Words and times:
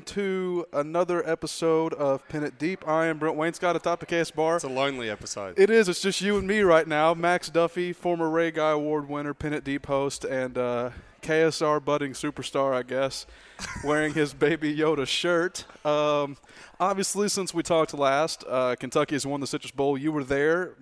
into 0.00 0.64
another 0.72 1.28
episode 1.28 1.92
of 1.92 2.26
Pin 2.28 2.42
It 2.42 2.58
Deep. 2.58 2.88
I 2.88 3.04
am 3.08 3.18
Brent 3.18 3.36
Wainscott 3.36 3.74
atop 3.74 4.00
the 4.00 4.06
KS 4.06 4.30
Bar. 4.30 4.56
It's 4.56 4.64
a 4.64 4.68
lonely 4.68 5.10
episode. 5.10 5.58
It 5.58 5.68
is. 5.68 5.90
It's 5.90 6.00
just 6.00 6.22
you 6.22 6.38
and 6.38 6.48
me 6.48 6.60
right 6.60 6.88
now. 6.88 7.12
Max 7.12 7.50
Duffy, 7.50 7.92
former 7.92 8.30
Ray 8.30 8.50
Guy 8.50 8.70
Award 8.70 9.10
winner, 9.10 9.34
Pin 9.34 9.52
It 9.52 9.62
Deep 9.62 9.84
host, 9.84 10.24
and 10.24 10.56
uh, 10.56 10.90
KSR 11.20 11.84
budding 11.84 12.12
superstar, 12.12 12.74
I 12.74 12.82
guess, 12.82 13.26
wearing 13.84 14.14
his 14.14 14.32
Baby 14.32 14.74
Yoda 14.74 15.06
shirt. 15.06 15.66
Um, 15.84 16.38
obviously, 16.80 17.28
since 17.28 17.52
we 17.52 17.62
talked 17.62 17.92
last, 17.92 18.42
uh, 18.48 18.76
Kentucky 18.76 19.16
has 19.16 19.26
won 19.26 19.40
the 19.40 19.46
Citrus 19.46 19.70
Bowl. 19.70 19.98
You 19.98 20.12
were 20.12 20.24
there. 20.24 20.76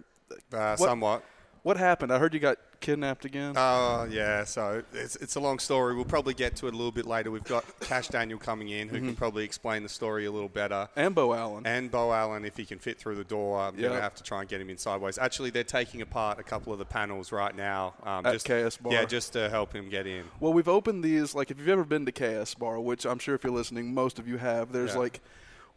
uh, 0.52 0.76
somewhat. 0.76 1.24
What 1.64 1.76
happened? 1.76 2.12
I 2.12 2.20
heard 2.20 2.34
you 2.34 2.40
got 2.40 2.58
kidnapped 2.80 3.24
again. 3.24 3.54
Oh, 3.56 4.06
yeah. 4.10 4.44
So 4.44 4.82
it's, 4.92 5.16
it's 5.16 5.36
a 5.36 5.40
long 5.40 5.58
story. 5.58 5.94
We'll 5.94 6.04
probably 6.04 6.34
get 6.34 6.56
to 6.56 6.66
it 6.66 6.74
a 6.74 6.76
little 6.76 6.92
bit 6.92 7.06
later. 7.06 7.30
We've 7.30 7.44
got 7.44 7.64
Kash 7.80 8.08
Daniel 8.08 8.38
coming 8.38 8.68
in, 8.68 8.88
who 8.88 8.96
Mm-hmm. 8.96 9.06
can 9.06 9.16
probably 9.16 9.44
explain 9.44 9.82
the 9.82 9.88
story 9.88 10.26
a 10.26 10.30
little 10.30 10.48
better. 10.48 10.88
and 10.96 11.14
Beau 11.14 11.32
Allen. 11.34 11.66
And 11.66 11.90
Beau 11.90 12.12
Allen, 12.12 12.44
if 12.44 12.56
he 12.56 12.64
can 12.64 12.78
fit 12.78 12.98
through 12.98 13.16
the 13.16 13.24
door, 13.24 13.60
I'm 13.60 13.76
going 13.76 13.92
to 13.92 14.00
have 14.00 14.14
to 14.16 14.22
try 14.22 14.40
and 14.40 14.48
get 14.48 14.60
him 14.60 14.70
in 14.70 14.78
sideways. 14.78 15.18
Actually, 15.18 15.50
they're 15.50 15.64
taking 15.64 16.02
apart 16.02 16.38
a 16.38 16.42
couple 16.42 16.72
of 16.72 16.78
the 16.78 16.84
panels 16.84 17.32
right 17.32 17.54
now. 17.56 17.94
Um, 18.02 18.26
At 18.26 18.32
just, 18.32 18.46
KS 18.46 18.76
Bar. 18.78 18.92
Yeah, 18.92 19.04
just 19.04 19.32
to 19.34 19.48
help 19.48 19.72
him 19.72 19.88
get 19.88 20.06
in. 20.06 20.24
Well, 20.40 20.52
we've 20.52 20.68
opened 20.68 21.02
these 21.04 21.34
like 21.34 21.50
if 21.50 21.58
you've 21.58 21.68
ever 21.68 21.84
been 21.84 22.06
to 22.06 22.12
KS 22.12 22.54
Bar, 22.54 22.80
which 22.80 23.04
I'm 23.06 23.18
sure 23.18 23.34
if 23.34 23.44
you're 23.44 23.52
listening, 23.52 23.92
most 23.94 24.18
of 24.18 24.26
you 24.28 24.38
have. 24.38 24.72
There's 24.72 24.92
Yeah. 24.94 24.98
like 25.00 25.20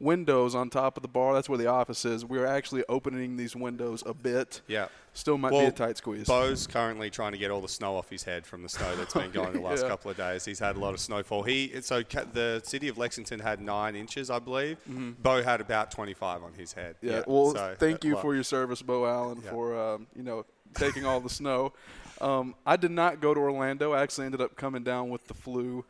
windows 0.01 0.55
on 0.55 0.69
top 0.69 0.97
of 0.97 1.03
the 1.03 1.07
bar. 1.07 1.33
That's 1.33 1.47
where 1.47 1.57
the 1.57 1.67
office 1.67 2.03
is. 2.05 2.25
We're 2.25 2.45
actually 2.45 2.83
opening 2.89 3.37
these 3.37 3.55
windows 3.55 4.03
a 4.05 4.13
bit. 4.13 4.61
Yeah. 4.67 4.87
Still 5.13 5.37
might 5.37 5.51
be 5.51 5.57
a 5.57 5.71
tight 5.71 5.97
squeeze. 5.97 6.27
Beau's 6.27 6.67
currently 6.67 7.09
trying 7.09 7.33
to 7.33 7.37
get 7.37 7.51
all 7.51 7.59
the 7.61 7.67
snow 7.67 7.97
off 7.97 8.09
his 8.09 8.23
head 8.23 8.45
from 8.45 8.63
the 8.63 8.69
snow 8.69 8.95
that's 8.95 9.13
been 9.13 9.31
going 9.31 9.53
the 9.53 9.59
last 9.69 9.83
Yeah. 9.83 9.89
couple 9.89 10.09
of 10.11 10.17
days. 10.17 10.45
He's 10.45 10.59
had 10.59 10.75
a 10.77 10.79
lot 10.79 10.93
of 10.93 10.99
snowfall. 10.99 11.43
He 11.43 11.81
so 11.81 12.03
ca- 12.03 12.25
the 12.31 12.61
city 12.63 12.87
of 12.87 12.97
Lexington 12.97 13.39
had 13.39 13.61
nine 13.61 13.95
inches, 13.95 14.29
I 14.29 14.39
believe. 14.39 14.77
Beau 15.21 15.43
had 15.43 15.59
about 15.61 15.91
twenty 15.91 16.13
five 16.13 16.43
on 16.43 16.53
his 16.53 16.73
head. 16.73 16.95
Mm-hmm. 16.97 17.07
yeah. 17.07 17.23
Well, 17.27 17.53
so, 17.53 17.75
thank 17.77 18.03
uh, 18.05 18.07
you 18.07 18.13
well, 18.13 18.21
for 18.21 18.35
your 18.35 18.43
service, 18.43 18.81
Beau 18.81 19.05
Allen, 19.05 19.41
Yeah. 19.43 19.49
for 19.51 19.77
um, 19.77 20.07
you 20.15 20.23
know 20.23 20.45
taking 20.75 21.05
all 21.05 21.19
the 21.19 21.29
snow. 21.29 21.73
Um, 22.21 22.55
I 22.65 22.77
did 22.77 22.91
not 22.91 23.19
go 23.19 23.33
to 23.33 23.39
Orlando. 23.39 23.93
I 23.93 24.01
actually 24.03 24.25
ended 24.27 24.41
up 24.41 24.55
coming 24.55 24.83
down 24.83 25.09
with 25.09 25.27
the 25.27 25.33
flu. 25.33 25.83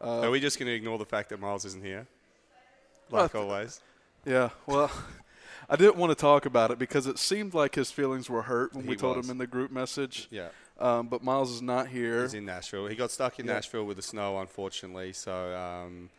Uh, 0.00 0.20
Are 0.20 0.30
we 0.30 0.38
just 0.38 0.58
going 0.58 0.68
to 0.68 0.74
ignore 0.74 0.98
the 0.98 1.04
fact 1.06 1.30
that 1.30 1.40
Miles 1.40 1.64
isn't 1.64 1.84
here? 1.84 2.06
Well, 3.10 3.22
Like 3.22 3.32
th- 3.32 3.42
always. 3.42 3.80
Yeah, 4.24 4.50
well, 4.66 4.90
I 5.70 5.76
didn't 5.76 5.96
want 5.96 6.10
to 6.10 6.14
talk 6.14 6.46
about 6.46 6.70
it 6.70 6.78
because 6.78 7.06
it 7.06 7.18
seemed 7.18 7.54
like 7.54 7.74
his 7.74 7.90
feelings 7.90 8.28
were 8.30 8.42
hurt 8.42 8.74
when 8.74 8.84
He 8.84 8.90
we 8.90 8.96
told 8.96 9.16
was. 9.16 9.26
him 9.26 9.32
in 9.32 9.38
the 9.38 9.46
group 9.46 9.70
message. 9.70 10.28
Yeah. 10.30 10.48
Um, 10.80 11.08
but 11.08 11.22
Miles 11.22 11.50
is 11.50 11.60
not 11.62 11.88
here. 11.88 12.22
He's 12.22 12.34
in 12.34 12.44
Nashville. 12.44 12.86
He 12.86 12.94
got 12.94 13.10
stuck 13.10 13.38
in 13.40 13.46
Yeah. 13.46 13.54
Nashville 13.54 13.84
with 13.84 13.96
the 13.96 14.02
snow, 14.02 14.38
unfortunately. 14.40 15.12
So, 15.12 15.54
um, 15.56 16.10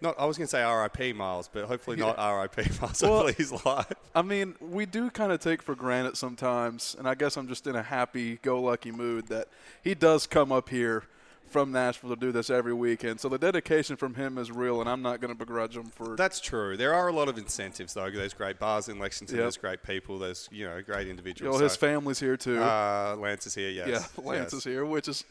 not 0.00 0.18
I 0.18 0.24
was 0.26 0.36
going 0.36 0.46
to 0.46 0.50
say 0.50 0.62
R.I.P. 0.62 1.12
Miles, 1.14 1.48
but 1.52 1.64
hopefully 1.66 1.96
not 2.06 2.18
R.I.P. 2.18 2.62
Miles. 2.80 3.00
Well- 3.02 3.12
hopefully 3.12 3.34
he's 3.36 3.50
alive. 3.52 3.92
I 4.14 4.22
mean, 4.22 4.56
we 4.60 4.86
do 4.86 5.10
kind 5.10 5.30
of 5.32 5.40
take 5.40 5.62
for 5.62 5.74
granted 5.74 6.16
sometimes, 6.16 6.96
and 6.98 7.08
I 7.08 7.14
guess 7.14 7.36
I'm 7.36 7.48
just 7.48 7.66
in 7.66 7.76
a 7.76 7.82
happy-go-lucky 7.82 8.90
mood 8.92 9.28
that 9.28 9.48
he 9.82 9.94
does 9.94 10.26
come 10.26 10.50
up 10.52 10.68
here 10.68 11.04
from 11.48 11.72
Nashville 11.72 12.10
to 12.10 12.16
do 12.16 12.32
this 12.32 12.50
every 12.50 12.74
weekend. 12.74 13.20
So 13.20 13.28
the 13.28 13.38
dedication 13.38 13.96
from 13.96 14.14
him 14.14 14.38
is 14.38 14.50
real, 14.50 14.80
and 14.80 14.88
I'm 14.90 15.02
not 15.02 15.20
going 15.20 15.32
to 15.32 15.38
begrudge 15.38 15.76
him 15.76 15.86
for. 15.86 16.16
That's 16.16 16.40
true. 16.40 16.76
There 16.76 16.92
are 16.94 17.08
a 17.08 17.12
lot 17.12 17.28
of 17.28 17.38
incentives, 17.38 17.94
though. 17.94 18.10
There's 18.10 18.34
great 18.34 18.58
bars 18.58 18.88
in 18.88 18.98
Lexington. 18.98 19.36
Yep. 19.36 19.44
There's 19.44 19.56
great 19.56 19.82
people. 19.82 20.18
There's 20.18 20.48
you 20.52 20.66
know 20.66 20.80
great 20.82 21.04
you 21.06 21.10
individuals. 21.10 21.56
know, 21.58 21.62
his 21.62 21.72
So, 21.72 21.78
family's 21.78 22.20
here 22.20 22.36
too. 22.36 22.62
uh, 22.62 23.16
Lance 23.18 23.46
is 23.46 23.54
here. 23.54 23.70
Yes. 23.70 23.88
yeah, 23.88 24.24
Lance 24.24 24.52
yes. 24.52 24.54
is 24.54 24.64
here, 24.64 24.84
which 24.84 25.08
is, 25.08 25.24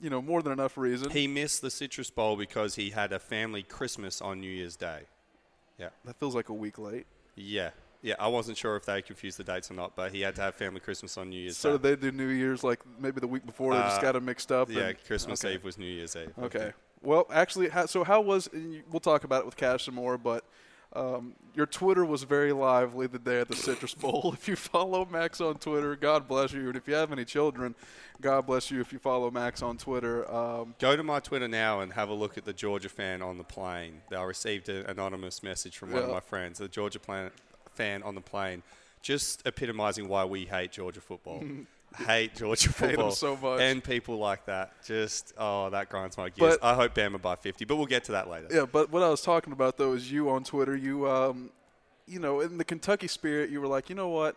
you 0.00 0.10
know, 0.10 0.20
more 0.20 0.42
than 0.42 0.52
enough 0.52 0.76
reason. 0.76 1.10
He 1.10 1.26
missed 1.26 1.62
the 1.62 1.70
Citrus 1.70 2.10
Bowl 2.10 2.36
because 2.36 2.74
he 2.74 2.90
had 2.90 3.12
a 3.12 3.18
family 3.18 3.62
Christmas 3.62 4.20
on 4.20 4.40
New 4.40 4.50
Year's 4.50 4.76
Day. 4.76 5.02
Yeah. 5.78 5.90
that 6.04 6.16
feels 6.18 6.34
like 6.34 6.48
a 6.48 6.54
week 6.54 6.78
late. 6.78 7.06
Yeah. 7.36 7.70
Yeah. 8.02 8.14
I 8.18 8.28
wasn't 8.28 8.56
sure 8.58 8.76
if 8.76 8.84
they 8.84 9.02
confused 9.02 9.38
the 9.38 9.44
dates 9.44 9.70
or 9.70 9.74
not, 9.74 9.96
but 9.96 10.12
he 10.12 10.20
had 10.20 10.34
to 10.36 10.42
have 10.42 10.54
family 10.54 10.80
Christmas 10.80 11.16
on 11.18 11.30
New 11.30 11.40
Year's 11.40 11.56
So 11.56 11.76
Day. 11.76 11.90
did 11.90 12.00
they 12.00 12.10
do 12.10 12.16
New 12.16 12.28
Year's 12.28 12.62
like 12.62 12.80
maybe 13.00 13.20
the 13.20 13.26
week 13.26 13.44
before? 13.44 13.74
They 13.74 13.80
just 13.80 13.98
Uh, 13.98 14.02
got 14.02 14.12
them 14.12 14.24
mixed 14.24 14.52
up. 14.52 14.70
yeah, 14.70 14.88
and- 14.88 15.04
Christmas 15.06 15.44
okay. 15.44 15.54
Eve 15.54 15.64
was 15.64 15.78
New 15.78 15.86
Year's 15.86 16.14
Eve. 16.16 16.32
Okay. 16.40 16.72
Well, 17.02 17.26
actually, 17.32 17.70
so 17.86 18.04
how 18.04 18.20
was? 18.20 18.48
and 18.52 18.72
you- 18.74 18.82
We'll 18.90 19.00
talk 19.00 19.24
about 19.24 19.40
it 19.40 19.46
with 19.46 19.56
Kash 19.56 19.84
some 19.84 19.94
more, 19.94 20.16
but 20.18 20.44
um, 20.94 21.34
your 21.54 21.66
Twitter 21.66 22.04
was 22.04 22.22
very 22.22 22.52
lively 22.52 23.06
the 23.06 23.18
day 23.18 23.40
at 23.40 23.48
the 23.48 23.54
Citrus 23.56 23.94
Bowl. 24.02 24.30
if 24.32 24.48
you 24.48 24.56
follow 24.56 25.04
Max 25.04 25.40
on 25.40 25.56
Twitter, 25.56 25.94
God 25.96 26.26
bless 26.26 26.52
you. 26.52 26.66
And 26.68 26.76
if 26.76 26.88
you 26.88 26.94
have 26.94 27.12
any 27.12 27.24
children, 27.26 27.74
God 28.22 28.46
bless 28.46 28.70
you 28.70 28.80
if 28.80 28.92
you 28.92 28.98
follow 28.98 29.30
Max 29.30 29.60
on 29.62 29.76
Twitter. 29.76 30.28
Um, 30.32 30.74
Go 30.78 30.96
to 30.96 31.02
my 31.02 31.20
Twitter 31.20 31.46
now 31.46 31.80
and 31.80 31.92
have 31.92 32.08
a 32.08 32.14
look 32.14 32.38
at 32.38 32.44
the 32.46 32.54
Georgia 32.54 32.88
fan 32.88 33.20
on 33.22 33.36
the 33.38 33.44
plane. 33.44 34.00
I 34.10 34.22
received 34.22 34.68
an 34.70 34.86
anonymous 34.86 35.42
message 35.42 35.76
from 35.76 35.90
one 35.92 36.02
of 36.04 36.08
Yeah. 36.08 36.14
my 36.14 36.20
friends, 36.20 36.58
the 36.58 36.68
Georgia 36.68 36.98
plan- 36.98 37.32
fan 37.78 38.02
on 38.02 38.14
the 38.14 38.20
plane, 38.20 38.62
just 39.02 39.46
epitomizing 39.46 40.08
why 40.08 40.24
we 40.24 40.44
hate 40.44 40.72
Georgia 40.72 41.00
football. 41.00 41.42
hate 42.06 42.34
Georgia 42.34 42.68
Hate 42.68 42.74
football 42.96 43.10
so 43.12 43.36
much. 43.36 43.60
and 43.60 43.82
people 43.82 44.18
like 44.18 44.44
that. 44.46 44.72
Just 44.84 45.32
oh, 45.38 45.70
that 45.70 45.88
grinds 45.88 46.16
my 46.18 46.28
gears. 46.28 46.58
But- 46.60 46.64
I 46.66 46.74
hope 46.74 46.94
Bama 46.94 47.20
by 47.20 47.36
fifty, 47.36 47.64
but 47.64 47.76
we'll 47.76 47.86
get 47.86 48.04
to 48.04 48.12
that 48.12 48.28
later. 48.28 48.48
yeah, 48.50 48.66
but 48.70 48.90
what 48.90 49.02
I 49.02 49.08
was 49.08 49.22
talking 49.22 49.52
about 49.52 49.76
though 49.78 49.92
is 49.94 50.10
you 50.12 50.28
on 50.30 50.44
Twitter. 50.44 50.76
You, 50.76 51.08
um, 51.08 51.50
you 52.06 52.18
know, 52.18 52.40
in 52.40 52.58
the 52.58 52.64
Kentucky 52.64 53.06
spirit, 53.08 53.50
you 53.50 53.60
were 53.60 53.66
like, 53.66 53.88
you 53.88 53.94
know 53.94 54.08
what? 54.08 54.34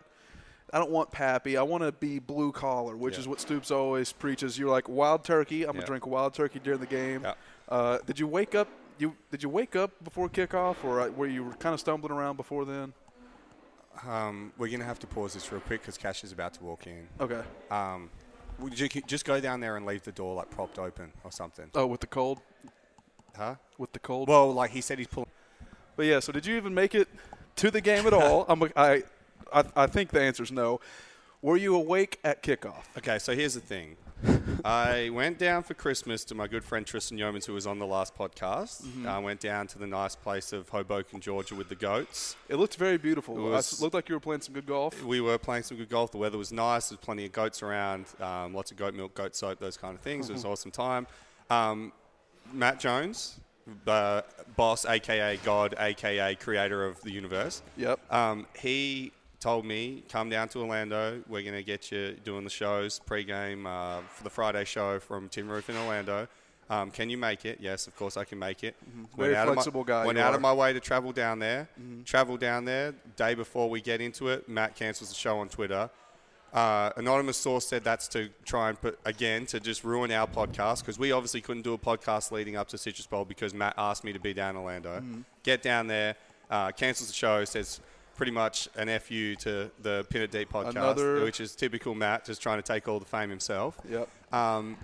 I 0.74 0.78
don't 0.78 0.90
want 0.90 1.10
Pappy. 1.10 1.58
I 1.58 1.62
want 1.62 1.82
to 1.82 1.92
be 1.92 2.18
blue 2.18 2.50
collar, 2.52 2.96
which 2.96 3.14
Yeah. 3.14 3.20
is 3.20 3.28
what 3.28 3.40
Stoops 3.40 3.70
always 3.70 4.10
preaches. 4.12 4.58
You're 4.58 4.70
like 4.70 4.88
wild 4.88 5.22
turkey. 5.24 5.64
I'm 5.64 5.68
Yeah. 5.74 5.80
gonna 5.80 5.86
drink 5.86 6.06
wild 6.06 6.32
turkey 6.32 6.60
during 6.60 6.80
the 6.80 6.86
game. 6.86 7.22
Yeah. 7.24 7.34
Uh, 7.68 7.98
did 8.06 8.18
you 8.18 8.26
wake 8.26 8.54
up? 8.54 8.68
You 8.98 9.14
did 9.30 9.42
you 9.42 9.50
wake 9.50 9.74
up 9.76 9.90
before 10.04 10.28
kickoff, 10.30 10.76
or 10.84 11.00
uh, 11.02 11.08
were 11.10 11.26
you 11.26 11.54
kind 11.58 11.74
of 11.74 11.80
stumbling 11.80 12.12
around 12.12 12.36
before 12.36 12.64
then? 12.64 12.94
Um, 14.06 14.52
we're 14.58 14.70
gonna 14.70 14.84
have 14.84 14.98
to 15.00 15.06
pause 15.06 15.34
this 15.34 15.50
real 15.52 15.60
quick 15.60 15.80
because 15.82 15.96
Kash 15.98 16.24
is 16.24 16.32
about 16.32 16.54
to 16.54 16.64
walk 16.64 16.86
in. 16.86 17.06
Okay. 17.20 17.40
Um, 17.70 18.10
would 18.58 18.78
you 18.78 18.88
just 18.88 19.24
go 19.24 19.40
down 19.40 19.60
there 19.60 19.76
and 19.76 19.86
leave 19.86 20.02
the 20.02 20.12
door 20.12 20.34
like 20.34 20.50
propped 20.50 20.78
open 20.78 21.12
or 21.24 21.32
something? 21.32 21.70
Oh, 21.74 21.86
with 21.86 22.00
the 22.00 22.06
cold, 22.06 22.40
Huh? 23.36 23.56
with 23.78 23.92
the 23.92 23.98
cold. 23.98 24.28
Well, 24.28 24.52
like 24.52 24.70
he 24.70 24.80
said, 24.80 24.98
he's 24.98 25.06
pulling. 25.06 25.28
but 25.96 26.06
yeah. 26.06 26.20
So 26.20 26.32
did 26.32 26.46
you 26.46 26.56
even 26.56 26.74
make 26.74 26.94
it 26.94 27.08
to 27.56 27.70
the 27.70 27.80
game 27.80 28.06
at 28.06 28.12
all? 28.12 28.44
I'm. 28.48 28.62
I, 28.76 29.02
I, 29.52 29.64
I 29.76 29.86
think 29.86 30.10
the 30.10 30.20
answer 30.20 30.42
is 30.42 30.50
no. 30.52 30.80
Were 31.42 31.56
you 31.56 31.74
awake 31.74 32.18
at 32.24 32.42
kickoff? 32.42 32.84
Okay, 32.98 33.18
so 33.18 33.34
here's 33.34 33.54
the 33.54 33.60
thing. 33.60 33.96
I 34.64 35.10
went 35.12 35.38
down 35.38 35.62
for 35.62 35.74
Christmas 35.74 36.24
to 36.26 36.34
my 36.34 36.46
good 36.46 36.64
friend 36.64 36.86
Tristan 36.86 37.18
Yeomans, 37.18 37.46
who 37.46 37.52
was 37.52 37.66
on 37.66 37.78
the 37.78 37.86
last 37.86 38.16
podcast. 38.16 38.82
Mm-hmm. 38.82 39.08
I 39.08 39.18
went 39.18 39.40
down 39.40 39.66
to 39.68 39.78
the 39.78 39.86
nice 39.86 40.14
place 40.14 40.52
of 40.52 40.68
Hoboken, 40.68 41.20
Georgia, 41.20 41.54
with 41.54 41.68
the 41.68 41.74
goats. 41.74 42.36
It 42.48 42.56
looked 42.56 42.76
very 42.76 42.98
beautiful. 42.98 43.36
It 43.36 43.50
was- 43.50 43.80
looked 43.80 43.94
like 43.94 44.08
you 44.08 44.14
were 44.14 44.20
playing 44.20 44.42
some 44.42 44.54
good 44.54 44.66
golf. 44.66 45.02
We 45.02 45.20
were 45.20 45.38
playing 45.38 45.64
some 45.64 45.76
good 45.76 45.88
golf. 45.88 46.12
The 46.12 46.18
weather 46.18 46.38
was 46.38 46.52
nice. 46.52 46.88
There's 46.90 47.00
plenty 47.00 47.26
of 47.26 47.32
goats 47.32 47.62
around. 47.62 48.06
Um, 48.20 48.54
lots 48.54 48.70
of 48.70 48.76
goat 48.76 48.94
milk, 48.94 49.14
goat 49.14 49.34
soap, 49.34 49.58
those 49.58 49.76
kind 49.76 49.94
of 49.96 50.00
things. 50.00 50.30
It 50.30 50.34
was 50.34 50.44
an 50.44 50.50
awesome 50.50 50.70
time. 50.70 51.06
Um, 51.50 51.92
Matt 52.52 52.78
Jones, 52.80 53.40
uh, 53.86 54.22
boss, 54.56 54.84
aka 54.86 55.38
God, 55.44 55.74
aka 55.78 56.34
creator 56.36 56.84
of 56.84 57.00
the 57.02 57.10
universe. 57.10 57.62
Yep. 57.76 58.00
Um, 58.12 58.46
he 58.58 59.12
told 59.42 59.64
me, 59.64 60.04
come 60.08 60.30
down 60.30 60.48
to 60.50 60.60
Orlando. 60.60 61.20
We're 61.28 61.42
going 61.42 61.54
to 61.56 61.64
get 61.64 61.90
you 61.90 62.12
doing 62.24 62.44
the 62.44 62.50
shows 62.50 63.00
pre-game 63.00 63.66
uh, 63.66 64.00
for 64.08 64.22
the 64.22 64.30
Friday 64.30 64.64
show 64.64 65.00
from 65.00 65.28
Tin 65.28 65.48
Roof 65.48 65.68
in 65.68 65.76
Orlando. 65.76 66.28
Um, 66.70 66.92
can 66.92 67.10
you 67.10 67.18
make 67.18 67.44
it? 67.44 67.58
Yes, 67.60 67.88
of 67.88 67.96
course 67.96 68.16
I 68.16 68.24
can 68.24 68.38
make 68.38 68.62
it. 68.62 68.76
Mm-hmm. 68.88 69.20
Very 69.20 69.36
out 69.36 69.48
of 69.48 69.48
my- 69.48 69.54
flexible 69.54 69.82
guy 69.84 70.06
Went 70.06 70.16
out 70.16 70.32
are. 70.32 70.36
of 70.36 70.40
my 70.40 70.52
way 70.52 70.72
to 70.72 70.80
travel 70.80 71.12
down 71.12 71.40
there. 71.40 71.68
Mm-hmm. 71.78 72.04
Travel 72.04 72.36
down 72.36 72.64
there. 72.64 72.94
Day 73.16 73.34
before 73.34 73.68
we 73.68 73.80
get 73.80 74.00
into 74.00 74.28
it, 74.28 74.48
Matt 74.48 74.76
cancels 74.76 75.08
the 75.10 75.16
show 75.16 75.38
on 75.38 75.48
Twitter. 75.48 75.90
Uh, 76.52 76.90
anonymous 76.96 77.38
source 77.38 77.66
said 77.66 77.82
that's 77.82 78.06
to 78.08 78.28
try 78.44 78.68
and 78.68 78.80
put 78.80 78.98
again 79.06 79.46
to 79.46 79.58
just 79.58 79.84
ruin 79.84 80.12
our 80.12 80.26
podcast 80.26 80.80
because 80.80 80.98
we 80.98 81.10
obviously 81.10 81.40
couldn't 81.40 81.62
do 81.62 81.72
a 81.72 81.78
podcast 81.78 82.30
leading 82.30 82.56
up 82.56 82.68
to 82.68 82.76
Citrus 82.78 83.06
Bowl 83.06 83.24
because 83.24 83.54
Matt 83.54 83.74
asked 83.78 84.04
me 84.04 84.12
to 84.12 84.20
be 84.20 84.32
down 84.34 84.50
in 84.50 84.56
Orlando. 84.62 84.98
Mm-hmm. 84.98 85.20
Get 85.42 85.62
down 85.62 85.86
there, 85.86 86.14
uh, 86.50 86.70
cancels 86.70 87.08
the 87.08 87.14
show, 87.14 87.44
says 87.46 87.80
pretty 88.16 88.32
much 88.32 88.68
an 88.76 88.88
fu 89.00 89.34
to 89.36 89.70
the 89.80 90.04
Pin 90.10 90.22
It 90.22 90.30
Deep 90.30 90.50
podcast, 90.52 90.70
Another- 90.70 91.22
which 91.24 91.40
is 91.40 91.54
typical 91.56 91.94
Matt, 91.94 92.24
just 92.24 92.42
trying 92.42 92.58
to 92.58 92.62
take 92.62 92.86
all 92.88 92.98
the 92.98 93.04
fame 93.06 93.30
himself. 93.30 93.76
Yep. 93.88 94.08
Um, 94.32 94.76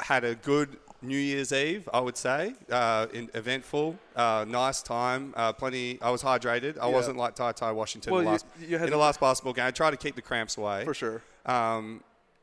had 0.00 0.24
a 0.24 0.34
good 0.34 0.78
New 1.02 1.16
Year's 1.16 1.52
Eve, 1.52 1.88
I 1.94 2.00
would 2.00 2.16
say. 2.16 2.54
Uh, 2.70 3.06
in, 3.12 3.30
eventful, 3.34 3.98
uh, 4.16 4.44
nice 4.46 4.82
time. 4.82 5.32
Uh, 5.36 5.52
plenty. 5.52 5.98
I 6.02 6.10
was 6.10 6.22
hydrated. 6.22 6.76
I 6.78 6.88
Yeah. 6.88 6.94
wasn't 6.94 7.16
like 7.16 7.34
Ty 7.34 7.52
Ty 7.52 7.72
Washington 7.72 8.12
Well, 8.12 8.20
in 8.20 8.24
the 8.26 8.30
you- 8.30 8.32
last 8.32 8.46
you 8.60 8.78
had 8.78 8.84
in 8.84 8.90
the 8.90 8.96
to- 8.96 8.98
last 8.98 9.20
basketball 9.20 9.54
game. 9.54 9.64
I 9.66 9.70
tried 9.70 9.92
to 9.92 9.96
keep 9.96 10.14
the 10.14 10.22
cramps 10.22 10.56
away. 10.58 10.84
For 10.84 10.92
sure. 10.94 11.22
Um, 11.46 12.02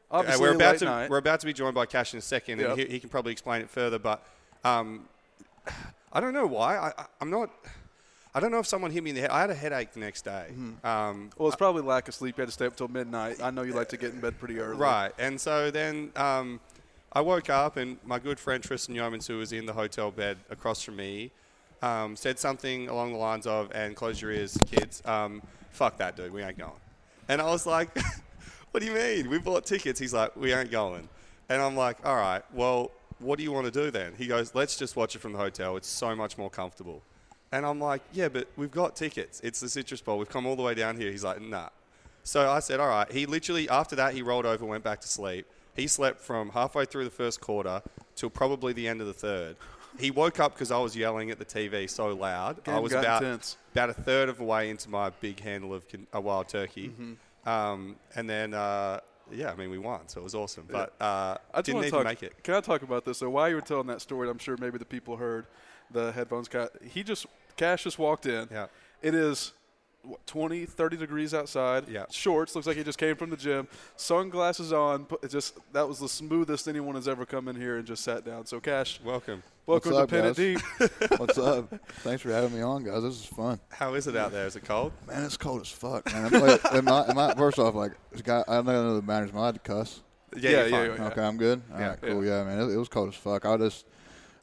Obviously, 0.09 0.41
we're 0.41 0.55
about 0.55 0.71
late 0.73 0.79
to 0.79 0.85
night. 0.85 1.09
we're 1.09 1.17
about 1.17 1.39
to 1.41 1.45
be 1.45 1.53
joined 1.53 1.75
by 1.75 1.85
Kash 1.85 2.13
in 2.13 2.17
a 2.19 2.21
second, 2.21 2.61
and 2.61 2.79
he, 2.79 2.85
he 2.85 2.99
can 2.99 3.09
probably 3.09 3.31
explain 3.33 3.61
it 3.61 3.69
further. 3.69 3.99
But 3.99 4.23
um, 4.63 5.07
I 6.13 6.19
don't 6.19 6.33
know 6.33 6.47
why. 6.47 6.77
I, 6.77 6.87
I, 6.97 7.05
I'm 7.21 7.29
not. 7.29 7.49
I 8.37 8.39
don't 8.39 8.51
know 8.51 8.59
if 8.59 8.67
someone 8.67 8.91
hit 8.91 9.03
me 9.03 9.09
in 9.09 9.15
the 9.15 9.21
head. 9.23 9.31
I 9.31 9.41
had 9.41 9.49
a 9.49 9.55
headache 9.55 9.93
the 9.93 9.99
next 9.99 10.21
day. 10.21 10.45
Mm-hmm. 10.51 10.85
Um, 10.85 11.31
Well, 11.39 11.47
it's 11.47 11.57
probably 11.57 11.81
lack 11.81 12.07
of 12.07 12.13
sleep. 12.13 12.37
You 12.37 12.43
had 12.43 12.49
to 12.49 12.51
stay 12.51 12.67
up 12.67 12.75
till 12.75 12.87
midnight. 12.87 13.41
I 13.41 13.49
know 13.49 13.63
you 13.63 13.73
like 13.73 13.89
to 13.89 13.97
get 13.97 14.13
in 14.13 14.19
bed 14.19 14.37
pretty 14.37 14.59
early. 14.59 14.77
Right. 14.77 15.11
And 15.17 15.41
so 15.41 15.71
then 15.71 16.11
um, 16.15 16.59
I 17.11 17.21
woke 17.21 17.49
up, 17.49 17.77
and 17.77 17.97
my 18.05 18.19
good 18.19 18.39
friend 18.39 18.63
Tristan 18.63 18.93
Yeomans, 18.93 19.25
who 19.25 19.39
was 19.39 19.53
in 19.53 19.65
the 19.65 19.73
hotel 19.73 20.11
bed 20.11 20.37
across 20.51 20.83
from 20.83 20.97
me, 20.97 21.31
um, 21.81 22.15
said 22.15 22.37
something 22.37 22.89
along 22.89 23.13
the 23.13 23.17
lines 23.17 23.47
of, 23.47 23.71
"And 23.73 23.95
close 23.95 24.21
your 24.21 24.31
ears, 24.31 24.55
kids. 24.69 25.01
Um, 25.03 25.41
fuck 25.71 25.97
that, 25.97 26.15
dude. 26.15 26.31
We 26.31 26.43
ain't 26.43 26.59
going." 26.59 26.79
And 27.29 27.41
I 27.41 27.45
was 27.45 27.65
like, 27.65 27.89
"What 28.71 28.81
do 28.81 28.85
you 28.85 28.93
mean? 28.93 29.31
We 29.31 29.39
bought 29.39 29.65
tickets." 29.65 29.99
He's 29.99 30.13
like, 30.13 30.35
"We 30.35 30.53
ain't 30.53 30.69
going." 30.69 31.09
And 31.49 31.59
I'm 31.59 31.75
like, 31.75 32.05
"All 32.05 32.15
right, 32.15 32.43
well, 32.53 32.91
what 33.17 33.39
do 33.39 33.43
you 33.43 33.51
want 33.51 33.65
to 33.65 33.71
do 33.71 33.89
then?" 33.89 34.13
He 34.15 34.27
goes, 34.27 34.53
"Let's 34.53 34.77
just 34.77 34.95
watch 34.95 35.15
it 35.15 35.19
from 35.23 35.31
the 35.33 35.39
hotel. 35.39 35.75
It's 35.75 35.87
so 35.87 36.15
much 36.15 36.37
more 36.37 36.51
comfortable." 36.51 37.01
And 37.51 37.65
I'm 37.65 37.79
like, 37.79 38.01
"Yeah, 38.13 38.27
but 38.29 38.47
we've 38.57 38.71
got 38.71 38.95
tickets. 38.95 39.39
It's 39.43 39.59
the 39.59 39.69
Citrus 39.69 40.01
Bowl. 40.01 40.17
We've 40.17 40.29
come 40.29 40.45
all 40.45 40.55
the 40.55 40.63
way 40.63 40.73
down 40.73 40.97
here." 40.99 41.11
He's 41.11 41.23
like, 41.23 41.41
"Nah." 41.41 41.69
So 42.23 42.49
I 42.49 42.59
said, 42.59 42.79
"All 42.79 42.87
right." 42.89 43.09
He 43.11 43.25
literally 43.25 43.69
after 43.69 43.95
that 43.95 44.13
he 44.13 44.21
rolled 44.21 44.45
over, 44.45 44.65
went 44.65 44.83
back 44.83 44.99
to 45.01 45.07
sleep. 45.07 45.45
He 45.75 45.87
slept 45.87 46.19
from 46.21 46.49
halfway 46.49 46.85
through 46.85 47.05
the 47.05 47.09
first 47.11 47.39
quarter 47.39 47.81
till 48.15 48.29
probably 48.29 48.73
the 48.73 48.87
end 48.87 48.99
of 48.99 49.07
the 49.07 49.13
third. 49.13 49.55
He 49.99 50.11
woke 50.11 50.39
up 50.39 50.53
because 50.53 50.71
I 50.71 50.77
was 50.79 50.95
yelling 50.95 51.31
at 51.31 51.39
the 51.39 51.45
TV 51.45 51.89
so 51.89 52.13
loud. 52.13 52.59
I 52.67 52.79
was 52.79 52.91
about 52.93 53.23
intense. 53.23 53.57
about 53.71 53.89
a 53.89 53.93
third 53.93 54.27
of 54.29 54.37
the 54.37 54.43
way 54.43 54.69
into 54.69 54.89
my 54.89 55.09
big 55.21 55.39
handle 55.39 55.73
of 55.73 55.83
a 56.13 56.19
wild 56.21 56.49
turkey, 56.49 56.89
Mm-hmm. 56.89 57.49
um, 57.49 57.95
and 58.15 58.29
then 58.29 58.53
uh, 58.53 58.99
yeah, 59.31 59.51
I 59.51 59.55
mean 59.55 59.69
we 59.69 59.77
won, 59.77 60.07
so 60.07 60.19
it 60.19 60.23
was 60.23 60.35
awesome. 60.35 60.65
But 60.69 60.93
uh, 61.01 61.37
I 61.53 61.61
didn't 61.61 61.79
even 61.85 61.91
talk. 61.91 62.03
make 62.03 62.21
it. 62.23 62.43
Can 62.43 62.55
I 62.55 62.61
talk 62.61 62.81
about 62.81 63.05
this? 63.05 63.19
So 63.19 63.29
while 63.29 63.47
you 63.49 63.55
were 63.55 63.61
telling 63.61 63.87
that 63.87 64.01
story, 64.01 64.29
I'm 64.29 64.37
sure 64.37 64.57
maybe 64.59 64.77
the 64.77 64.85
people 64.85 65.15
heard 65.17 65.45
the 65.91 66.11
headphones 66.11 66.47
got. 66.47 66.71
He 66.83 67.03
just 67.03 67.25
Kash 67.55 67.83
just 67.83 67.97
walked 67.99 68.25
in. 68.25 68.47
Yeah. 68.51 68.67
It 69.01 69.13
is 69.15 69.53
what, 70.03 70.25
20, 70.27 70.65
30 70.65 70.97
degrees 70.97 71.33
outside. 71.33 71.87
Yeah. 71.89 72.05
Shorts. 72.11 72.55
Looks 72.55 72.65
like 72.67 72.77
he 72.77 72.83
just 72.83 72.97
came 72.97 73.15
from 73.15 73.29
the 73.29 73.37
gym. 73.37 73.67
Sunglasses 73.95 74.71
on. 74.71 75.05
it 75.21 75.29
Just 75.29 75.57
that 75.73 75.87
was 75.87 75.99
the 75.99 76.07
smoothest 76.09 76.67
anyone 76.67 76.95
has 76.95 77.07
ever 77.07 77.25
come 77.25 77.47
in 77.47 77.55
here 77.55 77.77
and 77.77 77.85
just 77.85 78.03
sat 78.03 78.23
down. 78.25 78.45
So 78.45 78.59
Kash, 78.59 78.99
Welcome. 79.03 79.43
welcome 79.65 79.91
What's 79.93 80.03
up, 80.03 80.09
to 80.09 80.15
Pin 80.15 80.25
It? 80.25 80.35
Deep. 80.37 81.19
What's 81.19 81.37
up? 81.37 81.73
Thanks 81.99 82.21
for 82.21 82.29
having 82.31 82.55
me 82.55 82.61
on, 82.61 82.83
guys. 82.83 83.03
This 83.03 83.15
is 83.19 83.25
fun. 83.25 83.59
How 83.69 83.95
is 83.95 84.07
it 84.07 84.15
out 84.15 84.31
there? 84.31 84.45
Is 84.45 84.55
it 84.55 84.63
cold? 84.65 84.93
Man, 85.07 85.23
it's 85.23 85.35
cold 85.37 85.61
as 85.61 85.69
fuck, 85.69 86.05
man. 86.13 86.33
I'm 86.33 86.41
like, 86.41 86.65
am 86.73 86.87
I, 86.87 87.05
am 87.09 87.17
I, 87.17 87.33
first 87.35 87.59
off, 87.59 87.75
like, 87.75 87.91
this 88.11 88.21
guy, 88.21 88.43
I 88.47 88.55
don't 88.55 88.65
know 88.67 88.95
the 88.95 89.01
matters. 89.01 89.31
Am 89.31 89.37
I 89.37 89.39
allowed 89.41 89.53
to 89.55 89.59
cuss? 89.59 90.01
Yeah, 90.35 90.49
Yeah, 90.49 90.49
you're 90.49 90.67
yeah, 90.67 90.87
fine. 90.95 90.97
yeah. 91.01 91.07
Okay, 91.07 91.21
I'm 91.21 91.37
good. 91.37 91.61
All 91.73 91.79
Yeah. 91.79 91.87
right, 91.89 92.01
cool. 92.01 92.25
Yeah, 92.25 92.43
man, 92.43 92.59
it, 92.59 92.73
it 92.73 92.77
was 92.77 92.87
cold 92.89 93.09
as 93.09 93.15
fuck. 93.15 93.45
I 93.45 93.57
just, 93.57 93.85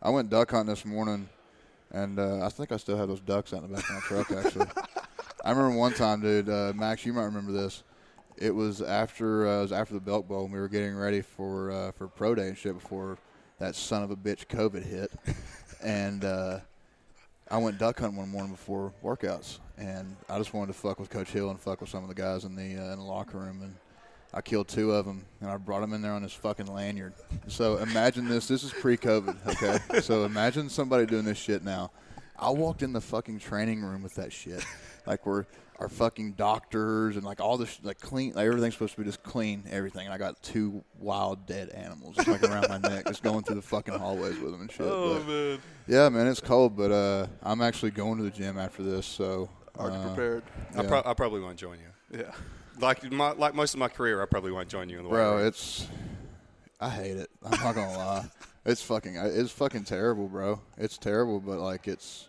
I 0.05 0.11
went 0.11 0.29
duck 0.29 0.51
hunting 0.51 0.75
this 0.75 0.85
morning, 0.85 1.31
and 1.91 2.19
uh, 2.19 2.45
I 2.45 2.51
think 2.51 2.73
I 2.73 2.77
still 2.77 2.99
have 2.99 3.09
those 3.09 3.21
ducks 3.21 3.55
out 3.55 3.63
in 3.63 3.71
the 3.71 3.75
back 3.75 3.89
of 3.89 3.95
my 3.95 4.01
truck. 4.01 4.31
Actually, 4.33 4.67
I 5.43 5.51
remember 5.51 5.79
one 5.79 5.95
time, 5.95 6.21
dude. 6.21 6.51
Uh, 6.51 6.75
Max, 6.77 7.07
you 7.07 7.15
might 7.15 7.25
remember 7.25 7.53
this. 7.53 7.83
It 8.37 8.51
was 8.51 8.83
after 8.83 9.49
uh, 9.49 9.61
it 9.61 9.63
was 9.63 9.73
after 9.73 9.95
the 9.95 10.01
Belk 10.01 10.29
Bowl, 10.29 10.45
and 10.45 10.53
we 10.53 10.61
were 10.61 10.69
getting 10.69 10.95
ready 10.95 11.23
for 11.23 11.71
uh, 11.71 11.93
for 11.93 12.07
pro 12.07 12.35
day 12.35 12.49
and 12.49 12.59
shit 12.59 12.75
before 12.75 13.17
that 13.59 13.75
son 13.75 14.03
of 14.03 14.11
a 14.11 14.17
bitch 14.17 14.47
COVID 14.47 14.85
hit, 14.85 15.11
and. 15.83 16.25
Uh, 16.25 16.61
I 17.51 17.59
went 17.59 17.79
duck 17.79 18.01
hunting 18.01 18.17
one 18.17 18.31
morning 18.31 18.53
before 18.53 18.95
workouts, 19.05 19.59
and 19.77 20.17
I 20.31 20.39
just 20.39 20.55
wanted 20.55 20.73
to 20.73 20.79
fuck 20.79 20.99
with 20.99 21.11
Coach 21.11 21.29
Hill 21.29 21.51
and 21.51 21.61
fuck 21.61 21.83
with 21.83 21.91
some 21.91 22.03
of 22.03 22.09
the 22.09 22.15
guys 22.15 22.45
in 22.45 22.57
the 22.57 22.79
uh, 22.79 22.93
in 22.93 22.99
the 22.99 23.05
locker 23.05 23.37
room, 23.37 23.61
and 23.63 23.75
I 24.37 24.41
killed 24.41 24.67
two 24.67 24.91
of 24.91 25.07
them, 25.07 25.25
and 25.41 25.49
I 25.49 25.57
brought 25.57 25.81
them 25.81 25.93
in 25.93 26.03
there 26.03 26.13
on 26.13 26.23
this 26.23 26.33
fucking 26.33 26.67
lanyard. 26.67 27.15
So 27.47 27.77
imagine 27.77 28.29
this. 28.29 28.49
This 28.49 28.65
is 28.65 28.73
pre-COVID, 28.73 29.37
okay? 29.47 30.01
so 30.01 30.25
imagine 30.25 30.69
somebody 30.69 31.07
doing 31.07 31.25
this 31.25 31.39
shit 31.39 31.63
now. 31.63 31.93
I 32.37 32.51
walked 32.51 32.83
in 32.83 32.93
the 32.93 33.01
fucking 33.01 33.39
training 33.39 33.83
room 33.83 34.03
with 34.03 34.17
that 34.17 34.33
shit, 34.33 34.65
like 35.07 35.25
we're 35.25 35.45
our 35.79 35.89
fucking 35.89 36.33
doctors 36.33 37.17
and 37.17 37.25
like 37.25 37.41
all 37.41 37.57
this 37.57 37.79
like 37.83 38.01
clean, 38.01 38.33
like 38.35 38.47
everything's 38.47 38.75
supposed 38.75 38.95
to 38.95 39.01
be 39.01 39.05
just 39.05 39.23
clean, 39.23 39.65
everything. 39.71 40.07
And 40.07 40.13
I 40.13 40.19
got 40.19 40.43
two 40.43 40.83
wild 40.99 41.47
dead 41.47 41.69
animals 41.71 42.17
just 42.17 42.27
like 42.29 42.43
around 42.43 42.67
my 42.69 42.79
neck, 42.79 43.07
just 43.07 43.23
going 43.23 43.45
through 43.45 43.57
the 43.57 43.63
fucking 43.63 43.95
hallways 43.95 44.39
with 44.41 44.51
them 44.51 44.63
and 44.63 44.71
shit. 44.71 44.83
oh 44.83 45.15
But- 45.19 45.27
man, 45.29 45.59
yeah, 45.87 46.09
man, 46.09 46.27
it's 46.27 46.41
cold, 46.41 46.77
but 46.77 46.91
uh, 46.91 47.27
I'm 47.43 47.61
actually 47.61 47.93
going 47.93 48.19
to 48.19 48.25
the 48.25 48.31
gym 48.31 48.59
after 48.59 48.83
this, 48.83 49.07
so. 49.07 49.49
already 49.79 49.97
uh, 49.97 50.09
prepared. 50.09 50.43
I, 50.77 50.83
pro- 50.83 51.03
I 51.05 51.15
probably 51.15 51.41
won't 51.41 51.57
join 51.59 51.79
you. 51.79 52.19
Yeah. 52.21 52.33
Like 52.81 53.11
my, 53.13 53.33
like 53.33 53.55
most 53.55 53.75
of 53.75 53.81
my 53.81 53.89
career, 53.89 54.23
I 54.23 54.27
probably 54.27 54.53
won't 54.53 54.69
join 54.69 54.89
you 54.89 54.99
in 54.99 55.05
the 55.05 55.11
world. 55.11 55.37
Bro, 55.39 55.47
it's. 55.47 55.87
I 56.81 56.91
hate 56.91 57.17
it. 57.17 57.31
I'm 57.45 57.51
not 57.63 57.75
gonna 57.75 57.97
lie. 57.97 58.25
It's 58.67 58.81
fucking. 58.83 59.17
It's 59.17 59.53
fucking 59.53 59.85
terrible, 59.85 60.27
bro. 60.27 60.59
It's 60.79 60.97
terrible, 60.97 61.39
but 61.39 61.59
like 61.59 61.87
it's. 61.87 62.29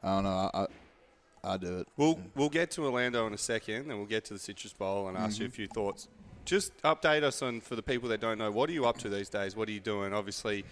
I 0.00 0.14
don't 0.14 0.22
know. 0.24 0.50
I. 0.54 0.60
I, 0.62 0.66
I 1.54 1.56
do 1.56 1.78
it. 1.80 1.88
We'll 1.96 2.20
we'll 2.36 2.48
get 2.50 2.70
to 2.72 2.84
Orlando 2.84 3.26
in 3.26 3.34
a 3.34 3.38
second, 3.38 3.90
and 3.90 3.98
we'll 3.98 4.06
get 4.06 4.24
to 4.26 4.34
the 4.34 4.38
Citrus 4.38 4.72
Bowl 4.72 5.08
and 5.08 5.18
ask 5.18 5.40
you 5.40 5.46
a 5.46 5.48
Mm-hmm. 5.48 5.54
few 5.56 5.66
thoughts. 5.66 6.06
Just 6.44 6.80
update 6.82 7.24
us 7.24 7.42
on 7.42 7.60
for 7.60 7.74
the 7.74 7.82
people 7.82 8.08
that 8.10 8.20
don't 8.20 8.38
know. 8.38 8.48
What 8.52 8.70
are 8.70 8.72
you 8.72 8.86
up 8.86 8.98
to 8.98 9.08
these 9.08 9.28
days? 9.28 9.56
What 9.56 9.68
are 9.68 9.72
you 9.72 9.80
doing? 9.80 10.12
Obviously, 10.14 10.64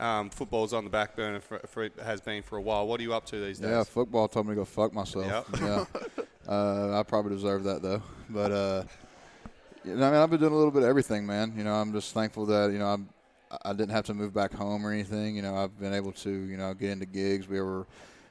um, 0.00 0.30
football's 0.30 0.72
on 0.72 0.84
the 0.84 0.90
back 0.90 1.16
burner 1.16 1.40
for, 1.40 1.58
for 1.66 1.88
has 2.02 2.20
been 2.20 2.42
for 2.42 2.56
a 2.58 2.62
while. 2.62 2.86
What 2.86 3.00
are 3.00 3.02
you 3.02 3.14
up 3.14 3.26
to 3.26 3.40
these 3.44 3.58
days? 3.58 3.70
Yeah, 3.70 3.84
football 3.84 4.28
told 4.28 4.46
me 4.46 4.52
to 4.52 4.56
go 4.56 4.64
fuck 4.64 4.92
myself. 4.92 5.26
Yep. 5.26 5.60
Yeah. 5.60 5.84
uh, 6.52 6.98
I 6.98 7.02
probably 7.04 7.34
deserve 7.34 7.64
that 7.64 7.82
though. 7.82 8.02
But 8.28 8.52
uh, 8.52 8.84
you 9.84 9.96
know, 9.96 10.06
I 10.06 10.10
mean, 10.10 10.20
I've 10.20 10.30
been 10.30 10.40
doing 10.40 10.52
a 10.52 10.56
little 10.56 10.70
bit 10.70 10.82
of 10.82 10.88
everything, 10.88 11.26
man. 11.26 11.54
You 11.56 11.64
know, 11.64 11.74
I'm 11.74 11.92
just 11.92 12.12
thankful 12.12 12.46
that 12.46 12.72
you 12.72 12.78
know 12.78 12.86
I'm. 12.86 13.08
I 13.64 13.72
didn't 13.72 13.90
have 13.92 14.06
to 14.06 14.14
move 14.14 14.34
back 14.34 14.52
home 14.52 14.84
or 14.84 14.90
anything. 14.90 15.36
You 15.36 15.42
know, 15.42 15.54
I've 15.54 15.78
been 15.78 15.94
able 15.94 16.10
to 16.12 16.30
you 16.30 16.56
know 16.56 16.74
get 16.74 16.90
into 16.90 17.06
gigs. 17.06 17.46
We 17.48 17.60
were 17.60 17.86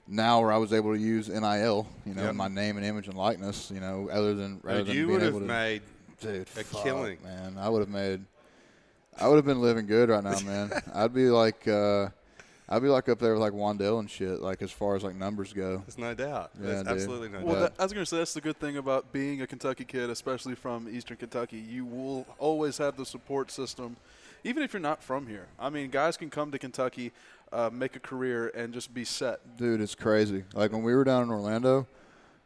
now 0.05 0.41
where 0.41 0.51
I 0.51 0.57
was 0.57 0.73
able 0.73 0.91
to 0.93 0.99
use 0.99 1.29
NIL. 1.29 1.87
You 2.05 2.13
know, 2.13 2.23
Yep. 2.23 2.35
my 2.35 2.49
name 2.49 2.75
and 2.75 2.85
image 2.85 3.07
and 3.07 3.17
likeness. 3.17 3.71
You 3.73 3.79
know, 3.79 4.09
other 4.11 4.33
than 4.35 4.59
rather 4.63 4.79
Dude, 4.79 4.87
than 4.87 4.95
you 4.97 5.07
being 5.07 5.11
would 5.13 5.21
have 5.21 5.29
able 5.35 5.39
to, 5.41 5.45
made 5.45 5.81
dude 6.19 6.41
a 6.41 6.63
fuck, 6.63 6.83
killing. 6.83 7.17
man. 7.23 7.57
I 7.57 7.69
would 7.69 7.79
have 7.79 7.89
made. 7.89 8.25
I 9.19 9.27
would 9.27 9.35
have 9.35 9.45
been 9.45 9.61
living 9.61 9.85
good 9.85 10.09
right 10.09 10.23
now, 10.23 10.39
man. 10.41 10.71
I'd 10.93 11.13
be 11.13 11.29
like. 11.29 11.67
Uh, 11.67 12.09
I'd 12.69 12.81
be 12.81 12.87
like 12.87 13.09
up 13.09 13.19
there 13.19 13.33
with 13.33 13.41
like 13.41 13.51
Wan'Dale 13.51 13.99
and 13.99 14.09
shit, 14.09 14.39
like 14.41 14.61
as 14.61 14.71
far 14.71 14.95
as 14.95 15.03
like 15.03 15.15
numbers 15.15 15.51
go. 15.51 15.79
There's 15.85 15.97
no 15.97 16.13
doubt. 16.13 16.51
Yeah, 16.59 16.67
There's 16.67 16.87
absolutely 16.87 17.27
no 17.27 17.41
Well, 17.43 17.55
doubt. 17.55 17.75
that, 17.75 17.81
I 17.81 17.83
was 17.83 17.91
going 17.91 18.03
to 18.03 18.09
say 18.09 18.17
that's 18.17 18.33
the 18.33 18.41
good 18.41 18.57
thing 18.57 18.77
about 18.77 19.11
being 19.11 19.41
a 19.41 19.47
Kentucky 19.47 19.83
kid, 19.83 20.09
especially 20.09 20.55
from 20.55 20.87
Eastern 20.89 21.17
Kentucky. 21.17 21.57
You 21.57 21.85
will 21.85 22.25
always 22.39 22.77
have 22.77 22.95
the 22.95 23.05
support 23.05 23.51
system, 23.51 23.97
even 24.45 24.63
if 24.63 24.71
you're 24.71 24.79
not 24.81 25.03
from 25.03 25.27
here. 25.27 25.47
I 25.59 25.69
mean, 25.69 25.89
guys 25.89 26.15
can 26.15 26.29
come 26.29 26.51
to 26.51 26.57
Kentucky, 26.57 27.11
uh, 27.51 27.69
make 27.71 27.97
a 27.97 27.99
career, 27.99 28.47
and 28.55 28.73
just 28.73 28.93
be 28.93 29.03
set. 29.03 29.57
Dude, 29.57 29.81
it's 29.81 29.93
crazy. 29.93 30.45
Like 30.53 30.71
when 30.71 30.83
we 30.83 30.95
were 30.95 31.03
down 31.03 31.23
in 31.23 31.29
Orlando, 31.31 31.85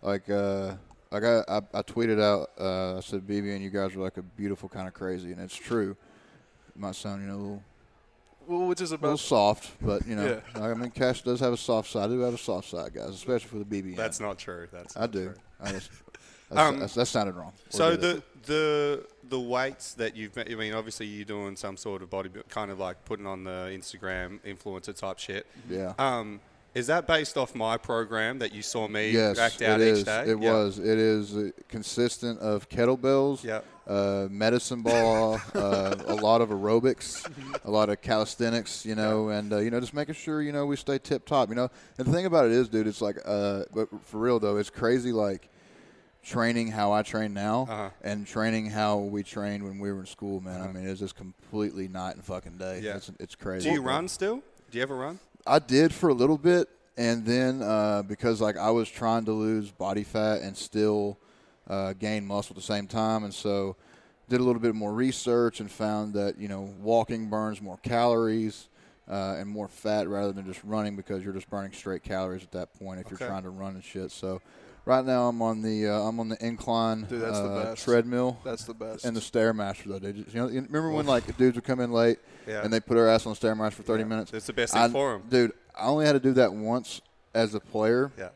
like 0.01 0.27
uh, 0.31 0.73
like 1.11 1.23
I, 1.23 1.43
I, 1.47 1.57
I 1.75 1.81
tweeted 1.83 2.19
out, 2.19 2.49
uh, 2.59 2.97
I 2.97 3.01
said, 3.01 3.21
"BB 3.27 3.53
and 3.53 3.63
you 3.63 3.69
guys 3.69 3.95
are 3.95 3.99
like 3.99 4.17
a 4.17 4.23
beautiful 4.23 4.67
kind 4.67 4.87
of 4.87 4.95
crazy," 4.95 5.31
and 5.31 5.39
it's 5.39 5.55
true. 5.55 5.95
It 6.77 6.81
might 6.81 6.95
sound, 6.95 7.23
you 7.23 7.27
know, 7.27 7.35
a 7.35 7.37
little, 7.41 7.63
Well, 8.47 8.67
which 8.67 8.81
is 8.81 8.91
a 8.91 8.95
little 8.95 9.09
about 9.09 9.19
soft, 9.19 9.71
but 9.81 10.05
you 10.07 10.15
know, 10.15 10.41
Yeah. 10.55 10.61
I 10.63 10.73
mean, 10.75 10.91
Kash 10.91 11.23
does 11.23 11.39
have 11.39 11.53
a 11.53 11.57
soft 11.57 11.89
side. 11.89 12.05
I 12.05 12.07
do 12.13 12.19
have 12.19 12.35
a 12.35 12.37
soft 12.37 12.69
side, 12.69 12.93
guys, 12.93 13.09
especially 13.09 13.47
for 13.49 13.57
the 13.57 13.65
BB. 13.65 13.95
That's 13.95 14.19
not 14.19 14.37
true. 14.37 14.67
That's 14.71 14.95
I 14.95 15.01
not 15.01 15.11
do. 15.11 15.25
true. 15.25 15.33
I 15.59 15.71
just 15.71 15.89
that's, 16.49 16.61
Um, 16.69 16.79
that's, 16.79 16.93
that 16.93 17.07
sounded 17.07 17.35
wrong. 17.35 17.51
So 17.69 17.87
Or 17.87 17.91
did 17.97 18.03
it? 18.17 18.23
the 18.43 18.53
the 18.53 19.05
the 19.29 19.39
weights 19.39 19.95
that 19.95 20.15
you've 20.15 20.37
I 20.37 20.43
mean 20.55 20.73
obviously 20.73 21.05
you're 21.07 21.25
doing 21.25 21.55
some 21.57 21.75
sort 21.75 22.01
of 22.01 22.09
body 22.09 22.29
kind 22.47 22.71
of 22.71 22.79
like 22.79 23.03
putting 23.03 23.25
on 23.27 23.43
the 23.43 23.69
Instagram 23.77 24.39
influencer 24.41 24.95
type 24.95 25.19
shit. 25.19 25.45
yeah. 25.69 25.93
Um, 25.99 26.39
is 26.77 26.87
that 26.87 27.07
based 27.07 27.37
off 27.37 27.55
my 27.55 27.75
program 27.75 28.37
that 28.39 28.51
you 28.53 28.61
saw 28.61 28.87
me 28.87 29.09
Yes, 29.09 29.39
act 29.39 29.61
out 29.63 29.81
it 29.81 29.87
each 29.87 29.93
is. 29.99 30.03
day? 30.03 30.21
It 30.27 30.39
Yeah. 30.39 30.51
was. 30.53 30.77
It 30.77 30.97
is 30.99 31.35
uh, 31.35 31.49
consistent 31.67 32.39
of 32.39 32.69
kettlebells, 32.69 33.43
Yeah. 33.43 33.61
uh, 33.87 34.27
medicine 34.29 34.83
ball, 34.83 35.41
uh, 35.55 35.95
a 36.05 36.15
lot 36.15 36.41
of 36.41 36.49
aerobics, 36.49 37.27
a 37.65 37.71
lot 37.71 37.89
of 37.89 37.99
calisthenics, 38.01 38.85
you 38.85 38.93
know, 38.95 39.29
and 39.29 39.51
uh, 39.53 39.57
you 39.57 39.71
know, 39.71 39.79
just 39.79 39.93
making 39.95 40.13
sure 40.15 40.41
you 40.41 40.51
know 40.51 40.65
we 40.67 40.75
stay 40.75 40.99
tip 40.99 41.25
top, 41.25 41.49
you 41.49 41.55
know. 41.55 41.69
And 41.97 42.05
the 42.07 42.11
thing 42.11 42.25
about 42.27 42.45
it 42.45 42.51
is, 42.51 42.69
dude, 42.69 42.85
it's 42.85 43.01
like, 43.01 43.17
uh, 43.25 43.63
but 43.73 43.87
for 44.05 44.19
real 44.19 44.39
though, 44.39 44.57
it's 44.57 44.69
crazy, 44.69 45.11
like 45.11 45.49
training 46.23 46.67
how 46.67 46.91
I 46.91 47.01
train 47.03 47.33
now 47.33 47.65
Uh-huh. 47.69 47.89
and 48.03 48.27
training 48.27 48.69
how 48.69 48.97
we 48.97 49.23
trained 49.23 49.63
when 49.63 49.79
we 49.79 49.91
were 49.91 50.01
in 50.01 50.05
school, 50.05 50.41
man. 50.41 50.61
I 50.61 50.67
mean, 50.71 50.85
it's 50.87 50.99
just 50.99 51.15
completely 51.15 51.87
night 51.87 52.15
and 52.15 52.23
fucking 52.23 52.57
day. 52.57 52.81
Yeah. 52.83 52.97
It's, 52.97 53.09
it's 53.19 53.35
crazy. 53.35 53.69
Do 53.69 53.73
you 53.75 53.81
run 53.81 54.07
still? 54.09 54.41
Do 54.69 54.77
you 54.77 54.83
ever 54.83 54.95
run? 54.97 55.19
I 55.47 55.59
did 55.59 55.93
for 55.93 56.09
a 56.09 56.13
little 56.13 56.37
bit, 56.37 56.69
and 56.97 57.25
then 57.25 57.61
uh, 57.61 58.03
because 58.03 58.41
like 58.41 58.57
I 58.57 58.71
was 58.71 58.89
trying 58.89 59.25
to 59.25 59.31
lose 59.31 59.71
body 59.71 60.03
fat 60.03 60.41
and 60.41 60.55
still 60.55 61.17
uh, 61.67 61.93
gain 61.93 62.25
muscle 62.25 62.53
at 62.53 62.57
the 62.57 62.61
same 62.61 62.87
time, 62.87 63.23
and 63.23 63.33
so 63.33 63.75
did 64.29 64.39
a 64.39 64.43
little 64.43 64.61
bit 64.61 64.75
more 64.75 64.93
research 64.93 65.59
and 65.59 65.71
found 65.71 66.13
that 66.13 66.37
you 66.37 66.47
know 66.47 66.61
walking 66.81 67.29
burns 67.29 67.61
more 67.61 67.77
calories 67.77 68.67
uh, 69.09 69.35
and 69.37 69.47
more 69.49 69.67
fat 69.67 70.07
rather 70.07 70.31
than 70.33 70.45
just 70.45 70.63
running 70.63 70.95
because 70.95 71.23
you're 71.23 71.33
just 71.33 71.49
burning 71.49 71.71
straight 71.71 72.03
calories 72.03 72.43
at 72.43 72.51
that 72.51 72.73
point 72.77 72.99
if 72.99 73.05
Okay. 73.05 73.15
you're 73.19 73.29
trying 73.29 73.43
to 73.43 73.49
run 73.49 73.75
and 73.75 73.83
shit. 73.83 74.11
So 74.11 74.41
right 74.87 75.05
now 75.05 75.27
I'm 75.27 75.41
on 75.41 75.61
the 75.61 75.87
uh, 75.87 75.99
I'm 76.01 76.19
on 76.19 76.29
the 76.29 76.43
incline 76.45 77.01
Dude, 77.03 77.21
that's 77.21 77.39
the 77.39 77.45
uh, 77.45 77.63
best. 77.65 77.83
treadmill. 77.83 78.39
that's 78.43 78.63
the 78.63 78.73
best. 78.73 79.05
And 79.05 79.15
the 79.15 79.19
stairmaster 79.21 79.83
though, 79.85 79.99
dude. 79.99 80.17
You 80.17 80.39
know, 80.39 80.47
you 80.47 80.61
remember 80.61 80.91
when 80.91 81.05
like 81.05 81.37
dudes 81.37 81.55
would 81.55 81.63
come 81.65 81.79
in 81.79 81.91
late 81.91 82.19
Yeah. 82.47 82.63
and 82.63 82.73
they 82.73 82.79
put 82.79 82.95
their 82.95 83.09
ass 83.09 83.25
on 83.25 83.33
the 83.33 83.39
stairmaster 83.39 83.73
for 83.73 83.83
thirty 83.83 84.03
Yeah. 84.03 84.07
minutes? 84.09 84.33
It's 84.33 84.47
the 84.47 84.53
best 84.53 84.73
thing 84.73 84.81
I- 84.81 84.89
for 84.89 85.15
'em. 85.15 85.23
Dude, 85.29 85.51
I 85.77 85.87
only 85.87 86.05
had 86.05 86.13
to 86.13 86.19
do 86.19 86.33
that 86.33 86.53
once 86.53 87.01
as 87.35 87.53
a 87.53 87.59
player. 87.59 88.11
Yeah. 88.17 88.29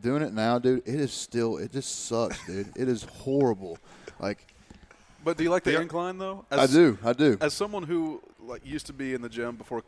Doing 0.00 0.22
it 0.22 0.32
now, 0.32 0.58
dude, 0.58 0.82
it 0.86 0.94
is 1.00 1.12
still 1.12 1.58
it 1.58 1.72
just 1.72 2.06
sucks, 2.06 2.38
dude. 2.46 2.68
It 2.76 2.88
is 2.88 3.02
horrible. 3.04 3.76
Like 4.20 4.46
but 5.24 5.36
do 5.36 5.44
you 5.44 5.50
like 5.50 5.62
the 5.64 5.72
Yeah. 5.72 5.80
incline 5.82 6.18
though? 6.18 6.44
I 6.50 6.66
do, 6.66 6.98
I 7.04 7.12
do. 7.12 7.36
As 7.40 7.54
someone 7.54 7.82
who 7.84 8.22
like 8.40 8.64
used 8.66 8.86
to 8.86 8.92
be 8.92 9.14
in 9.14 9.20
the 9.22 9.28
gym 9.28 9.54
before, 9.56 9.82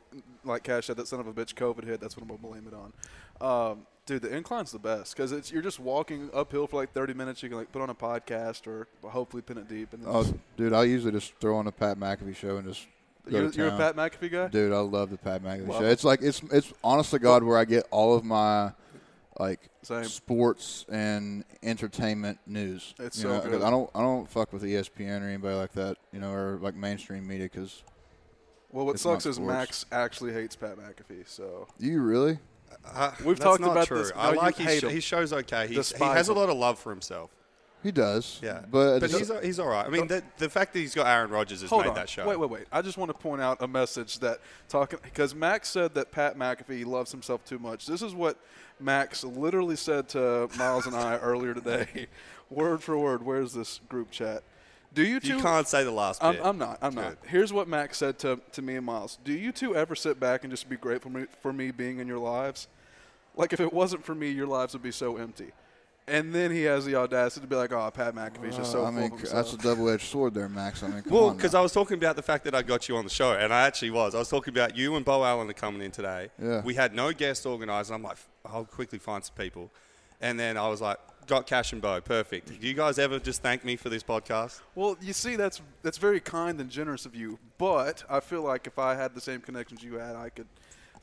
like 0.44 0.62
Kash 0.62 0.86
said, 0.86 0.96
that 0.98 1.08
son 1.08 1.18
of 1.20 1.26
a 1.26 1.32
bitch 1.32 1.54
COVID 1.54 1.84
hit. 1.84 2.00
That's 2.00 2.16
what 2.16 2.22
I'm 2.22 2.28
gonna 2.28 2.38
blame 2.40 2.68
it 2.68 2.74
on. 2.74 3.70
Um, 3.72 3.86
dude, 4.06 4.22
the 4.22 4.34
incline's 4.34 4.72
the 4.72 4.78
best 4.78 5.16
because 5.16 5.32
it's 5.32 5.50
you're 5.52 5.62
just 5.62 5.80
walking 5.80 6.30
uphill 6.34 6.66
for 6.66 6.76
like 6.76 6.92
30 6.92 7.14
minutes. 7.14 7.42
You 7.42 7.48
can 7.48 7.58
like 7.58 7.72
put 7.72 7.82
on 7.82 7.90
a 7.90 7.94
podcast 7.94 8.66
or 8.66 8.86
hopefully 9.08 9.42
pin 9.42 9.58
it 9.58 9.68
deep. 9.68 9.92
And 9.92 10.02
then 10.02 10.10
Oh, 10.12 10.32
dude, 10.56 10.72
I 10.72 10.84
usually 10.84 11.12
just 11.12 11.34
throw 11.40 11.56
on 11.56 11.64
the 11.64 11.72
Pat 11.72 11.98
McAfee 11.98 12.36
show 12.36 12.56
and 12.56 12.66
just 12.68 12.86
go 13.30 13.38
you're, 13.38 13.50
to 13.50 13.56
you're 13.58 13.68
a. 13.68 13.76
Pat 13.76 13.96
McAfee 13.96 14.30
guy. 14.30 14.48
Dude, 14.48 14.72
I 14.72 14.78
love 14.78 15.10
the 15.10 15.18
Pat 15.18 15.42
McAfee 15.42 15.68
Love 15.68 15.80
show. 15.80 15.86
it. 15.86 15.92
It's 15.92 16.04
like 16.04 16.22
it's 16.22 16.42
it's 16.52 16.72
honest 16.82 17.10
to 17.12 17.18
God 17.18 17.42
where 17.42 17.58
I 17.58 17.64
get 17.64 17.86
all 17.90 18.14
of 18.14 18.24
my 18.24 18.72
like 19.40 19.68
Same. 19.82 20.04
sports 20.04 20.84
and 20.88 21.44
entertainment 21.62 22.38
news. 22.46 22.94
It's 22.98 23.16
you 23.16 23.22
so 23.24 23.28
know, 23.28 23.40
good. 23.50 23.62
I 23.62 23.70
don't 23.70 23.90
I 23.94 24.00
don't 24.00 24.30
fuck 24.30 24.52
with 24.52 24.62
ESPN 24.62 25.22
or 25.22 25.28
anybody 25.28 25.56
like 25.56 25.72
that, 25.72 25.96
you 26.12 26.20
know, 26.20 26.30
or 26.32 26.58
like 26.60 26.74
mainstream 26.76 27.26
media. 27.26 27.46
Because 27.52 27.82
Well, 28.70 28.86
what 28.86 28.98
sucks 29.00 29.26
is 29.26 29.36
sports. 29.36 29.52
Max 29.52 29.86
actually 29.90 30.32
hates 30.32 30.54
Pat 30.54 30.76
McAfee. 30.76 31.26
So 31.26 31.66
do 31.80 31.86
you 31.86 32.00
really? 32.00 32.38
Uh, 32.92 33.10
We've 33.24 33.36
that's 33.38 33.40
talked 33.40 33.60
not 33.60 33.70
about 33.72 33.86
true. 33.86 33.98
this. 33.98 34.12
I 34.16 34.26
No, 34.28 34.32
you 34.32 34.36
like 34.38 34.56
his, 34.56 34.66
hate 34.66 34.80
sh- 34.80 34.84
him. 34.84 34.90
his 34.90 35.04
show's 35.04 35.32
okay. 35.32 35.62
He's, 35.62 35.68
he 35.70 35.74
Despise 35.76 36.16
has 36.16 36.28
a 36.28 36.34
lot 36.34 36.48
of 36.50 36.56
love 36.56 36.78
for 36.78 36.90
himself. 36.90 37.30
He 37.82 37.92
does. 37.92 38.40
Yeah, 38.42 38.60
but, 38.70 39.00
but 39.00 39.10
it's- 39.10 39.28
he's 39.28 39.44
he's 39.44 39.58
all 39.58 39.68
right. 39.68 39.84
I 39.84 39.90
mean, 39.90 40.06
the, 40.06 40.22
the 40.38 40.48
fact 40.48 40.72
that 40.72 40.78
he's 40.78 40.94
got 40.94 41.06
Aaron 41.06 41.30
Rodgers 41.30 41.60
has 41.60 41.68
hold 41.68 41.82
made 41.82 41.90
on. 41.90 41.94
that 41.96 42.08
show. 42.08 42.26
Wait, 42.26 42.38
wait, 42.38 42.48
wait. 42.48 42.64
I 42.72 42.80
just 42.80 42.96
want 42.96 43.10
to 43.10 43.14
point 43.18 43.42
out 43.42 43.60
a 43.60 43.68
message 43.68 44.20
that 44.20 44.40
talking 44.70 44.98
because 45.02 45.34
Max 45.34 45.68
said 45.68 45.94
that 45.94 46.10
Pat 46.10 46.38
McAfee 46.38 46.86
loves 46.86 47.12
himself 47.12 47.44
too 47.44 47.58
much. 47.58 47.86
This 47.86 48.00
is 48.00 48.14
what 48.14 48.38
Max 48.80 49.22
literally 49.22 49.76
said 49.76 50.08
to 50.10 50.48
Miles 50.56 50.86
and 50.86 50.96
I 50.96 51.16
earlier 51.22 51.52
today, 51.52 52.06
word 52.50 52.82
for 52.82 52.96
word. 52.98 53.22
Where's 53.22 53.52
this 53.52 53.80
group 53.90 54.10
chat? 54.10 54.42
Do 54.94 55.04
you 55.04 55.20
two? 55.20 55.36
You 55.36 55.42
can't 55.42 55.68
say 55.68 55.84
the 55.84 55.90
last 55.90 56.24
I'm. 56.24 56.38
I'm 56.42 56.56
not. 56.56 56.78
I'm 56.80 56.94
not. 56.94 57.16
Here's 57.26 57.52
what 57.52 57.68
Max 57.68 57.98
said 57.98 58.18
to, 58.20 58.40
to 58.52 58.62
me 58.62 58.76
and 58.76 58.86
Miles. 58.86 59.18
Do 59.24 59.32
you 59.34 59.52
two 59.52 59.76
ever 59.76 59.94
sit 59.94 60.18
back 60.18 60.42
and 60.44 60.50
just 60.50 60.70
be 60.70 60.76
grateful 60.76 61.10
for 61.10 61.18
me, 61.18 61.26
for 61.42 61.52
me 61.52 61.70
being 61.70 61.98
in 61.98 62.06
your 62.08 62.18
lives? 62.18 62.66
Like 63.36 63.52
if 63.52 63.60
it 63.60 63.72
wasn't 63.72 64.04
for 64.04 64.14
me, 64.14 64.30
your 64.30 64.46
lives 64.46 64.72
would 64.74 64.82
be 64.82 64.92
so 64.92 65.16
empty. 65.16 65.52
And 66.06 66.34
then 66.34 66.50
he 66.50 66.64
has 66.64 66.84
the 66.84 66.96
audacity 66.96 67.40
to 67.40 67.46
be 67.46 67.56
like, 67.56 67.72
"Oh, 67.72 67.90
Pat 67.90 68.14
McAfee's 68.14 68.56
just 68.58 68.70
so 68.70 68.84
Uh, 68.84 68.88
I 68.88 68.90
mean, 68.90 69.08
full 69.08 69.22
of 69.22 69.30
that's 69.30 69.54
a 69.54 69.56
double-edged 69.56 70.02
sword 70.06 70.34
there, 70.34 70.50
Max. 70.50 70.82
I 70.82 70.88
mean, 70.88 71.02
come 71.02 71.12
Well, 71.12 71.28
on 71.30 71.36
because 71.36 71.54
now. 71.54 71.60
I 71.60 71.62
was 71.62 71.72
talking 71.72 71.96
about 71.96 72.16
the 72.16 72.22
fact 72.22 72.44
that 72.44 72.54
I 72.54 72.60
got 72.60 72.90
you 72.90 72.96
on 72.96 73.04
the 73.04 73.10
show, 73.10 73.32
and 73.32 73.54
I 73.54 73.66
actually 73.66 73.90
was. 73.90 74.14
I 74.14 74.18
was 74.18 74.28
talking 74.28 74.52
about 74.52 74.76
you 74.76 74.96
and 74.96 75.04
Beau 75.04 75.24
Allen 75.24 75.48
are 75.48 75.54
coming 75.54 75.80
in 75.80 75.90
today. 75.90 76.28
Yeah. 76.38 76.60
We 76.62 76.74
had 76.74 76.94
no 76.94 77.12
guest 77.12 77.46
organised, 77.46 77.88
and 77.88 77.94
I'm 77.96 78.02
like, 78.02 78.18
I'll 78.44 78.66
quickly 78.66 78.98
find 78.98 79.24
some 79.24 79.34
people. 79.36 79.70
And 80.20 80.38
then 80.38 80.58
I 80.58 80.68
was 80.68 80.82
like, 80.82 80.98
got 81.26 81.46
Kash 81.46 81.72
and 81.72 81.80
Beau, 81.80 82.02
perfect. 82.02 82.60
Do 82.60 82.66
you 82.68 82.74
guys 82.74 82.98
ever 82.98 83.18
just 83.18 83.40
thank 83.40 83.64
me 83.64 83.76
for 83.76 83.88
this 83.88 84.02
podcast? 84.02 84.60
Well, 84.74 84.98
you 85.00 85.14
see, 85.14 85.36
that's 85.36 85.62
that's 85.82 85.96
very 85.96 86.20
kind 86.20 86.60
and 86.60 86.68
generous 86.68 87.06
of 87.06 87.14
you. 87.14 87.38
But 87.56 88.04
I 88.10 88.20
feel 88.20 88.42
like 88.42 88.66
if 88.66 88.78
I 88.78 88.94
had 88.94 89.14
the 89.14 89.22
same 89.22 89.40
connections 89.40 89.82
you 89.82 89.94
had, 89.94 90.16
I 90.16 90.28
could 90.28 90.48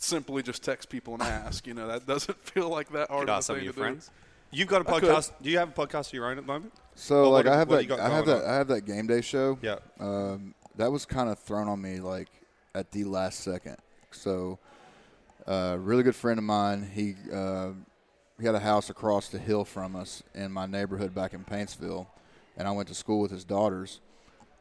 simply 0.03 0.43
just 0.43 0.63
text 0.63 0.89
people 0.89 1.13
and 1.13 1.23
ask. 1.23 1.65
You 1.67 1.73
know, 1.73 1.87
that 1.87 2.05
doesn't 2.05 2.37
feel 2.45 2.69
like 2.69 2.89
that 2.91 3.09
hard 3.09 3.21
Could 3.21 3.29
of 3.29 3.33
a 3.35 3.37
ask 3.37 3.47
some 3.47 3.55
of 3.57 3.63
your 3.63 3.73
to 3.73 3.77
do. 3.77 3.81
friends. 3.83 4.09
You've 4.51 4.67
got 4.67 4.85
a 4.85 4.89
I 4.93 4.99
could. 4.99 5.09
podcast. 5.09 5.31
Do 5.41 5.49
you 5.49 5.57
have 5.59 5.69
a 5.69 5.71
podcast 5.71 6.07
of 6.07 6.13
your 6.13 6.25
own 6.25 6.37
at 6.37 6.43
the 6.43 6.47
moment? 6.51 6.73
So 6.95 7.21
Well, 7.23 7.31
like 7.31 7.45
what 7.45 7.53
I 7.53 7.57
have- 7.57 7.69
have 7.69 7.87
that 7.87 7.99
I 7.99 8.09
have 8.09 8.25
that 8.25 8.43
on? 8.43 8.49
I 8.49 8.53
have 8.55 8.67
that 8.67 8.81
game 8.81 9.07
day 9.07 9.21
show. 9.21 9.57
Yeah. 9.61 9.77
Um, 9.99 10.55
that 10.75 10.91
was 10.91 11.05
kind 11.05 11.29
of 11.29 11.39
thrown 11.39 11.67
on 11.67 11.81
me 11.81 11.99
like 11.99 12.27
at 12.75 12.91
the 12.91 13.03
last 13.05 13.39
second. 13.41 13.77
So, 14.11 14.59
uh, 15.47 15.77
really 15.79 16.03
good 16.03 16.15
friend 16.15 16.37
of 16.37 16.43
mine. 16.43 16.89
He 16.93 17.15
uh, 17.33 17.71
he 18.39 18.45
had 18.45 18.55
a 18.55 18.59
house 18.59 18.89
across 18.89 19.29
the 19.29 19.39
hill 19.39 19.63
from 19.63 19.95
us 19.95 20.23
in 20.33 20.51
my 20.51 20.65
neighborhood 20.65 21.13
back 21.13 21.33
in 21.33 21.43
Paintsville, 21.45 22.07
and 22.57 22.67
I 22.67 22.71
went 22.71 22.87
to 22.89 22.93
school 22.95 23.19
with 23.21 23.31
his 23.31 23.43
daughters. 23.45 24.01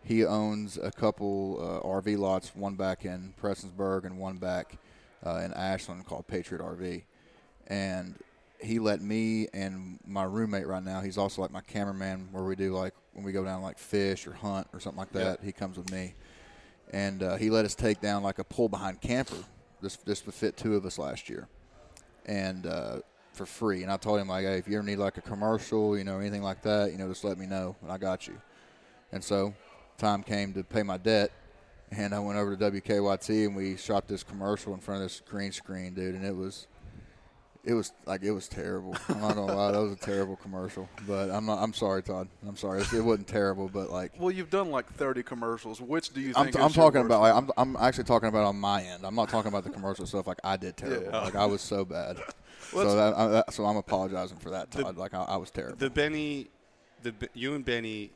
He 0.02 0.24
owns 0.24 0.78
a 0.78 0.90
couple 0.90 1.58
uh, 1.60 1.86
RV 1.86 2.16
lots, 2.18 2.54
one 2.54 2.74
back 2.74 3.04
in 3.04 3.34
Prestonsburg 3.42 4.04
and 4.04 4.18
one 4.18 4.38
back 4.38 4.76
uh, 5.24 5.42
in 5.44 5.52
Ashland 5.52 6.06
called 6.06 6.26
Patriot 6.26 6.62
RV, 6.62 7.02
and 7.66 8.14
he 8.62 8.78
let 8.78 9.00
me 9.00 9.48
and 9.52 9.98
my 10.06 10.24
roommate 10.24 10.66
right 10.66 10.82
now. 10.82 11.00
He's 11.00 11.18
also 11.18 11.42
like 11.42 11.50
my 11.50 11.60
cameraman, 11.62 12.28
where 12.32 12.44
we 12.44 12.56
do 12.56 12.74
like 12.74 12.94
when 13.14 13.24
we 13.24 13.32
go 13.32 13.44
down 13.44 13.62
like 13.62 13.78
fish 13.78 14.26
or 14.26 14.32
hunt 14.32 14.68
or 14.72 14.80
something 14.80 14.98
like 14.98 15.12
that. 15.12 15.40
He 15.42 15.52
comes 15.52 15.76
with 15.76 15.90
me, 15.90 16.14
and 16.92 17.22
uh, 17.22 17.36
he 17.36 17.50
let 17.50 17.64
us 17.64 17.74
take 17.74 18.00
down 18.00 18.22
like 18.22 18.38
a 18.38 18.44
pull 18.44 18.68
behind 18.68 19.00
camper. 19.00 19.36
This 19.80 19.96
this 19.96 20.24
would 20.26 20.34
fit 20.34 20.56
two 20.56 20.76
of 20.76 20.84
us 20.84 20.98
last 20.98 21.28
year, 21.28 21.48
and 22.26 22.66
uh, 22.66 22.98
for 23.32 23.46
free. 23.46 23.82
And 23.82 23.90
I 23.90 23.96
told 23.96 24.20
him 24.20 24.28
like, 24.28 24.44
hey, 24.44 24.58
if 24.58 24.68
you 24.68 24.76
ever 24.76 24.86
need 24.86 24.98
like 24.98 25.16
a 25.16 25.22
commercial, 25.22 25.96
you 25.96 26.04
know, 26.04 26.18
anything 26.18 26.42
like 26.42 26.62
that, 26.62 26.92
you 26.92 26.98
know, 26.98 27.08
just 27.08 27.24
let 27.24 27.38
me 27.38 27.46
know, 27.46 27.76
and 27.82 27.90
I 27.90 27.98
got 27.98 28.26
you. 28.26 28.40
And 29.12 29.22
so, 29.24 29.54
time 29.98 30.22
came 30.22 30.52
to 30.54 30.62
pay 30.62 30.82
my 30.82 30.96
debt, 30.98 31.32
and 31.90 32.14
I 32.14 32.18
went 32.20 32.38
over 32.38 32.56
to 32.56 32.70
WKYT 32.70 33.46
and 33.46 33.56
we 33.56 33.76
shot 33.76 34.06
this 34.06 34.22
commercial 34.22 34.74
in 34.74 34.80
front 34.80 35.02
of 35.02 35.08
this 35.08 35.20
green 35.28 35.52
screen, 35.52 35.94
dude, 35.94 36.14
and 36.14 36.24
it 36.24 36.34
was. 36.34 36.66
It 37.62 37.74
was 37.74 37.92
like 38.06 38.22
it 38.22 38.30
was 38.30 38.48
terrible. 38.48 38.96
I'm 39.10 39.20
not 39.20 39.34
gonna 39.34 39.54
lie, 39.54 39.72
that 39.72 39.78
was 39.78 39.92
a 39.92 39.96
terrible 39.96 40.34
commercial. 40.36 40.88
But 41.06 41.30
I'm 41.30 41.44
not. 41.44 41.62
I'm 41.62 41.74
sorry, 41.74 42.02
Todd. 42.02 42.26
I'm 42.48 42.56
sorry. 42.56 42.80
It 42.80 43.04
wasn't 43.04 43.28
terrible, 43.28 43.68
but 43.68 43.90
like 43.90 44.12
Well, 44.18 44.30
you've 44.30 44.48
done 44.48 44.70
like 44.70 44.90
30 44.94 45.22
commercials. 45.22 45.78
Which 45.78 46.08
do 46.14 46.22
you 46.22 46.32
I'm, 46.36 46.44
think? 46.44 46.58
I'm 46.58 46.72
talking 46.72 47.02
about 47.02 47.20
like? 47.20 47.34
I'm, 47.34 47.50
I'm 47.58 47.76
actually 47.76 48.04
talking 48.04 48.30
about 48.30 48.44
on 48.46 48.58
my 48.58 48.82
end. 48.84 49.04
I'm 49.04 49.14
not 49.14 49.28
talking 49.28 49.50
about 49.50 49.64
the 49.64 49.70
commercial 49.70 50.06
stuff. 50.06 50.26
Like 50.26 50.40
I 50.42 50.56
did 50.56 50.78
terrible. 50.78 51.08
Yeah. 51.12 51.20
Like 51.20 51.36
I 51.36 51.44
was 51.44 51.60
so 51.60 51.84
bad. 51.84 52.16
Well, 52.72 52.88
so 52.88 52.96
that, 52.96 53.14
I, 53.14 53.26
that, 53.26 53.52
so 53.52 53.66
I'm 53.66 53.76
apologizing 53.76 54.38
for 54.38 54.48
that, 54.48 54.70
The- 54.70 54.84
Todd. 54.84 54.96
like 54.96 55.12
I, 55.12 55.24
I 55.24 55.36
was 55.36 55.50
terrible. 55.50 55.76
The 55.76 55.90
Benny, 55.90 56.48
the 57.02 57.12
you 57.34 57.54
and 57.54 57.62
Benny, 57.62 58.12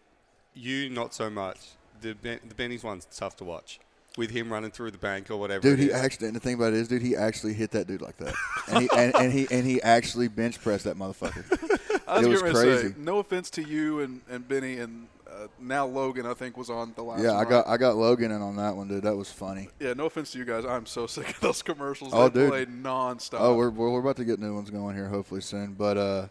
you 0.55 0.89
not 0.89 1.13
so 1.13 1.29
much. 1.29 1.59
The 2.01 2.15
ben, 2.15 2.41
the 2.47 2.55
Benny's 2.55 2.85
one's 2.85 3.07
tough 3.07 3.37
to 3.37 3.45
watch 3.45 3.81
with 4.17 4.31
him 4.31 4.53
running 4.53 4.71
through 4.71 4.91
the 4.91 4.99
bank 4.99 5.31
or 5.31 5.37
whatever. 5.37 5.63
dude, 5.63 5.81
it 5.81 5.83
he 5.83 5.89
is. 5.89 5.95
actually. 5.95 6.29
And 6.29 6.37
the 6.37 6.41
thing 6.41 6.55
about 6.55 6.73
it 6.73 6.79
is, 6.79 6.89
dude, 6.89 7.03
he 7.03 7.17
actually 7.17 7.55
hit 7.55 7.73
that 7.73 7.87
dude 7.87 8.03
like 8.03 8.17
that, 8.19 8.35
and 8.69 8.83
he 8.83 8.89
and, 8.97 9.15
and 9.17 9.33
he 9.33 9.47
and 9.51 9.67
he 9.67 9.83
actually 9.83 10.29
bench 10.29 10.61
pressed 10.61 10.85
that 10.85 10.97
motherfucker. 10.97 11.45
I 12.07 12.19
was, 12.19 12.27
it 12.27 12.31
was 12.31 12.43
getting 12.43 12.57
ready 12.57 12.71
to 12.71 12.77
crazy. 12.77 12.89
Say, 12.95 12.95
no 12.99 13.19
offense 13.19 13.51
to 13.51 13.63
you 13.63 14.01
and, 14.01 14.21
and 14.29 14.47
Benny 14.47 14.79
and 14.79 15.09
uh, 15.27 15.47
now 15.59 15.87
Logan. 15.87 16.27
I 16.27 16.35
think 16.35 16.57
was 16.57 16.71
on 16.71 16.93
the 16.95 17.03
last. 17.03 17.23
yeah, 17.23 17.33
one, 17.33 17.47
I 17.47 17.49
got 17.49 17.67
right? 17.67 17.75
I 17.75 17.77
got 17.77 17.97
Logan 17.97 18.31
in 18.31 18.43
on 18.43 18.57
that 18.57 18.77
one, 18.77 18.89
dude. 18.89 19.03
That 19.03 19.17
was 19.17 19.33
funny. 19.33 19.69
Yeah, 19.81 19.95
no 19.95 20.07
offense 20.07 20.33
to 20.33 20.39
you 20.39 20.45
guys. 20.45 20.65
I'm 20.65 20.87
so 20.87 21.07
sick 21.09 21.31
of 21.31 21.41
those 21.41 21.63
commercials. 21.63 22.13
Oh, 22.15 22.29
they 22.29 22.41
dude. 22.41 22.51
play 22.51 22.67
nonstop. 22.67 23.39
Oh, 23.41 23.57
we're, 23.57 23.71
we're 23.71 23.91
we're 23.91 24.01
about 24.01 24.17
to 24.17 24.25
get 24.25 24.39
new 24.39 24.55
ones 24.55 24.71
going 24.71 24.95
here 24.95 25.09
hopefully 25.09 25.41
soon. 25.41 25.75
But 25.75 25.97
uh, 25.97 26.29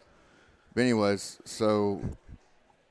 but 0.74 0.82
anyways, 0.82 1.40
so 1.44 2.02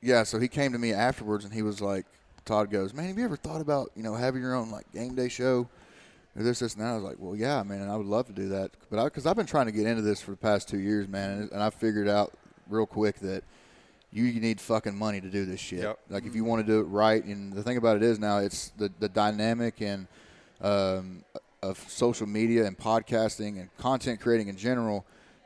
yeah, 0.00 0.24
so 0.24 0.38
he 0.38 0.48
came 0.48 0.72
to 0.72 0.78
me 0.78 0.92
afterwards 0.92 1.44
and 1.44 1.54
he 1.54 1.62
was 1.62 1.80
like, 1.80 2.06
Todd 2.44 2.70
goes, 2.70 2.92
man, 2.92 3.08
have 3.08 3.18
you 3.18 3.24
ever 3.24 3.36
thought 3.36 3.60
about 3.60 3.90
you 3.96 4.02
know 4.02 4.14
having 4.14 4.42
your 4.42 4.54
own 4.54 4.70
like 4.70 4.90
game 4.92 5.14
day 5.14 5.28
show? 5.28 5.68
Or 6.34 6.42
this, 6.42 6.60
this, 6.60 6.74
and 6.74 6.82
that. 6.82 6.88
I 6.88 6.94
was 6.94 7.02
like, 7.02 7.16
well, 7.18 7.36
yeah, 7.36 7.62
man, 7.62 7.90
I 7.90 7.96
would 7.96 8.06
love 8.06 8.26
to 8.26 8.32
do 8.32 8.48
that. 8.48 8.70
But 8.90 9.04
because 9.04 9.26
I've 9.26 9.36
been 9.36 9.44
trying 9.44 9.66
to 9.66 9.72
get 9.72 9.86
into 9.86 10.00
this 10.00 10.22
for 10.22 10.30
the 10.30 10.36
past 10.38 10.66
two 10.66 10.78
years, 10.78 11.06
man, 11.06 11.30
and, 11.42 11.52
and 11.52 11.62
I 11.62 11.68
figured 11.68 12.08
out 12.08 12.32
real 12.70 12.86
quick 12.86 13.16
that 13.16 13.44
you 14.12 14.24
need 14.40 14.60
fucking 14.60 14.96
money 14.96 15.20
to 15.20 15.28
do 15.28 15.44
this 15.44 15.60
shit. 15.60 15.80
Yep. 15.80 15.98
Like 16.10 16.24
if 16.24 16.34
you 16.34 16.44
want 16.44 16.64
to 16.64 16.70
do 16.70 16.80
it 16.80 16.84
right, 16.84 17.22
and 17.24 17.52
the 17.52 17.62
thing 17.62 17.76
about 17.76 17.96
it 17.96 18.02
is 18.02 18.18
now 18.18 18.38
it's 18.38 18.70
the 18.76 18.90
the 18.98 19.08
dynamic 19.08 19.80
and 19.80 20.06
um, 20.60 21.24
of 21.62 21.78
social 21.88 22.26
media 22.26 22.66
and 22.66 22.78
podcasting 22.78 23.60
and 23.60 23.74
content 23.78 24.20
creating 24.20 24.48
in 24.48 24.56
general. 24.56 25.04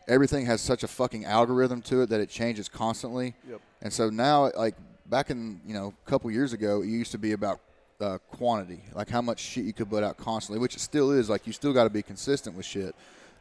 Everything 0.09 0.47
has 0.47 0.61
such 0.61 0.83
a 0.83 0.89
fucking 0.89 1.25
algorithm 1.25 1.83
to 1.83 2.03
it 2.03 2.11
that 2.11 2.21
it 2.21 2.29
changes 2.29 2.69
constantly. 2.69 3.35
Yep. 3.49 3.61
And 3.83 3.93
so 3.93 4.09
now, 4.09 4.51
like 4.57 4.77
back 5.09 5.31
in 5.31 5.61
you 5.67 5.75
know 5.75 5.95
a 6.07 6.11
couple 6.11 6.31
years 6.31 6.53
ago, 6.53 6.83
it 6.83 6.87
used 6.89 7.13
to 7.13 7.19
be 7.19 7.33
about 7.33 7.61
uh, 8.01 8.19
quantity, 8.31 8.83
like 8.95 9.09
how 9.09 9.23
much 9.23 9.41
shit 9.41 9.65
you 9.65 9.73
could 9.73 9.89
put 9.91 10.03
out 10.03 10.17
constantly, 10.17 10.61
which 10.61 10.75
it 10.77 10.81
still 10.81 11.11
is. 11.13 11.29
Like 11.31 11.47
you 11.47 11.53
still 11.53 11.73
got 11.73 11.85
to 11.85 11.91
be 11.91 12.03
consistent 12.03 12.57
with 12.57 12.67
shit. 12.67 12.95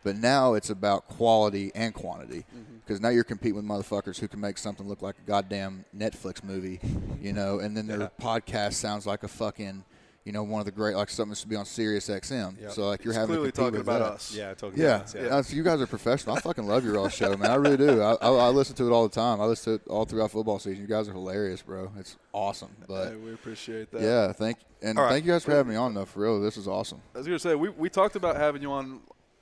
But 0.04 0.18
now 0.18 0.54
it's 0.54 0.70
about 0.70 1.08
quality 1.08 1.72
and 1.74 1.92
quantity 1.92 2.46
because 2.84 3.02
now 3.02 3.10
you're 3.10 3.24
competing 3.24 3.56
with 3.56 3.66
motherfuckers 3.66 4.20
who 4.20 4.28
can 4.28 4.40
make 4.40 4.60
something 4.60 4.88
look 4.88 5.02
like 5.02 5.16
a 5.18 5.28
goddamn 5.28 5.84
Netflix 5.98 6.44
movie, 6.44 6.80
you 7.20 7.34
know, 7.34 7.58
and 7.58 7.76
then 7.76 7.88
their 7.88 8.00
Yeah. 8.02 8.08
podcast 8.22 8.74
sounds 8.74 9.08
like 9.08 9.24
a 9.24 9.28
fucking, 9.28 9.84
you 10.26 10.32
know, 10.32 10.44
one 10.44 10.60
of 10.60 10.66
the 10.66 10.72
great 10.72 10.96
like 10.96 11.10
something 11.10 11.36
should 11.36 11.50
be 11.50 11.56
on 11.56 11.66
Sirius 11.66 12.10
XM. 12.10 12.60
Yep. 12.60 12.72
So 12.72 12.88
like 12.90 13.06
you're 13.06 13.14
having 13.14 13.28
clearly 13.36 13.52
talking 13.52 13.74
with 13.74 13.82
about 13.82 14.00
that. 14.00 14.12
us. 14.14 14.36
Yeah, 14.36 14.54
talking 14.56 14.80
Yeah, 14.82 14.96
about 14.96 15.16
us, 15.16 15.16
Uh, 15.16 15.44
so 15.44 15.56
you 15.56 15.64
guys 15.64 15.80
are 15.80 15.88
professional. 15.88 16.36
I 16.36 16.40
fucking 16.42 16.66
love 16.68 16.84
your 16.84 16.98
all 16.98 17.10
show, 17.10 17.38
man. 17.38 17.52
I 17.52 17.56
really 17.56 17.78
do. 17.78 18.02
I, 18.02 18.14
I, 18.16 18.30
I 18.32 18.48
listen 18.50 18.76
to 18.78 18.88
it 18.88 18.92
all 18.92 19.08
the 19.08 19.14
time. 19.14 19.40
I 19.40 19.46
listen 19.46 19.78
to 19.78 19.84
it 19.84 19.88
all 19.88 20.04
throughout 20.06 20.32
football 20.32 20.58
season. 20.60 20.82
You 20.82 20.88
guys 20.88 21.08
are 21.08 21.14
hilarious, 21.14 21.62
bro. 21.62 21.92
It's 22.00 22.18
awesome. 22.34 22.76
But 22.88 23.10
Hey, 23.10 23.16
we 23.18 23.34
appreciate 23.34 23.92
that. 23.92 24.02
yeah, 24.02 24.32
thank 24.34 24.58
and 24.82 24.98
right. 24.98 25.10
thank 25.10 25.26
you 25.26 25.32
guys 25.32 25.46
for 25.46 25.52
having 25.52 25.72
me 25.72 25.78
on 25.78 25.94
though. 25.94 26.06
For 26.06 26.22
real, 26.22 26.42
this 26.42 26.58
is 26.58 26.68
awesome. 26.68 27.02
I 27.14 27.20
was 27.20 27.28
gonna 27.28 27.38
say 27.40 27.54
we, 27.56 27.70
we 27.70 27.90
talked 27.90 28.16
about 28.16 28.36
having 28.36 28.62
you 28.64 28.72
on 28.72 29.02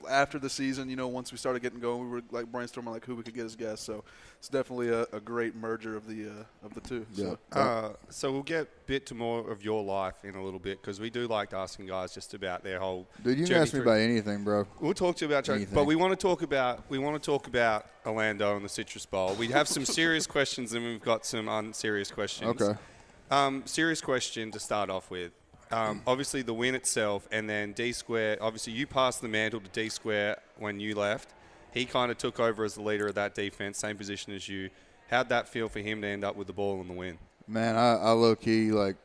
after 0.10 0.40
the 0.40 0.50
season. 0.50 0.90
You 0.90 0.96
know, 0.96 1.08
once 1.08 1.32
we 1.32 1.38
started 1.38 1.62
getting 1.62 1.80
going, 1.80 2.04
we 2.04 2.08
were 2.10 2.22
like 2.32 2.52
brainstorming 2.52 2.88
like 2.92 3.06
who 3.06 3.16
we 3.16 3.24
could 3.24 3.34
get 3.34 3.46
as 3.46 3.56
guests. 3.56 3.86
So 3.86 4.04
it's 4.38 4.50
definitely 4.50 4.90
a, 4.90 5.02
a 5.14 5.20
great 5.20 5.56
merger 5.56 5.96
of 5.96 6.08
the 6.08 6.28
uh, 6.28 6.66
of 6.66 6.74
the 6.74 6.82
two. 6.82 7.06
Yeah. 7.14 7.26
So. 7.26 7.60
Uh, 7.60 7.94
so 8.10 8.32
we'll 8.32 8.44
get 8.44 8.64
a 8.64 8.68
bit 8.86 9.06
to 9.08 9.16
more 9.16 9.50
of 9.50 9.64
your 9.64 9.84
life 9.84 10.24
in 10.24 10.36
a 10.36 10.44
little 10.44 10.60
bit 10.60 10.82
because 10.82 11.00
we 11.00 11.10
do 11.10 11.28
like 11.28 11.54
asking 11.54 11.88
guys 11.88 12.14
just 12.14 12.34
about 12.34 12.64
their 12.64 12.80
whole. 12.80 13.08
Dude, 13.24 13.38
you 13.40 13.46
can 13.46 13.56
ask 13.56 13.74
me 13.74 13.80
through- 13.80 13.92
about 13.92 14.00
anything, 14.00 14.44
bro. 14.44 14.66
We'll 14.80 14.94
talk 14.94 15.16
to 15.18 15.26
you 15.26 15.32
about, 15.32 15.48
Anything. 15.50 15.74
but 15.76 15.86
we 15.86 15.96
want 15.96 16.12
to 16.12 16.22
talk 16.22 16.42
about 16.42 16.84
we 16.90 16.98
want 17.00 17.22
to 17.22 17.26
talk 17.26 17.48
about 17.48 17.86
Orlando 18.06 18.56
and 18.56 18.66
the 18.66 18.70
Citrus 18.70 19.06
Bowl. 19.06 19.34
We 19.36 19.48
have 19.50 19.68
some 19.68 19.86
serious 19.86 20.28
questions 20.36 20.74
and 20.74 20.84
we've 20.86 21.02
got 21.02 21.26
some 21.26 21.48
unserious 21.48 22.12
questions. 22.12 22.62
Okay. 22.62 22.78
Um, 23.32 23.64
serious 23.66 24.02
question 24.02 24.52
to 24.52 24.60
start 24.60 24.90
off 24.90 25.10
with: 25.10 25.32
um, 25.74 26.02
obviously 26.08 26.42
the 26.42 26.54
win 26.54 26.76
itself, 26.76 27.28
and 27.32 27.50
then 27.50 27.74
D 27.74 27.92
Square. 27.92 28.38
Obviously, 28.42 28.74
you 28.74 28.88
passed 28.88 29.22
the 29.22 29.28
mantle 29.28 29.60
to 29.60 29.70
D 29.70 29.90
Square 29.90 30.38
when 30.58 30.80
you 30.80 30.96
left. 30.96 31.30
He 31.72 31.86
kind 31.86 32.12
of 32.12 32.18
took 32.18 32.40
over 32.40 32.64
as 32.64 32.76
the 32.76 32.82
leader 32.82 33.08
of 33.08 33.16
that 33.16 33.34
defense, 33.34 33.80
same 33.80 33.98
position 33.98 34.34
as 34.34 34.48
you. 34.48 34.70
How'd 35.10 35.30
that 35.30 35.48
feel 35.48 35.70
for 35.70 35.80
him 35.80 36.02
to 36.02 36.08
end 36.08 36.24
up 36.24 36.36
with 36.36 36.48
the 36.48 36.54
ball 36.54 36.80
and 36.80 36.90
the 36.90 36.94
win? 36.94 37.18
Man, 37.48 37.76
I, 37.76 37.96
I 37.96 38.12
low 38.12 38.36
key 38.36 38.72
like 38.72 38.96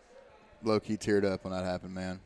low 0.62 0.78
key 0.80 0.96
teared 0.96 1.24
up 1.24 1.44
when 1.44 1.52
that 1.52 1.64
happened, 1.64 1.94
man. 1.94 2.20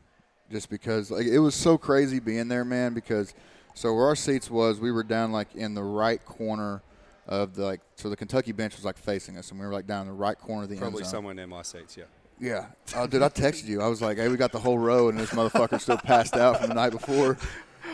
Just 0.51 0.69
because 0.69 1.09
like 1.09 1.25
it 1.25 1.39
was 1.39 1.55
so 1.55 1.77
crazy 1.77 2.19
being 2.19 2.47
there, 2.49 2.65
man. 2.65 2.93
Because 2.93 3.33
so 3.73 3.93
where 3.93 4.05
our 4.07 4.15
seats 4.15 4.51
was, 4.51 4.79
we 4.79 4.91
were 4.91 5.03
down 5.03 5.31
like 5.31 5.55
in 5.55 5.73
the 5.73 5.83
right 5.83 6.23
corner 6.25 6.83
of 7.27 7.55
the 7.55 7.63
like 7.63 7.81
so 7.95 8.09
the 8.09 8.15
Kentucky 8.17 8.51
bench 8.51 8.75
was 8.75 8.83
like 8.85 8.97
facing 8.97 9.37
us, 9.37 9.49
and 9.51 9.59
we 9.59 9.65
were 9.65 9.71
like 9.73 9.87
down 9.87 10.01
in 10.01 10.07
the 10.07 10.13
right 10.13 10.37
corner 10.37 10.63
of 10.63 10.69
the 10.69 10.75
Probably 10.75 10.97
end 10.99 11.05
zone. 11.05 11.11
somewhere 11.11 11.33
near 11.33 11.47
my 11.47 11.61
seats, 11.61 11.95
yeah. 11.97 12.03
Yeah. 12.43 12.65
Oh, 12.93 13.07
dude, 13.07 13.21
I 13.21 13.29
texted 13.29 13.67
you. 13.67 13.81
I 13.81 13.87
was 13.87 14.01
like, 14.01 14.17
hey, 14.17 14.27
we 14.27 14.35
got 14.35 14.51
the 14.51 14.59
whole 14.59 14.77
row, 14.77 15.07
and 15.07 15.17
this 15.17 15.29
motherfucker 15.29 15.79
still 15.79 15.97
passed 15.97 16.35
out 16.35 16.59
from 16.59 16.67
the 16.67 16.75
night 16.75 16.91
before. 16.91 17.35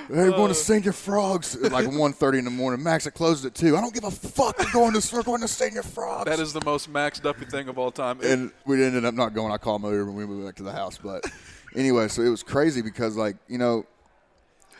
Hey, 0.08 0.16
we're 0.16 0.32
going 0.32 0.52
to 0.52 0.60
uh. 0.60 0.64
Señor 0.64 0.96
Frogs 0.96 1.56
at 1.56 1.72
like 1.72 1.86
1.30 1.86 2.40
in 2.40 2.46
the 2.46 2.52
morning. 2.52 2.82
Max, 2.82 3.06
it 3.06 3.12
closes 3.12 3.46
at 3.46 3.54
2. 3.54 3.78
I 3.78 3.82
don't 3.82 3.94
give 3.94 4.06
a 4.06 4.10
fuck. 4.10 4.58
We're 4.58 4.72
going 4.72 5.00
to, 5.00 5.16
we're 5.16 5.22
going 5.22 5.42
to 5.42 5.48
Señor 5.48 5.86
Frogs. 5.86 6.26
That 6.26 6.40
is 6.40 6.52
the 6.52 6.66
most 6.66 6.90
Max 6.90 7.20
Duffy 7.20 7.46
thing 7.46 7.70
of 7.70 7.78
all 7.78 7.92
time. 7.92 8.20
and 8.24 8.52
we 8.66 8.84
ended 8.84 9.06
up 9.06 9.14
not 9.14 9.36
going. 9.36 9.52
I 9.52 9.58
called 9.58 9.84
my 9.84 9.90
Uber 9.90 10.08
and 10.08 10.16
we 10.16 10.26
moved 10.26 10.48
back 10.48 10.56
to 10.56 10.64
the 10.64 10.72
house. 10.72 10.98
But 10.98 11.32
anyway, 11.76 12.08
so 12.08 12.24
it 12.24 12.30
was 12.30 12.42
crazy 12.42 12.82
because, 12.82 13.16
like, 13.16 13.36
you 13.48 13.60
know, 13.60 13.86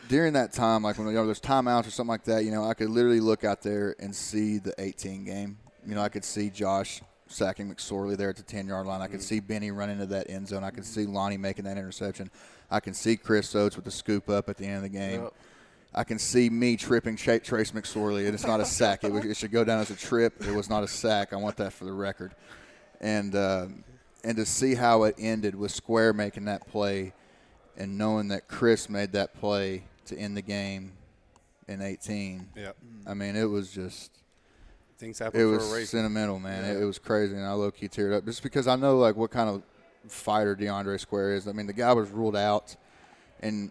during 0.08 0.32
that 0.32 0.52
time, 0.52 0.82
like 0.82 0.98
when 0.98 1.06
you 1.06 1.12
know, 1.12 1.26
there's 1.26 1.40
timeouts 1.40 1.86
or 1.86 1.90
something 1.90 2.10
like 2.10 2.24
that, 2.24 2.44
you 2.44 2.50
know, 2.50 2.64
I 2.64 2.74
could 2.74 2.90
literally 2.90 3.20
look 3.20 3.44
out 3.44 3.62
there 3.62 3.94
and 4.00 4.12
see 4.12 4.58
the 4.58 4.74
18 4.78 5.24
game. 5.24 5.58
You 5.86 5.94
know, 5.94 6.02
I 6.02 6.08
could 6.08 6.24
see 6.24 6.50
Josh 6.50 7.02
sacking 7.30 7.72
McSorley 7.72 8.16
there 8.16 8.30
at 8.30 8.36
the 8.36 8.42
10 8.42 8.66
yard 8.66 8.86
line. 8.86 9.00
I 9.00 9.06
could 9.06 9.22
see 9.22 9.40
Benny 9.40 9.70
running 9.70 9.94
into 10.00 10.06
that 10.06 10.28
end 10.28 10.48
zone. 10.48 10.64
I 10.64 10.70
could 10.70 10.84
see 10.84 11.06
Lonnie 11.06 11.36
making 11.36 11.64
that 11.64 11.78
interception. 11.78 12.30
I 12.70 12.80
can 12.80 12.94
see 12.94 13.16
Chris 13.16 13.54
Oats 13.54 13.76
with 13.76 13.84
the 13.84 13.90
scoop 13.90 14.28
up 14.28 14.48
at 14.48 14.56
the 14.56 14.66
end 14.66 14.76
of 14.76 14.82
the 14.82 14.88
game. 14.88 15.22
Yep. 15.22 15.34
I 15.92 16.04
can 16.04 16.18
see 16.18 16.48
me 16.50 16.76
tripping 16.76 17.16
Tra- 17.16 17.40
Trace 17.40 17.72
McSorley, 17.72 18.26
and 18.26 18.34
it's 18.34 18.46
not 18.46 18.60
a 18.60 18.64
sack. 18.64 19.02
It, 19.02 19.12
was- 19.12 19.24
it 19.24 19.36
should 19.36 19.50
go 19.50 19.64
down 19.64 19.80
as 19.80 19.90
a 19.90 19.96
trip. 19.96 20.34
It 20.46 20.54
was 20.54 20.70
not 20.70 20.84
a 20.84 20.88
sack. 20.88 21.32
I 21.32 21.36
want 21.36 21.56
that 21.56 21.72
for 21.72 21.84
the 21.84 21.92
record. 21.92 22.34
And 23.00 23.34
um, 23.34 23.84
and 24.22 24.36
to 24.36 24.44
see 24.44 24.74
how 24.74 25.04
it 25.04 25.14
ended 25.18 25.54
with 25.54 25.72
Square 25.72 26.12
making 26.12 26.44
that 26.44 26.68
play, 26.68 27.12
and 27.76 27.96
knowing 27.96 28.28
that 28.28 28.46
Chris 28.46 28.88
made 28.90 29.12
that 29.12 29.34
play 29.34 29.84
to 30.06 30.16
end 30.16 30.36
the 30.36 30.42
game 30.42 30.92
in 31.66 31.80
18. 31.80 32.50
Yeah. 32.54 32.72
I 33.06 33.14
mean, 33.14 33.34
it 33.36 33.44
was 33.44 33.72
just 33.72 34.19
Things 35.00 35.18
happen 35.18 35.40
it 35.40 35.44
for 35.44 35.50
was 35.50 35.72
a 35.72 35.74
reason. 35.74 35.98
sentimental, 35.98 36.38
man. 36.38 36.62
It, 36.62 36.82
it 36.82 36.84
was 36.84 36.98
crazy, 36.98 37.34
and 37.34 37.46
I 37.46 37.52
low 37.52 37.70
key 37.70 37.88
teared 37.88 38.14
up 38.14 38.26
just 38.26 38.42
because 38.42 38.68
I 38.68 38.76
know 38.76 38.98
like 38.98 39.16
what 39.16 39.30
kind 39.30 39.48
of 39.48 39.62
fighter 40.06 40.54
DeAndre 40.54 41.00
Square 41.00 41.36
is. 41.36 41.48
I 41.48 41.52
mean, 41.52 41.66
the 41.66 41.72
guy 41.72 41.92
was 41.94 42.10
ruled 42.10 42.36
out, 42.36 42.76
and 43.40 43.70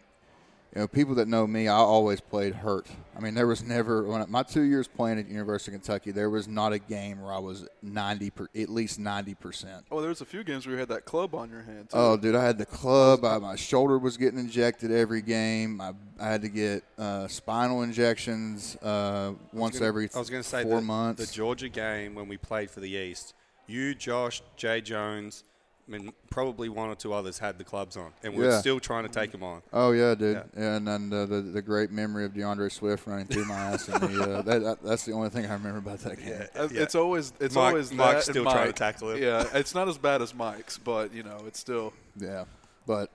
you 0.76 0.82
know, 0.82 0.88
people 0.88 1.16
that 1.16 1.28
know 1.28 1.48
me, 1.48 1.68
I 1.68 1.76
always 1.76 2.22
played 2.22 2.54
hurt. 2.54 2.88
I 3.18 3.22
mean, 3.22 3.34
there 3.34 3.48
was 3.48 3.64
never 3.64 4.04
when 4.04 4.22
I, 4.22 4.26
my 4.28 4.44
two 4.44 4.62
years 4.62 4.88
playing 4.88 5.18
at 5.20 5.28
University 5.28 5.76
of 5.76 5.82
Kentucky, 5.82 6.12
there 6.12 6.30
was 6.30 6.48
not 6.48 6.74
a 6.74 6.80
game 6.80 7.22
where 7.22 7.34
I 7.34 7.40
was 7.40 7.68
ninety 7.82 8.30
per, 8.30 8.48
at 8.56 8.70
least 8.70 9.00
ninety 9.00 9.34
percent. 9.34 9.86
oh, 9.92 10.00
there 10.00 10.10
was 10.10 10.22
a 10.22 10.26
few 10.26 10.44
games 10.44 10.66
where 10.68 10.76
you 10.76 10.80
had 10.80 10.90
that 10.90 11.06
club 11.06 11.34
on 11.34 11.50
your 11.50 11.64
hand. 11.64 11.90
Too. 11.90 11.98
Oh, 11.98 12.18
dude, 12.18 12.36
I 12.36 12.44
had 12.44 12.58
the 12.60 12.68
club. 12.68 13.26
I, 13.26 13.40
my 13.40 13.56
shoulder 13.56 13.98
was 13.98 14.16
getting 14.16 14.40
injected 14.40 14.92
every 14.92 15.22
game. 15.22 15.82
I, 15.82 15.94
I 16.20 16.28
had 16.28 16.44
to 16.44 16.50
get 16.50 16.84
uh, 16.98 17.28
spinal 17.28 17.82
injections 17.82 18.76
uh, 18.78 19.34
once 19.52 19.80
gonna- 19.80 19.88
every 19.88 20.10
I 20.16 20.20
was 20.20 20.30
going 20.30 20.44
to 20.44 20.48
say 20.48 20.64
four 20.64 20.76
the, 20.76 20.82
months. 20.86 21.26
The 21.26 21.34
Georgia 21.36 21.70
game 21.70 22.14
when 22.14 22.28
we 22.28 22.38
played 22.38 22.70
for 22.70 22.80
the 22.80 22.90
East, 22.90 23.34
you, 23.68 23.96
Josh, 23.96 24.44
Jay 24.56 24.82
Jones, 24.82 25.44
I 25.90 25.92
mean, 25.98 26.14
probably 26.30 26.70
one 26.70 26.90
or 26.90 26.96
two 26.96 27.14
others 27.14 27.40
had 27.40 27.58
the 27.58 27.64
clubs 27.64 27.98
on, 27.98 28.12
and 28.24 28.36
we 28.36 28.46
are 28.46 28.50
Yeah. 28.52 28.60
still 28.60 28.80
trying 28.80 29.04
to 29.08 29.10
take 29.10 29.32
them 29.32 29.42
on. 29.42 29.64
Oh 29.74 29.92
yeah, 29.92 30.14
dude, 30.14 30.36
Yeah. 30.56 30.76
and 30.76 30.88
and 30.88 31.12
uh, 31.12 31.26
the 31.26 31.42
the 31.42 31.64
great 31.64 31.90
memory 31.92 32.26
of 32.26 32.34
DeAndre 32.34 32.72
Swift 32.72 33.08
running 33.08 33.26
through 33.26 33.46
my 33.46 33.56
ass, 33.56 33.88
and 33.90 34.00
the, 34.04 34.22
uh, 34.24 34.42
that, 34.44 34.62
that, 34.62 34.84
that's 34.84 35.06
the 35.06 35.14
only 35.14 35.30
thing 35.30 35.48
I 35.48 35.54
remember 35.54 35.80
about 35.80 36.00
that 36.02 36.18
game. 36.20 36.28
Yeah. 36.54 36.68
It's 36.84 36.94
always 36.94 37.34
it's 37.40 37.56
Mike- 37.56 37.70
always 37.70 37.92
Mike's 37.92 38.28
that 38.28 38.32
still 38.34 38.44
and 38.44 38.52
trying 38.52 38.68
to 38.68 38.74
tackle 38.74 39.12
him. 39.12 39.24
Yeah, 39.24 39.46
it's 39.56 39.74
not 39.74 39.88
as 39.88 39.98
bad 39.98 40.22
as 40.22 40.36
Mike's, 40.36 40.78
but 40.78 41.12
you 41.12 41.24
know, 41.24 41.44
it's 41.48 41.60
still. 41.60 41.92
Yeah, 42.20 42.46
but 42.86 43.10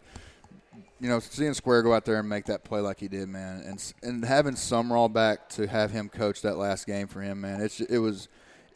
you 1.01 1.09
know, 1.09 1.21
seeing 1.21 1.55
Square 1.55 1.83
go 1.85 1.95
out 1.95 2.05
there 2.05 2.19
and 2.19 2.29
make 2.29 2.47
that 2.47 2.65
play 2.65 2.81
like 2.81 2.99
he 2.99 3.07
did, 3.07 3.29
man, 3.29 3.63
and 3.65 3.93
and 4.03 4.25
having 4.25 4.55
Sumrall 4.55 5.13
back 5.13 5.49
to 5.51 5.69
have 5.69 5.93
him 5.93 6.09
coach 6.09 6.43
that 6.43 6.57
last 6.57 6.87
game 6.89 7.07
for 7.07 7.21
him, 7.21 7.41
man, 7.41 7.61
it's 7.61 7.81
it 7.81 7.99
was. 7.99 8.27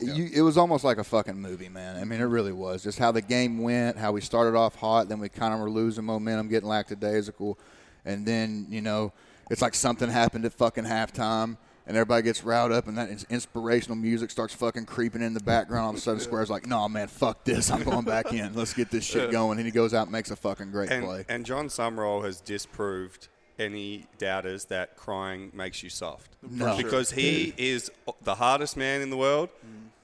You, 0.00 0.28
it 0.32 0.42
was 0.42 0.56
almost 0.56 0.84
like 0.84 0.98
a 0.98 1.04
fucking 1.04 1.40
movie, 1.40 1.68
man. 1.68 1.96
I 1.96 2.04
mean, 2.04 2.20
it 2.20 2.24
really 2.24 2.52
was. 2.52 2.84
Just 2.84 2.98
how 3.00 3.10
the 3.10 3.20
game 3.22 3.58
went, 3.58 3.96
how 3.96 4.12
we 4.12 4.20
started 4.20 4.56
off 4.56 4.76
hot, 4.76 5.08
then 5.08 5.18
we 5.18 5.28
kind 5.28 5.52
of 5.52 5.58
were 5.60 5.68
losing 5.70 6.04
momentum, 6.04 6.48
getting 6.48 6.68
lackadaisical, 6.68 7.58
and 8.04 8.24
then 8.24 8.66
you 8.70 8.80
know, 8.80 9.12
it's 9.50 9.60
like 9.62 9.74
something 9.74 10.08
happened 10.08 10.44
at 10.44 10.52
fucking 10.52 10.84
halftime, 10.84 11.56
and 11.86 11.96
everybody 11.96 12.22
gets 12.22 12.44
riled 12.44 12.70
up, 12.70 12.86
and 12.86 12.96
that 12.96 13.24
inspirational 13.28 13.96
music 13.96 14.30
starts 14.30 14.54
fucking 14.54 14.86
creeping 14.86 15.22
in 15.22 15.34
the 15.34 15.40
background. 15.40 15.84
All 15.84 15.90
of 15.90 15.96
a 15.96 16.00
sudden, 16.00 16.20
Square's 16.20 16.50
like, 16.50 16.66
"No, 16.66 16.88
man, 16.88 17.08
fuck 17.08 17.42
this. 17.44 17.68
I'm 17.70 17.82
going 17.82 18.04
back 18.04 18.32
in. 18.32 18.54
Let's 18.54 18.74
get 18.74 18.90
this 18.92 19.04
shit 19.04 19.32
going." 19.32 19.58
And 19.58 19.66
he 19.66 19.72
goes 19.72 19.94
out 19.94 20.02
and 20.02 20.12
makes 20.12 20.30
a 20.30 20.36
fucking 20.36 20.70
great 20.70 20.90
And, 20.90 21.04
play. 21.04 21.24
and 21.28 21.44
Jon 21.44 21.66
Sumrall 21.66 22.24
has 22.24 22.40
disproved 22.40 23.26
any 23.58 24.06
doubters 24.18 24.66
that 24.66 24.96
crying 24.96 25.50
makes 25.54 25.82
you 25.82 25.90
soft. 25.90 26.36
No. 26.42 26.76
Because 26.76 27.10
he 27.10 27.52
is 27.56 27.90
the 28.22 28.36
hardest 28.36 28.76
man 28.76 29.00
in 29.00 29.10
the 29.10 29.16
world, 29.16 29.48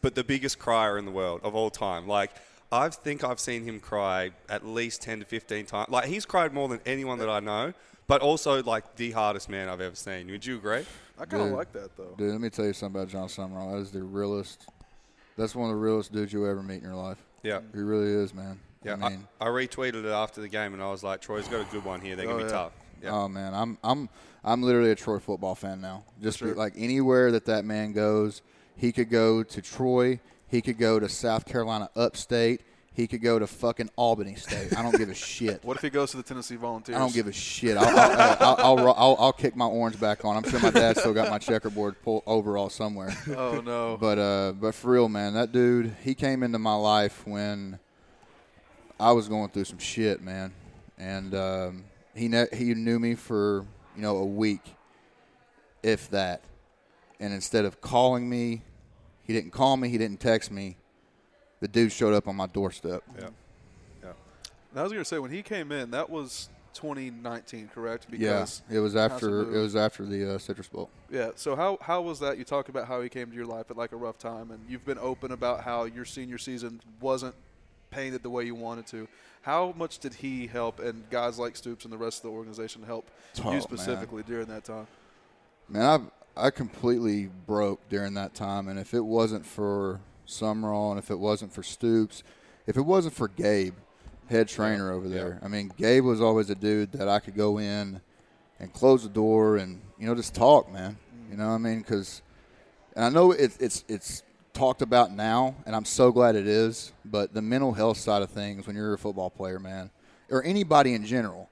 but 0.02 0.14
the 0.14 0.24
biggest 0.24 0.58
crier 0.58 0.98
in 0.98 1.04
the 1.04 1.10
world 1.10 1.40
of 1.42 1.54
all 1.54 1.70
time. 1.70 2.06
Like, 2.06 2.30
I 2.72 2.88
think 2.88 3.22
I've 3.22 3.40
seen 3.40 3.64
him 3.64 3.80
cry 3.80 4.32
at 4.48 4.66
least 4.66 5.02
10 5.02 5.20
to 5.20 5.24
15 5.24 5.66
times. 5.66 5.88
Like, 5.90 6.06
he's 6.06 6.26
cried 6.26 6.52
more 6.52 6.68
than 6.68 6.80
anyone 6.84 7.18
that 7.18 7.28
I 7.30 7.40
know, 7.40 7.72
but 8.06 8.20
also, 8.20 8.62
like, 8.62 8.96
the 8.96 9.12
hardest 9.12 9.48
man 9.48 9.68
I've 9.68 9.80
ever 9.80 9.94
seen. 9.94 10.30
Would 10.30 10.44
you 10.44 10.56
agree? 10.56 10.84
I 11.18 11.24
kind 11.26 11.44
of 11.44 11.50
like 11.50 11.72
that 11.72 11.96
though. 11.96 12.14
Dude, 12.18 12.32
let 12.32 12.40
me 12.40 12.50
tell 12.50 12.64
you 12.64 12.72
something 12.72 13.00
about 13.00 13.12
Jon 13.12 13.28
Sumrall. 13.28 13.72
That 13.72 13.78
is 13.78 13.92
the 13.92 14.02
realest. 14.02 14.68
That's 15.36 15.54
one 15.54 15.70
of 15.70 15.76
the 15.76 15.80
realest 15.80 16.12
dudes 16.12 16.32
you'll 16.32 16.48
ever 16.50 16.62
meet 16.62 16.76
in 16.78 16.82
your 16.82 16.94
life. 16.94 17.18
Yeah. 17.44 17.60
He 17.72 17.80
really 17.80 18.10
is, 18.12 18.34
man. 18.34 18.58
Yeah, 18.84 18.94
I 19.00 19.08
mean, 19.10 19.26
I, 19.40 19.46
I 19.46 19.48
retweeted 19.48 20.04
it 20.04 20.10
after 20.10 20.40
the 20.40 20.48
game, 20.48 20.74
and 20.74 20.82
I 20.82 20.90
was 20.90 21.02
like, 21.02 21.22
"Troy's 21.22 21.48
got 21.48 21.62
a 21.62 21.72
good 21.72 21.84
one 21.84 22.00
here. 22.02 22.16
They're 22.16 22.26
oh, 22.26 22.32
gonna 22.32 22.42
Oh, 22.42 22.46
be 22.46 22.52
yeah. 22.52 22.58
tough." 22.58 22.72
Yeah. 23.04 23.12
oh 23.12 23.28
man, 23.28 23.54
I'm 23.54 23.78
I'm 23.84 24.08
I'm 24.42 24.62
literally 24.62 24.90
a 24.90 24.94
Troy 24.94 25.18
football 25.18 25.54
fan 25.54 25.80
now. 25.80 26.04
Just 26.22 26.38
Sure. 26.38 26.54
like 26.54 26.74
anywhere 26.76 27.30
that 27.32 27.46
that 27.46 27.64
man 27.64 27.92
goes, 27.92 28.42
he 28.76 28.92
could 28.92 29.10
go 29.10 29.42
to 29.42 29.62
Troy. 29.62 30.20
He 30.48 30.60
could 30.60 30.78
go 30.78 30.98
to 31.00 31.08
South 31.08 31.46
Carolina 31.46 31.90
upstate. 31.96 32.60
He 32.92 33.08
could 33.08 33.22
go 33.22 33.40
to 33.40 33.46
fucking 33.48 33.90
Albany 33.96 34.36
State. 34.36 34.76
I 34.78 34.82
don't 34.82 34.96
give 34.96 35.08
a 35.08 35.14
shit. 35.14 35.64
What 35.64 35.76
if 35.76 35.82
he 35.82 35.90
goes 35.90 36.12
to 36.12 36.16
the 36.18 36.22
Tennessee 36.22 36.54
Volunteers? 36.54 36.94
I 36.94 37.00
don't 37.00 37.12
give 37.12 37.26
a 37.26 37.32
shit. 37.32 37.76
I'll, 37.76 37.88
I'll, 37.88 38.36
I'll, 38.40 38.56
I'll, 38.78 38.94
I'll, 38.96 39.16
I'll 39.18 39.32
kick 39.32 39.56
my 39.56 39.64
orange 39.66 39.98
back 39.98 40.24
on. 40.24 40.36
I'm 40.36 40.48
sure 40.48 40.60
my 40.60 40.70
dad 40.70 40.96
still 40.98 41.12
got 41.12 41.28
my 41.28 41.38
checkerboard 41.38 41.96
pull 42.04 42.22
overall 42.24 42.68
somewhere. 42.70 43.12
Oh 43.36 43.60
no. 43.60 43.96
But 43.98 44.18
uh, 44.20 44.52
but 44.52 44.76
for 44.76 44.92
real, 44.92 45.08
man, 45.08 45.34
that 45.34 45.50
dude, 45.50 45.96
he 46.04 46.14
came 46.14 46.44
into 46.44 46.60
my 46.60 46.74
life 46.76 47.26
when 47.26 47.80
I 49.00 49.10
was 49.10 49.28
going 49.28 49.48
through 49.50 49.64
some 49.64 49.78
shit, 49.78 50.22
man, 50.22 50.52
and 50.96 51.34
um, 51.34 51.84
he 52.14 52.28
ne- 52.28 52.48
he 52.52 52.74
knew 52.74 52.98
me 52.98 53.14
for 53.14 53.64
you 53.96 54.02
know 54.02 54.16
a 54.18 54.24
week, 54.24 54.62
if 55.82 56.10
that, 56.10 56.42
and 57.20 57.32
instead 57.32 57.64
of 57.64 57.80
calling 57.80 58.28
me, 58.28 58.62
he 59.24 59.32
didn't 59.32 59.52
call 59.52 59.76
me, 59.76 59.88
he 59.88 59.98
didn't 59.98 60.20
text 60.20 60.50
me. 60.50 60.76
The 61.60 61.68
dude 61.68 61.92
showed 61.92 62.14
up 62.14 62.28
on 62.28 62.36
my 62.36 62.46
doorstep. 62.46 63.02
yeah. 63.18 63.28
Yeah. 64.02 64.12
And 64.70 64.80
I 64.80 64.82
was 64.82 64.92
gonna 64.92 65.04
say 65.04 65.18
when 65.18 65.30
he 65.30 65.42
came 65.42 65.72
in, 65.72 65.90
that 65.92 66.10
was 66.10 66.48
2019, 66.74 67.70
correct? 67.72 68.06
Yeah, 68.10 68.44
it 68.70 68.80
was 68.80 68.96
after 68.96 69.54
it 69.54 69.60
was 69.60 69.76
after 69.76 70.04
the 70.04 70.34
uh, 70.34 70.38
Citrus 70.38 70.68
Bowl. 70.68 70.90
Yeah. 71.10 71.30
So 71.36 71.56
how 71.56 71.78
how 71.80 72.02
was 72.02 72.20
that? 72.20 72.36
You 72.36 72.44
talk 72.44 72.68
about 72.68 72.86
how 72.86 73.00
he 73.00 73.08
came 73.08 73.30
to 73.30 73.36
your 73.36 73.46
life 73.46 73.70
at 73.70 73.76
like 73.76 73.92
a 73.92 73.96
rough 73.96 74.18
time, 74.18 74.50
and 74.50 74.60
you've 74.68 74.84
been 74.84 74.98
open 74.98 75.32
about 75.32 75.62
how 75.62 75.84
your 75.84 76.04
senior 76.04 76.38
season 76.38 76.80
wasn't 77.00 77.34
painted 77.94 78.22
the 78.22 78.30
way 78.30 78.44
you 78.44 78.54
wanted 78.54 78.86
to. 78.88 79.08
How 79.42 79.74
much 79.76 79.98
did 79.98 80.14
he 80.14 80.46
help, 80.46 80.80
and 80.80 81.08
guys 81.10 81.38
like 81.38 81.56
Stoops 81.56 81.84
and 81.84 81.92
the 81.92 81.98
rest 81.98 82.18
of 82.18 82.30
the 82.30 82.36
organization 82.36 82.82
help 82.82 83.10
Oh, 83.40 83.44
you 83.44 83.50
man. 83.52 83.60
specifically 83.60 84.22
during 84.22 84.46
that 84.48 84.64
time? 84.64 84.86
Man, 85.68 86.10
I 86.36 86.46
I 86.46 86.50
completely 86.50 87.30
broke 87.46 87.88
during 87.88 88.14
that 88.14 88.34
time, 88.34 88.68
and 88.68 88.78
if 88.78 88.94
it 88.94 89.04
wasn't 89.04 89.46
for 89.46 90.00
Sumrall, 90.26 90.90
and 90.90 90.98
if 90.98 91.10
it 91.10 91.18
wasn't 91.18 91.52
for 91.52 91.62
Stoops, 91.62 92.22
if 92.66 92.76
it 92.76 92.82
wasn't 92.82 93.14
for 93.14 93.28
Gabe, 93.28 93.74
head 94.28 94.48
trainer 94.48 94.90
over 94.90 95.08
there, 95.08 95.38
I 95.42 95.48
mean, 95.48 95.70
Gabe 95.76 96.04
was 96.04 96.20
always 96.20 96.50
a 96.50 96.54
dude 96.54 96.92
that 96.92 97.08
I 97.08 97.20
could 97.20 97.36
go 97.36 97.58
in 97.58 98.00
and 98.58 98.72
close 98.72 99.02
the 99.02 99.08
door 99.10 99.56
and 99.56 99.80
you 99.98 100.06
know 100.06 100.14
just 100.14 100.34
talk, 100.34 100.72
man. 100.72 100.96
You 101.28 101.36
mm. 101.36 101.38
know 101.38 101.48
what 101.48 101.54
I 101.54 101.58
mean? 101.58 101.78
Because 101.80 102.22
and 102.96 103.04
I 103.04 103.08
know 103.10 103.32
it's 103.32 103.56
it's 103.58 103.84
it's 103.88 104.22
talked 104.54 104.80
about 104.80 105.12
now, 105.12 105.54
and 105.66 105.76
I'm 105.76 105.84
so 105.84 106.10
glad 106.10 106.36
it 106.36 106.46
is. 106.46 106.92
But 107.04 107.34
the 107.34 107.42
mental 107.42 107.72
health 107.72 107.98
side 107.98 108.22
of 108.22 108.30
things, 108.30 108.66
when 108.66 108.76
you're 108.76 108.94
a 108.94 108.98
football 108.98 109.30
player, 109.30 109.58
man, 109.58 109.90
or 110.30 110.42
anybody 110.42 110.94
in 110.94 111.04
general, 111.04 111.50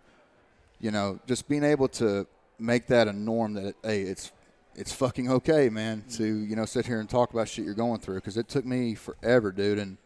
you 0.81 0.91
know, 0.91 1.19
just 1.27 1.49
being 1.49 1.65
able 1.65 1.89
to 1.89 2.27
make 2.59 2.87
that 2.87 3.09
a 3.09 3.13
norm 3.13 3.55
that 3.55 3.75
hey, 3.83 4.03
it's 4.03 4.33
it's 4.75 4.93
fucking 4.93 5.31
okay, 5.31 5.69
man, 5.69 6.05
to 6.13 6.25
you 6.25 6.57
know 6.57 6.65
sit 6.65 6.87
here 6.87 7.01
and 7.01 7.11
talk 7.11 7.33
about 7.33 7.49
shit 7.49 7.65
you're 7.65 7.75
going 7.75 8.01
through 8.01 8.17
because 8.17 8.39
it 8.39 8.49
took 8.49 8.65
me 8.65 8.95
forever, 8.95 9.53
dude, 9.53 9.79
and 9.79 9.99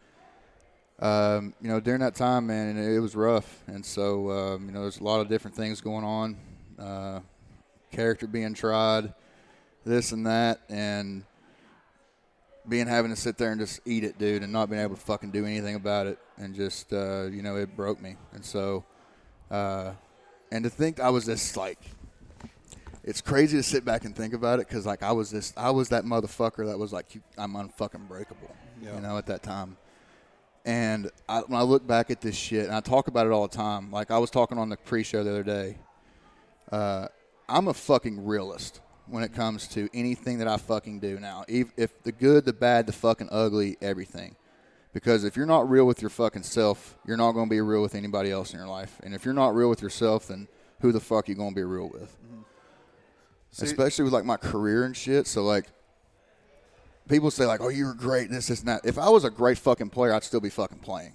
um, 0.99 1.53
you 1.61 1.67
know, 1.67 1.79
during 1.79 2.01
that 2.01 2.15
time, 2.15 2.47
man, 2.47 2.75
it 2.77 2.99
was 2.99 3.15
rough. 3.15 3.63
And 3.67 3.85
so, 3.85 4.31
um, 4.31 4.65
you 4.65 4.71
know, 4.71 4.81
there's 4.81 4.99
a 4.99 5.03
lot 5.03 5.19
of 5.19 5.27
different 5.29 5.55
things 5.55 5.79
going 5.79 6.03
on. 6.03 6.37
Uh, 6.79 7.19
character 7.91 8.25
being 8.25 8.53
tried, 8.53 9.13
this 9.85 10.11
and 10.11 10.25
that, 10.25 10.61
and 10.69 11.23
being 12.67 12.87
having 12.87 13.11
to 13.11 13.17
sit 13.17 13.37
there 13.37 13.51
and 13.51 13.59
just 13.59 13.79
eat 13.85 14.03
it, 14.03 14.17
dude, 14.17 14.43
and 14.43 14.51
not 14.51 14.69
being 14.69 14.81
able 14.81 14.95
to 14.95 15.01
fucking 15.01 15.31
do 15.31 15.45
anything 15.45 15.75
about 15.75 16.07
it, 16.07 16.19
and 16.37 16.53
just 16.55 16.91
uh, 16.93 17.23
you 17.25 17.41
know, 17.41 17.55
it 17.55 17.75
broke 17.75 18.01
me. 18.01 18.15
And 18.33 18.43
so, 18.43 18.83
uh, 19.49 19.91
and 20.51 20.63
to 20.63 20.69
think 20.69 20.99
I 20.99 21.09
was 21.09 21.25
this 21.25 21.55
like, 21.55 21.79
it's 23.03 23.21
crazy 23.21 23.57
to 23.57 23.63
sit 23.63 23.85
back 23.85 24.05
and 24.05 24.15
think 24.15 24.33
about 24.33 24.59
it 24.59 24.67
because 24.67 24.85
like 24.85 25.03
I 25.03 25.11
was 25.11 25.31
this, 25.31 25.53
I 25.55 25.71
was 25.71 25.89
that 25.89 26.03
motherfucker 26.03 26.65
that 26.67 26.77
was 26.77 26.91
like, 26.91 27.05
I'm 27.37 27.53
unfucking 27.53 28.07
breakable, 28.07 28.53
Yeah. 28.81 28.95
you 28.95 29.01
know, 29.01 29.17
at 29.17 29.27
that 29.27 29.43
time. 29.43 29.77
And 30.65 31.09
I, 31.29 31.39
when 31.41 31.57
I 31.57 31.63
look 31.63 31.87
back 31.87 32.11
at 32.11 32.19
this 32.19 32.35
shit, 32.35 32.65
and 32.65 32.75
I 32.75 32.81
talk 32.81 33.07
about 33.07 33.25
it 33.25 33.31
all 33.31 33.47
the 33.47 33.55
time, 33.55 33.89
like 33.91 34.11
I 34.11 34.17
was 34.17 34.29
talking 34.29 34.57
on 34.57 34.67
the 34.67 34.75
pre-show 34.75 35.23
the 35.23 35.29
other 35.29 35.43
day. 35.43 35.77
Uh, 36.69 37.07
I'm 37.47 37.69
a 37.69 37.73
fucking 37.73 38.25
realist 38.25 38.81
when 39.09 39.23
it 39.23 39.33
comes 39.33 39.67
to 39.69 39.89
anything 39.93 40.39
that 40.39 40.47
I 40.47 40.57
fucking 40.57 40.99
do 40.99 41.19
now. 41.19 41.45
If, 41.47 41.67
if 41.77 42.03
the 42.03 42.11
good, 42.11 42.45
the 42.45 42.53
bad, 42.53 42.87
the 42.87 42.93
fucking 42.93 43.29
ugly, 43.31 43.77
everything. 43.81 44.35
Because 44.93 45.23
if 45.23 45.35
you're 45.35 45.45
not 45.45 45.69
real 45.69 45.85
with 45.85 46.01
your 46.01 46.09
fucking 46.09 46.43
self, 46.43 46.97
you're 47.05 47.17
not 47.17 47.33
going 47.33 47.45
to 47.45 47.49
be 47.49 47.61
real 47.61 47.81
with 47.81 47.95
anybody 47.95 48.31
else 48.31 48.53
in 48.53 48.59
your 48.59 48.67
life. 48.67 48.99
And 49.03 49.13
if 49.13 49.25
you're 49.25 49.33
not 49.33 49.53
real 49.53 49.69
with 49.69 49.81
yourself, 49.81 50.27
then 50.27 50.47
who 50.81 50.91
the 50.91 50.99
fuck 50.99 51.27
you 51.27 51.35
going 51.35 51.51
to 51.51 51.55
be 51.55 51.63
real 51.63 51.89
with? 51.89 52.17
Mm-hmm. 52.23 52.41
See- 53.51 53.65
Especially 53.65 54.03
with 54.03 54.13
like 54.13 54.25
my 54.25 54.37
career 54.37 54.85
and 54.85 54.95
shit. 54.95 55.27
So 55.27 55.43
like, 55.43 55.65
people 57.07 57.31
say 57.31 57.45
like, 57.45 57.61
"Oh, 57.61 57.69
you 57.69 57.85
were 57.85 57.93
great." 57.93 58.29
This 58.29 58.49
is 58.49 58.63
not. 58.63 58.85
If 58.85 58.97
I 58.97 59.09
was 59.09 59.23
a 59.23 59.29
great 59.29 59.57
fucking 59.57 59.89
player, 59.89 60.13
I'd 60.13 60.23
still 60.23 60.41
be 60.41 60.49
fucking 60.49 60.79
playing. 60.79 61.13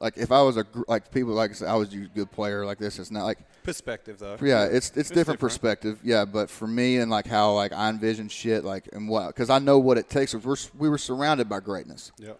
Like 0.00 0.16
if 0.16 0.32
I 0.32 0.42
was 0.42 0.56
a 0.56 0.66
like 0.88 1.10
people 1.12 1.32
like 1.34 1.60
I 1.62 1.74
was 1.76 1.92
a 1.92 1.98
good 1.98 2.30
player 2.30 2.64
like 2.64 2.78
this. 2.78 2.98
It's 2.98 3.10
not 3.10 3.24
like 3.24 3.38
Perspective, 3.62 4.18
though. 4.18 4.36
yeah, 4.42 4.64
it's 4.64 4.88
it's, 4.88 5.08
different, 5.08 5.14
different. 5.14 5.40
perspective. 5.40 5.98
Yeah, 6.02 6.24
but 6.24 6.48
for 6.50 6.66
me 6.66 6.96
and 6.98 7.10
like 7.10 7.26
how 7.26 7.52
like 7.52 7.72
I 7.72 7.90
envision 7.90 8.28
shit 8.28 8.64
like 8.64 8.88
and 8.92 9.08
what 9.08 9.28
because 9.28 9.50
I 9.50 9.58
know 9.58 9.78
what 9.78 9.98
it 9.98 10.08
takes. 10.08 10.34
We're 10.34 10.56
we 10.78 10.88
were 10.88 10.98
surrounded 10.98 11.48
by 11.48 11.60
greatness 11.60 12.10
Yeah. 12.18 12.32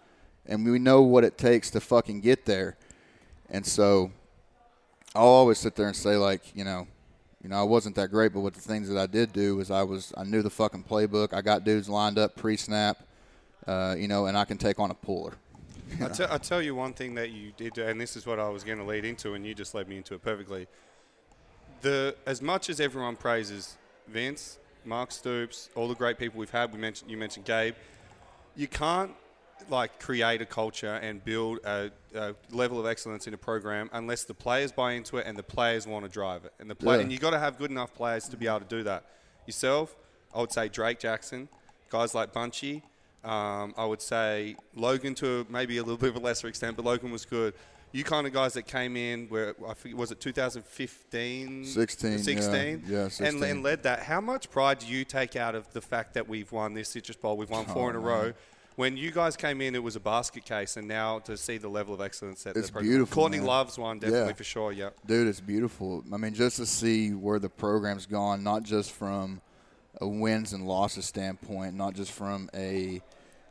and 0.47 0.65
we 0.69 0.79
know 0.79 1.03
what 1.03 1.25
it 1.25 1.37
takes 1.37 1.71
to 1.73 1.81
fucking 1.81 2.21
get 2.23 2.47
there. 2.47 2.77
And 3.51 3.67
so 3.67 4.13
I'll 5.15 5.25
always 5.27 5.59
sit 5.59 5.75
there 5.77 5.87
and 5.89 5.97
say 5.97 6.17
like, 6.17 6.43
you 6.55 6.65
know, 6.65 6.87
you 7.43 7.49
know, 7.51 7.59
I 7.61 7.65
wasn't 7.65 7.97
that 7.97 8.09
great, 8.11 8.33
but 8.33 8.41
what 8.41 8.55
the 8.55 8.61
things 8.61 8.89
that 8.89 8.99
I 8.99 9.07
did 9.07 9.33
do 9.33 9.57
was 9.57 9.71
I 9.71 9.83
was 9.83 10.13
I 10.17 10.25
knew 10.25 10.43
the 10.43 10.51
fucking 10.51 10.85
playbook. 10.85 11.35
I 11.35 11.43
got 11.43 11.65
dudes 11.65 11.89
lined 11.89 12.19
up 12.19 12.37
pre-snap, 12.37 12.99
uh, 13.67 13.95
you 13.99 14.09
know, 14.09 14.27
and 14.27 14.37
I 14.39 14.45
can 14.45 14.57
take 14.59 14.79
on 14.79 14.91
a 14.91 14.95
puller. 14.95 15.35
I 16.01 16.09
te- 16.09 16.27
I 16.31 16.39
tell 16.39 16.63
you 16.63 16.75
one 16.77 16.93
thing 16.93 17.15
that 17.17 17.31
you 17.31 17.53
did, 17.57 17.77
and 17.79 18.01
this 18.01 18.17
is 18.17 18.25
what 18.25 18.39
I 18.39 18.49
was 18.49 18.63
going 18.63 18.79
to 18.79 18.85
lead 18.85 19.05
into, 19.05 19.35
and 19.35 19.45
you 19.45 19.55
just 19.55 19.75
led 19.75 19.89
me 19.89 19.97
into 19.97 20.15
it 20.15 20.23
perfectly. 20.23 20.69
The 21.83 22.15
as 22.27 22.43
much 22.43 22.69
as 22.69 22.81
everyone 22.81 23.17
praises 23.17 23.77
Vince, 24.09 24.59
Mark 24.85 25.13
Stoops, 25.13 25.71
all 25.75 25.89
the 25.89 25.95
great 25.95 26.19
people 26.19 26.39
we've 26.39 26.51
had, 26.51 26.73
we 26.73 26.79
mentioned 26.79 27.11
you 27.11 27.17
mentioned 27.17 27.47
Gabe. 27.47 27.75
You 28.57 28.69
can't 28.69 29.13
like 29.69 30.01
create 30.01 30.41
a 30.41 30.47
culture 30.47 30.95
and 30.97 31.23
build 31.25 31.59
a, 31.65 31.91
a 32.15 32.35
level 32.51 32.81
of 32.81 32.87
excellence 32.87 33.27
in 33.27 33.35
a 33.35 33.39
program 33.39 33.91
unless 33.93 34.25
the 34.25 34.35
players 34.35 34.73
buy 34.73 34.93
into 34.93 35.19
it 35.19 35.27
and 35.27 35.37
the 35.37 35.43
players 35.43 35.87
want 35.87 36.05
to 36.05 36.11
drive 36.11 36.45
it. 36.47 36.53
And 36.59 36.69
the 36.69 36.75
play, 36.75 36.97
Yeah. 36.97 37.03
and 37.03 37.13
you 37.13 37.19
got 37.19 37.31
to 37.31 37.39
have 37.39 37.59
good 37.59 37.71
enough 37.71 37.95
players 37.95 38.27
to 38.31 38.37
be 38.37 38.47
able 38.47 38.61
to 38.61 38.65
do 38.67 38.83
that. 38.85 39.05
Yourself, 39.47 39.95
I 40.35 40.41
would 40.41 40.51
say 40.53 40.69
Drake 40.69 40.99
Jackson, 40.99 41.49
guys 41.91 42.15
like 42.15 42.33
Bunchy. 42.33 42.83
Um, 43.23 43.75
I 43.77 43.85
would 43.85 44.01
say 44.01 44.57
Logan 44.75 45.15
to 45.17 45.47
maybe 45.51 45.77
a 45.77 45.83
little 45.83 45.99
bit 45.99 46.09
of 46.11 46.17
a 46.17 46.21
lesser 46.21 46.49
extent, 46.49 46.77
but 46.77 46.87
Logan 46.87 47.11
was 47.11 47.27
good. 47.27 47.53
You 47.93 48.05
kind 48.05 48.27
of 48.27 48.33
guys 48.33 48.55
that 48.55 48.63
came 48.69 48.97
in 48.97 49.27
where 49.29 49.55
I 49.69 49.75
think 49.75 49.97
was 49.97 50.13
it 50.13 50.21
2015, 50.21 51.65
16, 51.65 52.11
yeah. 52.13 52.17
16, 52.19 52.85
Yeah, 52.87 52.99
and, 53.03 53.13
16. 53.13 53.43
and 53.45 53.63
led 53.63 53.83
that. 53.83 54.01
How 54.05 54.21
much 54.21 54.51
pride 54.51 54.79
do 54.79 54.87
you 54.87 55.05
take 55.05 55.35
out 55.37 55.55
of 55.55 55.73
the 55.73 55.81
fact 55.81 56.15
that 56.15 56.29
we've 56.29 56.51
won 56.53 56.75
this 56.75 56.89
Citrus 56.91 57.17
Bowl? 57.17 57.37
We've 57.37 57.51
won 57.51 57.65
four 57.67 57.87
Oh, 57.87 57.91
in 57.91 57.97
a 57.97 57.99
oh, 57.99 58.03
man. 58.03 58.11
row. 58.27 58.33
When 58.77 58.97
you 58.97 59.11
guys 59.11 59.37
came 59.37 59.61
in, 59.61 59.75
it 59.75 59.83
was 59.83 59.97
a 59.97 60.01
basket 60.01 60.45
case, 60.45 60.77
and 60.77 60.87
now 60.89 61.19
to 61.21 61.37
see 61.37 61.59
the 61.59 61.69
level 61.69 61.93
of 61.93 62.01
excellence 62.01 62.45
that 62.45 62.57
It's 62.57 62.71
beautiful, 62.71 63.15
Courtney 63.15 63.39
man. 63.39 63.47
loves 63.47 63.77
one 63.79 63.99
definitely 63.99 64.29
Yeah. 64.29 64.35
for 64.35 64.45
sure. 64.45 64.73
Yeah, 64.73 64.91
Dude, 65.05 65.27
it's 65.27 65.41
beautiful. 65.41 66.05
I 66.13 66.17
mean, 66.17 66.33
just 66.33 66.57
to 66.57 66.67
see 66.67 67.11
where 67.13 67.39
the 67.39 67.51
program's 67.51 68.07
gone, 68.07 68.43
not 68.43 68.63
just 68.63 68.93
from 68.93 69.43
a 70.01 70.07
wins 70.07 70.53
and 70.53 70.67
losses 70.67 71.05
standpoint, 71.05 71.75
not 71.75 71.95
just 71.95 72.13
from 72.13 72.49
a 72.55 73.03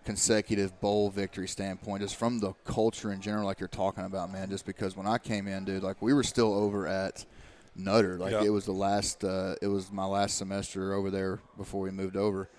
consecutive 0.06 0.80
bowl 0.82 1.10
victory 1.10 1.48
standpoint, 1.48 2.02
just 2.02 2.16
from 2.16 2.40
the 2.40 2.54
culture 2.66 3.12
in 3.12 3.22
general, 3.22 3.46
like 3.46 3.60
you're 3.60 3.68
talking 3.68 4.06
about, 4.06 4.32
man. 4.32 4.50
Just 4.50 4.66
because 4.66 4.96
when 4.96 5.08
I 5.08 5.18
came 5.18 5.48
in, 5.48 5.66
dude, 5.66 5.84
like 5.84 6.02
we 6.02 6.14
were 6.14 6.24
still 6.24 6.54
over 6.54 6.88
at 6.88 7.26
Nutter, 7.76 8.18
like 8.18 8.32
Yeah. 8.32 8.44
it 8.44 8.50
was 8.50 8.66
the 8.66 8.72
last, 8.74 9.24
uh, 9.24 9.56
it 9.62 9.68
was 9.68 9.92
my 9.92 10.06
last 10.06 10.38
semester 10.38 10.94
over 10.94 11.10
there 11.12 11.40
before 11.58 11.82
we 11.82 11.92
moved 11.92 12.18
over. 12.18 12.50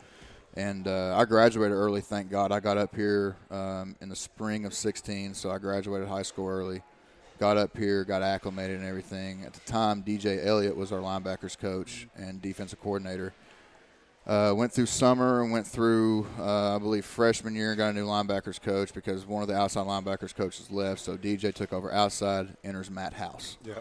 And 0.55 0.89
uh, 0.89 1.17
I 1.17 1.25
graduated 1.27 1.77
early, 1.77 2.01
thank 2.01 2.31
God. 2.31 2.51
I 2.51 2.59
got 2.61 2.77
up 2.77 2.95
here 2.95 3.37
um, 3.51 3.95
in 4.01 4.09
the 4.09 4.17
spring 4.17 4.65
of 4.65 4.75
16, 4.75 5.35
so 5.35 5.51
I 5.51 5.59
graduated 5.59 6.09
high 6.09 6.23
school 6.23 6.49
early 6.49 6.83
got 7.41 7.57
up 7.57 7.75
here, 7.75 8.05
got 8.05 8.23
acclimated 8.23 8.79
and 8.79 8.87
everything. 8.87 9.45
At 9.47 9.55
the 9.55 9.61
time, 9.61 10.03
DJ 10.03 10.45
Eliot 10.45 10.77
was 10.77 10.93
our 10.93 11.01
linebackers 11.01 11.59
coach 11.59 12.07
and 12.15 12.41
defensive 12.43 12.79
coordinator. 12.83 13.33
Uh, 14.31 14.55
went 14.55 14.73
through 14.73 14.87
summer 14.87 15.43
and 15.43 15.51
went 15.51 15.67
through, 15.67 16.25
uh, 16.39 16.77
I 16.77 16.79
believe, 16.79 17.05
freshman 17.05 17.57
year 17.57 17.71
and 17.71 17.79
got 17.79 17.89
a 17.89 17.93
new 17.93 18.07
linebackers 18.07 18.63
coach 18.63 18.95
because 18.95 19.27
one 19.27 19.43
of 19.43 19.49
the 19.49 19.57
outside 19.57 19.89
linebackers 19.89 20.33
coaches 20.33 20.71
left. 20.71 21.01
So 21.01 21.17
DJ 21.17 21.53
took 21.53 21.73
over 21.73 21.93
outside, 21.93 22.57
enters 22.63 22.93
Matt 22.93 23.15
House. 23.15 23.59
yeah, 23.65 23.81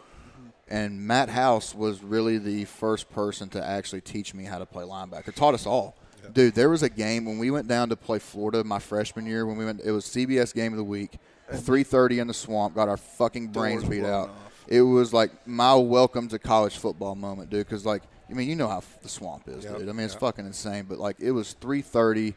And 0.68 1.06
Matt 1.06 1.30
House 1.30 1.76
was 1.76 2.02
really 2.02 2.40
the 2.40 2.66
first 2.66 3.12
person 3.12 3.50
to 3.50 3.64
actually 3.64 4.02
teach 4.02 4.34
me 4.34 4.46
how 4.46 4.58
to 4.58 4.66
play 4.66 4.84
linebacker. 4.84 5.36
Taught 5.36 5.54
us 5.54 5.68
all. 5.68 5.96
Dude, 6.34 6.56
there 6.56 6.72
was 6.72 6.82
a 6.82 6.90
game 6.90 7.26
when 7.26 7.38
we 7.38 7.52
went 7.52 7.68
down 7.68 7.90
to 7.90 7.96
play 7.96 8.18
Florida 8.18 8.64
my 8.64 8.80
freshman 8.80 9.28
year 9.28 9.46
when 9.46 9.56
we 9.56 9.66
went 9.66 9.82
it 9.82 9.92
was 9.92 10.06
CBS 10.06 10.52
game 10.52 10.74
of 10.74 10.78
the 10.78 10.84
week. 10.84 11.20
3:30 11.52 12.20
in 12.20 12.28
the 12.28 12.34
swamp, 12.34 12.74
got 12.74 12.90
our 12.90 12.98
fucking 12.98 13.50
brains 13.50 13.84
beat 13.84 14.04
out. 14.04 14.30
off. 14.30 14.66
It 14.68 14.82
was 14.82 15.14
like 15.14 15.32
my 15.48 15.76
welcome 15.76 16.28
to 16.30 16.40
college 16.40 16.78
football 16.78 17.14
moment, 17.14 17.52
dude, 17.52 17.68
cuz 17.70 17.86
like 17.86 18.02
I 18.30 18.34
mean, 18.34 18.48
you 18.50 18.56
know 18.56 18.68
how 18.68 18.78
f- 18.78 19.00
the 19.02 19.10
swamp 19.10 19.48
is, 19.48 19.64
Yep, 19.64 19.80
dude. 19.80 19.90
I 19.90 19.92
mean, 19.92 20.06
it's 20.06 20.14
yep. 20.14 20.22
fucking 20.22 20.46
insane, 20.46 20.86
but 20.88 21.00
like 21.00 21.20
it 21.20 21.32
was 21.32 21.56
3:30 21.60 22.36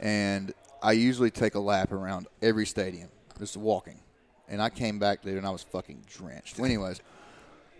and 0.00 0.52
I 0.82 0.92
usually 0.92 1.30
take 1.30 1.54
a 1.54 1.60
lap 1.60 1.92
around 1.92 2.26
every 2.40 2.66
stadium 2.66 3.08
just 3.38 3.56
walking. 3.56 4.00
And 4.48 4.60
I 4.60 4.68
came 4.68 4.98
back, 4.98 5.22
dude, 5.22 5.36
and 5.36 5.46
I 5.46 5.50
was 5.50 5.62
fucking 5.62 6.04
drenched. 6.06 6.58
Well, 6.58 6.66
anyways, 6.66 7.00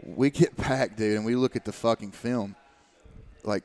we 0.04 0.30
get 0.30 0.56
back, 0.56 0.96
dude, 0.96 1.16
and 1.16 1.24
we 1.24 1.34
look 1.34 1.56
at 1.56 1.64
the 1.64 1.72
fucking 1.72 2.12
film. 2.12 2.54
Like 3.42 3.64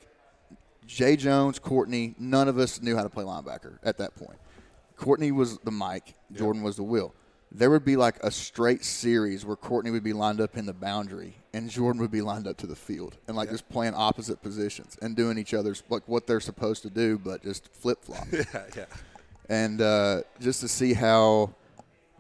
Jay 0.87 1.15
Jones, 1.15 1.59
Courtney, 1.59 2.15
none 2.17 2.47
of 2.47 2.57
us 2.57 2.81
knew 2.81 2.95
how 2.95 3.03
to 3.03 3.09
play 3.09 3.23
linebacker 3.23 3.77
at 3.83 3.97
that 3.97 4.15
point. 4.15 4.39
Courtney 4.95 5.31
was 5.31 5.57
the 5.59 5.71
Mike, 5.71 6.15
Jordan 6.31 6.63
was 6.63 6.77
the 6.77 6.83
Will. 6.83 7.13
There 7.57 7.69
would 7.69 7.85
be 7.85 7.95
like 7.95 8.21
a 8.21 8.31
straight 8.31 8.83
series 8.83 9.45
where 9.45 9.55
Courtney 9.55 9.89
would 9.89 10.03
be 10.03 10.11
lined 10.11 10.41
up 10.41 10.57
in 10.57 10.65
the 10.65 10.73
boundary 10.73 11.37
and 11.53 11.69
Jordan 11.69 12.01
would 12.01 12.11
be 12.11 12.21
lined 12.21 12.47
up 12.47 12.57
to 12.57 12.67
the 12.67 12.75
field 12.75 13.15
and 13.29 13.37
like 13.37 13.49
just 13.49 13.69
playing 13.69 13.93
opposite 13.93 14.43
positions 14.43 14.97
and 15.01 15.15
doing 15.15 15.37
each 15.37 15.53
other's 15.53 15.81
like 15.87 16.03
what 16.05 16.27
they're 16.27 16.41
supposed 16.41 16.81
to 16.81 16.89
do, 16.89 17.17
but 17.17 17.41
just 17.43 17.73
flip 17.73 18.03
flop 18.03 18.27
yeah, 18.31 18.43
yeah. 18.75 18.85
and 19.47 19.81
uh, 19.81 20.21
just 20.41 20.59
to 20.59 20.67
see 20.67 20.93
how 20.93 21.53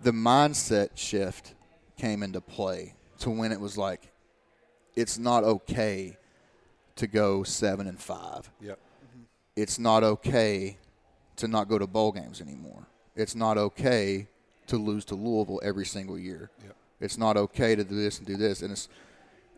the 0.01 0.11
mindset 0.11 0.91
shift 0.95 1.53
came 1.97 2.23
into 2.23 2.39
play 2.39 2.93
to 3.19 3.29
when 3.29 3.51
it 3.51 3.59
was 3.59 3.77
like 3.77 4.13
it's 4.95 5.17
not 5.17 5.43
okay 5.43 6.15
to 6.95 7.07
go 7.07 7.43
seven 7.43 7.87
and 7.87 7.99
five. 7.99 8.49
Yep. 8.61 8.79
It's 9.57 9.79
not 9.79 10.01
okay 10.01 10.77
to 11.35 11.49
not 11.49 11.67
go 11.67 11.77
to 11.77 11.87
bowl 11.87 12.13
games 12.13 12.39
anymore. 12.39 12.87
It's 13.17 13.35
not 13.35 13.57
okay 13.57 14.29
to 14.67 14.77
lose 14.77 15.05
to 15.05 15.15
Louisville 15.15 15.61
every 15.63 15.85
single 15.85 16.17
year. 16.17 16.49
Yep. 16.63 16.75
It's 17.01 17.17
not 17.17 17.37
okay 17.37 17.75
to 17.75 17.83
do 17.83 17.95
this 17.95 18.17
and 18.17 18.27
do 18.27 18.37
this. 18.37 18.61
And 18.61 18.71
it's, 18.71 18.87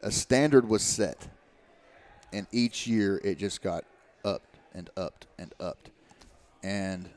a 0.04 0.12
standard 0.12 0.68
was 0.68 0.84
set, 0.84 1.28
and 2.32 2.48
each 2.52 2.88
year 2.88 3.20
it 3.24 3.38
just 3.38 3.62
got 3.62 3.84
upped 4.24 4.60
and 4.74 4.90
upped 4.96 5.28
and 5.38 5.54
upped. 5.60 5.90
And 6.64 7.10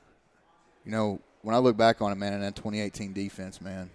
you 0.84 0.92
know, 0.92 1.20
when 1.42 1.54
I 1.54 1.58
look 1.58 1.76
back 1.76 2.00
on 2.02 2.12
it, 2.12 2.16
man, 2.16 2.32
and 2.34 2.42
that 2.42 2.56
2018 2.56 3.12
defense, 3.12 3.60
man, 3.60 3.90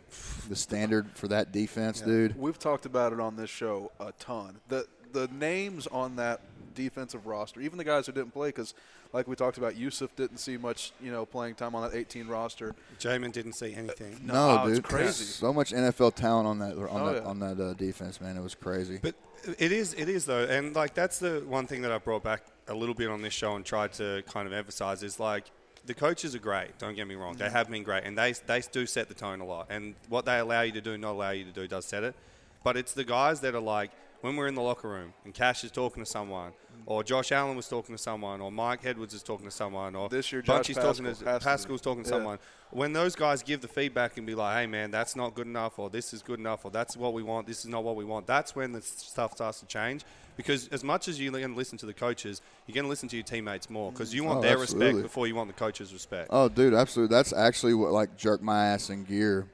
the 0.50 0.56
standard 0.56 1.10
for 1.16 1.28
that 1.30 1.52
defense, 1.52 2.02
dude. 2.02 2.38
We've 2.38 2.60
talked 2.60 2.86
about 2.86 3.14
it 3.14 3.20
on 3.20 3.36
this 3.36 3.50
show 3.50 3.92
a 4.00 4.12
ton. 4.14 4.60
The 4.68 4.88
the 5.12 5.28
names 5.30 5.88
on 5.88 6.18
that 6.18 6.42
defensive 6.74 7.26
roster, 7.26 7.62
even 7.62 7.78
the 7.78 7.84
guys 7.84 8.06
who 8.06 8.12
didn't 8.12 8.34
play, 8.34 8.50
because 8.50 8.74
like 9.16 9.28
we 9.28 9.36
talked 9.36 9.58
about, 9.58 9.76
Yusuf 9.76 10.16
didn't 10.16 10.38
see 10.38 10.58
much, 10.58 10.92
you 11.02 11.12
know, 11.12 11.26
playing 11.26 11.56
time 11.56 11.74
on 11.74 11.90
that 11.90 11.98
18 11.98 12.28
roster. 12.28 12.76
Jamin 13.00 13.32
didn't 13.32 13.54
see 13.54 13.74
anything. 13.74 14.20
No, 14.24 14.58
No, 14.58 14.68
it's 14.68 14.76
dude, 14.80 14.84
crazy. 14.86 15.24
So 15.24 15.52
much 15.52 15.72
NFL 15.72 16.14
talent 16.16 16.48
on 16.48 16.60
that 16.60 16.78
on 16.78 16.88
Oh, 17.02 17.14
that 17.14 17.24
yeah. 17.24 17.28
on 17.30 17.40
that 17.40 17.60
uh, 17.60 17.74
defense, 17.74 18.22
man. 18.22 18.38
It 18.38 18.44
was 18.44 18.54
crazy. 18.54 19.00
But 19.02 19.16
it 19.58 19.72
is, 19.72 19.94
it 19.96 20.10
is 20.10 20.26
though, 20.26 20.44
and 20.44 20.76
like 20.76 20.94
that's 20.94 21.18
the 21.20 21.44
one 21.48 21.66
thing 21.66 21.82
that 21.82 21.92
I 21.92 21.98
brought 21.98 22.24
back 22.24 22.44
a 22.68 22.74
little 22.76 22.96
bit 22.96 23.10
on 23.10 23.22
this 23.22 23.34
show 23.34 23.56
and 23.56 23.64
tried 23.66 23.94
to 23.94 24.24
kind 24.28 24.46
of 24.48 24.54
emphasize 24.54 25.02
is 25.04 25.20
like 25.20 25.46
the 25.86 25.94
coaches 25.94 26.34
are 26.36 26.40
great. 26.40 26.78
Don't 26.80 26.96
get 26.96 27.08
me 27.08 27.16
wrong; 27.16 27.36
Mm-hmm. 27.36 27.44
they 27.44 27.50
have 27.52 27.70
been 27.70 27.84
great, 27.84 28.04
and 28.04 28.18
they 28.18 28.34
they 28.48 28.62
do 28.72 28.86
set 28.86 29.08
the 29.08 29.14
tone 29.14 29.40
a 29.40 29.46
lot. 29.46 29.68
And 29.70 29.96
what 30.10 30.26
they 30.26 30.40
allow 30.40 30.62
you 30.62 30.72
to 30.74 30.82
do, 30.82 30.98
not 30.98 31.12
allow 31.12 31.30
you 31.32 31.46
to 31.46 31.52
do, 31.52 31.68
does 31.68 31.86
set 31.86 32.04
it. 32.04 32.16
But 32.64 32.76
it's 32.78 32.94
the 32.94 33.04
guys 33.04 33.40
that 33.42 33.54
are 33.56 33.60
like 33.62 33.92
when 34.22 34.36
we're 34.36 34.48
in 34.48 34.56
the 34.56 34.62
locker 34.62 34.90
room 34.90 35.14
and 35.24 35.34
Kash 35.36 35.64
is 35.64 35.70
talking 35.70 36.04
to 36.04 36.10
someone, 36.10 36.52
or 36.86 37.04
Josh 37.04 37.32
Allen 37.32 37.56
was 37.56 37.68
talking 37.68 37.96
to 37.96 38.02
someone, 38.02 38.42
or 38.42 38.52
Mike 38.52 38.86
Edwards 38.86 39.14
is 39.14 39.24
talking 39.24 39.46
to 39.46 39.52
someone, 39.52 39.96
or 39.96 40.08
This 40.10 40.32
year, 40.32 40.42
Josh 40.42 40.68
Bunchy's 40.68 40.78
talking 40.78 41.06
to 41.06 41.14
to. 41.16 41.40
Paschal's 41.40 41.82
talking 41.82 42.04
to 42.04 42.10
Yeah. 42.10 42.16
someone. 42.16 42.40
When 42.72 42.94
those 42.94 43.16
guys 43.16 43.42
give 43.42 43.62
the 43.62 43.68
feedback 43.68 44.18
and 44.18 44.26
be 44.28 44.36
like, 44.36 44.58
"Hey, 44.58 44.68
man, 44.68 44.92
that's 44.92 45.16
not 45.16 45.34
good 45.34 45.48
enough," 45.48 45.80
or 45.80 45.90
"This 45.90 46.14
is 46.14 46.22
good 46.22 46.40
enough," 46.40 46.66
or 46.66 46.72
"That's 46.72 46.96
what 46.98 47.14
we 47.14 47.24
want," 47.24 47.48
"This 47.48 47.60
is 47.60 47.68
not 47.68 47.84
what 47.84 47.96
we 47.96 48.04
want," 48.06 48.28
that's 48.28 48.56
when 48.56 48.72
the 48.72 48.82
stuff 48.82 49.34
starts 49.34 49.60
to 49.62 49.66
change. 49.66 50.04
Because 50.38 50.68
as 50.68 50.84
much 50.84 51.08
as 51.08 51.20
you're 51.20 51.32
going 51.32 51.48
to 51.48 51.56
listen 51.56 51.78
to 51.78 51.86
the 51.86 51.94
coaches, 51.94 52.42
you're 52.68 52.74
going 52.76 52.84
to 52.84 52.90
listen 52.90 53.08
to 53.08 53.16
your 53.16 53.24
teammates 53.24 53.70
more 53.70 53.92
because 53.94 54.14
you 54.14 54.26
want 54.26 54.40
Oh, 54.40 54.42
their 54.42 54.60
absolutely. 54.62 54.88
respect 54.88 55.04
before 55.04 55.28
you 55.28 55.36
want 55.36 55.48
the 55.48 55.54
coach's 55.58 55.94
respect. 55.94 56.28
Oh, 56.30 56.50
dude, 56.50 56.74
absolutely. 56.74 57.16
That's 57.16 57.32
actually 57.32 57.74
what 57.74 57.92
like 57.94 58.18
jerked 58.18 58.44
my 58.44 58.66
ass 58.68 58.90
in 58.90 59.06
gear 59.06 59.48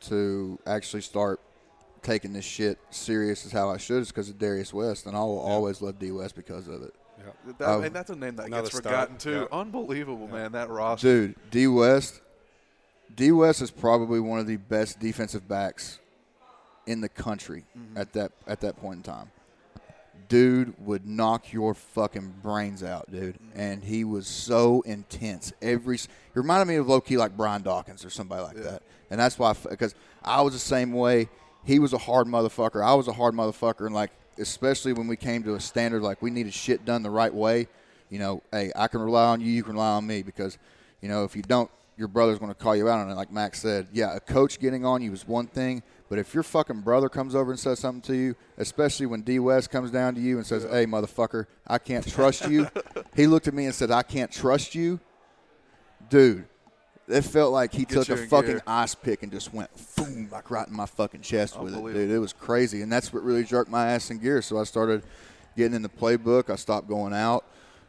to 0.00 0.58
actually 0.66 1.02
start 1.02 1.40
taking 2.06 2.32
this 2.32 2.44
shit 2.44 2.78
serious 2.90 3.44
as 3.44 3.52
how 3.52 3.68
I 3.68 3.78
should 3.78 4.02
is 4.02 4.08
because 4.08 4.30
of 4.30 4.38
Darius 4.38 4.72
West, 4.72 5.06
and 5.06 5.16
I 5.16 5.20
will 5.20 5.40
always 5.40 5.82
love 5.82 5.98
D 5.98 6.12
West 6.12 6.36
because 6.36 6.68
of 6.68 6.82
it. 6.82 6.94
That, 7.58 7.68
Oh. 7.68 7.80
and 7.80 7.94
that's 7.94 8.10
a 8.10 8.14
name 8.14 8.36
that 8.36 8.50
gets 8.50 8.68
star. 8.68 8.82
forgotten 8.82 9.18
too. 9.18 9.48
Yeah. 9.50 9.58
Unbelievable, 9.58 10.28
man. 10.28 10.52
That 10.52 10.68
roster. 10.68 11.26
Dude, 11.28 11.36
D 11.50 11.66
West, 11.66 12.20
D 13.14 13.32
West 13.32 13.60
is 13.60 13.70
probably 13.70 14.20
one 14.20 14.38
of 14.38 14.46
the 14.46 14.56
best 14.56 15.00
defensive 15.00 15.48
backs 15.48 15.98
in 16.86 17.00
the 17.00 17.08
country 17.08 17.64
mm-hmm. 17.76 17.98
at 17.98 18.12
that 18.12 18.32
at 18.46 18.60
that 18.60 18.76
point 18.76 18.98
in 18.98 19.02
time. 19.02 19.30
Dude 20.28 20.74
would 20.84 21.06
knock 21.06 21.52
your 21.52 21.74
fucking 21.74 22.34
brains 22.42 22.82
out, 22.82 23.10
dude, 23.10 23.34
mm-hmm. 23.34 23.60
and 23.60 23.82
he 23.82 24.04
was 24.04 24.26
so 24.28 24.82
intense. 24.82 25.52
Every 25.60 25.96
he 25.96 26.06
reminded 26.34 26.68
me 26.68 26.76
of 26.76 26.88
low 26.88 27.00
key 27.00 27.16
like 27.16 27.36
Brian 27.36 27.62
Dawkins 27.62 28.04
or 28.04 28.10
somebody 28.10 28.42
like 28.42 28.56
that, 28.56 28.82
and 29.10 29.18
that's 29.18 29.38
why 29.38 29.54
because 29.68 29.94
I 30.22 30.42
was 30.42 30.52
the 30.52 30.60
same 30.60 30.92
way. 30.92 31.28
He 31.66 31.80
was 31.80 31.92
a 31.92 31.98
hard 31.98 32.28
motherfucker. 32.28 32.82
I 32.82 32.94
was 32.94 33.08
a 33.08 33.12
hard 33.12 33.34
motherfucker, 33.34 33.86
and 33.86 33.94
like 33.94 34.12
especially 34.38 34.92
when 34.92 35.08
we 35.08 35.16
came 35.16 35.42
to 35.42 35.56
a 35.56 35.60
standard 35.60 36.00
like 36.00 36.22
we 36.22 36.30
needed 36.30 36.54
shit 36.54 36.84
done 36.84 37.02
the 37.02 37.10
right 37.10 37.34
way. 37.34 37.66
You 38.08 38.20
know, 38.20 38.42
hey, 38.52 38.70
I 38.76 38.86
can 38.86 39.00
rely 39.00 39.24
on 39.26 39.40
you. 39.40 39.50
You 39.50 39.64
can 39.64 39.72
rely 39.72 39.90
on 39.90 40.06
me 40.06 40.22
because 40.22 40.58
you 41.00 41.08
know 41.08 41.24
if 41.24 41.34
you 41.34 41.42
don't, 41.42 41.68
your 41.96 42.06
brother's 42.06 42.38
going 42.38 42.52
to 42.52 42.54
call 42.54 42.76
you 42.76 42.88
out 42.88 43.00
on 43.00 43.10
it. 43.10 43.14
Like 43.14 43.32
Max 43.32 43.60
said, 43.60 43.88
yeah, 43.92 44.14
a 44.14 44.20
coach 44.20 44.60
getting 44.60 44.84
on 44.84 45.02
you 45.02 45.12
is 45.12 45.26
one 45.26 45.48
thing, 45.48 45.82
but 46.08 46.20
if 46.20 46.34
your 46.34 46.44
fucking 46.44 46.82
brother 46.82 47.08
comes 47.08 47.34
over 47.34 47.50
and 47.50 47.58
says 47.58 47.80
something 47.80 48.02
to 48.02 48.14
you, 48.14 48.36
especially 48.58 49.06
when 49.06 49.22
D 49.22 49.40
West 49.40 49.70
comes 49.70 49.90
down 49.90 50.14
to 50.14 50.20
you 50.20 50.36
and 50.36 50.46
says, 50.46 50.62
"Hey, 50.62 50.86
motherfucker, 50.86 51.46
I 51.66 51.78
can't 51.78 52.06
trust 52.06 52.48
you," 52.48 52.68
he 53.16 53.26
looked 53.26 53.48
at 53.48 53.54
me 53.54 53.66
and 53.66 53.74
said, 53.74 53.90
"I 53.90 54.04
can't 54.04 54.30
trust 54.30 54.76
you," 54.76 55.00
dude. 56.08 56.46
It 57.08 57.22
felt 57.22 57.52
like 57.52 57.72
he 57.72 57.84
took 57.84 58.08
a 58.08 58.16
fucking 58.16 58.50
gear. 58.50 58.62
ice 58.66 58.94
pick 58.94 59.22
and 59.22 59.30
just 59.30 59.54
went 59.54 59.70
boom, 59.96 60.28
like 60.30 60.50
right 60.50 60.66
in 60.66 60.74
my 60.74 60.86
fucking 60.86 61.20
chest 61.20 61.58
with 61.58 61.74
it, 61.74 61.92
dude. 61.92 62.10
It 62.10 62.18
was 62.18 62.32
crazy, 62.32 62.82
and 62.82 62.90
that's 62.90 63.12
what 63.12 63.22
really 63.22 63.44
jerked 63.44 63.70
my 63.70 63.92
ass 63.92 64.10
in 64.10 64.18
gear. 64.18 64.42
So 64.42 64.58
I 64.58 64.64
started 64.64 65.04
getting 65.56 65.74
in 65.74 65.82
the 65.82 65.88
playbook. 65.88 66.50
I 66.50 66.56
stopped 66.56 66.88
going 66.88 67.12
out. 67.12 67.44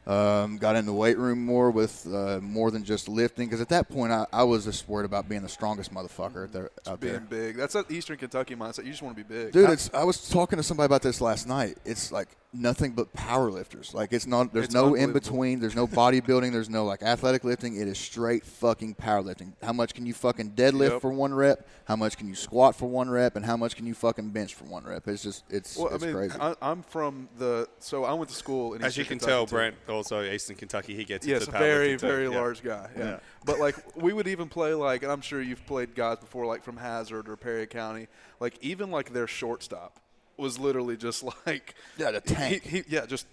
Um, 0.06 0.58
got 0.58 0.77
in 0.77 0.86
the 0.86 0.93
weight 0.93 1.17
room 1.17 1.43
more 1.43 1.69
with 1.69 2.08
uh, 2.08 2.39
more 2.41 2.71
than 2.71 2.86
just 2.86 3.10
lifting 3.10 3.47
because 3.47 3.60
at 3.60 3.67
that 3.69 3.89
point 3.89 4.13
I, 4.13 4.25
I 4.32 4.43
was 4.43 4.63
just 4.63 4.88
worried 4.88 5.03
about 5.03 5.27
being 5.27 5.41
the 5.41 5.49
strongest 5.49 5.93
motherfucker 5.93 6.45
out 6.45 6.53
there. 6.53 6.69
Out 6.88 7.01
being 7.01 7.13
there. 7.13 7.21
big. 7.30 7.58
That's 7.58 7.73
that 7.73 7.91
Eastern 7.91 8.15
Kentucky 8.15 8.56
mindset. 8.56 8.86
You 8.86 8.91
just 8.91 9.01
want 9.01 9.17
to 9.17 9.23
be 9.25 9.36
big. 9.36 9.51
Dude, 9.51 9.69
it's, 9.69 9.89
I 9.93 10.06
was 10.06 10.30
talking 10.30 10.56
to 10.56 10.63
somebody 10.63 10.86
about 10.86 11.01
this 11.01 11.19
last 11.19 11.45
night. 11.45 11.77
It's 11.84 12.10
like 12.10 12.30
nothing 12.53 12.93
but 12.93 13.12
power 13.13 13.51
lifters. 13.51 13.93
Like 13.93 14.13
it's 14.13 14.25
not. 14.25 14.53
There's 14.53 14.65
It's 14.65 14.73
no 14.73 14.95
in 14.95 15.13
between, 15.13 15.60
There's 15.60 15.75
no 15.75 15.88
bodybuilding. 15.88 16.51
There's 16.51 16.69
no 16.69 16.86
like 16.86 17.03
athletic 17.03 17.43
lifting. 17.43 17.75
It 17.79 17.88
is 17.88 17.97
straight 17.97 18.45
fucking 18.45 18.95
powerlifting. 18.95 19.53
How 19.62 19.73
much 19.73 19.93
can 19.93 20.05
you 20.05 20.13
fucking 20.13 20.51
deadlift 20.51 20.91
Yep. 20.91 21.01
for 21.01 21.12
one 21.12 21.33
rep? 21.33 21.67
How 21.86 21.95
much 21.95 22.17
can 22.17 22.27
you 22.27 22.36
squat 22.36 22.75
for 22.75 22.88
one 22.88 23.10
rep? 23.10 23.36
And 23.36 23.45
how 23.45 23.57
much 23.57 23.75
can 23.75 23.86
you 23.86 23.93
fucking 23.93 24.29
bench 24.29 24.55
for 24.55 24.63
one 24.65 24.86
rep? 24.86 25.07
It's 25.07 25.23
just 25.23 25.43
it's 25.49 25.77
well, 25.77 25.93
it's 25.93 26.03
I 26.03 26.07
mean, 26.07 26.15
crazy. 26.15 26.38
I, 26.39 26.55
I'm 26.62 26.83
from 26.83 27.29
the. 27.38 27.67
So 27.79 28.03
I 28.05 28.13
went 28.13 28.29
to 28.29 28.36
school 28.36 28.73
in 28.73 28.81
As 28.83 28.93
Eastern 28.93 29.01
you 29.01 29.05
can 29.10 29.19
Kentucky, 29.19 29.31
tell, 29.31 29.45
too. 29.45 29.55
Brent 29.55 29.75
also 29.89 30.19
uh, 30.19 30.23
Eastern 30.23 30.55
Kentucky. 30.55 30.95
He 30.95 31.03
gets 31.03 31.25
Yes, 31.27 31.41
into 31.45 31.51
a 31.55 31.60
the 31.60 31.65
very, 31.65 31.97
too. 31.97 32.07
very 32.07 32.29
Yeah. 32.29 32.38
large 32.39 32.63
guy. 32.63 32.89
Yeah. 32.97 33.03
Yeah. 33.05 33.19
But 33.45 33.60
like 33.60 33.75
we 33.95 34.13
would 34.13 34.27
even 34.27 34.49
play 34.49 34.73
like, 34.73 35.03
and 35.03 35.12
I'm 35.12 35.21
sure 35.21 35.41
you've 35.41 35.65
played 35.65 35.95
guys 35.95 36.17
before, 36.19 36.45
like 36.45 36.63
from 36.63 36.77
Hazard 36.77 37.29
or 37.29 37.36
Perry 37.38 37.67
County. 37.67 38.07
Like 38.39 38.57
even 38.62 38.91
like 38.91 39.13
their 39.13 39.27
shortstop 39.27 39.99
was 40.38 40.60
literally 40.60 40.97
just 40.97 41.23
like 41.45 41.76
Yeah, 41.97 42.12
the 42.12 42.21
tank. 42.21 42.63
He, 42.63 42.78
he, 42.80 42.84
yeah, 42.88 43.06
just 43.06 43.28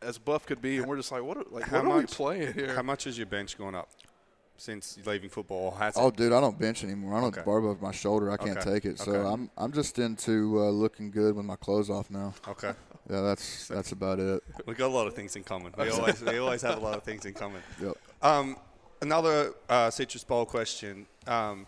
as 0.00 0.18
buff 0.18 0.46
could 0.46 0.62
be, 0.62 0.78
and 0.78 0.86
we're 0.86 0.96
just 0.96 1.10
like, 1.12 1.22
what? 1.22 1.36
Are, 1.38 1.44
like, 1.50 1.64
How 1.64 1.78
what 1.78 1.86
are 1.86 1.94
we 1.96 2.00
much- 2.02 2.12
playing 2.12 2.52
here? 2.54 2.74
How 2.74 2.82
much 2.82 3.06
is 3.06 3.18
your 3.18 3.26
bench 3.26 3.58
going 3.58 3.74
up 3.74 3.88
since 4.56 4.98
leaving 5.04 5.28
football? 5.28 5.72
Or 5.72 5.78
has 5.78 5.96
it? 5.96 6.00
Oh, 6.00 6.10
dude, 6.10 6.32
I 6.32 6.40
don't 6.40 6.58
bench 6.58 6.84
anymore. 6.84 7.16
I 7.16 7.20
don't 7.20 7.34
Okay. 7.36 7.44
bar 7.44 7.58
above 7.58 7.82
my 7.82 7.92
shoulder. 7.92 8.30
I 8.30 8.36
can't 8.36 8.58
Okay. 8.58 8.70
take 8.74 8.84
it. 8.84 8.98
So 8.98 9.12
Okay. 9.12 9.28
I'm 9.28 9.50
I'm 9.56 9.72
just 9.72 9.98
into 9.98 10.58
uh, 10.60 10.70
looking 10.70 11.10
good 11.10 11.34
with 11.34 11.44
my 11.44 11.56
clothes 11.56 11.90
off 11.90 12.10
now. 12.10 12.34
Okay. 12.46 12.72
Yeah, 13.10 13.22
that's 13.22 13.68
that's 13.68 13.92
about 13.92 14.18
it. 14.20 14.42
We've 14.66 14.76
got 14.76 14.88
a 14.88 14.92
lot 14.92 15.06
of 15.06 15.14
things 15.14 15.34
in 15.34 15.42
common. 15.42 15.72
We 15.78 15.88
always, 15.88 16.20
we 16.22 16.36
always 16.36 16.60
have 16.60 16.76
a 16.76 16.80
lot 16.80 16.94
of 16.94 17.04
things 17.04 17.24
in 17.24 17.32
common. 17.32 17.62
Yep. 17.82 17.96
Um, 18.20 18.56
another 19.00 19.54
uh, 19.66 19.88
Citrus 19.88 20.24
Bowl 20.24 20.44
question. 20.44 21.06
Um, 21.26 21.64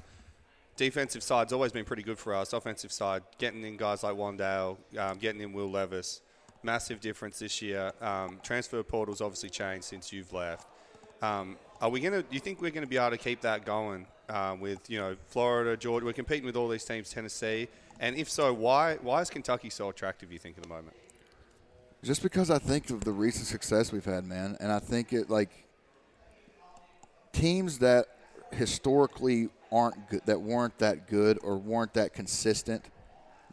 defensive 0.80 1.22
side's 1.22 1.52
always 1.52 1.72
been 1.72 1.84
pretty 1.84 2.02
good 2.02 2.18
for 2.18 2.34
us. 2.34 2.54
Offensive 2.54 2.90
side, 2.90 3.22
getting 3.36 3.62
in 3.64 3.76
guys 3.76 4.02
like 4.02 4.14
Wan'Dale, 4.14 4.78
um, 4.98 5.18
getting 5.18 5.42
in 5.42 5.52
Will 5.52 5.70
Levis. 5.70 6.22
Massive 6.62 7.00
difference 7.00 7.38
this 7.38 7.60
year. 7.60 7.92
Um, 8.00 8.40
transfer 8.42 8.82
portal's 8.82 9.20
obviously 9.20 9.50
changed 9.50 9.84
since 9.84 10.10
you've 10.10 10.32
left. 10.32 10.66
Um, 11.20 11.58
are 11.82 11.90
we 11.90 12.00
gonna? 12.00 12.22
Do 12.22 12.32
you 12.32 12.40
think 12.40 12.62
we're 12.62 12.70
gonna 12.70 12.86
be 12.86 12.96
able 12.96 13.10
to 13.10 13.18
keep 13.18 13.42
that 13.42 13.66
going 13.66 14.06
um, 14.30 14.60
with 14.60 14.88
you 14.88 14.98
know 14.98 15.16
Florida, 15.28 15.76
Georgia? 15.76 16.06
We're 16.06 16.14
competing 16.14 16.46
with 16.46 16.56
all 16.56 16.68
these 16.68 16.84
teams, 16.84 17.10
Tennessee, 17.10 17.68
and 17.98 18.16
if 18.16 18.30
so, 18.30 18.52
why 18.54 18.96
why 19.02 19.20
is 19.20 19.28
Kentucky 19.28 19.68
so 19.68 19.90
attractive? 19.90 20.32
You 20.32 20.38
think 20.38 20.56
at 20.56 20.62
the 20.62 20.68
moment? 20.68 20.96
Just 22.02 22.22
because 22.22 22.50
I 22.50 22.58
think 22.58 22.88
of 22.88 23.04
the 23.04 23.12
recent 23.12 23.46
success 23.46 23.92
we've 23.92 24.04
had, 24.04 24.24
man, 24.24 24.56
and 24.60 24.72
I 24.72 24.78
think 24.78 25.12
it 25.12 25.28
like 25.28 25.50
teams 27.32 27.78
that 27.78 28.06
historically 28.54 29.48
aren't 29.72 30.08
good, 30.08 30.22
that 30.26 30.40
weren't 30.40 30.78
that 30.78 31.08
good 31.08 31.38
or 31.42 31.56
weren't 31.56 31.94
that 31.94 32.12
consistent, 32.12 32.84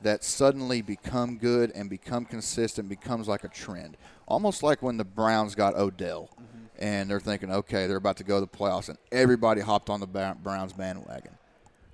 that 0.01 0.23
suddenly 0.23 0.81
become 0.81 1.37
good 1.37 1.71
and 1.71 1.89
become 1.89 2.25
consistent 2.25 2.89
becomes 2.89 3.27
like 3.27 3.43
a 3.43 3.47
trend. 3.47 3.97
Almost 4.27 4.63
like 4.63 4.81
when 4.81 4.97
the 4.97 5.05
Browns 5.05 5.55
got 5.55 5.75
Odell, 5.75 6.29
mm-hmm. 6.33 6.65
and 6.77 7.09
they're 7.09 7.19
thinking, 7.19 7.51
okay, 7.51 7.87
they're 7.87 7.97
about 7.97 8.17
to 8.17 8.23
go 8.23 8.35
to 8.35 8.41
the 8.41 8.47
playoffs, 8.47 8.89
and 8.89 8.97
everybody 9.11 9.61
hopped 9.61 9.89
on 9.89 9.99
the 9.99 10.07
Browns 10.07 10.73
bandwagon. 10.73 11.37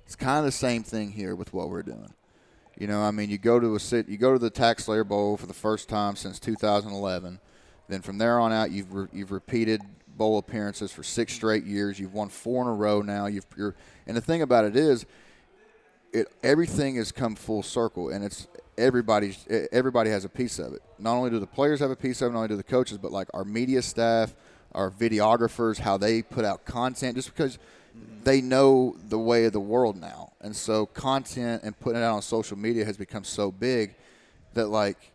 It's 0.05 0.15
kind 0.15 0.39
of 0.39 0.45
the 0.45 0.51
same 0.51 0.83
thing 0.83 1.11
here 1.11 1.35
with 1.35 1.53
what 1.53 1.69
we're 1.69 1.83
doing. 1.83 2.13
You 2.77 2.87
know, 2.87 3.01
I 3.01 3.11
mean, 3.11 3.29
you 3.29 3.37
go 3.37 3.59
to 3.59 3.75
a 3.75 3.79
sit, 3.79 4.09
you 4.09 4.17
go 4.17 4.33
to 4.33 4.39
the 4.39 4.49
Tax 4.49 4.85
Slayer 4.85 5.03
Bowl 5.03 5.37
for 5.37 5.45
the 5.45 5.53
first 5.53 5.87
time 5.87 6.15
since 6.15 6.39
2011. 6.39 7.39
Then 7.87 8.01
from 8.01 8.17
there 8.17 8.39
on 8.39 8.51
out, 8.51 8.71
you've 8.71 8.93
re- 8.93 9.07
you've 9.13 9.31
repeated 9.31 9.81
bowl 10.17 10.37
appearances 10.37 10.91
for 10.91 11.03
six 11.03 11.33
straight 11.33 11.65
years. 11.65 11.99
You've 11.99 12.13
won 12.13 12.29
four 12.29 12.61
in 12.63 12.67
a 12.67 12.73
row 12.73 13.01
now. 13.01 13.25
You've 13.27 13.45
you're, 13.57 13.75
and 14.07 14.15
the 14.15 14.21
thing 14.21 14.41
about 14.41 14.65
it 14.65 14.75
is, 14.75 15.05
it 16.11 16.27
everything 16.43 16.95
has 16.95 17.11
come 17.11 17.35
full 17.35 17.63
circle, 17.63 18.09
and 18.09 18.23
it's 18.23 18.47
everybody's 18.77 19.45
everybody 19.71 20.09
has 20.09 20.25
a 20.25 20.29
piece 20.29 20.59
of 20.59 20.73
it. 20.73 20.81
Not 20.99 21.15
only 21.15 21.29
do 21.29 21.39
the 21.39 21.47
players 21.47 21.79
have 21.79 21.91
a 21.91 21.95
piece 21.95 22.21
of 22.21 22.27
it, 22.27 22.33
not 22.33 22.39
only 22.39 22.49
do 22.49 22.57
the 22.57 22.63
coaches, 22.63 22.97
but 22.97 23.11
like 23.11 23.27
our 23.33 23.43
media 23.43 23.81
staff, 23.81 24.35
our 24.73 24.91
videographers, 24.91 25.79
how 25.79 25.97
they 25.97 26.21
put 26.21 26.45
out 26.45 26.65
content, 26.65 27.15
just 27.15 27.33
because 27.33 27.57
they 28.23 28.41
know 28.41 28.95
the 29.09 29.19
way 29.19 29.45
of 29.45 29.53
the 29.53 29.59
world 29.59 29.99
now, 29.99 30.33
and 30.41 30.55
so 30.55 30.85
content 30.85 31.63
and 31.63 31.79
putting 31.79 32.01
it 32.01 32.05
out 32.05 32.15
on 32.15 32.21
social 32.21 32.57
media 32.57 32.85
has 32.85 32.97
become 32.97 33.23
so 33.23 33.51
big 33.51 33.95
that 34.53 34.67
like 34.67 35.12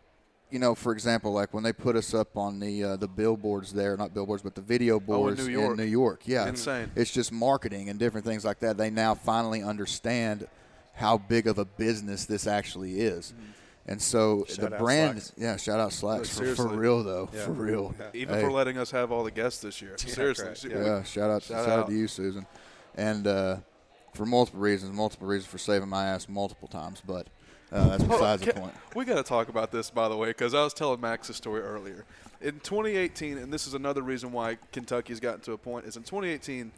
you 0.51 0.59
know, 0.59 0.73
for 0.75 0.91
example, 0.93 1.31
like 1.31 1.53
when 1.53 1.63
they 1.63 1.73
put 1.73 1.95
us 1.95 2.13
up 2.13 2.35
on 2.37 2.59
the 2.59 2.83
uh, 2.83 2.95
the 2.95 3.07
billboards 3.07 3.71
there, 3.73 3.95
not 3.97 4.13
billboards, 4.13 4.41
but 4.43 4.55
the 4.55 4.61
video 4.61 4.99
boards 4.99 5.39
Oh, 5.39 5.43
New 5.45 5.51
York. 5.51 5.77
New 5.77 5.83
York. 5.83 6.21
Yeah, 6.25 6.47
Insane. 6.47 6.91
It's 6.95 7.11
just 7.11 7.31
marketing 7.31 7.89
and 7.89 7.99
different 7.99 8.25
things 8.25 8.43
like 8.45 8.59
that. 8.59 8.77
They 8.77 8.89
now 8.89 9.13
finally 9.15 9.61
understand 9.63 10.47
how 10.93 11.17
big 11.17 11.47
of 11.47 11.57
a 11.59 11.65
business 11.65 12.25
this 12.25 12.47
actually 12.47 12.99
is. 12.99 13.33
And 13.87 13.99
so 14.01 14.45
Shout 14.47 14.69
the 14.71 14.77
brand, 14.77 15.21
Slacks. 15.21 15.33
yeah, 15.37 15.55
shout 15.57 15.79
out 15.79 15.93
Slacks 15.93 16.37
for, 16.37 16.53
for 16.55 16.67
real 16.67 17.03
though, 17.03 17.29
Yeah. 17.33 17.45
for 17.45 17.53
real. 17.53 17.95
Even 18.13 18.35
Hey. 18.35 18.41
for 18.41 18.51
letting 18.51 18.77
us 18.77 18.91
have 18.91 19.11
all 19.11 19.23
the 19.23 19.31
guests 19.31 19.61
this 19.61 19.81
year. 19.81 19.93
Seriously. 19.97 20.45
great. 20.45 20.63
Yeah. 20.73 20.77
we- 20.79 20.85
Yeah, 20.85 21.03
shout 21.03 21.29
out, 21.31 21.41
Shout 21.43 21.57
shout, 21.65 21.69
out. 21.69 21.79
out. 21.79 21.87
to 21.87 21.93
you, 21.93 22.07
Susan, 22.07 22.45
and 22.95 23.25
uh, 23.25 23.57
for 24.13 24.25
multiple 24.27 24.59
reasons, 24.59 24.93
multiple 24.95 25.27
reasons 25.27 25.49
for 25.51 25.57
saving 25.57 25.89
my 25.89 26.05
ass 26.07 26.27
multiple 26.29 26.67
times. 26.67 27.01
But 27.05 27.27
uh, 27.71 27.89
that's 27.89 28.03
Hold 28.03 28.13
on, 28.13 28.37
besides 28.37 28.45
the 28.45 28.53
point. 28.53 28.73
We 28.95 29.05
got 29.05 29.15
to 29.15 29.23
talk 29.23 29.49
about 29.49 29.71
this, 29.71 29.89
by 29.89 30.09
the 30.09 30.17
way, 30.17 30.29
because 30.29 30.53
I 30.53 30.63
was 30.63 30.73
telling 30.73 30.99
Max 31.01 31.29
a 31.29 31.33
story 31.33 31.61
earlier. 31.61 32.05
In 32.41 32.59
2018, 32.61 33.37
and 33.37 33.51
this 33.51 33.67
is 33.67 33.73
another 33.73 34.01
reason 34.01 34.31
why 34.31 34.57
Kentucky's 34.71 35.19
gotten 35.19 35.41
to 35.41 35.51
a 35.53 35.57
point, 35.57 35.85
is 35.85 35.97
in 35.97 36.03
2018, 36.03 36.71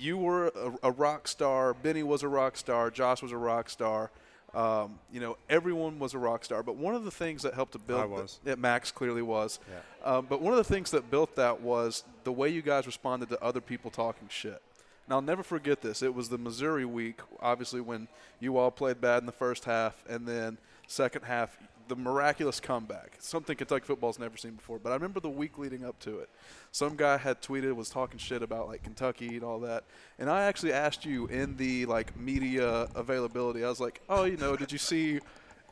you 0.00 0.16
were 0.16 0.48
a, 0.48 0.88
a 0.88 0.90
rock 0.90 1.28
star. 1.28 1.74
Benny 1.74 2.02
was 2.02 2.22
a 2.22 2.28
rock 2.28 2.56
star. 2.56 2.90
Josh 2.90 3.22
was 3.22 3.32
a 3.32 3.36
rock 3.36 3.70
star. 3.70 4.10
Um, 4.54 4.98
you 5.12 5.20
know, 5.20 5.36
everyone 5.50 5.98
was 5.98 6.14
a 6.14 6.18
rock 6.18 6.44
star, 6.44 6.62
but 6.62 6.76
one 6.76 6.94
of 6.94 7.04
the 7.04 7.10
things 7.10 7.42
that 7.42 7.52
helped 7.52 7.72
to 7.72 7.78
build 7.78 8.00
I 8.00 8.06
was. 8.06 8.40
that 8.44 8.58
Max 8.58 8.90
clearly 8.90 9.20
was. 9.20 9.60
Yeah. 9.70 10.16
Um, 10.16 10.26
but 10.28 10.40
one 10.40 10.54
of 10.54 10.56
the 10.56 10.64
things 10.64 10.90
that 10.92 11.10
built 11.10 11.36
that 11.36 11.60
was 11.60 12.02
the 12.24 12.32
way 12.32 12.48
you 12.48 12.62
guys 12.62 12.86
responded 12.86 13.28
to 13.28 13.42
other 13.42 13.60
people 13.60 13.90
talking 13.90 14.26
shit. 14.28 14.62
And 15.08 15.14
I'll 15.14 15.22
never 15.22 15.42
forget 15.42 15.80
this. 15.80 16.02
It 16.02 16.14
was 16.14 16.28
the 16.28 16.36
Missouri 16.36 16.84
week, 16.84 17.20
obviously, 17.40 17.80
when 17.80 18.08
you 18.40 18.58
all 18.58 18.70
played 18.70 19.00
bad 19.00 19.22
in 19.22 19.26
the 19.26 19.32
first 19.32 19.64
half, 19.64 20.04
and 20.06 20.28
then 20.28 20.58
second 20.86 21.22
half, 21.22 21.56
the 21.88 21.96
miraculous 21.96 22.60
comeback. 22.60 23.14
Something 23.18 23.56
Kentucky 23.56 23.86
football's 23.86 24.18
never 24.18 24.36
seen 24.36 24.50
before. 24.50 24.78
But 24.78 24.90
I 24.90 24.96
remember 24.96 25.20
the 25.20 25.30
week 25.30 25.56
leading 25.56 25.82
up 25.82 25.98
to 26.00 26.18
it. 26.18 26.28
Some 26.72 26.94
guy 26.94 27.16
had 27.16 27.40
tweeted, 27.40 27.74
was 27.74 27.88
talking 27.88 28.18
shit 28.18 28.42
about 28.42 28.68
like 28.68 28.82
Kentucky 28.82 29.36
and 29.36 29.44
all 29.44 29.60
that. 29.60 29.84
And 30.18 30.28
I 30.28 30.42
actually 30.42 30.74
asked 30.74 31.06
you 31.06 31.24
in 31.28 31.56
the 31.56 31.86
like 31.86 32.14
media 32.14 32.88
availability. 32.94 33.64
I 33.64 33.70
was 33.70 33.80
like, 33.80 34.02
"Oh, 34.10 34.24
you 34.24 34.36
know, 34.36 34.56
did 34.56 34.70
you 34.70 34.76
see 34.76 35.20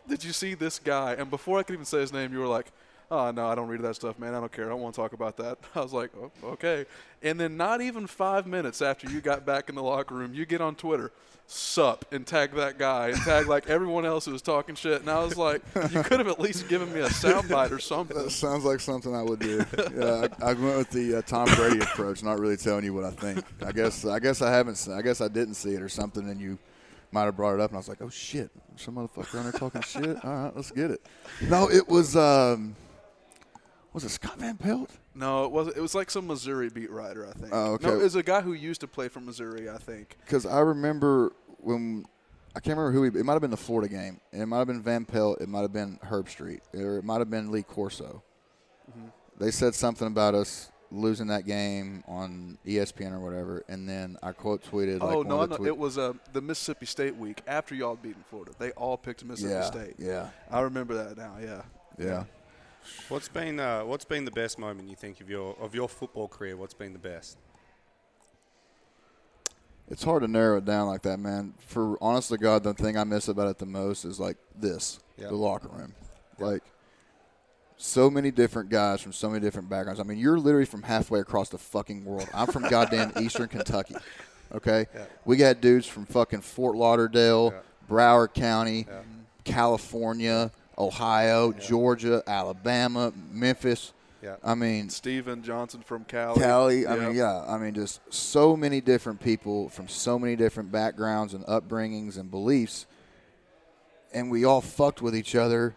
did 0.09 0.25
you 0.25 0.33
see 0.33 0.55
this 0.55 0.79
guy?" 0.79 1.13
And 1.13 1.29
before 1.29 1.59
I 1.59 1.63
could 1.63 1.75
even 1.75 1.85
say 1.85 2.01
his 2.01 2.11
name, 2.11 2.33
you 2.33 2.39
were 2.39 2.47
like, 2.47 2.73
"Oh 3.11 3.31
no, 3.31 3.47
I 3.47 3.55
don't 3.55 3.69
read 3.69 3.83
that 3.83 3.97
stuff, 3.97 4.19
man. 4.19 4.35
I 4.35 4.41
don't 4.41 4.53
care. 4.53 4.67
I 4.67 4.69
don't 4.69 4.81
want 4.81 4.95
to 4.95 5.01
talk 5.01 5.13
about 5.13 5.37
that." 5.39 5.59
I 5.75 5.81
was 5.81 5.93
like, 5.93 6.11
oh, 6.17 6.31
"Okay." 6.45 6.87
And 7.23 7.41
then 7.41 7.57
not 7.57 7.81
even 7.81 8.07
five 8.07 8.47
minutes 8.47 8.83
after 8.83 9.09
you 9.11 9.21
got 9.21 9.45
back 9.47 9.69
in 9.69 9.75
the 9.75 9.83
locker 9.83 10.15
room, 10.15 10.35
you 10.35 10.47
get 10.47 10.61
on 10.61 10.75
Twitter, 10.75 11.13
"Sup," 11.47 12.05
and 12.13 12.27
tag 12.27 12.53
that 12.55 12.79
guy 12.79 13.09
and 13.09 13.19
tag 13.23 13.47
like 13.49 13.69
everyone 13.69 14.05
else 14.05 14.27
who 14.27 14.33
was 14.33 14.43
talking 14.43 14.75
shit. 14.75 15.01
And 15.01 15.11
I 15.11 15.23
was 15.25 15.37
like, 15.37 15.63
"You 15.91 16.03
could 16.03 16.19
have 16.19 16.29
at 16.29 16.41
least 16.41 16.69
given 16.69 16.93
me 16.93 17.01
a 17.01 17.09
soundbite 17.09 17.71
or 17.71 17.79
something." 17.79 18.17
That 18.17 18.31
sounds 18.31 18.65
like 18.65 18.81
something 18.81 19.15
I 19.15 19.23
would 19.23 19.41
do. 19.41 19.65
yeah, 19.97 20.29
I, 20.41 20.51
I 20.51 20.53
went 20.55 20.79
with 20.79 20.91
the 20.91 21.19
uh, 21.19 21.23
Tom 21.23 21.49
Brady 21.55 21.81
approach, 21.81 22.23
not 22.23 22.39
really 22.39 22.57
telling 22.57 22.85
you 22.85 22.95
what 22.95 23.05
I 23.05 23.11
think. 23.11 23.45
I 23.65 23.73
guess 23.73 24.05
I 24.05 24.19
guess 24.19 24.43
I 24.43 24.51
haven't. 24.51 24.89
I 24.93 25.03
guess 25.03 25.21
I 25.21 25.29
didn't 25.29 25.55
see 25.55 25.75
it 25.75 25.83
or 25.83 25.89
something, 25.89 26.29
and 26.29 26.41
you 26.41 26.59
might 27.13 27.25
have 27.25 27.37
brought 27.37 27.55
it 27.55 27.61
up, 27.61 27.71
and 27.71 27.77
I 27.77 27.79
was 27.79 27.89
like, 27.89 28.03
"Oh 28.03 28.11
shit, 28.11 28.51
some 28.77 28.97
motherfucker 28.97 29.39
on 29.39 29.45
there 29.45 29.53
talking 29.53 29.81
shit." 29.81 30.23
All 30.25 30.31
right, 30.31 30.53
let's 30.55 30.71
get 30.71 30.91
it. 30.91 31.01
No, 31.49 31.71
it 31.71 31.89
was. 31.89 32.15
Um, 32.17 32.77
was 33.97 34.05
it 34.05 34.11
Scott 34.11 34.39
Van 34.39 34.59
Pelt? 34.59 34.91
No, 35.15 35.47
it 35.47 35.51
was. 35.51 35.69
It 35.69 35.81
was 35.81 35.95
like 35.95 36.11
some 36.11 36.27
Missouri 36.27 36.69
beat 36.69 36.91
writer, 36.91 37.27
I 37.27 37.33
think. 37.33 37.49
Oh, 37.51 37.73
okay. 37.73 37.87
No, 37.87 37.95
it 37.95 38.03
was 38.03 38.15
a 38.15 38.23
guy 38.23 38.43
who 38.43 38.53
used 38.53 38.83
to 38.83 38.87
play 38.87 39.09
for 39.09 39.21
Missouri, 39.21 39.71
I 39.71 39.79
think. 39.79 40.19
Because 40.21 40.45
I 40.45 40.61
remember 40.61 41.33
when 41.61 42.05
I 42.55 42.61
can't 42.61 42.77
remember 42.77 42.93
who 42.93 43.05
he. 43.05 43.19
It 43.19 43.25
might 43.25 43.33
have 43.33 43.41
been 43.41 43.51
the 43.51 43.57
Florida 43.57 43.89
game. 43.89 44.21
and 44.33 44.43
It 44.43 44.47
might 44.47 44.59
have 44.59 44.67
been 44.67 44.83
Van 44.83 45.07
Pelt. 45.07 45.41
It 45.41 45.49
might 45.49 45.63
have 45.63 45.73
been 45.73 45.99
Herbstreit, 46.05 46.61
or 46.75 46.99
it 46.99 47.05
might 47.05 47.21
have 47.21 47.31
been 47.31 47.51
Lee 47.51 47.63
Corso. 47.63 48.23
Mm-hmm. 48.91 49.09
They 49.39 49.51
said 49.51 49.75
something 49.75 50.07
about 50.07 50.35
us 50.35 50.71
losing 50.91 51.29
that 51.29 51.47
game 51.47 52.05
on 52.07 52.59
ESPN 52.67 53.13
or 53.13 53.21
whatever, 53.21 53.65
and 53.67 53.89
then 53.89 54.19
I 54.23 54.33
quote 54.33 54.63
tweeted. 54.63 55.01
Like 55.01 55.15
oh 55.15 55.23
no, 55.23 55.47
no, 55.47 55.57
tweet- 55.57 55.69
it 55.69 55.79
was 55.79 55.97
uh, 55.97 56.13
the 56.35 56.43
Mississippi 56.43 56.85
State 56.85 57.17
week 57.17 57.41
after 57.47 57.75
y'all 57.75 57.95
had 57.95 58.03
beaten 58.03 58.25
Florida. 58.29 58.53
They 58.59 58.73
all 58.73 58.99
picked 58.99 59.25
Mississippi 59.25 59.55
yeah, 59.55 59.63
State. 59.63 59.95
yeah, 59.99 60.29
I 60.51 60.61
remember 60.61 60.93
that 61.03 61.17
now. 61.17 61.37
Yeah. 61.41 61.63
yeah. 61.99 62.25
What's 63.09 63.29
been 63.29 63.61
uh, 63.61 63.83
What's 63.85 64.05
been 64.05 64.25
the 64.25 64.31
best 64.31 64.59
moment 64.59 64.89
you 64.89 64.97
think 64.97 65.21
of 65.21 65.29
your 65.31 65.57
of 65.61 65.75
your 65.75 65.89
football 65.89 66.29
career? 66.29 66.57
What's 66.57 66.75
been 66.75 66.93
the 66.93 66.99
best? 66.99 67.39
It's 69.89 70.03
hard 70.03 70.23
to 70.23 70.29
narrow 70.29 70.59
it 70.59 70.65
down 70.65 70.89
like 70.89 71.03
that, 71.03 71.19
man. 71.19 71.55
For 71.59 71.97
honest 72.03 72.31
to 72.31 72.39
God, 72.39 72.65
the 72.65 72.75
thing 72.75 72.97
I 72.97 73.05
miss 73.05 73.29
about 73.29 73.49
it 73.49 73.59
the 73.59 73.67
most 73.67 74.05
is 74.05 74.19
like 74.19 74.37
this: 74.59 74.99
Yeah. 75.17 75.29
the 75.29 75.37
locker 75.37 75.69
room. 75.69 75.95
Like 76.39 76.63
so 77.77 78.11
many 78.11 78.31
different 78.31 78.69
guys 78.71 79.01
from 79.01 79.13
so 79.13 79.29
many 79.29 79.41
different 79.41 79.69
backgrounds. 79.69 80.01
I 80.01 80.03
mean, 80.03 80.19
you're 80.19 80.39
literally 80.39 80.65
from 80.67 80.83
halfway 80.83 81.21
across 81.21 81.51
the 81.51 81.59
fucking 81.59 82.05
world. 82.05 82.29
I'm 82.35 82.47
from 82.49 82.69
goddamn 82.69 83.13
Eastern 83.21 83.49
Kentucky. 83.49 83.95
Okay, 84.53 84.87
Yeah. 84.95 85.05
we 85.25 85.37
got 85.37 85.61
dudes 85.61 85.87
from 85.87 86.07
fucking 86.07 86.41
Fort 86.41 86.77
Lauderdale, 86.77 87.53
Yeah. 87.55 87.61
Broward 87.95 88.33
County, 88.35 88.87
Yeah. 88.89 89.03
California, 89.45 90.51
Ohio, 90.79 91.53
Georgia, 91.53 92.23
Alabama, 92.27 93.13
Memphis. 93.33 93.93
Yeah. 94.23 94.37
I 94.43 94.55
mean, 94.55 94.89
Stephen 94.91 95.43
Johnson 95.43 95.83
from 95.83 96.05
Cali. 96.05 96.41
Cali. 96.41 96.87
I 96.87 96.97
Yeah. 96.97 97.07
mean, 97.07 97.17
yeah. 97.17 97.45
I 97.47 97.59
mean, 97.59 97.75
just 97.75 98.01
so 98.13 98.57
many 98.57 98.81
different 98.81 99.21
people 99.21 99.69
from 99.69 99.89
so 99.89 100.19
many 100.19 100.37
different 100.37 100.73
backgrounds 100.73 101.33
and 101.35 101.45
upbringings 101.47 102.19
and 102.19 102.31
beliefs, 102.31 102.87
and 104.13 104.31
we 104.31 104.45
all 104.45 104.61
fucked 104.61 105.01
with 105.03 105.15
each 105.15 105.35
other. 105.35 105.77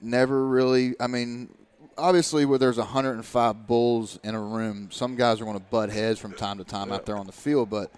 Never 0.00 0.46
really. 0.46 0.94
I 1.00 1.06
mean, 1.06 1.54
obviously, 1.96 2.44
where 2.44 2.58
there's 2.58 2.78
105 2.78 3.66
bulls 3.66 4.18
in 4.24 4.34
a 4.34 4.40
room, 4.40 4.90
some 4.90 5.16
guys 5.16 5.40
are 5.40 5.44
going 5.44 5.58
to 5.58 5.64
butt 5.70 5.90
heads 5.90 6.18
from 6.18 6.32
time 6.32 6.58
to 6.58 6.64
time 6.64 6.92
out 6.92 7.06
there 7.06 7.16
on 7.16 7.26
the 7.26 7.32
field. 7.32 7.70
But 7.70 7.90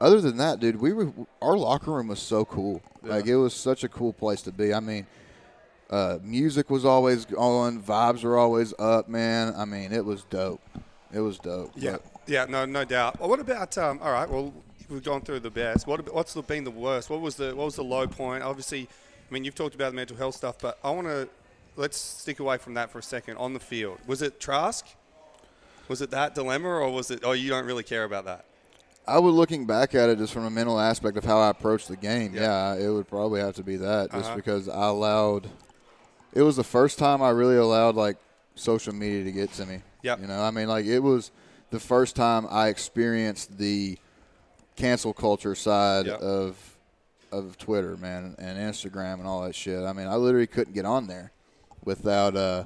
other 0.00 0.20
than 0.20 0.36
that, 0.38 0.60
dude, 0.60 0.80
we 0.80 0.92
were 0.92 1.12
our 1.40 1.56
locker 1.56 1.90
room 1.92 2.08
was 2.08 2.20
so 2.20 2.44
cool. 2.44 2.80
Like 3.02 3.26
it 3.26 3.36
was 3.36 3.52
such 3.52 3.84
a 3.84 3.88
cool 3.88 4.12
place 4.12 4.42
to 4.42 4.52
be. 4.52 4.72
I 4.72 4.80
mean. 4.80 5.06
Uh, 5.92 6.18
music 6.22 6.70
was 6.70 6.86
always 6.86 7.26
on, 7.34 7.82
vibes 7.82 8.24
were 8.24 8.38
always 8.38 8.72
up, 8.78 9.10
man. 9.10 9.52
I 9.54 9.66
mean, 9.66 9.92
it 9.92 10.02
was 10.02 10.24
dope. 10.30 10.62
It 11.12 11.20
was 11.20 11.38
dope. 11.38 11.70
Yeah, 11.76 11.92
But 11.92 12.02
yeah, 12.26 12.46
no, 12.46 12.64
no 12.64 12.86
doubt. 12.86 13.20
Well, 13.20 13.28
what 13.28 13.40
about? 13.40 13.76
Um, 13.76 13.98
all 14.02 14.10
right, 14.10 14.28
well, 14.28 14.54
we've 14.88 15.02
gone 15.02 15.20
through 15.20 15.40
the 15.40 15.50
best. 15.50 15.86
What 15.86 16.12
what's 16.14 16.32
the, 16.32 16.40
been 16.42 16.64
the 16.64 16.70
worst? 16.70 17.10
What 17.10 17.20
was 17.20 17.36
the 17.36 17.54
what 17.54 17.66
was 17.66 17.76
the 17.76 17.84
low 17.84 18.06
point? 18.06 18.42
Obviously, 18.42 18.88
I 19.30 19.34
mean, 19.34 19.44
you've 19.44 19.54
talked 19.54 19.74
about 19.74 19.90
the 19.90 19.96
mental 19.96 20.16
health 20.16 20.34
stuff, 20.34 20.56
but 20.58 20.78
I 20.82 20.90
want 20.90 21.08
to 21.08 21.28
let's 21.76 21.98
stick 21.98 22.40
away 22.40 22.56
from 22.56 22.72
that 22.74 22.90
for 22.90 22.98
a 23.00 23.02
second. 23.02 23.36
On 23.36 23.52
the 23.52 23.60
field, 23.60 23.98
was 24.06 24.22
it 24.22 24.40
Trask? 24.40 24.86
Was 25.88 26.00
it 26.00 26.10
that 26.12 26.34
dilemma, 26.34 26.68
or 26.68 26.88
was 26.90 27.10
it? 27.10 27.20
Oh, 27.22 27.32
you 27.32 27.50
don't 27.50 27.66
really 27.66 27.82
care 27.82 28.04
about 28.04 28.24
that. 28.24 28.46
I 29.06 29.18
was 29.18 29.34
looking 29.34 29.66
back 29.66 29.94
at 29.94 30.08
it, 30.08 30.16
just 30.16 30.32
from 30.32 30.44
a 30.44 30.50
mental 30.50 30.80
aspect 30.80 31.18
of 31.18 31.24
how 31.24 31.38
I 31.38 31.50
approached 31.50 31.88
the 31.88 31.96
game, 31.96 32.34
Yeah. 32.34 32.76
yeah, 32.76 32.86
it 32.86 32.88
would 32.88 33.08
probably 33.08 33.40
have 33.40 33.56
to 33.56 33.62
be 33.64 33.76
that, 33.76 34.12
just 34.12 34.26
Uh-huh. 34.26 34.36
because 34.36 34.68
I 34.70 34.86
allowed. 34.86 35.50
It 36.32 36.42
was 36.42 36.56
the 36.56 36.64
first 36.64 36.98
time 36.98 37.22
I 37.22 37.30
really 37.30 37.56
allowed 37.56 37.94
like 37.94 38.16
social 38.54 38.94
media 38.94 39.24
to 39.24 39.32
get 39.32 39.52
to 39.54 39.66
me. 39.66 39.80
Yeah. 40.02 40.16
You 40.18 40.26
know, 40.26 40.40
I 40.42 40.50
mean, 40.50 40.68
like 40.68 40.86
it 40.86 41.00
was 41.00 41.30
the 41.70 41.80
first 41.80 42.16
time 42.16 42.46
I 42.50 42.68
experienced 42.68 43.58
the 43.58 43.98
cancel 44.76 45.12
culture 45.12 45.54
side 45.54 46.06
Yep. 46.06 46.20
of 46.20 46.68
of 47.30 47.56
Twitter, 47.56 47.96
man, 47.96 48.34
and 48.38 48.58
Instagram 48.58 49.14
and 49.14 49.26
all 49.26 49.42
that 49.44 49.54
shit. 49.54 49.82
I 49.82 49.92
mean, 49.94 50.06
I 50.06 50.16
literally 50.16 50.46
couldn't 50.46 50.74
get 50.74 50.84
on 50.84 51.06
there 51.06 51.32
without. 51.84 52.36
uh 52.36 52.64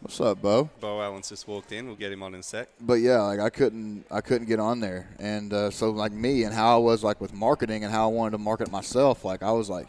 What's 0.00 0.20
up, 0.20 0.42
Beau? 0.42 0.68
Beau 0.80 1.00
Allen's 1.00 1.28
just 1.28 1.46
walked 1.46 1.70
in. 1.70 1.86
We'll 1.86 1.94
get 1.94 2.10
him 2.10 2.24
on 2.24 2.34
in 2.34 2.40
a 2.40 2.42
sec. 2.42 2.68
but 2.80 2.94
yeah, 2.94 3.20
like 3.22 3.38
I 3.38 3.48
couldn't, 3.50 4.04
I 4.10 4.20
couldn't 4.20 4.48
get 4.48 4.58
on 4.58 4.80
there, 4.80 5.08
and 5.20 5.52
uh, 5.52 5.70
so 5.70 5.90
like 5.90 6.10
me 6.10 6.42
and 6.42 6.52
how 6.52 6.74
I 6.74 6.78
was 6.80 7.04
like 7.04 7.20
with 7.20 7.32
marketing 7.32 7.84
and 7.84 7.92
how 7.92 8.08
I 8.10 8.12
wanted 8.12 8.32
to 8.32 8.38
market 8.38 8.68
myself, 8.72 9.24
like 9.24 9.44
I 9.44 9.52
was 9.52 9.70
like, 9.70 9.86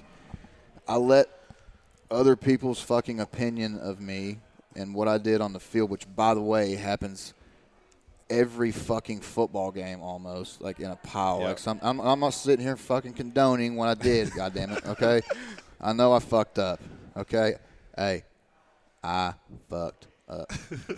I 0.88 0.98
let 0.98 1.30
other 2.14 2.36
people's 2.36 2.80
fucking 2.82 3.20
opinion 3.20 3.80
of 3.80 4.00
me 4.00 4.40
and 4.76 4.96
what 4.96 5.08
I 5.08 5.18
did 5.18 5.42
on 5.42 5.54
the 5.54 5.60
field, 5.60 5.90
which 5.90 6.06
by 6.16 6.34
the 6.34 6.42
way 6.42 6.76
happens 6.76 7.34
every 8.30 8.72
fucking 8.72 9.22
football 9.22 9.72
game 9.72 10.02
almost, 10.02 10.62
like 10.62 10.80
in 10.80 10.90
a 10.90 10.96
pile. 10.96 11.40
Yeah. 11.40 11.48
Like 11.48 11.60
some, 11.60 11.80
I'm, 11.82 12.00
I'm 12.00 12.20
not 12.20 12.34
sitting 12.34 12.66
here 12.66 12.78
fucking 12.78 13.14
condoning 13.14 13.76
what 13.76 13.90
I 13.90 13.94
did. 13.96 14.32
God 14.36 14.54
damn 14.54 14.72
it, 14.72 14.86
okay? 14.86 15.22
I 15.82 15.94
know 15.94 16.14
I 16.14 16.20
fucked 16.20 16.60
up. 16.60 16.80
Okay, 17.16 17.56
hey, 17.96 18.24
I 19.04 19.34
fucked 19.70 20.08
up. 20.28 20.52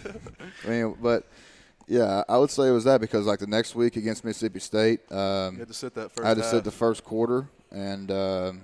I 0.66 0.68
mean, 0.70 0.96
but 1.02 1.28
yeah, 1.88 2.24
I 2.30 2.38
would 2.38 2.50
say 2.52 2.68
it 2.70 2.72
was 2.72 2.86
that 2.86 3.02
because 3.02 3.26
like 3.26 3.40
the 3.40 3.48
next 3.48 3.76
week 3.76 3.98
against 3.98 4.24
Mississippi 4.24 4.60
State, 4.60 5.12
um, 5.12 5.56
You 5.56 5.60
had 5.60 5.68
to 5.68 5.74
sit 5.74 5.94
that 5.96 6.12
first. 6.12 6.24
I 6.26 6.30
had 6.30 6.38
to 6.38 6.44
half. 6.44 6.52
sit 6.52 6.64
the 6.64 6.72
first 6.72 7.04
quarter, 7.04 7.50
and 7.72 8.10
um, 8.12 8.62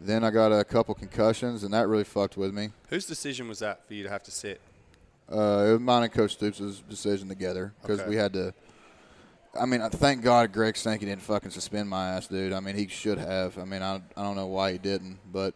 then 0.00 0.22
I 0.24 0.30
got 0.30 0.52
a 0.52 0.64
couple 0.64 0.94
concussions, 0.94 1.64
and 1.64 1.72
that 1.74 1.88
really 1.88 2.04
fucked 2.04 2.36
with 2.36 2.54
me. 2.54 2.70
Whose 2.88 3.06
decision 3.06 3.48
was 3.48 3.58
that 3.60 3.86
for 3.86 3.94
you 3.94 4.04
to 4.04 4.08
have 4.10 4.22
to 4.24 4.30
sit? 4.30 4.60
Uh, 5.30 5.66
it 5.68 5.72
was 5.72 5.80
mine 5.80 6.04
and 6.04 6.12
Coach 6.12 6.32
Stoops' 6.32 6.82
decision 6.88 7.28
together 7.28 7.74
because 7.82 8.00
Okay. 8.00 8.08
we 8.08 8.16
had 8.16 8.32
to. 8.32 8.54
I 9.58 9.66
mean, 9.66 9.80
thank 9.90 10.22
God 10.22 10.52
Greg 10.52 10.76
Sankey 10.76 11.06
didn't 11.06 11.22
fucking 11.22 11.50
suspend 11.50 11.88
my 11.88 12.10
ass, 12.10 12.28
dude. 12.28 12.52
I 12.52 12.60
mean, 12.60 12.76
he 12.76 12.86
should 12.86 13.18
have. 13.18 13.58
I 13.58 13.64
mean, 13.64 13.82
I, 13.82 13.96
I 14.16 14.22
don't 14.22 14.36
know 14.36 14.46
why 14.46 14.72
he 14.72 14.78
didn't, 14.78 15.18
but 15.32 15.52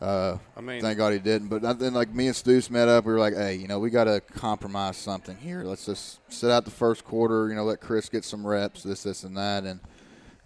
uh, 0.00 0.38
I 0.56 0.60
mean, 0.60 0.80
thank 0.80 0.96
God 0.98 1.12
he 1.12 1.18
didn't. 1.18 1.48
But 1.48 1.78
then, 1.80 1.94
like 1.94 2.14
me 2.14 2.28
and 2.28 2.36
Stoops 2.36 2.70
met 2.70 2.88
up, 2.88 3.04
we 3.04 3.12
were 3.12 3.18
like, 3.18 3.34
hey, 3.34 3.54
you 3.56 3.66
know, 3.66 3.80
we 3.80 3.90
got 3.90 4.04
to 4.04 4.20
compromise 4.20 4.96
something 4.96 5.36
here. 5.36 5.64
Let's 5.64 5.84
just 5.86 6.20
sit 6.32 6.50
out 6.50 6.64
the 6.64 6.70
first 6.70 7.04
quarter. 7.04 7.48
You 7.48 7.56
know, 7.56 7.64
let 7.64 7.80
Chris 7.80 8.08
get 8.08 8.24
some 8.24 8.46
reps, 8.46 8.84
this, 8.84 9.02
this, 9.02 9.24
and 9.24 9.36
that, 9.36 9.64
and. 9.64 9.80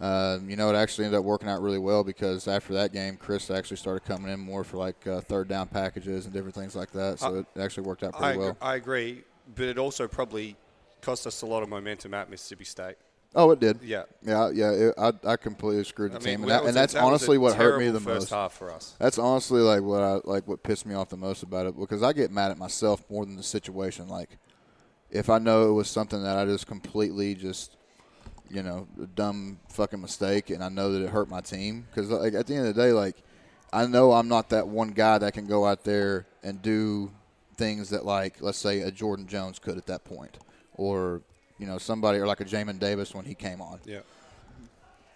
Uh, 0.03 0.37
you 0.45 0.57
know, 0.57 0.69
it 0.69 0.75
actually 0.75 1.05
ended 1.05 1.17
up 1.17 1.23
working 1.23 1.47
out 1.47 1.61
really 1.61 1.77
well 1.77 2.03
because 2.03 2.45
after 2.45 2.73
that 2.73 2.91
game, 2.91 3.15
Chris 3.15 3.49
actually 3.49 3.77
started 3.77 4.03
coming 4.05 4.29
in 4.29 4.37
more 4.37 4.65
for 4.65 4.75
like 4.75 5.07
uh, 5.07 5.21
third 5.21 5.47
down 5.47 5.65
packages 5.65 6.25
and 6.25 6.33
different 6.33 6.53
things 6.53 6.75
like 6.75 6.91
that. 6.91 7.19
So 7.19 7.35
it 7.37 7.45
actually 7.57 7.87
worked 7.87 8.03
out 8.03 8.13
I, 8.15 8.17
pretty 8.17 8.33
ag- 8.33 8.39
well. 8.39 8.57
I 8.61 8.75
agree, 8.75 9.23
but 9.55 9.63
it 9.63 9.77
also 9.77 10.09
probably 10.09 10.57
cost 10.99 11.25
us 11.25 11.41
a 11.41 11.45
lot 11.45 11.63
of 11.63 11.69
momentum 11.69 12.13
at 12.13 12.29
Mississippi 12.29 12.65
State. 12.65 12.95
Oh, 13.33 13.51
it 13.51 13.61
did. 13.61 13.79
Yeah. 13.81 14.03
Yeah, 14.21 14.49
yeah. 14.53 14.71
It, 14.71 14.93
I, 14.97 15.13
I 15.25 15.37
completely 15.37 15.85
screwed 15.85 16.11
the 16.11 16.17
I 16.17 16.19
team, 16.19 16.41
mean, 16.41 16.41
and, 16.41 16.51
that, 16.51 16.59
and 16.63 16.71
a- 16.71 16.73
that's 16.73 16.93
that 16.95 17.03
honestly 17.03 17.37
what 17.37 17.55
hurt 17.55 17.79
me 17.79 17.87
the 17.87 18.01
first 18.01 18.23
most. 18.23 18.29
half 18.31 18.51
for 18.51 18.73
us. 18.73 18.97
That's 18.99 19.17
honestly 19.17 19.61
like 19.61 19.83
what 19.83 20.01
I 20.01 20.19
like 20.25 20.45
what 20.49 20.63
pissed 20.63 20.85
me 20.85 20.95
off 20.95 21.07
the 21.07 21.15
most 21.15 21.43
about 21.43 21.65
it 21.65 21.79
because 21.79 22.03
I 22.03 22.11
get 22.11 22.29
mad 22.29 22.51
at 22.51 22.57
myself 22.57 23.09
more 23.09 23.25
than 23.25 23.37
the 23.37 23.43
situation. 23.43 24.09
Like, 24.09 24.37
if 25.11 25.29
I 25.29 25.39
know 25.39 25.69
it 25.69 25.73
was 25.73 25.89
something 25.89 26.21
that 26.23 26.37
I 26.37 26.43
just 26.43 26.67
completely 26.67 27.35
just 27.35 27.77
you 28.53 28.61
know, 28.63 28.87
a 29.01 29.07
dumb 29.07 29.59
fucking 29.69 29.99
mistake, 29.99 30.49
and 30.49 30.63
I 30.63 30.69
know 30.69 30.91
that 30.91 31.03
it 31.03 31.09
hurt 31.09 31.29
my 31.29 31.41
team 31.41 31.85
because 31.89 32.09
like 32.09 32.33
at 32.33 32.47
the 32.47 32.55
end 32.55 32.67
of 32.67 32.75
the 32.75 32.81
day, 32.81 32.91
like 32.91 33.15
I 33.71 33.87
know 33.87 34.13
I'm 34.13 34.27
not 34.27 34.49
that 34.49 34.67
one 34.67 34.89
guy 34.89 35.17
that 35.17 35.33
can 35.33 35.47
go 35.47 35.65
out 35.65 35.83
there 35.83 36.27
and 36.43 36.61
do 36.61 37.11
things 37.55 37.89
that 37.89 38.05
like 38.05 38.41
let's 38.41 38.57
say 38.57 38.81
a 38.81 38.91
Jordan 38.91 39.27
Jones 39.27 39.57
could 39.57 39.77
at 39.77 39.87
that 39.87 40.03
point, 40.03 40.37
or 40.75 41.21
you 41.57 41.65
know 41.65 41.79
somebody 41.79 42.19
or 42.19 42.27
like 42.27 42.41
a 42.41 42.45
Jamin 42.45 42.79
Davis 42.79 43.15
when 43.15 43.25
he 43.25 43.33
came 43.33 43.61
on. 43.61 43.79
Yeah. 43.85 44.01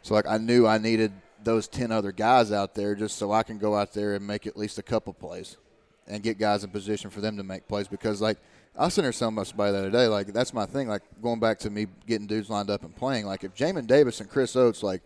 So 0.01 0.15
like 0.15 0.27
I 0.27 0.37
knew 0.37 0.65
I 0.65 0.79
needed 0.79 1.11
those 1.43 1.67
ten 1.67 1.91
other 1.91 2.11
guys 2.11 2.51
out 2.51 2.73
there 2.73 2.95
just 2.95 3.17
so 3.17 3.31
I 3.31 3.43
can 3.43 3.59
go 3.59 3.75
out 3.75 3.93
there 3.93 4.15
and 4.15 4.25
make 4.25 4.47
at 4.47 4.57
least 4.57 4.79
a 4.79 4.83
couple 4.83 5.13
plays 5.13 5.57
and 6.07 6.23
get 6.23 6.39
guys 6.39 6.63
in 6.63 6.71
position 6.71 7.09
for 7.09 7.21
them 7.21 7.37
to 7.37 7.43
make 7.43 7.67
plays 7.67 7.87
because 7.87 8.21
like 8.21 8.39
I 8.77 8.85
was 8.85 8.93
sitting 8.93 9.05
there 9.05 9.13
telling 9.13 9.35
by 9.55 9.71
the 9.71 9.77
other 9.79 9.89
day 9.89 10.07
like 10.07 10.27
that's 10.27 10.53
my 10.53 10.65
thing 10.65 10.87
like 10.87 11.01
going 11.21 11.39
back 11.39 11.59
to 11.59 11.69
me 11.69 11.87
getting 12.05 12.27
dudes 12.27 12.49
lined 12.49 12.69
up 12.69 12.83
and 12.83 12.95
playing 12.95 13.25
like 13.25 13.43
if 13.43 13.55
Jamin 13.55 13.87
Davis 13.87 14.19
and 14.21 14.29
Chris 14.29 14.55
Oats 14.55 14.83
like 14.83 15.01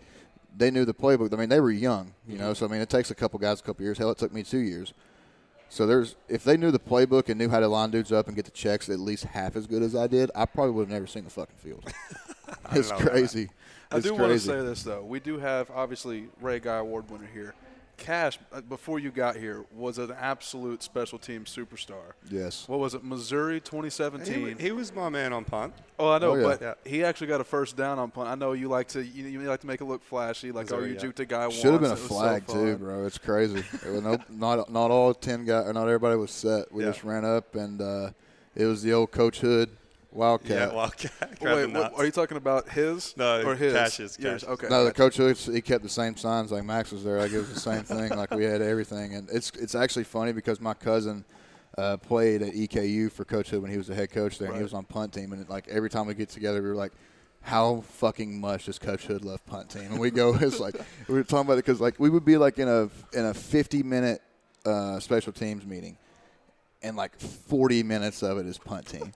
they 0.58 0.70
knew 0.72 0.86
the 0.86 0.94
playbook 0.94 1.34
I 1.34 1.38
mean 1.38 1.50
they 1.50 1.60
were 1.60 1.72
young 1.72 2.14
you 2.28 2.38
know 2.38 2.46
mm-hmm. 2.46 2.54
so 2.54 2.66
I 2.66 2.70
mean 2.70 2.82
it 2.82 2.90
takes 2.90 3.12
a 3.12 3.16
couple 3.16 3.40
guys 3.40 3.60
a 3.60 3.64
couple 3.64 3.84
years 3.84 3.98
hell 3.98 4.12
it 4.12 4.18
took 4.18 4.34
me 4.34 4.44
two 4.44 4.60
years 4.60 4.94
so 5.70 5.88
there's 5.88 6.16
if 6.28 6.44
they 6.44 6.58
knew 6.58 6.72
the 6.72 6.80
playbook 6.80 7.30
and 7.30 7.38
knew 7.38 7.50
how 7.50 7.60
to 7.60 7.68
line 7.68 7.92
dudes 7.92 8.12
up 8.12 8.28
and 8.28 8.36
get 8.36 8.46
the 8.46 8.52
checks 8.52 8.90
at 8.90 9.00
least 9.00 9.24
half 9.24 9.56
as 9.56 9.68
good 9.68 9.82
as 9.82 9.96
I 9.96 10.08
did 10.08 10.32
I 10.36 10.46
probably 10.46 10.74
would 10.74 10.84
have 10.84 10.94
never 10.94 11.08
seen 11.08 11.24
the 11.24 11.30
fucking 11.30 11.56
field 11.58 11.94
it's 12.74 12.90
that. 12.90 13.00
crazy 13.00 13.50
I 13.92 13.98
It's 13.98 14.06
do 14.06 14.16
want 14.16 14.32
to 14.32 14.40
say 14.40 14.62
this 14.62 14.84
though. 14.84 15.04
We 15.04 15.20
do 15.20 15.38
have 15.38 15.70
obviously 15.70 16.30
Ray 16.40 16.60
Guy 16.60 16.78
Award 16.78 17.10
winner 17.10 17.28
here. 17.34 17.54
Kash 18.02 18.40
uh, 18.52 18.62
before 18.62 19.00
you 19.00 19.12
got 19.12 19.36
here 19.36 19.64
was 19.76 19.98
an 20.00 20.12
absolute 20.20 20.82
special 20.84 21.20
team 21.20 21.46
superstar. 21.46 22.14
yes 22.30 22.68
What 22.68 22.80
was 22.80 22.94
it? 22.96 23.04
Missouri 23.04 23.62
2017. 23.62 24.58
he 24.58 24.72
was 24.72 24.94
my 24.94 25.08
man 25.10 25.32
on 25.34 25.46
punt. 25.46 25.74
oh, 26.00 26.10
I 26.12 26.18
know, 26.20 26.32
Oh, 26.32 26.36
yeah. 26.36 26.44
but 26.44 26.62
Yeah. 26.62 26.74
he 26.84 27.04
actually 27.04 27.28
got 27.28 27.42
a 27.42 27.44
first 27.44 27.78
down 27.78 28.00
on 28.00 28.10
punt. 28.12 28.28
I 28.28 28.36
know 28.36 28.54
you 28.54 28.68
like 28.68 28.88
to 28.90 29.04
you, 29.06 29.26
you 29.28 29.40
like 29.42 29.62
to 29.62 29.68
make 29.68 29.82
it 29.82 29.86
look 29.86 30.04
flashy, 30.04 30.52
like 30.52 30.72
oh 30.72 30.80
you 30.80 30.94
yeah. 30.96 31.00
juked 31.00 31.20
a 31.20 31.26
guy. 31.26 31.48
Should 31.50 31.74
have 31.74 31.82
been 31.82 31.92
a 31.92 31.94
It 31.94 32.00
was 32.00 32.02
so 32.02 32.08
flag 32.08 32.48
too, 32.48 32.76
bro. 32.78 33.06
It's 33.06 33.18
crazy. 33.18 33.60
It 33.86 33.90
was 33.92 34.02
no, 34.02 34.18
not 34.30 34.72
not 34.72 34.90
all 34.92 35.14
ten 35.14 35.46
guys, 35.46 35.68
or 35.68 35.74
not 35.74 35.84
everybody 35.88 36.16
was 36.18 36.32
set. 36.32 36.72
We 36.72 36.84
Yeah. 36.84 36.90
just 36.92 37.04
ran 37.04 37.24
up, 37.24 37.54
and 37.56 37.80
uh, 37.82 38.10
it 38.56 38.66
was 38.66 38.82
the 38.84 38.94
old 38.94 39.12
Coach 39.12 39.40
Hood 39.42 39.70
Wildcat. 40.12 40.70
Yeah, 40.70 40.76
Wildcat. 40.76 41.12
Grab 41.40 41.58
the 41.58 41.68
wait, 41.68 41.74
what, 41.74 41.94
are 41.94 42.06
you 42.06 42.12
talking 42.12 42.38
about 42.38 42.70
his 42.70 43.16
No, 43.18 43.42
or 43.44 43.56
his? 43.56 43.74
Kash's, 43.74 44.20
Yours. 44.20 44.44
Kash's. 44.44 44.50
Okay. 44.50 44.68
no, 44.70 44.86
the. 44.86 44.92
Coach 44.92 45.18
he 45.18 45.62
kept 45.62 45.84
the 45.84 45.90
same 45.90 46.18
signs 46.18 46.52
like 46.52 46.64
Max 46.64 46.92
was 46.92 47.04
there. 47.04 47.20
Like 47.20 47.32
it 47.32 47.38
was 47.38 47.54
the 47.54 47.60
same 47.60 47.84
thing. 47.84 48.12
Like 48.22 48.32
we 48.32 48.44
had 48.44 48.62
everything, 48.62 49.16
and 49.16 49.30
it's 49.32 49.52
it's 49.52 49.74
actually 49.74 50.04
funny 50.04 50.32
because 50.32 50.60
my 50.60 50.74
cousin. 50.74 51.26
Uh, 51.78 51.96
played 51.96 52.42
at 52.42 52.52
EKU 52.52 53.10
for 53.10 53.24
Coach 53.24 53.50
Hood 53.50 53.62
when 53.62 53.72
he 53.72 53.78
was 53.78 53.88
the 53.88 53.96
head 53.96 54.12
coach 54.12 54.38
there, 54.38 54.50
and 54.50 54.58
he 54.58 54.62
was 54.62 54.74
on 54.74 54.84
punt 54.84 55.14
team. 55.14 55.32
And 55.32 55.48
like 55.48 55.70
every 55.70 55.90
time 55.90 56.06
we 56.06 56.14
get 56.14 56.28
together, 56.28 56.62
we 56.62 56.68
were 56.68 56.76
like, 56.76 56.92
"How 57.40 57.80
fucking 57.80 58.42
much 58.42 58.66
does 58.66 58.78
Coach 58.78 59.06
Hood 59.06 59.24
love 59.24 59.44
punt 59.46 59.70
team?" 59.70 59.84
And 59.84 59.98
we 59.98 60.12
go, 60.12 60.36
it's 60.42 60.60
like 60.60 60.76
we 61.08 61.16
were 61.16 61.24
talking 61.24 61.48
about 61.48 61.54
it 61.54 61.66
because 61.66 61.80
like 61.80 61.98
we 61.98 62.10
would 62.10 62.26
be 62.26 62.36
like 62.36 62.60
in 62.60 62.68
a 62.68 62.90
in 63.18 63.26
a 63.26 63.34
fifty 63.34 63.84
minute 63.84 64.22
uh, 64.66 65.00
special 65.00 65.32
teams 65.32 65.66
meeting, 65.66 65.98
and 66.84 66.98
like 66.98 67.18
40 67.20 67.84
minutes 67.84 68.24
of 68.24 68.38
it 68.38 68.46
is 68.46 68.58
punt 68.58 68.88
team. 68.88 69.14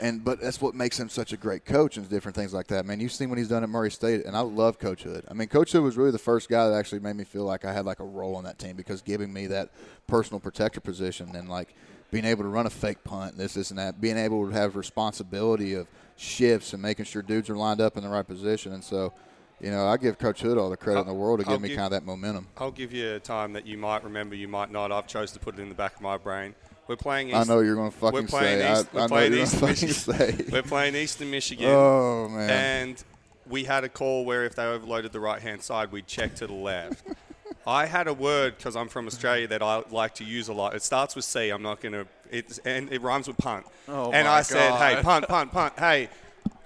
And 0.00 0.24
but 0.24 0.40
that's 0.40 0.60
what 0.60 0.74
makes 0.74 0.98
him 0.98 1.08
such 1.08 1.32
a 1.32 1.36
great 1.36 1.64
coach 1.64 1.96
and 1.96 2.08
different 2.08 2.34
things 2.34 2.52
like 2.52 2.66
that. 2.68 2.84
Man, 2.84 2.98
you've 2.98 3.12
seen 3.12 3.28
what 3.28 3.38
he's 3.38 3.48
done 3.48 3.62
at 3.62 3.68
Murray 3.68 3.90
State, 3.90 4.24
and 4.24 4.36
I 4.36 4.40
love 4.40 4.78
Coach 4.78 5.04
Hood. 5.04 5.24
I 5.28 5.34
mean, 5.34 5.48
Coach 5.48 5.72
Hood 5.72 5.82
was 5.82 5.96
really 5.96 6.10
the 6.10 6.18
first 6.18 6.48
guy 6.48 6.68
that 6.68 6.74
actually 6.74 6.98
made 7.00 7.16
me 7.16 7.24
feel 7.24 7.44
like 7.44 7.64
I 7.64 7.72
had 7.72 7.86
like 7.86 8.00
a 8.00 8.04
role 8.04 8.34
on 8.34 8.44
that 8.44 8.58
team 8.58 8.76
because 8.76 9.02
giving 9.02 9.32
me 9.32 9.46
that 9.46 9.70
personal 10.06 10.40
protector 10.40 10.80
position 10.80 11.34
and 11.36 11.48
like 11.48 11.74
being 12.10 12.24
able 12.24 12.42
to 12.42 12.48
run 12.48 12.66
a 12.66 12.70
fake 12.70 13.02
punt, 13.04 13.36
this, 13.36 13.54
this, 13.54 13.70
and 13.70 13.78
that, 13.78 14.00
being 14.00 14.16
able 14.16 14.46
to 14.46 14.52
have 14.52 14.76
responsibility 14.76 15.74
of 15.74 15.86
shifts 16.16 16.72
and 16.72 16.82
making 16.82 17.04
sure 17.04 17.22
dudes 17.22 17.48
are 17.50 17.56
lined 17.56 17.80
up 17.80 17.96
in 17.96 18.02
the 18.02 18.08
right 18.08 18.26
position. 18.26 18.72
And 18.72 18.82
so, 18.82 19.12
you 19.60 19.70
know, 19.70 19.86
I 19.86 19.96
give 19.96 20.18
Coach 20.18 20.40
Hood 20.40 20.58
all 20.58 20.70
the 20.70 20.76
credit 20.76 21.00
in 21.00 21.06
the 21.06 21.14
world 21.14 21.40
to 21.40 21.46
I'll 21.46 21.54
give 21.54 21.62
me 21.62 21.68
give- 21.68 21.76
kind 21.76 21.86
of 21.86 21.92
that 21.92 22.04
momentum. 22.04 22.48
I'll 22.58 22.70
give 22.70 22.92
you 22.92 23.14
a 23.14 23.20
time 23.20 23.52
that 23.54 23.66
you 23.66 23.78
might 23.78 24.04
remember, 24.04 24.34
you 24.34 24.48
might 24.48 24.70
not. 24.70 24.92
I've 24.92 25.06
chose 25.06 25.32
to 25.32 25.38
put 25.38 25.58
it 25.58 25.62
in 25.62 25.68
the 25.68 25.74
back 25.74 25.96
of 25.96 26.02
my 26.02 26.16
brain. 26.16 26.54
We're 26.86 26.96
playing. 26.96 27.28
East, 27.28 27.36
I 27.36 27.44
know 27.44 27.60
you're 27.60 27.76
going 27.76 27.90
to 27.90 27.96
fucking 27.96 28.22
we're 28.22 28.28
say. 28.28 28.72
East, 28.72 28.88
I, 28.92 28.96
we're 28.96 29.00
I 29.00 29.02
know 29.04 29.08
playing 29.08 29.32
you're 29.32 29.42
Eastern 29.42 29.60
going 29.60 29.74
to 29.74 29.86
Michigan. 29.86 30.14
fucking 30.16 30.36
say. 30.46 30.52
We're 30.52 30.62
playing 30.62 30.94
Eastern 30.96 31.30
Michigan. 31.30 31.70
Oh 31.70 32.28
man. 32.28 32.50
and 32.50 33.04
we 33.48 33.64
had 33.64 33.84
a 33.84 33.88
call 33.88 34.24
where 34.24 34.44
if 34.44 34.54
they 34.54 34.64
overloaded 34.64 35.12
the 35.12 35.20
right 35.20 35.40
hand 35.40 35.62
side, 35.62 35.92
we'd 35.92 36.06
check 36.06 36.34
to 36.36 36.46
the 36.46 36.52
left. 36.54 37.02
I 37.66 37.86
had 37.86 38.08
a 38.08 38.12
word 38.14 38.58
because 38.58 38.76
I'm 38.76 38.88
from 38.88 39.06
Australia 39.06 39.48
that 39.48 39.62
I 39.62 39.82
like 39.90 40.14
to 40.16 40.24
use 40.24 40.48
a 40.48 40.52
lot. 40.52 40.74
It 40.74 40.82
starts 40.82 41.16
with 41.16 41.24
C. 41.24 41.48
I'm 41.48 41.62
not 41.62 41.80
going 41.80 41.92
to. 41.92 42.06
It's 42.30 42.58
and 42.58 42.92
it 42.92 43.00
rhymes 43.00 43.26
with 43.26 43.38
punt. 43.38 43.64
Oh, 43.88 44.12
and 44.12 44.26
my 44.26 44.34
I 44.34 44.42
said, 44.42 44.72
"Hey, 44.72 45.02
punt, 45.02 45.26
punt, 45.28 45.52
punt. 45.52 45.72
Hey, 45.78 46.08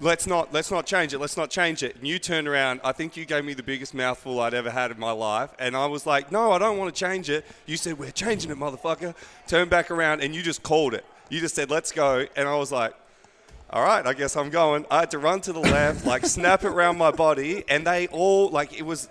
let's 0.01 0.26
not 0.26 0.53
let's 0.53 0.70
not 0.70 0.86
change 0.86 1.12
it. 1.14 1.18
Let's 1.18 1.36
not 1.36 1.51
change 1.51 1.82
it." 1.82 1.96
And 1.96 2.07
you 2.07 2.18
turned 2.18 2.49
around. 2.49 2.80
I 2.84 2.92
think 2.92 3.16
you 3.16 3.24
gave 3.24 3.44
me 3.44 3.55
the 3.55 3.62
biggest 3.62 3.94
mouthful 3.94 4.40
I'd 4.40 4.55
ever 4.55 4.70
had 4.70 4.90
in 4.90 4.99
my 4.99 5.12
life. 5.12 5.51
And 5.59 5.76
I 5.76 5.86
was 5.86 6.07
like, 6.07 6.32
"No, 6.32 6.53
I 6.53 6.59
don't 6.59 6.78
want 6.78 6.94
to 6.94 6.99
change 6.99 7.30
it." 7.30 7.44
You 7.66 7.76
said, 7.76 7.99
"We're 7.99 8.11
changing 8.11 8.51
it, 8.51 8.59
motherfucker." 8.59 9.14
Turned 9.46 9.70
back 9.70 9.90
around 9.90 10.22
and 10.22 10.34
you 10.34 10.42
just 10.42 10.62
called 10.62 10.94
it. 10.94 11.05
You 11.28 11.40
just 11.40 11.55
said, 11.55 11.70
"Let's 11.70 11.92
go." 11.92 12.26
And 12.36 12.49
I 12.49 12.57
was 12.57 12.72
like 12.72 12.94
all 13.70 13.82
right, 13.82 14.07
I 14.07 14.14
guess 14.14 14.34
I'm 14.34 14.49
going. 14.49 14.86
I 14.90 15.01
had 15.01 15.11
to 15.11 15.18
run 15.18 15.42
to 15.42 15.53
the 15.53 15.61
left, 15.61 16.07
like 16.07 16.24
snap 16.24 16.64
it 16.64 16.68
around 16.68 16.96
my 16.96 17.11
body, 17.11 17.64
and 17.68 17.86
they 17.86 18.07
all 18.07 18.49
like 18.49 18.72
it 18.72 18.82
was. 18.82 19.09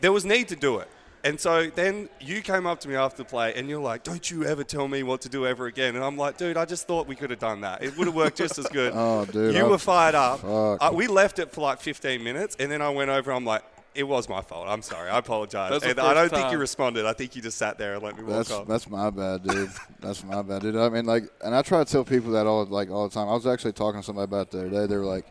There 0.00 0.10
was 0.10 0.24
need 0.24 0.48
to 0.48 0.56
do 0.56 0.78
it, 0.78 0.88
and 1.24 1.38
so 1.38 1.68
then 1.68 2.08
you 2.20 2.40
came 2.42 2.66
up 2.66 2.80
to 2.80 2.88
me 2.88 2.94
after 2.94 3.18
the 3.18 3.24
play, 3.24 3.52
and 3.54 3.68
you're 3.68 3.80
like, 3.80 4.02
"Don't 4.04 4.30
you 4.30 4.44
ever 4.44 4.64
tell 4.64 4.88
me 4.88 5.02
what 5.02 5.20
to 5.22 5.28
do 5.28 5.46
ever 5.46 5.66
again?" 5.66 5.94
And 5.96 6.04
I'm 6.04 6.16
like, 6.16 6.36
"Dude, 6.36 6.56
I 6.56 6.64
just 6.64 6.86
thought 6.86 7.06
we 7.06 7.14
could 7.16 7.30
have 7.30 7.38
done 7.38 7.60
that. 7.62 7.82
It 7.82 7.96
would 7.98 8.06
have 8.06 8.14
worked 8.16 8.38
just 8.38 8.58
as 8.58 8.66
good." 8.68 8.92
Oh, 8.96 9.24
dude, 9.26 9.54
you 9.54 9.64
I- 9.64 9.68
were 9.68 9.78
fired 9.78 10.14
up. 10.14 10.40
fuck. 10.40 10.78
Uh, 10.80 10.90
we 10.94 11.06
left 11.06 11.38
it 11.38 11.52
for 11.52 11.60
like 11.62 11.80
15 11.80 12.22
minutes, 12.22 12.56
and 12.58 12.70
then 12.70 12.82
I 12.82 12.90
went 12.90 13.10
over. 13.10 13.32
I'm 13.32 13.44
like. 13.44 13.62
It 13.92 14.04
was 14.04 14.28
my 14.28 14.40
fault. 14.40 14.68
I'm 14.68 14.82
sorry. 14.82 15.10
I 15.10 15.18
apologize. 15.18 15.72
That's 15.72 15.82
the 15.82 15.90
And 15.90 15.98
I 15.98 16.14
don't 16.14 16.28
first 16.30 16.34
think 16.40 16.52
you 16.52 16.58
responded. 16.58 17.06
I 17.06 17.12
think 17.12 17.34
you 17.34 17.42
just 17.42 17.58
sat 17.58 17.76
there 17.76 17.94
and 17.94 18.02
let 18.04 18.16
me 18.16 18.22
walk 18.22 18.36
That's 18.36 18.50
off. 18.52 18.68
that's 18.68 18.88
my 18.88 19.10
bad, 19.10 19.42
dude. 19.42 19.68
that's 19.98 20.22
my 20.22 20.42
bad, 20.42 20.62
dude. 20.62 20.76
I 20.76 20.88
mean, 20.90 21.06
like, 21.06 21.24
and 21.44 21.52
I 21.56 21.62
try 21.62 21.82
to 21.82 21.90
tell 21.90 22.04
people 22.04 22.30
that 22.30 22.46
all 22.46 22.64
like 22.66 22.88
all 22.88 23.08
the 23.08 23.12
time. 23.12 23.28
I 23.28 23.32
was 23.32 23.48
actually 23.48 23.72
talking 23.72 24.00
to 24.00 24.06
somebody 24.06 24.26
about 24.26 24.46
it 24.46 24.50
the 24.52 24.58
other 24.60 24.70
day. 24.70 24.86
They 24.86 24.96
were 24.96 25.04
like, 25.04 25.26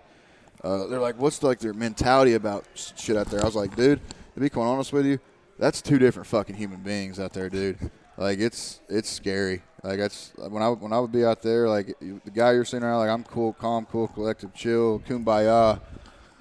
uh, 0.61 0.87
they're 0.87 0.99
like, 0.99 1.17
what's 1.17 1.41
like 1.41 1.59
their 1.59 1.73
mentality 1.73 2.33
about 2.33 2.65
shit 2.75 3.15
out 3.15 3.27
there? 3.27 3.41
I 3.41 3.45
was 3.45 3.55
like, 3.55 3.77
dude, 3.77 4.01
to 4.33 4.39
be 4.41 4.49
quite 4.49 4.65
honest 4.65 4.91
with 4.91 5.05
you, 5.05 5.19
that's 5.59 5.81
two 5.81 5.99
different 5.99 6.25
fucking 6.25 6.55
human 6.55 6.81
beings 6.81 7.19
out 7.19 7.33
there, 7.33 7.49
dude. 7.49 7.77
Like, 8.17 8.39
it's 8.39 8.79
it's 8.89 9.09
scary. 9.09 9.61
Like, 9.83 9.99
that's 9.99 10.31
when 10.35 10.63
I 10.63 10.69
when 10.69 10.91
I 10.91 10.99
would 10.99 11.11
be 11.11 11.23
out 11.23 11.41
there, 11.41 11.69
like 11.69 11.95
the 11.99 12.31
guy 12.33 12.53
you're 12.53 12.65
seeing 12.65 12.83
around, 12.83 12.99
like 12.99 13.09
I'm 13.09 13.23
cool, 13.23 13.53
calm, 13.53 13.85
cool, 13.85 14.07
collective, 14.07 14.53
chill, 14.53 14.99
kumbaya. 15.07 15.79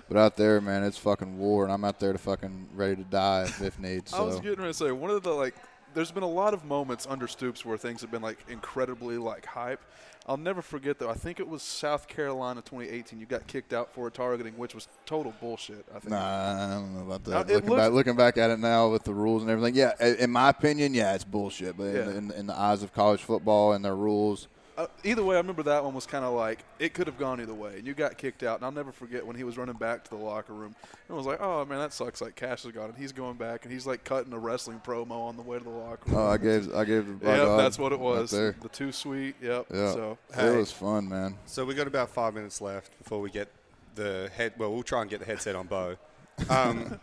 But 0.08 0.16
out 0.16 0.36
there, 0.36 0.60
man, 0.62 0.84
it's 0.84 0.96
fucking 0.96 1.38
war, 1.38 1.64
and 1.64 1.72
I'm 1.72 1.84
out 1.84 2.00
there 2.00 2.12
to 2.12 2.18
fucking 2.18 2.70
ready 2.74 2.96
to 2.96 3.04
die 3.04 3.42
if, 3.42 3.60
if 3.60 3.78
need. 3.78 4.08
So. 4.08 4.16
I 4.16 4.20
was 4.22 4.36
getting 4.36 4.60
ready 4.60 4.72
to 4.72 4.74
say 4.74 4.90
one 4.90 5.10
of 5.10 5.22
the 5.22 5.32
like. 5.32 5.54
There's 5.94 6.10
been 6.10 6.22
a 6.22 6.28
lot 6.28 6.54
of 6.54 6.64
moments 6.64 7.06
under 7.08 7.26
Stoops 7.26 7.64
where 7.64 7.78
things 7.78 8.02
have 8.02 8.10
been 8.10 8.22
like 8.22 8.38
incredibly 8.48 9.18
like 9.18 9.44
hype. 9.44 9.80
I'll 10.28 10.36
never 10.36 10.60
forget 10.60 10.98
though. 10.98 11.08
I 11.08 11.14
think 11.14 11.40
it 11.40 11.48
was 11.48 11.62
South 11.62 12.06
Carolina 12.06 12.60
2018. 12.60 13.18
You 13.18 13.24
got 13.24 13.46
kicked 13.46 13.72
out 13.72 13.90
for 13.94 14.06
a 14.06 14.10
targeting, 14.10 14.58
which 14.58 14.74
was 14.74 14.86
total 15.06 15.32
bullshit. 15.40 15.86
I 15.94 15.98
think. 16.00 16.10
Nah, 16.10 16.66
I 16.66 16.74
don't 16.74 16.94
know 16.94 17.00
about 17.06 17.26
Now, 17.26 17.42
that. 17.42 17.50
it 17.50 17.54
Looking 17.64 17.76
back, 17.76 17.92
looking 17.92 18.16
back 18.16 18.36
at 18.36 18.50
it 18.50 18.58
now 18.58 18.88
with 18.90 19.04
the 19.04 19.14
rules 19.14 19.40
and 19.42 19.50
everything, 19.50 19.74
yeah, 19.74 19.92
in 20.18 20.30
my 20.30 20.50
opinion, 20.50 20.92
yeah, 20.92 21.14
it's 21.14 21.24
bullshit. 21.24 21.78
But 21.78 21.94
Yeah. 21.94 22.02
in, 22.10 22.16
in, 22.16 22.30
in 22.32 22.46
the 22.46 22.58
eyes 22.58 22.82
of 22.82 22.92
college 22.92 23.22
football 23.22 23.72
and 23.72 23.82
their 23.82 23.96
rules, 23.96 24.48
Uh, 24.78 24.86
either 25.02 25.24
way, 25.24 25.34
I 25.34 25.38
remember 25.40 25.64
that 25.64 25.82
one 25.82 25.92
was 25.92 26.06
kind 26.06 26.24
of 26.24 26.34
like 26.34 26.60
it 26.78 26.94
could 26.94 27.08
have 27.08 27.18
gone 27.18 27.40
either 27.40 27.52
way. 27.52 27.78
And 27.78 27.86
you 27.86 27.94
got 27.94 28.16
kicked 28.16 28.44
out, 28.44 28.58
and 28.58 28.64
I'll 28.64 28.70
never 28.70 28.92
forget 28.92 29.26
when 29.26 29.34
he 29.34 29.42
was 29.42 29.58
running 29.58 29.74
back 29.74 30.04
to 30.04 30.10
the 30.10 30.16
locker 30.16 30.52
room. 30.52 30.76
And 30.82 31.10
I 31.10 31.14
was 31.14 31.26
like, 31.26 31.40
"Oh 31.40 31.64
man, 31.64 31.80
that 31.80 31.92
sucks." 31.92 32.20
Like 32.20 32.36
Kash 32.36 32.64
is 32.64 32.70
gone, 32.70 32.90
and 32.90 32.96
he's 32.96 33.10
going 33.10 33.34
back, 33.34 33.64
and 33.64 33.72
he's 33.72 33.88
like 33.88 34.04
cutting 34.04 34.32
a 34.32 34.38
wrestling 34.38 34.80
promo 34.86 35.10
on 35.28 35.36
the 35.36 35.42
way 35.42 35.58
to 35.58 35.64
the 35.64 35.68
locker 35.70 36.08
room. 36.10 36.20
oh, 36.20 36.26
I 36.28 36.36
gave, 36.38 36.72
I 36.72 36.84
gave. 36.84 37.20
the 37.20 37.26
Yep, 37.26 37.58
that's 37.58 37.76
what 37.76 37.92
it 37.92 37.98
was. 37.98 38.30
there. 38.30 38.54
the 38.62 38.68
too 38.68 38.92
sweet. 38.92 39.34
Yep. 39.42 39.66
Yeah, 39.74 39.92
So 39.92 40.18
Hey. 40.32 40.54
it 40.54 40.56
was 40.58 40.70
fun, 40.70 41.08
man. 41.08 41.36
So 41.46 41.64
we 41.64 41.74
got 41.74 41.88
about 41.88 42.10
five 42.10 42.34
minutes 42.34 42.60
left 42.60 42.96
before 42.98 43.20
we 43.20 43.30
get 43.30 43.48
the 43.96 44.30
head. 44.36 44.52
Well, 44.58 44.72
we'll 44.72 44.84
try 44.84 45.00
and 45.00 45.10
get 45.10 45.18
the 45.18 45.26
headset 45.26 45.56
on 45.56 45.66
Beau. 45.66 45.96
Um, 46.48 47.00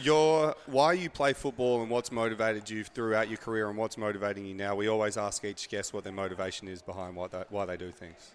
your 0.00 0.54
why 0.66 0.92
you 0.92 1.10
play 1.10 1.32
football 1.32 1.82
and 1.82 1.90
what's 1.90 2.12
motivated 2.12 2.68
you 2.68 2.84
throughout 2.84 3.28
your 3.28 3.38
career 3.38 3.68
and 3.68 3.78
what's 3.78 3.96
motivating 3.96 4.46
you 4.46 4.54
now. 4.54 4.74
We 4.74 4.88
always 4.88 5.16
ask 5.16 5.44
each 5.44 5.68
guest 5.68 5.92
what 5.94 6.04
their 6.04 6.12
motivation 6.12 6.68
is 6.68 6.82
behind 6.82 7.16
what 7.16 7.32
they, 7.32 7.44
why 7.50 7.64
they 7.64 7.76
do 7.76 7.90
things. 7.90 8.32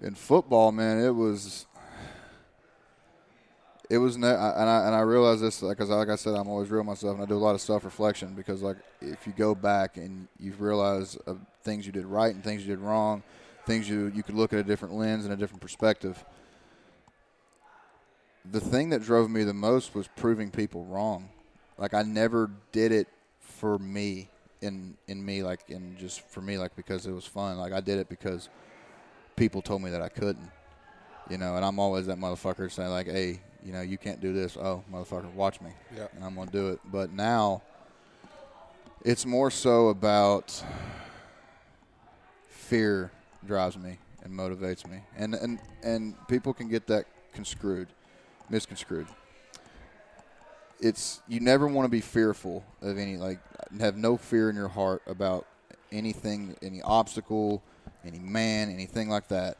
in 0.00 0.14
football, 0.14 0.72
man, 0.72 1.04
it 1.04 1.10
was 1.10 1.66
it 3.88 3.98
was 3.98 4.16
ne- 4.16 4.28
and 4.28 4.70
I 4.70 4.86
and 4.86 4.94
I 4.94 5.00
realize 5.00 5.40
this 5.40 5.60
because 5.60 5.90
like 5.90 6.08
I 6.08 6.16
said, 6.16 6.34
I'm 6.34 6.48
always 6.48 6.70
real 6.70 6.84
myself, 6.84 7.14
and 7.14 7.22
I 7.22 7.26
do 7.26 7.36
a 7.36 7.38
lot 7.38 7.54
of 7.54 7.60
self 7.60 7.84
reflection 7.84 8.34
because 8.34 8.62
like 8.62 8.76
if 9.00 9.26
you 9.26 9.32
go 9.36 9.54
back 9.54 9.96
and 9.96 10.28
you 10.38 10.52
realize 10.58 11.18
uh, 11.26 11.34
things 11.64 11.86
you 11.86 11.92
did 11.92 12.06
right 12.06 12.34
and 12.34 12.42
things 12.42 12.62
you 12.62 12.68
did 12.74 12.80
wrong, 12.80 13.22
things 13.66 13.88
you 13.88 14.12
you 14.14 14.22
could 14.22 14.36
look 14.36 14.52
at 14.52 14.58
a 14.60 14.64
different 14.64 14.94
lens 14.94 15.24
and 15.24 15.34
a 15.34 15.36
different 15.36 15.60
perspective. 15.60 16.24
The 18.44 18.60
thing 18.60 18.90
that 18.90 19.02
drove 19.02 19.30
me 19.30 19.44
the 19.44 19.54
most 19.54 19.94
was 19.94 20.08
proving 20.16 20.50
people 20.50 20.84
wrong. 20.84 21.28
Like 21.78 21.94
I 21.94 22.02
never 22.02 22.50
did 22.72 22.92
it 22.92 23.08
for 23.40 23.78
me 23.78 24.28
in 24.62 24.96
in 25.08 25.24
me 25.24 25.42
like 25.42 25.60
in 25.68 25.96
just 25.98 26.20
for 26.28 26.40
me 26.40 26.58
like 26.58 26.76
because 26.76 27.06
it 27.06 27.12
was 27.12 27.24
fun. 27.26 27.58
Like 27.58 27.72
I 27.72 27.80
did 27.80 27.98
it 27.98 28.08
because 28.08 28.48
people 29.36 29.62
told 29.62 29.82
me 29.82 29.90
that 29.90 30.02
I 30.02 30.08
couldn't. 30.08 30.50
you 31.28 31.38
know, 31.38 31.56
and 31.56 31.64
I'm 31.64 31.78
always 31.78 32.06
that 32.06 32.18
motherfucker 32.18 32.70
saying 32.70 32.90
like, 32.90 33.06
hey, 33.06 33.40
you 33.64 33.72
know, 33.72 33.82
you 33.82 33.96
can't 33.98 34.20
do 34.20 34.32
this. 34.32 34.56
Oh, 34.56 34.82
motherfucker, 34.92 35.32
watch 35.34 35.60
me, 35.60 35.70
Yeah. 35.96 36.08
and 36.14 36.24
I'm 36.24 36.34
gonna 36.34 36.50
do 36.50 36.68
it. 36.70 36.80
But 36.90 37.12
now, 37.12 37.62
it's 39.04 39.24
more 39.24 39.50
so 39.50 39.88
about 39.88 40.62
fear 42.48 43.10
drives 43.46 43.76
me 43.78 43.98
and 44.22 44.32
motivates 44.32 44.86
me, 44.88 45.00
and 45.16 45.34
and 45.34 45.58
and 45.82 46.14
people 46.28 46.52
can 46.52 46.68
get 46.68 46.86
that 46.88 47.04
conscrewed, 47.32 47.88
misconstrued. 48.50 49.06
It's 50.80 51.20
you 51.28 51.40
never 51.40 51.66
want 51.66 51.86
to 51.86 51.90
be 51.90 52.00
fearful 52.00 52.64
of 52.82 52.98
any 52.98 53.16
like 53.16 53.38
have 53.78 53.96
no 53.96 54.16
fear 54.16 54.50
in 54.50 54.56
your 54.56 54.68
heart 54.68 55.02
about 55.06 55.46
anything, 55.92 56.56
any 56.62 56.80
obstacle, 56.82 57.62
any 58.04 58.18
man, 58.18 58.70
anything 58.70 59.08
like 59.08 59.28
that. 59.28 59.58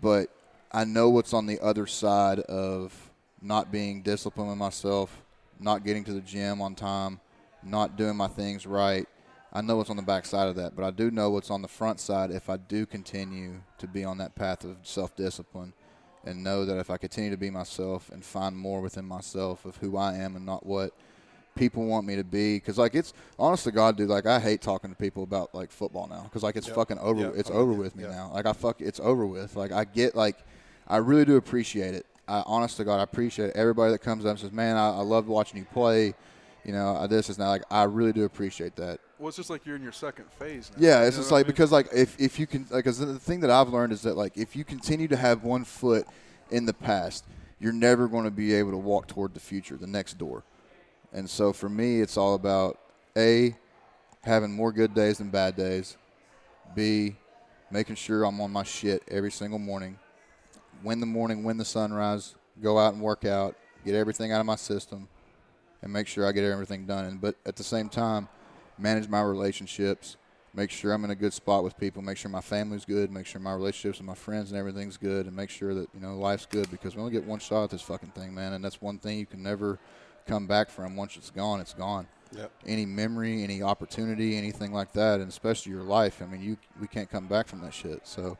But 0.00 0.30
I 0.70 0.84
know 0.84 1.08
what's 1.08 1.32
on 1.32 1.46
the 1.46 1.60
other 1.60 1.86
side 1.86 2.40
of 2.40 2.92
not 3.40 3.72
being 3.72 4.02
disciplined 4.02 4.50
with 4.50 4.58
myself, 4.58 5.22
not 5.58 5.84
getting 5.84 6.04
to 6.04 6.12
the 6.12 6.20
gym 6.20 6.60
on 6.60 6.74
time, 6.74 7.20
not 7.62 7.96
doing 7.96 8.16
my 8.16 8.28
things 8.28 8.66
right. 8.66 9.06
I 9.50 9.62
know 9.62 9.76
what's 9.76 9.88
on 9.88 9.96
the 9.96 10.02
back 10.02 10.26
side 10.26 10.48
of 10.48 10.56
that, 10.56 10.76
but 10.76 10.84
I 10.84 10.90
do 10.90 11.10
know 11.10 11.30
what's 11.30 11.50
on 11.50 11.62
the 11.62 11.68
front 11.68 12.00
side 12.00 12.30
if 12.30 12.50
I 12.50 12.58
do 12.58 12.84
continue 12.84 13.62
to 13.78 13.86
be 13.86 14.04
on 14.04 14.18
that 14.18 14.34
path 14.34 14.62
of 14.64 14.76
self 14.82 15.16
discipline 15.16 15.72
and 16.24 16.42
know 16.44 16.64
that 16.64 16.78
if 16.78 16.90
I 16.90 16.96
continue 16.96 17.30
to 17.30 17.36
be 17.36 17.50
myself 17.50 18.10
and 18.10 18.24
find 18.24 18.56
more 18.56 18.80
within 18.80 19.04
myself 19.04 19.64
of 19.64 19.76
who 19.78 19.96
I 19.96 20.14
am 20.14 20.36
and 20.36 20.44
not 20.44 20.64
what 20.66 20.92
people 21.54 21.84
want 21.86 22.06
me 22.06 22.14
to 22.14 22.22
be 22.22 22.56
because 22.56 22.78
like 22.78 22.94
it's 22.94 23.12
honest 23.36 23.64
to 23.64 23.72
god 23.72 23.96
dude 23.96 24.08
like 24.08 24.26
i 24.26 24.38
hate 24.38 24.62
talking 24.62 24.90
to 24.90 24.94
people 24.96 25.24
about 25.24 25.52
like 25.52 25.72
football 25.72 26.06
now 26.06 26.22
because 26.22 26.44
like 26.44 26.54
it's 26.54 26.68
Yep. 26.68 26.76
fucking 26.76 26.98
over 27.00 27.22
Yep. 27.22 27.32
it's 27.36 27.50
over 27.50 27.72
with 27.72 27.96
me 27.96 28.04
Yep. 28.04 28.12
now 28.12 28.30
like 28.32 28.46
i 28.46 28.52
fuck 28.52 28.80
it's 28.80 29.00
over 29.00 29.26
with 29.26 29.56
like 29.56 29.72
i 29.72 29.82
get 29.84 30.14
like 30.14 30.36
i 30.86 30.98
really 30.98 31.24
do 31.24 31.34
appreciate 31.34 31.94
it 31.94 32.06
i 32.28 32.44
honest 32.46 32.76
to 32.76 32.84
god 32.84 33.00
i 33.00 33.02
appreciate 33.02 33.50
everybody 33.56 33.90
that 33.90 33.98
comes 33.98 34.24
up 34.24 34.30
and 34.30 34.38
says 34.38 34.52
man 34.52 34.76
i, 34.76 34.90
I 34.98 35.00
loved 35.00 35.26
watching 35.26 35.58
you 35.58 35.64
play 35.64 36.14
you 36.64 36.70
know 36.72 37.04
this 37.08 37.28
is 37.28 37.38
now 37.38 37.48
like 37.48 37.64
i 37.72 37.82
really 37.82 38.12
do 38.12 38.22
appreciate 38.22 38.76
that 38.76 39.00
Well, 39.18 39.28
it's 39.28 39.36
just 39.36 39.50
like 39.50 39.66
you're 39.66 39.76
in 39.76 39.82
your 39.82 39.92
second 39.92 40.30
phase 40.32 40.70
now. 40.76 40.76
yeah, 40.80 41.00
You 41.02 41.06
it's 41.08 41.16
know 41.16 41.20
just 41.22 41.30
what 41.32 41.36
I 41.36 41.40
like 41.40 41.46
mean? 41.46 41.52
because 41.54 41.72
like 41.72 41.88
if, 41.92 42.20
if 42.20 42.38
you 42.38 42.46
can 42.46 42.66
like 42.70 42.84
'cause 42.84 42.98
the 42.98 43.18
thing 43.18 43.40
that 43.40 43.50
I've 43.50 43.68
learned 43.68 43.92
is 43.92 44.02
that 44.02 44.16
like 44.16 44.36
if 44.36 44.54
you 44.54 44.64
continue 44.64 45.08
to 45.08 45.16
have 45.16 45.42
one 45.42 45.64
foot 45.64 46.06
in 46.50 46.66
the 46.66 46.72
past, 46.74 47.24
you're 47.60 47.72
never 47.72 48.06
going 48.06 48.24
to 48.24 48.30
be 48.30 48.54
able 48.54 48.70
to 48.70 48.76
walk 48.76 49.08
toward 49.08 49.34
the 49.34 49.40
future, 49.40 49.76
the 49.76 49.86
next 49.88 50.18
door. 50.18 50.44
And 51.12 51.28
so 51.28 51.52
for 51.52 51.68
me, 51.68 52.00
it's 52.00 52.16
all 52.16 52.34
about 52.34 52.78
a 53.16 53.56
having 54.22 54.52
more 54.52 54.70
good 54.72 54.94
days 54.94 55.18
than 55.18 55.30
bad 55.30 55.56
days. 55.56 55.96
B 56.74 57.16
making 57.70 57.96
sure 57.96 58.24
I'm 58.24 58.40
on 58.40 58.50
my 58.52 58.62
shit 58.62 59.02
every 59.08 59.30
single 59.32 59.58
morning. 59.58 59.98
Win 60.84 61.00
the 61.00 61.06
morning, 61.06 61.42
win 61.44 61.56
the 61.56 61.64
sunrise, 61.64 62.34
go 62.62 62.78
out 62.78 62.94
and 62.94 63.02
work 63.02 63.24
out, 63.24 63.56
get 63.84 63.94
everything 63.94 64.32
out 64.32 64.40
of 64.40 64.46
my 64.46 64.54
system, 64.56 65.08
and 65.82 65.92
make 65.92 66.06
sure 66.06 66.26
I 66.26 66.32
get 66.32 66.44
everything 66.44 66.86
done. 66.86 67.04
And 67.04 67.20
but 67.20 67.34
at 67.44 67.56
the 67.56 67.64
same 67.64 67.88
time, 67.88 68.28
manage 68.78 69.08
my 69.08 69.22
relationships, 69.22 70.16
make 70.54 70.70
sure 70.70 70.92
I'm 70.92 71.04
in 71.04 71.10
a 71.10 71.14
good 71.14 71.32
spot 71.32 71.64
with 71.64 71.78
people, 71.78 72.02
make 72.02 72.16
sure 72.16 72.30
my 72.30 72.40
family's 72.40 72.84
good, 72.84 73.10
make 73.10 73.26
sure 73.26 73.40
my 73.40 73.52
relationships 73.52 73.98
with 73.98 74.06
my 74.06 74.14
friends 74.14 74.50
and 74.50 74.58
everything's 74.58 74.96
good, 74.96 75.26
and 75.26 75.34
make 75.34 75.50
sure 75.50 75.74
that 75.74 75.88
you 75.94 76.00
know 76.00 76.16
life's 76.18 76.46
good 76.46 76.70
because 76.70 76.96
we 76.96 77.00
only 77.00 77.12
get 77.12 77.24
one 77.24 77.38
shot 77.38 77.64
at 77.64 77.70
this 77.70 77.82
fucking 77.82 78.10
thing, 78.10 78.34
man, 78.34 78.52
and 78.52 78.64
that's 78.64 78.80
one 78.80 78.98
thing 78.98 79.18
you 79.18 79.26
can 79.26 79.42
never 79.42 79.78
come 80.26 80.46
back 80.46 80.70
from. 80.70 80.96
Once 80.96 81.16
it's 81.16 81.30
gone, 81.30 81.60
it's 81.60 81.74
gone. 81.74 82.06
Yep. 82.36 82.50
Any 82.66 82.84
memory, 82.84 83.42
any 83.42 83.62
opportunity, 83.62 84.36
anything 84.36 84.72
like 84.72 84.92
that, 84.92 85.20
and 85.20 85.28
especially 85.28 85.72
your 85.72 85.82
life. 85.82 86.20
I 86.22 86.26
mean, 86.26 86.42
you 86.42 86.56
we 86.80 86.86
can't 86.86 87.10
come 87.10 87.26
back 87.26 87.48
from 87.48 87.60
that 87.62 87.74
shit. 87.74 88.06
So. 88.06 88.36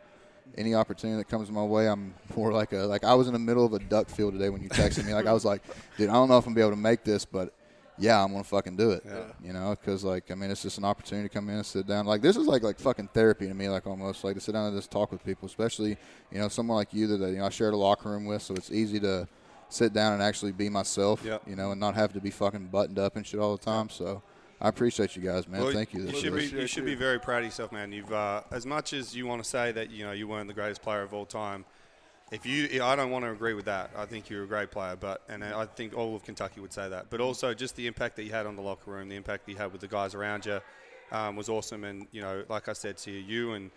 Any 0.56 0.74
opportunity 0.74 1.18
that 1.18 1.28
comes 1.28 1.50
my 1.50 1.62
way, 1.62 1.86
I'm 1.88 2.14
more 2.34 2.52
like 2.52 2.72
a 2.72 2.78
like 2.78 3.04
I 3.04 3.12
was 3.12 3.26
in 3.26 3.34
the 3.34 3.38
middle 3.38 3.66
of 3.66 3.74
a 3.74 3.78
duck 3.78 4.08
field 4.08 4.32
today 4.32 4.48
when 4.48 4.62
you 4.62 4.70
texted 4.70 5.04
me. 5.04 5.12
Like 5.12 5.26
I 5.26 5.32
was 5.34 5.44
like, 5.44 5.62
dude, 5.98 6.08
I 6.08 6.14
don't 6.14 6.26
know 6.30 6.38
if 6.38 6.46
I'm 6.46 6.54
gonna 6.54 6.54
be 6.54 6.60
able 6.62 6.70
to 6.70 6.82
make 6.82 7.04
this, 7.04 7.26
but 7.26 7.52
yeah, 7.98 8.22
I'm 8.22 8.32
gonna 8.32 8.44
fucking 8.44 8.76
do 8.76 8.92
it. 8.92 9.02
Yeah. 9.04 9.24
You 9.42 9.52
know, 9.52 9.70
because 9.70 10.04
like 10.04 10.30
I 10.30 10.34
mean, 10.34 10.50
it's 10.50 10.62
just 10.62 10.78
an 10.78 10.84
opportunity 10.84 11.28
to 11.28 11.34
come 11.34 11.48
in 11.48 11.56
and 11.56 11.66
sit 11.66 11.86
down. 11.86 12.06
Like 12.06 12.22
this 12.22 12.36
is 12.36 12.46
like 12.46 12.62
like 12.62 12.78
fucking 12.78 13.08
therapy 13.14 13.46
to 13.48 13.54
me. 13.54 13.68
Like 13.68 13.86
almost 13.86 14.24
like 14.24 14.34
to 14.34 14.40
sit 14.40 14.52
down 14.52 14.66
and 14.66 14.76
just 14.76 14.90
talk 14.90 15.12
with 15.12 15.24
people, 15.24 15.46
especially 15.46 15.96
you 16.30 16.38
know 16.38 16.48
someone 16.48 16.76
like 16.76 16.92
you 16.92 17.06
that 17.06 17.30
you 17.30 17.38
know 17.38 17.46
I 17.46 17.50
shared 17.50 17.74
a 17.74 17.76
locker 17.76 18.10
room 18.10 18.24
with, 18.24 18.42
so 18.42 18.54
it's 18.54 18.70
easy 18.70 19.00
to 19.00 19.28
sit 19.68 19.92
down 19.92 20.14
and 20.14 20.22
actually 20.22 20.52
be 20.52 20.68
myself. 20.68 21.22
Yep. 21.24 21.42
You 21.46 21.56
know, 21.56 21.72
and 21.72 21.80
not 21.80 21.94
have 21.94 22.12
to 22.14 22.20
be 22.20 22.30
fucking 22.30 22.66
buttoned 22.66 22.98
up 22.98 23.16
and 23.16 23.26
shit 23.26 23.40
all 23.40 23.56
the 23.56 23.64
time. 23.64 23.88
So 23.88 24.22
I 24.60 24.68
appreciate 24.68 25.14
you 25.16 25.22
guys, 25.22 25.48
man. 25.48 25.62
Well, 25.62 25.72
Thank 25.72 25.94
you. 25.94 26.02
You 26.02 26.14
should 26.14 26.34
be 26.34 26.46
you 26.46 26.66
should 26.66 26.84
be 26.84 26.94
very 26.94 27.20
proud 27.20 27.38
of 27.38 27.44
yourself, 27.44 27.72
man. 27.72 27.92
You've 27.92 28.12
uh, 28.12 28.42
as 28.50 28.66
much 28.66 28.92
as 28.92 29.14
you 29.14 29.26
want 29.26 29.42
to 29.42 29.48
say 29.48 29.72
that 29.72 29.90
you 29.90 30.04
know 30.04 30.12
you 30.12 30.26
weren't 30.26 30.48
the 30.48 30.54
greatest 30.54 30.82
player 30.82 31.02
of 31.02 31.14
all 31.14 31.26
time. 31.26 31.64
If 32.30 32.44
you, 32.44 32.82
I 32.82 32.94
don't 32.94 33.10
want 33.10 33.24
to 33.24 33.30
agree 33.30 33.54
with 33.54 33.64
that. 33.64 33.90
I 33.96 34.04
think 34.04 34.28
you're 34.28 34.44
a 34.44 34.46
great 34.46 34.70
player, 34.70 34.96
but 34.96 35.22
and 35.28 35.42
I 35.42 35.64
think 35.64 35.96
all 35.96 36.14
of 36.14 36.24
Kentucky 36.24 36.60
would 36.60 36.72
say 36.72 36.88
that. 36.88 37.06
But 37.08 37.20
also 37.20 37.54
just 37.54 37.74
the 37.76 37.86
impact 37.86 38.16
that 38.16 38.24
you 38.24 38.32
had 38.32 38.46
on 38.46 38.54
the 38.54 38.62
locker 38.62 38.90
room, 38.90 39.08
the 39.08 39.16
impact 39.16 39.46
that 39.46 39.52
you 39.52 39.58
had 39.58 39.72
with 39.72 39.80
the 39.80 39.88
guys 39.88 40.14
around 40.14 40.44
you, 40.44 40.60
um, 41.10 41.36
was 41.36 41.48
awesome. 41.48 41.84
And 41.84 42.06
you 42.12 42.20
know, 42.20 42.44
like 42.50 42.68
I 42.68 42.74
said 42.74 42.98
to 42.98 43.10
you, 43.10 43.18
you 43.20 43.52
and 43.54 43.70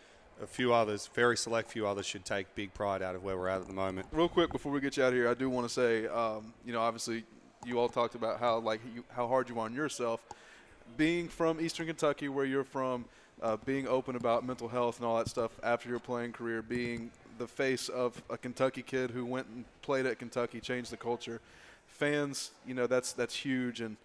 a 0.44 0.48
few 0.48 0.74
others, 0.74 1.10
very 1.14 1.38
select 1.38 1.72
few 1.72 1.88
others, 1.88 2.06
should 2.06 2.26
take 2.26 2.54
big 2.56 2.74
pride 2.74 3.02
out 3.02 3.16
of 3.16 3.24
where 3.24 3.38
we're 3.38 3.48
at 3.48 3.62
at 3.62 3.68
the 3.68 3.74
moment. 3.74 4.08
real 4.12 4.28
quick 4.28 4.52
before 4.52 4.72
we 4.72 4.82
get 4.82 4.98
you 4.98 5.04
out 5.04 5.10
of 5.10 5.14
here, 5.14 5.30
I 5.30 5.34
do 5.34 5.50
want 5.50 5.68
to 5.68 5.74
say, 5.74 6.08
um, 6.08 6.54
you 6.66 6.74
know, 6.74 6.82
obviously, 6.82 7.24
you 7.66 7.80
all 7.80 7.90
talked 7.90 8.16
about 8.16 8.40
how 8.40 8.60
like 8.60 8.82
you, 8.94 9.06
how 9.16 9.28
hard 9.28 9.48
you 9.48 9.58
are 9.60 9.66
on 9.66 9.74
yourself. 9.74 10.20
Being 10.98 11.30
from 11.30 11.62
Eastern 11.62 11.88
Kentucky, 11.88 12.28
where 12.28 12.44
you're 12.44 12.66
from, 12.66 13.06
uh, 13.42 13.56
being 13.66 13.88
open 13.88 14.18
about 14.18 14.46
mental 14.46 14.68
health 14.68 14.98
and 14.98 15.06
all 15.06 15.18
that 15.18 15.30
stuff 15.30 15.52
after 15.64 15.88
your 15.88 16.00
playing 16.00 16.34
career, 16.34 16.62
being 16.62 17.12
the 17.42 17.48
face 17.48 17.90
of 17.90 18.22
a 18.30 18.38
Kentucky 18.38 18.84
kid 18.84 19.10
who 19.10 19.26
went 19.26 19.48
and 19.48 19.66
played 19.82 20.06
at 20.06 20.20
Kentucky, 20.20 20.60
changed 20.60 20.92
the 20.92 20.98
culture. 20.98 21.42
Fans, 21.88 22.52
you 22.68 22.76
know, 22.76 22.86
that's 22.86 23.14
that's 23.14 23.36
huge, 23.36 23.82
and 23.82 23.98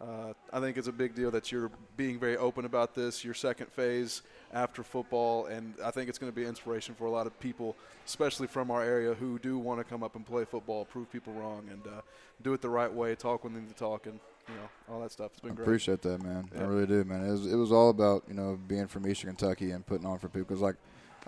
uh, 0.00 0.32
I 0.52 0.58
think 0.58 0.76
it's 0.76 0.88
a 0.88 0.92
big 0.92 1.14
deal 1.14 1.30
that 1.30 1.52
you're 1.52 1.70
being 1.96 2.18
very 2.18 2.36
open 2.36 2.64
about 2.64 2.94
this. 2.94 3.24
Your 3.24 3.34
second 3.34 3.70
phase 3.70 4.22
after 4.52 4.82
football, 4.82 5.46
and 5.46 5.74
I 5.84 5.92
think 5.92 6.08
it's 6.08 6.18
going 6.18 6.32
to 6.32 6.36
be 6.36 6.44
inspiration 6.44 6.96
for 6.96 7.04
a 7.04 7.10
lot 7.10 7.28
of 7.28 7.38
people, 7.38 7.76
especially 8.06 8.48
from 8.48 8.72
our 8.72 8.82
area, 8.82 9.14
who 9.14 9.38
do 9.38 9.56
want 9.56 9.78
to 9.78 9.84
come 9.84 10.02
up 10.02 10.16
and 10.16 10.26
play 10.26 10.44
football, 10.44 10.84
prove 10.84 11.10
people 11.12 11.32
wrong, 11.32 11.68
and 11.70 11.86
uh, 11.86 12.00
do 12.42 12.52
it 12.54 12.60
the 12.60 12.68
right 12.68 12.92
way, 12.92 13.14
talk 13.14 13.44
when 13.44 13.54
they 13.54 13.60
need 13.60 13.68
to 13.68 13.74
talk, 13.74 14.06
and 14.06 14.18
you 14.48 14.54
know 14.56 14.68
all 14.92 15.00
that 15.00 15.12
stuff. 15.12 15.30
It's 15.32 15.40
been 15.40 15.52
I 15.52 15.54
great. 15.54 15.64
appreciate 15.64 16.02
that, 16.02 16.22
man. 16.22 16.50
I 16.58 16.62
really 16.62 16.86
do, 16.86 17.04
man. 17.04 17.24
It 17.24 17.30
was, 17.30 17.46
it 17.46 17.56
was 17.56 17.70
all 17.70 17.90
about 17.90 18.24
you 18.26 18.34
know 18.34 18.58
being 18.66 18.88
from 18.88 19.06
Eastern 19.06 19.30
Kentucky 19.30 19.70
and 19.70 19.86
putting 19.86 20.06
on 20.06 20.18
for 20.18 20.28
people. 20.28 20.48
Because 20.48 20.60
like, 20.60 20.76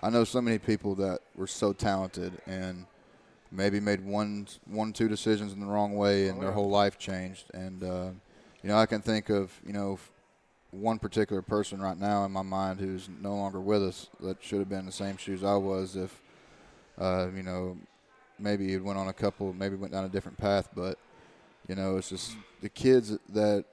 I 0.01 0.11
know 0.11 0.24
so 0.24 0.40
many 0.40 0.59
people 0.59 0.95
that 0.97 1.20
were 1.36 1.47
so 1.47 1.72
talented 1.72 2.40
and 2.47 2.86
maybe 3.51 3.80
made 3.80 4.01
one, 4.05 4.47
one, 4.66 4.93
two 4.93 5.09
decisions 5.09 5.53
in 5.53 5.61
the 5.61 5.66
wrong 5.66 5.95
way, 5.95 6.28
and 6.28 6.38
Oh, 6.38 6.43
their 6.43 6.53
whole 6.53 6.70
life 6.70 6.99
changed. 6.99 7.45
And 7.55 7.82
uh, 7.82 8.11
you 8.62 8.68
know, 8.68 8.76
I 8.76 8.86
can 8.86 9.03
think 9.03 9.28
of 9.28 9.53
you 9.66 9.72
know 9.72 9.99
one 10.70 10.99
particular 10.99 11.43
person 11.43 11.80
right 11.80 11.99
now 11.99 12.24
in 12.24 12.32
my 12.32 12.43
mind 12.43 12.80
who's 12.80 13.09
no 13.20 13.34
longer 13.34 13.61
with 13.61 13.82
us 13.82 14.09
that 14.20 14.43
should 14.43 14.59
have 14.59 14.70
been 14.70 14.80
in 14.80 14.86
the 14.86 14.93
same 14.93 15.18
shoes 15.18 15.45
I 15.45 15.55
was 15.55 15.97
if 15.97 16.22
uh, 16.99 17.28
you 17.36 17.43
know 17.43 17.76
maybe 18.38 18.68
he 18.68 18.76
went 18.78 18.99
on 18.99 19.09
a 19.09 19.12
couple, 19.12 19.53
maybe 19.53 19.76
went 19.76 19.93
down 19.93 20.05
a 20.05 20.09
different 20.09 20.38
path, 20.38 20.68
but 20.74 20.99
you 21.68 21.74
know, 21.74 21.97
it's 21.97 22.09
just 22.09 22.36
the 22.61 22.68
kids 22.68 23.16
that 23.28 23.64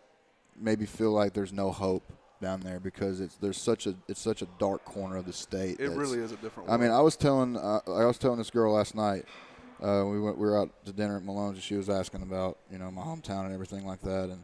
maybe 0.60 0.86
feel 0.86 1.12
like 1.12 1.34
there's 1.34 1.54
no 1.54 1.72
hope 1.72 2.04
down 2.42 2.62
there 2.62 2.80
because 2.80 3.20
it's 3.20 3.36
there's 3.36 3.58
such 3.58 3.88
a 3.88 3.96
it's 4.08 4.22
such 4.22 4.42
a 4.42 4.48
dark 4.60 4.84
corner 4.86 5.18
of 5.18 5.26
the 5.26 5.34
state. 5.34 5.80
It 5.80 5.90
really 5.92 6.20
is 6.20 6.32
a 6.32 6.38
different. 6.38 6.70
I 6.70 6.78
mean. 6.78 6.92
I 6.92 7.02
was 7.02 7.16
telling 7.16 7.58
uh, 7.58 7.82
I 7.88 8.06
was 8.06 8.18
telling 8.18 8.38
this 8.38 8.50
girl 8.50 8.74
last 8.74 8.96
night. 8.96 9.26
Uh, 9.82 10.04
we 10.06 10.20
went 10.20 10.38
we 10.38 10.46
were 10.46 10.60
out 10.60 10.70
to 10.86 10.92
dinner 10.92 11.16
at 11.18 11.24
Malone's 11.24 11.56
and 11.56 11.64
she 11.64 11.76
was 11.76 11.90
asking 11.90 12.22
about 12.22 12.58
you 12.72 12.78
know 12.78 12.92
my 12.92 13.02
hometown 13.02 13.46
and 13.46 13.54
everything 13.54 13.86
like 13.86 14.02
that 14.02 14.26
and 14.30 14.44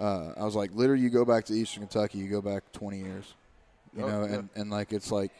uh, 0.00 0.32
I 0.36 0.44
was 0.44 0.56
like 0.56 0.72
literally 0.74 1.02
you 1.02 1.08
go 1.08 1.24
back 1.24 1.44
to 1.44 1.52
Eastern 1.54 1.84
Kentucky 1.84 2.18
you 2.18 2.28
go 2.28 2.42
back 2.42 2.64
20 2.72 2.98
years 2.98 3.34
you 3.96 4.02
Oh, 4.02 4.08
know 4.08 4.24
yeah. 4.24 4.34
and, 4.34 4.50
and 4.56 4.70
like 4.70 4.92
it's 4.92 5.12
like 5.12 5.30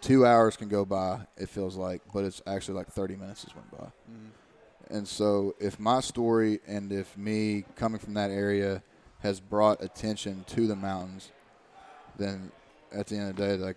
two 0.00 0.24
hours 0.24 0.56
can 0.56 0.68
go 0.68 0.84
by 0.84 1.26
it 1.36 1.48
feels 1.48 1.74
like 1.74 2.00
but 2.14 2.24
it's 2.24 2.40
actually 2.46 2.74
like 2.78 2.86
30 2.86 3.16
minutes 3.16 3.42
has 3.42 3.56
went 3.56 3.68
by 3.72 3.86
Mhm. 4.08 4.30
and 4.88 5.08
so, 5.08 5.56
if 5.58 5.80
my 5.80 5.98
story 6.00 6.60
and 6.68 6.92
if 6.92 7.18
me 7.18 7.64
coming 7.74 7.98
from 7.98 8.14
that 8.14 8.30
area 8.30 8.84
has 9.18 9.40
brought 9.40 9.82
attention 9.82 10.44
to 10.46 10.68
the 10.68 10.76
mountains, 10.76 11.32
then 12.18 12.50
at 12.92 13.06
the 13.06 13.16
end 13.16 13.30
of 13.30 13.36
the 13.36 13.42
day, 13.46 13.56
like 13.56 13.76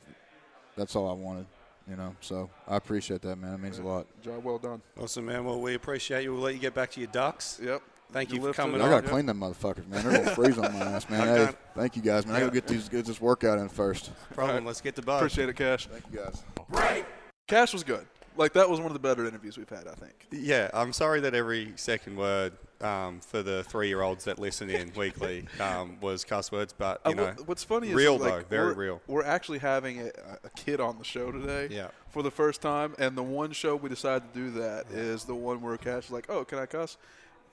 that's 0.78 0.96
all 0.96 1.10
I 1.10 1.14
wanted, 1.14 1.46
you 1.90 1.96
know. 1.96 2.16
So 2.22 2.50
I 2.68 2.78
appreciate 2.78 3.22
that, 3.24 3.36
man. 3.38 3.54
It 3.56 3.58
means 3.60 3.80
a 3.80 3.84
lot. 3.84 4.08
job 4.22 4.44
well 4.44 4.58
done. 4.58 4.82
Awesome, 5.02 5.26
man. 5.26 5.44
Well, 5.46 5.60
we 5.60 5.76
appreciate 5.76 6.24
you. 6.24 6.34
We'll 6.34 6.42
let 6.44 6.54
you 6.54 6.60
get 6.60 6.74
back 6.74 6.92
to 6.92 7.00
your 7.00 7.10
ducks. 7.12 7.60
Yep. 7.64 7.82
Thank 8.12 8.30
you, 8.32 8.38
You 8.42 8.48
for 8.48 8.54
coming 8.54 8.82
it 8.82 8.84
I 8.84 8.90
gotta 8.90 9.06
yeah. 9.06 9.12
clean 9.12 9.28
them 9.28 9.40
motherfuckers, 9.40 9.88
man. 9.88 10.04
They're 10.04 10.24
gonna 10.24 10.36
freeze 10.36 10.58
on 10.58 10.74
my 10.74 10.80
ass, 10.80 11.08
man. 11.10 11.22
I 11.28 11.28
Hey, 11.28 11.46
got- 11.46 11.56
thank 11.76 11.96
you 11.96 12.02
guys, 12.02 12.26
man. 12.26 12.36
I 12.38 12.40
gotta 12.40 12.52
get 12.52 12.66
these 12.66 12.90
get 12.90 13.06
this 13.06 13.22
workout 13.22 13.60
in 13.60 13.70
first. 13.70 14.12
Problem. 14.32 14.50
Alright. 14.50 14.66
Let's 14.66 14.82
get 14.82 14.96
to 14.96 15.04
Bud. 15.04 15.18
Appreciate 15.18 15.48
it, 15.50 15.56
Kash. 15.56 15.86
Thank 15.88 16.04
you 16.12 16.18
guys. 16.20 16.42
Right. 16.70 17.06
Kash 17.48 17.72
was 17.74 17.84
good. 17.84 18.08
Like 18.36 18.54
that 18.54 18.68
was 18.68 18.80
one 18.80 18.88
of 18.88 18.94
the 18.94 19.00
better 19.00 19.28
interviews 19.28 19.58
we've 19.60 19.70
had. 19.70 19.88
I 19.88 19.94
think. 19.94 20.28
Yeah, 20.32 20.70
I'm 20.74 20.92
sorry 20.92 21.20
that 21.22 21.36
every 21.36 21.74
second 21.76 22.16
word 22.16 22.54
um, 22.82 23.20
for 23.22 23.44
the 23.44 23.64
three-year-olds 23.66 24.26
that 24.26 24.40
listen 24.40 24.70
in 24.70 24.92
weekly 24.96 25.46
um, 25.60 25.98
was 26.02 26.24
cuss 26.24 26.52
words, 26.52 26.74
but 26.78 27.02
Uh, 27.06 27.10
you 27.10 27.16
know, 27.16 27.34
what's 27.46 27.64
funny 27.64 27.94
real 27.94 28.16
is 28.16 28.22
real 28.22 28.32
though, 28.32 28.44
very 28.50 28.68
we're, 28.68 28.74
real. 28.74 29.02
We're 29.08 29.26
actually 29.26 29.60
having 29.60 30.02
a, 30.02 30.12
a 30.44 30.50
kid 30.56 30.80
on 30.80 30.98
the 30.98 31.04
show 31.04 31.32
today. 31.32 31.68
Yeah. 31.70 31.90
For 32.10 32.24
the 32.24 32.32
first 32.32 32.62
time, 32.62 32.96
and 32.98 33.18
the 33.18 33.24
one 33.24 33.52
show 33.52 33.76
we 33.76 33.90
decided 33.90 34.34
to 34.34 34.40
do 34.40 34.52
that 34.60 34.88
is 34.92 35.26
the 35.26 35.36
one 35.36 35.62
where 35.62 35.78
Kash 35.78 36.06
is 36.06 36.12
like, 36.12 36.26
"Oh, 36.30 36.44
can 36.44 36.58
I 36.58 36.66
cuss?" 36.66 36.98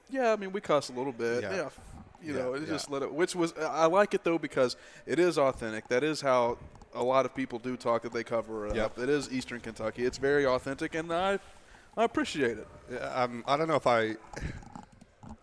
Yeah, 0.08 0.32
I 0.32 0.36
mean 0.36 0.52
we 0.52 0.60
cuss 0.60 0.88
a 0.88 0.92
little 0.92 1.12
bit. 1.12 1.42
Yeah. 1.42 1.54
Yeah. 1.56 1.68
You 2.22 2.32
Yeah, 2.34 2.42
know, 2.42 2.54
it 2.54 2.62
yeah. 2.62 2.68
just 2.68 2.90
let 2.90 3.02
it. 3.02 3.12
Which 3.12 3.34
was 3.34 3.52
I 3.58 3.86
like 3.86 4.14
it 4.14 4.24
though 4.24 4.38
because 4.38 4.76
it 5.04 5.18
is 5.18 5.36
authentic. 5.38 5.88
That 5.88 6.02
is 6.04 6.20
how 6.22 6.56
a 6.94 7.02
lot 7.04 7.26
of 7.26 7.34
people 7.34 7.58
do 7.58 7.76
talk 7.76 8.00
that 8.02 8.12
they 8.12 8.24
cover 8.24 8.66
it 8.68 8.76
Yep. 8.76 8.84
up. 8.86 8.98
It 8.98 9.10
is 9.10 9.30
Eastern 9.30 9.60
Kentucky. 9.60 10.04
It's 10.04 10.16
very 10.18 10.46
authentic, 10.46 10.94
and 10.94 11.12
I 11.12 11.38
I 11.96 12.04
appreciate 12.04 12.56
it. 12.58 12.98
Um, 13.02 13.44
I 13.46 13.56
don't 13.58 13.68
know 13.68 13.76
if 13.76 13.86
I. 13.86 14.16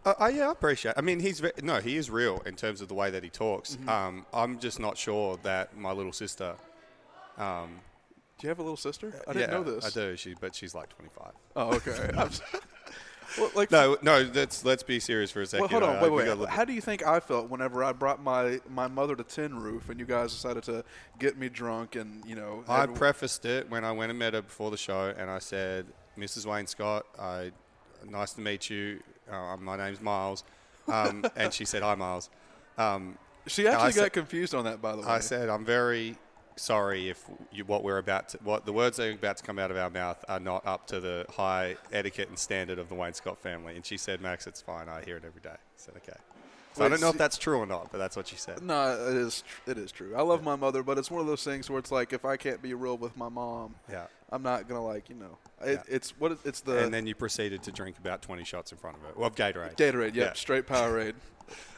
Uh, 0.06 0.14
uh, 0.20 0.32
yeah, 0.34 0.50
I 0.50 0.52
appreciate. 0.52 0.96
I 0.98 1.02
mean, 1.02 1.20
he's 1.20 1.40
ve- 1.40 1.52
no, 1.62 1.80
he 1.80 1.98
is 1.98 2.10
real 2.10 2.42
in 2.46 2.56
terms 2.56 2.82
of 2.82 2.88
the 2.88 2.94
way 2.94 3.10
that 3.12 3.24
he 3.24 3.30
talks. 3.30 3.76
Mm-hmm. 3.76 3.90
Um, 3.90 4.26
I'm 4.34 4.60
just 4.60 4.80
not 4.80 4.98
sure 4.98 5.40
that 5.44 5.78
my 5.78 5.92
little 5.92 6.14
sister. 6.14 6.56
Um, 7.38 7.80
Do 8.38 8.48
you 8.48 8.50
have 8.50 8.60
a 8.60 8.64
little 8.64 8.78
sister? 8.78 9.14
I 9.28 9.34
didn't 9.34 9.50
yeah, 9.50 9.58
know 9.58 9.64
this. 9.64 9.86
I 9.86 9.90
do. 9.90 10.16
She, 10.18 10.36
but 10.40 10.56
she's 10.56 10.76
like 10.76 10.90
25. 10.90 11.32
Oh, 11.56 11.74
okay. 11.76 12.12
Well, 13.38 13.52
like 13.56 13.72
No, 13.72 13.98
no. 14.02 14.30
Let's 14.34 14.64
let's 14.64 14.84
be 14.84 15.00
serious 15.00 15.32
for 15.32 15.42
a 15.42 15.46
second. 15.46 15.62
Well, 15.62 15.82
hold 15.82 15.84
on, 15.84 15.98
Uh, 15.98 16.02
wait, 16.10 16.12
we 16.12 16.34
wait. 16.34 16.50
How 16.50 16.66
do 16.66 16.74
you 16.74 16.82
think 16.82 17.06
I 17.06 17.20
felt 17.20 17.50
whenever 17.50 17.84
I 17.84 17.92
brought 17.92 18.22
my, 18.22 18.60
my 18.70 18.88
mother 18.88 19.16
to 19.16 19.24
Tin 19.24 19.58
Roof 19.60 19.90
and 19.90 20.00
you 20.00 20.06
guys 20.06 20.32
decided 20.32 20.64
to 20.64 20.84
get 21.20 21.38
me 21.38 21.50
drunk 21.50 21.96
and 21.96 22.24
you 22.26 22.36
know? 22.36 22.64
I 22.68 22.86
prefaced 22.86 23.46
it 23.46 23.70
when 23.70 23.84
I 23.84 23.92
went 23.92 24.12
and 24.12 24.20
met 24.20 24.34
her 24.34 24.42
before 24.42 24.72
the 24.72 24.78
show, 24.78 25.14
and 25.18 25.30
I 25.30 25.40
said, 25.40 25.86
"Mrs. 26.18 26.46
Wayne 26.46 26.68
Scott, 26.68 27.06
I, 27.20 27.52
nice 28.08 28.34
to 28.34 28.42
meet 28.42 28.70
you. 28.70 29.00
Uh, 29.32 29.58
my 29.58 29.78
name's 29.78 30.02
Miles," 30.02 30.44
um, 30.88 31.26
and 31.36 31.54
she 31.54 31.66
said, 31.66 31.82
"Hi, 31.84 31.96
Miles." 31.96 32.30
Um, 32.78 33.18
she 33.48 33.68
actually 33.68 33.84
I 33.84 33.88
got 33.88 33.94
said- 33.94 34.14
confused 34.14 34.56
on 34.56 34.66
that, 34.66 34.82
by 34.82 34.94
the 34.96 35.00
way. 35.02 35.08
I 35.08 35.20
said, 35.20 35.50
"I'm 35.50 35.66
very 35.66 36.18
sorry 36.56 37.10
if 37.10 37.24
you, 37.52 37.66
what 37.66 37.84
we're 37.84 37.98
about 37.98 38.30
to, 38.30 38.38
what 38.44 38.66
the 38.66 38.74
words 38.74 38.98
that 38.98 39.08
are 39.08 39.12
about 39.12 39.38
to 39.38 39.44
come 39.44 39.58
out 39.58 39.72
of 39.72 39.78
our 39.78 39.90
mouth 39.90 40.24
are 40.30 40.40
not 40.40 40.66
up 40.68 40.86
to 40.88 41.00
the 41.00 41.26
high 41.36 41.76
etiquette 41.92 42.30
and 42.30 42.38
standard 42.38 42.78
of 42.80 42.90
the 42.90 42.96
Wayne 42.96 43.14
Scott 43.14 43.40
family." 43.42 43.76
And 43.76 43.86
she 43.86 43.98
said, 43.98 44.22
"Max, 44.22 44.48
it's 44.48 44.62
fine. 44.62 44.88
I 44.90 45.04
hear 45.04 45.18
it 45.18 45.24
every 45.26 45.42
day." 45.42 45.50
I 45.52 45.58
said, 45.76 45.96
"Okay." 45.98 46.18
So 46.76 46.84
I 46.84 46.90
don't 46.90 47.02
know 47.02 47.10
if 47.10 47.20
that's 47.20 47.38
true 47.38 47.58
or 47.60 47.68
not, 47.68 47.92
but 47.92 48.00
that's 48.00 48.16
what 48.16 48.28
she 48.28 48.36
said. 48.36 48.64
no, 48.64 48.94
it 49.12 49.16
is. 49.16 49.44
It 49.68 49.78
is 49.78 49.92
true. 49.92 50.16
I 50.18 50.24
love 50.24 50.44
my 50.44 50.56
mother, 50.56 50.82
but 50.82 50.98
it's 50.98 51.12
one 51.12 51.22
of 51.22 51.28
those 51.28 51.44
things 51.44 51.70
where 51.70 51.78
it's 51.78 51.92
like 51.92 52.14
if 52.14 52.26
I 52.26 52.36
can't 52.36 52.64
be 52.64 52.74
real 52.74 52.98
with 52.98 53.16
my 53.16 53.30
mom, 53.30 53.76
Yeah. 53.88 54.08
I'm 54.34 54.44
not 54.44 54.68
gonna 54.68 54.84
like 54.84 55.10
you 55.10 55.16
know. 55.16 55.38
It, 55.64 55.74
Yeah. 55.88 55.96
It's 55.96 56.12
what 56.20 56.38
it's 56.44 56.62
the 56.62 56.84
and 56.84 56.94
then 56.94 57.06
you 57.08 57.16
proceeded 57.16 57.64
to 57.64 57.72
drink 57.72 57.98
about 58.00 58.22
20 58.22 58.44
shots 58.44 58.72
in 58.72 58.78
front 58.78 58.98
of 58.98 59.04
it. 59.10 59.18
Well, 59.18 59.30
Gatorade. 59.30 59.78
Gatorade. 59.78 60.16
Yep, 60.16 60.16
Yeah. 60.16 60.34
straight 60.34 60.68
Powerade. 60.68 61.16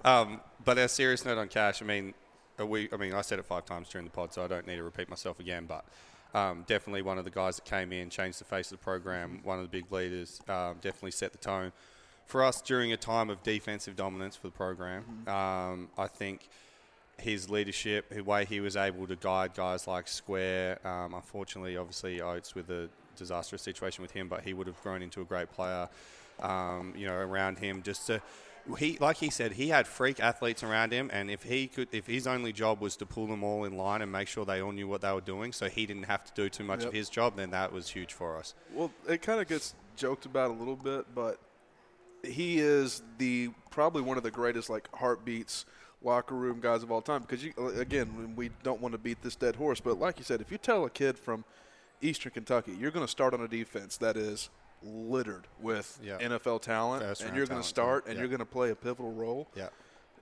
Um, 0.06 0.42
but 0.64 0.78
a 0.78 0.88
serious 0.88 1.26
note 1.26 1.40
on 1.40 1.48
Kash. 1.48 1.82
I 1.82 1.86
mean, 1.86 2.14
uh, 2.60 2.66
we. 2.68 2.88
I 2.94 2.98
mean, 2.98 3.14
I 3.16 3.22
said 3.22 3.40
it 3.40 3.46
five 3.46 3.66
times 3.66 3.90
during 3.90 4.06
the 4.06 4.12
pod, 4.12 4.32
so 4.32 4.44
I 4.44 4.48
don't 4.48 4.66
need 4.68 4.76
to 4.76 4.84
repeat 4.84 5.10
myself 5.10 5.40
again. 5.40 5.66
But 5.66 5.84
um, 6.40 6.64
definitely 6.68 7.02
one 7.02 7.18
of 7.18 7.24
the 7.26 7.32
guys 7.32 7.56
that 7.56 7.66
came 7.66 7.92
in, 7.92 8.10
changed 8.12 8.40
the 8.40 8.46
face 8.46 8.72
of 8.72 8.78
the 8.80 8.84
program. 8.84 9.40
One 9.44 9.58
of 9.58 9.64
the 9.64 9.70
big 9.70 9.92
leaders. 9.92 10.40
Um, 10.48 10.76
definitely 10.82 11.12
set 11.12 11.32
the 11.32 11.40
tone 11.40 11.72
for 12.28 12.44
us 12.44 12.62
during 12.62 12.94
a 12.94 12.98
time 12.98 13.30
of 13.32 13.42
defensive 13.42 13.96
dominance 13.96 14.36
for 14.36 14.48
the 14.48 14.54
program. 14.54 15.28
Um, 15.28 15.90
I 15.98 16.08
think 16.08 16.48
his 17.18 17.50
leadership, 17.50 18.10
the 18.10 18.22
way 18.22 18.46
he 18.46 18.60
was 18.60 18.76
able 18.76 19.08
to 19.08 19.16
guide 19.16 19.54
guys 19.54 19.88
like 19.88 20.08
Square. 20.08 20.86
Um, 20.86 21.14
unfortunately, 21.14 21.78
obviously 21.78 22.22
Oats 22.22 22.56
with 22.56 22.70
a 22.70 22.90
disastrous 23.16 23.62
situation 23.62 24.02
with 24.02 24.12
him, 24.12 24.28
but 24.28 24.42
he 24.42 24.54
would 24.54 24.68
have 24.68 24.82
grown 24.82 25.02
into 25.02 25.22
a 25.22 25.26
great 25.26 25.52
player. 25.52 25.90
Um, 26.42 26.94
you 26.98 27.08
know, 27.08 27.14
around 27.16 27.60
him, 27.60 27.82
just 27.82 28.08
to 28.08 28.22
he, 28.80 28.98
like 29.00 29.18
he 29.18 29.30
said, 29.30 29.54
he 29.54 29.70
had 29.70 29.88
freak 29.88 30.20
athletes 30.20 30.64
around 30.64 30.92
him, 30.92 31.10
and 31.14 31.30
if 31.30 31.44
he 31.44 31.68
could, 31.68 31.88
if 31.92 32.08
his 32.08 32.26
only 32.26 32.52
job 32.52 32.82
was 32.82 32.96
to 32.98 33.06
pull 33.06 33.28
them 33.28 33.44
all 33.44 33.64
in 33.64 33.78
line 33.78 34.02
and 34.02 34.12
make 34.12 34.28
sure 34.28 34.44
they 34.44 34.62
all 34.62 34.72
knew 34.72 34.88
what 34.88 35.02
they 35.02 35.12
were 35.12 35.22
doing, 35.22 35.52
so 35.54 35.70
he 35.70 35.86
didn't 35.86 36.04
have 36.04 36.24
to 36.26 36.32
do 36.34 36.50
too 36.50 36.64
much 36.64 36.80
Yep. 36.80 36.88
of 36.88 36.94
his 36.94 37.10
job, 37.10 37.36
then 37.36 37.52
that 37.52 37.72
was 37.72 37.90
huge 37.90 38.14
for 38.14 38.38
us. 38.38 38.56
Well, 38.74 38.92
it 39.08 39.22
kind 39.22 39.40
of 39.40 39.48
gets 39.48 39.76
joked 39.96 40.26
about 40.26 40.50
a 40.50 40.54
little 40.54 40.76
bit, 40.76 41.14
but 41.14 41.40
he 42.24 42.58
is 42.58 43.04
the 43.20 43.52
probably 43.70 44.02
one 44.02 44.18
of 44.18 44.24
the 44.24 44.32
greatest 44.32 44.70
like 44.70 44.90
heartbeats 44.96 45.66
locker 46.06 46.36
room 46.36 46.60
guys 46.62 46.84
of 46.84 46.92
all 46.92 47.02
time. 47.02 47.22
Because 47.22 47.44
you 47.44 47.52
again, 47.78 48.34
we 48.36 48.50
don't 48.64 48.80
want 48.82 48.94
to 48.94 48.98
beat 48.98 49.22
this 49.22 49.36
dead 49.36 49.56
horse, 49.56 49.80
but 49.82 50.00
like 50.00 50.18
you 50.20 50.24
said, 50.24 50.40
if 50.42 50.52
you 50.52 50.58
tell 50.58 50.86
a 50.86 50.90
kid 50.90 51.18
from 51.18 51.44
Eastern 52.02 52.32
Kentucky 52.32 52.74
you're 52.80 52.92
going 52.92 53.06
to 53.06 53.12
start 53.12 53.34
on 53.34 53.42
a 53.42 53.48
defense 53.48 53.98
that 53.98 54.16
is 54.18 54.50
littered 54.84 55.48
with 55.60 55.98
Yeah. 56.04 56.18
NFL 56.20 56.62
talent, 56.62 57.04
and 57.22 57.36
you're 57.36 57.48
going 57.48 57.62
to 57.62 57.68
start 57.68 58.06
and 58.06 58.16
Yeah. 58.16 58.20
you're 58.22 58.28
going 58.30 58.40
to 58.40 58.46
play 58.46 58.70
a 58.70 58.76
pivotal 58.76 59.12
role. 59.12 59.48
Yeah, 59.56 59.70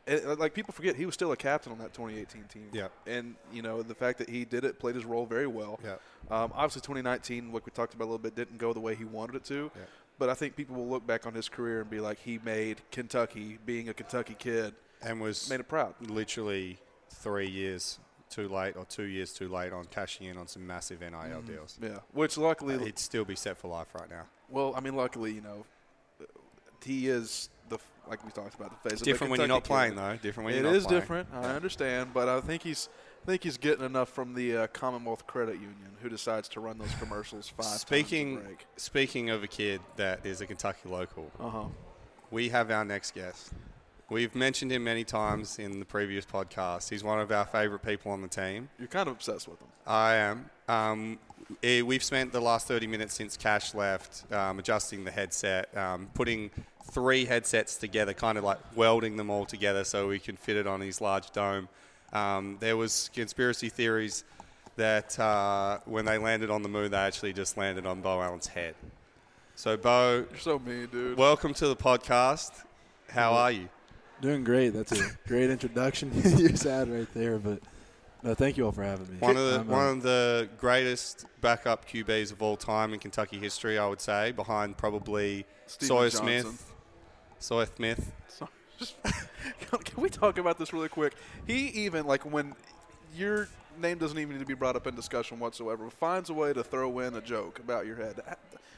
And, 0.08 0.40
like 0.40 0.54
people 0.54 0.74
forget, 0.74 0.96
he 0.96 1.06
was 1.06 1.14
still 1.16 1.32
a 1.34 1.36
captain 1.38 1.72
on 1.72 1.80
that 1.80 1.94
2018 1.94 2.44
team. 2.46 2.70
Yeah. 2.72 2.88
And 3.08 3.36
you 3.52 3.62
know 3.62 3.82
the 3.82 3.96
fact 3.96 4.20
that 4.20 4.30
he 4.30 4.46
did 4.46 4.64
it, 4.64 4.80
played 4.80 4.96
his 4.96 5.04
role 5.06 5.26
very 5.26 5.48
well. 5.48 5.80
Yeah. 5.84 5.94
Um, 6.30 6.52
obviously, 6.54 6.82
2019, 6.82 7.52
like 7.52 7.66
we 7.66 7.72
talked 7.72 7.94
about 7.94 8.06
a 8.06 8.10
little 8.12 8.18
bit, 8.20 8.36
didn't 8.36 8.58
go 8.58 8.72
the 8.74 8.80
way 8.80 8.96
he 8.96 9.04
wanted 9.06 9.36
it 9.36 9.44
to. 9.46 9.72
Yeah. 9.76 9.82
But 10.20 10.30
I 10.30 10.36
think 10.36 10.56
people 10.56 10.76
will 10.76 10.88
look 10.88 11.06
back 11.08 11.26
on 11.26 11.34
his 11.34 11.50
career 11.50 11.82
and 11.82 11.90
be 11.90 12.00
like, 12.00 12.20
he 12.20 12.40
made 12.46 12.82
Kentucky, 12.92 13.58
being 13.66 13.90
a 13.90 13.94
Kentucky 13.94 14.36
kid, 14.38 14.76
and 15.06 15.20
was 15.22 15.50
made 15.50 15.60
it 15.60 15.68
proud. 15.68 15.94
literally 16.02 16.78
three 17.10 17.48
years 17.48 18.00
too 18.30 18.48
late 18.48 18.76
or 18.76 18.86
two 18.86 19.04
years 19.04 19.32
too 19.34 19.48
late 19.48 19.72
on 19.72 19.86
cashing 19.86 20.26
in 20.28 20.38
on 20.38 20.48
some 20.48 20.66
massive 20.66 21.02
NIL 21.02 21.12
Mm-hmm. 21.12 21.46
deals. 21.46 21.78
Yeah. 21.82 22.00
Which 22.14 22.38
luckily, 22.38 22.84
He'd 22.84 22.98
still 22.98 23.26
be 23.26 23.36
set 23.36 23.58
for 23.58 23.68
life 23.68 23.94
right 23.94 24.10
now. 24.10 24.24
well, 24.50 24.74
I 24.76 24.80
mean, 24.80 24.96
luckily, 24.96 25.32
you 25.34 25.42
know, 25.42 25.66
he 26.84 27.08
is 27.08 27.50
the 27.70 27.78
like 28.10 28.24
we 28.26 28.32
talked 28.32 28.56
about 28.56 28.72
the 28.84 28.90
face. 28.90 29.00
Different 29.02 29.28
of 29.28 29.32
when 29.32 29.40
you're 29.40 29.48
not 29.48 29.64
Kentucky 29.64 29.68
playing, 29.68 29.92
kid. 29.94 30.00
though. 30.00 30.18
Different 30.28 30.46
when 30.46 30.54
It 30.56 30.58
you're 30.62 30.66
not 30.72 30.76
is 30.76 30.86
playing. 30.86 31.00
different. 31.02 31.30
I 31.34 31.42
Yeah. 31.44 31.56
understand, 31.56 32.14
but 32.14 32.28
I 32.28 32.42
think 32.42 32.64
he's, 32.64 32.90
I 33.24 33.26
think 33.28 33.44
he's 33.44 33.58
getting 33.58 33.86
enough 33.86 34.10
from 34.10 34.34
the 34.34 34.58
uh, 34.58 34.68
Commonwealth 34.68 35.26
Credit 35.26 35.54
Union, 35.56 35.96
who 36.02 36.10
decides 36.10 36.50
to 36.50 36.60
run 36.60 36.78
those 36.80 36.94
commercials 37.00 37.48
five 37.48 37.66
Speaking 37.80 38.42
times 38.42 38.58
speaking 38.76 39.30
of 39.30 39.44
a 39.44 39.48
kid 39.48 39.80
that 39.96 40.26
is 40.26 40.42
a 40.42 40.46
Kentucky 40.46 40.90
local, 40.90 41.32
Uh 41.40 41.50
huh. 41.50 41.64
we 42.32 42.50
have 42.50 42.70
our 42.72 42.84
next 42.84 43.14
guest. 43.16 43.54
We've 44.14 44.36
mentioned 44.36 44.72
him 44.72 44.84
many 44.84 45.04
times 45.04 45.58
in 45.58 45.80
the 45.80 45.86
previous 45.86 46.24
podcast. 46.24 46.88
He's 46.88 47.04
one 47.04 47.20
of 47.20 47.32
our 47.32 47.46
favorite 47.46 47.80
people 47.80 48.12
on 48.12 48.22
the 48.22 48.28
team. 48.28 48.70
You're 48.78 48.88
kind 48.88 49.10
of 49.10 49.16
obsessed 49.16 49.48
with 49.48 49.60
him. 49.60 49.70
I 49.88 50.14
am. 50.14 50.50
Um, 50.68 51.20
we've 51.64 52.04
spent 52.04 52.32
the 52.32 52.40
last 52.40 52.68
30 52.68 52.86
minutes 52.86 53.16
since 53.16 53.36
Kash 53.36 53.74
left 53.74 54.32
um, 54.32 54.60
adjusting 54.60 55.04
the 55.04 55.10
headset, 55.10 55.76
um, 55.76 56.12
putting 56.14 56.52
three 56.92 57.26
headsets 57.26 57.76
together, 57.76 58.14
kind 58.14 58.38
of 58.38 58.44
like 58.44 58.60
welding 58.76 59.18
them 59.18 59.32
all 59.32 59.48
together 59.48 59.84
so 59.84 60.10
we 60.10 60.20
can 60.20 60.36
fit 60.36 60.58
it 60.58 60.68
on 60.68 60.80
his 60.80 61.02
large 61.02 61.32
dome. 61.32 61.68
Um, 62.14 62.58
there 62.60 62.78
was 62.78 63.10
conspiracy 63.16 63.70
theories 63.70 64.26
that 64.76 65.20
uh, 65.20 65.80
when 65.86 66.06
they 66.06 66.20
landed 66.20 66.52
on 66.52 66.62
the 66.62 66.70
moon, 66.70 66.92
they 66.92 66.98
actually 66.98 67.34
just 67.34 67.58
landed 67.58 67.88
on 67.88 68.02
Beau 68.02 68.22
Allen's 68.22 68.46
head. 68.46 68.76
So, 69.56 69.76
Beau, 69.76 70.26
You're 70.30 70.40
so 70.40 70.60
mean, 70.60 70.88
dude. 70.92 71.18
welcome 71.18 71.56
to 71.56 71.68
the 71.68 71.76
podcast. 71.76 72.52
How 73.10 73.34
are 73.34 73.52
you? 73.52 73.70
Doing 74.24 74.46
great. 74.46 74.70
That's 74.70 74.94
a 74.94 75.12
great 75.28 75.50
introduction 75.50 76.10
you 76.38 76.48
just 76.48 76.64
had 76.64 76.88
right 76.88 77.14
there. 77.14 77.38
But 77.40 77.60
no, 78.24 78.34
thank 78.34 78.56
you 78.56 78.64
all 78.64 78.72
for 78.72 78.82
having 78.82 79.12
me. 79.12 79.18
One 79.20 79.36
of 79.36 79.52
the 79.52 79.60
I'm, 79.60 79.70
uh, 79.70 79.76
one 79.76 79.88
of 79.90 80.02
the 80.02 80.48
greatest 80.58 81.26
backup 81.42 81.86
QBs 81.86 82.32
of 82.32 82.42
all 82.42 82.56
time 82.56 82.94
in 82.94 83.02
Kentucky 83.02 83.38
history, 83.38 83.78
I 83.78 83.86
would 83.86 84.00
say, 84.00 84.32
behind 84.32 84.78
probably 84.78 85.46
Stephen 85.66 85.88
Sawyer 85.90 86.10
Johnson. 86.10 86.26
Smith. 86.26 86.74
Sawyer 87.40 87.66
Smith. 87.66 88.12
So, 88.30 88.48
just, 88.80 88.96
can 89.84 90.02
we 90.02 90.08
talk 90.10 90.38
about 90.38 90.58
this 90.58 90.72
really 90.72 90.88
quick? 90.88 91.16
He 91.46 91.68
even 91.84 92.08
like 92.08 92.24
when 92.24 92.56
your 93.14 93.50
name 93.78 93.98
doesn't 93.98 94.18
even 94.18 94.36
need 94.36 94.40
to 94.40 94.46
be 94.46 94.54
brought 94.54 94.78
up 94.78 94.88
in 94.88 94.96
discussion 94.96 95.38
whatsoever, 95.38 95.90
finds 95.90 96.30
a 96.30 96.34
way 96.34 96.54
to 96.54 96.64
throw 96.64 97.00
in 97.00 97.14
a 97.16 97.22
joke 97.22 97.60
about 97.60 97.86
your 97.86 97.98
head. 97.98 98.22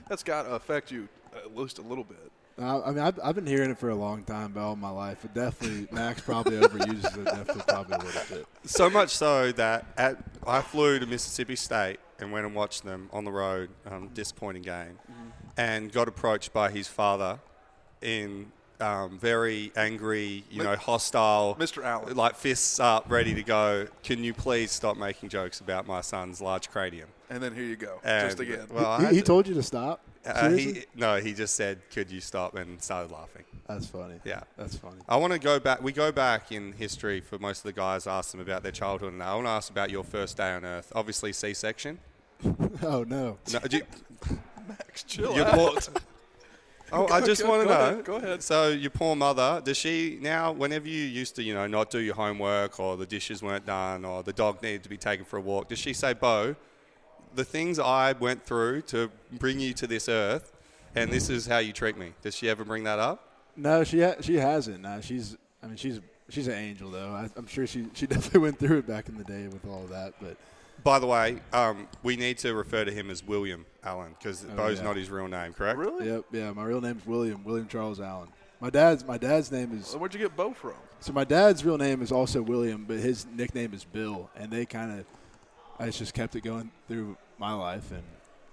That's 0.10 0.24
got 0.24 0.44
to 0.48 0.54
affect 0.56 0.90
you 0.90 1.08
at 1.36 1.56
least 1.56 1.78
a 1.78 1.84
little 1.84 2.04
bit. 2.04 2.32
I 2.58 2.80
I 2.82 2.90
mean, 2.92 3.00
I've, 3.00 3.20
I've 3.24 3.36
been 3.36 3.46
hearing 3.48 3.70
it 3.72 3.78
for 3.78 3.90
a 3.90 3.96
long 3.96 4.24
time, 4.24 4.52
but 4.54 4.62
all 4.62 4.76
my 4.76 4.90
life. 4.90 5.20
But 5.22 5.34
definitely, 5.34 5.88
Max 5.92 6.22
probably 6.22 6.58
overuses 6.58 7.18
it. 7.18 7.26
Definitely, 7.26 7.64
probably 7.68 7.96
a 7.96 8.00
little 8.00 8.22
bit. 8.38 8.46
So 8.66 8.90
much 8.90 9.10
so 9.10 9.52
that 9.54 9.86
at, 9.98 10.18
I 10.48 10.62
flew 10.62 11.00
to 11.00 11.06
Mississippi 11.06 11.56
State 11.56 12.00
and 12.20 12.32
went 12.32 12.46
and 12.46 12.56
watched 12.56 12.84
them 12.86 13.10
on 13.12 13.26
the 13.26 13.32
road, 13.32 13.70
um, 13.86 14.10
disappointing 14.14 14.62
game, 14.62 14.98
and 15.58 15.92
got 15.92 16.08
approached 16.08 16.54
by 16.54 16.72
his 16.72 16.88
father 16.88 17.40
in 18.02 18.52
um, 18.80 19.18
very 19.20 19.72
angry, 19.76 20.44
you 20.50 20.60
Mi- 20.60 20.64
know, 20.66 20.76
hostile, 20.78 21.56
Mr. 21.60 21.84
Allen. 21.84 22.16
like 22.16 22.36
fists 22.36 22.80
up, 22.80 23.06
ready 23.10 23.34
to 23.34 23.44
go. 23.44 23.88
Can 24.04 24.24
you 24.24 24.34
please 24.34 24.72
stop 24.72 24.96
making 24.98 25.28
jokes 25.30 25.60
about 25.60 25.88
my 25.88 26.00
son's 26.02 26.40
large 26.42 26.70
cranium? 26.70 27.10
And 27.30 27.42
then 27.42 27.54
here 27.56 27.64
you 27.64 27.76
go, 27.76 28.00
And, 28.04 28.28
just 28.28 28.40
again. 28.40 28.68
Well, 28.72 29.00
he, 29.02 29.08
he 29.08 29.16
to- 29.18 29.22
told 29.24 29.48
you 29.48 29.54
to 29.56 29.64
stop. 29.64 30.00
Uh, 30.26 30.50
he, 30.52 30.84
no, 30.96 31.18
he 31.18 31.34
just 31.34 31.56
said, 31.56 31.80
"Could 31.94 32.10
you 32.10 32.20
stop?" 32.22 32.56
and 32.56 32.82
started 32.82 33.12
laughing. 33.12 33.44
That's 33.68 33.88
funny. 33.88 34.16
Yeah. 34.24 34.42
That's 34.58 34.76
funny. 34.78 34.98
I 35.10 35.18
want 35.18 35.34
to 35.34 35.40
go 35.40 35.60
back. 35.60 35.82
We 35.82 35.92
go 35.92 36.12
back 36.12 36.52
in 36.52 36.72
history 36.74 37.20
for 37.22 37.38
most 37.40 37.60
of 37.60 37.64
the 37.64 37.74
guys. 37.74 38.06
Ask 38.08 38.32
them 38.32 38.40
about 38.40 38.64
their 38.64 38.72
childhood, 38.72 39.14
and 39.14 39.22
I 39.24 39.34
want 39.36 39.48
to 39.48 39.52
ask 39.52 39.70
about 39.72 39.90
your 39.90 40.04
first 40.04 40.38
day 40.38 40.52
on 40.54 40.64
Earth. 40.66 40.92
Obviously, 40.96 41.34
C-section. 41.34 42.00
Oh 42.84 43.04
no. 43.08 43.38
No, 43.54 43.60
you, 43.72 43.82
Max, 44.68 45.04
chill 45.04 45.36
you're 45.36 45.46
out. 45.46 45.56
born, 45.56 45.76
Oh, 46.92 47.08
I 47.08 47.20
just 47.22 47.42
Go- 47.42 47.50
want 47.50 47.62
to 47.64 47.68
go 47.68 47.74
know. 47.74 47.82
ahead, 47.90 48.06
go 48.06 48.16
ahead. 48.18 48.44
So 48.44 48.70
your 48.70 48.92
poor 48.92 49.16
mother, 49.16 49.62
does 49.64 49.78
she 49.78 50.20
now? 50.22 50.52
Whenever 50.52 50.88
you 50.88 51.02
used 51.04 51.36
to, 51.38 51.44
you 51.44 51.54
know, 51.56 51.66
not 51.66 51.90
do 51.90 52.00
your 52.00 52.14
homework, 52.14 52.80
or 52.80 52.96
the 52.98 53.06
dishes 53.08 53.42
weren't 53.42 53.66
done, 53.66 54.06
or 54.06 54.22
the 54.22 54.34
dog 54.34 54.62
needed 54.62 54.84
to 54.84 54.90
be 54.90 54.98
taken 54.98 55.26
for 55.26 55.38
a 55.38 55.42
walk, 55.42 55.70
does 55.70 55.80
she 55.80 55.94
say, 55.94 56.14
"Beau, 56.14 56.56
the 57.36 57.44
things 57.46 57.80
I 57.80 58.14
went 58.14 58.44
through 58.46 58.82
to 58.84 59.12
bring 59.32 59.60
you 59.60 59.74
to 59.74 59.88
this 59.88 60.08
earth, 60.10 60.54
and 60.96 61.12
this 61.12 61.30
is 61.30 61.46
how 61.46 61.58
you 61.60 61.74
treat 61.74 61.98
me"? 61.98 62.14
Does 62.22 62.36
she 62.36 62.50
ever 62.50 62.64
bring 62.64 62.84
that 62.86 63.00
up? 63.00 63.22
No, 63.56 63.84
she 63.84 64.02
ha- 64.02 64.16
she 64.22 64.36
hasn't. 64.36 64.82
No, 64.82 65.02
she's. 65.02 65.38
I 65.64 65.68
mean, 65.68 65.78
she's 65.78 66.00
she's 66.30 66.48
an 66.48 66.54
angel 66.56 66.90
though. 66.92 67.10
I, 67.14 67.30
I'm 67.36 67.48
sure 67.48 67.66
she 67.68 67.88
she 67.94 68.08
definitely 68.08 68.40
went 68.42 68.60
through 68.60 68.80
it 68.80 68.88
back 68.88 69.10
in 69.10 69.18
the 69.18 69.24
day 69.24 69.48
with 69.48 69.66
all 69.68 69.84
of 69.84 69.90
that. 69.90 70.14
But 70.22 70.38
By 70.84 71.00
the 71.00 71.08
way, 71.08 71.40
um, 71.54 71.88
we 72.04 72.16
need 72.16 72.38
to 72.40 72.54
refer 72.54 72.86
to 72.86 72.92
him 72.92 73.10
as 73.10 73.24
William 73.24 73.66
Allen 73.84 74.16
because 74.20 74.46
Oh, 74.46 74.56
Beau's 74.56 74.80
yeah. 74.80 74.84
not 74.84 74.96
his 74.96 75.10
real 75.10 75.28
name, 75.28 75.54
correct? 75.54 75.78
Really? 75.80 76.08
yep, 76.08 76.26
yeah. 76.32 76.52
My 76.52 76.64
real 76.64 76.82
name's 76.82 77.06
William 77.06 77.44
William 77.44 77.68
Charles 77.68 78.00
Allen. 78.00 78.30
My 78.62 78.70
dad's 78.70 79.06
my 79.06 79.18
dad's 79.18 79.52
name 79.52 79.78
is 79.78 79.88
So 79.88 79.98
where'd 79.98 80.14
you 80.14 80.20
get 80.20 80.36
Beau 80.36 80.54
from? 80.54 80.74
so 81.02 81.12
my 81.14 81.24
dad's 81.24 81.64
real 81.66 81.78
name 81.78 82.02
is 82.02 82.12
also 82.12 82.42
William, 82.42 82.86
but 82.88 82.98
his 82.98 83.26
nickname 83.36 83.74
is 83.74 83.84
Bill, 83.84 84.30
and 84.36 84.52
they 84.52 84.66
kind 84.66 85.00
of 85.00 85.06
I 85.80 85.90
just 85.90 86.14
kept 86.14 86.36
it 86.36 86.42
going 86.42 86.72
through 86.88 87.18
my 87.40 87.54
life 87.54 87.92
and 87.92 88.04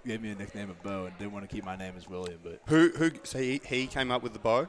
gave 0.05 0.21
me 0.21 0.31
a 0.31 0.35
nickname 0.35 0.69
of 0.69 0.81
Beau, 0.83 1.05
and 1.05 1.17
didn't 1.17 1.31
want 1.33 1.47
to 1.49 1.53
keep 1.53 1.63
my 1.65 1.75
name 1.75 1.93
as 1.97 2.07
William, 2.09 2.39
but. 2.43 2.61
Who 2.67 2.89
who? 2.95 3.11
So 3.23 3.39
he, 3.39 3.61
he 3.65 3.87
came 3.87 4.11
up 4.11 4.21
with 4.21 4.33
the 4.33 4.39
Beau, 4.39 4.67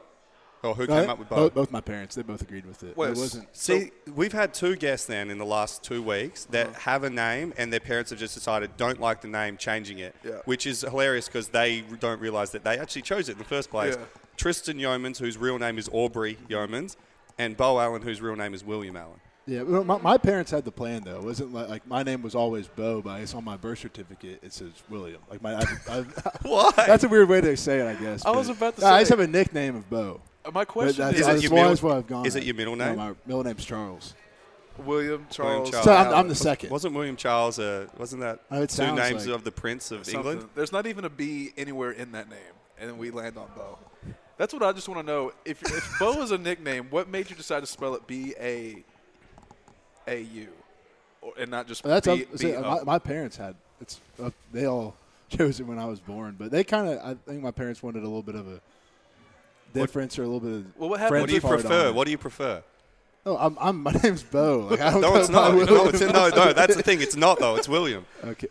or 0.63 0.75
who 0.75 0.87
No, 0.87 1.01
came 1.01 1.11
up 1.11 1.19
with 1.19 1.29
Beau? 1.29 1.37
both, 1.37 1.55
both 1.55 1.71
my 1.73 1.81
parents, 1.81 2.15
they 2.15 2.23
both 2.23 2.41
agreed 2.43 2.65
with 2.67 2.83
it. 2.85 2.97
Wait, 2.97 3.11
it 3.11 3.17
wasn't. 3.17 3.49
See, 3.57 3.91
we've 4.15 4.33
had 4.33 4.55
two 4.55 4.77
guests 4.77 5.07
then 5.07 5.31
in 5.31 5.39
the 5.39 5.45
last 5.45 5.83
two 5.83 6.03
weeks 6.03 6.45
that 6.47 6.69
Uh-huh. 6.69 6.79
have 6.81 7.05
a 7.05 7.11
name 7.11 7.53
and 7.59 7.73
their 7.73 7.81
parents 7.81 8.11
have 8.11 8.19
just 8.21 8.35
decided 8.35 8.77
don't 8.77 9.01
like 9.01 9.21
the 9.21 9.29
name, 9.29 9.57
changing 9.57 9.99
it, 9.99 10.15
Yeah. 10.25 10.39
which 10.45 10.67
is 10.67 10.83
hilarious 10.83 11.27
because 11.27 11.49
they 11.49 11.81
don't 12.01 12.21
realise 12.21 12.51
that 12.51 12.65
they 12.65 12.79
actually 12.79 13.03
chose 13.03 13.29
it 13.29 13.33
in 13.33 13.39
the 13.39 13.45
first 13.45 13.71
place. 13.71 13.97
Yeah. 13.99 14.05
Tristan 14.37 14.79
Yeomans, 14.79 15.19
whose 15.19 15.37
real 15.37 15.59
name 15.59 15.79
is 15.79 15.89
Aubrey 15.93 16.37
Yeomans, 16.49 16.97
and 17.39 17.57
Beau 17.57 17.79
Allen, 17.81 18.03
whose 18.03 18.21
real 18.23 18.37
name 18.37 18.55
is 18.55 18.65
William 18.65 18.97
Allen. 18.97 19.21
Yeah, 19.47 19.63
well, 19.63 19.85
my, 19.85 19.99
my 19.99 20.17
parents 20.19 20.51
had 20.51 20.65
the 20.65 20.73
plan 20.73 21.03
though. 21.05 21.17
It 21.17 21.23
wasn't 21.23 21.53
like, 21.53 21.69
like 21.69 21.87
my 21.87 22.03
name 22.03 22.23
was 22.23 22.35
always 22.35 22.67
Beau, 22.67 23.03
but 23.03 23.21
it's 23.21 23.35
on 23.35 23.45
my 23.45 23.57
birth 23.59 23.79
certificate. 23.81 24.41
It 24.43 24.53
says 24.55 24.71
William. 24.89 25.21
Like 25.31 25.43
my, 25.43 25.57
I've, 25.57 25.89
I've, 25.91 26.39
Why? 26.43 26.71
that's 26.77 27.05
a 27.05 27.09
weird 27.09 27.29
way 27.29 27.41
to 27.43 27.55
say 27.57 27.81
it, 27.81 27.87
I 27.87 27.95
guess. 28.03 28.25
I 28.25 28.31
was 28.31 28.49
about 28.49 28.77
to 28.77 28.81
No, 28.83 28.87
I 28.89 29.01
just 29.01 29.11
have 29.11 29.21
a 29.21 29.27
nickname 29.27 29.77
of 29.77 29.91
Beau. 29.91 30.21
Uh, 30.47 30.51
My 30.51 30.65
question 30.65 31.05
that's, 31.05 31.19
Is 31.21 31.29
is, 31.29 31.35
it 31.37 31.43
your 31.43 31.53
why 31.53 31.57
middle- 31.57 31.69
that's 31.71 31.85
I've 31.85 32.07
gone. 32.07 32.27
is 32.27 32.37
it 32.37 32.45
your 32.45 32.55
middle 32.55 32.75
No, 32.77 32.87
name? 32.89 32.97
my 32.97 33.13
middle 33.27 33.45
name's 33.45 33.65
Charles. 33.65 34.15
William 34.79 35.27
Charles. 35.31 35.71
Charles. 35.71 35.85
So 35.85 35.93
I'm, 35.95 36.15
I'm 36.15 36.29
the 36.29 36.35
second. 36.35 36.71
Wasn't 36.71 36.95
William 36.95 37.17
Charles 37.17 37.59
a, 37.59 37.89
wasn't 37.99 38.23
that 38.23 38.41
Oh, 38.51 38.65
two 38.67 38.95
names 38.95 39.27
like- 39.27 39.35
of 39.37 39.45
the 39.45 39.53
Prince 39.53 39.91
of 39.91 40.05
Something. 40.07 40.33
England? 40.33 40.51
There's 40.55 40.73
not 40.73 40.87
even 40.87 41.05
a 41.05 41.11
B 41.11 41.53
anywhere 41.57 41.91
in 41.93 42.13
that 42.13 42.29
name, 42.31 42.39
and 42.81 42.89
then 42.91 42.99
we 42.99 43.11
land 43.11 43.37
on 43.37 43.49
Beau. 43.55 43.79
That's 44.37 44.53
what 44.53 44.63
I 44.65 44.73
just 44.73 44.89
want 44.89 45.01
to 45.01 45.07
know. 45.07 45.33
If, 45.45 45.63
if 45.63 45.97
Beau 46.01 46.21
is 46.23 46.33
a 46.33 46.39
nickname, 46.39 46.89
what 46.91 47.09
made 47.09 47.31
you 47.31 47.37
decide 47.37 47.61
to 47.61 47.67
spell 47.67 47.95
it 47.95 48.07
B 48.07 48.35
A 48.41 48.83
A 50.07 50.21
U, 50.21 50.49
or 51.23 51.33
and 51.39 51.51
not 51.51 51.67
just 51.67 51.83
That's 51.83 52.07
B, 52.07 52.13
up, 52.13 52.39
see, 52.39 52.55
uh, 52.55 52.61
B-O? 52.61 52.71
my, 52.77 52.83
my 52.85 52.99
parents 52.99 53.37
had 53.37 53.55
it's 53.81 54.01
up, 54.23 54.33
they 54.53 54.67
all 54.67 54.95
chose 55.29 55.61
it 55.61 55.65
when 55.65 55.79
I 55.79 55.87
was 55.87 56.01
born, 56.01 56.37
but 56.39 56.51
they 56.51 56.65
kind 56.65 56.89
of 56.89 56.99
I 56.99 57.15
think 57.29 57.43
my 57.43 57.51
parents 57.51 57.83
wanted 57.83 58.01
a 58.01 58.07
little 58.07 58.23
bit 58.23 58.35
of 58.35 58.47
a 58.49 58.61
difference 59.73 60.19
or 60.19 60.23
a 60.23 60.27
little 60.27 60.41
bit 60.41 60.53
of. 60.53 60.79
Well, 60.79 60.89
what 60.91 61.01
happens 61.01 61.11
friend 61.11 61.23
What 61.23 61.29
do 61.29 61.35
you 61.35 61.41
prefer? 61.41 61.93
What 61.93 62.05
do 62.05 62.11
you 62.11 62.19
prefer? 62.19 62.63
Oh, 63.27 63.37
I'm, 63.39 63.57
I'm 63.61 63.83
my 63.83 63.93
name's 64.03 64.23
Beau. 64.23 64.69
Like, 64.71 64.81
I 64.81 64.91
don't 64.91 65.01
No, 65.01 65.13
go 65.13 65.19
it's 65.21 65.29
by 65.29 65.35
not. 65.35 65.55
No, 65.55 65.89
it's, 65.89 66.01
no, 66.01 66.29
no, 66.29 66.53
that's 66.53 66.77
the 66.77 66.83
thing. 66.83 67.01
It's 67.01 67.17
not 67.17 67.39
though. 67.39 67.57
It's 67.57 67.69
William. 67.69 68.07
Okay. 68.25 68.49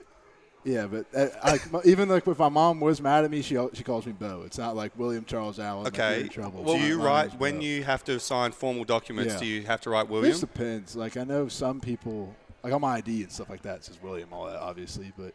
Yeah, 0.66 0.88
but 0.88 1.05
uh, 1.14 1.28
I, 1.43 1.59
even 1.86 2.07
like 2.09 2.26
if 2.28 2.39
my 2.39 2.49
mom 2.49 2.80
was 2.80 3.01
mad 3.01 3.26
at 3.26 3.32
me, 3.32 3.41
she 3.41 3.57
she 3.74 3.84
calls 3.84 4.05
me 4.05 4.14
Beau. 4.14 4.43
It's 4.45 4.57
not 4.57 4.76
like 4.76 4.97
William 4.97 5.26
Charles 5.26 5.59
Allen. 5.59 5.84
like, 5.84 5.93
Okay. 5.93 6.22
in 6.22 6.30
trouble. 6.30 6.64
do 6.64 6.80
you 6.80 7.01
write 7.01 7.38
when 7.39 7.55
Beau. 7.55 7.61
you 7.61 7.84
have 7.84 8.03
to 8.05 8.20
sign 8.20 8.51
formal 8.53 8.86
documents? 8.86 9.34
Yeah. 9.34 9.39
Do 9.41 9.45
you 9.45 9.61
have 9.64 9.82
to 9.82 9.89
write 9.89 10.05
It 10.05 10.09
William? 10.11 10.32
just 10.32 10.41
depends. 10.41 10.95
Like 10.95 11.18
I 11.18 11.24
know 11.26 11.47
some 11.49 11.80
people, 11.82 12.34
like 12.64 12.72
on 12.72 12.82
my 12.82 12.95
ID 12.95 13.24
and 13.24 13.32
stuff 13.32 13.49
like 13.49 13.61
that, 13.64 13.78
it 13.78 13.84
says 13.86 13.99
William, 14.01 14.32
all 14.32 14.45
that 14.45 14.55
obviously, 14.59 15.11
but 15.18 15.34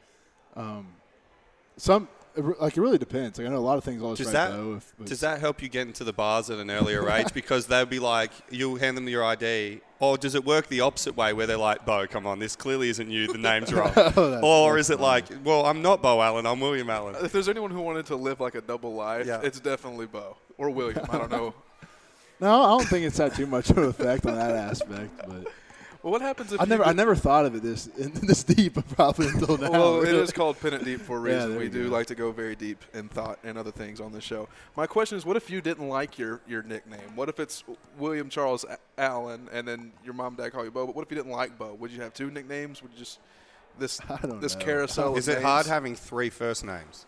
um, 0.56 0.88
some 1.76 2.08
it 2.38 2.60
like 2.60 2.76
it 2.76 2.80
really 2.80 2.98
depends. 2.98 3.38
Like 3.38 3.46
I 3.46 3.50
know 3.50 3.58
a 3.58 3.60
lot 3.60 3.76
of 3.78 3.84
things 3.84 4.02
always 4.02 4.18
Does 4.18 4.28
write 4.28 4.32
that- 4.34 4.50
Beau. 4.52 4.74
If, 4.76 4.92
if 5.00 5.06
Does 5.06 5.20
that 5.20 5.40
help 5.40 5.60
you 5.62 5.68
get 5.68 5.86
into 5.86 6.04
the 6.04 6.12
bars 6.12 6.48
at 6.50 6.58
an 6.58 6.70
earlier 6.70 7.08
age? 7.16 7.32
Because 7.34 7.66
they'll 7.66 7.84
be 7.86 7.98
like, 7.98 8.30
you'll 8.50 8.76
hand 8.76 8.96
them 8.96 9.08
your 9.08 9.24
ID. 9.24 9.80
Or 10.00 10.16
does 10.16 10.34
it 10.36 10.44
work 10.44 10.68
the 10.68 10.80
opposite 10.80 11.16
way 11.16 11.32
where 11.32 11.46
they're 11.46 11.56
like, 11.56 11.84
Beau, 11.84 12.06
come 12.06 12.26
on, 12.26 12.38
this 12.38 12.54
clearly 12.54 12.88
isn't 12.88 13.10
you. 13.10 13.26
The 13.32 13.38
name's 13.38 13.72
wrong. 13.74 13.92
Oh, 13.96 14.64
or 14.64 14.78
is 14.78 14.90
it 14.90 14.94
funny. 15.00 15.02
like, 15.08 15.24
well, 15.44 15.66
I'm 15.66 15.82
not 15.82 16.00
Beau 16.02 16.22
Allen, 16.22 16.46
I'm 16.46 16.60
William 16.60 16.88
Allen. 16.88 17.16
If 17.24 17.32
there's 17.32 17.48
anyone 17.48 17.70
who 17.72 17.80
wanted 17.80 18.06
to 18.06 18.16
live 18.16 18.38
like 18.40 18.54
a 18.54 18.60
double 18.60 18.94
life, 18.94 19.26
Yeah. 19.26 19.40
it's 19.42 19.58
definitely 19.58 20.06
Beau 20.06 20.36
or 20.56 20.70
William. 20.70 21.04
I 21.10 21.18
don't 21.18 21.30
know. 21.30 21.54
No, 22.40 22.62
I 22.62 22.68
don't 22.78 22.86
think 22.86 23.04
it's 23.04 23.18
had 23.18 23.34
too 23.34 23.46
much 23.48 23.68
of 23.70 23.78
an 23.78 23.84
effect 23.86 24.24
on 24.24 24.36
that 24.36 24.52
aspect. 24.52 25.10
But 25.26 25.48
Well, 26.02 26.12
what 26.12 26.22
happens 26.22 26.52
if 26.52 26.60
I 26.60 26.64
never, 26.64 26.84
I 26.84 26.92
never 26.92 27.16
thought 27.16 27.44
of 27.44 27.56
it 27.56 27.62
this 27.62 27.88
in, 27.88 28.12
this 28.26 28.44
deep 28.44 28.74
probably 28.94 29.26
until 29.28 29.58
now. 29.58 29.70
Well, 29.70 30.00
it 30.00 30.04
really. 30.04 30.20
is 30.20 30.30
called 30.32 30.60
Pin 30.60 30.72
It 30.74 30.84
Deep 30.84 31.00
for 31.00 31.16
a 31.16 31.20
reason. 31.20 31.50
there 31.50 31.58
we 31.58 31.68
do 31.68 31.88
go. 31.88 31.90
like 31.90 32.06
to 32.06 32.14
go 32.14 32.30
very 32.30 32.54
deep 32.54 32.84
in 32.94 33.08
thought 33.08 33.38
and 33.42 33.58
other 33.58 33.72
things 33.72 34.00
on 34.00 34.12
this 34.12 34.22
show. 34.22 34.48
My 34.76 34.86
question 34.86 35.18
is, 35.18 35.26
what 35.26 35.36
if 35.36 35.50
you 35.50 35.60
didn't 35.60 35.88
like 35.88 36.16
your, 36.16 36.40
your 36.46 36.62
nickname? 36.62 37.16
What 37.16 37.28
if 37.28 37.40
it's 37.40 37.64
William 37.98 38.28
Charles 38.28 38.64
Allen 38.96 39.48
and 39.52 39.66
then 39.66 39.92
your 40.04 40.14
mom 40.14 40.28
and 40.28 40.36
dad 40.36 40.50
call 40.50 40.64
you 40.64 40.70
Beau? 40.70 40.86
But 40.86 40.94
what 40.94 41.04
if 41.04 41.10
you 41.10 41.16
didn't 41.16 41.32
like 41.32 41.58
Beau? 41.58 41.74
Would 41.74 41.90
you 41.90 42.00
have 42.02 42.14
two 42.14 42.30
nicknames? 42.30 42.80
Would 42.80 42.92
you 42.92 42.98
just 42.98 43.18
this 43.78 44.00
this 44.40 44.54
know. 44.54 44.60
carousel? 44.64 45.16
Is 45.16 45.26
of 45.26 45.38
it 45.38 45.42
hard 45.42 45.66
having 45.66 45.96
three 45.96 46.30
first 46.30 46.64
names? 46.64 47.06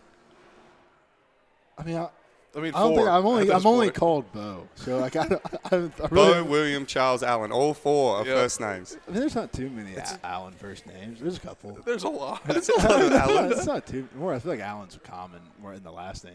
I 1.77 1.83
mean, 1.83 1.95
I, 1.95 2.09
I 2.55 2.59
mean, 2.59 2.73
I 2.75 2.79
don't 2.79 2.95
four 2.95 2.97
think 3.05 3.09
I'm 3.09 3.25
only 3.25 3.51
I'm 3.51 3.65
only 3.65 3.85
point. 3.87 3.95
called 3.95 4.31
Beau. 4.33 4.67
So 4.75 4.97
like 4.99 5.15
I, 5.15 5.27
don't, 5.27 5.41
I, 5.65 5.69
don't- 5.69 6.09
Beau, 6.13 6.43
William, 6.43 6.85
Charles, 6.85 7.23
Allen, 7.23 7.51
all 7.51 7.73
four 7.73 8.17
are 8.17 8.25
Yeah. 8.25 8.33
first 8.35 8.59
names. 8.59 8.97
I 9.07 9.11
mean, 9.11 9.19
there's 9.21 9.35
not 9.35 9.53
too 9.53 9.69
many 9.69 9.95
A- 9.95 10.19
Allen 10.23 10.53
first 10.53 10.85
names. 10.85 11.21
There's 11.21 11.37
a 11.37 11.39
couple. 11.39 11.77
There's 11.85 12.03
a 12.03 12.09
lot. 12.09 12.43
There's 12.47 12.67
a 12.67 12.75
lot 12.87 13.01
of 13.01 13.11
Allen. 13.13 13.51
it's 13.53 13.65
not 13.65 13.87
too 13.87 14.07
more. 14.15 14.33
I 14.33 14.39
feel 14.39 14.51
like 14.51 14.59
Allen's 14.61 14.99
common 15.03 15.39
more 15.61 15.73
in 15.73 15.83
the 15.83 15.91
last 15.93 16.25
name. 16.25 16.33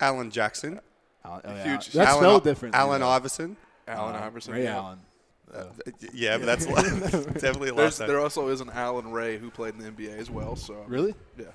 Allen 0.00 0.30
Jackson. 0.30 0.80
Allen, 1.24 1.40
oh, 1.44 1.54
yeah. 1.54 1.64
Huge- 1.64 1.92
That's 1.92 2.10
Allen, 2.10 2.22
spelled 2.22 2.44
different. 2.44 2.74
Alan 2.74 3.02
Iverson. 3.02 3.56
Allen 3.88 4.16
Iverson. 4.16 4.52
Ray 4.54 4.64
yeah. 4.64 4.76
Allen. 4.76 4.98
Uh, 5.54 5.62
so. 5.62 6.08
Yeah, 6.12 6.36
but 6.36 6.46
that's 6.46 6.66
definitely 7.40 7.68
a 7.70 7.74
lot. 7.74 7.92
there 7.94 8.20
also 8.20 8.48
is 8.48 8.60
an 8.60 8.70
Allen 8.74 9.10
Ray 9.12 9.38
who 9.38 9.50
played 9.50 9.74
in 9.74 9.80
the 9.80 9.90
NBA 9.90 10.18
as 10.18 10.30
well. 10.30 10.56
So 10.56 10.84
Really? 10.86 11.14
yeah. 11.38 11.46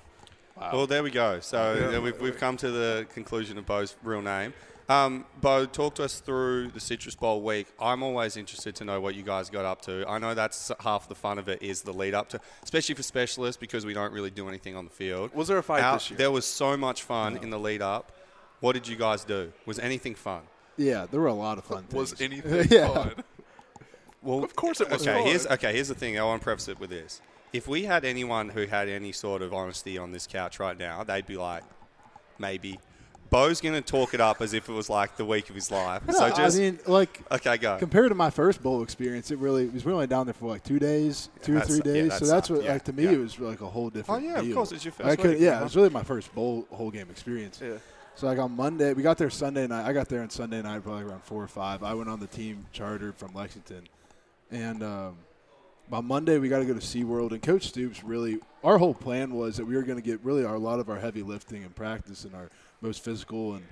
Wow. 0.60 0.70
Well, 0.72 0.86
there 0.86 1.02
we 1.02 1.10
go. 1.10 1.40
So 1.40 1.90
Yeah. 1.92 1.98
we've, 2.00 2.20
we've 2.20 2.36
come 2.38 2.56
to 2.58 2.70
the 2.70 3.06
conclusion 3.14 3.56
of 3.58 3.66
Beau's 3.66 3.96
real 4.02 4.20
name. 4.22 4.52
Um, 4.88 5.24
Beau, 5.40 5.66
talk 5.66 5.94
to 5.94 6.04
us 6.04 6.18
through 6.18 6.68
the 6.72 6.80
Citrus 6.80 7.14
Bowl 7.14 7.40
week. 7.42 7.68
I'm 7.80 8.02
always 8.02 8.36
interested 8.36 8.74
to 8.76 8.84
know 8.84 9.00
what 9.00 9.14
you 9.14 9.22
guys 9.22 9.48
got 9.48 9.64
up 9.64 9.80
to. 9.82 10.04
I 10.08 10.18
know 10.18 10.34
that's 10.34 10.72
half 10.80 11.08
the 11.08 11.14
fun 11.14 11.38
of 11.38 11.48
it 11.48 11.62
is 11.62 11.82
the 11.82 11.92
lead 11.92 12.12
up 12.12 12.28
to, 12.30 12.40
especially 12.64 12.96
for 12.96 13.04
specialists 13.04 13.56
because 13.58 13.86
we 13.86 13.94
don't 13.94 14.12
really 14.12 14.30
do 14.30 14.48
anything 14.48 14.74
on 14.74 14.84
the 14.84 14.90
field. 14.90 15.32
Was 15.32 15.46
there 15.48 15.58
a 15.58 15.62
fight 15.62 15.82
Our- 15.84 15.94
this 15.94 16.10
year? 16.10 16.18
There 16.18 16.30
was 16.32 16.44
so 16.44 16.76
much 16.76 17.04
fun 17.04 17.36
in 17.36 17.50
the 17.50 17.58
lead 17.58 17.82
up. 17.82 18.10
What 18.58 18.72
did 18.72 18.88
you 18.88 18.96
guys 18.96 19.24
do? 19.24 19.52
Was 19.64 19.78
anything 19.78 20.14
fun? 20.16 20.42
yeah, 20.76 21.06
there 21.10 21.20
were 21.20 21.26
a 21.28 21.32
lot 21.34 21.56
of 21.58 21.64
fun 21.64 21.84
Things. 21.84 21.94
Was 22.12 22.20
anything 22.20 22.66
Yeah. 22.70 22.88
fun? 22.88 23.12
Well, 24.22 24.42
Of 24.44 24.54
course 24.56 24.80
it 24.80 24.90
was 24.90 25.02
okay, 25.06 25.18
fun. 25.18 25.26
Here's, 25.26 25.46
okay, 25.46 25.72
here's 25.72 25.88
the 25.88 25.94
thing. 25.94 26.18
I 26.18 26.24
want 26.24 26.40
to 26.42 26.44
preface 26.44 26.68
it 26.68 26.80
with 26.80 26.90
this. 26.90 27.20
If 27.52 27.66
we 27.66 27.84
had 27.84 28.04
anyone 28.04 28.50
who 28.50 28.66
had 28.66 28.88
any 28.88 29.12
sort 29.12 29.42
of 29.42 29.52
honesty 29.52 29.98
on 29.98 30.12
this 30.12 30.26
couch 30.26 30.60
right 30.60 30.78
now, 30.78 31.02
they'd 31.04 31.26
be 31.26 31.36
like, 31.36 31.64
maybe. 32.38 32.78
Beau's 33.30 33.60
going 33.60 33.76
to 33.76 33.80
talk 33.80 34.12
it 34.12 34.20
up 34.20 34.40
as 34.40 34.54
if 34.54 34.68
it 34.68 34.72
was 34.72 34.90
like 34.90 35.16
the 35.16 35.24
week 35.24 35.48
of 35.50 35.54
his 35.54 35.70
life. 35.70 36.04
No, 36.06 36.14
so 36.14 36.30
just. 36.30 36.58
I 36.58 36.60
mean, 36.60 36.80
like 36.86 37.20
okay, 37.30 37.58
go. 37.58 37.76
compared 37.78 38.08
to 38.08 38.16
my 38.16 38.28
first 38.28 38.60
bowl 38.60 38.82
experience, 38.82 39.30
it 39.30 39.38
really 39.38 39.66
it 39.66 39.72
was 39.72 39.86
really 39.86 39.94
only 39.94 40.06
down 40.08 40.26
there 40.26 40.34
for 40.34 40.48
like 40.48 40.64
two 40.64 40.80
days, 40.80 41.28
two 41.42 41.56
or 41.56 41.60
three 41.60 41.80
days. 41.80 42.08
that 42.08 42.18
so 42.18 42.26
that's 42.26 42.50
what 42.50 42.64
yeah, 42.64 42.72
like 42.72 42.84
to 42.84 42.92
me 42.92 43.04
yeah. 43.04 43.12
it 43.12 43.18
was 43.18 43.38
like 43.38 43.60
a 43.60 43.68
whole 43.68 43.88
different. 43.88 44.24
Oh, 44.24 44.26
yeah, 44.26 44.40
of 44.40 44.52
course, 44.52 44.72
it's 44.72 44.84
your 44.84 44.92
I 44.98 45.10
first 45.10 45.18
could, 45.20 45.30
week, 45.30 45.40
yeah, 45.40 45.60
it 45.60 45.62
was 45.62 45.76
really 45.76 45.90
my 45.90 46.02
first 46.02 46.34
bowl 46.34 46.66
whole 46.72 46.90
game 46.90 47.08
experience. 47.08 47.60
Yeah. 47.62 47.74
So 48.16 48.26
like 48.26 48.38
on 48.38 48.56
Monday, 48.56 48.94
we 48.94 49.04
got 49.04 49.16
there 49.16 49.30
Sunday 49.30 49.68
night. 49.68 49.86
I 49.86 49.92
got 49.92 50.08
there 50.08 50.22
on 50.22 50.30
Sunday 50.30 50.60
night, 50.60 50.82
probably 50.82 51.04
around 51.04 51.22
four 51.22 51.42
or 51.42 51.48
five. 51.48 51.84
I 51.84 51.94
went 51.94 52.10
on 52.10 52.18
the 52.18 52.26
team 52.26 52.66
chartered 52.72 53.14
from 53.14 53.32
Lexington, 53.32 53.84
and 54.50 54.82
um, 54.82 55.16
by 55.90 56.00
Monday 56.00 56.38
we 56.38 56.48
got 56.48 56.60
to 56.60 56.64
go 56.64 56.72
to 56.72 56.80
SeaWorld. 56.80 57.32
And 57.32 57.42
Coach 57.42 57.68
Stoops 57.68 58.04
really, 58.04 58.38
our 58.62 58.78
whole 58.78 58.94
plan 58.94 59.34
was 59.34 59.56
that 59.56 59.64
we 59.64 59.74
were 59.74 59.82
going 59.82 60.00
to 60.00 60.04
get 60.04 60.24
really 60.24 60.44
our, 60.44 60.54
a 60.54 60.58
lot 60.58 60.78
of 60.78 60.88
our 60.88 60.98
heavy 60.98 61.22
lifting 61.22 61.64
and 61.64 61.74
practice 61.74 62.24
and 62.24 62.34
our 62.34 62.48
most 62.80 63.02
physical 63.04 63.54
and 63.54 63.64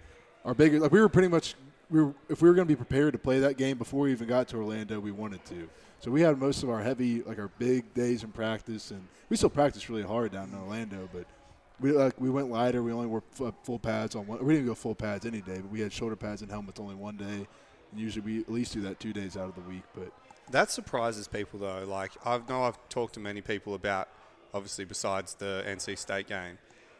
our 0.44 0.52
bigger. 0.52 0.80
Like 0.80 0.90
we 0.90 1.00
were 1.00 1.08
pretty 1.08 1.28
much, 1.28 1.54
we 1.88 2.02
were 2.02 2.14
if 2.28 2.42
we 2.42 2.48
were 2.48 2.54
going 2.54 2.66
to 2.66 2.72
be 2.72 2.76
prepared 2.76 3.12
to 3.12 3.18
play 3.18 3.38
that 3.38 3.56
game 3.56 3.78
before 3.78 4.00
we 4.00 4.12
even 4.12 4.26
got 4.26 4.48
to 4.48 4.56
Orlando, 4.56 4.98
we 4.98 5.12
wanted 5.12 5.44
to. 5.46 5.68
So 6.00 6.10
we 6.10 6.20
had 6.20 6.38
most 6.38 6.62
of 6.62 6.70
our 6.70 6.82
heavy, 6.82 7.22
like 7.22 7.38
our 7.38 7.50
big 7.58 7.94
days 7.94 8.24
in 8.24 8.30
practice, 8.30 8.90
and 8.90 9.06
we 9.28 9.36
still 9.36 9.48
practiced 9.50 9.88
really 9.88 10.02
hard 10.02 10.32
down 10.32 10.48
in 10.48 10.58
Orlando, 10.58 11.08
but 11.12 11.24
we 11.80 11.92
like 11.92 12.20
we 12.20 12.30
went 12.30 12.50
lighter. 12.50 12.82
We 12.82 12.92
only 12.92 13.06
wore 13.06 13.22
f- 13.32 13.40
uh, 13.40 13.52
full 13.62 13.78
pads 13.78 14.16
on 14.16 14.26
one. 14.26 14.44
We 14.44 14.54
didn't 14.54 14.66
go 14.66 14.74
full 14.74 14.94
pads 14.94 15.24
any 15.24 15.40
day, 15.40 15.58
but 15.58 15.70
we 15.70 15.80
had 15.80 15.92
shoulder 15.92 16.16
pads 16.16 16.42
and 16.42 16.50
helmets 16.50 16.80
only 16.80 16.94
one 16.96 17.16
day. 17.16 17.46
And 17.90 18.00
usually 18.00 18.24
we 18.24 18.40
at 18.40 18.50
least 18.50 18.74
do 18.74 18.80
that 18.82 19.00
two 19.00 19.12
days 19.12 19.36
out 19.36 19.48
of 19.48 19.54
the 19.54 19.60
week. 19.62 19.84
But 19.94 20.12
That 20.51 20.70
surprises 20.70 21.28
people, 21.28 21.59
though. 21.59 21.84
Like, 21.86 22.12
I 22.24 22.40
know 22.49 22.64
I've 22.64 22.78
talked 22.88 23.14
to 23.14 23.20
many 23.20 23.40
people 23.40 23.74
about, 23.74 24.09
obviously, 24.55 24.84
besides 24.84 25.34
the 25.34 25.62
NC 25.66 25.99
State 25.99 26.26
game, 26.26 26.59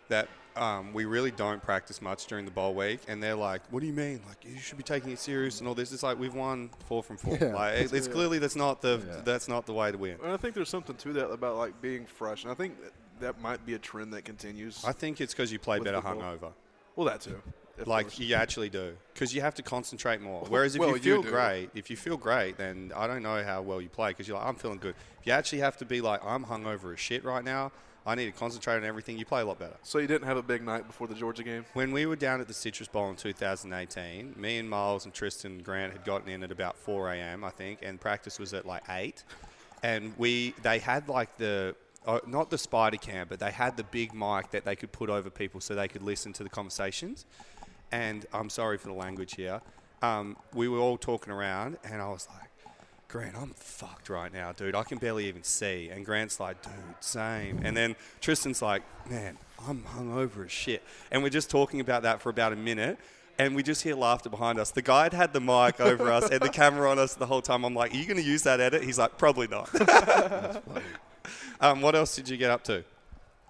that 0.09 0.29
um, 0.57 0.93
we 0.93 1.05
really 1.05 1.31
don't 1.31 1.63
practice 1.63 2.03
much 2.03 2.27
during 2.27 2.45
the 2.45 2.51
bowl 2.51 2.75
week, 2.75 3.01
and 3.09 3.23
they're 3.23 3.35
like, 3.37 3.63
"What 3.71 3.81
do 3.81 3.87
you 3.87 3.93
mean? 3.93 4.21
Like 4.27 4.45
you 4.45 4.59
should 4.59 4.77
be 4.77 4.83
taking 4.83 5.13
it 5.13 5.19
serious 5.21 5.61
and 5.61 5.69
all 5.69 5.75
this." 5.75 5.93
It's 5.93 6.03
like 6.03 6.19
we've 6.19 6.35
won 6.35 6.71
four 6.87 7.03
from 7.03 7.17
four. 7.17 7.39
Yeah, 7.41 7.55
like 7.55 7.75
it- 7.79 7.93
it's 7.93 8.09
clearly 8.09 8.39
that's 8.41 8.57
not 8.57 8.83
the 8.83 9.01
Yeah. 9.07 9.21
that's 9.25 9.47
not 9.49 9.67
the 9.67 9.73
way 9.73 9.93
to 9.93 9.99
win. 9.99 10.17
And 10.23 10.33
I 10.33 10.37
think 10.37 10.55
there's 10.55 10.69
something 10.71 10.97
to 10.97 11.13
that 11.13 11.29
about 11.31 11.57
like 11.59 11.81
being 11.81 12.07
fresh, 12.07 12.43
and 12.43 12.51
I 12.51 12.55
think 12.57 12.75
that, 12.83 12.93
that 13.21 13.41
might 13.41 13.65
be 13.65 13.75
a 13.75 13.79
trend 13.79 14.13
that 14.15 14.25
continues. 14.25 14.85
I 14.85 14.93
think 14.93 15.21
it's 15.21 15.33
because 15.33 15.53
you 15.53 15.59
play 15.61 15.79
better 15.79 16.01
football. 16.03 16.23
hungover. 16.37 16.53
well, 16.97 17.07
that 17.07 17.21
too. 17.21 17.41
Of 17.81 17.87
Like 17.89 18.07
course. 18.07 18.19
you 18.19 18.35
actually 18.35 18.69
do, 18.69 18.95
because 19.15 19.35
you 19.35 19.41
have 19.41 19.55
to 19.57 19.63
concentrate 19.63 20.21
more. 20.21 20.45
Whereas 20.49 20.75
if 20.75 20.81
Well, 20.81 20.91
you 20.91 20.97
you 20.97 21.01
feel 21.03 21.23
do. 21.23 21.31
great, 21.31 21.71
if 21.75 21.91
you 21.91 21.97
feel 21.97 22.17
great, 22.17 22.57
then 22.59 22.93
I 22.97 23.07
don't 23.07 23.23
know 23.23 23.43
how 23.45 23.63
well 23.63 23.81
you 23.81 23.89
play 23.89 24.11
because 24.11 24.27
you're 24.29 24.39
like, 24.39 24.47
I'm 24.47 24.55
feeling 24.57 24.79
good. 24.79 24.95
If 25.21 25.27
you 25.27 25.33
actually 25.33 25.61
have 25.61 25.77
to 25.79 25.85
be 25.85 26.01
like, 26.01 26.25
I'm 26.25 26.45
hungover 26.45 26.93
as 26.93 27.01
shit 27.01 27.25
right 27.25 27.45
now. 27.45 27.73
I 28.07 28.15
need 28.15 28.27
to 28.27 28.33
concentrate 28.33 28.77
on 28.77 28.85
everything. 28.85 29.19
You 29.19 29.27
play 29.27 29.43
a 29.43 29.45
lot 29.45 29.59
better. 29.59 29.77
so 29.83 29.99
you 29.99 30.07
didn't 30.07 30.27
have 30.29 30.39
a 30.39 30.43
big 30.43 30.63
night 30.63 30.87
before 30.87 31.07
the 31.09 31.15
Georgia 31.15 31.43
game. 31.43 31.67
When 31.75 31.93
we 31.93 32.07
were 32.07 32.17
down 32.17 32.41
at 32.41 32.49
the 32.49 32.55
Citrus 32.55 32.89
Bowl 32.89 33.11
in 33.11 33.17
2018, 33.17 34.35
me 34.37 34.59
and 34.59 34.71
Miles 34.71 35.05
and 35.05 35.13
Tristan 35.13 35.53
and 35.53 35.65
Grant 35.65 35.93
had 35.93 36.05
gotten 36.05 36.29
in 36.31 36.43
at 36.43 36.51
about 36.51 36.77
4 36.79 37.13
a.m. 37.13 37.45
I 37.45 37.51
think, 37.51 37.81
and 37.83 38.01
practice 38.01 38.39
was 38.39 38.55
at 38.55 38.65
like 38.65 38.83
8. 38.89 39.23
And 39.83 40.15
we 40.17 40.55
they 40.63 40.79
had 40.79 41.09
like 41.09 41.37
the 41.37 41.75
uh, 42.07 42.21
not 42.27 42.49
the 42.49 42.57
spider 42.57 42.97
cam, 42.97 43.27
but 43.29 43.39
they 43.41 43.51
had 43.51 43.77
the 43.77 43.85
big 43.85 44.15
mic 44.15 44.51
that 44.53 44.65
they 44.65 44.75
could 44.75 44.91
put 44.91 45.11
over 45.11 45.29
people 45.29 45.61
so 45.61 45.75
they 45.75 45.89
could 45.89 46.03
listen 46.03 46.33
to 46.35 46.43
the 46.43 46.49
conversations. 46.49 47.27
And 47.93 48.27
I'm 48.33 48.51
sorry 48.51 48.79
for 48.79 48.89
the 48.89 48.95
language 48.95 49.35
here. 49.37 49.61
Um, 50.03 50.37
we 50.55 50.69
were 50.69 50.79
all 50.79 50.97
talking 50.97 51.33
around, 51.33 51.79
and 51.85 52.01
I 52.01 52.09
was 52.09 52.29
like, 52.33 52.49
Grant, 53.09 53.37
I'm 53.37 53.55
fucked 53.57 54.11
right 54.11 54.31
now, 54.31 54.53
dude. 54.53 54.75
I 54.75 54.83
can 54.83 54.99
barely 54.99 55.29
even 55.29 55.43
see. 55.43 55.89
And 55.89 56.05
Grant's 56.05 56.39
like, 56.39 56.61
dude, 56.63 56.73
same. 57.01 57.61
And 57.65 57.75
then 57.75 57.97
Tristan's 58.21 58.61
like, 58.61 58.83
man, 59.09 59.39
I'm 59.67 59.83
hungover 59.83 60.45
as 60.45 60.53
shit. 60.53 60.83
And 61.11 61.23
we're 61.23 61.31
just 61.31 61.49
talking 61.49 61.81
about 61.81 62.03
that 62.03 62.21
for 62.21 62.29
about 62.29 62.53
a 62.53 62.57
minute. 62.57 62.99
And 63.39 63.57
we 63.57 63.63
just 63.63 63.83
hear 63.83 63.95
laughter 63.95 64.29
behind 64.29 64.59
us. 64.59 64.73
The 64.73 64.83
guy 64.83 65.05
had 65.05 65.15
had 65.15 65.33
the 65.33 65.41
mic 65.41 65.81
over 65.81 66.13
us 66.13 66.29
and 66.29 66.41
the 66.41 66.51
camera 66.51 66.91
on 66.91 66.99
us 66.99 67.15
the 67.15 67.25
whole 67.25 67.41
time. 67.41 67.65
I'm 67.65 67.75
like, 67.75 67.95
are 67.95 67.97
you 67.97 68.05
going 68.05 68.19
to 68.19 68.29
use 68.29 68.43
that 68.43 68.61
edit? 68.61 68.83
He's 68.83 68.99
like, 68.99 69.17
probably 69.17 69.49
not. 69.49 69.71
um, 71.63 71.81
what 71.81 71.95
else 71.95 72.15
did 72.15 72.29
you 72.29 72.37
get 72.37 72.51
up 72.51 72.63
to? 72.65 72.85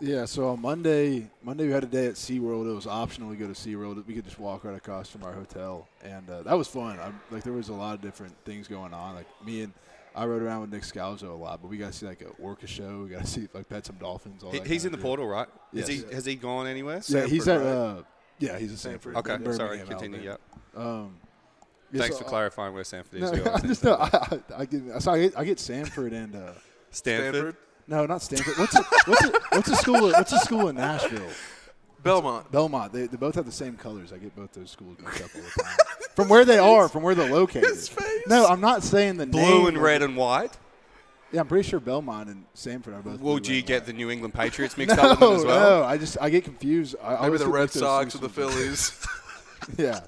Yeah, 0.00 0.26
so 0.26 0.48
on 0.48 0.62
Monday, 0.62 1.28
Monday 1.42 1.66
we 1.66 1.72
had 1.72 1.82
a 1.82 1.88
day 1.88 2.06
at 2.06 2.14
SeaWorld. 2.14 2.70
It 2.70 2.74
was 2.74 2.86
optional 2.86 3.30
to 3.30 3.36
go 3.36 3.48
to 3.48 3.52
SeaWorld. 3.52 4.06
We 4.06 4.14
could 4.14 4.24
just 4.24 4.38
walk 4.38 4.64
right 4.64 4.76
across 4.76 5.10
from 5.10 5.24
our 5.24 5.32
hotel, 5.32 5.88
and 6.04 6.28
uh, 6.30 6.42
that 6.42 6.56
was 6.56 6.68
fun. 6.68 7.00
I, 7.00 7.10
like 7.32 7.42
there 7.42 7.52
was 7.52 7.68
a 7.68 7.74
lot 7.74 7.94
of 7.94 8.00
different 8.00 8.34
things 8.44 8.68
going 8.68 8.94
on. 8.94 9.16
Like 9.16 9.26
me 9.44 9.62
and 9.62 9.72
I 10.14 10.24
rode 10.24 10.42
around 10.42 10.60
with 10.60 10.70
Nik 10.70 10.82
Scalzo 10.82 11.30
a 11.30 11.32
lot, 11.32 11.60
but 11.60 11.68
we 11.68 11.78
got 11.78 11.92
to 11.92 11.98
see 11.98 12.06
like 12.06 12.22
a 12.22 12.28
orca 12.40 12.68
show. 12.68 13.02
We 13.02 13.10
got 13.10 13.22
to 13.22 13.26
see 13.30 13.48
like 13.52 13.68
pet 13.68 13.86
some 13.86 13.96
dolphins. 13.96 14.44
All 14.44 14.52
He, 14.52 14.60
he's 14.60 14.84
in 14.84 14.92
the 14.92 14.98
portal, 14.98 15.26
right? 15.26 15.48
Yes. 15.72 15.88
Is 15.88 16.04
he, 16.04 16.14
has 16.14 16.24
he 16.24 16.36
gone 16.36 16.68
anywhere? 16.68 17.00
Yeah, 17.08 17.26
he's 17.26 17.48
at. 17.48 17.60
Samford, 17.60 17.64
right? 17.64 17.98
Uh, 17.98 18.02
yeah, 18.38 18.58
he's 18.58 18.86
at 18.86 19.00
Samford. 19.00 19.16
Okay, 19.16 19.52
sorry. 19.52 19.78
Continue. 19.78 20.30
Alabama. 20.30 20.38
Yeah. 20.76 20.80
Um, 20.80 21.16
yeah, 21.90 22.02
Thanks 22.02 22.18
so 22.18 22.22
for 22.22 22.28
clarifying 22.28 22.72
where 22.72 22.84
Samford 22.84 23.14
is. 23.14 23.32
No, 23.32 23.52
I 23.54 23.60
just 23.60 23.82
know. 23.82 23.96
I, 23.98 24.38
I, 24.56 24.64
get. 24.66 25.08
I 25.08 25.18
get, 25.18 25.38
I 25.38 25.44
get 25.44 25.58
Samford 25.58 26.12
and. 26.12 26.36
Uh, 26.36 26.52
Stanford. 26.90 27.34
Stanford, 27.34 27.56
no, 27.88 28.06
not 28.06 28.22
Stanford. 28.22 28.54
What's 28.58 28.76
a, 28.76 28.82
what's 29.06 29.24
a, 29.24 29.32
what's 29.50 29.68
a 29.70 29.76
school? 29.76 30.10
What's 30.10 30.32
a 30.32 30.38
school 30.38 30.68
in 30.68 30.76
Nashville? 30.76 31.30
Belmont. 32.02 32.50
Belmont. 32.52 32.92
They, 32.92 33.06
they 33.06 33.16
both 33.16 33.34
have 33.34 33.46
the 33.46 33.52
same 33.52 33.76
colors. 33.76 34.12
I 34.12 34.18
get 34.18 34.36
both 34.36 34.52
those 34.52 34.70
schools 34.70 34.98
mixed 35.02 35.22
up 35.22 35.30
all 35.34 35.42
the 35.42 35.62
time. 35.62 35.76
from 36.14 36.28
where 36.28 36.44
they 36.44 36.58
are, 36.58 36.88
from 36.88 37.02
where 37.02 37.14
they're 37.14 37.30
located. 37.32 37.64
His 37.70 37.88
face. 37.88 38.22
No, 38.28 38.46
I'm 38.46 38.60
not 38.60 38.82
saying 38.82 39.16
the 39.16 39.26
Blue 39.26 39.40
name 39.40 39.66
and 39.66 39.76
of 39.76 39.82
red 39.82 40.02
and 40.02 40.16
white. 40.16 40.56
Yeah, 41.32 41.40
I'm 41.40 41.46
pretty 41.46 41.68
sure 41.68 41.78
Belmont 41.80 42.28
and 42.30 42.44
Samford 42.54 42.88
are 42.98 43.02
both. 43.02 43.20
Well, 43.20 43.34
blue, 43.34 43.40
do 43.40 43.54
you 43.54 43.60
get 43.62 43.84
the 43.84 43.92
New 43.92 44.10
England 44.10 44.32
Patriots 44.32 44.78
mixed 44.78 44.96
up 44.96 45.10
with 45.10 45.20
them 45.20 45.36
as 45.38 45.44
well? 45.44 45.80
No, 45.80 45.86
I 45.86 45.98
just 45.98 46.16
I 46.20 46.30
get 46.30 46.44
confused. 46.44 46.96
I 47.02 47.10
Maybe 47.10 47.24
always 47.24 47.40
the 47.40 47.46
get 47.46 47.54
Red 47.54 47.60
mixed 47.62 47.74
those 47.74 47.82
Sox 47.82 48.12
two 48.12 48.18
or 48.18 48.20
the. 48.22 48.28
Phillies. 48.28 49.06
yeah. 49.76 50.00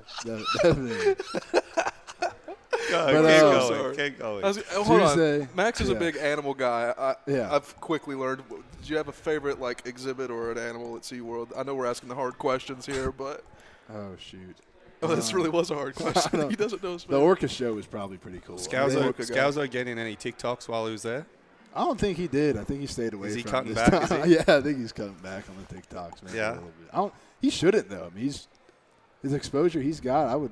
Go, 2.90 3.06
But, 3.06 3.22
keep 3.22 3.24
uh, 3.24 3.40
going. 3.40 3.68
Sorry. 3.94 3.96
Keep 4.10 4.18
going. 4.18 4.44
I 4.44 4.48
was- 4.48 4.62
oh, 4.74 4.84
hold 4.84 5.00
Tuesday. 5.00 5.40
on. 5.42 5.48
Max 5.54 5.80
is 5.80 5.88
a 5.88 5.94
big 5.94 6.16
animal 6.16 6.54
guy. 6.54 6.92
I, 6.98 7.14
Yeah. 7.26 7.54
I've 7.54 7.78
quickly 7.80 8.14
learned. 8.14 8.42
Do 8.48 8.56
you 8.84 8.96
have 8.96 9.08
a 9.08 9.12
favorite 9.12 9.60
like 9.60 9.86
exhibit 9.86 10.30
or 10.30 10.50
an 10.52 10.58
animal 10.58 10.96
at 10.96 11.02
SeaWorld? 11.02 11.52
I 11.56 11.62
know 11.62 11.74
we're 11.74 11.86
asking 11.86 12.08
the 12.08 12.14
hard 12.14 12.38
questions 12.38 12.86
here, 12.86 13.12
but 13.12 13.44
Oh 13.92 14.14
shoot. 14.18 14.56
oh, 15.02 15.14
this 15.14 15.30
Um, 15.30 15.36
really 15.36 15.50
was 15.50 15.70
a 15.70 15.74
hard 15.74 15.94
question. 15.96 16.48
he 16.50 16.56
doesn't 16.56 16.82
know 16.82 16.92
his 16.94 17.02
The 17.02 17.08
favorite. 17.10 17.24
Orca 17.24 17.48
show 17.48 17.74
was 17.74 17.86
probably 17.86 18.16
pretty 18.18 18.40
cool. 18.46 18.56
Scalzo, 18.56 19.04
Orca 19.04 19.24
guy. 19.26 19.34
Scalzo 19.34 19.70
getting 19.70 19.98
any 19.98 20.16
TikToks 20.16 20.68
while 20.68 20.86
he 20.86 20.92
was 20.92 21.02
there? 21.02 21.26
I 21.74 21.84
don't 21.84 22.00
think 22.00 22.18
he 22.18 22.26
did. 22.26 22.56
I 22.56 22.64
think 22.64 22.80
he 22.80 22.86
stayed 22.88 23.14
away. 23.14 23.28
Is 23.28 23.34
he 23.36 23.42
from 23.42 23.50
cutting 23.52 23.74
back, 23.74 23.92
is 24.10 24.10
he? 24.24 24.34
yeah, 24.34 24.42
I 24.48 24.60
think 24.60 24.78
he's 24.78 24.90
cutting 24.92 25.14
back 25.22 25.44
on 25.48 25.56
the 25.56 25.74
TikToks, 25.74 26.22
man. 26.24 26.34
Yeah. 26.34 26.50
A 26.50 26.54
little 26.54 26.64
bit. 26.80 26.88
I 26.92 26.96
don't. 26.96 27.14
He 27.40 27.50
shouldn't 27.50 27.88
though. 27.88 28.08
I 28.10 28.14
mean, 28.14 28.24
he's 28.24 28.48
his 29.22 29.32
exposure 29.34 29.80
he's 29.80 30.00
got. 30.00 30.26
I 30.28 30.34
would. 30.36 30.50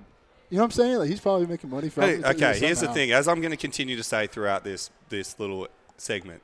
You 0.51 0.57
know 0.57 0.63
what 0.63 0.67
I'm 0.67 0.71
saying? 0.73 0.97
Like 0.99 1.11
he's 1.11 1.21
probably 1.21 1.47
making 1.47 1.71
money 1.71 1.89
from 1.91 2.05
Hey, 2.05 2.15
it. 2.15 2.25
Okay, 2.25 2.59
here's 2.59 2.81
the 2.81 2.89
thing. 2.89 3.13
As 3.13 3.29
I'm 3.29 3.41
going 3.41 3.51
to 3.51 3.57
continue 3.57 3.97
to 3.97 4.03
say 4.03 4.27
throughout 4.27 4.65
this 4.65 4.91
this 5.09 5.39
little 5.39 5.69
segment, 5.99 6.43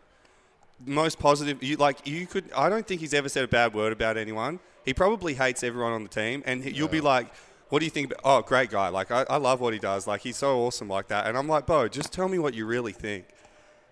most 0.85 1.19
positive. 1.19 1.63
You 1.63 1.77
like 1.77 2.07
you 2.07 2.27
could. 2.27 2.51
I 2.55 2.69
don't 2.69 2.87
think 2.87 3.01
he's 3.01 3.15
ever 3.15 3.29
said 3.29 3.45
a 3.45 3.49
bad 3.49 3.75
word 3.75 3.93
about 3.93 4.17
anyone. 4.17 4.61
He 4.85 4.93
probably 4.93 5.35
hates 5.35 5.63
everyone 5.63 5.93
on 5.93 6.03
the 6.03 6.09
team, 6.11 6.43
and 6.45 6.63
he- 6.63 6.71
you'll 6.71 6.89
be 6.89 7.01
like, 7.01 7.33
"What 7.71 7.79
do 7.79 7.87
you 7.87 7.91
think?" 7.91 8.13
about 8.13 8.21
Oh, 8.25 8.43
great 8.43 8.71
guy. 8.71 8.89
Like 8.89 9.11
I, 9.11 9.25
I 9.31 9.37
love 9.39 9.61
what 9.61 9.73
he 9.73 9.79
does. 9.79 10.07
Like 10.07 10.21
he's 10.21 10.37
so 10.37 10.59
awesome 10.61 10.89
like 10.89 11.09
that. 11.09 11.27
And 11.27 11.39
I'm 11.39 11.49
like, 11.49 11.65
Beau, 11.67 11.89
just 11.89 12.13
tell 12.13 12.29
me 12.29 12.39
what 12.39 12.53
you 12.55 12.67
really 12.67 12.93
think. 12.93 13.25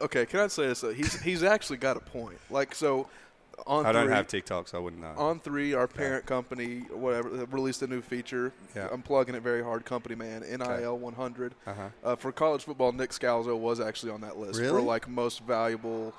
Okay, 0.02 0.26
can 0.26 0.40
I 0.40 0.48
say 0.48 0.66
this? 0.66 0.82
He's 0.82 1.20
he's 1.22 1.42
actually 1.42 1.78
got 1.78 1.96
a 1.96 2.00
point. 2.00 2.38
Like 2.50 2.74
so, 2.74 3.08
on 3.66 3.86
I 3.86 3.92
don't 3.92 4.08
have 4.08 4.26
TikTok, 4.26 4.68
so 4.68 4.78
I 4.78 4.80
wouldn't 4.80 5.02
know. 5.02 5.14
On3, 5.16 5.76
our 5.76 5.86
parent 5.88 6.26
company, 6.26 6.80
whatever, 6.90 7.28
released 7.46 7.82
a 7.82 7.86
new 7.86 8.00
feature. 8.00 8.52
Yeah. 8.74 8.88
I'm 8.90 9.02
plugging 9.02 9.34
it 9.34 9.42
very 9.42 9.62
hard. 9.62 9.84
Company 9.84 10.14
man, 10.14 10.42
NIL 10.42 10.98
100. 10.98 11.54
Uh-huh. 11.66 11.82
Uh, 12.04 12.16
for 12.16 12.32
college 12.32 12.64
football, 12.64 12.92
Nik 12.92 13.10
Scalzo 13.10 13.58
was 13.58 13.80
actually 13.80 14.12
on 14.12 14.20
that 14.22 14.36
list 14.38 14.56
for 14.58 14.64
Really? 14.66 14.82
like 14.82 15.08
most 15.08 15.40
valuable. 15.44 16.14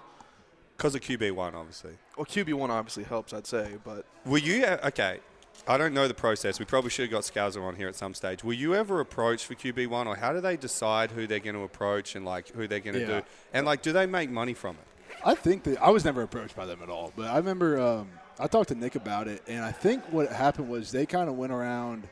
Because 0.77 0.95
of 0.95 1.01
QB 1.01 1.31
one, 1.33 1.53
obviously. 1.55 1.93
Well, 2.17 2.25
QB 2.25 2.53
one 2.55 2.71
obviously 2.71 3.03
helps, 3.03 3.33
I'd 3.33 3.45
say, 3.47 3.73
but 3.83 4.05
Were 4.25 4.37
you 4.39 4.65
uh, 4.65 4.77
okay? 4.87 5.19
I 5.67 5.77
don't 5.77 5.93
know 5.93 6.07
the 6.07 6.13
process. 6.15 6.59
We 6.59 6.65
probably 6.65 6.89
should 6.89 7.03
have 7.03 7.11
got 7.11 7.21
Scalzo 7.23 7.61
on 7.63 7.75
here 7.75 7.87
at 7.87 7.95
some 7.95 8.13
stage. 8.15 8.43
Were 8.43 8.53
you 8.53 8.73
ever 8.75 8.99
approached 8.99 9.45
for 9.45 9.53
QB 9.53 9.87
one, 9.87 10.07
or 10.07 10.15
how 10.15 10.33
do 10.33 10.41
they 10.41 10.57
decide 10.57 11.11
who 11.11 11.27
they're 11.27 11.39
going 11.39 11.55
to 11.55 11.61
approach 11.61 12.15
and 12.15 12.25
like 12.25 12.49
who 12.49 12.67
they're 12.67 12.79
going 12.79 12.95
to 12.95 12.99
Yeah. 13.01 13.19
do? 13.19 13.25
And 13.53 13.65
like, 13.65 13.81
do 13.81 13.93
they 13.93 14.05
make 14.07 14.29
money 14.29 14.53
from 14.55 14.75
it? 14.75 14.87
I 15.25 15.35
think 15.35 15.63
that 15.63 15.81
I 15.81 15.89
was 15.89 16.03
never 16.05 16.21
approached 16.21 16.55
by 16.55 16.65
them 16.65 16.79
at 16.83 16.89
all, 16.89 17.11
but 17.15 17.27
I 17.27 17.37
remember 17.37 17.79
um, 17.79 18.09
I 18.39 18.47
talked 18.47 18.69
to 18.69 18.75
Nik 18.75 18.95
about 18.95 19.27
it, 19.27 19.41
and 19.47 19.63
I 19.63 19.71
think 19.71 20.03
what 20.11 20.31
happened 20.31 20.69
was 20.69 20.91
they 20.91 21.05
kind 21.05 21.29
of 21.29 21.35
went 21.37 21.51
around 21.53 22.07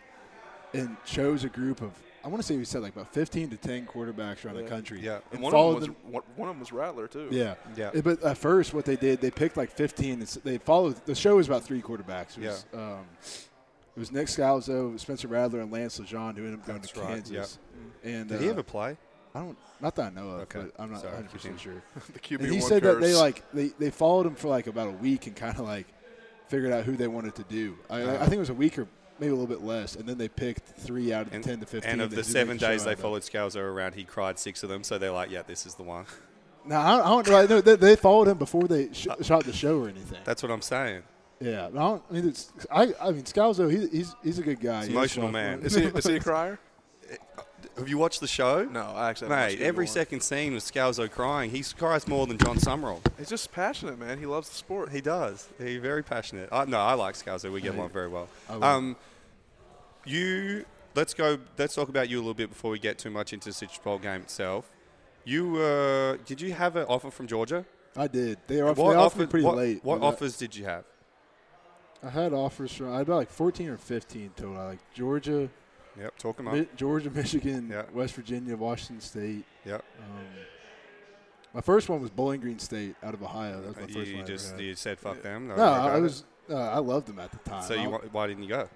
and 0.73 0.95
chose 1.05 1.43
a 1.43 1.49
group 1.49 1.81
of 1.81 1.91
I 2.23 2.27
want 2.27 2.39
to 2.39 2.47
say 2.47 2.55
we 2.55 2.65
said 2.65 2.83
like 2.83 2.93
about 2.95 3.11
15 3.11 3.49
to 3.49 3.57
10 3.57 3.87
quarterbacks 3.87 4.45
around 4.45 4.55
Yeah. 4.57 4.61
the 4.61 4.67
country. 4.69 4.99
Yeah. 5.01 5.15
and 5.15 5.23
and 5.33 5.41
one 5.41 5.51
followed 5.51 5.77
of 5.77 5.81
them 5.81 5.93
them. 6.03 6.03
was 6.05 6.13
one, 6.13 6.23
one 6.35 6.49
of 6.49 6.55
them 6.55 6.59
was 6.59 6.71
Rattler 6.71 7.07
too. 7.07 7.27
Yeah. 7.31 7.55
Yeah. 7.75 7.89
Eh, 7.95 8.01
But 8.01 8.21
at 8.23 8.37
first, 8.37 8.75
what 8.75 8.85
they 8.85 8.95
did, 8.95 9.21
they 9.21 9.31
picked 9.31 9.57
like 9.57 9.71
15. 9.71 10.19
and 10.19 10.27
They 10.43 10.59
followed. 10.59 11.03
The 11.07 11.15
show 11.15 11.37
was 11.37 11.47
about 11.47 11.63
three 11.63 11.81
quarterbacks. 11.81 12.37
It 12.37 12.43
was, 12.43 12.65
um, 12.75 13.07
it 13.23 13.99
was 13.99 14.11
Nik 14.11 14.27
Scalzo, 14.27 14.99
Spencer 14.99 15.27
Rattler, 15.29 15.61
and 15.61 15.71
Lance 15.71 15.99
LeGendre, 15.99 16.37
who 16.37 16.43
ended 16.45 16.59
up 16.59 16.65
going 16.67 16.79
That's 16.81 16.91
to 16.93 16.99
right, 17.01 17.07
Kansas. 17.09 17.57
And 18.03 18.29
Did 18.29 18.37
uh, 18.37 18.41
he 18.41 18.49
ever 18.49 18.61
play? 18.63 18.97
I 19.33 19.39
don't, 19.39 19.57
not 19.79 19.95
that 19.95 20.07
I 20.07 20.09
know 20.09 20.29
of, 20.29 20.39
Okay. 20.41 20.59
but 20.63 20.71
I'm 20.81 20.91
not 20.91 21.03
100 21.03 21.31
percent 21.31 21.59
sure. 21.59 21.81
the 22.13 22.19
QB 22.19 22.39
And 22.41 22.53
he 22.53 22.59
said 22.61 22.83
that 22.83 22.99
they 22.99 23.13
like 23.15 23.43
they, 23.53 23.67
they 23.79 23.89
followed 23.91 24.25
him 24.25 24.35
for 24.35 24.47
like 24.49 24.67
about 24.67 24.87
a 24.87 24.91
week 24.91 25.27
and 25.27 25.35
kind 25.35 25.53
of 25.57 25.65
like 25.65 25.87
figured 26.47 26.71
out 26.73 26.83
who 26.83 26.97
they 26.97 27.07
wanted 27.07 27.35
to 27.35 27.43
do. 27.43 27.77
I, 27.89 28.01
Uh-huh. 28.01 28.15
I 28.15 28.19
think 28.23 28.33
it 28.33 28.39
was 28.39 28.49
a 28.49 28.53
week 28.53 28.77
or 28.77 28.87
maybe 29.19 29.29
a 29.31 29.35
little 29.35 29.47
bit 29.47 29.61
less, 29.63 29.95
and 29.95 30.09
then 30.09 30.17
they 30.17 30.27
picked 30.27 30.63
three 30.79 31.13
out 31.13 31.27
of 31.27 31.33
And, 31.33 31.43
10 31.43 31.59
to 31.59 31.65
15. 31.65 31.89
and 31.91 32.01
of 32.01 32.09
the 32.11 32.23
seven 32.23 32.57
days 32.57 32.83
they 32.83 32.95
followed 32.95 33.21
Scalzo 33.21 33.57
around, 33.61 33.93
he 33.95 34.03
cried 34.03 34.37
six 34.39 34.63
of 34.63 34.69
them. 34.69 34.83
So 34.83 34.97
they're 34.97 35.11
like, 35.11 35.29
yeah, 35.29 35.43
this 35.43 35.65
is 35.65 35.75
the 35.75 35.83
one. 35.83 36.05
No, 36.63 36.77
I 36.79 36.97
don't, 36.97 37.27
I 37.29 37.47
don't 37.47 37.49
know. 37.49 37.61
They, 37.61 37.75
they 37.75 37.95
followed 37.95 38.27
him 38.27 38.37
before 38.37 38.67
they 38.67 38.93
sh- 38.93 39.07
shot 39.23 39.45
the 39.45 39.51
show 39.51 39.79
or 39.79 39.89
anything. 39.89 40.19
That's 40.23 40.43
what 40.43 40.51
I'm 40.51 40.61
saying. 40.61 41.01
Yeah, 41.39 41.65
I 41.65 41.69
don't. 41.71 42.03
I 42.07 42.13
mean, 42.13 42.27
it's, 42.27 42.53
I, 42.69 42.93
I 43.01 43.09
mean, 43.09 43.23
Scalzo, 43.23 43.67
he, 43.67 43.87
he's 43.87 44.15
he's 44.23 44.37
a 44.37 44.43
good 44.43 44.59
guy. 44.59 44.81
He's 44.81 44.89
emotional 44.89 45.31
man. 45.31 45.61
is 45.63 45.73
he 45.73 45.85
is 45.85 46.05
he 46.05 46.17
a 46.17 46.19
crier? 46.19 46.59
Have 47.77 47.87
you 47.89 47.97
watched 47.97 48.19
the 48.19 48.27
show? 48.27 48.63
No, 48.65 48.81
I 48.81 49.09
actually 49.09 49.29
haven't 49.29 49.43
watched 49.45 49.59
Mate, 49.59 49.65
every 49.65 49.85
one. 49.85 49.93
second 49.93 50.21
scene 50.21 50.53
was 50.53 50.63
Scalzo 50.69 51.09
crying. 51.09 51.51
He 51.51 51.63
cries 51.77 52.07
more 52.07 52.27
than 52.27 52.37
Jon 52.37 52.57
Sumrall. 52.57 52.99
He's 53.17 53.29
just 53.29 53.51
passionate, 53.51 53.97
man. 53.99 54.19
He 54.19 54.25
loves 54.25 54.49
the 54.49 54.55
sport. 54.55 54.91
He 54.91 55.01
does. 55.01 55.47
He's 55.57 55.79
very 55.81 56.03
passionate. 56.03 56.49
I, 56.51 56.65
no, 56.65 56.77
I 56.79 56.93
like 56.93 57.15
Scalzo. 57.15 57.51
We 57.51 57.61
get 57.61 57.73
I- 57.73 57.77
along 57.77 57.89
very 57.89 58.07
well. 58.07 58.27
Um, 58.49 58.95
you 60.05 60.65
let's 60.95 61.13
go. 61.13 61.37
Let's 61.57 61.75
talk 61.75 61.89
about 61.89 62.09
you 62.09 62.17
a 62.17 62.21
little 62.21 62.33
bit 62.33 62.49
before 62.49 62.71
we 62.71 62.79
get 62.79 62.97
too 62.97 63.09
much 63.11 63.33
into 63.33 63.49
the 63.49 63.53
Citrus 63.53 63.79
Bowl 63.79 63.99
game 63.99 64.21
itself. 64.21 64.71
You 65.23 65.57
uh, 65.57 66.17
did 66.25 66.41
you 66.41 66.53
have 66.53 66.75
an 66.75 66.85
offer 66.87 67.11
from 67.11 67.27
Georgia? 67.27 67.65
I 67.95 68.07
did. 68.07 68.39
They, 68.47 68.61
off, 68.61 68.77
what 68.77 68.91
they 68.93 68.95
offered 68.97 69.17
me 69.19 69.23
offer- 69.25 69.27
pretty 69.31 69.45
what, 69.45 69.57
late. 69.57 69.83
What 69.83 69.99
but 69.99 70.05
I- 70.05 70.09
offers 70.09 70.37
did 70.37 70.55
you 70.55 70.65
have? 70.65 70.85
I 72.03 72.09
had 72.09 72.33
offers 72.33 72.73
from 72.73 72.91
I 72.91 72.97
had 72.97 73.01
about 73.03 73.17
like 73.17 73.29
14 73.29 73.69
or 73.69 73.77
15 73.77 74.31
total. 74.35 74.53
Like 74.55 74.79
Georgia, 74.93 75.49
Yep, 75.99 76.17
talk 76.17 76.39
'em 76.39 76.47
up. 76.47 76.53
Mi- 76.53 76.67
Georgia, 76.75 77.09
Michigan, 77.13 77.67
Yeah. 77.69 77.83
West 77.93 78.13
Virginia, 78.15 78.55
Washington 78.55 79.01
State. 79.01 79.45
Yep. 79.65 79.83
Um, 79.99 80.25
my 81.53 81.61
first 81.61 81.89
one 81.89 82.01
was 82.01 82.09
Bowling 82.09 82.39
Green 82.39 82.59
State 82.59 82.95
out 83.03 83.13
of 83.13 83.21
Ohio. 83.21 83.61
That 83.61 83.67
was 83.67 83.75
my 83.77 83.81
You, 83.87 83.93
first 83.93 84.11
you 84.11 84.17
one. 84.17 84.25
Just 84.25 84.57
you 84.59 84.75
said 84.75 84.99
fuck 84.99 85.21
them. 85.21 85.47
no, 85.49 85.55
worry 85.55 85.63
I 85.65 85.99
was 85.99 86.23
Uh, 86.49 86.55
I 86.55 86.77
loved 86.79 87.07
them 87.07 87.19
at 87.19 87.31
the 87.31 87.37
time. 87.49 87.63
So 87.63 87.73
you, 87.73 87.89
why 88.11 88.27
didn't 88.27 88.43
you 88.43 88.49
go? 88.49 88.69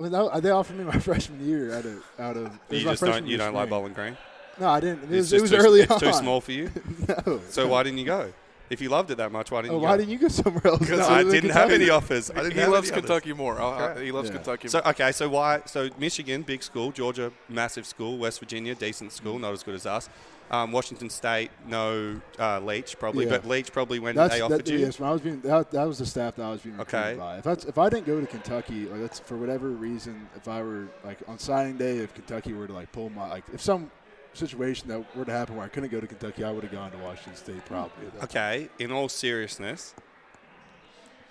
I 0.00 0.02
mean, 0.02 0.40
they 0.42 0.50
offered 0.50 0.76
me 0.76 0.84
my 0.84 0.98
freshman 0.98 1.46
year 1.46 1.72
out 1.74 1.84
of 1.84 2.04
out 2.18 2.36
of. 2.36 2.58
You 2.70 2.80
just 2.80 3.02
don't 3.02 3.26
you 3.26 3.36
don't 3.36 3.54
like. 3.54 3.68
Bowling 3.70 3.92
Green. 3.92 4.16
No, 4.60 4.68
I 4.68 4.80
didn't. 4.80 5.04
It 5.04 5.16
was, 5.16 5.32
it 5.32 5.40
was 5.40 5.50
too, 5.50 5.56
early 5.56 5.80
it's 5.82 5.90
on. 5.92 6.00
too 6.00 6.12
small 6.12 6.40
for 6.40 6.52
you. 6.52 6.70
no. 7.26 7.40
So 7.48 7.68
why 7.68 7.82
didn't 7.84 7.98
you 7.98 8.04
go? 8.04 8.32
If 8.70 8.80
you 8.80 8.88
loved 8.88 9.10
it 9.10 9.16
that 9.18 9.30
much, 9.32 9.50
why 9.50 9.62
didn't 9.62 9.74
Oh, 9.74 9.78
you 9.78 9.82
why 9.82 9.92
go? 9.92 9.96
didn't 9.98 10.10
you 10.12 10.18
go 10.18 10.28
somewhere 10.28 10.66
else? 10.66 10.78
Because 10.78 11.00
other 11.06 11.12
I 11.14 11.22
didn't 11.24 11.50
have 11.50 11.70
any 11.70 11.90
offers. 11.90 12.30
I 12.30 12.34
didn't 12.36 12.52
He 12.54 12.60
have 12.60 12.70
loves 12.70 12.90
any 12.90 12.98
others. 12.98 13.08
Kentucky 13.10 13.32
more. 13.34 13.60
I- 13.60 13.64
I- 13.64 13.90
Okay. 13.90 14.04
he 14.06 14.12
loves 14.12 14.28
Yeah. 14.30 14.36
Kentucky 14.36 14.68
So 14.68 14.78
more. 14.78 14.88
okay, 14.88 15.12
so 15.12 15.28
why? 15.28 15.60
So 15.66 15.90
Michigan, 15.98 16.42
big 16.42 16.62
school. 16.62 16.90
Georgia, 16.92 17.32
massive 17.48 17.84
school. 17.86 18.16
West 18.18 18.38
Virginia, 18.40 18.74
decent 18.74 19.12
school, 19.12 19.38
not 19.38 19.52
as 19.52 19.62
good 19.62 19.74
as 19.74 19.84
us. 19.86 20.08
Um, 20.50 20.70
Washington 20.72 21.08
State, 21.08 21.50
no 21.66 22.20
uh, 22.38 22.60
Leach 22.60 22.98
probably, 22.98 23.24
Yeah. 23.24 23.30
but 23.38 23.46
Leach 23.48 23.72
probably 23.72 23.98
when 23.98 24.14
That's 24.14 24.34
they 24.34 24.40
that, 24.40 24.44
offered 24.52 24.68
you. 24.68 24.78
yes. 24.78 24.98
When 25.00 25.08
I 25.08 25.12
was 25.12 25.22
being 25.22 25.40
that, 25.42 25.70
that 25.70 25.84
was 25.84 25.98
the 25.98 26.04
staff 26.06 26.36
that 26.36 26.42
I 26.42 26.50
was 26.50 26.60
being 26.60 26.76
recruited 26.76 27.10
Okay. 27.10 27.18
by. 27.18 27.38
If 27.38 27.44
that's, 27.44 27.64
if 27.64 27.78
I 27.78 27.88
didn't 27.88 28.06
go 28.06 28.20
to 28.20 28.26
Kentucky, 28.26 28.84
like 28.86 29.00
that's 29.00 29.18
for 29.18 29.36
whatever 29.38 29.70
reason, 29.70 30.28
if 30.36 30.48
I 30.48 30.62
were 30.62 30.88
like 31.04 31.18
on 31.26 31.38
signing 31.38 31.78
day, 31.78 31.98
if 31.98 32.12
Kentucky 32.14 32.52
were 32.52 32.66
to 32.66 32.72
like 32.74 32.92
pull 32.92 33.08
my 33.10 33.28
like 33.30 33.44
if 33.54 33.62
some 33.62 33.90
situation 34.34 34.88
that 34.88 35.16
were 35.16 35.24
to 35.24 35.32
happen 35.32 35.56
where 35.56 35.64
I 35.64 35.68
couldn't 35.68 35.90
go 35.90 36.00
to 36.00 36.06
Kentucky, 36.06 36.44
I 36.44 36.50
would 36.50 36.62
have 36.62 36.72
gone 36.72 36.90
to 36.92 36.98
Washington 36.98 37.36
State 37.36 37.64
probably. 37.66 38.06
Okay, 38.24 38.68
in 38.78 38.90
all 38.92 39.08
seriousness, 39.08 39.94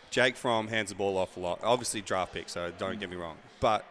Jake 0.10 0.36
Fromm 0.36 0.68
hands 0.68 0.90
the 0.90 0.96
ball 0.96 1.18
off 1.18 1.38
a 1.38 1.40
lot. 1.40 1.60
Obviously, 1.64 2.02
draft 2.02 2.34
pick, 2.34 2.50
so 2.50 2.72
don't 2.78 3.00
get 3.00 3.10
me 3.10 3.16
wrong. 3.16 3.38
But 3.60 3.86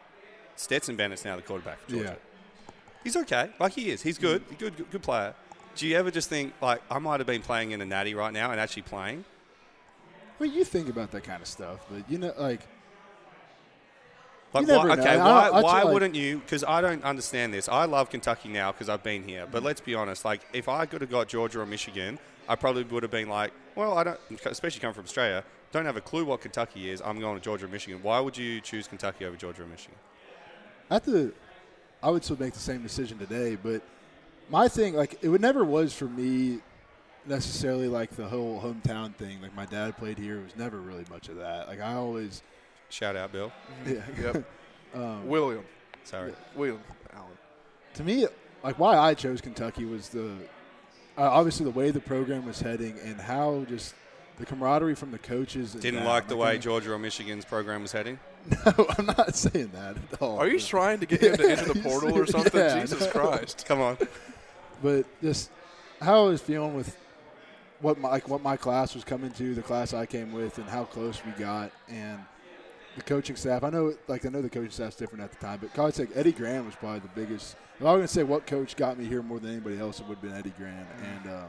Stetson 0.57 0.97
Bennett's 0.97 1.25
now 1.25 1.37
the 1.37 1.43
quarterback 1.43 1.81
for. 1.81 1.91
Georgia. 1.91 2.05
Yeah. 2.05 2.75
He's 3.03 3.17
okay. 3.17 3.51
Like 3.59 3.73
he 3.73 3.91
is. 3.91 4.03
He's 4.03 4.19
good. 4.19 4.45
Good, 4.59 4.77
good, 4.77 4.91
good 4.91 5.03
player. 5.03 5.35
Do 5.75 5.87
you 5.87 5.97
ever 5.97 6.11
just 6.11 6.29
think 6.29 6.53
like 6.61 6.83
I 6.91 6.99
might 6.99 7.21
have 7.21 7.27
been 7.27 7.43
playing 7.43 7.71
in 7.71 7.81
a 7.81 7.87
natty 7.87 8.15
right 8.15 8.33
now 8.33 8.51
and 8.51 8.61
actually 8.61 8.83
playing? 8.83 9.25
I 10.39 10.45
mean, 10.45 10.53
you 10.53 10.65
think 10.65 10.89
about 10.89 11.11
that 11.13 11.25
kind 11.25 11.41
of 11.41 11.49
stuff, 11.49 11.87
but 11.91 12.11
you 12.11 12.19
know, 12.19 12.35
like 12.39 12.61
Like, 14.53 14.67
why, 14.67 14.91
okay, 14.91 15.05
don't- 15.05 15.21
why, 15.25 15.49
I 15.49 15.61
why 15.61 15.85
wouldn't 15.85 16.15
you? 16.15 16.39
Because 16.39 16.65
I 16.65 16.81
don't 16.81 17.05
understand 17.05 17.55
this. 17.55 17.69
I 17.69 17.85
love 17.85 18.11
Kentucky 18.11 18.49
now 18.49 18.73
because 18.73 18.89
I've 18.89 19.03
been 19.03 19.23
here. 19.23 19.47
But 19.51 19.63
let's 19.63 19.81
be 19.81 19.95
honest. 19.95 20.25
Like, 20.25 20.41
if 20.53 20.69
I 20.69 20.87
could 20.87 21.01
have 21.03 21.11
got 21.11 21.29
Georgia 21.29 21.61
or 21.61 21.67
Michigan, 21.67 22.19
I 22.49 22.57
probably 22.57 22.83
would 22.83 23.05
have 23.05 23.13
been 23.13 23.29
like, 23.29 23.53
well, 23.77 23.97
I 23.97 24.05
don't. 24.05 24.19
Especially 24.45 24.81
coming 24.81 24.95
from 24.95 25.05
Australia, 25.05 25.45
don't 25.71 25.85
have 25.85 25.97
a 25.97 26.01
clue 26.01 26.25
what 26.25 26.41
Kentucky 26.41 26.91
is. 26.91 27.01
I'm 27.01 27.21
going 27.21 27.37
to 27.37 27.41
Georgia 27.43 27.67
or 27.67 27.69
Michigan. 27.69 28.01
Why 28.03 28.19
would 28.19 28.37
you 28.37 28.61
choose 28.61 28.89
Kentucky 28.89 29.25
over 29.25 29.37
Georgia 29.37 29.63
or 29.63 29.67
Michigan? 29.67 29.97
at 30.91 31.05
the, 31.05 31.33
I 32.03 32.11
would 32.11 32.25
still 32.25 32.37
make 32.41 32.53
the 32.53 32.59
same 32.59 32.83
decision 32.83 33.17
today. 33.19 33.55
But 33.55 33.83
my 34.51 34.67
thing, 34.67 34.95
like, 34.95 35.23
it 35.23 35.29
would 35.29 35.41
never 35.41 35.65
was 35.65 35.95
for 35.95 36.07
me 36.07 36.59
necessarily 37.27 37.87
like 37.87 38.11
the 38.17 38.27
whole 38.27 38.61
hometown 38.61 39.15
thing. 39.15 39.41
Like 39.41 39.55
my 39.55 39.67
dad 39.67 39.97
played 39.97 40.19
here. 40.19 40.39
It 40.41 40.45
was 40.45 40.57
never 40.57 40.79
really 40.81 41.05
much 41.11 41.29
of 41.29 41.37
that. 41.37 41.69
Like 41.69 41.81
I 41.81 41.95
always, 41.95 42.43
Shout 42.91 43.17
out, 43.17 43.33
Bill. 43.33 43.53
yeah. 43.87 44.03
Yep. 44.23 44.45
um, 44.95 45.27
William. 45.29 45.65
Sorry. 46.05 46.33
William 46.57 46.81
Allen. 47.15 47.29
to 47.95 48.03
me, 48.05 48.27
like 48.65 48.79
why 48.79 48.99
I 48.99 49.15
chose 49.15 49.41
Kentucky 49.41 49.85
was 49.85 50.09
the 50.09 50.33
uh, 51.17 51.23
obviously 51.23 51.65
the 51.65 51.71
way 51.71 51.91
the 51.91 52.01
program 52.01 52.45
was 52.47 52.61
heading 52.61 52.99
and 53.05 53.21
how 53.21 53.65
just 53.69 53.95
the 54.39 54.47
camaraderie 54.47 54.95
from 54.95 55.11
the 55.13 55.19
coaches. 55.19 55.73
Didn't 55.75 56.01
down. 56.01 56.09
like 56.09 56.29
the 56.29 56.37
I 56.37 56.39
way 56.39 56.53
mean- 56.53 56.63
Georgia 56.63 56.93
or 56.93 56.99
Michigan's 56.99 57.45
program 57.45 57.83
was 57.83 57.93
heading. 57.93 58.19
No, 58.65 58.87
I'm 58.99 59.05
not 59.07 59.37
saying 59.37 59.71
that 59.75 59.97
at 60.13 60.23
all. 60.23 60.39
Are 60.39 60.47
you 60.49 60.57
but- 60.59 60.67
trying 60.67 60.99
to 61.01 61.07
get 61.07 61.21
him 61.23 61.37
to 61.37 61.51
enter 61.51 61.73
the 61.75 61.81
portal 61.81 62.17
or 62.19 62.25
something? 62.27 62.59
yeah, 62.59 62.81
Jesus 62.81 63.01
no. 63.03 63.11
Christ. 63.11 63.67
Come 63.69 63.81
on. 63.83 63.99
but 64.83 65.05
just 65.21 65.51
how 66.01 66.25
I 66.25 66.29
was 66.29 66.41
feeling 66.41 66.75
with 66.75 66.97
what 67.83 67.99
my 67.99 68.09
like 68.09 68.29
what 68.29 68.43
my 68.43 68.57
class 68.57 68.95
was 68.95 69.05
coming 69.05 69.31
to, 69.33 69.55
the 69.55 69.61
class 69.63 69.93
I 69.93 70.07
came 70.07 70.33
with, 70.33 70.57
and 70.59 70.67
how 70.69 70.85
close 70.85 71.21
we 71.25 71.33
got, 71.33 71.71
and 71.89 72.19
the 73.01 73.15
coaching 73.15 73.37
staff. 73.37 73.65
I 73.65 73.71
know, 73.71 73.95
like 74.09 74.25
I 74.25 74.29
know 74.29 74.43
the 74.43 74.51
coaching 74.51 74.71
staff's 74.71 74.97
different 74.97 75.25
at 75.25 75.33
the 75.33 75.39
time, 75.39 75.59
but 75.61 75.73
college 75.75 75.99
like 75.99 76.11
Eddie 76.15 76.33
Gran 76.33 76.65
was 76.65 76.75
probably 76.75 77.01
the 77.01 77.09
biggest. 77.09 77.57
If 77.79 77.83
I 77.87 77.93
was 77.93 77.99
going 77.99 78.03
to 78.03 78.09
say 78.09 78.23
what 78.23 78.47
coach 78.47 78.77
got 78.77 78.99
me 78.99 79.07
here 79.07 79.23
more 79.23 79.41
than 79.41 79.51
anybody 79.51 79.79
else, 79.79 80.01
it 80.01 80.07
would 80.07 80.19
have 80.19 80.23
been 80.23 80.37
Eddie 80.37 80.53
Gran, 80.57 80.87
and 81.03 81.33
um, 81.35 81.49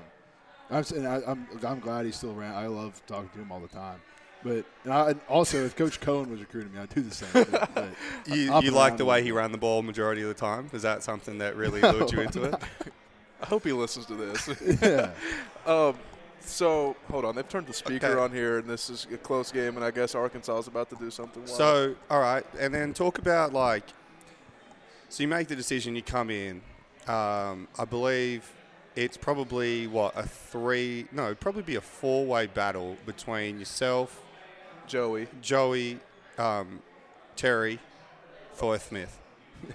I'm 0.70 0.84
saying 0.84 1.06
I, 1.06 1.22
I'm 1.26 1.48
I'm 1.66 1.80
glad 1.80 2.06
he's 2.06 2.16
still 2.16 2.38
around. 2.38 2.56
I 2.56 2.68
love 2.68 3.02
talking 3.06 3.30
to 3.34 3.40
him 3.40 3.52
all 3.52 3.60
the 3.60 3.68
time. 3.68 4.00
But 4.44 4.66
and 4.86 4.94
I, 4.94 5.12
and 5.12 5.22
also, 5.30 5.64
if 5.64 5.76
Coach 5.76 6.00
Coen 6.00 6.30
was 6.30 6.40
recruiting 6.40 6.74
me, 6.74 6.80
I'd 6.80 6.90
do 6.90 7.02
the 7.02 7.14
same. 7.14 7.46
thing. 7.46 7.60
But 7.74 7.90
You, 8.36 8.60
you 8.62 8.72
like 8.72 8.98
the 8.98 9.06
way 9.06 9.18
little 9.18 9.26
he 9.26 9.32
ran 9.32 9.52
the 9.52 9.58
ball 9.58 9.84
majority 9.84 10.24
of 10.24 10.30
the 10.30 10.34
time? 10.34 10.70
Is 10.74 10.82
that 10.82 11.04
something 11.04 11.38
that 11.40 11.56
really 11.56 11.82
lured 11.82 12.12
you 12.12 12.22
into 12.22 12.44
it? 12.44 12.56
I 13.42 13.46
hope 13.46 13.64
he 13.64 13.72
listens 13.72 14.08
to 14.08 14.16
this. 14.16 14.50
yeah. 14.82 15.12
Um, 15.66 15.96
so 16.42 16.96
hold 17.10 17.26
on, 17.26 17.36
they've 17.36 17.48
turned 17.48 17.68
the 17.68 17.74
speaker 17.74 18.08
Okay. 18.08 18.20
on 18.22 18.32
here, 18.32 18.60
and 18.60 18.68
this 18.70 18.90
is 18.90 19.08
a 19.12 19.18
close 19.18 19.52
game, 19.52 19.76
and 19.76 19.86
I 19.86 19.92
guess 19.92 20.16
Arkansas 20.16 20.60
is 20.60 20.68
about 20.68 20.90
to 20.90 20.96
do 20.96 21.10
something. 21.12 21.44
wild. 21.44 21.58
So, 21.58 21.96
all 22.10 22.20
right, 22.20 22.46
and 22.60 22.74
then 22.74 22.94
talk 22.94 23.18
about 23.18 23.54
like, 23.54 23.84
so 25.10 25.24
you 25.24 25.28
make 25.28 25.48
the 25.48 25.56
decision, 25.56 25.96
you 25.96 26.02
come 26.02 26.30
in. 26.30 26.62
Um, 27.08 27.68
I 27.80 27.86
believe 27.90 28.50
it's 28.96 29.18
probably 29.18 29.88
what 29.88 30.16
a 30.18 30.24
three, 30.28 31.08
no, 31.12 31.26
it'd 31.26 31.40
probably 31.40 31.64
be 31.64 31.76
a 31.76 31.82
four-way 31.82 32.48
battle 32.48 32.98
between 33.06 33.60
yourself, 33.60 34.22
Joey, 34.88 35.28
Joey, 35.42 36.00
um, 36.38 36.82
Terry, 37.36 37.80
Forth 38.54 38.88
Smith. 38.90 39.18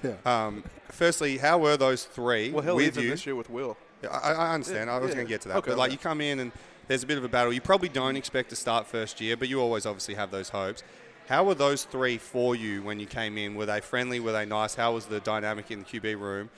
yeah. 0.03 0.15
Um, 0.25 0.65
firstly, 0.91 1.39
how 1.39 1.59
were 1.59 1.77
those 1.77 2.05
three 2.05 2.51
well, 2.51 2.63
hell, 2.63 2.77
with 2.77 2.87
even 2.87 3.05
you? 3.05 3.11
this 3.11 3.25
year 3.27 3.35
with 3.35 3.49
Will. 3.51 3.77
Yeah, 4.03 4.11
I, 4.11 4.33
I 4.33 4.55
understand. 4.55 4.89
Yeah, 4.89 4.97
I 4.97 4.99
was 4.99 5.11
yeah. 5.11 5.17
going 5.17 5.27
to 5.27 5.33
get 5.33 5.41
to 5.43 5.49
that. 5.49 5.57
Okay, 5.59 5.71
but 5.71 5.79
like 5.79 5.89
okay. 5.89 5.93
you 5.93 5.99
come 5.99 6.21
in 6.21 6.41
and 6.41 6.53
there's 6.89 7.03
a 7.03 7.07
bit 7.07 7.19
of 7.19 7.25
a 7.25 7.29
battle. 7.29 7.53
You 7.53 7.61
probably 7.61 7.89
don't 7.89 8.17
expect 8.17 8.51
to 8.51 8.57
start 8.57 8.87
first 8.87 9.21
year, 9.21 9.37
but 9.37 9.49
you 9.49 9.61
always 9.61 9.87
obviously 9.87 10.15
have 10.15 10.31
those 10.31 10.51
hopes. 10.51 10.83
How 11.29 11.43
were 11.43 11.55
those 11.55 11.85
three 11.85 12.19
for 12.19 12.55
you 12.55 12.83
when 12.83 13.01
you 13.01 13.07
came 13.07 13.37
in? 13.37 13.57
Were 13.57 13.67
they 13.67 13.81
friendly? 13.81 14.21
Were 14.21 14.33
they 14.33 14.47
nice? 14.47 14.77
How 14.77 14.93
was 14.93 15.07
the 15.07 15.19
dynamic 15.21 15.71
in 15.71 15.81
the 15.81 15.85
QB 15.85 16.21
room? 16.21 16.51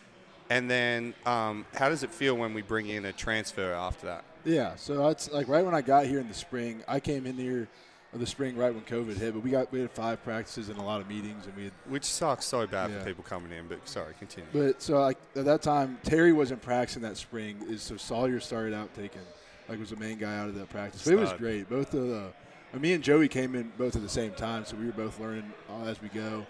And 0.51 0.71
then, 0.71 1.15
um, 1.27 1.67
how 1.75 1.89
does 1.89 2.03
it 2.03 2.11
feel 2.11 2.35
when 2.35 2.55
we 2.55 2.63
bring 2.63 2.89
in 2.89 3.05
a 3.07 3.13
transfer 3.13 3.73
after 3.73 4.07
that? 4.07 4.25
Yeah, 4.45 4.77
so 4.77 5.07
that's 5.07 5.31
like 5.31 5.49
right 5.49 5.65
when 5.65 5.75
I 5.75 5.83
got 5.83 6.07
here 6.07 6.21
in 6.21 6.29
the 6.29 6.35
spring. 6.35 6.83
I 6.87 7.01
came 7.01 7.27
in 7.27 7.37
here 7.37 7.69
of 8.13 8.21
the 8.21 8.27
spring 8.27 8.57
right 8.57 8.73
when 8.75 8.83
COVID 8.85 9.17
hit, 9.19 9.35
but 9.35 9.43
we 9.43 9.51
got 9.51 9.71
we 9.71 9.81
had 9.81 9.91
five 9.91 10.23
practices 10.25 10.69
and 10.71 10.79
a 10.79 10.83
lot 10.83 11.01
of 11.01 11.09
meetings, 11.09 11.47
and 11.47 11.55
we 11.57 11.65
had. 11.65 11.73
Which 11.89 12.05
sucks 12.05 12.47
so 12.47 12.67
bad 12.67 12.91
Yeah. 12.91 13.01
for 13.01 13.05
people 13.05 13.25
coming 13.25 13.53
in. 13.53 13.67
But 13.69 13.87
sorry, 13.89 14.15
continue. 14.19 14.49
But 14.53 14.81
so 14.81 15.01
like 15.01 15.19
at 15.37 15.45
that 15.45 15.61
time, 15.63 15.99
Terry 16.05 16.33
wasn't 16.33 16.63
practicing 16.63 17.03
that 17.03 17.17
spring. 17.19 17.59
Is 17.69 17.83
so 17.83 17.97
Sawyer 17.97 18.41
started 18.41 18.75
out 18.75 18.95
taking 18.95 19.21
like 19.69 19.79
was 19.79 19.91
the 19.91 19.97
main 19.97 20.17
guy 20.19 20.39
out 20.39 20.49
of 20.49 20.55
that 20.55 20.71
practice. 20.71 21.05
But 21.05 21.13
it 21.13 21.19
was 21.19 21.33
great. 21.35 21.69
Both 21.69 21.93
of 21.93 22.07
the, 22.09 22.31
me 22.79 22.95
and 22.95 23.05
Joey 23.05 23.29
came 23.29 23.55
in 23.55 23.71
both 23.77 23.95
at 23.97 24.03
the 24.03 24.09
same 24.09 24.33
time, 24.33 24.65
so 24.65 24.77
we 24.77 24.87
were 24.87 24.93
both 24.93 25.21
learning 25.21 25.53
as 25.85 26.01
we 26.01 26.09
go. 26.09 26.47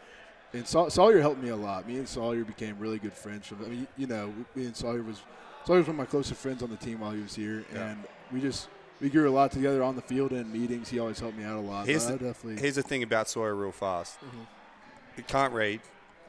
And 0.55 0.67
Saw, 0.67 0.89
Sawyer 0.89 1.21
helped 1.21 1.43
me 1.43 1.49
a 1.51 1.57
lot. 1.57 1.87
Me 1.89 1.97
and 1.99 2.09
Sawyer 2.09 2.45
became 2.45 2.79
really 2.79 2.99
good 2.99 3.13
friends. 3.13 3.47
From 3.49 3.63
I 3.65 3.69
mean, 3.69 3.87
you 3.97 4.07
know, 4.07 4.33
me 4.55 4.65
and 4.67 4.77
Sawyer 4.77 5.03
was 5.03 5.21
Sawyer 5.67 5.79
was 5.79 5.89
one 5.89 5.97
of 5.97 5.99
my 5.99 6.07
closest 6.07 6.41
friends 6.41 6.63
on 6.63 6.71
the 6.71 6.77
team 6.77 7.01
while 7.01 7.11
he 7.11 7.21
was 7.21 7.35
here, 7.35 7.65
Yeah. 7.75 7.89
and 7.89 8.05
we 8.33 8.41
just 8.41 8.69
we 9.01 9.09
grew 9.09 9.29
a 9.29 9.33
lot 9.33 9.51
together 9.53 9.83
on 9.83 9.97
the 9.97 10.03
field 10.03 10.33
and 10.33 10.41
in 10.55 10.61
meetings. 10.61 10.89
He 10.89 10.99
always 10.99 11.19
helped 11.21 11.37
me 11.37 11.45
out 11.45 11.57
a 11.57 11.61
lot. 11.61 11.87
Here's 11.87 12.07
the- 12.07 12.13
definitely 12.19 12.61
Here's 12.61 12.75
the 12.77 12.83
thing 12.83 13.03
about 13.03 13.29
Sawyer, 13.29 13.55
real 13.55 13.73
fast. 13.73 14.19
Mm-hmm. 14.21 14.41
He 15.17 15.23
can't 15.23 15.53
read, 15.53 15.81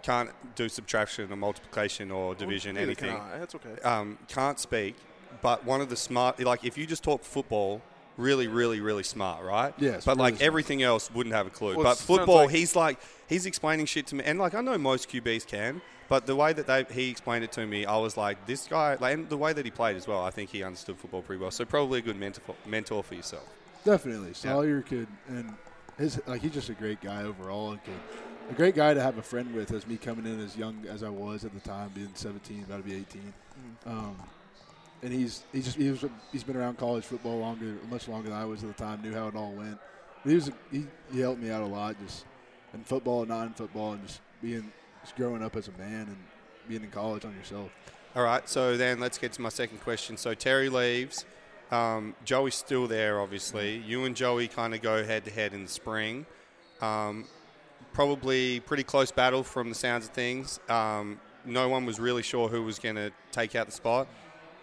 can't 0.01 0.30
do 0.55 0.67
subtraction 0.70 1.32
or 1.32 1.36
multiplication 1.36 2.11
or 2.11 2.34
division, 2.36 2.76
can 2.76 2.84
anything. 2.86 3.20
That's 3.38 3.55
okay. 3.55 3.82
um, 3.84 4.17
can't 4.28 4.59
speak, 4.59 4.95
but 5.41 5.63
one 5.65 5.82
of 5.82 5.89
the 5.89 5.95
smart, 5.95 6.39
like 6.41 6.63
if 6.65 6.78
you 6.78 6.86
just 6.88 7.03
talk 7.03 7.24
football, 7.24 7.82
really, 8.17 8.47
really, 8.47 8.80
really 8.82 9.03
smart, 9.03 9.43
right? 9.43 9.74
Yes, 9.78 10.05
But 10.05 10.17
really 10.17 10.22
like 10.32 10.34
smart. 10.36 10.45
everything 10.47 10.84
else, 10.84 11.11
wouldn't 11.13 11.36
have 11.36 11.47
a 11.47 11.51
clue. 11.51 11.76
Well, 11.76 11.84
but 11.84 11.97
football, 11.97 12.36
like- 12.45 12.49
he's 12.51 12.76
like 12.76 12.99
he's 13.28 13.45
explaining 13.45 13.86
shit 13.86 14.07
to 14.07 14.15
me, 14.15 14.24
and 14.26 14.39
like 14.39 14.55
I 14.55 14.61
know 14.61 14.78
most 14.78 15.09
QBs 15.09 15.45
can, 15.45 15.82
but 16.10 16.26
the 16.26 16.36
way 16.36 16.51
that 16.53 16.68
they 16.68 16.86
he 16.91 17.10
explained 17.10 17.43
it 17.43 17.51
to 17.53 17.66
me, 17.66 17.86
I 17.86 17.97
was 17.97 18.18
like, 18.18 18.45
this 18.47 18.68
guy, 18.68 18.97
like, 18.99 19.14
and 19.14 19.30
the 19.30 19.38
way 19.38 19.53
that 19.53 19.64
he 19.64 19.72
played 19.72 19.95
as 19.95 20.07
well, 20.07 20.24
I 20.24 20.32
think 20.32 20.49
he 20.49 20.64
understood 20.64 20.97
football 20.97 21.22
pretty 21.22 21.39
well. 21.39 21.51
So 21.51 21.66
probably 21.66 21.99
a 21.99 22.01
good 22.01 22.18
mentor 22.18 22.55
mentor 22.66 23.03
for 23.03 23.16
yourself. 23.16 23.47
Definitely, 23.86 24.34
Sawyer 24.34 24.82
could, 24.82 25.07
and 25.28 25.53
his 25.97 26.20
like 26.28 26.41
he's 26.41 26.51
just 26.51 26.70
a 26.70 26.74
great 26.74 26.99
guy 26.99 27.24
overall, 27.24 27.72
and 27.72 27.84
could 27.84 27.93
a 28.49 28.53
great 28.53 28.76
guy 28.76 28.93
to 28.93 29.01
have 29.01 29.18
a 29.18 29.22
friend 29.22 29.53
with. 29.53 29.72
As 29.72 29.86
me 29.86 29.97
coming 29.97 30.26
in 30.26 30.39
as 30.39 30.57
young 30.57 30.86
as 30.89 31.03
I 31.03 31.10
was 31.10 31.45
at 31.45 31.53
the 31.53 31.60
time, 31.60 31.91
being 31.93 32.10
17, 32.14 32.64
about 32.64 32.78
to 32.78 32.84
be 32.84 32.95
18, 32.95 33.34
um, 33.86 34.16
and 35.03 35.14
he's 35.14 35.43
he's 35.51 35.66
just 35.66 35.78
he 35.78 35.91
was 35.91 36.03
he's 36.32 36.43
been 36.43 36.57
around 36.57 36.78
college 36.78 37.05
football 37.05 37.39
longer, 37.39 37.76
much 37.89 38.07
longer 38.07 38.30
than 38.30 38.38
I 38.38 38.45
was 38.45 38.64
at 38.64 38.76
the 38.76 38.84
time. 38.84 39.01
Knew 39.01 39.14
how 39.14 39.28
it 39.28 39.36
all 39.36 39.51
went. 39.51 39.78
But 40.24 40.30
he 40.30 40.36
was 40.36 40.51
he, 40.72 40.88
he 41.14 41.20
helped 41.20 41.41
me 41.41 41.51
out 41.51 41.62
a 41.62 41.66
lot, 41.66 41.95
just 42.03 42.26
in 42.74 42.84
football, 42.84 43.22
and 43.22 43.30
not 43.30 43.45
in 43.47 43.53
football, 43.53 43.93
and 43.93 44.05
just 44.05 44.22
being 44.41 44.72
just 45.10 45.18
growing 45.18 45.41
up 45.41 45.55
as 45.55 45.68
a 45.68 45.72
man 45.72 46.07
and 46.07 46.18
being 46.68 46.84
in 46.84 46.91
college 46.91 47.26
on 47.26 47.36
yourself. 47.36 47.72
All 48.16 48.24
right, 48.24 48.47
so 48.47 48.78
then 48.78 48.99
let's 48.99 49.18
get 49.18 49.34
to 49.34 49.41
my 49.41 49.49
second 49.49 49.80
question. 49.82 50.18
So 50.18 50.36
Terry 50.36 50.70
leaves. 50.70 51.26
Um, 51.72 52.16
Joey's 52.26 52.55
still 52.55 52.88
there, 52.88 53.20
obviously. 53.20 53.78
You 53.78 54.05
and 54.05 54.16
Joey 54.16 54.47
kind 54.47 54.74
of 54.76 54.82
go 54.82 55.03
head 55.03 55.26
to 55.26 55.32
head 55.32 55.53
in 55.53 55.64
the 55.64 55.70
spring. 55.70 56.26
Um, 56.82 57.26
probably 57.93 58.60
pretty 58.62 58.84
close 58.84 59.12
battle 59.12 59.43
from 59.43 59.70
the 59.70 59.76
sounds 59.76 60.05
of 60.05 60.12
things. 60.12 60.60
Um, 60.70 61.20
no 61.45 61.70
one 61.70 61.86
was 61.86 61.99
really 61.99 62.24
sure 62.24 62.47
who 62.47 62.64
was 62.64 62.78
going 62.78 62.95
to 62.95 63.12
take 63.32 63.55
out 63.55 63.66
the 63.66 63.72
spot. 63.72 64.07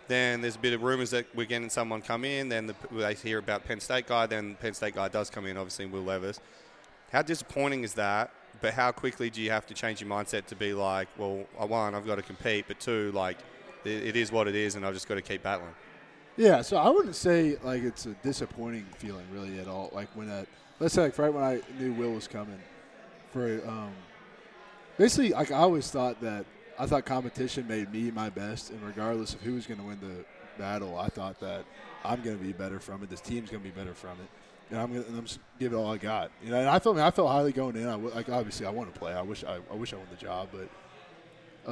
Then 0.08 0.42
there's 0.42 0.56
a 0.56 0.60
bit 0.60 0.72
of 0.74 0.82
rumors 0.82 1.10
that 1.10 1.26
we're 1.34 1.46
getting 1.46 1.70
someone 1.70 2.02
come 2.02 2.24
in. 2.24 2.48
Then 2.48 2.68
the, 2.68 2.74
they 2.92 3.14
hear 3.14 3.38
about 3.38 3.64
Penn 3.64 3.80
State 3.80 4.06
guy. 4.06 4.26
Then 4.26 4.56
Penn 4.60 4.74
State 4.74 4.94
guy 4.94 5.08
does 5.08 5.28
come 5.28 5.46
in, 5.46 5.56
obviously 5.56 5.86
Will 5.86 6.02
Levis. 6.02 6.40
How 7.12 7.22
disappointing 7.22 7.82
is 7.82 7.94
that? 7.94 8.30
But 8.60 8.74
how 8.74 8.92
quickly 8.92 9.30
do 9.30 9.40
you 9.42 9.50
have 9.50 9.66
to 9.66 9.74
change 9.74 10.00
your 10.00 10.10
mindset 10.10 10.46
to 10.46 10.56
be 10.56 10.72
like, 10.72 11.08
well, 11.18 11.44
one, 11.58 11.94
I've 11.94 12.06
got 12.06 12.16
to 12.16 12.22
compete, 12.22 12.64
but 12.68 12.80
two, 12.80 13.12
like, 13.12 13.38
it, 13.84 14.08
it 14.08 14.16
is 14.16 14.32
what 14.32 14.48
it 14.48 14.54
is, 14.54 14.74
and 14.74 14.84
I've 14.84 14.94
just 14.94 15.08
got 15.08 15.16
to 15.16 15.22
keep 15.22 15.42
battling. 15.42 15.74
Yeah, 16.36 16.60
so 16.60 16.76
I 16.76 16.90
wouldn't 16.90 17.16
say 17.16 17.56
like 17.62 17.82
it's 17.82 18.04
a 18.04 18.12
disappointing 18.22 18.84
feeling 18.98 19.24
really 19.32 19.58
at 19.58 19.68
all. 19.68 19.90
Like 19.92 20.08
when 20.14 20.28
that, 20.28 20.46
let's 20.80 20.92
say 20.94 21.02
like 21.02 21.18
right 21.18 21.32
when 21.32 21.42
I 21.42 21.60
knew 21.78 21.94
Will 21.94 22.12
was 22.12 22.28
coming, 22.28 22.60
for 23.32 23.66
um, 23.66 23.92
basically 24.98 25.30
like 25.30 25.50
I 25.50 25.58
always 25.58 25.90
thought 25.90 26.20
that 26.20 26.44
I 26.78 26.84
thought 26.84 27.06
competition 27.06 27.66
made 27.66 27.90
me 27.90 28.10
my 28.10 28.28
best, 28.28 28.70
and 28.70 28.82
regardless 28.82 29.32
of 29.32 29.40
who 29.40 29.54
was 29.54 29.66
going 29.66 29.80
to 29.80 29.86
win 29.86 29.98
the 30.00 30.26
battle, 30.62 30.98
I 30.98 31.08
thought 31.08 31.40
that 31.40 31.64
I'm 32.04 32.20
going 32.20 32.36
to 32.36 32.44
be 32.44 32.52
better 32.52 32.80
from 32.80 33.02
it. 33.02 33.08
This 33.08 33.22
team's 33.22 33.50
going 33.50 33.62
to 33.62 33.68
be 33.68 33.74
better 33.74 33.94
from 33.94 34.18
it, 34.20 34.28
and 34.70 34.78
I'm 34.80 34.92
going 34.92 35.04
to 35.04 35.10
I'm 35.10 35.24
just 35.24 35.40
give 35.58 35.72
it 35.72 35.76
all 35.76 35.92
I 35.92 35.96
got. 35.98 36.30
You 36.42 36.50
know, 36.50 36.58
and 36.60 36.68
I 36.68 36.78
felt 36.78 36.98
I 36.98 37.10
felt 37.10 37.30
highly 37.30 37.52
going 37.52 37.76
in. 37.76 37.86
I 37.86 37.92
w- 37.92 38.14
like 38.14 38.28
obviously 38.28 38.66
I 38.66 38.70
want 38.70 38.92
to 38.92 38.98
play. 38.98 39.12
I 39.12 39.22
wish 39.22 39.44
I, 39.44 39.58
I 39.70 39.74
wish 39.74 39.92
I 39.92 39.96
won 39.96 40.06
the 40.10 40.16
job, 40.16 40.48
but 40.52 40.68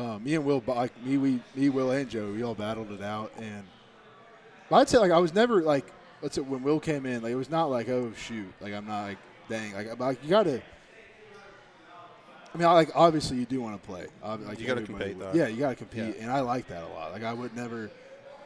um, 0.00 0.24
me 0.24 0.34
and 0.34 0.44
Will, 0.44 0.62
like 0.66 0.92
me, 1.04 1.18
we 1.18 1.40
me, 1.54 1.68
Will, 1.68 1.90
and 1.90 2.08
Joe, 2.08 2.32
we 2.32 2.42
all 2.42 2.54
battled 2.54 2.90
it 2.90 3.02
out, 3.02 3.32
and 3.38 3.64
but 4.70 4.76
I'd 4.76 4.88
say 4.88 4.98
like 4.98 5.12
I 5.12 5.18
was 5.18 5.34
never 5.34 5.62
like 5.62 5.86
let's 6.22 6.34
say 6.36 6.40
when 6.42 6.62
Will 6.62 6.80
came 6.80 7.06
in, 7.06 7.22
like 7.22 7.32
it 7.32 7.36
was 7.36 7.50
not 7.50 7.66
like 7.66 7.88
oh 7.88 8.12
shoot, 8.16 8.52
like 8.60 8.72
I'm 8.74 8.86
not 8.86 9.02
like 9.04 9.18
dang, 9.48 9.74
like, 9.74 9.98
like 9.98 10.22
you 10.24 10.30
got 10.30 10.44
to. 10.44 10.60
I 12.54 12.56
mean, 12.56 12.68
I, 12.68 12.72
like 12.72 12.90
obviously 12.94 13.36
you 13.38 13.46
do 13.46 13.60
want 13.60 13.80
to 13.82 13.86
play. 13.88 14.06
Like 14.22 14.60
You 14.60 14.66
gotta 14.66 14.82
compete, 14.82 15.16
would. 15.16 15.32
though. 15.32 15.36
Yeah, 15.36 15.48
you 15.48 15.58
got 15.58 15.70
to 15.70 15.74
compete, 15.74 16.16
and 16.20 16.30
I 16.30 16.38
like 16.40 16.68
that 16.68 16.84
a 16.84 16.88
lot. 16.88 17.12
Like 17.12 17.24
I 17.24 17.32
would 17.32 17.54
never, 17.56 17.90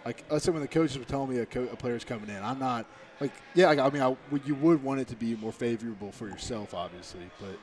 like 0.07 0.25
let's 0.31 0.45
say 0.47 0.51
when 0.51 0.63
the 0.63 0.69
coaches 0.69 0.99
were 0.99 1.05
telling 1.05 1.29
me 1.31 1.39
a, 1.41 1.47
co- 1.47 1.69
a 1.71 1.77
player's 1.77 2.05
coming 2.05 2.31
in, 2.31 2.43
I'm 2.43 2.59
not 2.59 2.87
like 3.21 3.33
yeah. 3.55 3.67
Like, 3.67 3.79
I 3.79 3.91
mean, 3.91 4.03
I, 4.03 4.17
would- 4.31 4.47
you 4.47 4.55
would 4.57 4.83
want 4.83 5.01
it 5.01 5.09
to 5.09 5.17
be 5.17 5.35
more 5.37 5.53
favorable 5.53 6.13
for 6.13 6.29
yourself, 6.29 6.75
obviously, 6.75 7.29
but 7.41 7.59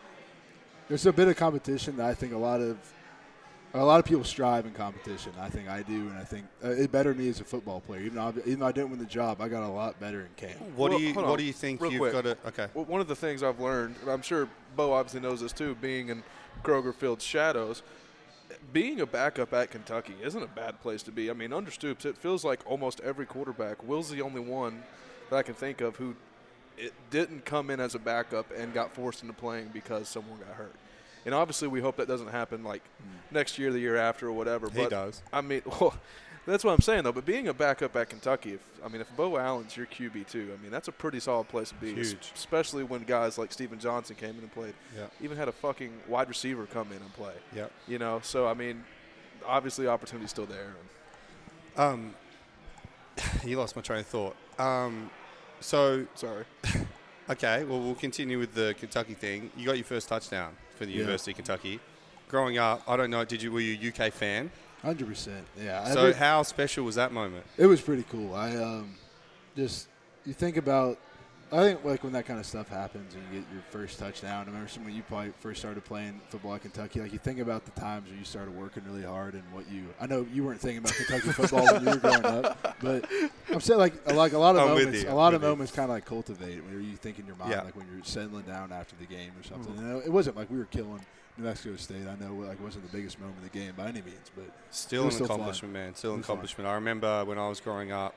there's 0.88 1.06
a 1.06 1.14
bit 1.14 1.28
of 1.28 1.36
competition 1.36 1.97
that 1.97 2.06
I 2.08 2.14
think 2.14 2.34
a 2.34 2.38
lot 2.38 2.62
of 2.62 2.78
a 3.74 3.84
lot 3.84 3.99
of 3.99 4.06
people 4.06 4.24
strive 4.24 4.66
in 4.66 4.72
competition. 4.72 5.34
I 5.39 5.49
think 5.49 5.68
I 5.68 5.82
do, 5.82 6.08
and 6.08 6.18
I 6.18 6.24
think 6.24 6.45
uh, 6.64 6.70
it 6.70 6.91
bettered 6.93 7.18
me 7.18 7.28
as 7.28 7.41
a 7.41 7.43
football 7.43 7.82
player. 7.82 8.01
Even 8.01 8.16
though, 8.16 8.28
I, 8.28 8.30
even 8.47 8.60
though 8.60 8.68
I 8.68 8.72
didn't 8.72 8.89
win 8.91 8.99
the 8.99 9.06
job, 9.06 9.41
I 9.41 9.49
got 9.49 9.64
a 9.64 9.68
lot 9.68 9.99
better 9.99 10.22
in 10.22 10.28
camp. 10.38 10.62
What 10.78 10.91
Well, 10.91 10.99
do 10.99 11.03
you 11.03 11.14
What 11.14 11.26
on, 11.26 11.38
do 11.38 11.43
you 11.43 11.51
think 11.51 11.82
real 11.82 11.91
you've 11.91 11.99
quick. 11.99 12.14
got 12.14 12.24
to? 12.24 12.38
Okay. 12.47 12.68
Well, 12.74 12.86
one 12.86 13.01
of 13.01 13.08
the 13.10 13.16
things 13.18 13.43
I've 13.43 13.60
learned, 13.60 13.95
and 14.01 14.10
I'm 14.10 14.22
sure 14.22 14.47
Beau 14.78 14.93
obviously 14.93 15.20
knows 15.20 15.41
this 15.41 15.51
too, 15.51 15.76
being 15.82 16.08
in 16.08 16.24
Kroger 16.64 16.95
Field's 16.95 17.26
shadows, 17.26 17.84
being 18.72 19.01
a 19.01 19.06
backup 19.06 19.53
at 19.53 19.72
Kentucky 19.72 20.14
isn't 20.24 20.41
a 20.41 20.47
bad 20.47 20.80
place 20.82 21.03
to 21.03 21.12
be. 21.12 21.30
I 21.30 21.34
mean, 21.34 21.51
under 21.51 21.70
Stoops, 21.72 22.06
it 22.06 22.18
feels 22.18 22.45
like 22.45 22.62
almost 22.66 23.01
every 23.01 23.26
quarterback. 23.26 23.84
Will's 23.84 24.10
the 24.10 24.22
only 24.22 24.39
one 24.39 24.84
that 25.30 25.36
I 25.36 25.43
can 25.43 25.55
think 25.55 25.82
of 25.82 25.95
who 25.95 26.15
it 26.78 26.93
didn't 27.09 27.45
come 27.45 27.69
in 27.69 27.80
as 27.80 27.95
a 27.95 27.99
backup 27.99 28.47
and 28.55 28.73
got 28.73 28.93
forced 28.93 29.21
into 29.21 29.34
playing 29.34 29.69
because 29.73 30.07
someone 30.07 30.39
got 30.39 30.55
hurt. 30.55 30.76
And 31.26 31.34
obviously, 31.34 31.67
we 31.67 31.82
hope 31.82 31.97
that 31.97 32.07
doesn't 32.07 32.28
happen 32.28 32.63
like 32.63 32.84
next 33.32 33.57
year, 33.57 33.71
the 33.71 33.80
year 33.80 33.97
after, 33.97 34.28
or 34.28 34.34
whatever. 34.34 34.69
He 34.69 34.78
but 34.78 34.91
does. 34.91 35.21
I 35.34 35.41
mean, 35.41 35.63
well, 35.80 35.95
that's 36.45 36.63
what 36.63 36.71
I'm 36.71 36.82
saying 36.82 37.03
though. 37.03 37.11
But 37.11 37.26
being 37.26 37.47
a 37.47 37.53
backup 37.53 37.95
at 37.95 38.09
Kentucky, 38.09 38.53
if 38.53 38.61
I 38.84 38.88
mean, 38.89 39.01
if 39.01 39.15
Beau 39.15 39.38
Allen's 39.38 39.76
your 39.76 39.88
QB 39.88 40.28
too, 40.30 40.51
I 40.57 40.61
mean, 40.61 40.71
that's 40.71 40.88
a 40.88 40.91
pretty 40.91 41.19
solid 41.19 41.47
place 41.47 41.69
to 41.69 41.76
be. 41.76 41.93
Huge. 41.93 42.32
Especially 42.36 42.84
when 42.84 43.03
guys 43.03 43.38
like 43.38 43.51
Stephen 43.51 43.80
Johnson 43.80 44.15
came 44.15 44.32
in 44.32 44.39
and 44.39 44.51
played. 44.51 44.73
Yeah. 44.95 45.07
Even 45.21 45.38
had 45.38 45.47
a 45.47 45.51
fucking 45.51 45.91
wide 46.07 46.30
receiver 46.30 46.67
come 46.67 46.91
in 46.91 46.97
and 46.97 47.13
play. 47.13 47.34
Yep. 47.55 47.71
You 47.88 47.97
know, 47.97 48.19
so 48.23 48.47
I 48.47 48.53
mean, 48.53 48.84
obviously, 49.47 49.88
opportunity's 49.88 50.30
still 50.30 50.45
there. 50.45 50.76
Um, 51.78 52.13
you 53.43 53.57
lost 53.57 53.76
my 53.76 53.82
train 53.82 54.01
of 54.01 54.07
thought. 54.07 54.36
Um, 54.60 55.10
so 55.60 56.06
sorry. 56.16 56.45
okay, 57.30 57.64
well 57.64 57.80
we'll 57.80 57.95
continue 57.95 58.39
with 58.39 58.53
the 58.53 58.76
Kentucky 58.80 59.14
thing. 59.14 59.51
You 59.58 59.66
got 59.66 59.78
your 59.78 59.86
first 59.86 60.08
touchdown 60.08 60.53
for 60.78 60.86
the 60.86 60.91
Yeah. 60.91 60.99
University 60.99 61.32
of 61.32 61.38
Kentucky. 61.38 61.80
Growing 62.28 62.58
up, 62.58 62.82
I 62.88 62.97
don't 62.97 63.10
know. 63.12 63.24
Did 63.24 63.41
you 63.41 63.51
were 63.51 63.60
you 63.60 63.78
a 63.78 64.06
UK 64.08 64.12
fan? 64.12 64.51
Hundred 64.82 65.08
percent. 65.08 65.45
Yeah. 65.62 65.84
So 65.93 65.99
Every- 66.01 66.14
how 66.14 66.43
special 66.43 66.86
was 66.86 66.95
that 66.95 67.12
moment? 67.12 67.45
It 67.58 67.66
was 67.68 67.82
pretty 67.82 68.03
cool. 68.10 68.34
I 68.34 68.56
um, 68.56 68.95
just 69.56 69.88
you 70.26 70.34
think 70.34 70.58
about. 70.58 70.97
I 71.52 71.58
think 71.64 71.86
like 71.86 72.04
when 72.04 72.14
that 72.14 72.26
kind 72.26 72.39
of 72.39 72.46
stuff 72.46 72.68
happens 72.68 73.14
and 73.14 73.24
you 73.32 73.39
get 73.39 73.52
your 73.54 73.62
first 73.70 74.00
touchdown. 74.00 74.43
I 74.48 74.52
remember 74.52 74.70
when 74.84 74.96
you 74.96 75.04
probably 75.04 75.32
first 75.39 75.60
started 75.60 75.86
playing 75.86 76.20
football 76.30 76.56
at 76.56 76.64
Kentucky. 76.64 77.02
Like 77.02 77.14
you 77.14 77.20
think 77.20 77.39
about 77.39 77.66
the 77.66 77.72
times 77.80 78.10
where 78.10 78.18
you 78.18 78.26
started 78.26 78.56
working 78.56 78.84
really 78.86 79.04
hard 79.04 79.36
and 79.36 79.43
what 79.52 79.70
you. 79.70 79.86
I 80.02 80.08
know 80.08 80.26
you 80.34 80.43
weren't 80.43 80.60
thinking 80.60 80.80
about 80.80 80.93
Kentucky 80.93 81.32
football 81.32 81.66
when 81.66 81.84
you 81.84 81.89
were 81.91 81.98
growing 81.98 82.26
up, 82.26 82.78
but 82.82 83.06
I'm 83.52 83.62
saying 83.62 83.80
like 83.80 84.12
like 84.14 84.34
a 84.34 84.39
lot 84.39 84.56
of 84.56 84.64
I'm 84.64 84.70
moments. 84.70 85.04
you, 85.04 85.10
A 85.10 85.14
lot 85.14 85.34
of 85.34 85.43
you. 85.43 85.48
moments 85.48 85.72
kind 85.72 85.86
of 85.89 85.96
like 85.96 86.06
cultivate 86.06 86.66
where 86.66 86.80
you 86.80 86.96
think 86.96 87.20
in 87.20 87.28
your 87.28 87.36
mind 87.36 87.52
Yeah. 87.52 87.62
like 87.62 87.76
when 87.76 87.88
you're 87.93 88.04
settling 88.04 88.43
down 88.43 88.72
after 88.72 88.96
the 88.96 89.06
game 89.06 89.32
or 89.38 89.48
hmm. 89.48 89.54
something. 89.66 89.78
And 89.78 90.04
it 90.04 90.12
wasn't 90.12 90.36
like 90.36 90.50
we 90.50 90.58
were 90.58 90.66
killing. 90.66 91.02
New 91.38 91.43
Mexico 91.43 91.76
State, 91.76 92.08
I 92.08 92.16
know, 92.24 92.34
like 92.34 92.54
it 92.60 92.62
wasn't 92.62 92.89
the 92.89 92.98
biggest 92.98 93.20
moment 93.20 93.39
of 93.39 93.43
the 93.43 93.60
game 93.60 93.74
by 93.76 93.88
any 93.88 94.02
means, 94.02 94.32
but 94.36 94.46
Still 94.72 95.06
an 95.06 95.12
still 95.12 95.28
fun. 95.28 95.36
accomplishment, 95.36 95.74
man. 95.74 95.93
Still 95.93 96.12
an 96.12 96.20
was 96.20 96.26
fun. 96.26 96.34
accomplishment. 96.36 96.70
I 96.70 96.74
remember 96.76 97.08
uh, 97.08 97.26
when 97.26 97.38
I 97.38 97.50
was 97.50 97.60
growing 97.60 97.91
up, 97.91 98.16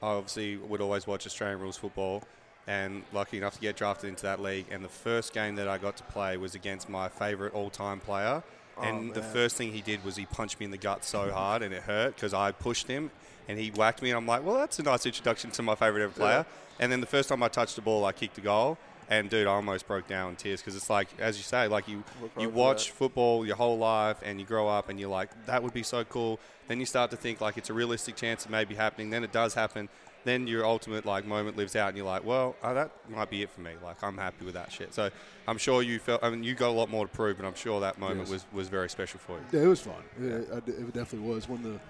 I 0.00 0.06
obviously 0.06 0.56
would 0.56 0.80
always 0.80 1.04
watch 1.04 1.26
Australian 1.26 1.58
rules 1.58 1.76
football, 1.76 2.22
and 2.70 3.02
lucky 3.12 3.36
enough 3.36 3.54
to 3.54 3.60
get 3.60 3.74
drafted 3.74 4.08
into 4.08 4.22
that 4.22 4.40
league. 4.40 4.66
And 4.70 4.84
the 4.84 4.88
first 4.88 5.32
game 5.32 5.56
that 5.56 5.66
I 5.66 5.76
got 5.76 5.96
to 5.96 6.04
play 6.04 6.36
was 6.36 6.54
against 6.54 6.88
my 6.88 7.08
favourite 7.08 7.52
all-time 7.52 7.98
player. 7.98 8.44
and 8.80 9.12
the 9.12 9.22
first 9.22 9.56
thing 9.56 9.72
he 9.72 9.82
did 9.82 10.04
was 10.04 10.14
he 10.14 10.24
punched 10.24 10.60
me 10.60 10.66
in 10.66 10.70
the 10.70 10.78
gut 10.78 11.04
so 11.04 11.32
hard, 11.40 11.62
and 11.62 11.74
it 11.74 11.82
hurt 11.82 12.14
because 12.14 12.32
I 12.32 12.52
pushed 12.52 12.86
him, 12.86 13.10
and 13.48 13.58
he 13.58 13.72
whacked 13.72 14.02
me. 14.02 14.10
And 14.10 14.16
I'm 14.16 14.26
like, 14.26 14.44
well, 14.44 14.54
that's 14.54 14.78
a 14.78 14.84
nice 14.84 15.04
introduction 15.04 15.50
to 15.50 15.62
my 15.62 15.74
favourite 15.74 16.04
ever 16.04 16.12
player. 16.12 16.46
And 16.78 16.92
then 16.92 17.00
the 17.00 17.08
first 17.08 17.28
time 17.28 17.42
I 17.42 17.48
touched 17.48 17.74
the 17.74 17.82
ball, 17.82 18.04
I 18.04 18.12
kicked 18.12 18.38
a 18.38 18.40
goal. 18.40 18.78
And 19.08 19.28
dude, 19.28 19.48
I 19.48 19.50
almost 19.50 19.88
broke 19.88 20.06
down 20.06 20.30
in 20.30 20.36
tears 20.36 20.60
because 20.60 20.76
it's 20.76 20.88
like, 20.88 21.08
as 21.18 21.36
you 21.36 21.42
say, 21.42 21.66
like 21.66 21.88
you 21.88 22.04
you 22.38 22.48
watch 22.48 22.92
football 22.92 23.44
your 23.44 23.56
whole 23.56 23.76
life 23.76 24.18
and 24.24 24.38
you 24.38 24.46
grow 24.46 24.68
up 24.68 24.88
and 24.88 25.00
you're 25.00 25.10
like, 25.10 25.30
that 25.46 25.60
would 25.64 25.74
be 25.74 25.82
so 25.82 26.04
cool. 26.04 26.38
Then 26.68 26.78
you 26.78 26.86
start 26.86 27.10
to 27.10 27.16
think 27.16 27.40
like 27.40 27.58
it's 27.58 27.70
a 27.70 27.74
realistic 27.74 28.14
chance 28.14 28.44
of 28.44 28.52
maybe 28.52 28.76
happening. 28.76 29.10
Then 29.10 29.24
it 29.24 29.32
does 29.32 29.54
happen. 29.54 29.88
Then 30.24 30.46
your 30.46 30.66
ultimate 30.66 31.06
like 31.06 31.24
moment 31.24 31.56
lives 31.56 31.74
out 31.76 31.88
and 31.88 31.96
you're 31.96 32.06
like, 32.06 32.24
well, 32.24 32.54
oh, 32.62 32.74
that 32.74 32.90
might 33.08 33.30
be 33.30 33.42
it 33.42 33.50
for 33.50 33.62
me. 33.62 33.72
Like 33.82 34.02
I'm 34.02 34.18
happy 34.18 34.44
with 34.44 34.54
that 34.54 34.70
shit. 34.70 34.92
So 34.92 35.10
I'm 35.48 35.56
sure 35.56 35.82
you 35.82 35.98
felt. 35.98 36.22
I 36.22 36.28
mean, 36.30 36.44
you 36.44 36.54
got 36.54 36.68
a 36.68 36.72
lot 36.72 36.90
more 36.90 37.06
to 37.06 37.12
prove, 37.12 37.38
but 37.38 37.46
I'm 37.46 37.54
sure 37.54 37.80
that 37.80 37.98
moment 37.98 38.20
Yes. 38.20 38.30
was 38.30 38.44
was 38.52 38.68
very 38.68 38.90
special 38.90 39.18
for 39.20 39.38
you. 39.38 39.44
yeah, 39.58 39.64
it 39.64 39.68
was 39.68 39.80
fun. 39.80 39.94
It, 40.20 40.24
it, 40.24 40.68
it 40.68 40.92
definitely 40.92 41.28
was 41.28 41.48
one 41.48 41.58
of 41.64 41.72
the 41.72 41.80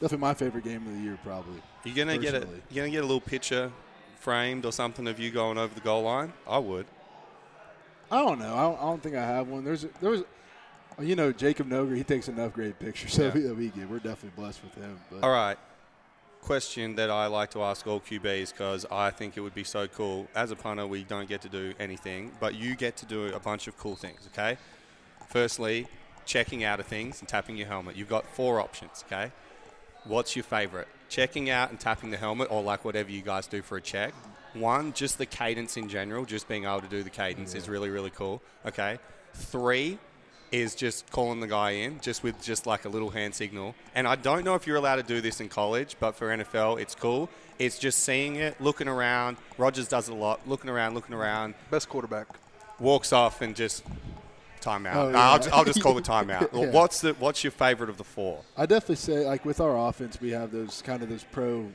definitely 0.00 0.18
my 0.18 0.34
favorite 0.34 0.64
game 0.64 0.86
of 0.86 0.92
the 0.94 1.00
year, 1.00 1.18
probably. 1.24 1.60
You 1.84 1.92
gonna 1.94 2.18
get 2.18 2.34
a 2.34 2.40
Personally. 2.40 2.62
you 2.70 2.76
gonna 2.76 2.90
get 2.90 2.98
a 3.02 3.06
little 3.06 3.20
picture 3.20 3.72
framed 4.20 4.64
or 4.64 4.70
something 4.72 5.08
of 5.08 5.18
you 5.18 5.32
going 5.32 5.58
over 5.58 5.74
the 5.74 5.80
goal 5.80 6.02
line? 6.02 6.32
I 6.46 6.58
would. 6.58 6.86
I 8.12 8.18
don't 8.22 8.38
know. 8.38 8.54
I 8.54 8.62
don't, 8.62 8.78
I 8.78 8.82
don't 8.82 9.02
think 9.02 9.16
I 9.16 9.24
have 9.26 9.48
one. 9.48 9.64
There's 9.64 9.84
a, 9.84 9.88
there 10.00 10.10
was, 10.10 10.22
you 11.00 11.16
know, 11.16 11.32
Jacob 11.32 11.66
Noger. 11.66 11.94
He 11.94 12.04
takes 12.04 12.28
enough 12.28 12.52
great 12.52 12.78
pictures, 12.78 13.14
so 13.14 13.24
Yeah. 13.24 13.32
we, 13.32 13.52
we 13.52 13.68
get. 13.70 13.88
We're 13.88 13.96
definitely 13.98 14.32
blessed 14.36 14.62
with 14.62 14.74
him. 14.74 15.00
But 15.10 15.24
All 15.24 15.30
right. 15.32 15.56
Question 16.42 16.96
that 16.96 17.08
I 17.08 17.28
like 17.28 17.52
to 17.52 17.62
ask 17.62 17.86
all 17.86 18.00
QBs 18.00 18.50
because 18.50 18.84
I 18.90 19.10
think 19.10 19.36
it 19.36 19.40
would 19.40 19.54
be 19.54 19.62
so 19.62 19.86
cool. 19.86 20.26
As 20.34 20.50
a 20.50 20.56
punter, 20.56 20.88
we 20.88 21.04
don't 21.04 21.28
get 21.28 21.40
to 21.42 21.48
do 21.48 21.72
anything, 21.78 22.32
but 22.40 22.56
you 22.56 22.74
get 22.74 22.96
to 22.96 23.06
do 23.06 23.28
a 23.28 23.38
bunch 23.38 23.68
of 23.68 23.78
cool 23.78 23.94
things, 23.94 24.28
okay? 24.32 24.58
Firstly, 25.28 25.86
checking 26.26 26.64
out 26.64 26.80
of 26.80 26.86
things 26.86 27.20
and 27.20 27.28
tapping 27.28 27.56
your 27.56 27.68
helmet. 27.68 27.94
You've 27.94 28.08
got 28.08 28.26
four 28.26 28.58
options, 28.58 29.04
okay? 29.06 29.30
What's 30.02 30.34
your 30.34 30.42
favorite? 30.42 30.88
Checking 31.08 31.48
out 31.48 31.70
and 31.70 31.78
tapping 31.78 32.10
the 32.10 32.16
helmet, 32.16 32.48
or 32.50 32.60
like 32.60 32.84
whatever 32.84 33.12
you 33.12 33.22
guys 33.22 33.46
do 33.46 33.62
for 33.62 33.76
a 33.76 33.80
check. 33.80 34.12
One, 34.54 34.92
just 34.94 35.18
the 35.18 35.26
cadence 35.26 35.76
in 35.76 35.88
general, 35.88 36.24
just 36.24 36.48
being 36.48 36.64
able 36.64 36.80
to 36.80 36.88
do 36.88 37.04
the 37.04 37.10
cadence 37.10 37.54
is 37.54 37.68
really, 37.68 37.88
really 37.88 38.10
cool, 38.10 38.42
okay? 38.66 38.98
Three, 39.32 39.96
is 40.52 40.74
just 40.74 41.10
calling 41.10 41.40
the 41.40 41.46
guy 41.46 41.70
in 41.70 41.98
just 42.00 42.22
with 42.22 42.40
just 42.42 42.66
like 42.66 42.84
a 42.84 42.88
little 42.88 43.10
hand 43.10 43.34
signal. 43.34 43.74
And 43.94 44.06
I 44.06 44.16
don't 44.16 44.44
know 44.44 44.54
if 44.54 44.66
you're 44.66 44.76
allowed 44.76 44.96
to 44.96 45.02
do 45.02 45.20
this 45.20 45.40
in 45.40 45.48
college, 45.48 45.96
but 45.98 46.14
for 46.14 46.28
NFL, 46.28 46.80
it's 46.80 46.94
cool. 46.94 47.28
It's 47.58 47.78
just 47.78 48.00
seeing 48.00 48.36
it, 48.36 48.60
looking 48.60 48.86
around. 48.86 49.38
Rodgers 49.58 49.88
does 49.88 50.08
it 50.08 50.12
a 50.12 50.14
lot, 50.14 50.46
looking 50.46 50.68
around, 50.70 50.94
looking 50.94 51.14
around, 51.14 51.54
Best 51.70 51.88
quarterback. 51.88 52.26
walks 52.78 53.12
off 53.12 53.40
and 53.40 53.56
just 53.56 53.82
timeout. 54.60 54.94
Oh, 54.94 55.10
Nah, 55.10 55.18
I'll, 55.18 55.32
yeah. 55.32 55.38
ju- 55.38 55.50
I'll 55.52 55.64
just 55.64 55.82
call 55.82 55.94
the 55.94 56.02
timeout. 56.02 56.50
Yeah. 56.52 56.70
What's 56.70 57.00
the 57.00 57.14
What's 57.14 57.42
your 57.42 57.50
favorite 57.50 57.88
of 57.90 57.96
the 57.96 58.04
four? 58.04 58.40
I 58.56 58.66
definitely 58.66 58.96
say 58.96 59.24
like 59.26 59.44
with 59.44 59.60
our 59.60 59.88
offense, 59.88 60.20
we 60.20 60.30
have 60.30 60.52
those 60.52 60.82
kind 60.82 61.02
of 61.02 61.08
those 61.08 61.24
pro 61.24 61.66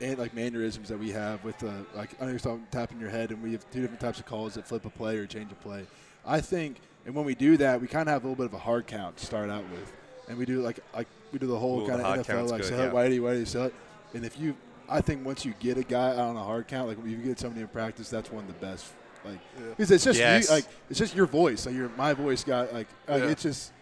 and 0.00 0.18
like 0.18 0.34
mannerisms 0.34 0.88
that 0.88 0.98
we 0.98 1.10
have 1.10 1.44
with 1.44 1.58
the 1.58 1.84
like 1.94 2.10
I 2.20 2.24
know 2.24 2.30
you're 2.30 2.40
talking 2.40 2.66
tapping 2.70 2.98
your 2.98 3.10
head, 3.10 3.30
and 3.30 3.42
we 3.42 3.52
have 3.52 3.68
two 3.70 3.82
different 3.82 4.00
types 4.00 4.18
of 4.20 4.26
calls 4.26 4.54
that 4.54 4.66
flip 4.66 4.84
a 4.86 4.90
play 4.90 5.16
or 5.18 5.26
change 5.26 5.52
a 5.52 5.56
play. 5.56 5.84
I 6.26 6.40
think, 6.40 6.76
and 7.06 7.14
when 7.14 7.24
we 7.24 7.34
do 7.34 7.56
that, 7.58 7.80
we 7.80 7.86
kind 7.88 8.08
of 8.08 8.12
have 8.12 8.24
a 8.24 8.28
little 8.28 8.36
bit 8.36 8.46
of 8.46 8.54
a 8.54 8.58
hard 8.62 8.86
count 8.86 9.16
to 9.18 9.26
start 9.26 9.50
out 9.50 9.64
with, 9.70 9.92
and 10.28 10.38
we 10.38 10.44
do 10.44 10.60
like 10.62 10.80
like 10.94 11.08
we 11.32 11.38
do 11.38 11.46
the 11.46 11.58
whole 11.58 11.82
Ooh, 11.82 11.86
kind 11.88 12.00
the 12.00 12.06
of 12.08 12.26
NFL 12.26 12.50
like 12.50 12.62
good, 12.62 12.68
sell 12.68 12.78
yeah. 12.78 12.86
it, 12.86 12.92
whitey, 12.92 13.20
whitey, 13.20 13.46
sell 13.46 13.64
it. 13.64 13.74
And 14.14 14.24
if 14.24 14.38
you, 14.38 14.54
I 14.88 15.00
think 15.00 15.24
once 15.24 15.44
you 15.44 15.54
get 15.58 15.78
a 15.78 15.82
guy 15.82 16.10
out 16.10 16.18
on 16.18 16.36
a 16.36 16.42
hard 16.44 16.68
count, 16.68 16.88
like 16.88 16.98
if 16.98 17.06
you 17.06 17.16
get 17.16 17.38
somebody 17.38 17.62
in 17.62 17.68
practice, 17.68 18.10
that's 18.10 18.30
one 18.30 18.44
of 18.44 18.48
the 18.48 18.66
best. 18.66 18.92
Like, 19.24 19.38
because 19.70 19.90
it's 19.90 20.04
just 20.04 20.18
Yes. 20.18 20.48
you, 20.48 20.54
like 20.56 20.66
it's 20.90 20.98
just 20.98 21.14
your 21.14 21.26
voice. 21.26 21.64
Like 21.66 21.74
your 21.74 21.88
my 21.96 22.12
voice 22.12 22.42
got 22.44 22.72
like, 22.74 22.88
like 23.08 23.22
Yeah. 23.22 23.28
it's 23.28 23.42
just 23.42 23.70
It's, 23.70 23.72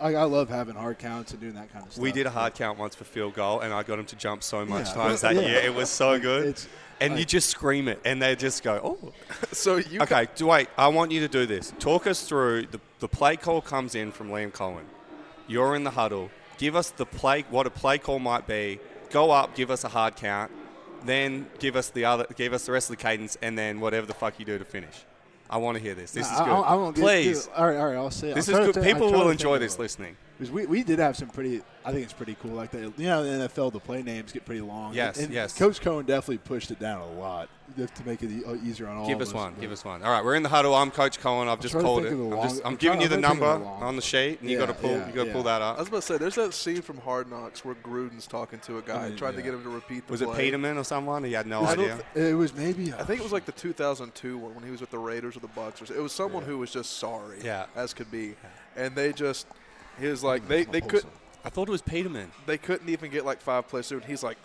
I, 0.00 0.14
I 0.14 0.24
love 0.24 0.48
having 0.48 0.74
hard 0.74 0.98
counts 0.98 1.32
and 1.32 1.40
doing 1.40 1.54
that 1.54 1.72
kind 1.72 1.84
of 1.86 1.92
stuff. 1.92 2.02
We 2.02 2.12
did 2.12 2.26
a 2.26 2.30
hard 2.30 2.54
count 2.54 2.78
once 2.78 2.94
for 2.94 3.04
field 3.04 3.34
goal, 3.34 3.60
and 3.60 3.72
I 3.72 3.82
got 3.82 3.98
him 3.98 4.04
to 4.06 4.16
jump 4.16 4.42
so 4.42 4.64
much 4.64 4.88
Yeah. 4.88 4.94
times 4.94 5.20
that 5.22 5.34
Yeah. 5.34 5.40
year. 5.42 5.60
It 5.60 5.74
was 5.74 5.88
so 5.90 6.18
good. 6.20 6.46
It's 6.48 6.68
and 7.00 7.18
you 7.18 7.24
just 7.24 7.48
scream 7.50 7.88
it, 7.88 8.00
and 8.04 8.22
they 8.22 8.36
just 8.36 8.62
go, 8.62 8.80
"Oh, 9.02 9.12
So 9.52 9.76
you 9.76 10.00
okay." 10.02 10.28
Do 10.36 10.46
wait. 10.46 10.68
I 10.78 10.88
want 10.88 11.10
you 11.10 11.20
to 11.20 11.28
do 11.28 11.46
this. 11.46 11.72
Talk 11.78 12.06
us 12.06 12.22
through 12.28 12.66
the 12.66 12.80
the 13.00 13.08
play 13.08 13.36
call 13.36 13.60
comes 13.60 13.94
in 13.94 14.12
from 14.12 14.28
Liam 14.30 14.52
Coen. 14.52 14.82
You're 15.48 15.74
in 15.74 15.84
the 15.84 15.90
huddle. 15.90 16.30
Give 16.58 16.76
us 16.76 16.90
the 16.90 17.06
play. 17.06 17.44
What 17.50 17.66
a 17.66 17.70
play 17.70 17.98
call 17.98 18.18
might 18.20 18.46
be. 18.46 18.78
Go 19.10 19.30
up. 19.32 19.54
Give 19.56 19.70
us 19.70 19.82
a 19.84 19.88
hard 19.88 20.14
count. 20.16 20.50
Then 21.04 21.46
give 21.58 21.74
us 21.74 21.90
the 21.90 22.04
other. 22.04 22.26
Give 22.36 22.52
us 22.52 22.66
the 22.66 22.72
rest 22.72 22.88
of 22.90 22.96
the 22.96 23.02
cadence, 23.02 23.36
and 23.42 23.58
then 23.58 23.80
whatever 23.80 24.06
the 24.06 24.14
fuck 24.14 24.38
you 24.38 24.44
do 24.44 24.56
to 24.58 24.64
finish. 24.64 25.04
I 25.52 25.58
want 25.58 25.76
to 25.76 25.82
hear 25.82 25.94
this. 25.94 26.12
This 26.12 26.26
I- 26.26 26.32
is 26.32 26.40
good. 26.40 26.48
I, 26.48 26.60
I 26.60 26.74
won't 26.74 26.96
get- 26.96 27.02
Please. 27.02 27.46
All 27.54 27.66
right, 27.66 27.76
all 27.76 27.86
right. 27.88 27.96
I'll 27.96 28.10
say. 28.10 28.32
This 28.32 28.48
I'll 28.48 28.62
is 28.68 28.74
good. 28.74 28.82
People 28.82 29.12
will 29.12 29.28
enjoy 29.28 29.58
this 29.58 29.78
listening. 29.78 30.16
Because 30.42 30.52
we, 30.52 30.66
we 30.66 30.82
did 30.82 30.98
have 30.98 31.16
some 31.16 31.28
pretty, 31.28 31.62
I 31.84 31.92
think 31.92 32.02
it's 32.02 32.12
pretty 32.12 32.36
cool. 32.42 32.50
Like, 32.50 32.72
the, 32.72 32.92
you 32.96 33.06
know, 33.06 33.22
in 33.22 33.38
the 33.38 33.48
NFL, 33.48 33.72
the 33.72 33.78
play 33.78 34.02
names 34.02 34.32
get 34.32 34.44
pretty 34.44 34.60
long. 34.60 34.92
Yes, 34.92 35.18
and 35.20 35.32
yes. 35.32 35.56
Coach 35.56 35.80
Coen 35.80 36.04
definitely 36.04 36.38
pushed 36.38 36.72
it 36.72 36.80
down 36.80 37.00
a 37.00 37.12
lot 37.12 37.48
to 37.76 38.04
make 38.04 38.24
it 38.24 38.30
e- 38.32 38.44
uh, 38.44 38.56
easier 38.56 38.88
on 38.88 38.96
all 38.96 39.06
Give 39.06 39.18
of 39.18 39.22
us 39.22 39.28
us. 39.28 39.34
one. 39.34 39.52
but- 39.52 39.60
Give 39.60 39.70
us 39.70 39.84
one. 39.84 40.02
All 40.02 40.10
right, 40.10 40.24
we're 40.24 40.34
in 40.34 40.42
the 40.42 40.48
huddle. 40.48 40.74
I'm 40.74 40.90
Coach 40.90 41.20
Coen. 41.20 41.46
I've 41.46 41.60
just 41.60 41.70
trying 41.70 41.84
to 41.84 41.86
called 41.86 42.04
it. 42.06 42.12
of 42.12 42.18
the 42.18 42.36
I'm, 42.36 42.42
just, 42.48 42.60
I'm 42.62 42.66
I'm 42.72 42.74
giving 42.76 43.00
you 43.02 43.06
the 43.06 43.18
number 43.18 43.56
the 43.56 43.64
on 43.64 43.94
the 43.94 44.02
sheet, 44.02 44.40
and 44.40 44.50
you 44.50 44.58
got 44.58 44.66
to 44.66 44.74
pull. 44.74 44.90
yeah, 44.90 45.06
you 45.06 45.12
got 45.12 45.26
to 45.26 45.30
pull 45.32 45.42
yeah. 45.44 45.58
that 45.58 45.62
I 45.62 45.78
was 45.78 45.86
about 45.86 46.00
to 46.00 46.06
say, 46.08 46.18
there's 46.18 46.34
that 46.34 46.52
scene 46.54 46.82
from 46.82 46.98
Hard 46.98 47.30
Knocks 47.30 47.64
where 47.64 47.76
Gruden's 47.76 48.26
talking 48.26 48.58
to 48.58 48.78
a 48.78 48.82
guy, 48.82 49.04
I 49.04 49.08
mean, 49.10 49.16
trying 49.16 49.36
to 49.36 49.42
get 49.42 49.54
him 49.54 49.62
to 49.62 49.68
repeat 49.70 49.98
the 49.98 50.02
play. 50.02 50.10
Was 50.10 50.22
it 50.22 50.26
play. 50.28 50.38
Peterman 50.46 50.76
or 50.76 50.82
someone? 50.84 51.22
He 51.22 51.34
had 51.34 51.46
no 51.46 51.64
idea. 51.64 52.00
th- 52.14 52.26
It 52.32 52.34
was 52.34 52.52
maybe. 52.52 52.92
I 52.92 53.04
think 53.04 53.20
it 53.20 53.22
was 53.22 53.32
like 53.32 53.44
the 53.44 53.52
2002 53.52 54.38
one 54.38 54.56
when 54.56 54.64
he 54.64 54.72
was 54.72 54.80
with 54.80 54.90
the 54.90 54.98
Raiders 54.98 55.36
or 55.36 55.40
the 55.40 55.46
Bucks. 55.46 55.80
Or 55.80 55.86
so- 55.86 55.94
it 55.94 56.02
was 56.02 56.12
someone 56.12 56.42
who 56.42 56.58
was 56.58 56.72
just 56.72 56.98
sorry, 56.98 57.38
Yeah. 57.44 57.66
as 57.76 57.94
could 57.94 58.10
be, 58.10 58.34
and 58.76 58.96
they 58.96 59.12
just 59.12 59.46
he 60.00 60.06
was 60.06 60.22
like 60.24 60.46
they 60.48 60.64
they 60.64 60.80
could 60.80 61.04
I 61.44 61.48
thought 61.50 61.68
it 61.68 61.72
was 61.72 61.82
Peterman. 61.82 62.30
they 62.46 62.58
couldn't 62.58 62.88
even 62.88 63.10
get 63.10 63.24
like 63.24 63.40
five 63.40 63.68
plays 63.68 63.88
through, 63.88 63.98
and 63.98 64.06
he's 64.06 64.22
like. 64.22 64.38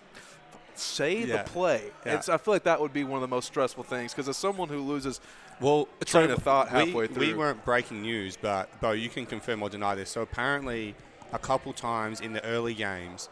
Say 0.80 1.24
Yeah. 1.24 1.42
the 1.42 1.50
play. 1.50 1.82
Yeah. 2.06 2.14
It's, 2.18 2.30
I 2.30 2.38
feel 2.38 2.54
like 2.54 2.66
that 2.66 2.80
would 2.80 2.94
be 2.94 3.04
one 3.04 3.16
of 3.16 3.22
the 3.28 3.36
most 3.36 3.48
stressful 3.48 3.84
things 3.84 4.14
because 4.14 4.30
as 4.30 4.38
someone 4.38 4.70
who 4.70 4.80
loses, 4.80 5.20
Well, 5.60 5.88
train 6.06 6.30
of 6.30 6.44
thought 6.44 6.70
halfway 6.70 6.94
We 6.94 7.08
through. 7.08 7.28
We 7.30 7.34
weren't 7.34 7.66
breaking 7.66 8.04
news, 8.04 8.38
but 8.40 8.70
Beau, 8.80 8.92
you 8.92 9.10
can 9.10 9.26
confirm 9.26 9.64
or 9.64 9.70
deny 9.72 9.96
this. 9.96 10.12
So 10.12 10.22
apparently, 10.22 10.94
a 11.34 11.40
couple 11.40 11.74
times 11.74 12.22
in 12.22 12.32
the 12.34 12.44
early 12.46 12.76
games, 12.76 13.28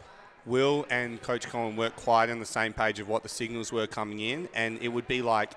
Will 0.47 0.87
and 0.89 1.21
Coach 1.21 1.47
Coen 1.47 1.75
weren't 1.75 1.95
quite 1.95 2.31
on 2.31 2.39
the 2.39 2.47
same 2.47 2.73
page 2.73 2.99
of 2.99 3.07
what 3.07 3.21
the 3.21 3.29
signals 3.29 3.71
were 3.71 3.85
coming 3.85 4.21
in, 4.21 4.49
and 4.55 4.79
it 4.81 4.87
would 4.87 5.07
be 5.07 5.21
like. 5.21 5.51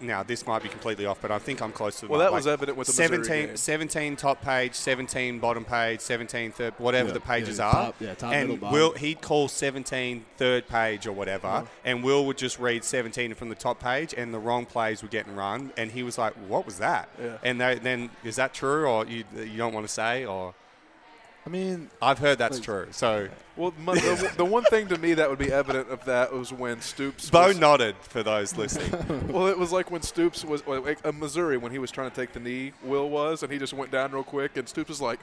Now 0.00 0.22
this 0.22 0.46
might 0.46 0.62
be 0.62 0.68
completely 0.68 1.06
off, 1.06 1.18
but 1.20 1.30
I 1.30 1.38
think 1.38 1.60
I'm 1.60 1.72
close 1.72 1.96
to. 2.00 2.06
the 2.06 2.12
Well, 2.12 2.20
mark. 2.20 2.30
that 2.30 2.34
was 2.36 2.46
Like 2.46 2.52
evident 2.54 2.78
with 2.78 2.86
the 2.86 2.92
17, 2.94 3.46
game. 3.48 3.56
17 3.56 4.16
top 4.16 4.42
page, 4.42 4.74
17 4.74 5.38
bottom 5.38 5.64
page, 5.64 6.00
17 6.00 6.52
third, 6.52 6.74
whatever 6.78 7.08
Yeah, 7.08 7.14
the 7.14 7.20
pages 7.20 7.58
yeah, 7.58 7.66
are. 7.66 7.72
top- 7.72 7.94
yeah, 8.00 8.14
top, 8.14 8.32
and 8.32 8.48
middle, 8.50 8.70
Will 8.70 8.92
he'd 8.92 9.20
call 9.20 9.48
17 9.48 10.24
third 10.38 10.68
page 10.68 11.06
or 11.06 11.12
whatever, 11.12 11.46
Uh-huh. 11.46 11.66
and 11.84 12.02
Will 12.02 12.24
would 12.26 12.38
just 12.38 12.58
read 12.58 12.84
17 12.84 13.34
from 13.34 13.48
the 13.48 13.54
top 13.54 13.78
page, 13.80 14.14
and 14.16 14.32
the 14.32 14.38
wrong 14.38 14.66
plays 14.66 15.02
were 15.02 15.08
getting 15.08 15.34
run, 15.36 15.72
and 15.76 15.92
he 15.92 16.02
was 16.02 16.16
like, 16.18 16.32
"What 16.48 16.64
was 16.66 16.78
that?" 16.78 17.08
Yeah. 17.20 17.36
And 17.42 17.60
they, 17.60 17.74
then 17.76 18.10
is 18.24 18.36
that 18.36 18.54
true, 18.54 18.86
or 18.86 19.04
you 19.06 19.24
you 19.36 19.58
don't 19.58 19.72
want 19.74 19.86
to 19.86 19.92
say, 19.92 20.24
or 20.24 20.54
I 21.46 21.48
mean, 21.48 21.90
I've 22.02 22.18
heard 22.18 22.36
that's 22.38 22.56
Like- 22.58 22.64
true. 22.64 22.88
So 22.90 23.28
well, 23.56 23.72
my, 23.82 23.94
the, 23.94 24.32
the 24.36 24.44
one 24.44 24.62
thing 24.64 24.88
to 24.88 24.98
me 24.98 25.14
that 25.14 25.28
would 25.30 25.38
be 25.38 25.50
evident 25.50 25.88
of 25.88 26.04
that 26.04 26.32
was 26.32 26.52
when 26.52 26.80
Stoops. 26.82 27.30
Beau 27.30 27.48
was- 27.48 27.58
nodded 27.58 27.96
for 28.02 28.22
those 28.22 28.56
listening. 28.56 29.28
Well, 29.32 29.46
it 29.46 29.58
was 29.58 29.72
like 29.72 29.90
when 29.90 30.02
Stoops 30.02 30.44
was 30.44 30.66
well, 30.66 30.82
like, 30.82 30.98
uh, 31.04 31.12
Missouri 31.12 31.56
when 31.56 31.72
he 31.72 31.78
was 31.78 31.90
trying 31.90 32.10
to 32.10 32.16
take 32.16 32.32
the 32.34 32.40
knee. 32.40 32.72
Will 32.84 33.08
was, 33.08 33.42
and 33.42 33.50
he 33.52 33.58
just 33.58 33.72
went 33.72 33.90
down 33.90 34.12
real 34.12 34.22
quick, 34.24 34.56
and 34.56 34.68
Stoops 34.68 34.88
was 34.90 35.00
like, 35.00 35.20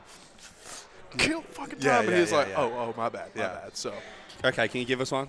"Kill 1.17 1.41
fucking 1.41 1.79
time," 1.79 1.87
Yeah, 1.87 1.99
and 1.99 2.09
yeah, 2.09 2.15
he 2.15 2.21
was 2.21 2.31
yeah, 2.31 2.37
like, 2.37 2.47
yeah. 2.49 2.55
"Oh, 2.57 2.73
oh, 2.73 2.93
my 2.97 3.09
bad, 3.09 3.29
my 3.35 3.41
Yeah. 3.41 3.47
bad." 3.63 3.77
So 3.77 3.93
okay, 4.43 4.67
can 4.67 4.79
you 4.79 4.85
give 4.87 5.01
us 5.01 5.11
one? 5.11 5.27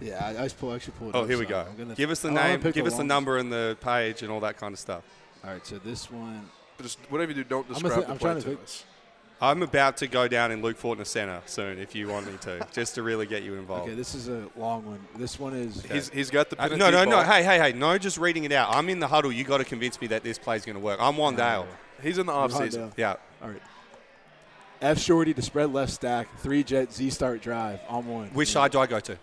yeah, 0.00 0.24
I, 0.24 0.30
I 0.30 0.42
just 0.44 0.58
pull, 0.58 0.72
actually 0.74 0.92
pulled. 0.98 1.14
it 1.14 1.18
Oh, 1.18 1.22
up, 1.22 1.28
here 1.28 1.38
we 1.38 1.44
so 1.44 1.50
go. 1.78 1.94
Give 1.96 2.10
us 2.10 2.20
the 2.20 2.28
I 2.30 2.56
name, 2.56 2.70
give 2.72 2.86
us 2.86 2.96
the 2.96 3.04
number 3.04 3.38
and 3.38 3.50
the 3.52 3.76
page 3.80 4.22
and 4.22 4.30
all 4.30 4.40
that 4.40 4.56
kind 4.58 4.72
of 4.72 4.78
stuff. 4.78 5.02
All 5.44 5.50
right, 5.50 5.66
so 5.66 5.78
this 5.78 6.10
one. 6.10 6.48
just 6.82 6.98
whatever 7.08 7.32
you 7.32 7.36
do, 7.42 7.44
don't 7.44 7.66
I'm 7.68 7.72
describe 7.74 7.92
gonna 7.92 8.02
thi- 8.02 8.06
the 8.06 8.12
I'm 8.12 8.18
play 8.42 8.52
to 8.52 8.56
to 8.56 8.62
us. 8.62 8.84
I'm 9.40 9.62
about 9.62 9.98
to 9.98 10.08
go 10.08 10.26
down 10.26 10.50
in 10.50 10.62
Luke 10.62 10.78
Fortner 10.80 11.06
Center 11.06 11.40
soon, 11.46 11.78
if 11.78 11.94
you 11.94 12.08
want 12.08 12.26
me 12.26 12.36
to, 12.40 12.66
just 12.72 12.96
to 12.96 13.02
really 13.04 13.24
get 13.24 13.44
you 13.44 13.54
involved. 13.54 13.84
Okay, 13.84 13.94
this 13.94 14.16
is 14.16 14.28
a 14.28 14.48
long 14.56 14.84
one. 14.84 14.98
This 15.16 15.38
one 15.38 15.54
is. 15.54 15.80
He's 15.82 16.10
he's 16.10 16.30
got 16.30 16.50
the 16.50 16.60
Uh, 16.60 16.68
no, 16.68 16.90
no, 16.90 17.04
deep 17.04 17.10
no. 17.10 17.22
Hey, 17.22 17.44
hey, 17.44 17.58
hey. 17.58 17.72
No, 17.72 17.96
just 17.98 18.18
reading 18.18 18.44
it 18.44 18.52
out. 18.52 18.74
I'm 18.74 18.88
in 18.88 18.98
the 18.98 19.06
huddle. 19.06 19.30
You 19.30 19.44
got 19.44 19.58
to 19.58 19.64
convince 19.64 20.00
me 20.00 20.08
that 20.08 20.24
this 20.24 20.38
play's 20.38 20.64
going 20.64 20.74
to 20.74 20.80
work. 20.80 20.98
I'm 21.00 21.14
Wan'Dale. 21.14 21.66
He's 22.02 22.18
in 22.18 22.26
the 22.26 22.32
off 22.32 22.52
Hot 22.52 22.62
season. 22.62 22.92
Yeah. 22.96 23.16
All 23.40 23.48
right. 23.48 23.62
F 24.80 24.98
shorty 24.98 25.34
to 25.34 25.42
spread 25.42 25.72
left 25.72 25.92
stack, 25.92 26.28
three 26.38 26.62
jet 26.62 26.92
Z 26.92 27.10
start 27.10 27.40
drive 27.40 27.80
on 27.88 28.06
one. 28.06 28.28
Which 28.28 28.50
side 28.50 28.72
do 28.72 28.78
I 28.78 28.86
go 28.86 29.00
to? 29.00 29.18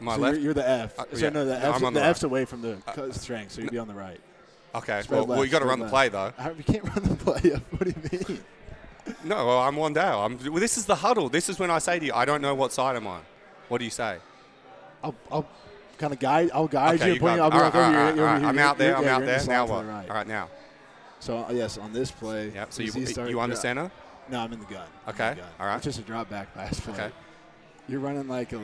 My 0.00 0.14
so 0.14 0.20
left? 0.20 0.34
You're, 0.36 0.44
you're 0.44 0.54
the 0.54 0.68
F. 0.68 0.98
Uh, 0.98 1.04
so 1.12 1.18
yeah. 1.18 1.28
no, 1.30 1.44
the, 1.44 1.56
F's, 1.56 1.76
I'm 1.76 1.84
on 1.84 1.94
the 1.94 2.00
the 2.00 2.06
F's 2.06 2.22
right. 2.22 2.30
away 2.30 2.44
from 2.44 2.62
the 2.62 2.78
uh, 2.86 3.10
strength, 3.12 3.52
so 3.52 3.62
you'd 3.62 3.70
be 3.70 3.78
on 3.78 3.88
the 3.88 3.94
right. 3.94 4.20
Okay. 4.74 5.02
Spread 5.02 5.18
Well, 5.18 5.26
well, 5.26 5.36
you 5.38 5.42
left, 5.42 5.52
got 5.52 5.58
to 5.60 5.64
spread 5.64 5.78
run 5.78 5.80
the 5.80 5.88
play, 5.88 6.08
though. 6.08 6.32
I, 6.38 6.52
we 6.58 6.62
can't 6.62 6.84
run 6.84 7.02
the 7.04 7.16
play 7.16 7.52
up. 7.52 7.62
What 7.72 7.84
do 7.84 7.94
you 8.12 8.18
mean? 8.28 8.40
No, 9.24 9.46
well, 9.46 9.58
I'm 9.60 9.74
Wan'Dale. 9.76 10.24
I'm, 10.24 10.52
well, 10.52 10.60
this 10.60 10.76
is 10.78 10.86
the 10.86 10.94
huddle. 10.94 11.28
This 11.28 11.48
is 11.48 11.58
when 11.58 11.70
I 11.70 11.78
say 11.78 11.98
to 11.98 12.04
you, 12.06 12.12
I 12.14 12.24
don't 12.24 12.40
know 12.42 12.54
what 12.54 12.72
side 12.72 12.96
I'm 12.96 13.06
on. 13.06 13.22
What 13.68 13.78
do 13.78 13.84
you 13.84 13.90
say? 13.90 14.18
I'll, 15.02 15.14
I'll 15.30 15.46
kind 15.98 16.12
of 16.12 16.18
guide. 16.18 16.50
I'll 16.54 16.66
guide 16.68 16.96
okay, 16.96 17.08
you. 17.08 17.14
you 17.14 17.20
point 17.20 17.36
got 17.36 17.36
you. 17.36 17.42
I'll 17.42 17.50
me. 17.50 17.56
be 17.56 17.58
All 17.58 17.64
like, 17.64 17.74
right, 17.74 17.78
over 17.78 17.84
all 17.84 17.90
here, 17.90 18.00
right, 18.00 18.12
over 18.12 18.20
all 18.22 18.26
right. 18.32 18.38
here. 18.40 18.48
I'm 18.48 18.54
You're- 18.54 18.66
out 18.68 18.78
there. 18.78 18.88
you're- 18.88 18.98
I'm 18.98 19.04
yeah, 19.04 19.16
out 19.16 19.26
there. 19.26 19.38
the 19.40 19.46
Now 19.46 19.66
what? 19.66 19.82
the 19.82 19.88
right. 19.88 20.08
All 20.10 20.16
right, 20.16 20.26
now. 20.26 20.48
So 21.20 21.38
uh, 21.38 21.52
yes, 21.52 21.78
on 21.78 21.92
this 21.92 22.10
play. 22.10 22.50
Yep. 22.54 22.72
So 22.72 22.82
the 22.84 23.00
you, 23.00 23.06
start 23.06 23.30
you 23.30 23.40
under 23.40 23.54
dri- 23.54 23.60
center? 23.60 23.90
No, 24.30 24.40
I'm 24.40 24.52
in 24.52 24.60
the 24.60 24.66
gun. 24.66 24.86
Okay, 25.08 25.30
the 25.30 25.36
gun. 25.36 25.50
all 25.60 25.66
right. 25.66 25.76
It's 25.76 25.84
just 25.84 25.98
a 25.98 26.02
drop 26.02 26.28
back 26.30 26.54
pass 26.54 26.78
play. 26.80 26.94
Okay. 26.94 27.10
You're 27.88 28.00
running 28.00 28.28
like 28.28 28.52
a. 28.52 28.60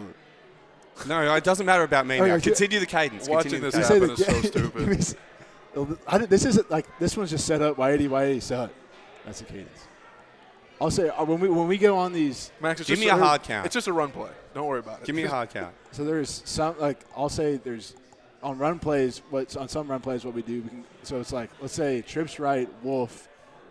No, 1.08 1.34
it 1.34 1.42
doesn't 1.44 1.66
matter 1.66 1.82
about 1.82 2.06
me 2.06 2.20
Oh, 2.20 2.26
now. 2.26 2.38
Continue 2.38 2.78
the 2.78 2.86
cadence. 2.86 3.28
Watching 3.28 3.60
Continue 3.60 3.70
this 3.70 3.88
the 3.88 3.94
You 3.94 4.00
cadence. 4.00 4.24
happen 4.64 4.92
is 4.92 5.08
so 5.08 5.16
stupid. 5.74 6.28
this 6.30 6.44
isn't 6.44 6.70
like 6.70 6.86
this 7.00 7.16
one's 7.16 7.30
just 7.30 7.46
set 7.46 7.62
up. 7.62 7.78
Y 7.78 7.90
eighty 7.92 8.06
Y 8.08 8.24
eighty 8.24 8.40
set. 8.40 8.70
That's 9.24 9.40
the 9.40 9.46
cadence. 9.46 9.86
I'll 10.84 10.90
say 10.90 11.08
uh, 11.08 11.24
when 11.24 11.40
we 11.40 11.48
when 11.48 11.66
we 11.66 11.78
go 11.78 11.96
on 11.96 12.12
these. 12.12 12.52
Max, 12.60 12.80
it's 12.80 12.88
Give 12.88 12.98
just 12.98 13.06
me 13.06 13.10
a 13.10 13.16
hard 13.16 13.42
count. 13.42 13.64
It's 13.64 13.72
just 13.74 13.88
a 13.88 13.92
run 13.92 14.10
play. 14.10 14.30
Don't 14.52 14.66
worry 14.66 14.80
about 14.80 15.00
it. 15.00 15.06
Give 15.06 15.14
me 15.16 15.22
a 15.24 15.28
hard 15.36 15.48
count. 15.50 15.74
So 15.92 16.04
there's 16.04 16.42
some 16.44 16.78
like 16.78 17.00
I'll 17.16 17.28
say 17.30 17.56
there's 17.56 17.94
on 18.42 18.58
run 18.58 18.78
plays. 18.78 19.22
What 19.30 19.56
on 19.56 19.68
some 19.68 19.88
run 19.90 20.00
plays 20.00 20.24
what 20.26 20.34
we 20.34 20.42
do. 20.42 20.60
We 20.62 20.68
can, 20.68 20.84
so 21.02 21.20
it's 21.20 21.32
like 21.32 21.50
let's 21.60 21.72
say 21.72 22.02
trips 22.02 22.38
right, 22.38 22.68
Wolf, 22.82 23.28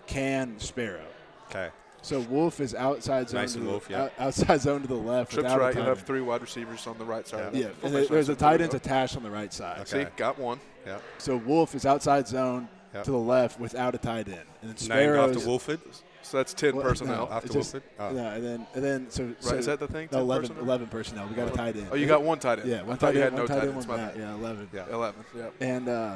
can 0.07 0.57
Sparrow. 0.59 1.05
Okay. 1.49 1.69
So 2.01 2.19
Wolf 2.19 2.59
is 2.59 2.73
outside 2.75 3.29
zone. 3.29 3.41
Mason 3.41 3.61
to 3.61 3.65
the, 3.65 3.71
Wolf, 3.71 3.87
yeah. 3.89 4.09
outside 4.19 4.59
zone 4.59 4.81
to 4.81 4.87
the 4.87 4.93
left. 4.95 5.31
Trips 5.31 5.43
without 5.43 5.59
a 5.59 5.61
right. 5.61 5.73
You 5.75 5.81
tight 5.81 5.87
have 5.87 6.01
three 6.01 6.19
wide 6.19 6.41
receivers 6.41 6.85
on 6.87 6.97
the 6.97 7.05
right 7.05 7.25
side. 7.27 7.39
Yeah. 7.39 7.45
of 7.47 7.53
the 7.53 7.59
Yeah, 7.59 7.65
and 7.67 7.75
formation. 7.77 8.13
there's 8.13 8.29
a 8.29 8.35
tight 8.35 8.59
end 8.59 8.73
attached 8.73 9.15
on 9.15 9.23
the 9.23 9.31
right 9.31 9.53
side. 9.53 9.81
Okay. 9.81 10.03
See, 10.05 10.09
got 10.17 10.37
one. 10.39 10.59
Yeah. 10.85 10.97
So 11.19 11.37
Wolf 11.37 11.75
is 11.75 11.85
outside 11.85 12.27
zone 12.27 12.67
Yep. 12.93 13.05
to 13.05 13.11
the 13.11 13.17
left 13.17 13.59
without 13.59 13.95
a 13.95 13.97
tight 13.97 14.27
end, 14.27 14.37
and 14.37 14.43
then 14.61 14.67
Named 14.69 14.79
Sparrows. 14.79 15.35
after 15.37 15.47
Wolford. 15.47 15.79
So 16.23 16.37
that's 16.37 16.53
ten 16.53 16.75
Well, 16.75 16.85
personnel. 16.85 17.27
no. 17.27 17.31
After 17.31 17.49
just- 17.49 17.73
Wolford. 17.73 17.83
Oh. 17.99 18.15
Yeah, 18.15 18.33
and 18.33 18.43
then 18.43 18.67
and 18.73 18.83
then 18.83 19.05
so, 19.09 19.33
so 19.39 19.55
is 19.55 19.65
that 19.67 19.79
the 19.79 19.87
thing? 19.87 20.09
no, 20.11 20.19
11, 20.19 20.41
personnel? 20.47 20.63
11 20.63 20.87
personnel. 20.87 21.27
We 21.27 21.35
got 21.35 21.47
a 21.49 21.51
tight 21.51 21.75
end. 21.75 21.87
Oh, 21.91 21.95
you 21.95 22.07
got 22.07 22.23
one 22.23 22.39
tight 22.39 22.59
end. 22.59 22.69
Yeah, 22.69 22.81
one 22.81 22.91
I 22.93 22.95
thought 22.95 23.07
tight 23.07 23.15
you 23.15 23.21
had 23.21 23.33
no 23.33 23.45
tight 23.45 23.55
tight 23.59 23.63
end, 23.67 23.73
ends. 23.75 23.87
one 23.87 23.97
My 23.99 24.13
Yeah, 24.15 24.33
eleven. 24.35 24.69
Yeah. 24.73 24.85
Eleven. 24.91 25.25
Yep. 25.35 25.53
And 25.59 25.89
uh, 25.89 26.15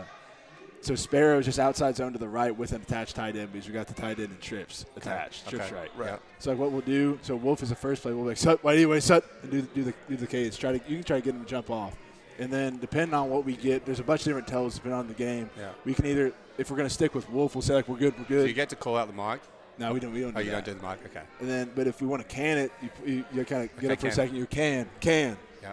so 0.82 0.96
Sparrow 0.96 1.40
is 1.40 1.46
just 1.46 1.60
outside 1.60 1.96
zone 1.98 2.14
to 2.14 2.20
the 2.20 2.28
right 2.28 2.56
with 2.56 2.72
an 2.72 2.82
attached 2.82 3.16
tight 3.16 3.36
end 3.36 3.52
because 3.52 3.68
we 3.68 3.74
got 3.74 3.88
the 3.88 3.94
tight 3.94 4.20
end 4.20 4.30
and 4.30 4.40
trips 4.42 4.86
attached. 4.96 5.48
Okay. 5.48 5.58
Trips 5.58 5.72
Okay. 5.72 5.76
right. 5.82 5.92
Right. 5.98 6.10
Yeah. 6.12 6.18
So 6.40 6.52
like 6.52 6.60
what 6.60 6.72
we'll 6.72 6.82
do. 6.82 7.20
So 7.22 7.36
Wolf 7.36 7.62
is 7.62 7.70
the 7.70 7.76
first 7.76 8.02
play. 8.02 8.14
We'll 8.14 8.24
be 8.24 8.30
like, 8.30 8.38
Sut, 8.38 8.64
wait, 8.64 8.76
anyway, 8.78 9.00
Sut, 9.02 9.26
and 9.44 9.52
do, 9.52 9.62
do 9.62 9.84
the 9.84 9.94
do 10.10 10.16
the 10.16 10.28
cadence. 10.28 10.58
Try 10.58 10.72
to 10.78 10.82
you 10.90 10.96
can 10.98 11.04
try 11.04 11.18
to 11.20 11.26
get 11.26 11.36
him 11.36 11.44
to 11.44 11.50
jump 11.50 11.70
off, 11.70 11.96
and 12.40 12.52
then 12.52 12.78
depending 12.78 13.14
on 13.14 13.30
what 13.30 13.44
we 13.44 13.58
get, 13.58 13.86
there's 13.86 14.00
a 14.00 14.04
bunch 14.04 14.22
of 14.22 14.26
different 14.26 14.48
tells 14.48 14.76
depending 14.76 15.00
on 15.00 15.08
the 15.10 15.14
game. 15.16 15.50
Yeah. 15.60 15.72
We 15.84 15.94
can 15.94 16.06
either 16.06 16.32
if 16.58 16.72
we're 16.72 16.78
gonna 16.78 16.90
stick 16.90 17.14
with 17.14 17.30
Wolf, 17.30 17.54
we'll 17.56 17.62
say 17.62 17.74
like 17.74 17.88
we're 17.90 17.98
good, 17.98 18.14
we're 18.18 18.24
So 18.24 18.30
good. 18.30 18.48
you 18.48 18.54
get 18.54 18.70
to 18.70 18.76
call 18.78 18.96
out 18.96 19.08
the 19.08 19.14
mic. 19.14 19.42
No, 19.78 19.94
we 19.94 20.00
don't. 20.00 20.14
We 20.14 20.22
don't. 20.22 20.36
Oh, 20.36 20.40
do 20.40 20.46
you 20.46 20.52
that. 20.52 20.66
don't 20.66 20.76
do 20.76 20.82
the 20.82 20.88
mic. 20.88 21.00
Okay. 21.06 21.26
And 21.40 21.50
then, 21.50 21.72
but 21.76 21.88
if 21.88 22.02
we 22.02 22.08
want 22.08 22.28
to 22.28 22.36
can 22.36 22.58
it, 22.58 22.72
you, 22.82 22.90
you, 23.06 23.26
you 23.34 23.46
kind 23.46 23.64
of 23.70 23.76
get 23.80 23.86
Okay, 23.86 23.94
up 23.94 24.00
for 24.00 24.08
a 24.08 24.12
second. 24.12 24.36
You 24.36 24.46
can, 24.46 24.90
can, 25.00 25.38
Yeah. 25.62 25.72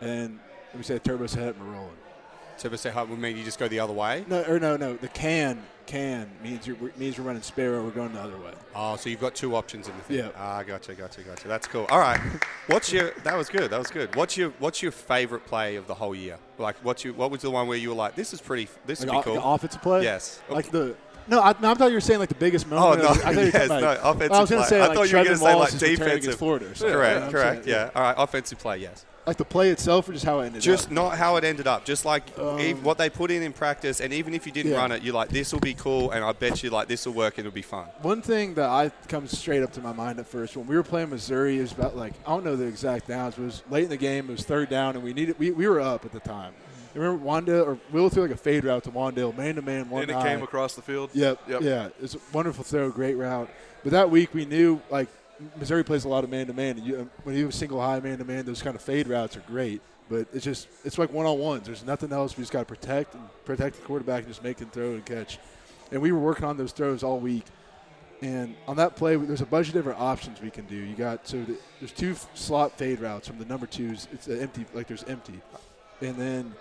and 0.00 0.10
then 0.10 0.40
we 0.76 0.82
say 0.82 0.98
turbo 0.98 1.26
set 1.26 1.54
and 1.54 1.60
we're 1.66 1.72
rolling. 1.74 1.90
But 2.60 2.80
say 2.80 2.90
how 2.90 3.04
would 3.04 3.18
mean 3.20 3.36
you 3.36 3.44
just 3.44 3.58
go 3.60 3.68
the 3.68 3.78
other 3.78 3.92
way? 3.92 4.24
No, 4.26 4.42
or 4.42 4.58
no, 4.58 4.76
no. 4.76 4.96
The 4.96 5.06
can, 5.06 5.62
can 5.86 6.28
means 6.42 6.66
you're 6.66 6.76
means 6.96 7.16
we're 7.16 7.22
running 7.24 7.40
Sparrow. 7.40 7.84
We're 7.84 7.92
going 7.92 8.12
the 8.12 8.20
other 8.20 8.36
way. 8.36 8.50
Oh, 8.74 8.96
so 8.96 9.08
you've 9.08 9.20
got 9.20 9.36
two 9.36 9.54
options 9.54 9.86
in 9.86 9.96
the 9.96 10.02
thing. 10.02 10.16
Yeah. 10.18 10.30
Ah, 10.36 10.64
gotcha, 10.64 10.94
gotcha, 10.94 11.22
gotcha. 11.22 11.46
That's 11.46 11.68
cool. 11.68 11.86
All 11.88 12.00
right. 12.00 12.18
What's 12.66 12.92
your? 12.92 13.12
That 13.22 13.36
was 13.36 13.48
good. 13.48 13.70
That 13.70 13.78
was 13.78 13.90
good. 13.92 14.12
What's 14.16 14.36
your? 14.36 14.50
What's 14.58 14.82
your 14.82 14.90
favorite 14.90 15.46
play 15.46 15.76
of 15.76 15.86
the 15.86 15.94
whole 15.94 16.16
year? 16.16 16.36
Like, 16.58 16.74
what's 16.82 17.04
your? 17.04 17.14
What 17.14 17.30
was 17.30 17.42
the 17.42 17.50
one 17.50 17.68
where 17.68 17.78
you 17.78 17.90
were 17.90 17.94
like, 17.94 18.16
this 18.16 18.32
is 18.32 18.40
pretty. 18.40 18.68
This 18.86 19.04
Like, 19.04 19.14
would 19.24 19.24
be 19.24 19.34
the 19.36 19.40
cool. 19.40 19.54
offensive 19.54 19.80
play. 19.80 20.02
Yes. 20.02 20.40
Like 20.50 20.72
the 20.72 20.96
No, 21.28 21.40
I, 21.40 21.54
no, 21.60 21.70
I 21.70 21.74
thought 21.74 21.88
you 21.88 21.94
were 21.94 22.00
saying 22.00 22.20
like 22.20 22.28
the 22.30 22.34
biggest 22.34 22.66
moment. 22.66 23.02
Oh 23.02 23.12
no, 23.14 23.20
I 23.22 23.30
yes, 23.32 23.68
no, 23.68 23.98
offensive 24.02 24.32
I 24.32 24.40
was 24.40 24.50
going 24.50 24.62
to 24.62 24.68
say 24.68 24.80
I 24.80 24.86
like 24.86 24.96
thought 24.96 25.10
you 25.10 25.16
were 25.16 25.24
Trevor 25.24 25.24
gonna 25.24 25.36
say, 25.38 25.54
like, 25.54 25.78
defensive. 25.78 26.34
Florida. 26.36 26.66
or 26.70 26.74
something. 26.74 26.94
Correct, 26.96 27.20
Yeah, 27.26 27.30
correct. 27.30 27.64
saying, 27.64 27.76
Yeah. 27.76 27.90
All 27.94 28.02
right, 28.02 28.14
offensive 28.16 28.58
play, 28.58 28.78
yes. 28.78 29.04
Like 29.26 29.36
the 29.36 29.44
play 29.44 29.68
itself, 29.68 30.08
or 30.08 30.14
just 30.14 30.24
how 30.24 30.40
it 30.40 30.46
ended 30.46 30.62
Just 30.62 30.86
up. 30.86 30.92
not 30.92 31.18
how 31.18 31.36
it 31.36 31.44
ended 31.44 31.66
up. 31.66 31.84
Just 31.84 32.06
like 32.06 32.22
ev- 32.38 32.82
what 32.82 32.96
they 32.96 33.10
put 33.10 33.30
in 33.30 33.42
in 33.42 33.52
practice, 33.52 34.00
and 34.00 34.10
even 34.14 34.32
if 34.32 34.46
you 34.46 34.52
didn't 34.52 34.72
Um, 34.72 34.76
Yeah. 34.76 34.80
run 34.80 34.92
it, 34.92 35.02
you're 35.02 35.12
like, 35.14 35.28
this 35.28 35.52
will 35.52 35.60
be 35.60 35.74
cool, 35.74 36.12
and 36.12 36.24
I 36.24 36.32
bet 36.32 36.62
you 36.62 36.70
like 36.70 36.88
this 36.88 37.04
will 37.04 37.12
work. 37.12 37.36
and 37.36 37.46
It'll 37.46 37.54
be 37.54 37.60
fun. 37.60 37.84
One 38.00 38.22
thing 38.22 38.54
that 38.54 38.70
I 38.70 38.90
comes 39.06 39.36
straight 39.36 39.62
up 39.62 39.70
to 39.74 39.82
my 39.82 39.92
mind 39.92 40.18
at 40.18 40.26
first 40.26 40.56
when 40.56 40.66
we 40.66 40.74
were 40.76 40.82
playing 40.82 41.10
Missouri 41.10 41.58
is 41.58 41.72
about 41.72 41.94
like 41.94 42.14
I 42.26 42.30
don't 42.30 42.42
know 42.42 42.56
the 42.56 42.64
exact 42.64 43.08
downs. 43.08 43.36
It 43.36 43.42
was 43.42 43.62
late 43.68 43.84
in 43.84 43.90
the 43.90 43.98
game. 43.98 44.30
It 44.30 44.32
was 44.32 44.44
third 44.44 44.70
down, 44.70 44.94
and 44.94 45.04
we 45.04 45.12
needed 45.12 45.38
we, 45.38 45.50
we 45.50 45.68
were 45.68 45.78
up 45.80 46.06
at 46.06 46.12
the 46.12 46.20
time. 46.20 46.54
Remember 46.94 47.24
Wan'Dale 47.24 47.66
or 47.66 47.78
Will 47.92 48.08
threw 48.08 48.22
like 48.22 48.32
a 48.32 48.36
fade 48.36 48.64
route 48.64 48.84
to 48.84 48.90
Wan'Dale, 48.90 49.36
man 49.36 49.56
to 49.56 49.62
man, 49.62 49.88
one 49.90 50.02
and 50.02 50.10
it 50.10 50.16
eye. 50.16 50.22
came 50.34 50.42
across 50.42 50.74
the 50.74 50.82
field. 50.82 51.10
Yep. 51.12 51.40
Yep. 51.48 51.60
Yeah. 51.62 51.88
It's 52.02 52.14
a 52.14 52.18
wonderful 52.32 52.64
throw, 52.64 52.90
great 52.90 53.14
route. 53.14 53.50
But 53.82 53.92
that 53.92 54.10
week 54.10 54.34
we 54.34 54.44
knew 54.44 54.80
like 54.90 55.08
Missouri 55.56 55.84
plays 55.84 56.04
a 56.04 56.08
lot 56.08 56.24
of 56.24 56.30
man 56.30 56.46
to 56.48 56.52
man, 56.52 56.78
when 57.22 57.36
you 57.36 57.42
have 57.42 57.50
a 57.50 57.56
single 57.56 57.80
high 57.80 58.00
man 58.00 58.18
to 58.18 58.24
man, 58.24 58.44
those 58.44 58.62
kind 58.62 58.74
of 58.74 58.82
fade 58.82 59.06
routes 59.06 59.36
are 59.36 59.44
great. 59.46 59.80
But 60.08 60.26
it's 60.32 60.44
just 60.44 60.68
it's 60.84 60.98
like 60.98 61.12
one 61.12 61.26
on 61.26 61.38
ones. 61.38 61.66
There's 61.66 61.84
nothing 61.84 62.12
else. 62.12 62.36
We 62.36 62.42
just 62.42 62.52
got 62.52 62.60
to 62.60 62.64
protect 62.64 63.14
and 63.14 63.22
protect 63.44 63.76
the 63.76 63.82
quarterback 63.82 64.20
and 64.24 64.28
just 64.28 64.42
make 64.42 64.58
him 64.58 64.70
throw 64.70 64.92
and 64.92 65.04
catch. 65.04 65.38
And 65.92 66.00
we 66.02 66.12
were 66.12 66.18
working 66.18 66.44
on 66.44 66.56
those 66.56 66.72
throws 66.72 67.02
all 67.02 67.18
week. 67.18 67.44
And 68.20 68.56
on 68.66 68.76
that 68.76 68.96
play, 68.96 69.14
there's 69.14 69.42
a 69.42 69.46
bunch 69.46 69.68
of 69.68 69.74
different 69.74 70.00
options 70.00 70.40
we 70.40 70.50
can 70.50 70.64
do. 70.66 70.74
You 70.74 70.96
got 70.96 71.28
so 71.28 71.44
the, 71.44 71.56
there's 71.78 71.92
two 71.92 72.16
slot 72.34 72.76
fade 72.76 72.98
routes 73.00 73.28
from 73.28 73.38
the 73.38 73.44
number 73.44 73.66
twos. 73.66 74.08
It's 74.12 74.26
empty, 74.28 74.64
like 74.74 74.88
there's 74.88 75.04
empty, 75.04 75.40
and 76.00 76.16
then. 76.16 76.54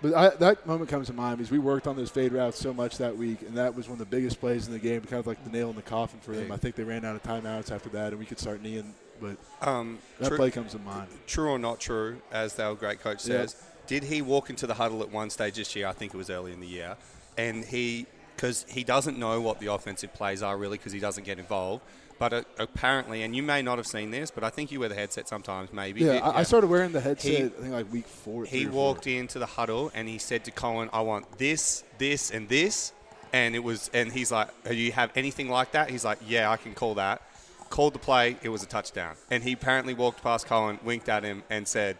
But 0.00 0.14
I, 0.14 0.28
that 0.36 0.66
moment 0.66 0.88
comes 0.88 1.08
to 1.08 1.12
mind 1.12 1.38
because 1.38 1.50
we 1.50 1.58
worked 1.58 1.86
on 1.88 1.96
those 1.96 2.10
fade 2.10 2.32
routes 2.32 2.58
so 2.58 2.72
much 2.72 2.98
that 2.98 3.16
week, 3.16 3.42
and 3.42 3.56
that 3.56 3.74
was 3.74 3.88
one 3.88 3.94
of 3.94 3.98
the 3.98 4.16
biggest 4.16 4.38
plays 4.38 4.66
in 4.66 4.72
the 4.72 4.78
game, 4.78 5.00
kind 5.02 5.14
of 5.18 5.26
like 5.26 5.42
the 5.44 5.50
nail 5.50 5.70
in 5.70 5.76
the 5.76 5.82
coffin 5.82 6.20
for 6.20 6.36
them. 6.36 6.52
I 6.52 6.56
think 6.56 6.76
they 6.76 6.84
ran 6.84 7.04
out 7.04 7.16
of 7.16 7.22
timeouts 7.24 7.72
after 7.72 7.88
that, 7.90 8.10
and 8.12 8.18
we 8.18 8.24
could 8.26 8.38
start 8.38 8.62
kneeing. 8.62 8.94
But 9.20 9.36
Um, 9.60 9.98
that 10.20 10.28
true, 10.28 10.36
play 10.36 10.50
comes 10.52 10.72
to 10.72 10.78
mind. 10.78 11.08
true 11.26 11.48
or 11.50 11.58
not 11.58 11.80
true, 11.80 12.18
as 12.30 12.58
our 12.60 12.76
great 12.76 13.00
coach 13.00 13.20
says, 13.20 13.56
did 13.88 14.04
he 14.04 14.22
walk 14.22 14.50
into 14.50 14.68
the 14.68 14.74
huddle 14.74 15.02
at 15.02 15.10
one 15.10 15.30
stage 15.30 15.56
this 15.56 15.74
year? 15.74 15.88
I 15.88 15.92
think 15.92 16.14
it 16.14 16.16
was 16.16 16.30
early 16.30 16.52
in 16.52 16.60
the 16.60 16.68
year, 16.68 16.96
and 17.36 17.64
he 17.64 18.06
because 18.36 18.64
he 18.68 18.84
doesn't 18.84 19.18
know 19.18 19.40
what 19.40 19.58
the 19.58 19.66
offensive 19.66 20.14
plays 20.14 20.44
are 20.44 20.56
really 20.56 20.78
because 20.78 20.92
he 20.92 21.00
doesn't 21.00 21.24
get 21.24 21.40
involved. 21.40 21.82
But 22.18 22.32
uh, 22.32 22.42
apparently, 22.58 23.22
and 23.22 23.34
you 23.36 23.42
may 23.44 23.62
not 23.62 23.78
have 23.78 23.86
seen 23.86 24.10
this, 24.10 24.30
but 24.30 24.42
I 24.42 24.50
think 24.50 24.72
you 24.72 24.80
wear 24.80 24.88
the 24.88 24.94
headset 24.96 25.28
sometimes, 25.28 25.72
maybe. 25.72 26.00
Yeah, 26.00 26.14
I, 26.28 26.40
I 26.40 26.42
started 26.42 26.68
wearing 26.68 26.92
the 26.92 27.00
headset. 27.00 27.30
He- 27.30 27.44
I 27.44 27.48
think 27.48 27.72
like 27.72 27.92
week 27.92 28.06
four. 28.06 28.44
He 28.44 28.66
or 28.66 28.70
four. 28.70 28.76
walked 28.94 29.06
into 29.06 29.38
the 29.38 29.46
huddle 29.46 29.92
and 29.94 30.08
he 30.08 30.18
said 30.18 30.44
to 30.46 30.50
Colin, 30.50 30.90
"I 30.92 31.00
want 31.02 31.38
this, 31.38 31.84
this, 31.98 32.30
and 32.30 32.48
this," 32.48 32.92
and 33.32 33.54
it 33.54 33.60
was, 33.60 33.88
and 33.94 34.10
he's 34.12 34.32
like, 34.32 34.48
"Do 34.64 34.74
you 34.74 34.90
have 34.92 35.10
anything 35.14 35.48
like 35.48 35.72
that?" 35.72 35.90
He's 35.90 36.04
like, 36.04 36.18
"Yeah, 36.26 36.50
I 36.50 36.56
can 36.56 36.74
call 36.74 36.94
that." 36.94 37.22
Called 37.70 37.92
the 37.94 37.98
play. 37.98 38.36
It 38.42 38.48
was 38.48 38.62
a 38.62 38.66
touchdown, 38.66 39.14
and 39.30 39.42
he 39.44 39.52
apparently 39.52 39.92
walked 39.94 40.22
past 40.22 40.46
Colin, 40.46 40.78
winked 40.82 41.08
at 41.08 41.22
him, 41.22 41.42
and 41.50 41.68
said, 41.68 41.98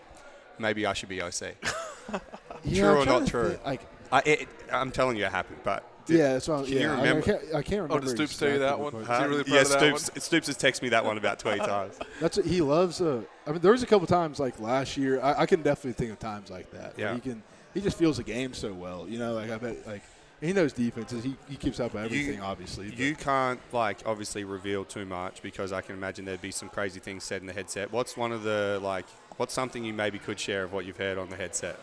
"Maybe 0.59 0.85
I 0.86 0.95
should 0.95 1.09
be 1.11 1.23
OC." 1.23 1.55
Yeah, 2.65 2.82
True 2.82 3.03
or 3.03 3.07
not 3.07 3.27
true? 3.28 3.51
think, 3.51 3.65
Like, 3.65 3.81
I, 4.11 4.23
it, 4.24 4.49
I'm 4.73 4.90
telling 4.90 5.16
you, 5.16 5.24
it 5.27 5.31
happened. 5.31 5.61
But 5.62 5.85
did- 6.09 6.18
yeah, 6.18 6.32
that's 6.32 6.48
what. 6.48 6.56
I'm- 6.56 6.64
can 6.64 6.74
yeah, 6.74 6.80
you 6.80 6.89
I- 6.89 6.97
remember? 6.97 7.20
I, 7.22 7.24
can't, 7.24 7.43
I 7.55 7.62
can't 7.62 7.82
remember. 7.82 7.94
Oh, 7.94 8.01
did 8.01 8.09
Stoops 8.10 8.36
tell 8.36 8.51
you 8.51 8.59
that 8.59 8.78
one? 8.80 8.93
what 8.94 9.02
Is 9.02 9.06
part. 9.09 9.22
he 9.22 9.28
really 9.28 9.44
proud 9.44 9.55
yeah, 9.55 9.60
of 9.62 9.68
that 9.68 9.98
Stoops. 10.01 10.24
Stoops 10.24 10.47
has 10.48 10.59
texted 10.59 10.82
me 10.82 10.89
that 10.89 11.05
one 11.05 11.16
about 11.18 11.39
20 11.39 11.59
times. 11.66 11.98
That's 12.20 12.36
what 12.36 12.47
he 12.47 12.60
loves. 12.60 13.01
Uh, 13.01 13.22
I 13.47 13.52
mean, 13.52 13.60
there 13.60 13.72
was 13.72 13.82
a 13.82 13.86
couple 13.86 14.06
times 14.09 14.40
like 14.40 14.59
last 14.59 14.97
year. 14.97 15.20
I, 15.20 15.43
I 15.43 15.47
can 15.47 15.62
definitely 15.62 15.93
think 15.93 16.10
of 16.10 16.18
times 16.18 16.51
like 16.51 16.70
that. 16.72 16.94
Yeah. 16.98 17.14
he 17.14 17.20
can. 17.20 17.43
He 17.74 17.80
just 17.80 17.97
feels 17.98 18.16
the 18.16 18.24
game 18.24 18.55
so 18.55 18.72
well. 18.72 19.06
You 19.09 19.18
know, 19.18 19.35
like 19.35 19.51
I 19.51 19.59
bet, 19.59 19.86
like 19.86 20.02
he 20.40 20.52
knows 20.52 20.72
defenses. 20.72 21.22
He, 21.22 21.36
he 21.48 21.56
keeps 21.56 21.78
up 21.80 21.94
with 21.94 22.05
everything, 22.05 22.40
obviously. 22.40 22.89
but- 22.89 22.98
You 22.98 23.14
can't 23.14 23.60
like 23.72 23.98
obviously 24.06 24.44
reveal 24.44 24.85
too 24.85 25.05
much 25.05 25.43
because 25.43 25.72
I 25.72 25.80
can 25.80 25.94
imagine 25.94 26.24
there'd 26.24 26.40
be 26.40 26.51
some 26.51 26.68
crazy 26.70 26.98
things 27.01 27.24
said 27.24 27.40
in 27.40 27.47
the 27.47 27.52
headset. 27.52 27.93
What's 27.93 28.16
one 28.16 28.32
of 28.32 28.43
the 28.43 28.80
like? 28.82 29.06
What's 29.36 29.55
something 29.55 29.85
you 29.85 29.93
maybe 29.93 30.18
could 30.18 30.40
share 30.40 30.64
of 30.64 30.72
what 30.72 30.85
you've 30.86 30.97
heard 30.97 31.18
on 31.18 31.28
the 31.28 31.36
headset? 31.36 31.78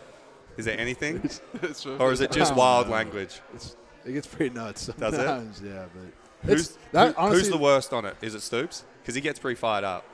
Is 0.58 0.64
there 0.64 0.78
anything, 0.78 1.22
or 1.98 2.12
is 2.12 2.20
it 2.22 2.32
just 2.32 2.54
wild 2.56 2.86
know. 2.88 2.94
language? 2.94 3.40
it's, 3.54 3.76
it 4.06 4.12
gets 4.12 4.26
pretty 4.26 4.54
nuts 4.54 4.86
Does 4.98 5.14
it? 5.14 5.64
Yeah, 5.64 5.84
but 5.94 6.48
Who's 6.48 6.76
that 6.92 7.08
who- 7.08 7.14
honestly, 7.20 7.38
who's 7.40 7.50
the 7.50 7.58
worst 7.58 7.92
on 7.92 8.04
it? 8.04 8.16
Is 8.22 8.34
it 8.34 8.40
Stoops? 8.42 8.84
Because 9.02 9.14
he 9.14 9.20
gets 9.20 9.38
pretty 9.38 9.56
fired 9.56 9.84
up. 9.84 10.04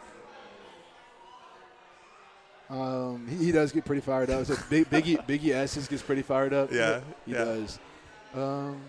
Um, 2.70 3.26
he, 3.28 3.46
he 3.46 3.52
does 3.52 3.72
get 3.72 3.84
pretty 3.84 4.00
fired 4.00 4.30
up. 4.30 4.46
So 4.46 4.56
Big, 4.70 4.86
Biggie 4.90 5.26
Biggie 5.26 5.52
Esses 5.54 5.88
gets 5.88 6.02
pretty 6.02 6.22
fired 6.22 6.54
up. 6.54 6.72
Yeah, 6.72 7.00
he 7.26 7.32
yeah. 7.32 7.44
does. 7.44 7.78
Um, 8.34 8.80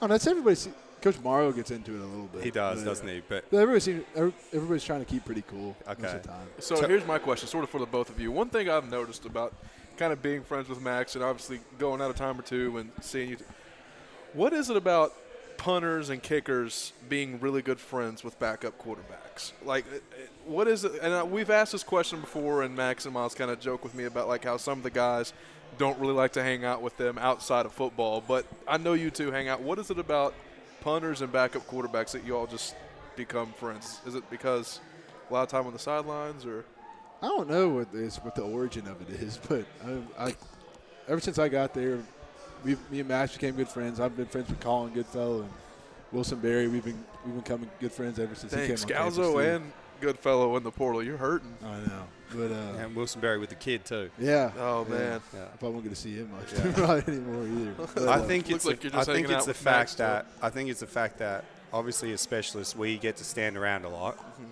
oh, 0.00 0.06
that's 0.06 0.26
everybody. 0.26 0.56
Coach 1.02 1.20
Marrow 1.22 1.52
gets 1.52 1.70
into 1.70 1.94
it 1.94 2.00
a 2.00 2.04
little 2.06 2.26
bit. 2.26 2.42
He 2.42 2.50
does, 2.50 2.82
but, 2.82 2.88
doesn't 2.88 3.06
he? 3.06 3.22
But 3.28 3.44
Everybody 3.52 3.80
seems, 3.80 4.04
every- 4.16 4.32
everybody's 4.52 4.82
trying 4.82 5.00
to 5.00 5.04
keep 5.04 5.24
pretty 5.24 5.42
cool 5.46 5.76
most 5.86 5.98
Okay. 5.98 6.16
of 6.16 6.22
the 6.22 6.28
time. 6.28 6.46
So, 6.58 6.74
So- 6.76 6.88
here's 6.88 7.06
my 7.06 7.18
question, 7.18 7.46
sort 7.48 7.62
of 7.64 7.70
for 7.70 7.78
the 7.78 7.86
both 7.86 8.08
of 8.08 8.18
you. 8.18 8.32
One 8.32 8.48
thing 8.48 8.68
I've 8.70 8.90
noticed 8.90 9.24
about 9.26 9.54
kind 9.98 10.12
of 10.12 10.20
being 10.22 10.42
friends 10.42 10.68
with 10.68 10.80
Max 10.80 11.14
and 11.14 11.22
obviously 11.22 11.60
going 11.78 12.00
out 12.00 12.10
a 12.10 12.14
time 12.14 12.38
or 12.38 12.42
two 12.42 12.78
and 12.78 12.90
seeing 13.02 13.28
you. 13.30 13.36
What 14.36 14.52
is 14.52 14.68
it 14.68 14.76
about 14.76 15.14
punters 15.56 16.10
and 16.10 16.22
kickers 16.22 16.92
being 17.08 17.40
really 17.40 17.62
good 17.62 17.80
friends 17.80 18.22
with 18.22 18.38
backup 18.38 18.78
quarterbacks? 18.78 19.52
Like, 19.64 19.86
what 20.44 20.68
is 20.68 20.84
it? 20.84 20.92
And 21.00 21.14
uh, 21.14 21.24
we've 21.24 21.48
asked 21.48 21.72
this 21.72 21.82
question 21.82 22.20
before, 22.20 22.62
and 22.62 22.76
Max 22.76 23.06
and 23.06 23.14
Miles 23.14 23.34
kind 23.34 23.50
of 23.50 23.60
joke 23.60 23.82
with 23.82 23.94
me 23.94 24.04
about 24.04 24.28
like 24.28 24.44
how 24.44 24.58
some 24.58 24.76
of 24.76 24.84
the 24.84 24.90
guys 24.90 25.32
don't 25.78 25.98
really 25.98 26.12
like 26.12 26.34
to 26.34 26.42
hang 26.42 26.66
out 26.66 26.82
with 26.82 26.98
them 26.98 27.16
outside 27.16 27.64
of 27.64 27.72
football. 27.72 28.22
But 28.28 28.44
I 28.68 28.76
know 28.76 28.92
you 28.92 29.10
two 29.10 29.30
hang 29.30 29.48
out. 29.48 29.62
What 29.62 29.78
is 29.78 29.90
it 29.90 29.98
about 29.98 30.34
punters 30.82 31.22
and 31.22 31.32
backup 31.32 31.66
quarterbacks 31.66 32.10
that 32.10 32.26
you 32.26 32.36
all 32.36 32.46
just 32.46 32.76
become 33.16 33.54
friends? 33.54 34.00
Is 34.04 34.16
it 34.16 34.28
because 34.28 34.80
a 35.30 35.32
lot 35.32 35.44
of 35.44 35.48
time 35.48 35.66
on 35.66 35.72
the 35.72 35.78
sidelines, 35.78 36.44
or 36.44 36.66
I 37.22 37.28
don't 37.28 37.48
know 37.48 37.70
what 37.70 37.86
what 38.22 38.34
the 38.34 38.42
origin 38.42 38.86
of 38.86 39.00
it 39.00 39.18
is, 39.18 39.38
but 39.48 39.64
I, 39.82 40.26
I 40.26 40.34
ever 41.08 41.22
since 41.22 41.38
I 41.38 41.48
got 41.48 41.72
there, 41.72 42.00
we 42.66 42.76
me 42.90 43.00
and 43.00 43.08
Max 43.08 43.32
became 43.32 43.54
good 43.54 43.68
friends. 43.68 44.00
I've 44.00 44.16
been 44.16 44.26
friends 44.26 44.48
with 44.50 44.60
Colin 44.60 44.92
Goodfellow 44.92 45.40
and 45.42 45.50
Wilson 46.12 46.38
Berry. 46.40 46.68
We've 46.68 46.84
been 46.84 47.02
we've 47.24 47.34
been 47.34 47.42
becoming 47.42 47.70
good 47.80 47.92
friends 47.92 48.18
ever 48.18 48.34
since 48.34 48.52
he 48.52 48.58
Dang, 48.58 48.66
came 48.68 48.76
on 48.76 48.88
campus, 48.88 49.18
Scalzo 49.18 49.56
and 49.56 49.72
Goodfellow 50.00 50.56
in 50.56 50.62
the 50.62 50.70
portal. 50.70 51.02
You're 51.02 51.16
hurting. 51.16 51.54
I 51.64 51.78
know, 51.78 52.02
but 52.34 52.50
uh, 52.52 52.82
and 52.84 52.94
Wilson 52.94 53.20
Berry 53.20 53.38
with 53.38 53.48
the 53.50 53.54
kid 53.54 53.84
too. 53.84 54.10
yeah. 54.18 54.50
Oh 54.58 54.84
yeah. 54.90 54.94
man. 54.94 55.20
Yeah. 55.32 55.40
I 55.44 55.56
probably 55.56 55.70
won't 55.70 55.84
get 55.84 55.90
to 55.90 55.96
see 55.96 56.16
him 56.16 56.30
much 56.32 56.52
Yeah. 56.52 57.02
anymore 57.08 57.44
either. 57.46 57.72
But, 57.94 58.08
I 58.08 58.12
uh, 58.14 58.22
think 58.22 58.48
looks 58.48 58.56
it's 58.56 58.66
like 58.66 58.76
the, 58.80 58.82
you're 58.84 58.92
just 58.92 59.08
I 59.08 59.12
think 59.14 59.26
it's 59.28 59.34
out 59.36 59.44
the 59.44 59.48
with 59.50 59.64
Max 59.64 59.94
fact 59.94 59.98
that 59.98 60.26
I 60.42 60.50
think 60.50 60.68
it's 60.70 60.80
the 60.80 60.86
fact 60.86 61.18
that 61.18 61.44
obviously 61.72 62.12
as 62.12 62.20
specialists 62.20 62.74
we 62.76 62.98
get 62.98 63.16
to 63.18 63.24
stand 63.24 63.56
around 63.56 63.84
a 63.84 63.88
lot, 63.88 64.18
Mm-hmm. 64.18 64.44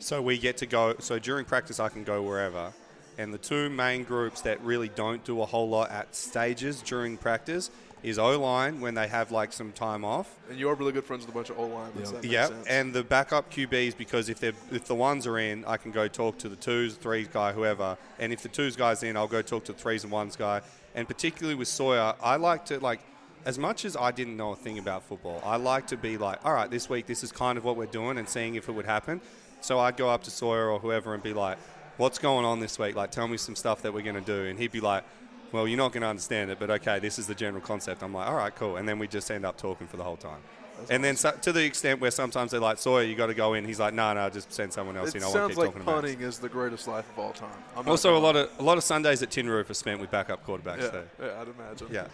so 0.00 0.20
we 0.22 0.38
get 0.38 0.56
to 0.58 0.66
go. 0.66 0.94
So 0.98 1.18
during 1.18 1.44
practice 1.44 1.80
I 1.80 1.88
can 1.88 2.04
go 2.04 2.22
wherever, 2.22 2.72
and 3.20 3.34
the 3.34 3.38
two 3.38 3.68
main 3.68 4.02
groups 4.02 4.40
that 4.40 4.60
really 4.62 4.88
don't 4.88 5.22
do 5.24 5.42
a 5.42 5.46
whole 5.46 5.68
lot 5.68 5.90
at 5.90 6.14
stages 6.16 6.80
during 6.80 7.18
practice 7.18 7.70
is 8.02 8.18
O 8.18 8.40
line 8.40 8.80
when 8.80 8.94
they 8.94 9.06
have 9.08 9.30
like 9.30 9.52
some 9.52 9.72
time 9.72 10.06
off. 10.06 10.34
And 10.48 10.58
you 10.58 10.70
are 10.70 10.74
really 10.74 10.92
good 10.92 11.04
friends 11.04 11.26
with 11.26 11.34
a 11.34 11.36
bunch 11.36 11.50
of 11.50 11.58
O 11.58 11.66
line. 11.66 11.92
Yeah. 11.98 12.04
so 12.04 12.12
that 12.12 12.22
makes 12.22 12.32
Yep, 12.32 12.52
and 12.66 12.94
the 12.94 13.04
backup 13.04 13.52
QBs 13.52 13.94
because 13.94 14.30
if 14.30 14.40
they 14.40 14.52
if 14.72 14.86
the 14.86 14.94
ones 14.94 15.26
are 15.26 15.38
in, 15.38 15.66
I 15.66 15.76
can 15.76 15.90
go 15.90 16.08
talk 16.08 16.38
to 16.38 16.48
the 16.48 16.56
twos, 16.56 16.94
threes 16.94 17.28
guy, 17.28 17.52
whoever. 17.52 17.98
And 18.18 18.32
if 18.32 18.42
the 18.42 18.48
twos 18.48 18.74
guys 18.74 19.02
in, 19.02 19.18
I'll 19.18 19.28
go 19.28 19.42
talk 19.42 19.64
to 19.64 19.72
the 19.72 19.78
threes 19.78 20.02
and 20.02 20.12
ones 20.12 20.34
guy. 20.34 20.62
And 20.94 21.06
particularly 21.06 21.54
with 21.54 21.68
Sawyer, 21.68 22.14
I 22.22 22.36
like 22.36 22.64
to 22.66 22.80
like. 22.80 23.00
As 23.46 23.58
much 23.58 23.86
as 23.86 23.96
I 23.96 24.10
didn't 24.10 24.36
know 24.36 24.52
a 24.52 24.56
thing 24.56 24.78
about 24.78 25.02
football, 25.02 25.40
I 25.42 25.56
like 25.56 25.86
to 25.86 25.96
be 25.96 26.18
like, 26.18 26.44
all 26.44 26.52
right, 26.52 26.70
this 26.70 26.90
week 26.90 27.06
this 27.06 27.24
is 27.24 27.32
kind 27.32 27.56
of 27.56 27.64
what 27.64 27.74
we're 27.74 27.86
doing 27.86 28.18
and 28.18 28.28
seeing 28.28 28.54
if 28.54 28.68
it 28.68 28.72
would 28.72 28.84
happen. 28.84 29.22
So 29.62 29.78
I'd 29.78 29.96
go 29.96 30.10
up 30.10 30.22
to 30.24 30.30
Sawyer 30.30 30.68
or 30.68 30.78
whoever 30.78 31.14
and 31.14 31.22
be 31.22 31.32
like, 31.32 31.56
what's 32.00 32.18
going 32.18 32.44
on 32.44 32.58
this 32.60 32.78
week? 32.78 32.96
Like, 32.96 33.10
tell 33.10 33.28
me 33.28 33.36
some 33.36 33.54
stuff 33.54 33.82
that 33.82 33.92
we're 33.94 34.02
going 34.02 34.16
to 34.16 34.20
do. 34.20 34.46
And 34.46 34.58
he'd 34.58 34.72
be 34.72 34.80
like, 34.80 35.04
well, 35.52 35.68
you're 35.68 35.76
not 35.78 35.92
going 35.92 36.02
to 36.02 36.08
understand 36.08 36.50
it, 36.50 36.58
but 36.58 36.70
okay, 36.70 36.98
this 36.98 37.18
is 37.18 37.26
the 37.26 37.34
general 37.34 37.60
concept. 37.60 38.02
I'm 38.02 38.14
like, 38.14 38.26
all 38.28 38.34
right, 38.34 38.54
cool. 38.54 38.76
And 38.76 38.88
then 38.88 38.98
we 38.98 39.06
just 39.06 39.30
end 39.30 39.44
up 39.44 39.56
talking 39.56 39.86
for 39.86 39.96
the 39.96 40.04
whole 40.04 40.16
time. 40.16 40.40
and 40.88 41.04
then 41.04 41.14
so, 41.16 41.32
to 41.42 41.52
the 41.52 41.62
extent 41.62 42.00
where 42.00 42.10
sometimes 42.10 42.52
they're 42.52 42.60
like, 42.60 42.78
Sawyer, 42.78 43.02
you 43.02 43.14
got 43.14 43.26
to 43.26 43.34
go 43.34 43.52
in. 43.54 43.64
He's 43.66 43.78
like, 43.78 43.92
no, 43.92 44.14
no, 44.14 44.30
just 44.30 44.50
send 44.52 44.72
someone 44.72 44.96
else 44.96 45.10
it 45.10 45.16
in. 45.16 45.22
I 45.22 45.26
won't 45.26 45.34
sounds 45.34 45.48
keep 45.50 45.58
like 45.58 45.66
talking 45.68 45.82
about 45.82 45.90
it. 45.90 46.02
punting 46.02 46.20
is 46.22 46.38
the 46.38 46.48
greatest 46.48 46.88
life 46.88 47.06
of 47.12 47.18
all 47.18 47.32
time. 47.32 47.50
I'm 47.76 47.86
Also, 47.86 48.16
a 48.16 48.18
lot 48.18 48.34
of 48.36 48.48
a 48.58 48.62
lot 48.62 48.78
of 48.78 48.84
Sundays 48.84 49.22
at 49.22 49.30
Tin 49.30 49.48
Roof 49.48 49.68
are 49.68 49.74
spent 49.74 50.00
with 50.00 50.10
backup 50.10 50.46
quarterbacks. 50.46 50.92
yeah, 50.92 51.26
yeah, 51.26 51.40
I'd 51.40 51.48
imagine. 51.48 51.88
Yeah. 51.90 52.06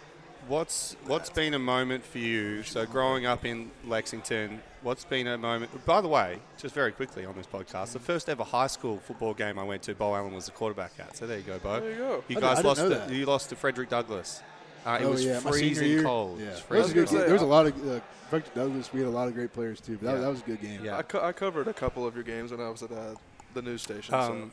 What's 0.47 0.95
what's 1.07 1.29
been 1.29 1.53
a 1.53 1.59
moment 1.59 2.05
for 2.05 2.19
you? 2.19 2.63
So 2.63 2.85
growing 2.85 3.25
up 3.25 3.43
in 3.43 3.69
Lexington, 3.85 4.61
what's 4.81 5.03
been 5.03 5.27
a 5.27 5.37
moment? 5.37 5.85
By 5.85 5.99
the 5.99 6.07
way, 6.07 6.39
just 6.57 6.73
very 6.73 6.91
quickly 6.91 7.25
on 7.25 7.35
this 7.35 7.47
podcast, 7.47 7.91
the 7.93 7.99
first 7.99 8.29
ever 8.29 8.43
high 8.43 8.67
school 8.67 8.97
football 8.99 9.33
game 9.33 9.59
I 9.59 9.63
went 9.63 9.81
to, 9.83 9.95
Beau 9.95 10.15
Allen 10.15 10.33
was 10.33 10.45
the 10.45 10.51
quarterback 10.51 10.91
at. 10.99 11.17
So 11.17 11.27
there 11.27 11.37
you 11.37 11.43
go, 11.43 11.59
Beau. 11.59 11.79
There 11.81 11.91
you 11.91 11.97
go. 11.97 12.03
You 12.05 12.15
I 12.15 12.21
didn't- 12.27 12.41
guys 12.41 12.51
I 12.51 12.55
didn't 12.55 12.65
lost. 12.65 12.81
know 12.81 13.07
To, 13.07 13.15
you 13.15 13.25
lost 13.25 13.49
to 13.49 13.55
Frederick 13.55 13.89
Douglass. 13.89 14.41
Uh, 14.85 14.99
it 15.01 15.05
oh, 15.05 15.09
was 15.11 15.25
yeah, 15.25 15.39
freezing 15.41 15.87
year. 15.89 16.03
cold. 16.03 16.39
Yeah, 16.39 16.45
It 16.45 16.49
was 16.51 16.59
a 16.59 16.63
freezing 16.63 16.93
good 16.93 17.07
gonna 17.07 17.19
There 17.25 17.33
was 17.33 17.41
a 17.41 17.45
I- 17.45 17.47
lot 17.49 17.65
of 17.65 17.89
uh, 17.97 17.99
Frederick 18.29 18.53
Douglass. 18.53 18.93
We 18.93 19.01
had 19.01 19.09
a 19.09 19.11
lot 19.11 19.27
of 19.27 19.33
great 19.33 19.51
players 19.51 19.81
too. 19.81 19.97
But 19.97 20.05
that, 20.05 20.13
Yeah. 20.15 20.21
that 20.21 20.29
was 20.29 20.39
a 20.39 20.43
good 20.45 20.61
game. 20.61 20.85
Yeah. 20.85 20.97
I, 20.97 21.01
co- 21.01 21.21
I 21.21 21.33
covered 21.33 21.67
a 21.67 21.73
couple 21.73 22.07
of 22.07 22.15
your 22.15 22.23
games 22.23 22.51
when 22.51 22.61
I 22.61 22.69
was 22.69 22.83
at 22.83 22.91
uh, 22.91 23.15
the 23.53 23.61
news 23.61 23.81
station. 23.81 24.13
Um, 24.13 24.51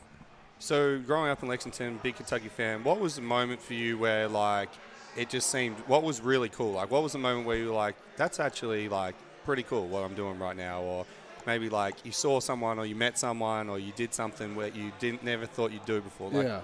so 0.59 0.99
growing 0.99 1.29
up 1.29 1.41
in 1.41 1.47
Lexington, 1.47 1.99
big 2.03 2.15
Kentucky 2.17 2.49
fan. 2.49 2.83
What 2.83 2.99
was 2.99 3.15
the 3.15 3.21
moment 3.21 3.61
for 3.61 3.73
you 3.75 3.97
where 3.97 4.27
like 4.27 4.69
it 5.15 5.29
just 5.29 5.49
seemed 5.49 5.77
what 5.87 6.03
was 6.03 6.21
really 6.21 6.49
cool. 6.49 6.73
Like, 6.73 6.91
what 6.91 7.03
was 7.03 7.13
the 7.13 7.19
moment 7.19 7.45
where 7.47 7.57
you 7.57 7.67
were 7.67 7.75
like, 7.75 7.95
"That's 8.17 8.39
actually 8.39 8.89
like 8.89 9.15
pretty 9.45 9.63
cool 9.63 9.87
what 9.87 10.03
I'm 10.03 10.13
doing 10.15 10.37
right 10.39 10.55
now," 10.55 10.81
or 10.81 11.05
maybe 11.45 11.69
like 11.69 11.95
you 12.03 12.11
saw 12.11 12.39
someone 12.39 12.79
or 12.79 12.85
you 12.85 12.95
met 12.95 13.17
someone 13.17 13.69
or 13.69 13.77
you 13.79 13.91
did 13.95 14.13
something 14.13 14.55
where 14.55 14.69
you 14.69 14.91
didn't 14.99 15.23
never 15.23 15.45
thought 15.45 15.71
you'd 15.71 15.85
do 15.85 16.01
before. 16.01 16.29
Like, 16.31 16.47
yeah, 16.47 16.61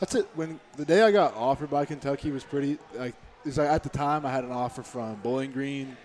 that's 0.00 0.14
it. 0.14 0.26
When 0.34 0.60
the 0.76 0.84
day 0.84 1.02
I 1.02 1.10
got 1.12 1.34
offered 1.36 1.70
by 1.70 1.84
Kentucky 1.84 2.30
was 2.30 2.44
pretty 2.44 2.78
like, 2.94 3.14
it's 3.44 3.56
like 3.58 3.68
at 3.68 3.82
the 3.82 3.88
time 3.88 4.26
I 4.26 4.30
had 4.32 4.44
an 4.44 4.52
offer 4.52 4.82
from 4.82 5.14
Bowling 5.16 5.52
Green 5.52 5.96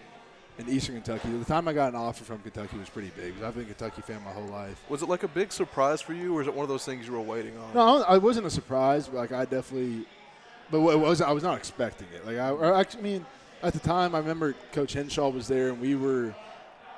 in 0.59 0.67
Eastern 0.69 0.95
Kentucky. 0.95 1.29
The 1.29 1.45
time 1.45 1.67
I 1.69 1.73
got 1.73 1.89
an 1.93 1.95
offer 1.95 2.23
from 2.25 2.39
Kentucky 2.39 2.77
was 2.77 2.89
pretty 2.89 3.11
big. 3.15 3.33
'cause 3.35 3.43
I've 3.43 3.53
been 3.55 3.63
a 3.63 3.67
Kentucky 3.73 4.01
fan 4.01 4.21
my 4.25 4.31
whole 4.31 4.43
life. 4.47 4.83
Was 4.89 5.01
it 5.01 5.07
like 5.09 5.23
a 5.23 5.27
big 5.27 5.51
surprise 5.53 6.01
for 6.01 6.13
you, 6.13 6.37
or 6.37 6.41
is 6.41 6.47
it 6.47 6.53
one 6.53 6.63
of 6.63 6.69
those 6.69 6.83
things 6.85 7.07
you 7.07 7.13
were 7.13 7.21
waiting 7.21 7.57
on? 7.57 7.73
No, 7.73 8.03
I 8.03 8.15
I 8.15 8.17
wasn't 8.17 8.45
a 8.45 8.49
surprise. 8.49 9.07
But 9.07 9.17
like 9.17 9.31
I 9.31 9.45
definitely, 9.45 10.05
but 10.71 10.81
what 10.81 10.99
was 10.99 11.21
I 11.21 11.31
was 11.31 11.43
not 11.43 11.57
expecting 11.57 12.07
it. 12.13 12.25
Like 12.25 12.37
I, 12.37 12.49
or 12.49 12.73
actually, 12.73 12.99
I 12.99 13.03
mean, 13.03 13.25
at 13.63 13.73
the 13.73 13.79
time 13.79 14.15
I 14.15 14.19
remember 14.19 14.55
Coach 14.71 14.93
Hinshaw 14.93 15.29
was 15.29 15.47
there, 15.47 15.69
and 15.69 15.79
we 15.79 15.95
were. 15.95 16.35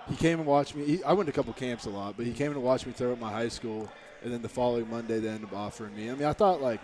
He 0.09 0.15
came 0.15 0.39
and 0.39 0.47
watched 0.47 0.75
me. 0.75 0.83
He, 0.83 1.03
I 1.03 1.13
went 1.13 1.27
to 1.27 1.31
a 1.31 1.35
couple 1.35 1.53
camps 1.53 1.85
a 1.85 1.89
lot, 1.89 2.17
but 2.17 2.25
he 2.25 2.33
came 2.33 2.53
to 2.53 2.59
watch 2.59 2.85
me 2.85 2.91
throw 2.91 3.11
at 3.13 3.19
my 3.19 3.31
high 3.31 3.47
school, 3.47 3.89
and 4.23 4.33
then 4.33 4.41
the 4.41 4.49
following 4.49 4.89
Monday 4.89 5.19
they 5.19 5.29
ended 5.29 5.45
up 5.45 5.55
offering 5.55 5.95
me. 5.95 6.09
I 6.09 6.15
mean, 6.15 6.25
I 6.25 6.33
thought 6.33 6.61
like 6.61 6.81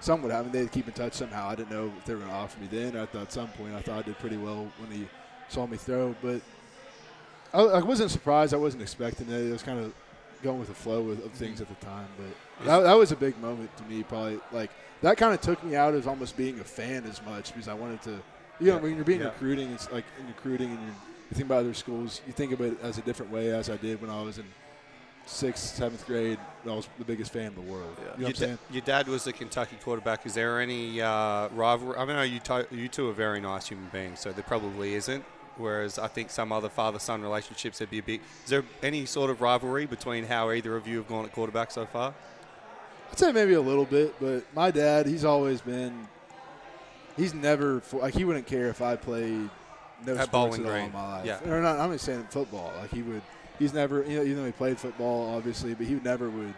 some 0.00 0.22
would 0.22 0.30
happen. 0.30 0.52
They'd 0.52 0.70
keep 0.70 0.86
in 0.86 0.92
touch 0.92 1.14
somehow. 1.14 1.48
I 1.48 1.54
didn't 1.54 1.70
know 1.70 1.90
if 1.98 2.04
they 2.04 2.12
were 2.12 2.20
going 2.20 2.30
to 2.30 2.36
offer 2.36 2.60
me 2.60 2.68
then. 2.70 2.96
I 2.96 3.06
thought 3.06 3.22
at 3.22 3.32
some 3.32 3.48
point 3.48 3.74
I 3.74 3.80
thought 3.80 4.00
I 4.00 4.02
did 4.02 4.18
pretty 4.18 4.36
well 4.36 4.70
when 4.78 4.90
he 4.90 5.08
saw 5.48 5.66
me 5.66 5.78
throw, 5.78 6.14
but 6.22 6.42
I, 7.52 7.60
I 7.60 7.82
wasn't 7.82 8.10
surprised. 8.10 8.52
I 8.52 8.58
wasn't 8.58 8.82
expecting 8.82 9.28
it. 9.30 9.40
It 9.40 9.52
was 9.52 9.62
kind 9.62 9.78
of 9.78 9.94
going 10.42 10.58
with 10.58 10.68
the 10.68 10.74
flow 10.74 11.08
of, 11.08 11.24
of 11.24 11.32
things 11.32 11.60
at 11.60 11.68
the 11.68 11.86
time, 11.86 12.08
but 12.18 12.26
that, 12.64 12.80
that 12.80 12.94
was 12.94 13.12
a 13.12 13.16
big 13.16 13.38
moment 13.40 13.76
to 13.78 13.82
me. 13.84 14.02
Probably 14.02 14.38
like 14.52 14.70
that 15.02 15.16
kind 15.16 15.34
of 15.34 15.40
took 15.40 15.62
me 15.64 15.76
out 15.76 15.94
of 15.94 16.06
almost 16.08 16.36
being 16.36 16.60
a 16.60 16.64
fan 16.64 17.04
as 17.04 17.20
much 17.24 17.52
because 17.52 17.68
I 17.68 17.74
wanted 17.74 18.02
to. 18.02 18.10
You 18.60 18.68
know, 18.68 18.74
Yeah. 18.76 18.80
when 18.80 18.94
you're 18.96 19.04
being 19.04 19.20
Yeah. 19.20 19.26
recruiting, 19.26 19.70
it's 19.72 19.90
like 19.90 20.04
in 20.20 20.26
recruiting 20.28 20.70
and 20.70 20.80
you're, 20.82 20.94
think 21.32 21.46
about 21.46 21.58
other 21.60 21.74
schools, 21.74 22.20
you 22.26 22.32
think 22.32 22.52
of 22.52 22.60
it 22.60 22.78
as 22.82 22.98
a 22.98 23.02
different 23.02 23.32
way, 23.32 23.50
as 23.50 23.68
I 23.68 23.76
did 23.76 24.00
when 24.00 24.10
I 24.10 24.22
was 24.22 24.38
in 24.38 24.44
sixth, 25.26 25.74
seventh 25.76 26.06
grade. 26.06 26.38
I 26.64 26.68
was 26.68 26.88
the 26.98 27.04
biggest 27.04 27.32
fan 27.32 27.46
in 27.46 27.54
the 27.54 27.60
world. 27.72 27.96
Yeah. 27.98 28.04
You 28.04 28.10
know 28.10 28.18
Your, 28.20 28.28
I'm 28.28 28.34
saying? 28.34 28.58
da- 28.68 28.74
your 28.74 28.82
dad 28.82 29.08
was 29.08 29.26
a 29.26 29.32
Kentucky 29.32 29.76
quarterback. 29.82 30.24
Is 30.26 30.34
there 30.34 30.60
any 30.60 31.00
uh, 31.00 31.48
rivalry? 31.48 31.96
I 31.98 32.04
mean, 32.04 32.32
you, 32.32 32.40
to- 32.40 32.66
you 32.70 32.88
two 32.88 33.08
are 33.08 33.12
very 33.12 33.40
nice 33.40 33.68
human 33.68 33.88
beings, 33.92 34.20
so 34.20 34.32
there 34.32 34.44
probably 34.44 34.94
isn't. 34.94 35.24
Whereas 35.56 36.00
I 36.00 36.08
think 36.08 36.30
some 36.30 36.50
other 36.50 36.68
father-son 36.68 37.22
relationships 37.22 37.78
would 37.78 37.88
be 37.90 37.98
a 37.98 38.02
big. 38.02 38.20
Is 38.44 38.50
there 38.50 38.64
any 38.82 39.06
sort 39.06 39.30
of 39.30 39.40
rivalry 39.40 39.86
between 39.86 40.24
how 40.24 40.50
either 40.50 40.74
of 40.76 40.88
you 40.88 40.96
have 40.98 41.08
gone 41.08 41.24
at 41.24 41.32
quarterback 41.32 41.70
so 41.70 41.86
far? 41.86 42.12
I'd 43.14 43.18
say 43.20 43.30
maybe 43.30 43.54
a 43.54 43.60
little 43.60 43.84
bit, 43.84 44.12
but 44.20 44.42
my 44.56 44.72
dad, 44.72 45.06
he's 45.06 45.24
always 45.24 45.60
been. 45.60 46.08
He's 47.16 47.32
never 47.32 47.80
like 47.92 48.12
he 48.12 48.24
wouldn't 48.24 48.48
care 48.48 48.66
if 48.70 48.82
I 48.82 48.96
played 48.96 49.48
no 50.04 50.16
At 50.16 50.24
sports 50.26 50.58
at 50.58 50.66
all 50.66 50.74
in 50.74 50.92
my 50.92 51.18
life. 51.18 51.24
Yeah. 51.24 51.48
Or 51.48 51.62
not. 51.62 51.78
I'm 51.78 51.92
just 51.92 52.06
saying 52.06 52.26
football. 52.30 52.72
Like 52.80 52.90
he 52.90 53.02
would. 53.02 53.22
He's 53.60 53.72
never. 53.72 54.02
You 54.02 54.16
know, 54.16 54.22
even 54.24 54.36
though 54.38 54.46
he 54.46 54.50
played 54.50 54.80
football, 54.80 55.32
obviously, 55.36 55.74
but 55.74 55.86
he 55.86 55.94
never 55.94 56.28
would. 56.28 56.54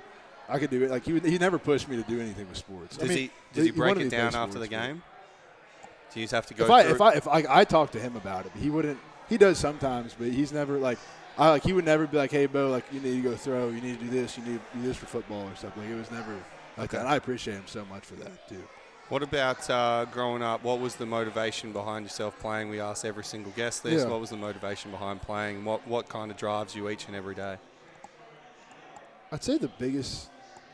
I 0.48 0.58
could 0.58 0.70
do 0.70 0.82
it. 0.82 0.90
Like 0.90 1.04
he 1.04 1.12
would. 1.12 1.26
He 1.26 1.36
never 1.36 1.58
pushed 1.58 1.90
me 1.90 1.96
to 1.96 2.02
do 2.04 2.22
anything 2.22 2.48
with 2.48 2.56
sports. 2.56 2.96
Does 2.96 3.04
I 3.04 3.08
mean, 3.08 3.18
he 3.18 3.30
does 3.52 3.64
he 3.66 3.70
break 3.72 3.96
it 3.96 3.98
me 3.98 4.04
to 4.04 4.08
play 4.08 4.18
down 4.18 4.34
after 4.34 4.58
the 4.58 4.60
but- 4.60 4.70
game? 4.70 5.02
Do 6.14 6.20
you 6.20 6.24
just 6.24 6.32
have 6.32 6.46
to 6.46 6.54
go 6.54 6.64
If 6.64 6.70
I 6.70 6.82
if 6.84 7.00
I 7.02 7.12
if 7.12 7.28
I, 7.28 7.44
I 7.60 7.64
talk 7.64 7.90
to 7.90 8.00
him 8.00 8.16
about 8.16 8.46
it, 8.46 8.52
but 8.54 8.62
he 8.62 8.70
wouldn't. 8.70 8.98
He 9.28 9.36
does 9.36 9.58
sometimes, 9.58 10.14
but 10.18 10.28
he's 10.28 10.52
never 10.52 10.78
like. 10.78 10.98
I 11.38 11.50
like 11.50 11.62
he 11.62 11.72
would 11.72 11.84
never 11.84 12.06
be 12.06 12.16
like, 12.16 12.30
"Hey, 12.30 12.46
Beau, 12.46 12.68
like 12.68 12.84
you 12.92 13.00
need 13.00 13.22
to 13.22 13.30
go 13.30 13.36
throw. 13.36 13.68
You 13.68 13.80
need 13.80 13.98
to 13.98 14.04
do 14.06 14.10
this. 14.10 14.38
You 14.38 14.44
need 14.44 14.60
to 14.72 14.78
do 14.78 14.86
this 14.86 14.96
for 14.96 15.06
football 15.06 15.42
or 15.42 15.56
something." 15.56 15.82
Like 15.82 15.92
it 15.92 15.96
was 15.96 16.10
never 16.10 16.34
like 16.76 16.90
that. 16.90 17.00
And 17.00 17.08
I 17.08 17.16
appreciate 17.16 17.54
him 17.54 17.64
so 17.66 17.84
much 17.86 18.04
for 18.04 18.14
that 18.16 18.48
too. 18.48 18.62
What 19.08 19.22
about 19.22 19.68
uh, 19.70 20.06
growing 20.06 20.42
up? 20.42 20.64
What 20.64 20.80
was 20.80 20.96
the 20.96 21.06
motivation 21.06 21.72
behind 21.72 22.04
yourself 22.04 22.38
playing? 22.40 22.70
We 22.70 22.80
ask 22.80 23.04
every 23.04 23.22
single 23.22 23.52
guest 23.52 23.84
this. 23.84 24.02
Yeah. 24.02 24.08
What 24.08 24.20
was 24.20 24.30
the 24.30 24.36
motivation 24.36 24.90
behind 24.90 25.22
playing? 25.22 25.64
What 25.64 25.86
what 25.86 26.08
kind 26.08 26.30
of 26.30 26.36
drives 26.36 26.74
you 26.74 26.88
each 26.88 27.06
and 27.06 27.14
every 27.14 27.34
day? 27.34 27.56
I'd 29.30 29.44
say 29.44 29.58
the 29.58 29.70
biggest 29.78 30.30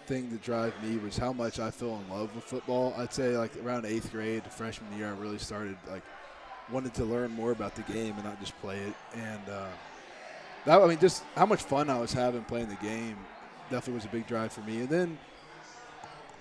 thing 0.06 0.30
that 0.30 0.42
drive 0.42 0.74
me 0.82 0.96
was 0.98 1.16
how 1.16 1.32
much 1.32 1.58
I 1.58 1.70
fell 1.70 2.00
in 2.00 2.16
love 2.16 2.34
with 2.34 2.44
football. 2.44 2.94
I'd 2.96 3.12
say 3.12 3.36
like 3.36 3.50
around 3.64 3.84
eighth 3.84 4.12
grade, 4.12 4.44
freshman 4.50 4.96
year, 4.96 5.08
I 5.08 5.10
really 5.10 5.38
started 5.38 5.76
like 5.90 6.02
wanted 6.70 6.94
to 6.94 7.04
learn 7.04 7.32
more 7.32 7.50
about 7.50 7.74
the 7.74 7.82
game 7.82 8.14
and 8.14 8.24
not 8.24 8.40
just 8.40 8.58
play 8.60 8.78
it. 8.78 8.94
And 9.14 9.48
uh, 9.48 9.66
that 10.66 10.80
I 10.80 10.86
mean, 10.86 10.98
just 10.98 11.24
how 11.36 11.46
much 11.46 11.62
fun 11.62 11.90
I 11.90 11.98
was 11.98 12.12
having 12.12 12.42
playing 12.44 12.68
the 12.68 12.76
game 12.76 13.16
definitely 13.70 13.94
was 13.94 14.04
a 14.04 14.08
big 14.08 14.26
drive 14.26 14.52
for 14.52 14.60
me. 14.60 14.80
And 14.80 14.88
then 14.88 15.18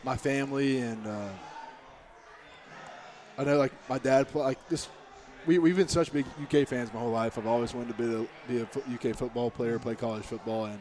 my 0.03 0.17
family 0.17 0.79
and 0.79 1.05
uh, 1.07 1.29
I 3.37 3.43
know 3.43 3.57
like 3.57 3.73
my 3.89 3.97
dad 3.97 4.33
like 4.35 4.67
this. 4.69 4.87
We, 5.47 5.57
we've 5.57 5.75
been 5.75 5.87
such 5.87 6.13
big 6.13 6.27
UK 6.43 6.67
fans 6.67 6.93
my 6.93 6.99
whole 6.99 7.09
life. 7.09 7.39
I've 7.39 7.47
always 7.47 7.73
wanted 7.73 7.97
to 7.97 8.27
be 8.47 8.59
a, 8.59 8.63
be 8.65 8.79
a 9.09 9.09
UK 9.09 9.15
football 9.15 9.49
player, 9.49 9.79
play 9.79 9.95
college 9.95 10.23
football, 10.23 10.65
and 10.65 10.77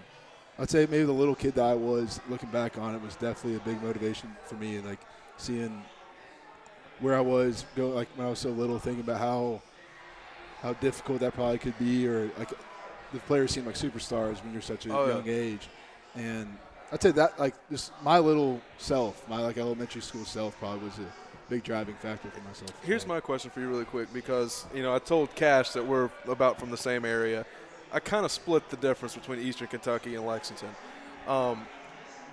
I'd 0.59 0.69
say 0.69 0.81
maybe 0.81 1.05
the 1.05 1.13
little 1.13 1.35
kid 1.35 1.55
that 1.55 1.65
I 1.65 1.73
was, 1.73 2.21
looking 2.29 2.51
back 2.51 2.77
on 2.77 2.95
it, 2.95 3.01
was 3.01 3.17
definitely 3.17 3.57
a 3.57 3.61
big 3.61 3.83
motivation 3.83 4.37
for 4.45 4.57
me. 4.57 4.77
And 4.77 4.87
like 4.87 5.01
seeing 5.39 5.83
where 6.99 7.17
I 7.17 7.21
was 7.21 7.65
go, 7.75 7.89
like 7.89 8.09
when 8.17 8.27
I 8.27 8.31
was 8.31 8.39
so 8.39 8.51
little, 8.51 8.79
thinking 8.79 9.03
about 9.03 9.19
how 9.19 9.63
how 10.61 10.75
difficult 10.75 11.21
that 11.21 11.33
probably 11.33 11.57
could 11.57 11.79
be, 11.79 12.07
or 12.07 12.31
like 12.39 12.51
the 13.13 13.19
players 13.21 13.53
seem 13.53 13.67
like 13.67 13.75
superstars 13.75 14.43
when 14.43 14.53
you're 14.53 14.63
such 14.63 14.87
a 14.87 14.95
Oh, 14.97 15.07
yeah. 15.07 15.15
young 15.17 15.29
age. 15.29 15.69
And 16.15 16.57
I'd 16.93 17.03
say 17.03 17.11
that 17.13 17.39
like 17.39 17.55
just 17.71 17.93
my 18.03 18.19
little 18.19 18.61
self, 18.79 19.29
my 19.29 19.41
like 19.41 19.59
elementary 19.59 20.03
school 20.03 20.25
self, 20.25 20.59
probably 20.59 20.85
was 20.85 20.99
a 20.99 21.07
big 21.49 21.63
driving 21.63 21.95
factor 21.97 22.31
for 22.31 22.41
myself. 22.43 22.73
Here's 22.83 23.07
my 23.07 23.21
question 23.21 23.51
for 23.51 23.61
you, 23.61 23.69
really 23.69 23.85
quick, 23.85 24.13
because 24.13 24.67
you 24.75 24.83
know 24.83 24.95
I 24.95 24.99
told 24.99 25.35
Kash 25.35 25.71
that 25.71 25.87
we're 25.87 26.11
about 26.29 26.59
from 26.59 26.71
the 26.71 26.77
same 26.77 27.05
area. 27.05 27.45
I 27.93 27.99
kind 28.01 28.25
of 28.25 28.31
split 28.31 28.69
the 28.71 28.77
difference 28.77 29.15
between 29.17 29.41
Eastern 29.41 29.67
Kentucky 29.69 30.15
and 30.15 30.25
Lexington. 30.25 30.69
Um, 31.27 31.67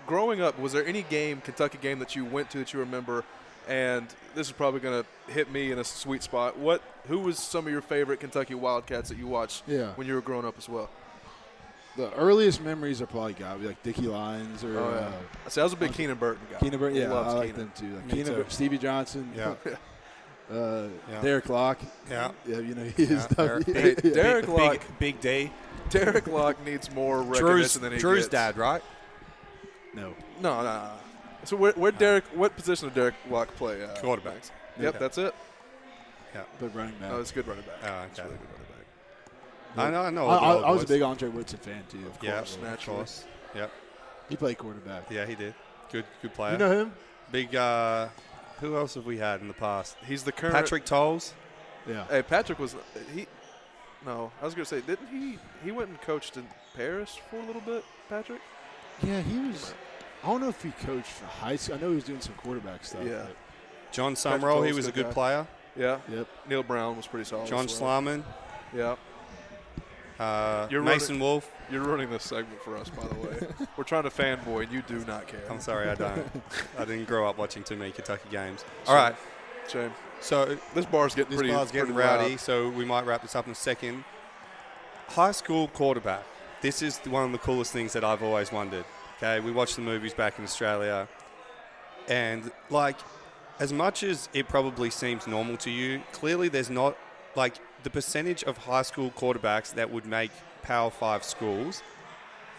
growing 0.05 0.41
up, 0.41 0.59
was 0.59 0.71
there 0.71 0.85
any 0.85 1.01
game, 1.03 1.41
Kentucky 1.41 1.79
game, 1.81 1.97
that 1.99 2.15
you 2.15 2.25
went 2.25 2.49
to 2.51 2.59
that 2.59 2.73
you 2.73 2.79
remember? 2.79 3.23
And 3.67 4.07
this 4.35 4.47
is 4.47 4.53
probably 4.53 4.79
going 4.79 5.03
to 5.03 5.31
hit 5.33 5.51
me 5.51 5.71
in 5.71 5.79
a 5.79 5.83
sweet 5.83 6.23
spot. 6.23 6.57
What? 6.57 6.81
Who 7.07 7.19
was 7.19 7.37
some 7.39 7.65
of 7.67 7.71
your 7.71 7.81
favorite 7.81 8.19
Kentucky 8.19 8.55
Wildcats 8.55 9.09
that 9.09 9.17
you 9.17 9.27
watched 9.27 9.63
Yeah. 9.67 9.91
when 9.95 10.07
you 10.07 10.13
were 10.15 10.21
growing 10.21 10.45
up 10.45 10.55
as 10.57 10.67
well? 10.69 10.89
the 11.95 12.13
earliest 12.13 12.61
memories 12.61 13.01
are 13.01 13.07
probably 13.07 13.33
got 13.33 13.53
to 13.53 13.59
be 13.59 13.65
like 13.65 13.81
Dickie 13.81 14.03
Lyons 14.05 14.63
or 14.63 14.77
Oh, 14.79 14.89
yeah. 14.91 14.97
uh, 15.07 15.11
I 15.47 15.49
see, 15.49 15.61
I 15.61 15.63
was 15.63 15.73
a 15.73 15.77
big 15.77 15.93
Keenan 15.93 16.15
Burton 16.17 16.45
guy. 16.51 16.59
Keenan 16.59 16.79
Burton. 16.79 16.95
Yeah, 16.95 17.09
Loves 17.11 17.33
I 17.33 17.37
like 17.39 17.47
Keenan. 17.55 17.59
them 17.59 17.71
too. 17.75 17.95
Like 17.95 18.05
Me 18.05 18.13
Keenan 18.13 18.35
too. 18.35 18.45
Stevie 18.49 18.77
Johnson. 18.77 19.31
Yeah. 19.35 19.55
Uh, 20.49 20.87
Yeah. 21.11 21.21
Derek 21.21 21.49
Locke. 21.49 21.79
Yeah. 22.09 22.31
Yeah, 22.47 22.59
you 22.59 22.73
know 22.73 22.83
he 22.85 23.03
is. 23.03 23.09
Yeah. 23.09 23.27
Derek- 23.35 23.65
Hey, 23.65 23.95
Derek 24.13 24.45
big, 24.45 24.55
Locke, 24.55 24.79
big, 24.99 25.19
big 25.19 25.21
D. 25.21 25.51
Derek 25.89 26.25
Locke 26.27 26.63
needs 26.65 26.89
more 26.91 27.21
Drew's, 27.23 27.41
recognition 27.41 27.81
than 27.81 27.91
he 27.93 27.97
Drew's 27.99 28.19
gets. 28.19 28.29
dad, 28.29 28.57
right? 28.57 28.81
No. 29.93 30.13
No, 30.41 30.57
no, 30.57 30.63
no. 30.63 30.91
So 31.43 31.57
where, 31.57 31.73
where 31.73 31.91
Derek? 31.91 32.23
What 32.33 32.55
position 32.55 32.87
did 32.87 32.95
Derek 32.95 33.15
Locke 33.29 33.53
play? 33.55 33.83
Uh, 33.83 33.87
Quarterback. 33.99 34.35
Max? 34.35 34.51
Yep, 34.79 34.93
Yeah. 34.93 34.99
that's 34.99 35.17
it. 35.17 35.35
But 36.59 36.75
running 36.75 36.93
back. 36.99 37.11
No, 37.11 37.19
it's 37.19 37.31
a 37.31 37.33
good 37.33 37.47
running 37.47 37.63
back. 37.63 37.75
Oh, 37.83 38.03
It's 38.09 38.19
okay. 38.19 38.27
a 38.27 38.31
really 38.31 38.37
good 38.39 38.49
running 38.51 38.67
back. 39.75 39.77
I 39.77 39.91
know. 39.91 40.01
I 40.01 40.09
know. 40.09 40.27
I, 40.27 40.37
I, 40.37 40.53
old 40.55 40.63
I 40.65 40.71
was 40.71 40.83
a 40.83 40.87
big 40.87 41.01
Andre 41.01 41.29
Woodson 41.29 41.59
fan 41.59 41.83
too. 41.89 41.99
Of 42.07 42.23
Yeah, 42.23 42.37
course. 42.37 42.55
of 42.55 42.63
naturally. 42.63 42.97
course. 42.97 43.25
Yep. 43.55 43.71
He 44.29 44.35
played 44.35 44.57
quarterback. 44.57 45.09
Yeah, 45.11 45.25
he 45.25 45.35
did. 45.35 45.53
Good, 45.91 46.05
good 46.21 46.33
player. 46.33 46.53
You 46.53 46.57
know 46.57 46.71
him? 46.71 46.93
Big. 47.31 47.55
Uh, 47.55 48.07
who 48.59 48.75
else 48.75 48.95
have 48.95 49.05
we 49.05 49.17
had 49.17 49.41
in 49.41 49.47
the 49.47 49.53
past? 49.53 49.95
He's 50.05 50.23
the 50.23 50.31
current. 50.31 50.55
Patrick 50.55 50.83
Towles. 50.85 51.33
Yeah. 51.87 52.05
Hey, 52.09 52.21
Patrick 52.23 52.59
was 52.59 52.75
he? 53.13 53.27
No, 54.05 54.31
I 54.41 54.45
was 54.45 54.53
gonna 54.53 54.65
say, 54.65 54.81
didn't 54.81 55.07
he? 55.07 55.37
He 55.63 55.71
went 55.71 55.89
and 55.89 56.01
coached 56.01 56.37
in 56.37 56.47
Paris 56.75 57.17
for 57.29 57.37
a 57.39 57.43
little 57.45 57.61
bit. 57.61 57.83
Patrick. 58.09 58.41
Yeah, 59.03 59.21
he 59.21 59.37
was. 59.39 59.73
I 60.23 60.27
don't 60.27 60.41
know 60.41 60.49
if 60.49 60.61
he 60.61 60.71
coached 60.71 61.07
for 61.07 61.25
high 61.25 61.55
school. 61.55 61.75
I 61.75 61.79
know 61.81 61.89
he 61.89 61.95
was 61.95 62.03
doing 62.03 62.21
some 62.21 62.33
quarterback 62.35 62.83
stuff. 62.83 63.01
Yeah. 63.05 63.23
but- 63.27 63.35
John 63.93 64.15
Patrick 64.15 64.41
Sumrall. 64.41 64.65
He 64.65 64.73
was 64.73 64.87
a 64.87 64.91
good 64.91 64.95
good 65.03 65.05
guy. 65.07 65.13
player. 65.13 65.47
Yeah. 65.77 65.99
Yep. 66.09 66.27
Neal 66.49 66.63
Brown 66.63 66.97
was 66.97 67.07
pretty 67.07 67.25
solid. 67.25 67.47
John 67.47 67.65
as 67.65 67.79
well. 67.79 68.01
Slaman. 68.01 68.23
Yeah. 68.75 68.95
Uh, 70.19 70.67
You're 70.71 70.81
Mason 70.81 71.19
Wolf. 71.19 71.51
You're 71.69 71.83
running 71.83 72.09
this 72.09 72.23
segment 72.23 72.61
for 72.63 72.75
us, 72.77 72.89
by 72.89 73.05
the 73.07 73.15
way. 73.15 73.67
We're 73.77 73.83
trying 73.83 74.03
to 74.03 74.09
fanboy, 74.09 74.63
and 74.63 74.71
you 74.71 74.81
do 74.81 75.03
not 75.05 75.27
care. 75.27 75.43
I'm 75.49 75.59
sorry, 75.59 75.89
I 75.89 75.95
don't. 75.95 76.25
I 76.79 76.85
didn't 76.85 77.05
grow 77.05 77.29
up 77.29 77.37
watching 77.37 77.63
too 77.63 77.75
many 77.75 77.91
Kentucky 77.91 78.27
games. 78.31 78.65
All 78.87 78.95
right. 78.95 79.15
Shame. 79.67 79.91
So 80.21 80.57
This 80.73 80.85
bar's 80.85 81.13
getting 81.13 81.29
this 81.31 81.37
pretty. 81.39 81.53
bar's 81.53 81.69
getting 81.71 81.93
pretty 81.93 82.07
loud. 82.07 82.21
rowdy, 82.21 82.37
so 82.37 82.69
we 82.69 82.83
might 82.85 83.05
wrap 83.05 83.21
this 83.21 83.35
up 83.35 83.45
in 83.45 83.51
a 83.51 83.55
second. 83.55 84.03
High 85.09 85.31
school 85.31 85.67
quarterback. 85.67 86.23
This 86.61 86.81
is 86.81 86.97
one 86.99 87.23
of 87.23 87.31
the 87.31 87.37
coolest 87.37 87.71
things 87.71 87.93
that 87.93 88.03
I've 88.03 88.23
always 88.23 88.51
wondered. 88.51 88.85
Okay, 89.17 89.39
we 89.39 89.51
watched 89.51 89.75
the 89.75 89.81
movies 89.83 90.13
back 90.13 90.39
in 90.39 90.43
Australia, 90.45 91.07
and 92.07 92.51
like, 92.69 92.97
as 93.59 93.73
much 93.73 94.03
as 94.03 94.29
it 94.33 94.47
probably 94.47 94.89
seems 94.89 95.27
normal 95.27 95.57
to 95.57 95.69
you, 95.69 96.01
clearly 96.11 96.49
there's 96.49 96.69
not 96.69 96.97
like 97.35 97.55
the 97.83 97.89
percentage 97.89 98.43
of 98.43 98.57
high 98.57 98.81
school 98.81 99.11
quarterbacks 99.11 99.73
that 99.73 99.89
would 99.91 100.05
make 100.05 100.31
Power 100.61 100.89
Five 100.89 101.23
schools 101.23 101.81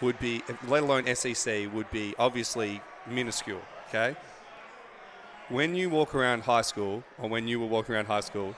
would 0.01 0.19
be, 0.19 0.41
let 0.67 0.83
alone 0.83 1.13
SEC, 1.13 1.73
would 1.73 1.89
be 1.91 2.15
obviously 2.17 2.81
minuscule. 3.07 3.61
Okay, 3.89 4.15
when 5.49 5.75
you 5.75 5.89
walk 5.89 6.15
around 6.15 6.43
high 6.43 6.61
school, 6.61 7.03
or 7.17 7.29
when 7.29 7.47
you 7.47 7.59
were 7.59 7.65
walking 7.65 7.95
around 7.95 8.05
high 8.05 8.19
school, 8.21 8.55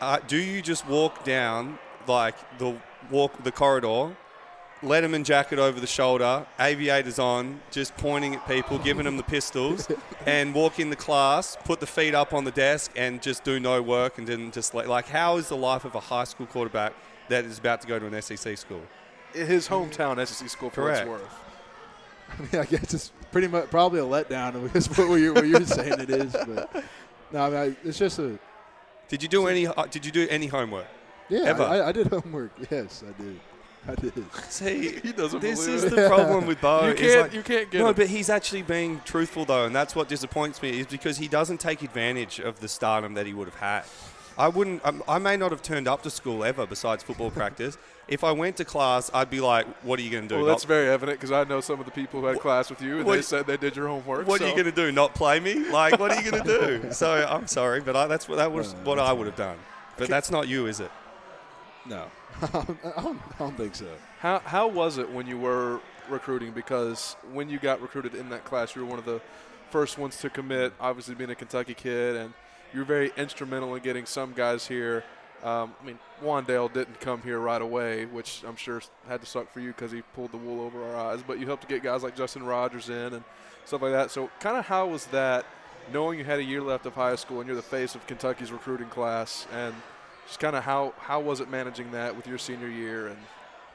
uh, 0.00 0.18
do 0.26 0.36
you 0.36 0.62
just 0.62 0.86
walk 0.86 1.24
down 1.24 1.78
like 2.06 2.36
the 2.58 2.76
walk 3.10 3.42
the 3.44 3.52
corridor, 3.52 4.16
Letterman 4.82 5.24
jacket 5.24 5.58
over 5.60 5.78
the 5.78 5.86
shoulder, 5.86 6.44
aviators 6.58 7.18
on, 7.18 7.60
just 7.70 7.96
pointing 7.96 8.34
at 8.34 8.46
people, 8.48 8.78
giving 8.78 9.04
them 9.04 9.16
the 9.16 9.22
pistols, 9.22 9.88
and 10.26 10.52
walk 10.54 10.80
in 10.80 10.90
the 10.90 10.96
class, 10.96 11.56
put 11.64 11.78
the 11.80 11.86
feet 11.86 12.14
up 12.14 12.32
on 12.34 12.44
the 12.44 12.50
desk, 12.50 12.90
and 12.96 13.22
just 13.22 13.44
do 13.44 13.60
no 13.60 13.80
work, 13.80 14.18
and 14.18 14.26
then 14.26 14.50
just 14.50 14.74
like, 14.74 14.88
like 14.88 15.06
how 15.08 15.36
is 15.36 15.48
the 15.48 15.56
life 15.56 15.84
of 15.84 15.94
a 15.94 16.00
high 16.00 16.24
school 16.24 16.46
quarterback 16.46 16.92
that 17.28 17.44
is 17.44 17.58
about 17.58 17.80
to 17.80 17.86
go 17.86 17.98
to 17.98 18.06
an 18.06 18.20
SEC 18.22 18.58
school? 18.58 18.82
His 19.32 19.68
hometown 19.68 20.24
SEC 20.26 20.48
school 20.48 20.70
for 20.70 20.82
what 20.82 20.90
it's 20.90 21.00
Correct. 21.00 21.10
worth. 21.22 21.34
I 22.38 22.42
mean, 22.42 22.62
I 22.62 22.64
guess 22.64 22.92
it's 22.94 23.12
pretty 23.30 23.46
much 23.46 23.70
probably 23.70 24.00
a 24.00 24.04
letdown. 24.04 24.74
Is 24.74 24.88
what 24.98 25.14
you're, 25.16 25.34
what 25.34 25.46
you're 25.46 25.64
saying 25.66 26.00
it 26.00 26.08
is, 26.10 26.32
but 26.32 26.84
no, 27.30 27.40
I 27.44 27.50
mean, 27.50 27.58
I, 27.58 27.76
it's 27.86 27.98
just 27.98 28.18
a 28.18 28.38
Did 29.08 29.22
you 29.22 29.28
do 29.28 29.46
any? 29.48 29.66
uh, 29.66 29.84
Did 29.86 30.04
you 30.06 30.10
do 30.12 30.26
any 30.28 30.46
homework? 30.46 30.86
yeah. 31.28 31.40
Ever? 31.42 31.62
I, 31.62 31.88
I 31.88 31.92
did 31.92 32.06
homework. 32.08 32.52
Yes, 32.70 33.04
I 33.06 33.22
did. 33.22 33.38
I. 33.88 33.94
See, 34.48 34.98
He 35.02 35.12
doesn't 35.12 35.40
this 35.40 35.64
believe 35.64 35.74
is 35.76 35.84
it. 35.84 35.96
the 35.96 36.08
problem 36.08 36.46
with 36.46 36.60
Beau. 36.60 36.88
you 36.88 36.94
can't. 36.94 37.22
like- 37.22 37.32
you 37.34 37.42
can't 37.42 37.70
get 37.70 37.78
no, 37.80 37.88
him. 37.88 37.94
but 37.94 38.06
he's 38.08 38.30
actually 38.30 38.62
being 38.62 39.00
truthful 39.04 39.44
though, 39.44 39.64
and 39.66 39.74
that's 39.74 39.96
what 39.96 40.08
disappoints 40.08 40.62
me 40.62 40.80
is 40.80 40.86
because 40.86 41.18
he 41.18 41.28
doesn't 41.28 41.58
take 41.58 41.82
advantage 41.82 42.38
of 42.38 42.60
the 42.60 42.68
stardom 42.68 43.14
that 43.14 43.26
he 43.26 43.34
would 43.34 43.48
have 43.48 43.56
had. 43.56 43.82
I 44.38 44.48
wouldn't. 44.48 44.84
Um, 44.86 45.02
I 45.08 45.18
may 45.18 45.36
not 45.36 45.50
have 45.50 45.62
turned 45.62 45.86
up 45.88 46.02
to 46.04 46.10
school 46.10 46.42
ever 46.44 46.66
besides 46.66 47.02
football 47.02 47.30
practice. 47.40 47.76
If 48.08 48.24
I 48.24 48.32
went 48.32 48.56
to 48.56 48.64
class, 48.64 49.10
I'd 49.12 49.30
be 49.30 49.40
like, 49.40 49.66
"What 49.84 49.98
are 49.98 50.02
you 50.02 50.10
going 50.10 50.24
to 50.24 50.28
do? 50.28 50.34
Well, 50.36 50.46
Not- 50.46 50.52
that's 50.52 50.64
very 50.64 50.88
evident 50.88 51.18
because 51.20 51.32
I 51.32 51.44
know 51.44 51.60
some 51.60 51.78
of 51.80 51.84
the 51.86 51.92
people 51.92 52.20
who 52.20 52.26
had 52.26 52.40
class 52.40 52.70
with 52.70 52.80
you, 52.82 52.96
and 52.98 53.04
What- 53.04 53.16
they 53.16 53.22
said 53.22 53.46
they 53.46 53.56
did 53.56 53.76
your 53.76 53.88
homework. 53.88 54.26
what 54.26 54.40
are 54.40 54.46
you 54.46 54.52
going 54.52 54.64
to 54.64 54.72
do? 54.72 54.90
Not 54.92 55.14
play 55.14 55.38
me? 55.40 55.54
Like, 55.70 55.98
what 56.00 56.10
are 56.12 56.20
you 56.22 56.30
going 56.30 56.42
to 56.44 56.78
do? 56.80 56.88
So 56.92 57.12
I'm 57.28 57.46
sorry, 57.46 57.80
but 57.80 57.94
I, 57.96 58.06
that's 58.06 58.28
what 58.28 58.36
that 58.36 58.50
was 58.52 58.72
No, 58.74 58.78
what 58.84 58.98
I 58.98 59.12
would 59.12 59.26
have 59.26 59.36
done. 59.36 59.58
But 59.96 60.08
that's 60.08 60.30
not 60.30 60.48
you, 60.48 60.66
is 60.66 60.80
it? 60.80 60.90
No, 61.86 62.06
I 62.42 62.46
don't, 62.46 62.78
I 62.84 63.38
don't 63.38 63.56
think 63.56 63.74
so. 63.74 63.86
How 64.20 64.38
how 64.40 64.68
was 64.68 64.98
it 64.98 65.10
when 65.10 65.26
you 65.26 65.38
were 65.38 65.80
recruiting? 66.08 66.52
Because 66.52 67.16
when 67.32 67.48
you 67.48 67.58
got 67.58 67.80
recruited 67.80 68.14
in 68.14 68.30
that 68.30 68.44
class, 68.44 68.74
you 68.74 68.82
were 68.82 68.88
one 68.88 68.98
of 68.98 69.04
the 69.04 69.20
first 69.70 69.98
ones 69.98 70.16
to 70.18 70.30
commit. 70.30 70.72
Obviously, 70.80 71.14
being 71.14 71.30
a 71.30 71.34
Kentucky 71.34 71.74
kid, 71.74 72.16
and 72.16 72.32
you 72.72 72.80
were 72.80 72.84
very 72.84 73.12
instrumental 73.16 73.74
in 73.74 73.82
getting 73.82 74.06
some 74.06 74.32
guys 74.32 74.66
here. 74.66 75.04
Um, 75.42 75.74
I 75.82 75.86
mean, 75.86 75.98
Wan'Dale 76.22 76.72
didn't 76.72 77.00
come 77.00 77.20
here 77.22 77.40
right 77.40 77.60
away, 77.60 78.06
which 78.06 78.44
I'm 78.46 78.54
sure 78.54 78.80
had 79.08 79.20
to 79.22 79.26
suck 79.26 79.52
for 79.52 79.58
you 79.58 79.68
because 79.68 79.90
he 79.90 80.02
pulled 80.14 80.30
the 80.30 80.36
wool 80.36 80.60
over 80.60 80.84
our 80.84 80.96
eyes. 80.96 81.22
But 81.26 81.40
you 81.40 81.46
helped 81.46 81.62
to 81.62 81.68
get 81.68 81.82
guys 81.82 82.04
like 82.04 82.16
Justin 82.16 82.44
Rogers 82.44 82.88
in 82.88 83.14
and 83.14 83.24
stuff 83.64 83.82
like 83.82 83.92
that. 83.92 84.12
So, 84.12 84.30
kind 84.38 84.56
of 84.56 84.66
how 84.66 84.86
was 84.86 85.06
that, 85.06 85.44
knowing 85.92 86.18
you 86.18 86.24
had 86.24 86.38
a 86.38 86.44
year 86.44 86.60
left 86.60 86.86
of 86.86 86.94
high 86.94 87.16
school 87.16 87.40
and 87.40 87.48
you're 87.48 87.56
the 87.56 87.62
face 87.62 87.96
of 87.96 88.06
Kentucky's 88.06 88.52
recruiting 88.52 88.88
class, 88.88 89.48
and 89.52 89.74
just 90.26 90.38
kind 90.40 90.56
of 90.56 90.64
how 90.64 90.94
how 90.98 91.20
was 91.20 91.40
it 91.40 91.50
managing 91.50 91.90
that 91.92 92.14
with 92.16 92.26
your 92.26 92.38
senior 92.38 92.68
year 92.68 93.08
and 93.08 93.18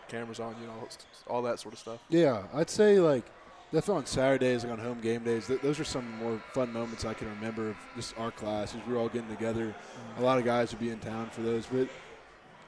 cameras 0.07 0.39
on 0.39 0.55
you, 0.61 0.67
know, 0.67 0.87
all 1.27 1.41
that 1.41 1.59
sort 1.59 1.73
of 1.73 1.79
stuff. 1.79 1.99
Yeah, 2.09 2.43
I'd 2.53 2.69
say 2.69 2.99
like 2.99 3.25
definitely 3.71 3.99
on 3.99 4.05
Saturdays, 4.05 4.63
like 4.63 4.71
on 4.73 4.79
home 4.79 5.01
game 5.01 5.23
days. 5.23 5.47
Th- 5.47 5.59
those 5.61 5.79
are 5.79 5.83
some 5.83 6.09
more 6.19 6.41
fun 6.53 6.71
moments 6.71 7.03
I 7.05 7.13
can 7.13 7.27
remember 7.29 7.69
of 7.71 7.75
just 7.95 8.17
our 8.17 8.31
class. 8.31 8.73
As 8.73 8.85
we 8.87 8.93
were 8.93 8.99
all 8.99 9.09
getting 9.09 9.29
together, 9.29 9.75
a 10.17 10.21
lot 10.21 10.37
of 10.37 10.45
guys 10.45 10.71
would 10.71 10.79
be 10.79 10.89
in 10.89 10.99
town 10.99 11.29
for 11.31 11.41
those. 11.41 11.65
But 11.65 11.89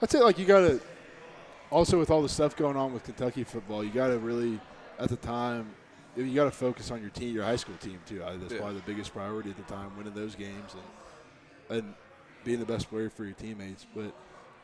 I'd 0.02 0.12
say 0.12 0.20
like 0.20 0.38
you 0.38 0.46
got 0.46 0.62
to 0.62 0.82
also 1.72 1.98
with 2.00 2.10
all 2.10 2.22
the 2.22 2.30
stuff 2.30 2.56
going 2.56 2.76
on 2.76 2.94
with 2.94 3.04
Kentucky 3.04 3.44
football, 3.44 3.84
you 3.84 3.92
got 3.92 4.08
to 4.08 4.18
really 4.20 4.60
at 5.00 5.10
the 5.10 5.16
time 5.16 5.70
you 6.18 6.34
got 6.36 6.46
to 6.46 6.52
focus 6.52 6.92
on 6.92 7.00
your 7.00 7.12
team, 7.12 7.34
your 7.34 7.46
high 7.46 7.56
school 7.56 7.76
team 7.80 8.00
too. 8.06 8.22
Uh, 8.22 8.36
that's 8.38 8.52
Yeah. 8.52 8.60
probably 8.60 8.76
the 8.78 8.86
biggest 8.86 9.14
priority 9.14 9.52
at 9.52 9.56
the 9.56 9.74
time, 9.74 9.96
winning 9.96 10.14
those 10.14 10.36
games 10.36 10.74
and 10.74 11.78
and 11.78 11.94
being 12.44 12.60
the 12.60 12.66
best 12.66 12.90
player 12.90 13.10
for 13.10 13.26
your 13.26 13.34
teammates. 13.34 13.86
But 13.96 14.14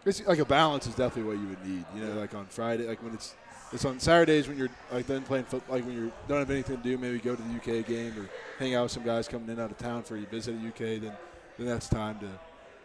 it's 0.06 0.26
like 0.26 0.40
a 0.40 0.46
balance 0.46 0.88
is 0.88 0.96
definitely 0.96 1.34
what 1.34 1.42
you 1.42 1.48
would 1.50 1.66
need. 1.66 1.86
You 1.96 2.02
know, 2.06 2.20
like 2.20 2.34
on 2.36 2.46
Friday, 2.46 2.88
like 2.88 3.02
when 3.04 3.14
it's 3.14 3.36
it's 3.72 3.86
on 3.86 4.00
Saturdays 4.00 4.48
when 4.48 4.58
you're 4.58 4.70
like 4.92 5.08
then 5.08 5.24
playing 5.24 5.46
football, 5.46 5.76
like 5.76 5.86
when 5.86 5.96
you 5.96 6.12
don't 6.28 6.40
have 6.40 6.52
anything 6.52 6.78
to 6.78 6.84
do, 6.84 6.98
maybe 6.98 7.20
go 7.20 7.36
to 7.36 7.42
the 7.42 7.56
UK 7.56 7.86
game 7.86 8.14
or 8.18 8.30
hang 8.60 8.76
out 8.76 8.84
with 8.84 8.92
some 8.92 9.04
guys 9.04 9.28
coming 9.28 9.50
in 9.50 9.60
out 9.60 9.72
of 9.72 9.78
town 9.78 10.04
for 10.04 10.16
you 10.18 10.26
visit 10.28 10.56
the 10.62 10.68
UK. 10.68 11.02
Then 11.02 11.14
then 11.58 11.68
that's 11.68 11.90
time 11.90 12.20
to 12.20 12.30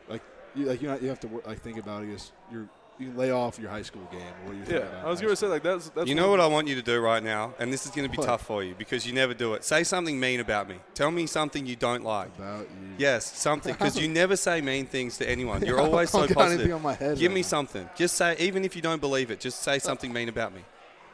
like 0.09 0.23
you 0.55 0.67
like 0.67 0.83
you 0.83 0.89
know, 0.89 0.99
you 0.99 1.09
have 1.09 1.21
to 1.21 1.43
like 1.47 1.61
think 1.61 1.79
about 1.79 2.03
I 2.03 2.07
guess 2.07 2.33
your 2.51 2.69
you 3.01 3.13
lay 3.17 3.31
off 3.31 3.59
your 3.59 3.71
high 3.71 3.83
school 3.83 4.07
game 4.13 4.21
what 4.45 4.55
you're 4.57 4.79
Yeah, 4.81 4.87
about. 4.89 5.05
I 5.07 5.09
was 5.09 5.21
going 5.21 5.33
to 5.33 5.37
say 5.37 5.47
like 5.47 5.63
that's 5.63 5.89
that's 5.91 6.09
you 6.09 6.15
know 6.15 6.31
what 6.31 6.41
I 6.41 6.47
want 6.47 6.69
you 6.69 6.75
to 6.77 6.83
do 6.83 7.01
right 7.01 7.23
now, 7.23 7.55
and 7.59 7.73
this 7.73 7.85
is 7.87 7.91
going 7.93 8.07
to 8.07 8.11
be 8.11 8.19
What? 8.19 8.27
tough 8.27 8.43
for 8.47 8.63
you 8.63 8.75
because 8.77 9.07
you 9.07 9.13
never 9.13 9.33
do 9.35 9.55
it. 9.55 9.65
Say 9.65 9.85
something 9.85 10.19
mean 10.21 10.41
about 10.41 10.69
me. 10.69 10.77
Tell 10.95 11.11
me 11.11 11.27
something 11.27 11.67
you 11.67 11.77
don't 11.77 12.05
like. 12.05 12.29
about 12.37 12.61
you. 12.61 12.89
Yes, 12.99 13.25
something 13.39 13.73
because 13.73 13.99
you 13.99 14.09
never 14.23 14.37
say 14.37 14.61
mean 14.61 14.87
things 14.87 15.17
to 15.19 15.29
anyone. 15.29 15.65
You're 15.65 15.81
always 15.87 16.11
so 16.11 16.27
got 16.27 16.37
positive. 16.37 16.73
on 16.75 16.83
my 16.83 16.95
head 16.95 17.19
Give 17.19 17.31
right 17.31 17.35
me 17.37 17.41
now. 17.43 17.47
something. 17.47 17.89
Just 17.97 18.17
say, 18.17 18.37
even 18.39 18.65
if 18.65 18.77
you 18.77 18.83
don't 18.83 19.01
believe 19.01 19.31
it, 19.31 19.41
just 19.41 19.63
say 19.63 19.79
something 19.89 20.13
mean 20.13 20.29
about 20.29 20.55
me. 20.55 20.61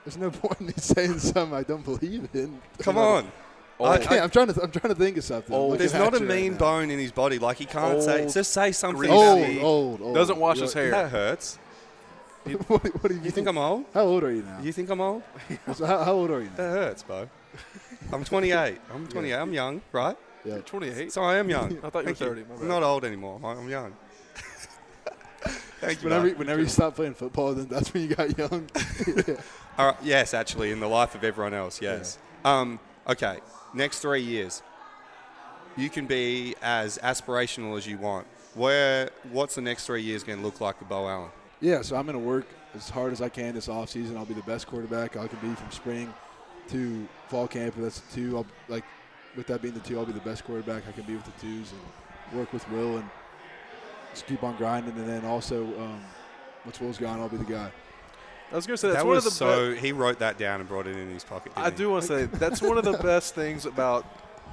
There's 0.04 0.16
no 0.16 0.30
point 0.30 0.60
in 0.60 0.76
saying 0.78 1.18
something 1.18 1.56
I 1.56 1.62
don't 1.62 1.84
believe 1.84 2.28
in. 2.34 2.60
Come 2.78 2.98
on. 2.98 3.30
Old. 3.78 3.90
I- 3.90 3.92
I 3.94 3.98
can't, 3.98 4.20
I'm 4.22 4.30
trying 4.30 4.46
to. 4.54 4.62
I'm 4.62 4.70
trying 4.70 4.94
to 4.94 4.98
think 4.98 5.18
of 5.18 5.24
something. 5.24 5.52
I'm 5.54 5.60
Old. 5.60 5.78
There's 5.78 5.92
not 5.92 6.14
a 6.14 6.18
you 6.18 6.26
right 6.26 6.34
mean 6.42 6.54
bone 6.54 6.90
in 6.90 6.98
his 6.98 7.12
body. 7.12 7.38
Like 7.38 7.58
he 7.58 7.66
can't 7.66 8.02
say. 8.02 8.26
Just 8.26 8.52
say 8.54 8.72
something. 8.72 9.10
Old, 9.10 9.58
old, 9.58 10.00
old. 10.00 10.14
Doesn't 10.14 10.38
wash 10.38 10.56
You- 10.56 10.62
his 10.62 10.72
hair. 10.72 10.90
That 10.92 11.10
hurts. 11.10 11.58
what, 12.68 12.82
do- 12.82 12.90
what 12.90 13.08
do 13.08 13.14
you, 13.14 13.22
You 13.22 13.30
think 13.30 13.48
I'm 13.48 13.58
old? 13.58 13.84
How 13.94 14.02
old 14.02 14.24
are 14.24 14.32
you 14.32 14.42
now? 14.42 14.60
You 14.62 14.72
think 14.72 14.90
I'm 14.90 15.00
old? 15.00 15.22
So 15.74 15.84
how, 15.86 16.04
how 16.04 16.12
old 16.12 16.30
are 16.30 16.40
you 16.40 16.48
now? 16.50 16.56
That 16.56 16.70
hurts, 16.70 17.02
Beau. 17.02 17.28
I'm 18.12 18.24
28. 18.24 18.78
I'm 18.94 19.06
28. 19.06 19.34
I'm 19.34 19.52
young, 19.52 19.80
right? 19.92 20.16
Yeah. 20.44 20.58
28. 20.58 21.12
So 21.12 21.22
I 21.22 21.36
am 21.36 21.48
young. 21.50 21.78
I 21.84 21.90
thought 21.90 22.04
you 22.04 22.10
were 22.10 22.14
Thank 22.14 22.18
30. 22.18 22.44
My 22.48 22.54
I'm 22.62 22.68
not 22.68 22.82
old 22.82 23.04
anymore. 23.04 23.40
I'm 23.44 23.68
young. 23.68 23.92
Thank 25.80 26.02
you. 26.02 26.08
Whenever, 26.08 26.30
Beau. 26.30 26.38
whenever 26.38 26.60
you 26.60 26.68
stop 26.68 26.96
playing 26.96 27.14
football, 27.14 27.52
then 27.54 27.66
that's 27.66 27.92
when 27.92 28.08
you 28.08 28.14
got 28.14 28.36
young. 28.38 28.68
All 29.78 29.86
right, 29.88 29.96
yes, 30.02 30.32
actually, 30.32 30.70
in 30.70 30.80
the 30.80 30.88
life 30.88 31.14
of 31.14 31.22
everyone 31.22 31.52
else, 31.52 31.82
yes. 31.82 32.18
Um, 32.44 32.80
okay, 33.06 33.38
next 33.74 33.98
three 34.00 34.22
years, 34.22 34.62
you 35.76 35.90
can 35.90 36.06
be 36.06 36.54
as 36.62 36.98
aspirational 37.02 37.76
as 37.76 37.86
you 37.86 37.98
want. 37.98 38.26
Where, 38.54 39.10
what's 39.30 39.54
the 39.54 39.60
next 39.60 39.84
three 39.86 40.00
years 40.02 40.24
going 40.24 40.38
to 40.38 40.44
look 40.44 40.62
like 40.62 40.78
for 40.78 40.86
Beau 40.86 41.06
Allen? 41.08 41.30
Yeah, 41.60 41.82
so 41.82 41.96
I'm 41.96 42.06
going 42.06 42.18
to 42.18 42.24
work 42.24 42.46
as 42.74 42.88
hard 42.88 43.12
as 43.12 43.22
I 43.22 43.28
can 43.28 43.54
this 43.54 43.68
offseason. 43.68 44.16
I'll 44.16 44.26
be 44.26 44.34
the 44.34 44.42
best 44.42 44.66
quarterback 44.66 45.16
I 45.16 45.26
can 45.26 45.38
be 45.38 45.54
from 45.54 45.70
spring 45.70 46.12
to 46.68 47.08
fall 47.28 47.48
camp. 47.48 47.76
If 47.76 47.82
that's 47.82 48.00
the 48.00 48.14
two, 48.14 48.36
I'll, 48.36 48.46
like 48.68 48.84
with 49.36 49.46
that 49.46 49.62
being 49.62 49.74
the 49.74 49.80
two, 49.80 49.98
I'll 49.98 50.06
be 50.06 50.12
the 50.12 50.20
best 50.20 50.44
quarterback 50.44 50.84
I 50.88 50.92
can 50.92 51.04
be 51.04 51.14
with 51.14 51.24
the 51.24 51.40
twos 51.40 51.72
and 51.72 52.38
work 52.38 52.52
with 52.52 52.68
Will 52.70 52.98
and 52.98 53.08
just 54.12 54.26
keep 54.26 54.42
on 54.42 54.56
grinding. 54.56 54.96
And 54.96 55.08
then 55.08 55.24
also, 55.24 55.64
um, 55.64 56.00
once 56.64 56.80
Will's 56.80 56.98
gone, 56.98 57.20
I'll 57.20 57.28
be 57.28 57.36
the 57.36 57.44
guy. 57.44 57.70
I 58.52 58.54
was 58.54 58.66
going 58.66 58.76
to 58.76 58.80
say 58.80 58.88
that's 58.88 59.00
that 59.00 59.06
one 59.06 59.16
was 59.16 59.26
of 59.26 59.32
the 59.32 59.36
so. 59.36 59.72
be- 59.72 59.78
he 59.78 59.92
wrote 59.92 60.20
that 60.20 60.38
down 60.38 60.60
and 60.60 60.68
brought 60.68 60.86
it 60.86 60.96
in 60.96 61.10
his 61.10 61.24
pocket. 61.24 61.52
I 61.56 61.70
he? 61.70 61.76
do 61.76 61.90
want 61.90 62.02
to 62.02 62.08
say 62.08 62.24
that's 62.26 62.62
one 62.62 62.78
of 62.78 62.84
the 62.84 62.98
best 62.98 63.34
things 63.34 63.66
about 63.66 64.06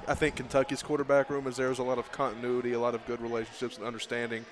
I 0.08 0.14
think 0.14 0.36
Kentucky's 0.36 0.82
quarterback 0.82 1.30
room 1.30 1.46
is 1.46 1.56
there's 1.56 1.78
a 1.78 1.82
lot 1.82 1.98
of 1.98 2.10
continuity, 2.10 2.72
a 2.72 2.80
lot 2.80 2.94
of 2.94 3.06
good 3.06 3.20
relationships 3.20 3.76
and 3.76 3.86
understanding 3.86 4.44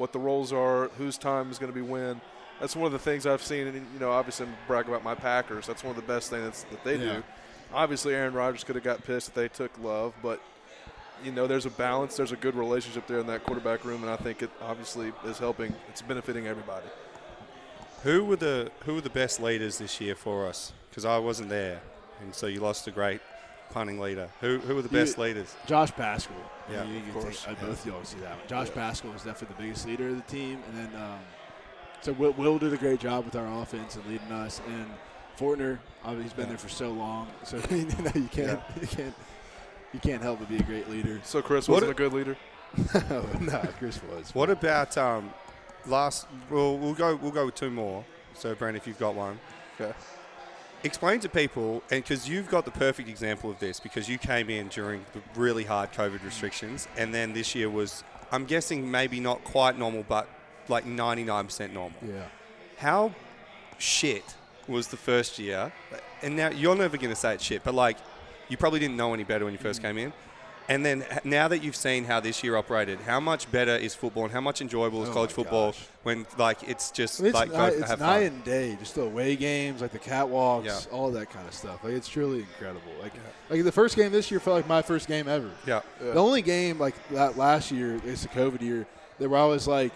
what 0.00 0.12
the 0.14 0.18
roles 0.18 0.50
are, 0.50 0.88
whose 0.96 1.18
time 1.18 1.50
is 1.50 1.58
going 1.58 1.70
to 1.70 1.74
be 1.74 1.82
when. 1.86 2.22
That's 2.58 2.74
one 2.74 2.86
of 2.86 2.92
the 2.92 2.98
things 2.98 3.26
I've 3.26 3.42
seen, 3.42 3.66
and 3.66 3.76
you 3.76 4.00
know, 4.00 4.10
obviously, 4.10 4.46
I'm 4.46 4.54
brag 4.66 4.88
about 4.88 5.04
my 5.04 5.14
Packers. 5.14 5.66
That's 5.66 5.84
one 5.84 5.90
of 5.94 5.96
the 5.96 6.10
best 6.10 6.30
things 6.30 6.64
that 6.70 6.82
they 6.84 6.96
Yeah. 6.96 7.16
do. 7.16 7.22
Obviously, 7.72 8.14
Aaron 8.14 8.32
Rodgers 8.32 8.64
could 8.64 8.74
have 8.76 8.84
got 8.84 9.04
pissed 9.04 9.28
if 9.28 9.34
they 9.34 9.48
took 9.48 9.70
Love, 9.78 10.14
but 10.22 10.40
you 11.22 11.30
know, 11.30 11.46
there's 11.46 11.66
a 11.66 11.70
balance, 11.70 12.16
there's 12.16 12.32
a 12.32 12.36
good 12.36 12.54
relationship 12.54 13.06
there 13.06 13.18
in 13.18 13.26
that 13.26 13.44
quarterback 13.44 13.84
room, 13.84 14.02
and 14.02 14.10
I 14.10 14.16
think 14.16 14.42
it 14.42 14.50
obviously 14.62 15.12
is 15.26 15.38
helping. 15.38 15.74
It's 15.90 16.00
benefiting 16.00 16.46
everybody. 16.46 16.86
Who 18.02 18.24
were 18.24 18.36
the 18.36 18.70
Who 18.86 18.94
were 18.94 19.02
the 19.02 19.10
best 19.10 19.38
leaders 19.38 19.76
this 19.78 20.00
year 20.00 20.14
for 20.14 20.46
us? 20.46 20.72
Because 20.88 21.04
I 21.04 21.18
wasn't 21.18 21.50
there, 21.50 21.82
and 22.22 22.34
so 22.34 22.46
you 22.46 22.60
lost 22.60 22.86
a 22.86 22.90
great 22.90 23.20
punting 23.70 23.98
leader. 24.00 24.28
Who 24.40 24.58
Who 24.58 24.74
were 24.76 24.82
the 24.82 24.88
You- 24.88 25.04
best 25.04 25.18
leaders? 25.18 25.54
Josh 25.66 25.90
Paschal. 25.92 26.34
Yeah, 26.70 26.84
you, 26.84 26.94
you 26.94 27.00
of 27.08 27.12
course. 27.22 27.44
Take, 27.44 27.48
I 27.48 27.60
Yeah. 27.60 27.66
both 27.68 27.86
y'all 27.86 28.04
see 28.04 28.18
that 28.20 28.36
one. 28.38 28.46
Josh 28.48 28.70
Paschal 28.70 29.10
was 29.12 29.22
definitely 29.22 29.56
the 29.56 29.62
biggest 29.62 29.86
leader 29.86 30.08
of 30.08 30.16
the 30.16 30.22
team, 30.22 30.62
and 30.68 30.76
then 30.78 31.00
um, 31.02 31.18
so 32.00 32.12
Will, 32.12 32.32
Will 32.32 32.58
did 32.58 32.72
a 32.72 32.76
great 32.76 33.00
job 33.00 33.24
with 33.24 33.36
our 33.36 33.62
offense 33.62 33.96
and 33.96 34.06
leading 34.06 34.30
us. 34.32 34.60
And 34.68 34.86
Fortner, 35.38 35.78
obviously, 36.04 36.22
he's 36.24 36.32
been 36.32 36.48
there 36.48 36.58
for 36.58 36.68
so 36.68 36.90
long, 36.90 37.28
so 37.44 37.56
you 37.70 37.84
know 37.86 38.10
you 38.14 38.28
can't 38.30 38.60
you 38.80 38.86
can't 38.86 39.14
you 39.92 40.00
can't 40.00 40.22
help 40.22 40.38
but 40.38 40.48
be 40.48 40.58
a 40.58 40.62
great 40.62 40.88
leader. 40.90 41.20
So 41.24 41.42
Chris 41.42 41.68
wasn't 41.68 41.88
a- 41.88 41.92
a 41.92 41.94
good 41.94 42.12
leader. 42.12 42.36
no, 43.40 43.68
Chris 43.78 44.00
was. 44.04 44.32
What 44.34 44.48
about 44.50 44.96
um, 44.96 45.32
last? 45.86 46.26
Well, 46.50 46.78
we'll 46.78 46.94
go. 46.94 47.16
We'll 47.16 47.32
go 47.32 47.46
with 47.46 47.56
two 47.56 47.70
more. 47.70 48.04
So, 48.34 48.54
Brent, 48.54 48.76
if 48.76 48.86
you've 48.86 48.98
got 48.98 49.14
one, 49.16 49.40
Okay. 49.80 49.92
Explain 50.84 51.20
to 51.20 51.28
people, 51.28 51.82
and 51.90 52.02
because 52.02 52.28
you've 52.28 52.48
got 52.48 52.64
the 52.64 52.70
perfect 52.70 53.08
example 53.08 53.50
of 53.50 53.58
this, 53.58 53.80
because 53.80 54.08
you 54.08 54.18
came 54.18 54.50
in 54.50 54.68
during 54.68 55.04
the 55.12 55.20
really 55.38 55.64
hard 55.64 55.92
COVID 55.92 56.24
restrictions, 56.24 56.88
and 56.96 57.14
then 57.14 57.32
this 57.32 57.54
year 57.54 57.68
was, 57.70 58.04
I'm 58.32 58.44
guessing, 58.44 58.90
maybe 58.90 59.20
not 59.20 59.42
quite 59.44 59.78
normal, 59.78 60.04
but 60.08 60.28
like 60.68 60.84
99% 60.84 61.72
normal. 61.72 61.98
Yeah. 62.06 62.24
How 62.78 63.14
shit 63.78 64.36
was 64.68 64.88
the 64.88 64.96
first 64.96 65.38
year? 65.38 65.72
And 66.22 66.36
now 66.36 66.50
you're 66.50 66.76
never 66.76 66.96
going 66.96 67.10
to 67.10 67.16
say 67.16 67.34
it's 67.34 67.44
shit, 67.44 67.64
but 67.64 67.74
like, 67.74 67.96
you 68.48 68.56
probably 68.56 68.80
didn't 68.80 68.96
know 68.96 69.14
any 69.14 69.24
better 69.24 69.44
when 69.44 69.52
you 69.52 69.58
first 69.58 69.80
mm. 69.80 69.84
came 69.84 69.98
in. 69.98 70.12
And 70.70 70.86
then 70.86 71.04
now 71.24 71.48
that 71.48 71.64
you've 71.64 71.74
seen 71.74 72.04
how 72.04 72.20
this 72.20 72.44
year 72.44 72.56
operated, 72.56 73.00
how 73.00 73.18
much 73.18 73.50
better 73.50 73.74
is 73.74 73.92
football 73.94 74.22
and 74.24 74.32
how 74.32 74.40
much 74.40 74.60
enjoyable 74.60 75.02
is 75.02 75.08
Oh 75.08 75.12
college 75.12 75.32
football 75.32 75.72
gosh. 75.72 75.86
when 76.04 76.26
like 76.38 76.62
it's 76.68 76.92
just 76.92 77.18
I 77.20 77.22
mean, 77.24 77.28
it's 77.30 77.34
like 77.38 77.52
night, 77.52 77.72
it's 77.72 77.88
night 77.88 77.98
fun? 77.98 78.22
and 78.22 78.44
day. 78.44 78.76
Just 78.78 78.94
the 78.94 79.02
away 79.02 79.34
games, 79.34 79.80
like 79.82 79.90
the 79.90 79.98
catwalks, 79.98 80.64
Yeah. 80.66 80.78
all 80.92 81.10
that 81.10 81.28
kind 81.30 81.46
of 81.48 81.54
stuff. 81.54 81.82
Like 81.82 81.94
it's 81.94 82.06
truly 82.08 82.38
incredible. 82.40 82.92
Like, 83.02 83.12
like 83.50 83.64
the 83.64 83.72
first 83.72 83.96
game 83.96 84.12
this 84.12 84.30
year 84.30 84.38
felt 84.38 84.54
like 84.56 84.68
my 84.68 84.80
first 84.80 85.08
game 85.08 85.26
ever. 85.28 85.50
Yeah. 85.66 85.80
Yeah. 86.00 86.12
The 86.12 86.20
only 86.20 86.40
game 86.40 86.78
like 86.78 86.94
that 87.10 87.36
last 87.36 87.72
year, 87.72 88.00
it's 88.06 88.22
the 88.22 88.28
COVID 88.28 88.62
year, 88.62 88.86
that 89.18 89.28
where 89.28 89.40
I 89.40 89.46
was 89.46 89.66
like, 89.66 89.92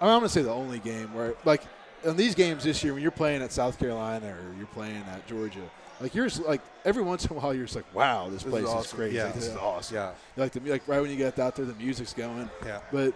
I'm 0.00 0.06
going 0.06 0.22
to 0.22 0.28
say 0.28 0.42
the 0.42 0.50
only 0.52 0.78
game 0.78 1.12
where 1.12 1.34
like 1.44 1.62
in 2.04 2.16
these 2.16 2.36
games 2.36 2.62
this 2.62 2.84
year 2.84 2.94
when 2.94 3.02
you're 3.02 3.10
playing 3.10 3.42
at 3.42 3.50
South 3.50 3.80
Carolina 3.80 4.28
or 4.28 4.56
you're 4.56 4.66
playing 4.68 5.02
at 5.12 5.26
Georgia, 5.26 5.68
like 6.00 6.14
you're 6.14 6.26
just, 6.26 6.42
like 6.44 6.60
every 6.84 7.02
once 7.02 7.24
in 7.26 7.36
a 7.36 7.40
while 7.40 7.54
you're 7.54 7.64
just 7.64 7.76
like, 7.76 7.94
wow, 7.94 8.28
this 8.30 8.42
This 8.42 8.50
place 8.50 8.68
is 8.68 8.86
is, 8.86 8.92
crazy. 8.92 9.16
Yeah. 9.16 9.24
Like, 9.24 9.34
this 9.34 9.46
is 9.46 9.56
awesome. 9.56 9.96
Yeah. 9.96 10.12
Like 10.36 10.52
the 10.52 10.60
like 10.60 10.86
right 10.86 11.00
when 11.00 11.10
you 11.10 11.16
get 11.16 11.38
out 11.38 11.56
there, 11.56 11.64
the 11.64 11.74
music's 11.74 12.12
going. 12.12 12.48
Yeah. 12.64 12.80
But 12.92 13.14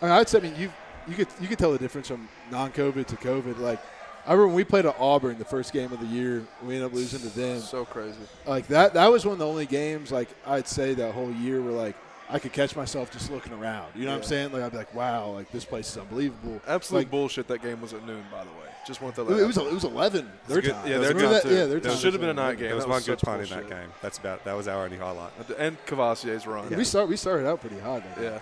I 0.00 0.04
mean, 0.04 0.12
I'd 0.12 0.28
say, 0.28 0.38
I 0.38 0.42
mean, 0.42 0.54
you 0.56 0.72
you 1.06 1.14
could 1.14 1.28
you 1.40 1.48
could 1.48 1.58
tell 1.58 1.72
the 1.72 1.78
difference 1.78 2.08
from 2.08 2.28
non-COVID 2.50 3.06
to 3.06 3.16
COVID. 3.16 3.58
Like 3.58 3.80
I 4.26 4.32
remember 4.32 4.48
when 4.48 4.56
we 4.56 4.64
played 4.64 4.84
at 4.86 4.96
Auburn 4.98 5.38
the 5.38 5.44
first 5.44 5.72
game 5.72 5.92
of 5.92 6.00
the 6.00 6.06
year, 6.06 6.46
we 6.62 6.74
ended 6.74 6.84
up 6.84 6.92
losing 6.92 7.20
to 7.20 7.28
them. 7.28 7.60
So 7.60 7.84
crazy. 7.84 8.18
Like 8.46 8.66
that 8.68 8.94
that 8.94 9.10
was 9.10 9.24
one 9.24 9.32
of 9.32 9.38
the 9.38 9.46
only 9.46 9.66
games 9.66 10.12
like 10.12 10.28
I'd 10.46 10.68
say 10.68 10.94
that 10.94 11.14
whole 11.14 11.32
year 11.32 11.62
where 11.62 11.72
like 11.72 11.96
I 12.30 12.38
could 12.38 12.52
catch 12.52 12.76
myself 12.76 13.10
just 13.10 13.30
looking 13.30 13.52
around. 13.52 13.86
You 13.94 14.04
know 14.04 14.12
what 14.12 14.18
I'm 14.18 14.24
saying? 14.24 14.52
Like 14.52 14.62
I'd 14.62 14.72
be 14.72 14.76
like, 14.78 14.94
wow, 14.94 15.30
like 15.30 15.50
this 15.50 15.64
place 15.64 15.90
is 15.90 15.96
unbelievable. 15.98 16.60
Absolute 16.66 16.98
Like, 17.00 17.10
bullshit. 17.10 17.48
That 17.48 17.62
game 17.62 17.80
was 17.80 17.92
at 17.94 18.06
noon, 18.06 18.24
by 18.30 18.44
the 18.44 18.50
way. 18.50 18.66
Just 18.86 19.02
want 19.02 19.14
to 19.16 19.22
it, 19.22 19.40
it 19.42 19.46
was 19.46 19.56
it 19.58 19.72
was 19.72 19.84
11 19.84 20.30
their 20.46 20.60
good- 20.62 20.70
time. 20.72 20.86
yeah, 20.86 20.98
their 20.98 21.08
Remember 21.14 21.22
time 21.22 21.32
that? 21.32 21.42
too. 21.42 21.54
Yeah, 21.54 21.64
their 21.66 21.76
It 21.78 21.98
should 21.98 22.12
have 22.14 22.20
been 22.20 22.30
a 22.30 22.34
night 22.34 22.58
game. 22.58 22.68
There 22.68 22.74
was 22.76 22.84
That 22.84 22.90
one 22.90 23.00
good 23.02 23.18
such 23.18 23.22
punt 23.22 23.42
in 23.42 23.48
that 23.50 23.68
game. 23.68 23.90
That's 24.02 24.18
about 24.18 24.44
that 24.44 24.56
was 24.56 24.66
our 24.68 24.84
only 24.84 24.96
highlight. 24.96 25.30
And 25.58 25.76
Kavosiey's 25.86 26.46
run. 26.46 26.68
We 26.74 26.84
start 26.84 27.08
we 27.08 27.16
started 27.16 27.46
out 27.46 27.60
pretty 27.60 27.78
hot. 27.80 28.02
Yeah. 28.20 28.38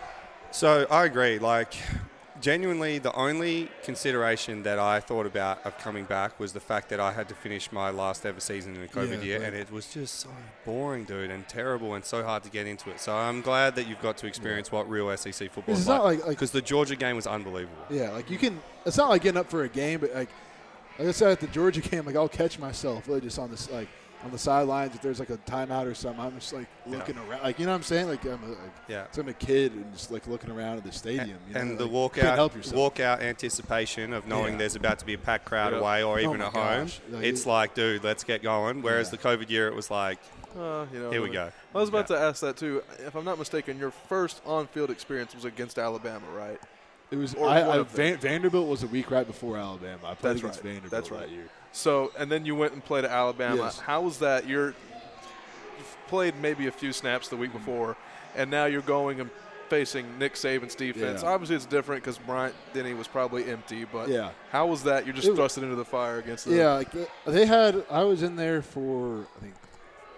So 0.52 0.86
I 0.90 1.04
agree. 1.04 1.38
Like, 1.38 1.74
genuinely, 2.40 2.98
the 2.98 3.12
only 3.14 3.68
consideration 3.82 4.62
that 4.64 4.78
I 4.78 5.00
thought 5.00 5.26
about 5.26 5.64
of 5.66 5.76
coming 5.78 6.04
back 6.04 6.38
was 6.38 6.52
the 6.52 6.60
fact 6.60 6.88
that 6.90 7.00
I 7.00 7.12
had 7.12 7.28
to 7.28 7.34
finish 7.34 7.72
my 7.72 7.90
last 7.90 8.24
ever 8.26 8.40
season 8.40 8.76
in 8.76 8.82
a 8.82 8.86
COVID 8.86 9.18
Yeah, 9.18 9.22
year, 9.24 9.38
right. 9.40 9.48
and 9.48 9.56
it 9.56 9.70
was 9.70 9.86
just 9.92 10.14
so 10.20 10.28
boring, 10.64 11.04
dude, 11.04 11.30
and 11.30 11.46
terrible, 11.48 11.94
and 11.94 12.04
so 12.04 12.22
hard 12.22 12.42
to 12.44 12.50
get 12.50 12.66
into 12.66 12.90
it. 12.90 13.00
So 13.00 13.14
I'm 13.14 13.40
glad 13.40 13.74
that 13.76 13.88
you've 13.88 14.00
got 14.02 14.16
to 14.18 14.26
experience 14.26 14.70
what 14.70 14.88
real 14.88 15.14
SEC 15.16 15.50
football 15.50 15.72
It's 15.74 15.80
is 15.82 15.88
like. 15.88 16.00
like- 16.02 16.18
like- 16.20 16.28
Because 16.30 16.50
the 16.50 16.62
Georgia 16.62 16.96
game 16.96 17.16
was 17.16 17.26
unbelievable. 17.26 17.84
Yeah, 17.90 18.10
like 18.10 18.30
you 18.30 18.38
can. 18.38 18.60
It's 18.84 18.96
not 18.96 19.08
like 19.08 19.22
getting 19.22 19.38
up 19.40 19.50
for 19.50 19.64
a 19.64 19.68
game, 19.68 20.00
but 20.00 20.14
like, 20.14 20.28
like 20.98 21.08
I 21.08 21.12
said 21.12 21.32
at 21.32 21.40
the 21.40 21.46
Georgia 21.48 21.80
game, 21.90 22.06
like 22.06 22.16
I'll 22.16 22.28
catch 22.28 22.58
myself 22.58 23.08
really 23.08 23.20
just 23.22 23.38
on 23.38 23.50
this 23.50 23.70
like 23.70 23.88
on 24.24 24.30
the 24.32 24.38
sidelines 24.38 24.94
if 24.94 25.02
there's 25.02 25.18
like 25.18 25.30
a 25.30 25.36
timeout 25.38 25.86
or 25.86 25.94
something. 25.94 26.20
I'm 26.24 26.34
just 26.34 26.52
like 26.52 26.66
looking 26.86 27.16
around, 27.18 27.42
like 27.42 27.58
you 27.58 27.66
know 27.66 27.72
what 27.72 27.76
I'm 27.78 27.82
saying? 27.82 28.08
Like 28.08 28.24
I'm 28.24 28.42
a, 28.42 28.48
like, 28.48 28.58
Yeah. 28.88 29.06
so 29.12 29.22
I'm 29.22 29.28
a 29.28 29.32
kid 29.34 29.72
and 29.72 29.92
just 29.92 30.10
like 30.10 30.26
looking 30.26 30.50
around 30.50 30.78
at 30.78 30.84
the 30.84 30.92
stadium. 30.92 31.38
you 31.48 31.54
know, 31.54 31.60
and 31.60 31.78
the 31.78 31.86
like, 31.86 32.12
walkout, 32.14 32.34
help 32.34 32.54
walkout 32.54 33.20
anticipation 33.20 34.12
of 34.12 34.26
knowing 34.26 34.52
Yeah. 34.54 34.58
there's 34.58 34.76
about 34.76 34.98
to 35.00 35.06
be 35.06 35.14
a 35.14 35.18
packed 35.18 35.44
crowd 35.44 35.72
Yeah. 35.72 35.78
away 35.80 36.02
or 36.02 36.16
Oh 36.18 36.22
even 36.22 36.38
my 36.38 36.46
at 36.46 36.52
home. 36.52 36.88
Like, 37.10 37.24
it's 37.24 37.42
it- 37.42 37.48
like, 37.48 37.74
dude, 37.74 38.02
let's 38.04 38.24
get 38.24 38.42
going. 38.42 38.82
Whereas 38.82 39.08
Yeah. 39.12 39.18
the 39.22 39.28
COVID 39.28 39.50
year, 39.50 39.68
it 39.68 39.74
was 39.74 39.90
like, 39.90 40.18
Uh, 40.56 40.86
you 40.90 40.98
know, 40.98 41.10
Here 41.10 41.20
we 41.20 41.28
go. 41.28 41.52
I 41.74 41.78
was 41.78 41.90
about 41.90 42.08
Yeah. 42.08 42.16
to 42.16 42.22
ask 42.22 42.40
that 42.40 42.56
too. 42.56 42.82
If 43.00 43.14
I'm 43.14 43.24
not 43.26 43.38
mistaken, 43.38 43.78
your 43.78 43.90
first 43.90 44.40
on-field 44.46 44.88
experience 44.90 45.34
was 45.34 45.44
against 45.44 45.78
Alabama, 45.78 46.24
right? 46.34 46.58
It 47.10 47.16
was 47.16 47.34
I, 47.36 47.70
I. 47.78 47.82
Van, 47.82 48.16
Vanderbilt 48.16 48.66
was 48.66 48.82
a 48.82 48.86
week 48.86 49.10
right 49.10 49.26
before 49.26 49.58
Alabama. 49.58 49.98
I 50.04 50.14
played 50.14 50.30
That's 50.32 50.40
against 50.40 50.58
right. 50.64 50.64
Vanderbilt 50.72 50.90
That's 50.90 51.10
right. 51.10 51.20
that 51.20 51.30
year. 51.30 51.44
So, 51.76 52.10
and 52.18 52.32
then 52.32 52.46
you 52.46 52.56
went 52.56 52.72
and 52.72 52.82
played 52.82 53.04
at 53.04 53.10
Alabama. 53.10 53.56
Yes. 53.64 53.78
How 53.78 54.00
was 54.00 54.18
that? 54.20 54.48
You're 54.48 54.68
you've 55.78 55.96
played 56.08 56.34
maybe 56.40 56.68
a 56.68 56.72
few 56.72 56.90
snaps 56.90 57.28
the 57.28 57.36
week 57.36 57.50
mm-hmm. 57.50 57.58
before, 57.58 57.96
and 58.34 58.50
now 58.50 58.64
you're 58.64 58.80
going 58.80 59.20
and 59.20 59.30
facing 59.68 60.18
Nick 60.18 60.34
Saban's 60.36 60.74
defense. 60.74 61.22
Yeah. 61.22 61.28
Obviously, 61.28 61.54
it's 61.56 61.66
different 61.66 62.02
because 62.02 62.16
Bryant 62.16 62.54
Denny 62.72 62.94
was 62.94 63.06
probably 63.06 63.50
empty. 63.50 63.84
But 63.84 64.08
Yeah. 64.08 64.30
how 64.50 64.66
was 64.68 64.84
that? 64.84 65.04
You're 65.04 65.14
just 65.14 65.28
It 65.28 65.34
thrusted 65.34 65.64
into 65.64 65.76
the 65.76 65.84
fire 65.84 66.18
against 66.18 66.46
them. 66.46 66.56
Yeah, 66.56 66.72
like 66.72 66.94
uh, 66.94 67.30
they 67.30 67.44
had. 67.44 67.84
I 67.90 68.04
was 68.04 68.22
in 68.22 68.36
there 68.36 68.62
for 68.62 69.26
I 69.36 69.40
think 69.40 69.54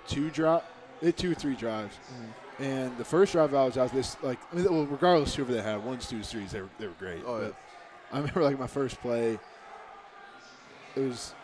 two 0.07 0.31
drop, 0.31 0.65
eh, 1.03 1.11
two 1.11 1.33
or 1.33 1.35
three 1.35 1.57
drives, 1.57 1.97
Mm-hmm. 1.97 2.63
and 2.63 2.99
the 2.99 3.05
first 3.05 3.33
drive 3.33 3.53
I 3.53 3.65
was 3.65 3.77
out. 3.77 3.93
This 3.93 4.17
like 4.23 4.39
I 4.53 4.57
mean, 4.57 4.65
well, 4.73 4.87
regardless 4.87 5.35
whoever 5.35 5.53
they 5.53 5.63
had, 5.63 5.85
ones, 5.85 6.07
twos, 6.07 6.31
threes, 6.31 6.53
they 6.53 6.61
were 6.61 6.71
they 6.79 6.87
were 6.87 6.95
great. 7.01 7.25
Oh, 7.27 7.41
yeah. 7.41 7.49
I 8.13 8.19
remember 8.19 8.45
like 8.45 8.61
my 8.61 8.69
first 8.69 9.01
play. 9.01 9.41
It 10.95 11.01
was 11.01 11.35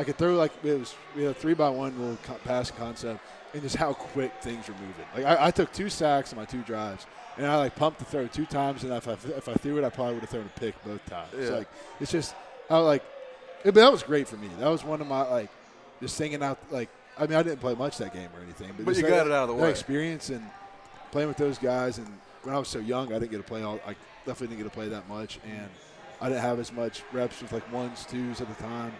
I 0.00 0.04
could 0.04 0.16
throw 0.16 0.34
like 0.34 0.52
it 0.64 0.78
was 0.78 0.94
had 1.14 1.24
a 1.24 1.34
three 1.34 1.52
by 1.54 1.68
one 1.68 1.98
little 2.00 2.16
co- 2.24 2.38
pass 2.44 2.70
concept, 2.70 3.20
and 3.52 3.62
just 3.62 3.76
how 3.76 3.92
quick 3.92 4.32
things 4.40 4.66
were 4.66 4.74
moving. 4.74 5.04
Like 5.14 5.24
I, 5.26 5.48
I 5.48 5.50
took 5.50 5.72
two 5.72 5.90
sacks 5.90 6.32
in 6.32 6.38
my 6.38 6.46
two 6.46 6.62
drives, 6.62 7.06
and 7.36 7.46
I 7.46 7.56
like 7.56 7.76
pumped 7.76 7.98
the 7.98 8.06
throw 8.06 8.26
two 8.26 8.46
times, 8.46 8.82
and 8.82 8.92
if 8.94 9.06
I 9.06 9.12
if 9.12 9.46
I 9.48 9.54
threw 9.54 9.76
it, 9.76 9.84
I 9.84 9.90
probably 9.90 10.14
would 10.14 10.22
have 10.22 10.30
thrown 10.30 10.46
a 10.56 10.58
pick 10.58 10.82
both 10.84 11.04
times. 11.04 11.28
Yeah. 11.38 11.50
Like 11.50 11.68
it's 12.00 12.10
just 12.10 12.34
how 12.70 12.82
like, 12.82 13.02
it, 13.62 13.74
but 13.74 13.74
that 13.74 13.92
was 13.92 14.02
great 14.02 14.26
for 14.26 14.36
me. 14.38 14.48
That 14.58 14.68
was 14.68 14.82
one 14.82 15.02
of 15.02 15.06
my 15.06 15.22
like, 15.22 15.50
just 16.00 16.16
singing 16.16 16.42
out 16.42 16.58
like. 16.70 16.88
I 17.18 17.26
mean, 17.26 17.36
I 17.36 17.42
didn't 17.42 17.60
play 17.60 17.74
much 17.74 17.98
that 17.98 18.14
game 18.14 18.30
or 18.34 18.42
anything, 18.42 18.68
but, 18.76 18.86
But 18.86 18.92
just 18.92 19.02
you 19.02 19.06
that- 19.10 19.16
got 19.18 19.26
it 19.26 19.32
out 19.32 19.42
of 19.50 19.54
the 19.56 19.62
way. 19.62 19.68
experience 19.68 20.30
and 20.30 20.42
playing 21.10 21.28
with 21.28 21.36
those 21.36 21.58
guys. 21.58 21.98
And 21.98 22.06
when 22.44 22.54
I 22.54 22.58
was 22.58 22.68
so 22.68 22.78
young, 22.78 23.08
I 23.12 23.18
didn't 23.18 23.32
get 23.32 23.36
to 23.36 23.42
play 23.42 23.62
all. 23.62 23.78
I 23.86 23.94
definitely 24.24 24.56
didn't 24.56 24.58
get 24.64 24.70
to 24.72 24.74
play 24.74 24.88
that 24.88 25.06
much, 25.06 25.38
and 25.44 25.68
I 26.22 26.28
didn't 26.30 26.40
have 26.40 26.58
as 26.58 26.72
much 26.72 27.02
reps 27.12 27.42
with 27.42 27.52
like 27.52 27.70
ones, 27.70 28.06
twos 28.08 28.40
at 28.40 28.48
the 28.48 28.62
time. 28.62 28.92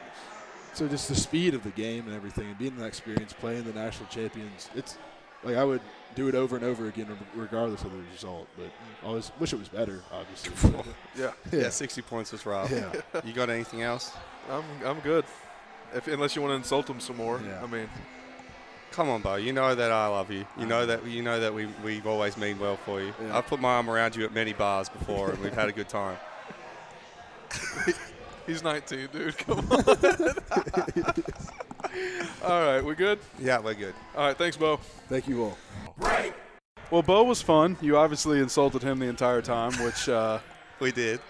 So 0.72 0.88
just 0.88 1.08
the 1.08 1.14
speed 1.14 1.54
of 1.54 1.62
the 1.62 1.70
game 1.70 2.06
and 2.06 2.14
everything, 2.14 2.46
and 2.46 2.58
being 2.58 2.76
that 2.76 2.86
experience, 2.86 3.32
playing 3.32 3.64
the 3.64 3.72
national 3.72 4.08
champions, 4.08 4.70
it's 4.74 4.96
like 5.42 5.56
I 5.56 5.64
would 5.64 5.80
do 6.14 6.28
it 6.28 6.34
over 6.34 6.56
and 6.56 6.64
over 6.64 6.88
again, 6.88 7.06
regardless 7.34 7.82
of 7.82 7.92
the 7.92 7.98
result. 8.12 8.48
But 8.56 8.70
I 9.02 9.06
always 9.06 9.32
wish 9.38 9.52
it 9.52 9.58
was 9.58 9.68
better, 9.68 10.02
obviously. 10.12 10.52
yeah. 11.18 11.32
yeah, 11.52 11.70
60 11.70 12.02
points 12.02 12.32
was 12.32 12.46
rough. 12.46 12.70
Yeah. 12.70 12.92
You 13.24 13.32
got 13.32 13.50
anything 13.50 13.82
else? 13.82 14.12
I'm 14.50 14.64
I'm 14.84 15.00
good. 15.00 15.24
If, 15.92 16.06
unless 16.06 16.36
you 16.36 16.42
want 16.42 16.52
to 16.52 16.56
insult 16.56 16.88
him 16.88 17.00
some 17.00 17.16
more. 17.16 17.40
Yeah. 17.44 17.62
I 17.62 17.66
mean, 17.66 17.88
Come 18.92 19.08
on, 19.08 19.22
Beau. 19.22 19.36
You 19.36 19.52
know 19.52 19.74
that 19.74 19.92
I 19.92 20.08
love 20.08 20.32
you. 20.32 20.44
You 20.58 20.66
know 20.66 20.84
that 20.84 21.06
you 21.06 21.22
know 21.22 21.38
that 21.38 21.54
we 21.54 21.66
we've 21.84 22.06
always 22.06 22.36
mean 22.36 22.58
well 22.58 22.76
for 22.76 23.00
you. 23.00 23.14
Yeah. 23.22 23.38
I've 23.38 23.46
put 23.46 23.60
my 23.60 23.74
arm 23.74 23.88
around 23.88 24.16
you 24.16 24.24
at 24.24 24.32
many 24.32 24.52
bars 24.52 24.88
before, 24.88 25.30
and 25.30 25.40
we've 25.40 25.54
had 25.54 25.68
a 25.68 25.72
good 25.72 25.88
time. 25.88 26.16
He's 28.50 28.64
19, 28.64 29.08
dude. 29.12 29.38
Come 29.46 29.60
on. 29.70 29.84
All 32.42 32.64
right, 32.64 32.80
we 32.84 32.96
good? 32.96 33.20
Yeah, 33.38 33.60
we're 33.60 33.74
good. 33.74 33.94
All 34.16 34.26
right, 34.26 34.36
thanks, 34.36 34.56
Beau. 34.56 34.80
Thank 35.08 35.28
you 35.28 35.44
all. 35.44 35.56
Well, 36.90 37.02
Beau 37.02 37.22
was 37.22 37.40
fun. 37.40 37.76
You 37.80 37.96
obviously 37.96 38.40
insulted 38.40 38.82
him 38.82 38.98
the 38.98 39.06
entire 39.06 39.40
time, 39.40 39.72
which 39.84 40.08
uh, 40.08 40.40
We 40.80 40.90
did. 40.90 41.20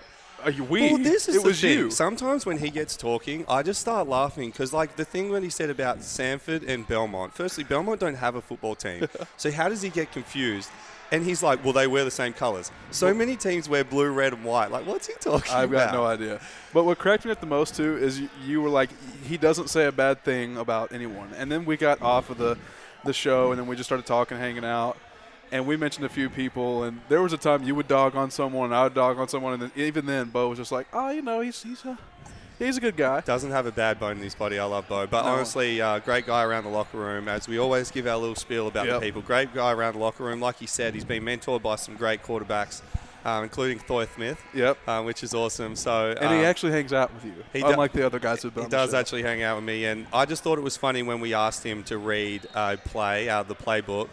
are 0.45 0.51
you 0.51 0.65
we? 0.65 0.93
Well, 0.93 0.99
this 0.99 1.29
is 1.29 1.37
it 1.37 1.43
the 1.43 1.49
was 1.49 1.61
thing. 1.61 1.79
you. 1.79 1.91
Sometimes 1.91 2.47
when 2.47 2.57
he 2.57 2.71
gets 2.71 2.97
talking, 2.97 3.45
I 3.49 3.63
just 3.63 3.83
start 3.83 4.09
laughing 4.09 4.49
because, 4.49 4.73
like, 4.73 4.97
the 4.97 5.05
thing 5.05 5.29
when 5.31 5.43
he 5.43 5.51
said 5.51 5.69
about 5.69 5.99
Samford 5.99 6.67
and 6.67 6.89
Belmont. 6.89 7.35
Firstly, 7.35 7.65
Belmont 7.65 8.01
don't 8.01 8.15
have 8.15 8.35
a 8.35 8.41
football 8.41 8.75
team, 8.75 9.07
so 9.37 9.51
how 9.51 9.69
does 9.69 9.83
he 9.83 9.91
get 9.91 10.11
confused? 10.11 10.71
And 11.13 11.25
he's 11.25 11.43
like, 11.43 11.65
"Well, 11.65 11.73
they 11.73 11.87
wear 11.87 12.05
the 12.05 12.11
same 12.11 12.33
colors. 12.33 12.71
So 12.93 13.13
many 13.13 13.37
teams 13.37 13.69
wear 13.69 13.83
blue, 13.83 14.11
red, 14.11 14.33
and 14.33 14.45
white. 14.45 14.71
Like, 14.71 14.87
what's 14.87 15.07
he 15.09 15.15
talking 15.15 15.51
about? 15.51 15.63
I've 15.63 15.71
got 15.71 15.93
no 15.93 16.07
idea. 16.07 16.41
But 16.73 16.85
what 16.85 16.99
cracked 16.99 17.25
me 17.25 17.33
up 17.33 17.41
the 17.41 17.47
most 17.47 17.75
too 17.75 17.97
is 17.97 18.21
you, 18.21 18.29
you 18.45 18.63
were 18.63 18.69
like, 18.69 18.91
he 19.25 19.37
doesn't 19.37 19.69
say 19.71 19.87
a 19.87 19.93
bad 19.93 20.23
thing 20.23 20.57
about 20.57 20.93
anyone. 20.93 21.31
And 21.37 21.51
then 21.51 21.65
we 21.65 21.77
got 21.77 22.01
off 22.01 22.31
of 22.31 22.39
the 22.39 22.57
the 23.05 23.13
show, 23.13 23.51
and 23.51 23.59
then 23.59 23.67
we 23.67 23.77
just 23.77 23.89
started 23.89 24.07
talking, 24.07 24.37
hanging 24.39 24.65
out, 24.65 24.97
and 25.51 25.67
we 25.67 25.77
mentioned 25.77 26.05
a 26.07 26.09
few 26.09 26.29
people. 26.31 26.85
And 26.85 27.01
there 27.09 27.23
was 27.23 27.33
a 27.33 27.39
time 27.39 27.63
you 27.65 27.75
would 27.75 27.89
dog 27.89 28.15
on 28.15 28.31
someone, 28.31 28.67
and 28.67 28.75
I 28.75 28.85
would 28.85 28.95
dog 28.95 29.19
on 29.19 29.27
someone, 29.29 29.55
and 29.55 29.63
then, 29.63 29.73
even 29.75 30.07
then, 30.07 30.29
Beau 30.29 30.49
was 30.49 30.59
just 30.59 30.71
like, 30.71 30.87
oh, 30.93 31.11
you 31.11 31.23
know, 31.23 31.41
he's 31.41 31.63
he's 31.63 31.85
a 31.85 31.99
he's 32.67 32.77
a 32.77 32.81
good 32.81 32.97
guy. 32.97 33.21
Doesn't 33.23 33.51
have 33.51 33.67
a 33.67 33.73
bad 33.73 33.99
bone 33.99 34.19
in 34.19 34.23
his 34.23 34.35
body. 34.35 34.59
I 34.59 34.65
love 34.65 34.89
Beau. 34.89 35.07
But 35.07 35.25
No. 35.25 35.33
honestly, 35.33 35.81
uh, 35.81 35.99
great 35.99 36.27
guy 36.27 36.45
around 36.45 36.65
the 36.65 36.71
locker 36.71 36.99
room. 36.99 37.27
As 37.29 37.49
we 37.49 37.59
always 37.59 37.91
give 37.91 38.07
our 38.07 38.17
little 38.17 38.35
spiel 38.37 38.69
about 38.69 38.87
Yep. 38.87 39.01
the 39.01 39.07
people. 39.07 39.23
Great 39.23 39.53
guy 39.55 39.73
around 39.73 39.95
the 39.95 39.99
locker 40.01 40.23
room. 40.25 40.41
Like 40.41 40.59
he 40.59 40.67
said, 40.67 40.95
he's 40.95 41.05
been 41.05 41.25
mentored 41.25 41.63
by 41.63 41.77
some 41.77 41.97
great 41.97 42.23
quarterbacks, 42.23 42.81
um, 43.25 43.43
including 43.45 43.81
Sawyer 43.87 44.07
Smith, 44.15 44.39
Yep. 44.55 44.77
um, 44.89 45.05
which 45.07 45.23
is 45.23 45.35
awesome. 45.35 45.75
So 45.77 46.15
And 46.21 46.31
he 46.33 46.39
um, 46.41 46.45
actually 46.45 46.73
hangs 46.73 46.93
out 46.93 47.13
with 47.15 47.25
you, 47.25 47.35
he 47.53 47.61
do- 47.61 47.67
unlike 47.67 47.93
the 47.93 48.05
other 48.07 48.19
guys 48.19 48.43
who've 48.43 48.55
been 48.55 48.65
He 48.65 48.71
does 48.71 48.95
actually 48.95 49.23
hang 49.23 49.43
out 49.43 49.57
with 49.57 49.65
me, 49.65 49.85
and 49.87 50.07
I 50.13 50.25
just 50.25 50.43
thought 50.43 50.57
it 50.59 50.65
was 50.65 50.77
funny 50.77 51.03
when 51.03 51.21
we 51.21 51.35
asked 51.35 51.65
him 51.65 51.83
to 51.85 51.99
read 51.99 52.47
a 52.55 52.77
play 52.77 53.29
out 53.29 53.43
of 53.43 53.49
the 53.49 53.55
playbook. 53.57 54.09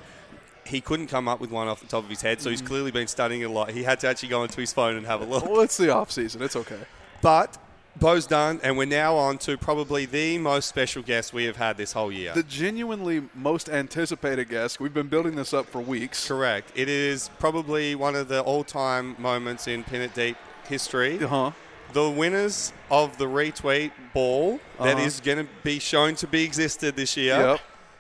He 0.66 0.82
couldn't 0.82 1.08
come 1.08 1.30
up 1.30 1.40
with 1.40 1.50
one 1.50 1.70
off 1.70 1.80
the 1.80 1.88
top 1.88 2.04
of 2.04 2.10
his 2.10 2.22
head, 2.22 2.42
so 2.42 2.50
Mm. 2.50 2.52
he's 2.52 2.62
clearly 2.62 2.92
been 2.92 3.08
studying 3.08 3.46
a 3.46 3.50
lot. 3.50 3.72
He 3.72 3.84
had 3.84 4.02
to 4.02 4.08
actually 4.10 4.28
go 4.30 4.44
into 4.44 4.60
his 4.60 4.74
phone 4.74 4.98
and 4.98 5.06
have 5.06 5.22
a 5.22 5.26
look. 5.26 5.46
Well, 5.50 5.62
it's 5.62 5.78
the 5.78 5.90
off 5.94 6.12
season. 6.12 6.42
It's 6.42 6.58
okay. 6.58 6.80
But 7.22 7.58
Beau's 8.00 8.28
done, 8.28 8.60
and 8.64 8.78
we're 8.78 8.86
now 8.86 9.16
on 9.16 9.38
to 9.40 9.58
probably 9.58 10.06
the 10.06 10.38
most 10.38 10.68
special 10.68 11.02
guest 11.02 11.34
we 11.34 11.46
have 11.46 11.56
had 11.56 11.78
this 11.78 11.94
whole 11.94 12.12
year. 12.12 12.34
The 12.34 12.44
genuinely 12.44 13.24
most 13.34 13.70
anticipated 13.70 14.50
guest. 14.50 14.80
We've 14.80 14.94
been 14.94 15.08
building 15.08 15.36
this 15.36 15.54
up 15.54 15.66
for 15.68 15.82
weeks. 15.82 16.28
Correct. 16.28 16.72
It 16.76 16.90
is 16.90 17.30
probably 17.40 17.96
one 17.96 18.16
of 18.16 18.28
the 18.28 18.42
all-time 18.42 19.16
moments 19.18 19.68
in 19.68 19.84
Pin 19.84 20.02
It 20.02 20.14
Deep 20.14 20.38
history. 20.68 21.24
Uh 21.24 21.28
huh. 21.28 21.52
The 21.94 22.10
winners 22.10 22.74
of 22.92 23.18
the 23.18 23.26
retweet 23.26 23.92
ball 24.14 24.60
that 24.80 24.98
Uh-huh. 24.98 25.06
is 25.06 25.20
going 25.22 25.38
to 25.40 25.48
be 25.64 25.80
shown 25.80 26.16
to 26.16 26.28
be 26.28 26.44
existed 26.44 26.96
this 26.96 27.16
year. 27.18 27.40
Yep. 27.40 27.60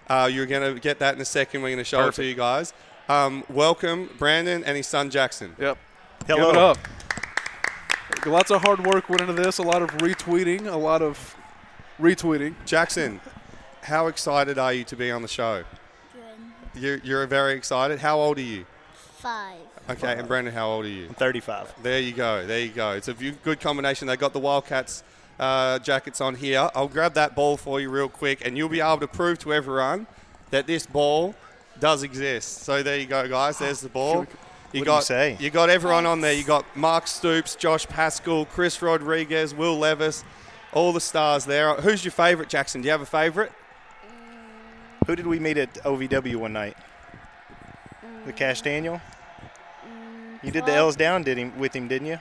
Uh, 0.09 0.29
you're 0.31 0.45
going 0.45 0.73
to 0.75 0.79
get 0.79 0.99
that 0.99 1.15
in 1.15 1.21
a 1.21 1.25
second. 1.25 1.61
We're 1.61 1.69
going 1.69 1.77
to 1.79 1.83
show 1.83 2.07
it 2.07 2.13
to 2.15 2.23
you 2.23 2.35
guys. 2.35 2.73
Um, 3.09 3.43
welcome, 3.49 4.09
Brandon 4.19 4.63
and 4.63 4.75
his 4.77 4.87
son 4.87 5.09
Jackson. 5.09 5.55
Yep. 5.57 5.77
Hello. 6.27 6.73
Give 8.17 8.27
it 8.27 8.29
up. 8.29 8.33
Lots 8.33 8.51
of 8.51 8.61
hard 8.61 8.85
work 8.85 9.09
went 9.09 9.21
into 9.21 9.33
this. 9.33 9.57
A 9.57 9.63
lot 9.63 9.81
of 9.81 9.89
retweeting. 9.97 10.71
A 10.71 10.75
lot 10.75 11.01
of 11.01 11.35
retweeting. 11.99 12.55
Jackson, 12.65 13.19
how 13.81 14.07
excited 14.07 14.57
are 14.57 14.73
you 14.73 14.83
to 14.85 14.95
be 14.95 15.11
on 15.11 15.21
the 15.21 15.27
show? 15.27 15.63
Good. 16.13 16.81
You're, 16.81 16.97
you're 16.97 17.27
very 17.27 17.53
excited. 17.53 17.99
How 17.99 18.19
old 18.19 18.37
are 18.37 18.41
you? 18.41 18.65
Five. 18.93 19.59
Okay, 19.89 20.15
and 20.17 20.27
Brandon, 20.27 20.53
how 20.53 20.67
old 20.69 20.85
are 20.85 20.89
you? 20.89 21.07
I'm 21.07 21.13
35. 21.13 21.73
There 21.81 21.99
you 21.99 22.11
go. 22.11 22.45
There 22.45 22.59
you 22.59 22.69
go. 22.69 22.91
It's 22.91 23.07
a 23.07 23.13
good 23.13 23.59
combination. 23.59 24.07
They 24.07 24.17
got 24.17 24.33
the 24.33 24.39
Wildcats 24.39 25.03
uh, 25.39 25.79
jackets 25.79 26.19
on 26.19 26.35
here. 26.35 26.69
I'll 26.75 26.89
grab 26.89 27.13
that 27.13 27.35
ball 27.35 27.55
for 27.57 27.79
you 27.79 27.89
real 27.89 28.09
quick, 28.09 28.45
and 28.45 28.57
you'll 28.57 28.69
be 28.69 28.81
able 28.81 28.97
to 28.97 29.07
prove 29.07 29.39
to 29.39 29.53
everyone 29.53 30.07
that 30.49 30.67
this 30.67 30.85
ball 30.85 31.35
does 31.79 32.03
exist. 32.03 32.63
So 32.63 32.83
there 32.83 32.99
you 32.99 33.05
go, 33.05 33.27
guys. 33.27 33.59
There's 33.59 33.81
the 33.81 33.89
ball. 33.89 34.27
You 34.77 34.81
What 34.81 34.85
do 34.85 34.91
you 34.91 34.97
got 34.97 35.03
say? 35.05 35.37
you 35.39 35.49
got 35.49 35.69
everyone 35.71 36.05
on 36.05 36.21
there. 36.21 36.33
You 36.33 36.43
got 36.43 36.63
Mark 36.75 37.07
Stoops, 37.07 37.55
Josh 37.55 37.87
Paschal, 37.87 38.45
Chris 38.45 38.79
Rodriguez, 38.79 39.55
Will 39.55 39.75
Levis, 39.75 40.23
all 40.71 40.93
the 40.93 41.01
stars 41.01 41.45
there. 41.45 41.73
Who's 41.75 42.05
your 42.05 42.11
favourite, 42.11 42.47
Jackson? 42.47 42.81
Do 42.81 42.85
you 42.85 42.91
have 42.91 43.01
a 43.01 43.05
favourite? 43.05 43.49
Mm. 43.49 45.07
Who 45.07 45.15
did 45.15 45.25
we 45.25 45.39
meet 45.39 45.57
at 45.57 45.73
OVW 45.83 46.35
one 46.35 46.53
night? 46.53 46.77
The 48.25 48.33
mm. 48.33 48.35
Kash 48.35 48.61
Daniel? 48.61 49.01
Mm, 49.83 50.43
you 50.43 50.51
did 50.51 50.67
the 50.67 50.73
L's 50.73 50.95
down 50.95 51.23
did 51.23 51.39
him 51.39 51.57
with 51.57 51.75
him, 51.75 51.87
didn't 51.87 52.07
you? 52.07 52.19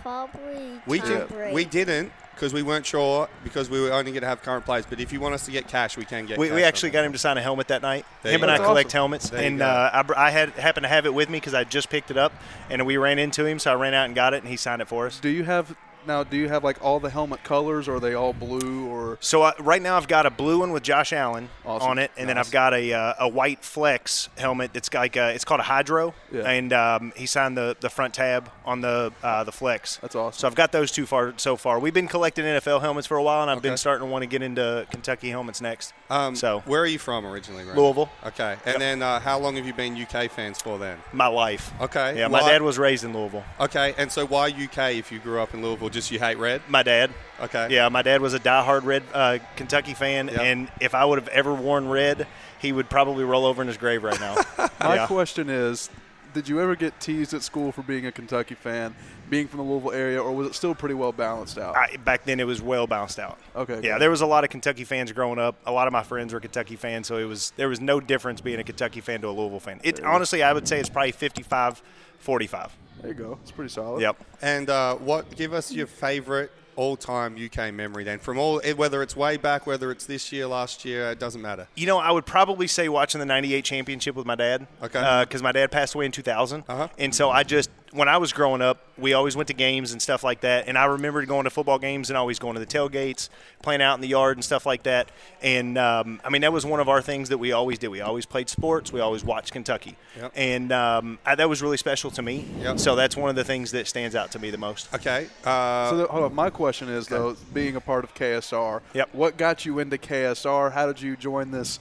Probably 0.00 0.80
We 0.86 1.00
did, 1.00 1.52
we 1.52 1.66
didn't 1.66 2.10
because 2.34 2.52
we 2.52 2.62
weren't 2.62 2.86
sure 2.86 3.28
because 3.44 3.70
we 3.70 3.80
were 3.80 3.92
only 3.92 4.12
going 4.12 4.22
to 4.22 4.26
have 4.26 4.42
current 4.42 4.64
players. 4.64 4.86
But 4.86 5.00
if 5.00 5.12
you 5.12 5.20
want 5.20 5.34
us 5.34 5.44
to 5.46 5.50
get 5.50 5.68
Kash, 5.68 5.96
we 5.96 6.04
can 6.04 6.26
get. 6.26 6.38
We, 6.38 6.48
Kash 6.48 6.56
we 6.56 6.62
actually 6.64 6.90
them. 6.90 6.94
got 6.94 7.04
him 7.06 7.12
to 7.12 7.18
sign 7.18 7.38
a 7.38 7.42
helmet 7.42 7.68
that 7.68 7.82
night. 7.82 8.04
There 8.22 8.32
him 8.32 8.40
you 8.40 8.44
and 8.44 8.50
I 8.50 8.58
go. 8.58 8.64
collect 8.64 8.88
awesome. 8.88 8.98
helmets, 8.98 9.30
There 9.30 9.42
and 9.42 9.62
uh, 9.62 9.90
I, 10.16 10.26
I 10.28 10.30
had 10.30 10.50
happened 10.50 10.84
to 10.84 10.88
have 10.88 11.06
it 11.06 11.14
with 11.14 11.28
me 11.28 11.38
because 11.38 11.54
I 11.54 11.64
just 11.64 11.90
picked 11.90 12.10
it 12.10 12.16
up, 12.16 12.32
and 12.70 12.84
we 12.86 12.96
ran 12.96 13.18
into 13.18 13.44
him, 13.44 13.58
so 13.58 13.72
I 13.72 13.74
ran 13.74 13.94
out 13.94 14.06
and 14.06 14.14
got 14.14 14.34
it, 14.34 14.38
and 14.42 14.48
he 14.48 14.56
signed 14.56 14.82
it 14.82 14.88
for 14.88 15.06
us. 15.06 15.20
Do 15.20 15.28
you 15.28 15.44
have 15.44 15.76
now? 16.06 16.24
Do 16.24 16.36
you 16.36 16.48
have 16.48 16.64
like 16.64 16.82
all 16.84 17.00
the 17.00 17.10
helmet 17.10 17.42
colors? 17.44 17.88
Or 17.88 17.96
are 17.96 18.00
they 18.00 18.14
all 18.14 18.32
blue? 18.32 18.86
Or 18.88 19.18
So 19.20 19.42
uh, 19.42 19.52
right 19.60 19.80
now 19.82 19.96
I've 19.96 20.08
got 20.08 20.26
a 20.26 20.30
blue 20.30 20.60
one 20.60 20.72
with 20.72 20.82
Josh 20.82 21.12
Allen 21.12 21.48
Awesome. 21.64 21.88
on 21.90 21.98
it, 21.98 22.10
and 22.16 22.28
then 22.28 22.38
I've 22.38 22.50
got 22.50 22.74
a, 22.74 22.92
uh, 22.92 23.14
a 23.20 23.28
white 23.28 23.64
flex 23.64 24.28
helmet 24.38 24.72
that's 24.72 24.92
like 24.92 25.16
a, 25.16 25.30
it's 25.34 25.44
called 25.44 25.60
a 25.60 25.64
Hydro, 25.64 26.14
Yeah. 26.32 26.42
and 26.42 26.72
um, 26.72 27.12
he 27.16 27.26
signed 27.26 27.56
the, 27.56 27.76
the 27.80 27.90
front 27.90 28.14
tab 28.14 28.50
on 28.64 28.80
the 28.80 29.12
uh, 29.22 29.44
the 29.44 29.52
flex. 29.52 29.96
That's 29.98 30.14
awesome. 30.14 30.38
So 30.40 30.46
I've 30.48 30.54
got 30.54 30.72
those 30.72 30.90
two 30.92 31.06
far 31.06 31.34
so 31.36 31.56
far. 31.56 31.78
We've 31.78 31.94
been 31.94 32.08
collecting 32.08 32.44
NFL 32.44 32.80
helmets 32.80 33.06
for 33.06 33.16
a 33.16 33.22
while, 33.22 33.42
and 33.42 33.50
I've 33.50 33.58
Okay. 33.58 33.68
been 33.70 33.76
starting 33.76 34.06
to 34.06 34.10
want 34.12 34.22
to 34.22 34.26
get 34.26 34.42
into 34.42 34.86
Kentucky 34.90 35.30
helmets 35.30 35.60
next. 35.60 35.92
Um, 36.12 36.36
so 36.36 36.60
where 36.66 36.82
are 36.82 36.86
you 36.86 36.98
from 36.98 37.24
originally? 37.26 37.64
Brandon? 37.64 37.82
Louisville, 37.82 38.10
Okay, 38.26 38.56
and 38.66 38.80
then 38.82 39.00
uh, 39.02 39.18
how 39.18 39.38
long 39.38 39.56
have 39.56 39.66
you 39.66 39.72
been 39.72 40.00
UK 40.00 40.30
fans 40.30 40.60
for 40.60 40.78
then? 40.78 40.98
my 41.12 41.26
life. 41.26 41.72
Okay, 41.80 42.18
Yeah, 42.18 42.28
my 42.28 42.42
why- 42.42 42.50
dad 42.50 42.60
was 42.62 42.78
raised 42.78 43.02
in 43.04 43.14
Louisville. 43.14 43.44
Okay, 43.58 43.94
and 43.96 44.12
so 44.12 44.26
why 44.26 44.48
UK 44.48 44.92
if 44.96 45.10
you 45.10 45.18
grew 45.18 45.40
up 45.40 45.54
in 45.54 45.62
Louisville? 45.62 45.88
Just 45.88 46.10
you 46.10 46.18
hate 46.18 46.36
red? 46.36 46.60
My 46.68 46.82
dad. 46.82 47.10
Okay. 47.40 47.68
Yeah, 47.70 47.88
my 47.88 48.02
dad 48.02 48.20
was 48.20 48.34
a 48.34 48.38
diehard 48.38 48.84
red 48.84 49.02
uh, 49.14 49.38
Kentucky 49.56 49.94
fan, 49.94 50.28
Yep. 50.28 50.38
and 50.40 50.70
if 50.80 50.94
I 50.94 51.04
would 51.06 51.18
have 51.18 51.28
ever 51.28 51.54
worn 51.54 51.88
red, 51.88 52.26
he 52.60 52.72
would 52.72 52.90
probably 52.90 53.24
roll 53.24 53.46
over 53.46 53.62
in 53.62 53.68
his 53.68 53.78
grave 53.78 54.02
right 54.04 54.20
now. 54.20 54.36
my 54.80 54.96
yeah. 54.96 55.06
question 55.06 55.48
is, 55.48 55.88
did 56.34 56.46
you 56.48 56.60
ever 56.60 56.76
get 56.76 57.00
teased 57.00 57.32
at 57.34 57.42
school 57.42 57.72
for 57.72 57.82
being 57.82 58.06
a 58.06 58.12
Kentucky 58.12 58.54
fan, 58.54 58.94
being 59.32 59.48
from 59.48 59.58
the 59.60 59.64
Louisville 59.64 59.92
area, 59.92 60.22
or 60.22 60.30
was 60.32 60.46
it 60.46 60.54
still 60.54 60.74
pretty 60.74 60.94
well 60.94 61.10
balanced 61.10 61.56
out? 61.58 61.74
I, 61.74 61.96
back 61.96 62.24
then, 62.26 62.38
it 62.38 62.46
was 62.46 62.60
well 62.60 62.86
balanced 62.86 63.18
out. 63.18 63.38
Okay, 63.56 63.76
Yeah, 63.76 63.94
good. 63.94 64.02
there 64.02 64.10
was 64.10 64.20
a 64.20 64.26
lot 64.26 64.44
of 64.44 64.50
Kentucky 64.50 64.84
fans 64.84 65.10
growing 65.10 65.38
up. 65.38 65.56
A 65.64 65.72
lot 65.72 65.86
of 65.86 65.92
my 65.94 66.02
friends 66.02 66.34
were 66.34 66.38
Kentucky 66.40 66.76
fans, 66.76 67.06
so 67.06 67.16
it 67.16 67.24
was 67.24 67.52
there 67.56 67.68
was 67.68 67.80
no 67.80 67.98
difference 67.98 68.42
being 68.42 68.60
a 68.60 68.64
Kentucky 68.64 69.00
fan 69.00 69.22
to 69.22 69.28
a 69.28 69.30
Louisville 69.32 69.58
fan. 69.58 69.80
It 69.82 70.04
honestly, 70.04 70.42
I 70.42 70.52
would 70.52 70.68
say 70.68 70.78
it's 70.78 70.90
probably 70.90 71.12
55, 71.12 71.82
45. 72.18 72.76
there 73.00 73.08
you 73.10 73.14
go. 73.14 73.38
It's 73.42 73.50
pretty 73.50 73.70
solid. 73.70 74.02
Yep. 74.02 74.16
And 74.42 74.68
uh, 74.68 74.96
what? 74.96 75.34
Give 75.34 75.54
us 75.54 75.72
your 75.72 75.86
favourite 75.86 76.50
all-time 76.76 77.36
UK 77.42 77.72
memory 77.72 78.02
then, 78.04 78.18
from 78.18 78.38
all 78.38 78.60
eh, 78.64 78.72
whether 78.72 79.02
it's 79.02 79.14
way 79.16 79.36
back, 79.36 79.66
whether 79.66 79.90
it's 79.90 80.06
this 80.06 80.30
year, 80.32 80.46
last 80.46 80.84
year, 80.86 81.10
it 81.10 81.18
doesn't 81.18 81.42
matter. 81.42 81.66
You 81.74 81.86
know, 81.86 81.98
I 81.98 82.10
would 82.10 82.24
probably 82.26 82.66
say 82.66 82.88
watching 82.88 83.18
the 83.18 83.26
'98 83.26 83.64
championship 83.64 84.14
with 84.14 84.26
my 84.26 84.34
dad. 84.34 84.66
Okay. 84.82 85.24
Because 85.24 85.42
my 85.42 85.52
dad 85.52 85.70
passed 85.70 85.94
away 85.94 86.04
in 86.06 86.12
2000, 86.12 86.64
Uh-huh. 86.68 86.88
and 86.98 87.14
so 87.14 87.30
I 87.30 87.42
just 87.42 87.70
when 87.92 88.08
I 88.08 88.16
was 88.16 88.32
growing 88.32 88.62
up, 88.62 88.78
we 88.96 89.12
always 89.12 89.36
went 89.36 89.48
to 89.48 89.54
games 89.54 89.92
and 89.92 90.00
stuff 90.00 90.24
like 90.24 90.40
that. 90.40 90.66
And 90.66 90.78
I 90.78 90.86
remember 90.86 91.24
going 91.26 91.44
to 91.44 91.50
football 91.50 91.78
games 91.78 92.08
and 92.08 92.16
always 92.16 92.38
going 92.38 92.54
to 92.54 92.60
the 92.60 92.66
tailgates, 92.66 93.28
playing 93.62 93.82
out 93.82 93.94
in 93.96 94.00
the 94.00 94.08
yard 94.08 94.36
and 94.38 94.44
stuff 94.44 94.64
like 94.64 94.84
that. 94.84 95.10
And 95.42 95.76
um, 95.76 96.20
I 96.24 96.30
mean, 96.30 96.40
that 96.42 96.52
was 96.52 96.64
one 96.64 96.80
of 96.80 96.88
our 96.88 97.02
things 97.02 97.28
that 97.28 97.36
we 97.38 97.52
always 97.52 97.78
did. 97.78 97.88
We 97.88 98.00
always 98.00 98.24
played 98.24 98.48
sports. 98.48 98.92
We 98.92 99.00
always 99.00 99.22
watched 99.24 99.52
Kentucky, 99.52 99.96
Yep. 100.16 100.32
and 100.36 100.72
um, 100.72 101.18
I, 101.26 101.34
that 101.34 101.48
was 101.48 101.60
really 101.62 101.76
special 101.76 102.10
to 102.12 102.22
me. 102.22 102.46
Yep. 102.60 102.78
So 102.78 102.96
that's 102.96 103.16
one 103.16 103.28
of 103.30 103.36
the 103.36 103.44
things 103.44 103.72
that 103.72 103.86
stands 103.86 104.14
out 104.16 104.32
to 104.32 104.38
me 104.38 104.50
the 104.50 104.58
most. 104.58 104.92
Okay. 104.94 105.26
Uh, 105.44 105.90
So 105.90 105.96
the, 105.98 106.06
hold 106.06 106.24
on. 106.24 106.34
My 106.34 106.48
question 106.50 106.88
is 106.88 107.08
though, 107.08 107.36
being 107.52 107.76
a 107.76 107.80
part 107.80 108.04
of 108.04 108.14
KSR, 108.14 108.80
Yep. 108.94 109.10
what 109.12 109.36
got 109.36 109.66
you 109.66 109.78
into 109.80 109.98
KSR? 109.98 110.72
How 110.72 110.86
did 110.86 111.00
you 111.00 111.16
join 111.16 111.50
this? 111.50 111.78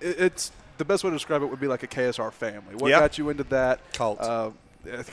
It, 0.00 0.18
it's 0.20 0.52
the 0.78 0.84
best 0.86 1.04
way 1.04 1.10
to 1.10 1.16
describe 1.16 1.42
it 1.42 1.46
would 1.50 1.60
be 1.60 1.66
like 1.68 1.82
a 1.82 1.86
KSR 1.86 2.32
family. 2.32 2.74
What 2.76 2.88
Yep. 2.88 3.00
got 3.00 3.18
you 3.18 3.28
into 3.28 3.44
that 3.44 3.80
Cult. 3.92 4.18
Uh, 4.20 4.50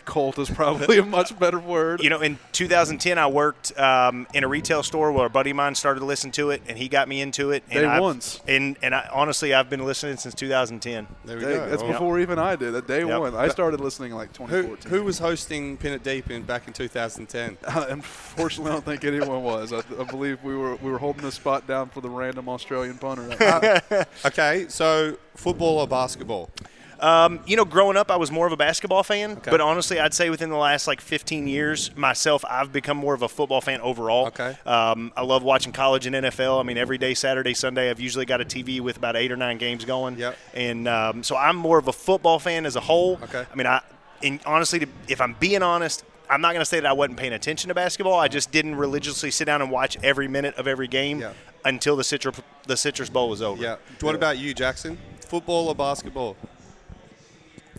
cult 0.05 0.39
is 0.39 0.49
probably 0.49 0.97
a 0.97 1.03
much 1.05 1.37
better 1.37 1.59
word. 1.59 2.01
You 2.01 2.09
know, 2.09 2.21
in 2.21 2.37
2010, 2.53 3.17
I 3.17 3.27
worked 3.27 3.77
um, 3.77 4.25
in 4.33 4.43
a 4.43 4.47
retail 4.47 4.81
store 4.83 5.11
where 5.11 5.25
a 5.25 5.29
buddy 5.29 5.49
of 5.51 5.55
mine 5.57 5.75
started 5.75 5.99
to 5.99 6.05
listen 6.05 6.31
to 6.31 6.51
it, 6.51 6.61
and 6.67 6.77
he 6.77 6.87
got 6.87 7.07
me 7.07 7.21
into 7.21 7.51
it. 7.51 7.63
And 7.69 7.81
Day 7.81 7.85
I've- 7.85 8.01
ones. 8.01 8.39
And 8.47 8.77
and 8.81 8.95
I, 8.95 9.09
honestly, 9.11 9.53
I've 9.53 9.69
been 9.69 9.85
listening 9.85 10.17
since 10.17 10.33
2010. 10.35 11.07
there 11.25 11.37
we 11.37 11.43
Hey, 11.43 11.53
go. 11.55 11.69
that's 11.69 11.83
Well, 11.83 11.91
before 11.91 12.19
even 12.19 12.39
I 12.39 12.55
did. 12.55 12.71
That 12.73 12.87
day 12.87 13.05
Yep. 13.05 13.19
one, 13.19 13.35
I 13.35 13.47
started 13.49 13.79
listening 13.81 14.11
in 14.11 14.17
like 14.17 14.29
Who, 14.37 14.45
2014. 14.47 14.91
who 14.91 15.03
was 15.03 15.19
hosting 15.19 15.77
Pin 15.77 15.93
It 15.93 16.03
Deep 16.03 16.31
in 16.31 16.43
back 16.43 16.67
in 16.67 16.73
2010? 16.73 17.57
Unfortunately, 17.89 18.71
I 18.71 18.75
don't 18.75 18.85
think 18.85 19.03
anyone 19.03 19.43
was. 19.43 19.73
I, 19.73 19.79
I 19.99 20.03
believe 20.03 20.41
we 20.43 20.55
were 20.55 20.75
we 20.77 20.91
were 20.91 20.97
holding 20.99 21.23
the 21.23 21.31
spot 21.31 21.67
down 21.67 21.89
for 21.89 22.01
the 22.01 22.09
random 22.09 22.47
Australian 22.49 22.97
punter. 22.97 23.27
Okay, 24.25 24.65
so 24.69 25.17
football 25.35 25.79
or 25.79 25.87
basketball? 25.87 26.49
Um, 26.99 27.39
you 27.45 27.55
know, 27.55 27.65
growing 27.65 27.95
up, 27.97 28.09
I 28.09 28.15
was 28.15 28.31
more 28.31 28.47
of 28.47 28.53
a 28.53 28.57
basketball 28.57 29.03
fan, 29.03 29.33
Okay. 29.33 29.51
but 29.51 29.61
honestly, 29.61 29.99
I'd 29.99 30.13
say 30.13 30.29
within 30.29 30.49
the 30.49 30.57
last 30.57 30.87
like 30.87 30.99
15 30.99 31.47
years, 31.47 31.95
myself, 31.95 32.43
I've 32.49 32.71
become 32.73 32.97
more 32.97 33.13
of 33.13 33.21
a 33.21 33.27
football 33.29 33.61
fan 33.61 33.81
overall. 33.81 34.27
Okay. 34.27 34.55
Um, 34.65 35.11
I 35.15 35.21
love 35.23 35.43
watching 35.43 35.71
college 35.73 36.05
and 36.07 36.15
NFL. 36.15 36.59
I 36.59 36.63
mean, 36.63 36.77
every 36.77 36.97
day, 36.97 37.13
Saturday, 37.13 37.53
Sunday, 37.53 37.89
I've 37.89 37.99
usually 37.99 38.25
got 38.25 38.41
a 38.41 38.45
TV 38.45 38.79
with 38.81 38.97
about 38.97 39.15
eight 39.15 39.31
or 39.31 39.37
nine 39.37 39.57
games 39.57 39.85
going. 39.85 40.17
Yep. 40.17 40.37
And 40.55 40.87
um, 40.87 41.23
so 41.23 41.35
I'm 41.37 41.55
more 41.55 41.77
of 41.77 41.87
a 41.87 41.93
football 41.93 42.39
fan 42.39 42.65
as 42.65 42.75
a 42.75 42.81
whole. 42.81 43.19
Okay. 43.23 43.45
I 43.51 43.55
mean, 43.55 43.67
I, 43.67 43.81
and 44.23 44.39
honestly, 44.45 44.79
to- 44.79 44.87
if 45.07 45.21
I'm 45.21 45.33
being 45.39 45.61
honest, 45.61 46.03
I'm 46.29 46.41
not 46.41 46.49
going 46.53 46.61
to 46.61 46.65
say 46.65 46.79
that 46.79 46.87
I 46.89 46.93
wasn't 46.93 47.17
paying 47.17 47.33
attention 47.33 47.69
to 47.69 47.73
basketball. 47.75 48.19
I 48.19 48.27
just 48.27 48.51
didn't 48.51 48.75
religiously 48.75 49.31
sit 49.31 49.45
down 49.45 49.61
and 49.61 49.71
watch 49.71 49.97
every 50.03 50.27
minute 50.27 50.55
of 50.55 50.67
every 50.67 50.87
game 50.87 51.19
Yeah. 51.21 51.33
until 51.63 51.95
the 51.95 52.03
citrus 52.03 52.41
the 52.65 52.75
citrus 52.75 53.09
bowl 53.09 53.29
was 53.29 53.41
over. 53.41 53.61
Yeah. 53.63 53.75
What 54.01 54.13
about 54.15 54.37
you, 54.37 54.53
Jackson? 54.53 54.97
Football 55.21 55.69
or 55.69 55.75
basketball? 55.75 56.35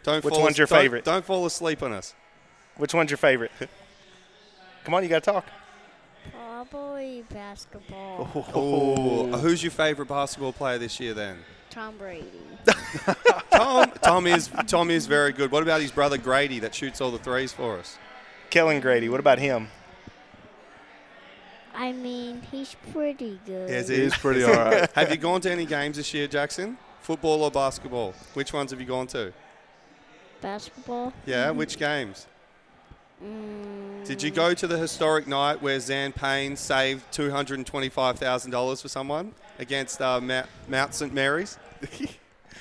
Don't 0.09 0.25
Which 0.25 0.33
fall 0.35 0.43
one's 0.43 0.57
your 0.57 0.67
don't- 0.67 0.79
favorite? 0.81 1.05
Don't 1.05 1.25
fall 1.25 1.45
asleep 1.45 1.83
on 1.83 1.93
us. 1.93 2.15
Which 2.79 2.95
one's 2.95 3.11
your 3.11 3.19
favorite? 3.19 3.51
Come 4.85 4.95
on, 4.95 5.03
you 5.03 5.09
got 5.11 5.23
to 5.23 5.31
talk. 5.33 5.47
Probably 6.33 7.25
basketball. 7.31 8.31
Oh, 8.55 9.27
who's 9.39 9.63
your 9.63 9.71
favorite 9.71 10.09
basketball 10.09 10.55
player 10.55 10.79
this 10.79 10.99
year 10.99 11.13
then? 11.13 11.37
Tom 11.69 11.99
Brady. 11.99 12.25
Tom. 13.51 13.93
Tom 14.03 14.27
is 14.27 14.49
Tom 14.67 14.91
is 14.91 15.07
very 15.07 15.33
good. 15.33 15.51
What 15.53 15.63
about 15.63 15.83
his 15.83 15.93
brother 15.93 16.17
Grady 16.17 16.59
that 16.61 16.75
shoots 16.75 17.03
all 17.03 17.11
the 17.11 17.19
threes 17.19 17.53
for 17.53 17.79
us? 17.79 17.99
Kellen 18.49 18.81
Grady. 18.81 19.11
What 19.11 19.21
about 19.21 19.39
him? 19.39 19.69
I 21.75 21.93
mean, 21.93 22.41
he's 22.51 22.75
pretty 22.93 23.39
good. 23.45 23.69
Is 23.71 23.89
He's 23.89 24.17
pretty 24.17 24.43
all 24.43 24.53
right. 24.55 24.91
Have 24.93 25.11
you 25.11 25.19
gone 25.19 25.43
to 25.43 25.51
any 25.53 25.67
games 25.67 25.99
this 25.99 26.13
year, 26.15 26.27
Jackson? 26.27 26.79
Football 27.03 27.43
or 27.43 27.51
basketball? 27.51 28.15
Which 28.33 28.53
ones 28.55 28.71
have 28.71 28.81
you 28.81 28.87
gone 28.87 29.07
to? 29.09 29.33
Basketball. 30.41 31.13
Yeah, 31.27 31.51
which 31.51 31.79
games? 31.79 32.27
Mm, 33.25 34.07
Did 34.07 34.23
you 34.23 34.31
go 34.31 34.55
to 34.55 34.67
the 34.67 34.79
historic 34.79 35.27
night 35.27 35.61
where 35.61 35.81
Zan 35.81 36.13
Payne 36.13 36.55
saved 36.57 37.03
two 37.13 37.31
hundred 37.31 37.59
and 37.59 37.67
twenty-five 37.67 38.19
thousand 38.19 38.53
dollars 38.53 38.81
for 38.81 38.89
someone 38.89 39.33
against 39.59 40.01
uh, 40.01 40.21
Mount, 40.21 40.47
Mount 40.69 40.95
St 40.95 41.13
Mary's? 41.13 41.59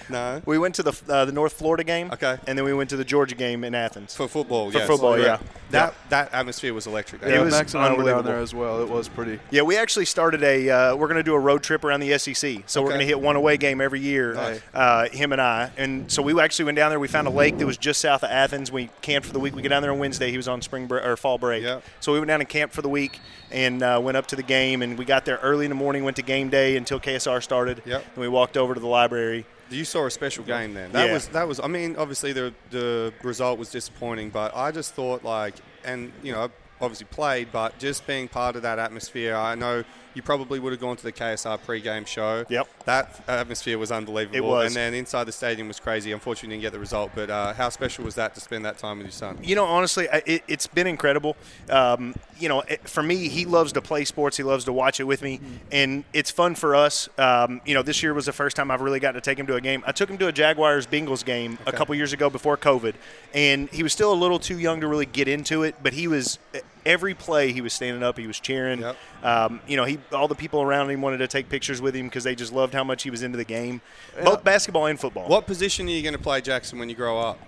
No. 0.10 0.41
We 0.45 0.57
went 0.57 0.76
to 0.76 0.84
the 0.84 0.99
uh, 1.10 1.26
the 1.26 1.32
North 1.32 1.53
Florida 1.53 1.84
game. 1.84 2.11
Okay. 2.11 2.38
And 2.48 2.57
then 2.57 2.65
we 2.65 2.74
went 2.74 2.90
to 2.91 2.98
the 2.98 3.06
Georgia 3.06 3.36
game 3.36 3.64
in 3.64 3.76
Athens. 3.76 4.15
For 4.15 4.28
football, 4.28 4.72
For 4.72 4.78
yes. 4.80 4.88
football, 4.88 5.19
yeah. 5.19 5.40
That 5.72 5.94
that 6.10 6.34
atmosphere 6.34 6.74
was 6.74 6.88
electric. 6.88 7.24
It 7.24 7.30
Yeah, 7.32 7.41
was 7.41 7.52
Max 7.53 7.74
and 7.74 7.84
I 7.84 7.88
were 7.88 7.90
down 7.90 7.99
unbelievable. 7.99 8.24
there 8.32 8.40
as 8.40 8.53
well. 8.56 8.82
It 8.82 8.90
was 8.90 9.07
pretty. 9.10 9.40
Yeah, 9.52 9.64
we 9.64 9.78
actually 9.78 10.06
started 10.06 10.44
a. 10.44 10.69
Uh, 10.69 10.95
we're 10.95 11.07
going 11.07 11.18
to 11.18 11.24
do 11.24 11.34
a 11.34 11.40
road 11.40 11.61
trip 11.64 11.84
around 11.84 11.99
the 11.99 12.18
SEC. 12.18 12.64
So 12.68 12.82
we're 12.82 12.90
going 12.90 12.99
to 13.02 13.06
hit 13.06 13.19
one 13.19 13.36
away 13.36 13.57
game 13.57 13.82
every 13.82 13.99
year. 13.99 14.34
Nice. 14.34 14.61
Uh, 14.74 15.10
him 15.10 15.32
and 15.34 15.41
I, 15.41 15.72
and 15.78 16.10
so 16.11 16.22
we 16.22 16.40
actually 16.40 16.65
went 16.65 16.78
down 16.78 16.90
there. 16.90 16.99
We 16.99 17.07
found 17.10 17.28
a 17.28 17.32
lake 17.32 17.57
that 17.57 17.65
was 17.65 17.78
just 17.78 17.99
south 17.99 18.24
of 18.24 18.30
Athens. 18.30 18.72
We 18.72 18.90
camped 19.02 19.28
for 19.28 19.34
the 19.34 19.40
week. 19.40 19.56
We 19.56 19.61
get 19.61 19.69
down 19.69 19.82
there 19.82 19.91
on 19.91 19.99
Wednesday. 19.99 20.32
He 20.32 20.38
was 20.38 20.48
on 20.48 20.61
spring 20.61 20.88
break 20.88 21.03
or 21.06 21.18
fall 21.18 21.38
break. 21.38 21.64
Yeah. 21.64 21.82
So 21.99 22.14
we 22.14 22.19
went 22.19 22.30
down 22.30 22.40
and 22.40 22.48
camped 22.49 22.74
for 22.74 22.82
the 22.82 22.90
week 22.90 23.19
and 23.52 23.84
uh, 23.84 23.99
went 24.02 24.15
up 24.15 24.28
to 24.28 24.36
the 24.38 24.44
game. 24.44 24.82
And 24.82 24.98
we 24.98 25.03
got 25.06 25.26
there 25.26 25.38
early 25.44 25.65
in 25.65 25.69
the 25.69 25.76
morning. 25.76 26.03
Went 26.06 26.15
to 26.18 26.24
game 26.24 26.49
day 26.49 26.78
until 26.78 26.99
KSR 26.99 27.44
started. 27.44 27.82
Yep. 27.86 28.06
And 28.15 28.18
we 28.22 28.28
walked 28.30 28.56
over 28.56 28.74
to 28.74 28.80
the 28.80 28.88
library. 28.88 29.45
You 29.69 29.84
saw 29.85 30.06
a 30.06 30.11
special 30.11 30.44
game 30.44 30.73
then. 30.73 30.91
That 30.91 31.07
Yeah. 31.07 31.14
was 31.14 31.27
that 31.30 31.48
was. 31.48 31.60
I 31.60 31.68
mean, 31.68 31.95
obviously 31.98 32.34
the 32.34 32.53
the 32.72 33.14
result 33.23 33.60
was 33.60 33.69
disappointing, 33.69 34.30
but 34.30 34.56
I 34.56 34.72
just 34.72 34.94
thought 34.94 35.23
like, 35.23 35.56
and 35.84 36.11
you 36.23 36.31
know, 36.31 36.49
obviously 36.82 37.08
played, 37.10 37.52
but 37.52 37.78
just 37.80 38.06
being 38.08 38.28
part 38.28 38.56
of 38.56 38.62
that 38.64 38.80
atmosphere. 38.80 39.36
I 39.36 39.56
know 39.56 39.84
you 40.18 40.24
probably 40.24 40.60
would 40.60 40.74
have 40.74 40.82
gone 40.82 40.98
to 40.98 41.04
the 41.04 41.12
KSR 41.12 41.62
pre-game 41.64 42.04
show. 42.04 42.44
Yep. 42.49 42.68
That 42.86 43.24
atmosphere 43.28 43.78
was 43.78 43.91
unbelievable. 43.91 44.36
It 44.36 44.44
was. 44.44 44.66
And 44.68 44.76
then 44.76 44.94
inside 44.95 45.26
the 45.26 45.32
stadium 45.32 45.68
was 45.68 45.80
crazy. 45.80 46.12
Unfortunately, 46.12 46.56
didn't 46.56 46.64
get 46.64 46.72
the 46.74 46.80
result. 46.80 47.12
But 47.14 47.30
uh, 47.30 47.54
how 47.54 47.70
special 47.70 48.04
was 48.04 48.16
that 48.16 48.34
to 48.34 48.41
spend 48.41 48.66
that 48.66 48.80
time 48.80 48.98
with 48.98 49.06
your 49.06 49.12
son? 49.12 49.38
You 49.44 49.56
know, 49.56 49.66
honestly, 49.66 50.08
it, 50.26 50.41
it's 50.48 50.66
been 50.66 50.88
incredible. 50.88 51.38
Um, 51.70 52.16
you 52.40 52.49
know, 52.49 52.62
it, 52.62 52.90
for 52.90 53.04
me, 53.04 53.28
he 53.28 53.45
loves 53.45 53.74
to 53.74 53.82
play 53.82 54.06
sports. 54.06 54.38
He 54.38 54.44
loves 54.44 54.66
to 54.66 54.74
watch 54.74 54.99
it 54.99 55.04
with 55.04 55.22
me, 55.22 55.40
and 55.72 56.04
it's 56.14 56.32
fun 56.32 56.56
for 56.56 56.76
us. 56.76 57.10
Um, 57.20 57.62
you 57.64 57.76
know, 57.76 57.84
this 57.84 58.02
year 58.02 58.16
was 58.16 58.26
the 58.26 58.34
first 58.34 58.56
time 58.56 58.72
I've 58.72 58.82
really 58.82 58.99
gotten 58.99 59.22
to 59.22 59.26
take 59.26 59.38
him 59.38 59.45
to 59.45 59.56
a 59.56 59.62
game. 59.62 59.84
I 59.86 59.91
took 59.91 60.10
him 60.10 60.18
to 60.18 60.28
a 60.28 60.32
Jaguars 60.32 60.88
Bengals 60.88 61.24
game 61.24 61.60
a 61.68 61.72
couple 61.72 61.94
years 61.94 62.12
ago 62.12 62.32
before 62.32 62.58
COVID, 62.58 62.95
and 63.36 63.70
he 63.70 63.84
was 63.84 63.94
still 63.94 64.12
a 64.12 64.16
little 64.16 64.40
too 64.40 64.58
young 64.58 64.82
to 64.82 64.88
really 64.88 65.06
get 65.06 65.28
into 65.28 65.62
it. 65.62 65.76
But 65.84 65.94
he 65.94 66.08
was 66.08 66.40
every 66.88 67.14
play 67.14 67.51
he 67.51 67.61
was 67.61 67.73
standing 67.73 68.01
up, 68.01 68.18
he 68.18 68.26
was 68.26 68.39
cheering. 68.39 68.80
Yep. 68.80 68.97
Um, 69.22 69.59
you 69.68 69.76
know, 69.77 69.84
he 69.84 69.99
all 70.11 70.27
the 70.27 70.35
people 70.35 70.61
around 70.61 70.89
him 70.89 71.01
wanted 71.01 71.18
to 71.19 71.27
take 71.27 71.49
pictures 71.49 71.81
with 71.81 71.95
him 71.95 72.07
because 72.07 72.23
they 72.23 72.34
just 72.34 72.53
loved 72.53 72.73
how 72.73 72.84
much 72.84 73.03
he 73.03 73.11
was 73.11 73.22
into 73.22 73.38
the 73.38 73.43
game, 73.43 73.81
both 74.23 74.43
basketball 74.43 74.88
and 74.88 74.99
football. 74.99 75.27
What 75.27 75.45
position 75.45 75.88
are 75.88 75.91
you 75.91 76.01
going 76.01 76.15
to 76.15 76.22
play, 76.22 76.41
Jackson, 76.41 76.80
when 76.80 76.89
you 76.89 76.95
grow 76.95 77.19
up? 77.19 77.39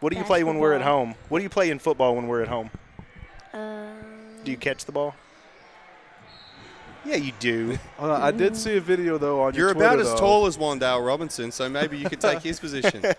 What 0.00 0.12
do 0.12 0.18
you 0.18 0.24
play 0.24 0.44
when 0.44 0.58
we're 0.58 0.72
at 0.72 0.82
home? 0.82 1.14
What 1.28 1.38
do 1.38 1.44
you 1.44 1.48
play 1.50 1.70
in 1.70 1.78
football 1.78 2.16
when 2.16 2.26
we're 2.26 2.42
at 2.42 2.48
home? 2.48 2.70
Um, 3.52 3.94
Do 4.42 4.50
you 4.50 4.56
catch 4.56 4.84
the 4.84 4.92
ball? 4.92 5.14
Yeah, 7.06 7.16
you 7.16 7.32
do. 7.38 7.78
Hold 7.98 8.10
I 8.22 8.30
did 8.30 8.56
see 8.56 8.76
a 8.76 8.80
video 8.80 9.18
though 9.18 9.42
on 9.42 9.54
You're 9.54 9.68
your 9.68 9.76
about 9.76 10.00
as 10.00 10.10
though. 10.10 10.16
tall 10.16 10.46
as 10.46 10.56
Wan'Dale 10.56 11.06
Robinson, 11.06 11.52
so 11.52 11.68
maybe 11.68 11.98
you 11.98 12.08
could 12.08 12.20
take 12.20 12.40
his 12.40 12.58
position. 12.58 13.02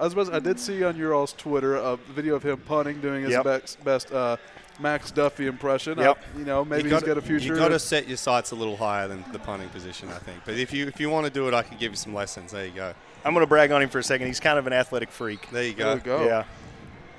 I 0.00 0.04
was. 0.04 0.12
Supposed, 0.12 0.32
I 0.32 0.38
did 0.38 0.58
see 0.58 0.82
on 0.82 0.96
your 0.96 1.14
all's 1.14 1.32
Twitter 1.34 1.76
a 1.76 1.96
video 1.96 2.34
of 2.34 2.42
him 2.42 2.58
punting, 2.58 3.00
doing 3.00 3.22
his 3.22 3.32
Yep. 3.32 3.44
best, 3.44 3.84
best 3.84 4.12
uh, 4.12 4.36
Max 4.80 5.10
Duffy 5.10 5.46
impression. 5.46 5.98
Yep. 5.98 6.18
I- 6.18 6.38
you 6.38 6.44
know, 6.44 6.64
maybe 6.64 6.88
you 6.88 6.94
he's 6.94 7.02
got 7.04 7.18
a 7.18 7.22
future. 7.22 7.48
You 7.48 7.56
got 7.56 7.68
to 7.68 7.78
set 7.78 8.08
your 8.08 8.16
sights 8.16 8.50
a 8.50 8.54
little 8.56 8.76
higher 8.78 9.06
than 9.08 9.24
the 9.30 9.38
punting 9.38 9.68
position, 9.68 10.08
I 10.08 10.18
think. 10.18 10.38
But 10.46 10.54
if 10.54 10.72
you 10.72 10.86
if 10.86 10.98
you 10.98 11.10
want 11.10 11.26
to 11.26 11.32
do 11.32 11.46
it, 11.48 11.54
I 11.54 11.62
can 11.62 11.76
give 11.76 11.92
you 11.92 11.96
some 11.96 12.14
lessons. 12.14 12.52
There 12.52 12.64
you 12.64 12.72
go. 12.72 12.94
I'm 13.24 13.34
going 13.34 13.44
to 13.44 13.48
brag 13.48 13.70
on 13.72 13.82
him 13.82 13.90
for 13.90 13.98
a 13.98 14.02
second. 14.02 14.26
He's 14.26 14.40
kind 14.40 14.58
of 14.58 14.66
an 14.66 14.72
athletic 14.72 15.10
freak. 15.10 15.50
There 15.50 15.64
you 15.64 15.74
go. 15.74 15.84
There 15.90 15.98
go. 15.98 16.18
we 16.18 16.24
go. 16.24 16.28
Yeah. 16.30 16.44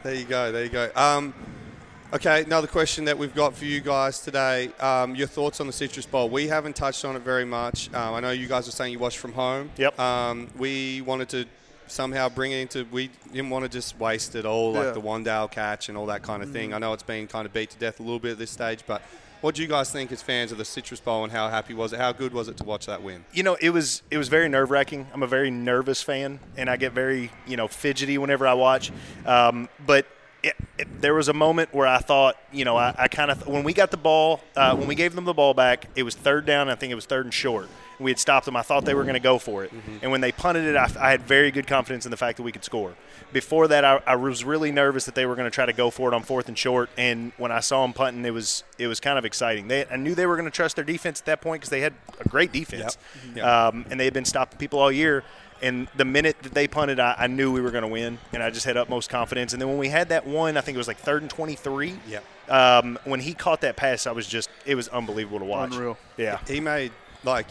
There 0.02 0.16
you 0.16 0.26
go. 0.26 0.52
There 0.52 0.64
you 0.64 0.70
go. 0.70 0.90
Um, 0.96 1.36
okay, 2.12 2.42
another 2.42 2.66
question 2.66 3.06
that 3.06 3.16
we've 3.20 3.36
got 3.36 3.56
for 3.56 3.66
you 3.66 3.80
guys 3.82 4.20
today. 4.22 4.72
Um, 4.80 5.14
your 5.16 5.28
thoughts 5.28 5.62
on 5.62 5.68
the 5.68 5.74
Citrus 5.74 6.08
Bowl? 6.08 6.28
We 6.30 6.48
haven't 6.48 6.76
touched 6.76 7.06
on 7.06 7.16
it 7.16 7.22
very 7.22 7.46
much. 7.46 7.94
Um, 7.94 8.16
I 8.16 8.20
know 8.20 8.32
you 8.32 8.48
guys 8.48 8.66
were 8.66 8.72
saying 8.72 8.92
you 8.94 8.98
watched 8.98 9.20
from 9.20 9.34
home. 9.34 9.70
Yep. 9.78 10.00
Um, 10.00 10.48
we 10.58 11.02
wanted 11.02 11.30
to 11.30 11.46
somehow 11.92 12.30
bring 12.30 12.52
it 12.52 12.58
into. 12.62 12.86
We 12.92 13.10
didn't 13.32 13.50
want 13.50 13.64
to 13.66 13.70
just 13.70 13.98
waste 14.00 14.36
it 14.36 14.46
all, 14.46 14.74
like 14.74 14.86
Yeah. 14.86 14.92
the 14.92 15.02
Wan'Dale 15.02 15.52
catch 15.52 15.90
and 15.90 15.98
all 15.98 16.06
that 16.08 16.22
kind 16.24 16.42
of 16.44 16.52
thing. 16.52 16.74
I 16.74 16.78
know 16.80 16.94
it's 16.94 17.04
been 17.04 17.28
kind 17.28 17.46
of 17.46 17.54
beat 17.54 17.70
to 17.72 17.78
death 17.78 18.00
a 18.00 18.04
little 18.04 18.20
bit 18.20 18.32
at 18.34 18.38
this 18.40 18.52
stage, 18.52 18.82
but. 18.88 19.02
What 19.42 19.56
do 19.56 19.64
you 19.64 19.68
guys 19.68 19.92
think 19.92 20.12
as 20.12 20.22
fans 20.22 20.52
of 20.52 20.60
the 20.60 20.66
Citrus 20.66 21.00
Bowl 21.00 21.24
and 21.24 21.34
how 21.34 21.50
happy 21.50 21.74
was 21.74 21.94
it? 21.94 22.00
How 22.00 22.12
good 22.12 22.32
was 22.32 22.48
it 22.48 22.58
to 22.58 22.64
watch 22.64 22.86
that 22.86 23.02
win? 23.02 23.26
You 23.34 23.42
know, 23.42 23.58
it 23.60 23.72
was 23.72 24.04
it 24.12 24.20
was 24.20 24.28
very 24.28 24.48
nerve 24.48 24.70
wracking. 24.70 25.08
I'm 25.16 25.24
a 25.24 25.28
very 25.28 25.50
nervous 25.50 26.04
fan, 26.04 26.40
and 26.58 26.70
I 26.70 26.78
get 26.78 26.92
very 26.92 27.32
you 27.48 27.58
know 27.58 27.68
fidgety 27.68 28.20
whenever 28.20 28.46
I 28.46 28.54
watch. 28.54 28.92
Um, 29.26 29.68
but 29.84 30.06
it, 30.44 30.54
it, 30.78 31.02
there 31.02 31.16
was 31.16 31.28
a 31.28 31.34
moment 31.34 31.74
where 31.74 31.88
I 31.88 31.98
thought, 31.98 32.36
you 32.52 32.66
know, 32.66 32.78
I, 32.78 32.94
I 32.96 33.08
kind 33.08 33.32
of 33.32 33.48
when 33.48 33.64
we 33.64 33.74
got 33.74 33.90
the 33.90 33.98
ball, 33.98 34.42
uh, 34.56 34.76
when 34.76 34.88
we 34.88 34.94
gave 34.94 35.16
them 35.16 35.26
the 35.26 35.34
ball 35.34 35.56
back, 35.56 35.88
it 35.96 36.04
was 36.04 36.14
third 36.14 36.46
down. 36.46 36.70
I 36.70 36.76
think 36.76 36.92
it 36.92 36.96
was 36.96 37.08
third 37.08 37.26
and 37.26 37.34
short. 37.34 37.68
We 38.02 38.12
had 38.12 38.20
stopped 38.20 38.46
them. 38.46 38.56
I 38.56 38.62
thought 38.64 38.84
they 38.86 38.94
were 38.94 39.04
going 39.04 39.14
to 39.14 39.20
go 39.20 39.38
for 39.38 39.64
it, 39.64 39.72
and 40.02 40.12
when 40.12 40.22
they 40.22 40.32
punted 40.32 40.66
it, 40.66 40.76
I, 40.76 40.90
I 41.00 41.12
had 41.12 41.22
very 41.22 41.52
good 41.52 41.68
confidence 41.68 42.06
in 42.06 42.12
the 42.12 42.18
fact 42.18 42.38
that 42.38 42.44
we 42.44 42.52
could 42.52 42.64
score. 42.64 42.96
Before 43.32 43.68
that, 43.70 43.86
I, 43.86 44.02
I 44.06 44.16
was 44.16 44.44
really 44.44 44.72
nervous 44.72 45.06
that 45.06 45.16
they 45.16 45.26
were 45.26 45.36
going 45.36 45.46
to 45.50 45.54
try 45.54 45.66
to 45.66 45.72
go 45.74 45.90
for 45.90 46.12
it 46.12 46.14
on 46.14 46.24
fourth 46.24 46.48
and 46.50 46.58
short. 46.58 46.90
And 46.98 47.32
when 47.38 47.52
I 47.52 47.62
saw 47.62 47.82
them 47.84 47.94
punting, 47.94 48.26
it 48.26 48.34
was 48.34 48.64
it 48.78 48.88
was 48.88 49.00
kind 49.00 49.18
of 49.18 49.24
exciting. 49.26 49.68
They, 49.70 49.86
I 49.86 49.96
knew 49.96 50.16
they 50.16 50.26
were 50.26 50.36
going 50.36 50.50
to 50.50 50.56
trust 50.56 50.76
their 50.76 50.84
defense 50.86 51.22
at 51.22 51.26
that 51.28 51.42
point 51.42 51.62
because 51.62 51.70
they 51.70 51.82
had 51.82 51.94
a 52.20 52.28
great 52.28 52.52
defense, 52.52 52.98
Yep. 53.36 53.46
Um, 53.46 53.86
and 53.90 54.00
they 54.00 54.06
had 54.06 54.14
been 54.14 54.26
stopping 54.26 54.58
people 54.58 54.80
all 54.80 54.92
year. 54.92 55.24
And 55.64 55.88
the 55.96 56.06
minute 56.06 56.38
that 56.42 56.56
they 56.56 56.68
punted, 56.68 57.00
I, 57.00 57.16
I 57.20 57.28
knew 57.28 57.52
we 57.52 57.62
were 57.62 57.70
going 57.70 57.84
to 57.84 57.88
win, 57.88 58.18
and 58.34 58.42
I 58.42 58.50
just 58.50 58.66
had 58.66 58.78
utmost 58.78 59.12
confidence. 59.12 59.54
And 59.54 59.62
then 59.62 59.70
when 59.70 59.78
we 59.78 59.90
had 59.90 60.10
that 60.10 60.26
one, 60.26 60.58
I 60.58 60.62
think 60.62 60.74
it 60.76 60.80
was 60.80 60.88
like 60.88 60.98
third 60.98 61.22
and 61.22 61.30
twenty-three. 61.30 61.94
Yep. 62.10 62.24
Um, 62.50 62.98
when 63.06 63.20
he 63.20 63.34
caught 63.36 63.62
that 63.62 63.76
pass, 63.78 64.08
I 64.08 64.12
was 64.12 64.26
just 64.28 64.50
it 64.66 64.74
was 64.76 64.88
unbelievable 64.88 65.38
to 65.40 65.46
watch. 65.46 65.72
Unreal. 65.74 65.98
Yeah. 66.18 66.40
he 66.48 66.60
made 66.60 66.92
like 67.24 67.46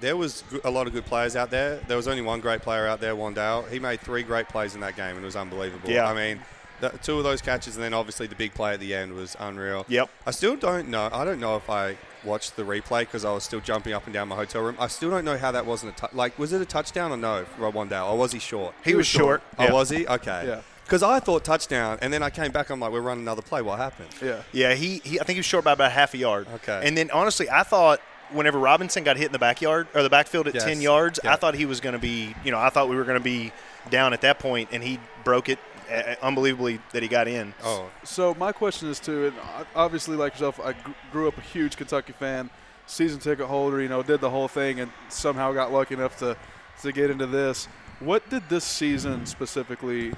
there 0.00 0.16
was 0.16 0.44
a 0.64 0.70
lot 0.70 0.86
of 0.86 0.92
good 0.92 1.04
players 1.06 1.36
out 1.36 1.50
there. 1.50 1.76
There 1.88 1.96
was 1.96 2.08
only 2.08 2.22
one 2.22 2.40
great 2.40 2.62
player 2.62 2.86
out 2.86 3.00
there, 3.00 3.14
Wan'Dale. 3.14 3.68
He 3.70 3.78
made 3.78 4.00
three 4.00 4.22
great 4.22 4.48
plays 4.48 4.74
in 4.74 4.80
that 4.80 4.96
game, 4.96 5.16
and 5.16 5.22
it 5.22 5.24
was 5.24 5.36
unbelievable. 5.36 5.90
Yeah. 5.90 6.08
I 6.08 6.14
mean, 6.14 6.40
the, 6.80 6.90
two 7.02 7.18
of 7.18 7.24
those 7.24 7.42
catches, 7.42 7.76
and 7.76 7.84
then 7.84 7.92
obviously 7.94 8.26
the 8.26 8.36
big 8.36 8.54
play 8.54 8.74
at 8.74 8.80
the 8.80 8.94
end 8.94 9.12
was 9.14 9.36
unreal. 9.40 9.84
Yep. 9.88 10.08
I 10.26 10.30
still 10.30 10.56
don't 10.56 10.88
know. 10.88 11.08
I 11.12 11.24
don't 11.24 11.40
know 11.40 11.56
if 11.56 11.68
I 11.68 11.96
watched 12.24 12.56
the 12.56 12.62
replay 12.62 13.00
because 13.00 13.24
I 13.24 13.32
was 13.32 13.44
still 13.44 13.60
jumping 13.60 13.92
up 13.92 14.04
and 14.04 14.14
down 14.14 14.28
my 14.28 14.36
hotel 14.36 14.62
room. 14.62 14.76
I 14.78 14.86
still 14.86 15.10
don't 15.10 15.24
know 15.24 15.36
how 15.36 15.50
that 15.52 15.66
wasn't 15.66 15.96
a 15.98 16.06
tou- 16.06 16.16
like. 16.16 16.38
Was 16.38 16.52
it 16.52 16.60
a 16.62 16.66
touchdown 16.66 17.10
or 17.12 17.16
no, 17.16 17.44
for 17.56 17.70
Wan'Dale, 17.72 18.10
or 18.12 18.16
was 18.18 18.32
he 18.32 18.38
short? 18.38 18.74
He 18.84 18.94
was 18.94 19.06
short. 19.06 19.42
Oh, 19.58 19.64
Yeah. 19.64 19.72
was 19.72 19.90
he? 19.90 20.06
Okay. 20.06 20.44
Yeah. 20.46 20.60
Because 20.84 21.02
I 21.02 21.20
thought 21.20 21.44
touchdown, 21.44 21.98
and 22.00 22.10
then 22.12 22.22
I 22.22 22.30
came 22.30 22.50
back. 22.50 22.70
I'm 22.70 22.80
like, 22.80 22.92
we're 22.92 23.02
running 23.02 23.24
another 23.24 23.42
play. 23.42 23.60
What 23.60 23.78
happened? 23.78 24.08
Yeah. 24.22 24.42
Yeah, 24.52 24.72
he, 24.74 25.02
he 25.04 25.20
I 25.20 25.24
think 25.24 25.34
he 25.34 25.40
was 25.40 25.46
short 25.46 25.64
by 25.64 25.72
about 25.72 25.92
half 25.92 26.14
a 26.14 26.18
yard. 26.18 26.46
Okay. 26.54 26.80
And 26.82 26.96
then 26.96 27.10
honestly, 27.10 27.50
I 27.50 27.62
thought 27.62 28.00
whenever 28.32 28.58
Robinson 28.58 29.04
got 29.04 29.16
hit 29.16 29.26
in 29.26 29.32
the 29.32 29.38
backyard 29.38 29.86
or 29.94 30.02
the 30.02 30.10
backfield 30.10 30.48
at 30.48 30.54
Yes. 30.54 30.64
10 30.64 30.80
yards, 30.80 31.20
Yeah. 31.22 31.32
I 31.32 31.36
thought 31.36 31.54
he 31.54 31.66
was 31.66 31.80
going 31.80 31.94
to 31.94 31.98
be, 31.98 32.34
you 32.44 32.50
know, 32.50 32.58
I 32.58 32.68
thought 32.70 32.88
we 32.88 32.96
were 32.96 33.04
going 33.04 33.18
to 33.18 33.24
be 33.24 33.52
down 33.90 34.12
at 34.12 34.20
that 34.22 34.38
point 34.38 34.68
and 34.72 34.82
he 34.82 34.98
broke 35.24 35.48
it 35.48 35.58
uh, 35.90 36.14
unbelievably 36.22 36.80
that 36.92 37.02
he 37.02 37.08
got 37.08 37.26
in. 37.28 37.54
Oh, 37.64 37.90
So 38.04 38.34
my 38.34 38.52
question 38.52 38.88
is 38.88 39.00
too, 39.00 39.26
and 39.28 39.34
obviously 39.74 40.16
like 40.16 40.34
yourself, 40.34 40.60
I 40.60 40.74
grew 41.12 41.28
up 41.28 41.38
a 41.38 41.40
huge 41.40 41.76
Kentucky 41.76 42.12
fan, 42.12 42.50
season 42.86 43.18
ticket 43.20 43.46
holder. 43.46 43.80
You 43.80 43.88
know, 43.88 44.02
did 44.02 44.20
the 44.20 44.28
whole 44.30 44.48
thing, 44.48 44.80
and 44.80 44.90
somehow 45.08 45.52
got 45.52 45.72
lucky 45.72 45.94
enough 45.94 46.18
to 46.18 46.36
to 46.82 46.92
get 46.92 47.10
into 47.10 47.26
this. 47.26 47.66
What 48.00 48.28
did 48.28 48.48
this 48.50 48.64
season 48.64 49.24
specifically? 49.26 50.12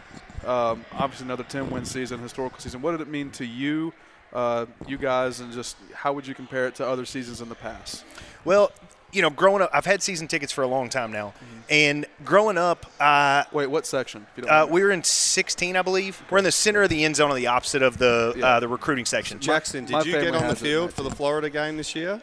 Um, 0.45 0.85
obviously, 0.93 1.27
another 1.27 1.45
10 1.45 1.71
win 1.71 1.85
season, 1.85 2.19
historical 2.21 2.59
season. 2.59 2.83
What 2.83 2.91
did 2.93 3.01
it 3.03 3.09
mean 3.09 3.31
to 3.33 3.47
you, 3.47 3.93
uh, 4.33 4.67
you 4.87 4.99
guys, 4.99 5.41
and 5.41 5.53
just 5.53 5.77
how 5.95 6.13
would 6.13 6.27
you 6.27 6.35
compare 6.35 6.67
it 6.67 6.75
to 6.77 6.87
other 6.87 7.05
seasons 7.05 7.41
in 7.41 7.49
the 7.49 7.55
past? 7.55 8.05
Well, 8.45 8.73
you 9.13 9.23
know, 9.23 9.31
growing 9.31 9.61
up, 9.63 9.71
I've 9.73 9.87
had 9.87 10.03
season 10.03 10.29
tickets 10.29 10.53
for 10.53 10.63
a 10.63 10.67
long 10.69 10.89
time 10.89 11.11
now. 11.11 11.35
And 11.69 12.07
growing 12.25 12.57
up, 12.59 12.87
uh, 13.01 13.45
Wait, 13.53 13.67
what 13.69 13.87
section? 13.87 14.27
If 14.33 14.39
you 14.39 14.43
don't 14.49 14.53
uh, 14.53 14.67
we 14.67 14.83
were 14.83 14.91
in 14.93 15.03
16, 15.03 15.77
I 15.77 15.83
believe. 15.83 16.23
We're 16.31 16.39
in 16.39 16.45
the 16.45 16.53
center 16.53 16.83
of 16.83 16.91
the 16.91 17.05
end 17.05 17.17
zone 17.17 17.31
on 17.31 17.37
the 17.37 17.47
opposite 17.49 17.83
of 17.83 17.99
the 17.99 18.35
Yeah. 18.37 18.47
uh, 18.47 18.61
the 18.61 18.69
recruiting 18.69 19.05
section. 19.05 19.41
Jackson, 19.41 19.85
did 19.85 19.93
my 19.93 20.03
you 20.03 20.13
get 20.13 20.35
on 20.35 20.49
the 20.49 20.57
field 20.57 20.93
for 20.93 21.03
the 21.03 21.11
Florida 21.11 21.51
game 21.51 21.77
this 21.77 21.95
year? 21.95 22.23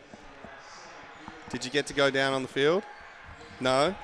Did 1.49 1.63
you 1.65 1.71
get 1.71 1.87
to 1.87 1.93
go 1.93 2.09
down 2.09 2.33
on 2.33 2.41
the 2.41 2.47
field? 2.47 2.83
No. 3.59 3.95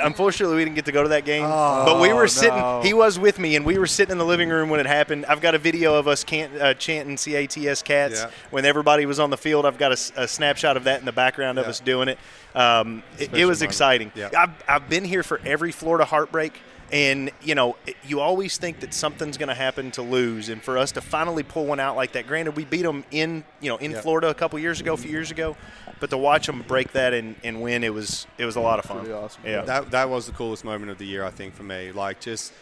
Unfortunately, 0.00 0.56
we 0.56 0.64
didn't 0.64 0.76
get 0.76 0.86
to 0.86 0.92
go 0.92 1.02
to 1.02 1.10
that 1.10 1.24
game, 1.24 1.44
Oh, 1.44 1.84
but 1.84 2.00
we 2.00 2.12
were 2.12 2.26
sitting. 2.26 2.56
no. 2.56 2.80
He 2.82 2.94
was 2.94 3.18
with 3.18 3.38
me, 3.38 3.56
and 3.56 3.64
we 3.66 3.78
were 3.78 3.86
sitting 3.86 4.12
in 4.12 4.18
the 4.18 4.24
living 4.24 4.48
room 4.48 4.68
when 4.70 4.80
it 4.80 4.86
happened. 4.86 5.26
I've 5.26 5.40
got 5.40 5.54
a 5.54 5.58
video 5.58 5.94
of 5.94 6.08
us 6.08 6.24
can, 6.24 6.50
uh, 6.60 6.74
chanting 6.74 7.16
"CATS 7.16 7.82
cats" 7.82 8.20
Yeah. 8.20 8.30
when 8.50 8.64
everybody 8.64 9.04
was 9.06 9.20
on 9.20 9.30
the 9.30 9.36
field. 9.36 9.66
I've 9.66 9.78
got 9.78 9.92
a 9.92 10.26
snapshot 10.28 10.76
of 10.76 10.84
that 10.84 11.00
in 11.00 11.04
the 11.04 11.12
background 11.12 11.58
of 11.58 11.66
Yeah. 11.66 11.70
us 11.70 11.80
doing 11.80 12.08
it. 12.08 12.18
Um, 12.54 13.02
it, 13.18 13.32
it 13.34 13.44
was 13.44 13.60
moment. 13.60 13.62
exciting. 13.70 14.12
Yeah. 14.14 14.28
I've, 14.36 14.50
I've 14.68 14.88
been 14.88 15.04
here 15.04 15.22
for 15.22 15.40
every 15.44 15.72
Florida 15.72 16.04
heartbreak. 16.04 16.58
And 16.90 17.30
you 17.42 17.54
know, 17.54 17.76
you 18.06 18.20
always 18.20 18.58
think 18.58 18.80
that 18.80 18.92
something's 18.92 19.38
going 19.38 19.48
to 19.48 19.54
happen 19.54 19.92
to 19.92 20.02
lose, 20.02 20.50
and 20.50 20.62
for 20.62 20.76
us 20.76 20.92
to 20.92 21.00
finally 21.00 21.42
pull 21.42 21.64
one 21.64 21.80
out 21.80 21.96
like 21.96 22.12
that. 22.12 22.26
Granted, 22.26 22.54
we 22.54 22.66
beat 22.66 22.82
them 22.82 23.04
in 23.10 23.44
you 23.62 23.70
know 23.70 23.78
in 23.78 23.92
Yeah. 23.92 24.02
Florida 24.02 24.28
a 24.28 24.34
couple 24.34 24.58
years 24.58 24.78
ago, 24.78 24.92
a 24.92 24.96
few 24.98 25.10
years 25.10 25.30
ago, 25.30 25.56
but 26.02 26.10
to 26.10 26.18
watch 26.18 26.46
them 26.48 26.62
break 26.66 26.92
that 26.92 27.14
and, 27.14 27.36
and 27.44 27.62
win, 27.62 27.84
it 27.84 27.94
was 27.94 28.26
it 28.36 28.44
was 28.44 28.56
a 28.56 28.60
lot 28.60 28.78
of 28.80 28.84
fun. 28.84 28.98
Pretty 28.98 29.12
awesome. 29.14 29.40
Yeah. 29.46 29.62
That 29.62 29.90
that 29.92 30.10
was 30.10 30.26
the 30.26 30.32
coolest 30.32 30.64
moment 30.64 30.90
of 30.90 30.98
the 30.98 31.06
year, 31.06 31.24
I 31.24 31.30
think, 31.30 31.54
for 31.54 31.62
me. 31.62 31.92
Like 31.92 32.20
just 32.20 32.52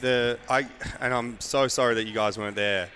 the 0.00 0.38
I 0.50 0.66
and 1.00 1.14
I'm 1.14 1.40
so 1.40 1.68
sorry 1.68 1.94
that 1.94 2.04
you 2.06 2.12
guys 2.14 2.36
weren't 2.38 2.56
there. 2.56 2.88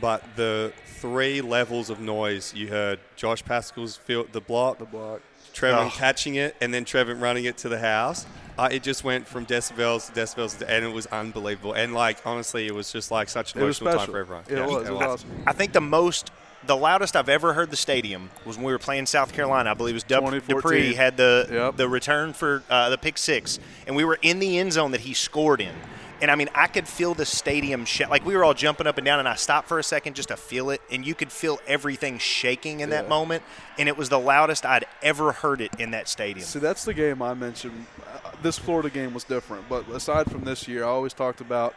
but 0.00 0.22
the 0.36 0.72
three 1.00 1.40
levels 1.42 1.90
of 1.90 2.00
noise 2.00 2.54
you 2.54 2.68
heard: 2.68 2.98
Josh 3.16 3.42
Paschal's 3.44 3.96
field, 3.96 4.28
the 4.32 4.40
block, 4.40 4.78
the 4.78 4.84
block, 4.86 5.20
Trevor 5.52 5.84
Oh. 5.86 5.90
catching 5.94 6.34
it, 6.36 6.56
and 6.60 6.72
then 6.72 6.84
Trevor 6.84 7.14
running 7.14 7.44
it 7.44 7.56
to 7.58 7.68
the 7.68 7.78
house. 7.78 8.26
Uh, 8.58 8.68
it 8.72 8.82
just 8.82 9.04
went 9.04 9.26
from 9.28 9.44
decibels 9.44 10.06
to 10.06 10.18
decibels, 10.18 10.58
to, 10.58 10.70
and 10.70 10.82
it 10.82 10.88
was 10.92 11.04
unbelievable. 11.08 11.74
And 11.74 11.92
like 11.92 12.18
honestly, 12.24 12.66
it 12.66 12.74
was 12.74 12.90
just 12.90 13.10
like 13.10 13.28
such 13.28 13.54
an 13.54 13.60
It 13.60 13.64
emotional 13.64 13.92
time 13.94 14.10
for 14.10 14.18
everyone. 14.18 14.44
Yeah, 14.48 14.64
it 14.64 14.70
was. 14.70 14.88
It 14.88 14.92
was 14.92 15.02
awesome. 15.02 15.30
I 15.46 15.52
think 15.52 15.72
the 15.74 15.80
most, 15.82 16.30
the 16.66 16.76
loudest 16.76 17.16
I've 17.16 17.28
ever 17.28 17.52
heard 17.52 17.70
the 17.70 17.76
stadium 17.76 18.30
was 18.44 18.56
when 18.56 18.66
we 18.66 18.72
were 18.72 18.78
playing 18.78 19.06
South 19.06 19.32
Carolina. 19.32 19.70
I 19.70 19.74
believe 19.74 19.92
it 19.94 19.96
was 19.96 20.02
Dub- 20.04 20.20
2014. 20.24 20.56
Dupree 20.56 20.94
had 20.94 21.16
the 21.16 21.48
Yep. 21.50 21.76
the 21.76 21.88
return 21.88 22.32
for 22.32 22.62
uh, 22.68 22.90
the 22.90 22.98
pick 22.98 23.18
six, 23.18 23.58
and 23.86 23.94
we 23.96 24.04
were 24.04 24.18
in 24.22 24.38
the 24.38 24.58
end 24.58 24.72
zone 24.72 24.90
that 24.92 25.00
he 25.02 25.14
scored 25.14 25.60
in. 25.60 25.74
And 26.22 26.30
I 26.30 26.34
mean, 26.34 26.48
I 26.54 26.66
could 26.66 26.88
feel 26.88 27.12
the 27.12 27.26
stadium 27.26 27.84
sh- 27.84 28.00
like 28.08 28.24
we 28.24 28.34
were 28.34 28.42
all 28.42 28.54
jumping 28.54 28.86
up 28.86 28.96
and 28.96 29.04
down, 29.04 29.18
and 29.18 29.28
I 29.28 29.34
stopped 29.34 29.68
for 29.68 29.78
a 29.78 29.82
second 29.82 30.16
just 30.16 30.28
to 30.30 30.36
feel 30.38 30.70
it, 30.70 30.80
and 30.90 31.06
you 31.06 31.14
could 31.14 31.30
feel 31.30 31.60
everything 31.66 32.18
shaking 32.18 32.80
in 32.80 32.88
that 32.90 33.06
moment, 33.06 33.42
and 33.78 33.86
it 33.86 33.98
was 33.98 34.08
the 34.08 34.18
loudest 34.18 34.64
I'd 34.64 34.86
ever 35.02 35.32
heard 35.32 35.60
it 35.60 35.72
in 35.78 35.90
that 35.90 36.08
stadium. 36.08 36.46
See, 36.46 36.58
that's 36.58 36.86
the 36.86 36.94
game 36.94 37.20
I 37.20 37.34
mentioned. 37.34 37.84
Uh, 38.02 38.30
This 38.42 38.58
Florida 38.58 38.88
game 38.88 39.12
was 39.12 39.24
different, 39.24 39.68
but 39.68 39.86
aside 39.90 40.30
from 40.30 40.44
this 40.44 40.66
year, 40.66 40.84
I 40.84 40.88
always 40.88 41.12
talked 41.12 41.42
about. 41.42 41.74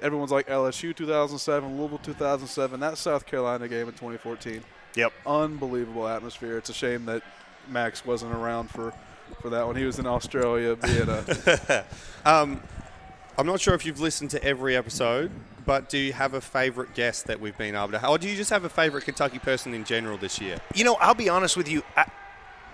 Everyone's 0.00 0.30
like 0.30 0.46
LSU 0.46 0.94
2007, 0.94 1.76
Louisville 1.76 1.98
2007, 1.98 2.80
that 2.80 2.98
South 2.98 3.26
Carolina 3.26 3.68
game 3.68 3.88
in 3.88 3.94
2014. 3.94 4.62
Yep. 4.94 5.12
Unbelievable 5.26 6.06
atmosphere. 6.08 6.56
It's 6.58 6.70
a 6.70 6.74
shame 6.74 7.04
that 7.06 7.22
Max 7.68 8.04
wasn't 8.04 8.34
around 8.34 8.70
for, 8.70 8.92
for 9.40 9.50
that 9.50 9.66
one. 9.66 9.76
He 9.76 9.84
was 9.84 9.98
in 9.98 10.06
Australia 10.06 10.76
being 10.76 11.08
a. 11.08 11.84
Um, 12.24 12.60
I'm 13.38 13.46
not 13.46 13.60
sure 13.60 13.74
if 13.74 13.86
you've 13.86 14.00
listened 14.00 14.30
to 14.30 14.42
every 14.42 14.76
episode, 14.76 15.30
but 15.64 15.88
do 15.88 15.96
you 15.96 16.12
have 16.12 16.34
a 16.34 16.40
favourite 16.40 16.92
guest 16.94 17.26
that 17.28 17.38
we've 17.40 17.56
been 17.56 17.76
able 17.76 17.92
to, 17.92 18.06
or 18.08 18.18
do 18.18 18.28
you 18.28 18.34
just 18.34 18.50
have 18.50 18.64
a 18.64 18.68
favourite 18.68 19.04
Kentucky 19.04 19.38
person 19.38 19.72
in 19.74 19.84
general 19.84 20.18
this 20.18 20.40
year? 20.40 20.58
You 20.74 20.82
know, 20.84 20.94
I'll 20.94 21.14
be 21.14 21.28
honest 21.28 21.56
with 21.56 21.68
you. 21.68 21.82
I, 21.96 22.10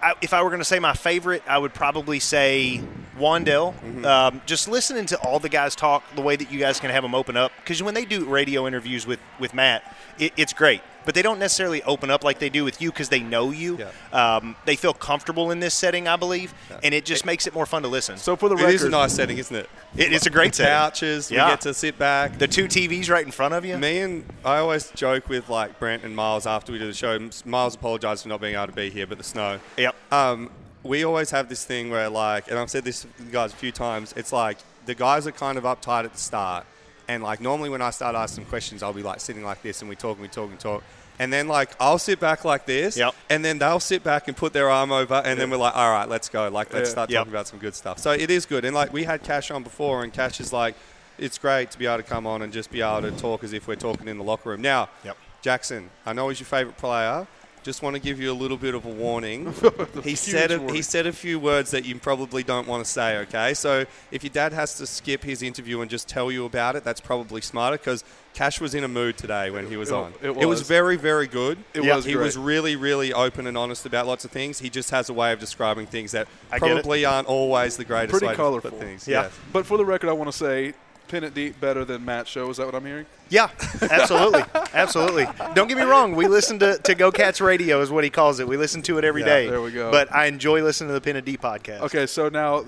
I, 0.04 0.14
if 0.20 0.34
I 0.34 0.42
were 0.42 0.50
going 0.50 0.60
to 0.60 0.66
say 0.66 0.78
my 0.78 0.92
favorite, 0.92 1.42
I 1.48 1.56
would 1.56 1.72
probably 1.72 2.20
say 2.20 2.82
Wan'Dale. 3.18 4.04
Um, 4.04 4.42
just 4.44 4.68
listening 4.68 5.06
to 5.06 5.18
all 5.18 5.38
the 5.38 5.48
guys 5.48 5.74
talk, 5.74 6.04
the 6.14 6.20
way 6.20 6.36
that 6.36 6.52
you 6.52 6.58
guys 6.58 6.78
can 6.78 6.90
have 6.90 7.02
them 7.02 7.14
open 7.14 7.36
up, 7.36 7.52
because 7.56 7.82
when 7.82 7.94
they 7.94 8.04
do 8.04 8.26
radio 8.26 8.66
interviews 8.66 9.06
with 9.06 9.20
with 9.40 9.54
Matt, 9.54 9.96
it, 10.18 10.32
it's 10.36 10.52
great. 10.52 10.82
But 11.04 11.14
they 11.14 11.22
don't 11.22 11.38
necessarily 11.38 11.82
open 11.82 12.10
up 12.10 12.24
like 12.24 12.38
they 12.38 12.48
do 12.48 12.64
with 12.64 12.80
you 12.80 12.90
because 12.90 13.08
they 13.08 13.20
know 13.20 13.50
you. 13.50 13.78
Um, 14.12 14.56
they 14.64 14.76
feel 14.76 14.94
comfortable 14.94 15.50
in 15.50 15.60
this 15.60 15.74
setting, 15.74 16.08
I 16.08 16.16
believe, 16.16 16.54
and 16.82 16.94
it 16.94 17.04
just 17.04 17.24
makes 17.26 17.46
it 17.46 17.54
more 17.54 17.66
fun 17.66 17.82
to 17.82 17.88
listen. 17.88 18.16
So 18.16 18.36
for 18.36 18.48
the 18.48 18.54
It 18.56 18.60
record, 18.60 18.74
is 18.74 18.82
a 18.84 18.88
nice 18.88 19.12
setting, 19.14 19.38
isn't 19.38 19.54
it? 19.56 19.68
It- 19.96 20.12
it's 20.12 20.26
a 20.26 20.30
great 20.30 20.54
setting. 20.54 20.72
Couches, 20.72 21.30
Yeah. 21.30 21.44
we 21.46 21.52
get 21.52 21.60
to 21.62 21.74
sit 21.74 21.98
back. 21.98 22.38
The 22.38 22.48
two 22.48 22.68
TVs 22.68 23.08
right 23.10 23.24
in 23.24 23.32
front 23.32 23.54
of 23.54 23.64
you. 23.64 23.76
Me 23.78 24.00
and 24.00 24.24
I 24.44 24.58
always 24.58 24.90
joke 24.90 25.28
with 25.28 25.48
like 25.48 25.78
Brent 25.78 26.04
and 26.04 26.14
Miles 26.16 26.46
after 26.46 26.72
we 26.72 26.78
do 26.78 26.86
the 26.86 26.94
show. 26.94 27.18
Miles 27.44 27.74
apologised 27.74 28.22
for 28.22 28.28
not 28.28 28.40
being 28.40 28.54
able 28.54 28.66
to 28.66 28.72
be 28.72 28.90
here, 28.90 29.06
but 29.06 29.18
the 29.18 29.24
snow. 29.24 29.60
Yep. 29.76 29.94
Um, 30.12 30.50
we 30.82 31.04
always 31.04 31.30
have 31.30 31.48
this 31.48 31.64
thing 31.64 31.90
where 31.90 32.08
like, 32.08 32.48
and 32.50 32.58
I've 32.58 32.70
said 32.70 32.84
this 32.84 33.02
to 33.02 33.08
you 33.24 33.30
guys 33.30 33.52
a 33.52 33.56
few 33.56 33.72
times. 33.72 34.12
It's 34.16 34.32
like 34.32 34.58
the 34.86 34.94
guys 34.94 35.26
are 35.26 35.32
kind 35.32 35.56
of 35.58 35.64
uptight 35.64 36.04
at 36.04 36.12
the 36.12 36.20
start, 36.20 36.66
and 37.08 37.22
like 37.22 37.40
normally 37.40 37.70
when 37.70 37.82
I 37.82 37.90
start 37.90 38.14
asking 38.14 38.46
questions, 38.46 38.82
I'll 38.82 38.92
be 38.92 39.02
like 39.02 39.20
sitting 39.20 39.44
like 39.44 39.62
this, 39.62 39.80
and 39.82 39.88
we 39.88 39.96
talk 39.96 40.12
and 40.16 40.22
we 40.22 40.28
talk 40.28 40.50
and 40.50 40.58
talk. 40.60 40.82
And 41.18 41.32
then 41.32 41.46
like 41.46 41.70
I'll 41.78 41.98
sit 41.98 42.18
back 42.18 42.44
like 42.44 42.66
this, 42.66 42.96
Yep. 42.96 43.14
and 43.30 43.44
then 43.44 43.58
they'll 43.58 43.78
sit 43.80 44.02
back 44.02 44.26
and 44.28 44.36
put 44.36 44.52
their 44.52 44.68
arm 44.70 44.90
over, 44.90 45.14
and 45.24 45.38
then 45.38 45.48
we're 45.50 45.56
like, 45.58 45.76
all 45.76 45.90
right, 45.92 46.08
let's 46.08 46.28
go, 46.28 46.48
like 46.48 46.72
let's 46.72 46.90
start 46.90 47.08
Yep. 47.10 47.20
talking 47.20 47.32
about 47.32 47.46
some 47.46 47.58
good 47.60 47.74
stuff. 47.74 47.98
So 47.98 48.10
it 48.10 48.30
is 48.30 48.46
good, 48.46 48.64
and 48.64 48.74
like 48.74 48.92
we 48.92 49.04
had 49.04 49.22
Kash 49.22 49.50
on 49.50 49.62
before, 49.62 50.02
and 50.02 50.12
Kash 50.12 50.40
is 50.40 50.52
like, 50.52 50.74
it's 51.18 51.38
great 51.38 51.70
to 51.70 51.78
be 51.78 51.86
able 51.86 51.98
to 51.98 52.02
come 52.02 52.26
on 52.26 52.42
and 52.42 52.52
just 52.52 52.70
be 52.72 52.80
able 52.82 53.02
to 53.02 53.12
talk 53.12 53.44
as 53.44 53.52
if 53.52 53.68
we're 53.68 53.76
talking 53.76 54.08
in 54.08 54.18
the 54.18 54.24
locker 54.24 54.50
room. 54.50 54.60
Now, 54.62 54.88
Yep. 55.04 55.16
Jackson, 55.42 55.90
I 56.04 56.14
know 56.14 56.28
he's 56.30 56.40
your 56.40 56.46
favourite 56.46 56.78
player. 56.78 57.26
Just 57.64 57.80
want 57.80 57.94
to 57.96 58.00
give 58.00 58.20
you 58.20 58.30
a 58.30 58.34
little 58.34 58.58
bit 58.58 58.74
of 58.74 58.84
a 58.84 58.90
warning. 58.90 59.54
he 60.04 60.14
said 60.14 60.50
a, 60.52 60.58
warning. 60.58 60.74
he 60.74 60.82
said 60.82 61.06
a 61.06 61.12
few 61.14 61.38
words 61.40 61.70
that 61.70 61.86
you 61.86 61.98
probably 61.98 62.42
don't 62.42 62.68
want 62.68 62.84
to 62.84 62.90
say. 62.90 63.16
Okay, 63.20 63.54
so 63.54 63.86
if 64.10 64.22
your 64.22 64.30
dad 64.30 64.52
has 64.52 64.76
to 64.76 64.86
skip 64.86 65.24
his 65.24 65.42
interview 65.42 65.80
and 65.80 65.90
just 65.90 66.06
tell 66.06 66.30
you 66.30 66.44
about 66.44 66.76
it, 66.76 66.84
that's 66.84 67.00
probably 67.00 67.40
smarter 67.40 67.78
because 67.78 68.04
Kash 68.34 68.60
was 68.60 68.74
in 68.74 68.84
a 68.84 68.88
mood 68.88 69.16
today 69.16 69.50
when 69.50 69.66
he 69.66 69.78
was 69.78 69.88
It- 69.90 69.94
on. 69.94 70.12
it 70.20 70.36
was 70.36 70.46
was. 70.46 70.60
very 70.68 70.96
very 70.96 71.26
good. 71.26 71.56
It 71.72 71.84
Yeah. 71.84 71.96
was 71.96 72.04
He 72.04 72.12
great. 72.12 72.24
was 72.24 72.36
really 72.36 72.76
really 72.76 73.14
open 73.14 73.46
and 73.46 73.56
honest 73.56 73.86
about 73.86 74.06
lots 74.06 74.26
of 74.26 74.30
things. 74.30 74.58
He 74.58 74.68
just 74.68 74.90
has 74.90 75.08
a 75.08 75.14
way 75.14 75.32
of 75.32 75.40
describing 75.40 75.86
things 75.86 76.12
that 76.12 76.28
I 76.52 76.58
probably 76.58 77.06
aren't 77.06 77.28
always 77.28 77.78
the 77.78 77.84
greatest 77.86 78.10
Pretty 78.20 78.26
way 78.26 78.60
put 78.60 78.78
things. 78.78 79.08
Yeah. 79.08 79.22
Yes. 79.22 79.32
But 79.54 79.64
for 79.64 79.78
the 79.78 79.86
record, 79.86 80.10
I 80.10 80.12
want 80.12 80.30
to 80.30 80.36
say, 80.36 80.74
pin 81.08 81.24
it 81.24 81.34
deep 81.34 81.60
better 81.60 81.84
than 81.84 82.04
Matt 82.04 82.26
show. 82.28 82.48
Is 82.50 82.56
that 82.58 82.66
what 82.66 82.74
I'm 82.74 82.84
hearing? 82.84 83.06
Yeah, 83.30 83.48
absolutely, 83.82 84.44
absolutely. 84.74 85.26
Don't 85.54 85.66
get 85.68 85.76
me 85.76 85.84
wrong. 85.84 86.14
We 86.14 86.26
listen 86.26 86.58
to, 86.60 86.78
to 86.78 86.94
Go 86.94 87.10
Cats 87.10 87.40
Radio, 87.40 87.80
is 87.80 87.90
what 87.90 88.04
he 88.04 88.10
calls 88.10 88.38
it. 88.40 88.46
We 88.46 88.56
listen 88.56 88.82
to 88.82 88.98
it 88.98 89.04
every 89.04 89.22
Yeah, 89.22 89.26
day. 89.26 89.48
there 89.48 89.62
we 89.62 89.72
go. 89.72 89.90
But 89.90 90.14
I 90.14 90.26
enjoy 90.26 90.62
listening 90.62 90.88
to 90.88 90.94
the 90.94 91.00
Pin 91.00 91.16
and 91.16 91.24
D 91.24 91.36
podcast. 91.36 91.80
Okay, 91.82 92.06
so 92.06 92.28
now, 92.28 92.64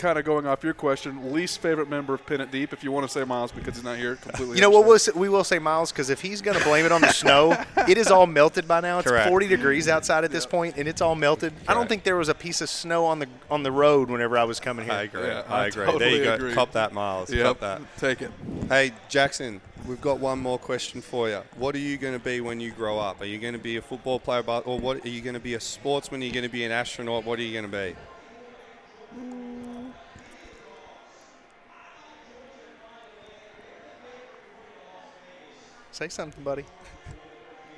kind 0.00 0.18
of 0.18 0.24
going 0.24 0.46
off 0.46 0.64
your 0.64 0.72
question, 0.72 1.30
least 1.32 1.58
favorite 1.58 1.88
member 1.88 2.14
of 2.14 2.24
Pin 2.24 2.40
It 2.40 2.50
Deep. 2.50 2.72
If 2.72 2.82
you 2.82 2.90
want 2.90 3.06
to 3.06 3.12
say 3.12 3.22
Miles 3.22 3.52
because 3.52 3.74
he's 3.74 3.84
not 3.84 3.98
here, 3.98 4.16
completely. 4.16 4.56
You 4.56 4.62
know 4.62 4.70
what? 4.70 4.86
We'll 4.86 4.98
say, 4.98 5.12
we 5.14 5.28
will 5.28 5.44
say 5.44 5.58
Miles 5.58 5.92
because 5.92 6.08
if 6.08 6.20
he's 6.22 6.40
going 6.40 6.58
to 6.58 6.64
blame 6.64 6.86
it 6.86 6.90
on 6.92 7.02
the 7.02 7.12
snow, 7.12 7.54
it 7.86 7.98
is 7.98 8.08
all 8.10 8.26
melted 8.26 8.66
by 8.66 8.80
now. 8.80 8.98
It's 9.00 9.08
Correct. 9.08 9.28
40 9.28 9.46
degrees 9.46 9.88
outside 9.88 10.24
at 10.24 10.30
this 10.32 10.46
point, 10.46 10.76
and 10.78 10.88
it's 10.88 11.02
all 11.02 11.14
melted. 11.14 11.52
I 11.68 11.74
don't 11.74 11.88
think 11.88 12.02
there 12.02 12.16
was 12.16 12.30
a 12.30 12.34
piece 12.34 12.62
of 12.62 12.70
snow 12.70 13.04
on 13.04 13.18
the 13.18 13.26
on 13.50 13.62
the 13.62 13.70
road 13.70 14.08
whenever 14.10 14.38
I 14.38 14.44
was 14.44 14.58
coming 14.58 14.86
here. 14.86 14.94
I 14.94 15.02
agree. 15.02 15.26
Yeah, 15.26 15.42
I 15.48 15.64
I 15.64 15.66
agree. 15.66 15.84
there 15.84 15.92
totally 15.92 16.16
you 16.18 16.24
go. 16.24 16.34
agree. 16.34 16.54
Cop 16.54 16.72
that, 16.72 16.92
Miles. 16.94 17.30
Yep, 17.30 17.44
Cop 17.44 17.60
that. 17.60 17.82
take 17.98 18.22
it. 18.22 18.30
Hey, 18.68 18.92
Jackson, 19.10 19.60
we've 19.86 20.00
got 20.00 20.18
one 20.18 20.38
more 20.38 20.58
question 20.58 21.02
for 21.02 21.28
you. 21.28 21.42
What 21.58 21.74
are 21.74 21.78
you 21.78 21.98
going 21.98 22.14
to 22.14 22.24
be 22.24 22.40
when 22.40 22.58
you 22.58 22.70
grow 22.70 22.98
up? 22.98 23.20
Are 23.20 23.26
you 23.26 23.38
going 23.38 23.52
to 23.52 23.58
be 23.60 23.76
a 23.76 23.82
football 23.82 24.18
player, 24.18 24.42
but- 24.42 24.66
or 24.66 24.78
what? 24.78 25.04
Are 25.04 25.08
you 25.10 25.20
going 25.20 25.34
to 25.34 25.40
be 25.40 25.54
a 25.54 25.60
sportsman? 25.60 26.22
Are 26.22 26.24
you 26.24 26.32
going 26.32 26.44
to 26.44 26.48
be 26.48 26.64
an 26.64 26.72
astronaut? 26.72 27.24
What 27.26 27.38
are 27.38 27.42
you 27.42 27.52
going 27.60 27.70
to 27.70 27.76
be? 27.76 27.96
Say 36.00 36.08
something, 36.08 36.42
buddy. 36.42 36.64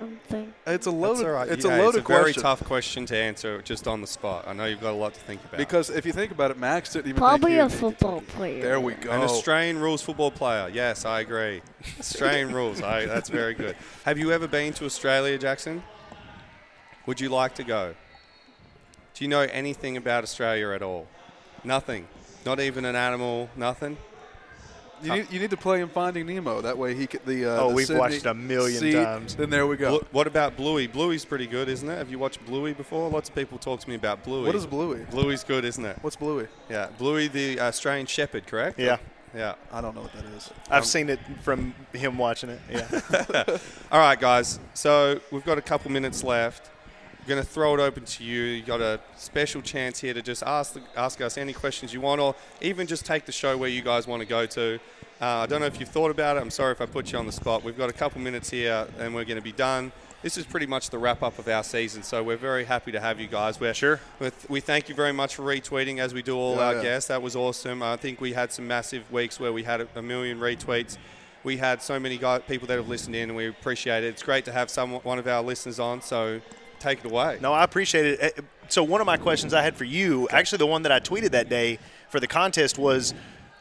Um, 0.00 0.16
I'm. 0.30 0.54
It's 0.64 0.86
a 0.86 0.92
loaded. 0.92 1.26
all 1.26 1.32
right. 1.32 1.48
It's 1.48 1.64
Yeah, 1.64 1.76
a 1.76 1.82
loaded 1.82 1.98
It's 2.02 2.08
a 2.08 2.12
very 2.12 2.22
question. 2.26 2.42
tough 2.44 2.62
question 2.64 3.04
to 3.06 3.16
answer 3.16 3.60
just 3.62 3.88
on 3.88 4.00
the 4.00 4.06
spot. 4.06 4.44
I 4.46 4.52
know 4.52 4.64
you've 4.66 4.80
got 4.80 4.92
a 4.92 4.96
lot 4.96 5.12
to 5.14 5.20
think 5.20 5.44
about. 5.44 5.58
Because 5.58 5.90
if 5.90 6.06
you 6.06 6.12
think 6.12 6.30
about 6.30 6.52
it, 6.52 6.56
Max 6.56 6.92
didn't 6.92 7.08
even 7.08 7.16
Probably 7.18 7.56
think 7.56 7.62
a 7.68 7.74
he- 7.74 7.80
football 7.80 8.20
player. 8.20 8.62
There 8.62 8.78
we 8.78 8.94
go. 8.94 9.10
An 9.10 9.22
Australian 9.22 9.80
rules 9.80 10.02
football 10.02 10.30
player. 10.30 10.70
Yes, 10.72 11.04
I 11.04 11.18
agree. 11.18 11.62
Australian 11.98 12.54
rules. 12.54 12.80
I, 12.80 13.06
that's 13.06 13.28
very 13.28 13.54
good. 13.54 13.74
Have 14.04 14.18
you 14.18 14.30
ever 14.30 14.46
been 14.46 14.72
to 14.74 14.84
Australia, 14.84 15.36
Jackson? 15.36 15.82
Would 17.06 17.20
you 17.20 17.28
like 17.28 17.56
to 17.56 17.64
go? 17.64 17.92
Do 19.14 19.24
you 19.24 19.28
know 19.28 19.40
anything 19.40 19.96
about 19.96 20.22
Australia 20.22 20.70
at 20.70 20.82
all? 20.82 21.08
Nothing. 21.64 22.06
Not 22.46 22.60
even 22.60 22.84
an 22.84 22.94
animal. 22.94 23.50
Nothing. 23.56 23.96
You 25.02 25.12
need, 25.12 25.32
you 25.32 25.40
need 25.40 25.50
to 25.50 25.56
play 25.56 25.80
him 25.80 25.88
Finding 25.88 26.26
Nemo. 26.26 26.60
That 26.60 26.76
way 26.78 26.94
he 26.94 27.06
could 27.06 27.24
the. 27.26 27.46
Uh, 27.46 27.60
Oh, 27.62 27.68
the 27.68 27.74
we've 27.74 27.86
Sydney 27.86 28.00
watched 28.00 28.14
it 28.16 28.26
a 28.26 28.34
million 28.34 28.80
Sea- 28.80 28.92
times. 28.94 29.34
Then 29.36 29.50
there 29.50 29.66
we 29.66 29.76
go. 29.76 29.90
Blu- 29.98 30.06
what 30.12 30.26
about 30.26 30.56
Bluey? 30.56 30.86
Bluey's 30.86 31.24
pretty 31.24 31.46
good, 31.46 31.68
isn't 31.68 31.88
it? 31.88 31.96
Have 31.98 32.10
you 32.10 32.18
watched 32.18 32.44
Bluey 32.46 32.72
before? 32.72 33.08
Lots 33.10 33.28
of 33.28 33.34
people 33.34 33.58
talk 33.58 33.80
to 33.80 33.88
me 33.88 33.94
about 33.96 34.22
Bluey. 34.24 34.46
What 34.46 34.54
is 34.54 34.66
Bluey? 34.66 35.04
Bluey's 35.10 35.44
good, 35.44 35.64
isn't 35.64 35.84
it? 35.84 35.96
What's 36.02 36.16
Bluey? 36.16 36.46
Yeah, 36.70 36.88
Bluey 36.98 37.28
the 37.28 37.60
Australian 37.60 38.06
Shepherd, 38.06 38.46
correct? 38.46 38.78
Yeah, 38.78 38.98
Yeah. 39.34 39.54
I 39.72 39.80
don't 39.80 39.94
know 39.94 40.02
what 40.02 40.12
that 40.14 40.24
is. 40.36 40.50
I've 40.70 40.86
seen 40.86 41.08
it 41.10 41.18
from 41.42 41.74
him 41.92 42.18
watching 42.18 42.50
it. 42.50 42.60
Yeah. 42.70 43.44
All 43.92 43.98
right, 44.00 44.18
guys. 44.20 44.58
So 44.74 45.20
we've 45.30 45.44
got 45.44 45.58
a 45.58 45.62
couple 45.62 45.90
minutes 45.90 46.22
left. 46.24 46.70
We're 47.22 47.28
going 47.36 47.42
to 47.42 47.48
throw 47.48 47.74
it 47.74 47.80
open 47.80 48.04
to 48.04 48.24
you. 48.24 48.42
You 48.42 48.62
got 48.62 48.80
a 48.80 48.98
special 49.16 49.62
chance 49.62 50.00
here 50.00 50.12
to 50.12 50.22
just 50.22 50.42
ask 50.42 50.72
the, 50.74 50.80
ask 50.96 51.20
us 51.20 51.38
any 51.38 51.52
questions 51.52 51.94
you 51.94 52.00
want, 52.00 52.20
or 52.20 52.34
even 52.60 52.88
just 52.88 53.06
take 53.06 53.26
the 53.26 53.32
show 53.32 53.56
where 53.56 53.68
you 53.68 53.80
guys 53.80 54.08
want 54.08 54.20
to 54.22 54.26
go 54.26 54.44
to. 54.46 54.80
Uh, 55.20 55.26
I 55.26 55.46
don't 55.46 55.60
know 55.60 55.66
if 55.68 55.78
you've 55.78 55.88
thought 55.88 56.10
about 56.10 56.36
it. 56.36 56.40
I'm 56.40 56.50
sorry 56.50 56.72
if 56.72 56.80
I 56.80 56.86
put 56.86 57.12
you 57.12 57.18
on 57.18 57.26
the 57.26 57.32
spot. 57.32 57.62
We've 57.62 57.78
got 57.78 57.88
a 57.88 57.92
couple 57.92 58.20
minutes 58.20 58.50
here, 58.50 58.88
and 58.98 59.14
we're 59.14 59.24
going 59.24 59.36
to 59.36 59.42
be 59.42 59.52
done. 59.52 59.92
This 60.22 60.36
is 60.36 60.44
pretty 60.44 60.66
much 60.66 60.90
the 60.90 60.98
wrap 60.98 61.22
up 61.22 61.38
of 61.38 61.46
our 61.46 61.62
season, 61.62 62.02
so 62.02 62.24
we're 62.24 62.36
very 62.36 62.64
happy 62.64 62.90
to 62.90 62.98
have 63.00 63.20
you 63.20 63.28
guys. 63.28 63.60
We're, 63.60 63.72
Sure. 63.74 64.00
with- 64.18 64.48
we 64.50 64.58
thank 64.58 64.88
you 64.88 64.94
very 64.96 65.12
much 65.12 65.36
for 65.36 65.42
retweeting 65.42 65.98
as 65.98 66.12
we 66.12 66.22
do 66.22 66.36
all 66.36 66.56
Yeah, 66.56 66.62
our 66.66 66.74
yeah. 66.76 66.82
guests. 66.82 67.06
That 67.08 67.22
was 67.22 67.36
awesome. 67.36 67.84
I 67.84 67.96
think 67.96 68.20
we 68.20 68.32
had 68.32 68.52
some 68.52 68.66
massive 68.66 69.08
weeks 69.12 69.38
where 69.38 69.52
we 69.52 69.62
had 69.62 69.80
a, 69.80 69.88
a 69.94 70.02
million 70.02 70.40
retweets. 70.40 70.96
We 71.44 71.56
had 71.58 71.82
so 71.82 72.00
many 72.00 72.18
guys, 72.18 72.42
people 72.48 72.66
that 72.68 72.76
have 72.78 72.88
listened 72.88 73.14
in, 73.14 73.30
and 73.30 73.36
we 73.36 73.46
appreciate 73.48 74.02
it. 74.02 74.08
It's 74.08 74.22
great 74.24 74.44
to 74.46 74.52
have 74.52 74.70
some 74.70 74.90
one 74.92 75.18
of 75.20 75.26
our 75.28 75.42
listeners 75.42 75.78
on. 75.80 76.02
So 76.02 76.40
take 76.82 77.04
it 77.04 77.10
away. 77.10 77.38
No, 77.40 77.52
I 77.52 77.64
appreciate 77.64 78.06
it. 78.06 78.38
Uh, 78.38 78.42
So 78.68 78.82
one 78.82 79.00
of 79.00 79.06
my 79.06 79.16
questions 79.16 79.52
I 79.52 79.62
had 79.62 79.76
for 79.76 79.84
you, 79.84 80.28
actually 80.30 80.58
the 80.58 80.66
one 80.66 80.82
that 80.82 80.92
I 80.92 81.00
tweeted 81.00 81.30
that 81.32 81.48
day 81.48 81.78
for 82.08 82.20
the 82.20 82.26
contest 82.26 82.78
was 82.78 83.12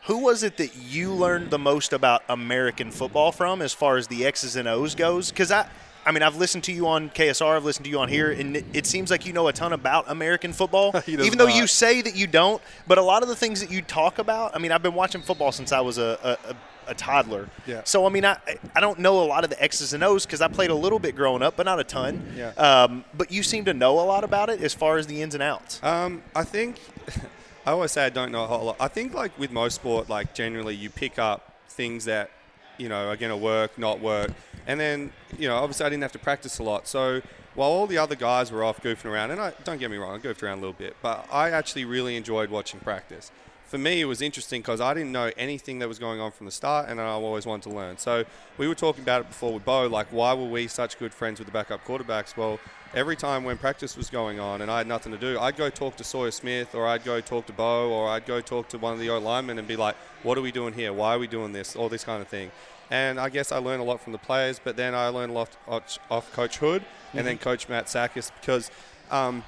who 0.03 0.19
was 0.19 0.41
it 0.43 0.57
that 0.57 0.76
you 0.76 1.14
learned 1.14 1.52
the 1.52 1.60
most 1.60 1.93
about 1.93 2.23
American 2.30 2.91
football 2.91 3.31
from 3.31 3.61
as 3.61 3.73
far 3.73 3.98
as 3.98 4.07
the 4.07 4.26
X's 4.26 4.56
and 4.56 4.68
O's 4.68 4.95
goes? 4.95 5.30
Because 5.31 5.52
I 5.52 5.68
I 6.06 6.11
mean, 6.11 6.23
I've 6.23 6.35
listened 6.35 6.64
to 6.64 6.72
you 6.72 6.88
on 6.88 7.10
KSR, 7.11 7.56
I've 7.56 7.64
listened 7.65 7.85
to 7.85 7.91
you 7.91 7.99
on 7.99 8.10
here, 8.10 8.31
and 8.31 8.57
it, 8.57 8.65
it 8.73 8.85
seems 8.88 9.11
like 9.11 9.26
you 9.26 9.34
know 9.34 9.48
a 9.48 9.53
ton 9.53 9.72
about 9.72 10.10
American 10.10 10.52
football. 10.52 10.95
Even 11.07 11.38
though 11.38 11.48
you 11.48 11.68
say 11.68 12.02
that 12.02 12.15
you 12.15 12.26
don't, 12.26 12.60
but 12.88 12.98
a 12.98 13.02
lot 13.03 13.22
of 13.22 13.30
the 13.30 13.35
things 13.35 13.61
that 13.61 13.69
you 13.72 13.81
talk 13.84 14.18
about. 14.18 14.56
I 14.56 14.60
mean, 14.60 14.72
I've 14.72 14.81
been 14.81 14.95
watching 14.95 15.22
football 15.22 15.52
since 15.52 15.72
I 15.72 15.80
was 15.81 15.99
a, 15.99 16.18
a, 16.23 16.49
a, 16.49 16.56
a 16.91 16.93
toddler. 16.93 17.49
Yeah. 17.65 17.81
So 17.85 18.05
I 18.05 18.09
mean, 18.09 18.26
I 18.26 18.38
I 18.76 18.80
don't 18.80 18.99
know 18.99 19.23
a 19.23 19.26
lot 19.26 19.43
of 19.43 19.49
the 19.49 19.61
X's 19.61 19.93
and 19.93 20.03
O's 20.03 20.26
because 20.26 20.41
I 20.41 20.47
played 20.47 20.69
a 20.69 20.76
little 20.76 20.99
bit 20.99 21.15
growing 21.15 21.41
up, 21.41 21.55
but 21.55 21.65
not 21.65 21.80
a 21.80 21.84
ton. 21.84 22.34
Yeah. 22.38 22.49
Um, 22.49 23.03
but 23.15 23.31
you 23.31 23.41
seem 23.41 23.65
to 23.65 23.73
know 23.73 23.99
a 23.99 24.05
lot 24.05 24.23
about 24.23 24.49
it 24.49 24.61
as 24.61 24.73
far 24.73 24.97
as 24.97 25.07
the 25.07 25.22
ins 25.22 25.34
and 25.34 25.41
outs. 25.41 25.81
Um, 25.84 26.22
I 26.35 26.43
think 26.43 26.80
I 27.65 27.72
always 27.72 27.91
say 27.91 28.05
I 28.05 28.09
don't 28.09 28.31
know 28.31 28.43
a 28.43 28.47
whole 28.47 28.65
lot. 28.65 28.76
I 28.80 28.88
think 28.88 29.13
like 29.13 29.38
with 29.39 29.51
most 29.51 29.76
sport, 29.76 30.09
like 30.09 30.34
generally 30.34 30.76
you 30.76 30.89
pick 30.89 31.18
up 31.18 31.53
things 31.69 32.05
that 32.05 32.30
you 32.77 32.89
know 32.89 33.09
are 33.09 33.18
going 33.18 33.31
to 33.31 33.38
work, 33.38 33.77
not 33.77 33.99
work, 33.99 34.31
and 34.68 34.80
then 34.80 35.11
you 35.39 35.47
know 35.47 35.55
obviously 35.55 35.85
I 35.85 35.89
didn't 35.89 36.03
have 36.03 36.13
to 36.13 36.19
practice 36.19 36.59
a 36.59 36.63
lot, 36.63 36.88
so. 36.88 37.22
While 37.53 37.72
all 37.72 37.85
the 37.85 37.97
other 37.97 38.15
guys 38.15 38.49
were 38.49 38.63
off 38.63 38.81
goofing 38.81 39.11
around, 39.11 39.31
and 39.31 39.41
I 39.41 39.51
don't 39.65 39.77
get 39.77 39.91
me 39.91 39.97
wrong, 39.97 40.15
I 40.15 40.19
goofed 40.19 40.41
around 40.41 40.59
a 40.59 40.61
little 40.61 40.72
bit, 40.72 40.95
but 41.01 41.27
I 41.30 41.49
actually 41.49 41.84
really 41.84 42.15
enjoyed 42.15 42.49
watching 42.49 42.80
practice. 42.80 43.30
For 43.72 43.77
me, 43.77 44.02
it 44.02 44.06
was 44.06 44.22
interesting 44.22 44.61
because 44.61 44.81
I 44.81 44.93
didn't 44.93 45.14
know 45.14 45.31
anything 45.38 45.80
that 45.80 45.88
was 45.88 45.98
going 45.98 46.19
on 46.19 46.34
from 46.34 46.45
the 46.45 46.52
start, 46.52 46.89
and 46.89 46.99
I 46.99 47.06
always 47.06 47.45
wanted 47.45 47.69
to 47.69 47.77
learn. 47.77 47.98
So 47.98 48.26
we 48.57 48.68
were 48.68 48.76
talking 48.76 49.02
about 49.02 49.22
it 49.22 49.30
before 49.30 49.53
with 49.53 49.64
Beau, 49.64 49.88
like 49.88 50.07
why 50.07 50.34
were 50.34 50.49
we 50.49 50.68
such 50.68 50.99
good 50.99 51.14
friends 51.14 51.39
with 51.39 51.45
the 51.45 51.53
backup 51.53 51.85
quarterbacks? 51.85 52.35
Well, 52.35 52.60
every 52.93 53.15
time 53.15 53.45
when 53.45 53.57
practice 53.57 53.95
was 53.95 54.10
going 54.10 54.41
on 54.41 54.61
and 54.61 54.69
I 54.69 54.80
had 54.80 54.88
nothing 54.88 55.14
to 55.14 55.18
do, 55.18 55.39
I'd 55.39 55.56
go 55.56 55.69
talk 55.69 55.95
to 55.95 56.03
Sawyer 56.03 56.31
Smith 56.31 56.76
or 56.76 56.85
I'd 56.85 57.06
go 57.06 57.22
talk 57.22 57.45
to 57.45 57.53
Beau 57.53 57.91
or 57.91 58.10
I'd 58.10 58.26
go 58.26 58.41
talk 58.41 58.68
to 58.69 58.77
one 58.77 58.91
of 58.91 58.99
the 58.99 59.10
O 59.10 59.19
linemen 59.19 59.57
and 59.57 59.65
be 59.65 59.77
like, 59.77 59.95
what 60.23 60.38
are 60.38 60.41
we 60.41 60.52
doing 60.52 60.73
here? 60.73 60.91
Why 60.91 61.15
are 61.15 61.19
we 61.19 61.27
doing 61.27 61.53
this? 61.53 61.73
All 61.73 61.88
this 61.88 62.03
kind 62.03 62.22
of 62.22 62.27
thing. 62.27 62.52
And 62.89 63.22
I 63.22 63.30
guess 63.30 63.53
I 63.53 63.60
learned 63.60 63.81
a 63.81 63.85
lot 63.85 64.02
from 64.02 64.11
the 64.11 64.19
players, 64.19 64.60
but 64.61 64.76
then 64.76 64.93
I 64.93 65.07
learned 65.07 65.31
a 65.31 65.35
lot 65.35 65.56
off, 65.65 65.98
off 66.10 66.30
Coach 66.34 66.57
Hood 66.57 66.84
and 67.14 67.26
then 67.26 67.38
Coach 67.38 67.69
Matt 67.69 67.88
Sakis 67.88 68.34
because 68.41 68.69
um, 69.11 69.45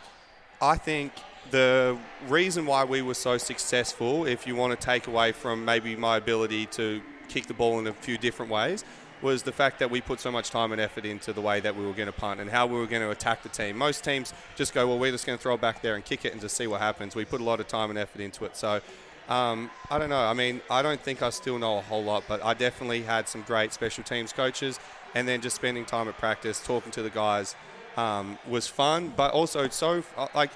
I 0.62 0.78
think 0.78 1.12
the 1.52 1.98
reason 2.28 2.65
why 2.65 2.84
we 2.84 3.02
were 3.02 3.14
so 3.14 3.38
successful, 3.38 4.26
if 4.26 4.48
you 4.48 4.56
want 4.56 4.80
to 4.80 4.86
take 4.86 5.07
away 5.07 5.32
from 5.32 5.65
maybe 5.65 5.95
my 5.95 6.18
ability 6.18 6.65
to 6.68 7.02
kick 7.30 7.48
the 7.48 7.53
ball 7.53 7.80
in 7.80 7.88
a 7.88 7.94
few 7.94 8.18
different 8.18 8.52
ways, 8.52 8.84
was 9.22 9.44
the 9.44 9.52
fact 9.52 9.80
that 9.80 9.90
we 9.90 10.02
put 10.02 10.20
so 10.20 10.30
much 10.30 10.49
time 10.49 10.72
and 10.74 10.82
effort 10.82 11.06
into 11.06 11.32
the 11.32 11.41
way 11.41 11.60
that 11.61 11.76
we 11.76 11.86
were 11.86 11.94
going 11.94 12.07
to 12.07 12.11
punt 12.11 12.41
and 12.41 12.49
how 12.49 12.68
we 12.68 12.78
were 12.78 12.86
going 12.86 13.02
to 13.02 13.10
attack 13.10 13.41
the 13.41 13.49
team. 13.49 13.78
Most 13.78 14.03
teams 14.03 14.34
just 14.56 14.74
go, 14.74 14.86
well, 14.88 14.99
we're 14.99 15.11
just 15.11 15.26
going 15.26 15.38
to 15.38 15.41
throw 15.41 15.56
it 15.56 15.61
back 15.61 15.82
there 15.82 15.95
and 15.95 16.03
kick 16.03 16.26
it 16.26 16.34
and 16.34 16.41
just 16.41 16.57
see 16.57 16.68
what 16.68 16.82
happens. 16.82 17.15
We 17.15 17.24
put 17.24 17.40
a 17.40 17.44
lot 17.44 17.60
of 17.61 17.68
time 17.68 17.90
and 17.90 17.98
effort 17.98 18.20
into 18.20 18.44
it. 18.44 18.57
So 18.57 18.82
um, 19.30 19.72
I 19.90 19.98
don't 19.98 20.10
know. 20.10 20.26
I 20.26 20.34
mean, 20.34 20.61
I 20.70 20.82
don't 20.82 20.99
think 20.99 21.22
I 21.22 21.30
still 21.30 21.57
know 21.57 21.78
a 21.78 21.82
whole 21.82 22.03
lot, 22.03 22.26
but 22.28 22.44
I 22.44 22.53
definitely 22.53 23.03
had 23.03 23.30
some 23.30 23.44
great 23.44 23.72
special 23.72 24.03
teams 24.03 24.34
coaches. 24.34 24.80
And 25.15 25.28
then 25.28 25.41
just 25.41 25.56
spending 25.56 25.86
time 25.86 26.07
at 26.07 26.18
practice, 26.18 26.61
talking 26.64 26.91
to 26.91 27.02
the 27.02 27.10
guys, 27.10 27.56
um, 27.95 28.40
was 28.48 28.68
fun, 28.68 29.14
but 29.15 29.32
also 29.32 29.70
so 29.70 30.03
uh, 30.18 30.28
like 30.34 30.52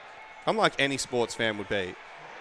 I'm 0.48 0.58
like 0.58 0.74
any 0.80 0.98
sports 0.98 1.36
fan 1.36 1.58
would 1.58 1.70
be. 1.70 1.94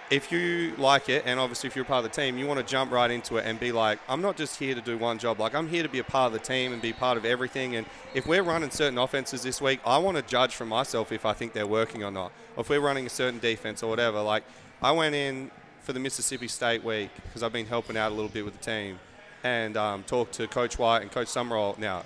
If 0.09 0.31
you 0.31 0.73
like 0.79 1.09
it, 1.09 1.25
and 1.27 1.41
obviously 1.41 1.67
if 1.67 1.75
you're 1.75 1.85
a 1.85 1.89
part 1.89 2.05
of 2.05 2.13
the 2.13 2.21
team, 2.21 2.39
you 2.39 2.47
want 2.47 2.61
to 2.61 2.65
jump 2.65 2.93
right 2.93 3.11
into 3.11 3.39
it 3.39 3.45
and 3.45 3.59
be 3.59 3.73
like, 3.73 3.99
I'm 4.09 4.23
not 4.23 4.37
just 4.37 4.61
here 4.61 4.73
to 4.77 4.81
do 4.81 4.97
one 4.97 5.19
job. 5.19 5.41
Like 5.41 5.53
I'm 5.53 5.69
here 5.69 5.83
to 5.83 5.89
be 5.89 5.99
a 5.99 6.05
part 6.05 6.29
of 6.29 6.33
the 6.33 6.39
team 6.39 6.73
and 6.73 6.81
be 6.81 6.93
part 6.93 7.19
of 7.19 7.25
everything. 7.25 7.75
And 7.75 7.85
if 8.15 8.25
we're 8.25 8.45
running 8.45 8.71
certain 8.71 8.99
offenses 8.99 9.43
this 9.43 9.61
week, 9.61 9.81
I 9.85 9.99
want 9.99 10.17
to 10.17 10.23
judge 10.23 10.55
for 10.55 10.65
myself 10.65 11.11
if 11.11 11.27
I 11.27 11.33
think 11.33 11.53
they're 11.53 11.67
working 11.67 12.05
or 12.05 12.13
not. 12.13 12.31
Or 12.55 12.61
if 12.61 12.69
we're 12.69 12.81
running 12.81 13.07
a 13.07 13.11
certain 13.11 13.41
defense 13.41 13.83
or 13.83 13.91
whatever. 13.91 14.23
Like 14.23 14.45
I 14.81 14.93
went 14.93 15.17
in 15.17 15.51
for 15.81 15.93
the 15.93 16.01
Mississippi 16.01 16.47
State 16.47 16.85
week 16.85 17.11
because 17.25 17.43
I've 17.43 17.53
been 17.53 17.67
helping 17.67 17.97
out 17.97 18.13
a 18.13 18.15
little 18.15 18.31
bit 18.31 18.45
with 18.45 18.57
the 18.57 18.65
team, 18.65 19.01
and 19.43 19.77
um, 19.77 20.03
talked 20.05 20.35
to 20.35 20.47
Coach 20.47 20.79
White 20.79 21.03
and 21.03 21.11
Coach 21.11 21.29
Sumrall. 21.29 21.77
Now 21.79 22.05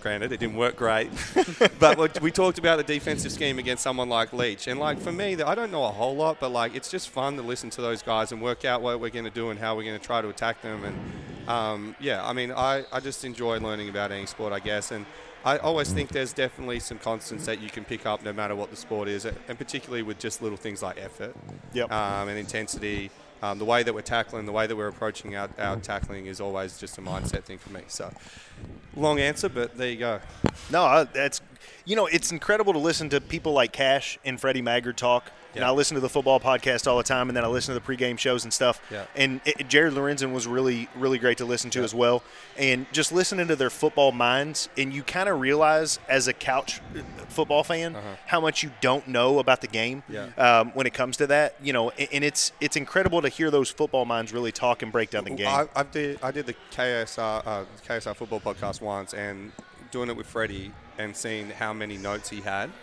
granted 0.00 0.30
it 0.32 0.38
didn't 0.40 0.56
work 0.56 0.76
great 0.76 1.10
but 1.78 1.96
we- 1.98 2.20
we 2.20 2.30
talked 2.30 2.58
about 2.58 2.76
the 2.76 2.82
defensive 2.84 3.32
scheme 3.32 3.58
against 3.58 3.82
someone 3.82 4.08
like 4.08 4.32
leach 4.32 4.66
and 4.68 4.78
like 4.78 4.98
for 5.00 5.12
me 5.12 5.40
i 5.42 5.54
don't 5.54 5.72
know 5.72 5.84
a 5.84 5.90
whole 5.90 6.14
lot 6.14 6.38
but 6.38 6.50
like 6.50 6.74
it's 6.76 6.90
just 6.90 7.08
fun 7.08 7.36
to 7.36 7.42
listen 7.42 7.70
to 7.70 7.80
those 7.80 8.02
guys 8.02 8.30
and 8.32 8.40
work 8.42 8.64
out 8.64 8.82
what 8.82 9.00
we're 9.00 9.10
going 9.10 9.24
to 9.24 9.30
do 9.30 9.50
and 9.50 9.58
how 9.58 9.74
we're 9.76 9.84
going 9.84 9.98
to 9.98 10.04
try 10.06 10.20
to 10.20 10.28
attack 10.28 10.60
them 10.62 10.84
and 10.84 11.48
um, 11.48 11.96
yeah 12.00 12.24
i 12.26 12.32
mean 12.32 12.50
I, 12.52 12.84
I 12.92 13.00
just 13.00 13.24
enjoy 13.24 13.58
learning 13.58 13.88
about 13.88 14.12
any 14.12 14.26
sport 14.26 14.52
i 14.52 14.58
guess 14.60 14.90
and 14.90 15.06
I 15.44 15.58
always 15.58 15.92
think 15.92 16.10
there's 16.10 16.32
definitely 16.32 16.80
some 16.80 16.98
constants 16.98 17.46
that 17.46 17.60
you 17.60 17.70
can 17.70 17.84
pick 17.84 18.04
up 18.04 18.24
no 18.24 18.32
matter 18.32 18.56
what 18.56 18.70
the 18.70 18.74
sport 18.76 19.06
is, 19.06 19.24
and 19.24 19.56
particularly 19.56 20.02
with 20.02 20.18
just 20.18 20.42
little 20.42 20.56
things 20.58 20.82
like 20.82 20.98
effort 21.00 21.36
Yep. 21.72 21.92
um, 21.92 22.28
and 22.28 22.36
intensity. 22.36 23.12
Um, 23.42 23.58
the 23.58 23.64
way 23.64 23.82
that 23.82 23.94
we're 23.94 24.00
tackling, 24.00 24.46
the 24.46 24.52
way 24.52 24.66
that 24.66 24.74
we're 24.74 24.88
approaching 24.88 25.36
our, 25.36 25.50
our 25.58 25.76
tackling 25.76 26.26
is 26.26 26.40
always 26.40 26.78
just 26.78 26.96
a 26.98 27.02
mindset 27.02 27.42
thing 27.42 27.58
for 27.58 27.70
me. 27.70 27.82
So, 27.86 28.10
long 28.96 29.20
answer, 29.20 29.48
but 29.48 29.76
there 29.76 29.90
you 29.90 29.98
go. 29.98 30.20
No, 30.70 31.04
that's 31.04 31.40
you 31.84 31.96
know 31.96 32.06
it's 32.06 32.30
incredible 32.32 32.72
to 32.72 32.78
listen 32.78 33.08
to 33.10 33.20
people 33.20 33.52
like 33.52 33.72
Kash 33.72 34.18
and 34.24 34.40
Freddie 34.40 34.62
Maggard 34.62 34.96
talk. 34.96 35.30
And 35.54 35.64
I 35.64 35.70
listen 35.70 35.94
to 35.94 36.02
the 36.02 36.10
football 36.10 36.38
podcast 36.38 36.86
all 36.86 36.98
the 36.98 37.02
time, 37.02 37.30
and 37.30 37.36
then 37.36 37.42
I 37.42 37.46
listen 37.46 37.74
to 37.74 37.80
the 37.80 37.86
pregame 37.96 38.18
shows 38.18 38.44
and 38.44 38.52
stuff. 38.52 38.78
Yeah. 38.90 39.06
And 39.14 39.40
it, 39.46 39.66
Jared 39.68 39.94
Lorenzen 39.94 40.34
was 40.34 40.46
really, 40.46 40.86
really 40.94 41.16
great 41.16 41.38
to 41.38 41.46
listen 41.46 41.70
to 41.70 41.82
as 41.82 41.94
well. 41.94 42.22
And 42.58 42.84
just 42.92 43.10
listening 43.10 43.48
to 43.48 43.56
their 43.56 43.70
football 43.70 44.12
minds, 44.12 44.68
and 44.76 44.92
you 44.92 45.02
kind 45.02 45.30
of 45.30 45.40
realize 45.40 45.98
as 46.10 46.28
a 46.28 46.34
couch 46.34 46.82
uh, 46.94 47.00
football 47.28 47.64
fan 47.64 47.96
how 48.26 48.38
much 48.38 48.62
you 48.62 48.70
don't 48.82 49.08
know 49.08 49.38
about 49.38 49.62
the 49.62 49.66
game 49.66 50.02
Uh-huh. 50.10 50.28
Yeah. 50.36 50.58
um, 50.60 50.72
when 50.74 50.86
it 50.86 50.92
comes 50.92 51.16
to 51.16 51.26
that. 51.28 51.54
You 51.62 51.72
know, 51.72 51.88
and, 51.88 52.08
and 52.12 52.22
it's 52.22 52.52
it's 52.60 52.76
incredible 52.76 53.22
to 53.22 53.30
hear 53.30 53.50
those 53.50 53.70
football 53.70 54.04
minds 54.04 54.34
really 54.34 54.52
talk 54.52 54.82
and 54.82 54.92
break 54.92 55.08
down 55.08 55.24
the 55.24 55.30
game. 55.30 55.48
I, 55.48 55.66
I 55.74 55.84
did 55.84 56.18
I 56.22 56.32
did 56.32 56.44
the 56.44 56.54
KSR 56.72 57.46
uh, 57.46 57.64
KSR 57.88 58.14
football 58.14 58.40
podcast 58.40 58.82
once, 58.82 59.14
and 59.14 59.52
doing 59.90 60.10
it 60.10 60.16
with 60.18 60.26
Freddie 60.26 60.72
and 60.98 61.16
seeing 61.16 61.50
how 61.50 61.72
many 61.72 61.96
notes 61.96 62.28
he 62.30 62.40
had. 62.40 62.70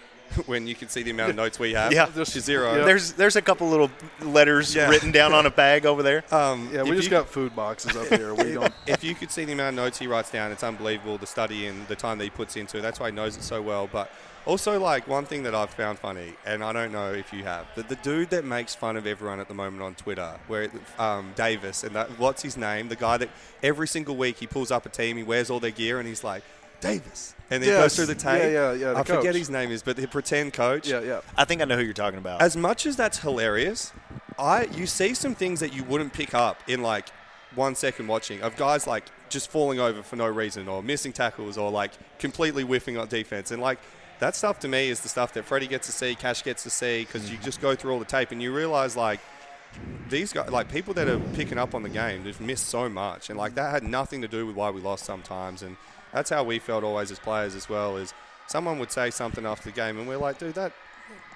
When 0.47 0.65
you 0.65 0.73
can 0.73 0.89
see 0.89 1.03
the 1.03 1.11
amount 1.11 1.29
of 1.31 1.35
notes 1.35 1.59
we 1.59 1.73
have, 1.73 1.93
Yeah. 1.93 2.09
just 2.15 2.31
zero. 2.39 2.75
Yeah. 2.77 2.85
There's 2.85 3.11
there's 3.13 3.35
a 3.35 3.41
couple 3.41 3.69
little 3.69 3.91
letters 4.21 4.73
Yeah. 4.73 4.89
written 4.89 5.11
down 5.11 5.31
on 5.33 5.45
a 5.45 5.51
bag 5.51 5.85
over 5.85 6.01
there. 6.01 6.23
Um, 6.31 6.69
Yeah, 6.73 6.81
if 6.81 6.87
we 6.87 6.95
just 6.95 7.03
you- 7.03 7.11
got 7.11 7.29
food 7.29 7.55
boxes 7.55 7.95
up 7.95 8.07
here. 8.07 8.33
We 8.33 8.53
don't. 8.59 8.73
if 8.87 9.03
you 9.03 9.13
could 9.13 9.29
see 9.29 9.45
the 9.45 9.51
amount 9.53 9.69
of 9.77 9.83
notes 9.83 9.99
he 9.99 10.07
writes 10.07 10.31
down, 10.31 10.51
it's 10.51 10.63
unbelievable 10.63 11.17
the 11.19 11.27
study 11.27 11.67
and 11.67 11.87
the 11.87 11.95
time 11.95 12.17
that 12.17 12.23
he 12.23 12.29
puts 12.31 12.55
into 12.55 12.77
it. 12.79 12.81
That's 12.81 12.99
why 12.99 13.09
he 13.11 13.15
knows 13.15 13.37
it 13.37 13.43
so 13.43 13.61
well. 13.61 13.87
But 13.91 14.09
also, 14.45 14.79
like 14.79 15.07
one 15.07 15.25
thing 15.25 15.43
that 15.43 15.53
I've 15.53 15.69
found 15.69 15.99
funny, 15.99 16.33
and 16.47 16.63
I 16.63 16.73
don't 16.73 16.91
know 16.91 17.11
if 17.13 17.31
you 17.31 17.43
have, 17.43 17.67
that 17.75 17.87
the 17.89 17.95
dude 17.97 18.29
that 18.31 18.43
makes 18.43 18.73
fun 18.73 18.97
of 18.97 19.05
everyone 19.05 19.39
at 19.39 19.47
the 19.47 19.53
moment 19.53 19.83
on 19.83 19.93
Twitter, 19.93 20.39
where 20.47 20.69
um, 20.97 21.31
Davis 21.35 21.83
and 21.83 21.95
that, 21.95 22.09
what's 22.17 22.41
his 22.41 22.57
name, 22.57 22.87
the 22.89 22.95
guy 22.95 23.17
that 23.17 23.29
every 23.61 23.87
single 23.87 24.15
week 24.15 24.37
he 24.37 24.47
pulls 24.47 24.71
up 24.71 24.85
a 24.87 24.89
team, 24.89 25.15
he 25.17 25.23
wears 25.23 25.49
all 25.51 25.59
their 25.59 25.69
gear, 25.71 25.99
and 25.99 26.07
he's 26.07 26.23
like 26.23 26.43
Davis, 26.81 27.35
and 27.49 27.61
then 27.61 27.69
he 27.69 27.75
goes 27.75 27.95
through 27.95 28.07
the 28.07 28.15
tape. 28.15 28.41
Yeah, 28.41 28.49
yeah, 28.49 28.73
yeah, 28.73 28.93
the 28.93 28.99
I 28.99 29.03
forget 29.03 29.35
his 29.35 29.49
name 29.49 29.71
is, 29.71 29.83
but 29.83 29.95
the 29.95 30.07
pretend 30.07 30.53
coach. 30.53 30.87
Yeah, 30.87 31.01
yeah. 31.01 31.21
I 31.37 31.45
think 31.45 31.61
I 31.61 31.65
know 31.65 31.75
who 31.75 31.83
you're 31.83 31.93
talking 31.93 32.19
about. 32.19 32.41
As 32.41 32.55
much 32.55 32.85
as 32.85 32.95
that's 32.95 33.19
hilarious, 33.19 33.91
I 34.37 34.65
you 34.65 34.87
see 34.87 35.13
some 35.13 35.35
things 35.35 35.59
that 35.59 35.73
you 35.73 35.83
wouldn't 35.83 36.13
pick 36.13 36.33
up 36.33 36.61
in 36.67 36.81
like 36.81 37.09
one 37.55 37.75
second 37.75 38.07
watching 38.07 38.41
of 38.41 38.55
guys 38.55 38.87
like 38.87 39.05
just 39.29 39.49
falling 39.49 39.79
over 39.79 40.01
for 40.01 40.15
no 40.15 40.27
reason 40.27 40.67
or 40.67 40.81
missing 40.81 41.13
tackles 41.13 41.57
or 41.57 41.69
like 41.69 41.91
completely 42.17 42.63
whiffing 42.63 42.97
on 42.97 43.07
defense 43.07 43.51
and 43.51 43.61
like 43.61 43.77
that 44.19 44.35
stuff 44.35 44.59
to 44.59 44.67
me 44.67 44.89
is 44.89 45.01
the 45.01 45.09
stuff 45.09 45.33
that 45.33 45.43
Freddie 45.43 45.67
gets 45.67 45.87
to 45.87 45.91
see, 45.91 46.15
Kash 46.15 46.43
gets 46.43 46.63
to 46.63 46.69
see 46.69 47.01
because 47.01 47.29
you 47.29 47.37
just 47.37 47.61
go 47.61 47.75
through 47.75 47.91
all 47.91 47.99
the 47.99 48.05
tape 48.05 48.31
and 48.31 48.41
you 48.41 48.55
realize 48.55 48.95
like 48.95 49.19
these 50.09 50.31
guys, 50.31 50.49
like 50.49 50.71
people 50.71 50.93
that 50.93 51.07
are 51.07 51.19
picking 51.33 51.57
up 51.57 51.75
on 51.75 51.83
the 51.83 51.89
game, 51.89 52.23
just 52.23 52.39
missed 52.39 52.67
so 52.67 52.87
much, 52.87 53.29
and 53.29 53.37
like 53.37 53.55
that 53.55 53.71
had 53.71 53.83
nothing 53.83 54.21
to 54.21 54.27
do 54.27 54.45
with 54.45 54.55
why 54.55 54.69
we 54.69 54.81
lost 54.81 55.05
sometimes, 55.05 55.61
and 55.61 55.75
that's 56.13 56.29
how 56.29 56.43
we 56.43 56.59
felt 56.59 56.83
always 56.83 57.11
as 57.11 57.19
players 57.19 57.55
as 57.55 57.67
well. 57.67 57.97
Is 57.97 58.13
someone 58.47 58.79
would 58.79 58.91
say 58.91 59.09
something 59.09 59.45
after 59.45 59.65
the 59.69 59.75
game, 59.75 59.97
and 59.97 60.07
we're 60.07 60.17
like, 60.17 60.37
dude, 60.39 60.55
that 60.55 60.71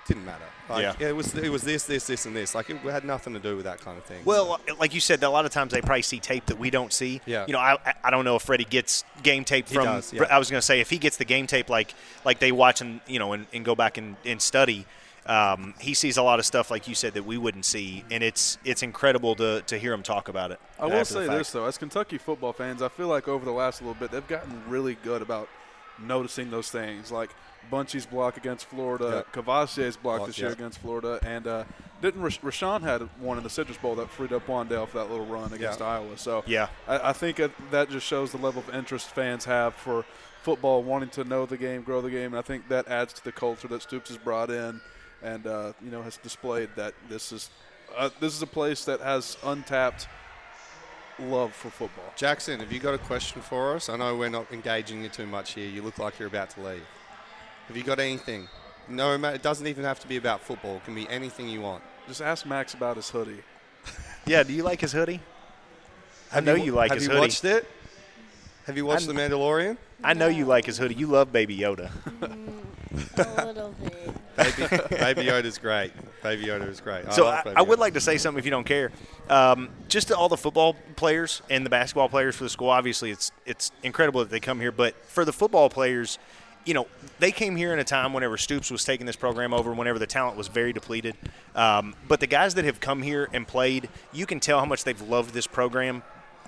didn't 0.07 0.25
matter. 0.25 0.45
Like, 0.69 0.81
Yeah. 0.99 1.07
it 1.09 1.15
was 1.15 1.35
it 1.35 1.49
was 1.51 1.63
this, 1.63 1.83
this, 1.83 2.07
this, 2.07 2.25
and 2.25 2.33
this. 2.35 2.55
Like 2.55 2.69
it 2.69 2.77
had 2.77 3.03
nothing 3.03 3.33
to 3.33 3.39
do 3.39 3.55
with 3.57 3.65
that 3.65 3.81
kind 3.81 3.97
of 3.97 4.05
thing. 4.05 4.23
well, 4.23 4.59
like 4.79 4.93
you 4.93 4.99
said, 5.01 5.21
a 5.23 5.29
lot 5.29 5.45
of 5.45 5.51
times 5.51 5.73
they 5.73 5.81
probably 5.81 6.01
see 6.01 6.19
tape 6.19 6.45
that 6.45 6.57
we 6.57 6.69
don't 6.69 6.93
see. 6.93 7.19
Yeah. 7.25 7.45
You 7.47 7.53
know, 7.53 7.59
I 7.59 7.77
I- 8.03 8.09
don't 8.11 8.23
know 8.23 8.37
if 8.37 8.43
Freddie 8.43 8.63
gets 8.65 9.03
game 9.23 9.43
tape 9.43 9.67
He 9.67 9.75
from. 9.75 9.85
does, 9.85 10.13
yeah. 10.13 10.23
I 10.29 10.39
was 10.39 10.49
going 10.49 10.59
to 10.59 10.65
say 10.65 10.79
if 10.79 10.89
he 10.89 10.97
gets 10.97 11.17
the 11.17 11.25
game 11.25 11.45
tape 11.47 11.69
like 11.69 11.93
like 12.23 12.39
they 12.39 12.51
watch 12.53 12.79
and 12.81 13.01
you 13.07 13.19
know 13.19 13.33
and, 13.33 13.47
and 13.53 13.65
go 13.65 13.75
back 13.75 13.97
and, 13.97 14.15
and 14.25 14.41
study. 14.41 14.85
Um, 15.27 15.73
he 15.79 15.93
sees 15.93 16.17
a 16.17 16.23
lot 16.23 16.39
of 16.39 16.45
stuff 16.45 16.71
like 16.71 16.87
you 16.87 16.95
said 16.95 17.13
that 17.15 17.25
we 17.25 17.37
wouldn't 17.37 17.65
see, 17.65 18.03
and 18.09 18.23
it's 18.23 18.57
it's 18.63 18.83
incredible 18.83 19.35
to, 19.35 19.61
to 19.63 19.77
hear 19.77 19.93
him 19.93 20.03
talk 20.03 20.29
about 20.29 20.51
it. 20.51 20.59
I 20.79 20.85
will 20.85 21.05
say 21.05 21.27
this 21.27 21.51
though, 21.51 21.65
as 21.65 21.77
Kentucky 21.77 22.17
football 22.17 22.53
fans, 22.53 22.81
I 22.81 22.87
feel 22.89 23.07
like 23.07 23.27
over 23.27 23.43
the 23.43 23.51
last 23.51 23.81
little 23.81 23.95
bit 23.95 24.11
they've 24.11 24.27
gotten 24.27 24.61
really 24.69 24.95
good 25.03 25.21
about 25.21 25.49
noticing 25.99 26.49
those 26.51 26.69
things, 26.69 27.11
like 27.11 27.31
Bunchy's 27.69 28.05
block 28.05 28.37
against 28.37 28.65
Florida, 28.65 29.25
Kavosiey's 29.33 29.97
block 29.97 30.17
Block, 30.19 30.27
this 30.27 30.37
year 30.37 30.49
yeah. 30.49 30.53
against 30.53 30.79
Florida, 30.79 31.19
and 31.23 31.47
uh, 31.47 31.63
didn't 32.01 32.21
Rash- 32.21 32.39
Rashawn 32.41 32.81
had 32.81 33.01
one 33.19 33.37
in 33.37 33.43
the 33.43 33.49
Citrus 33.49 33.77
Bowl 33.77 33.95
that 33.95 34.09
freed 34.09 34.31
up 34.31 34.47
Wan'Dale 34.47 34.87
for 34.87 34.99
that 34.99 35.09
little 35.09 35.25
run 35.25 35.51
against 35.51 35.79
Yeah. 35.79 35.85
Iowa. 35.87 36.17
So 36.17 36.43
Yeah. 36.45 36.67
I, 36.87 37.09
I 37.09 37.13
think 37.13 37.39
it, 37.39 37.51
that 37.71 37.89
just 37.89 38.05
shows 38.05 38.31
the 38.31 38.37
level 38.37 38.63
of 38.65 38.73
interest 38.73 39.07
fans 39.09 39.45
have 39.45 39.73
for 39.73 40.05
football, 40.43 40.83
wanting 40.83 41.09
to 41.09 41.23
know 41.25 41.45
the 41.45 41.57
game, 41.57 41.81
grow 41.81 41.99
the 42.01 42.09
game, 42.11 42.27
and 42.27 42.37
I 42.37 42.41
think 42.41 42.69
that 42.69 42.87
adds 42.87 43.11
to 43.13 43.23
the 43.23 43.31
culture 43.33 43.67
that 43.69 43.81
Stoops 43.81 44.09
has 44.09 44.17
brought 44.17 44.49
in, 44.49 44.79
and 45.23 45.45
uh, 45.47 45.73
you 45.83 45.91
know 45.91 46.01
has 46.01 46.17
displayed 46.17 46.69
that 46.75 46.93
this 47.09 47.31
is 47.31 47.49
uh, 47.97 48.09
this 48.19 48.33
is 48.33 48.41
a 48.41 48.47
place 48.47 48.85
that 48.85 48.99
has 49.01 49.37
untapped 49.43 50.07
love 51.19 51.53
for 51.53 51.69
football. 51.69 52.05
Jackson, 52.15 52.59
have 52.59 52.71
you 52.71 52.79
got 52.79 52.93
a 52.93 52.97
question 52.99 53.41
for 53.41 53.75
us? 53.75 53.89
I 53.89 53.97
know 53.97 54.15
we're 54.15 54.29
not 54.29 54.51
engaging 54.51 55.03
you 55.03 55.09
too 55.09 55.25
much 55.25 55.53
here. 55.53 55.67
You 55.67 55.81
look 55.81 55.97
like 55.97 56.19
you're 56.19 56.27
about 56.27 56.51
to 56.51 56.61
leave. 56.61 56.83
Have 57.67 57.75
you 57.75 57.83
got 57.83 57.99
anything? 57.99 58.47
No, 58.87 59.13
it 59.15 59.41
doesn't 59.41 59.67
even 59.67 59.83
have 59.83 59.99
to 59.99 60.07
be 60.07 60.17
about 60.17 60.41
football. 60.41 60.77
It 60.77 60.85
can 60.85 60.95
be 60.95 61.09
anything 61.09 61.49
you 61.49 61.61
want. 61.61 61.83
Just 62.07 62.21
ask 62.21 62.45
Max 62.45 62.73
about 62.73 62.95
his 62.95 63.09
hoodie. 63.09 63.43
Yeah, 64.25 64.43
do 64.43 64.51
you 64.51 64.63
like 64.63 64.81
his 64.81 64.91
hoodie? 64.91 65.21
I 66.33 66.41
know 66.41 66.53
you 66.55 66.73
like 66.73 66.91
his 66.93 67.03
hoodie. 67.05 67.13
Have 67.13 67.15
you 67.15 67.21
watched 67.21 67.45
it? 67.45 67.65
Have 68.65 68.75
you 68.75 68.85
watched 68.85 69.07
I- 69.07 69.13
The 69.13 69.19
Mandalorian? 69.19 69.77
I 70.03 70.13
know 70.13 70.27
you 70.27 70.43
like 70.43 70.65
his 70.65 70.77
hoodie. 70.77 70.95
You 70.95 71.07
love 71.07 71.31
Baby 71.31 71.57
Yoda. 71.57 71.89
A 72.21 73.45
little 73.45 73.73
bit. 73.81 74.16
Baby, 74.37 74.67
Baby 74.89 75.23
Yoda's 75.23 75.57
great. 75.57 75.91
Baby 76.23 76.45
Yoda 76.45 76.69
is 76.69 76.79
great. 76.79 77.11
so 77.11 77.25
love 77.25 77.45
I, 77.47 77.53
I 77.57 77.61
would 77.61 77.79
like 77.79 77.93
to 77.95 78.01
say 78.01 78.17
something 78.17 78.39
if 78.39 78.45
you 78.45 78.51
don't 78.51 78.65
care. 78.65 78.91
Um, 79.29 79.69
just 79.87 80.09
to 80.09 80.17
all 80.17 80.29
the 80.29 80.37
football 80.37 80.75
players 80.95 81.41
and 81.49 81.65
the 81.65 81.69
basketball 81.69 82.07
players 82.09 82.35
for 82.35 82.43
the 82.43 82.49
school. 82.49 82.69
Obviously, 82.69 83.11
it's 83.11 83.31
it's 83.45 83.71
incredible 83.83 84.21
that 84.21 84.29
they 84.29 84.39
come 84.39 84.59
here, 84.59 84.71
but 84.71 84.95
for 85.05 85.25
the 85.25 85.33
football 85.33 85.69
players, 85.69 86.19
you 86.65 86.73
know, 86.73 86.85
they 87.19 87.31
came 87.31 87.55
here 87.55 87.73
in 87.73 87.79
a 87.79 87.83
time 87.83 88.13
whenever 88.13 88.37
Stoops 88.37 88.69
was 88.69 88.83
taking 88.83 89.05
this 89.05 89.15
program 89.15 89.53
over, 89.53 89.73
whenever 89.73 89.97
the 89.97 90.07
talent 90.07 90.37
was 90.37 90.49
very 90.49 90.73
depleted. 90.73 91.15
Um, 91.55 91.95
but 92.07 92.19
the 92.19 92.27
guys 92.27 92.55
that 92.55 92.65
have 92.65 92.79
come 92.79 93.01
here 93.01 93.29
and 93.33 93.47
played, 93.47 93.89
you 94.11 94.25
can 94.25 94.39
tell 94.39 94.59
how 94.59 94.65
much 94.65 94.83
they've 94.83 95.01
loved 95.01 95.33
this 95.33 95.47
program. 95.47 96.03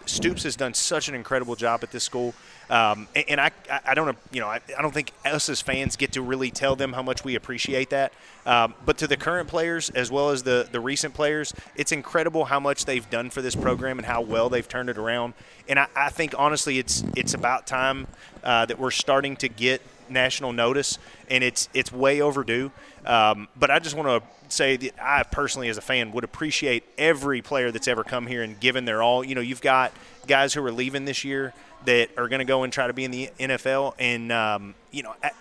Stoops 0.09 0.43
has 0.43 0.55
done 0.55 0.73
such 0.73 1.07
an 1.07 1.15
incredible 1.15 1.55
job 1.55 1.83
at 1.83 1.91
this 1.91 2.03
school, 2.03 2.33
um, 2.69 3.07
and, 3.15 3.39
I, 3.41 3.51
I 3.85 3.93
don't, 3.95 4.17
you 4.31 4.41
know, 4.41 4.47
I, 4.47 4.59
I 4.77 4.81
don't 4.81 4.93
think 4.93 5.11
us 5.25 5.49
as 5.49 5.61
fans 5.61 5.95
get 5.95 6.11
to 6.13 6.21
really 6.21 6.51
tell 6.51 6.75
them 6.75 6.93
how 6.93 7.01
much 7.01 7.23
we 7.23 7.35
appreciate 7.35 7.89
that. 7.89 8.13
Um, 8.45 8.73
but 8.85 8.97
to 8.99 9.07
the 9.07 9.17
current 9.17 9.47
players 9.47 9.89
as 9.91 10.11
well 10.11 10.29
as 10.29 10.43
the 10.43 10.67
the 10.71 10.79
recent 10.79 11.13
players, 11.13 11.53
it's 11.75 11.91
incredible 11.91 12.45
how 12.45 12.59
much 12.59 12.85
they've 12.85 13.09
done 13.09 13.29
for 13.29 13.41
this 13.41 13.55
program 13.55 13.99
and 13.99 14.05
how 14.05 14.21
well 14.21 14.49
they've 14.49 14.67
turned 14.67 14.89
it 14.89 14.97
around. 14.97 15.33
And 15.67 15.79
I, 15.79 15.87
I 15.95 16.09
think 16.09 16.33
honestly, 16.37 16.79
it's 16.79 17.03
it's 17.15 17.33
about 17.33 17.67
time 17.67 18.07
uh, 18.43 18.65
that 18.65 18.79
we're 18.79 18.91
starting 18.91 19.35
to 19.37 19.49
get 19.49 19.81
national 20.09 20.53
notice, 20.53 20.97
and 21.29 21.43
it's 21.43 21.69
it's 21.73 21.91
way 21.91 22.21
overdue. 22.21 22.71
Um, 23.09 23.47
but 23.57 23.71
I 23.71 23.79
just 23.79 23.95
want 23.95 24.07
to 24.07 24.53
say 24.53 24.77
that 24.77 24.93
I 25.01 25.23
personally, 25.23 25.67
as 25.67 25.77
a 25.77 25.81
fan, 25.81 26.11
would 26.11 26.23
appreciate 26.23 26.83
every 26.97 27.41
player 27.41 27.71
that's 27.71 27.87
ever 27.87 28.03
come 28.03 28.27
here 28.27 28.43
and 28.43 28.59
given 28.59 28.85
their 28.85 29.01
all. 29.01 29.23
You 29.23 29.33
know, 29.33 29.41
you've 29.41 29.61
got 29.61 29.91
guys 30.27 30.53
who 30.53 30.63
are 30.63 30.71
leaving 30.71 31.05
this 31.05 31.23
year 31.23 31.53
that 31.85 32.11
are 32.17 32.27
going 32.27 32.39
to 32.39 32.45
go 32.45 32.63
and 32.63 32.71
try 32.71 32.85
to 32.85 32.93
be 32.93 33.03
in 33.05 33.11
the 33.11 33.29
NFL, 33.39 33.95
and 33.99 34.31
um, 34.31 34.75
you 34.91 35.03
know. 35.03 35.15
I, 35.23 35.31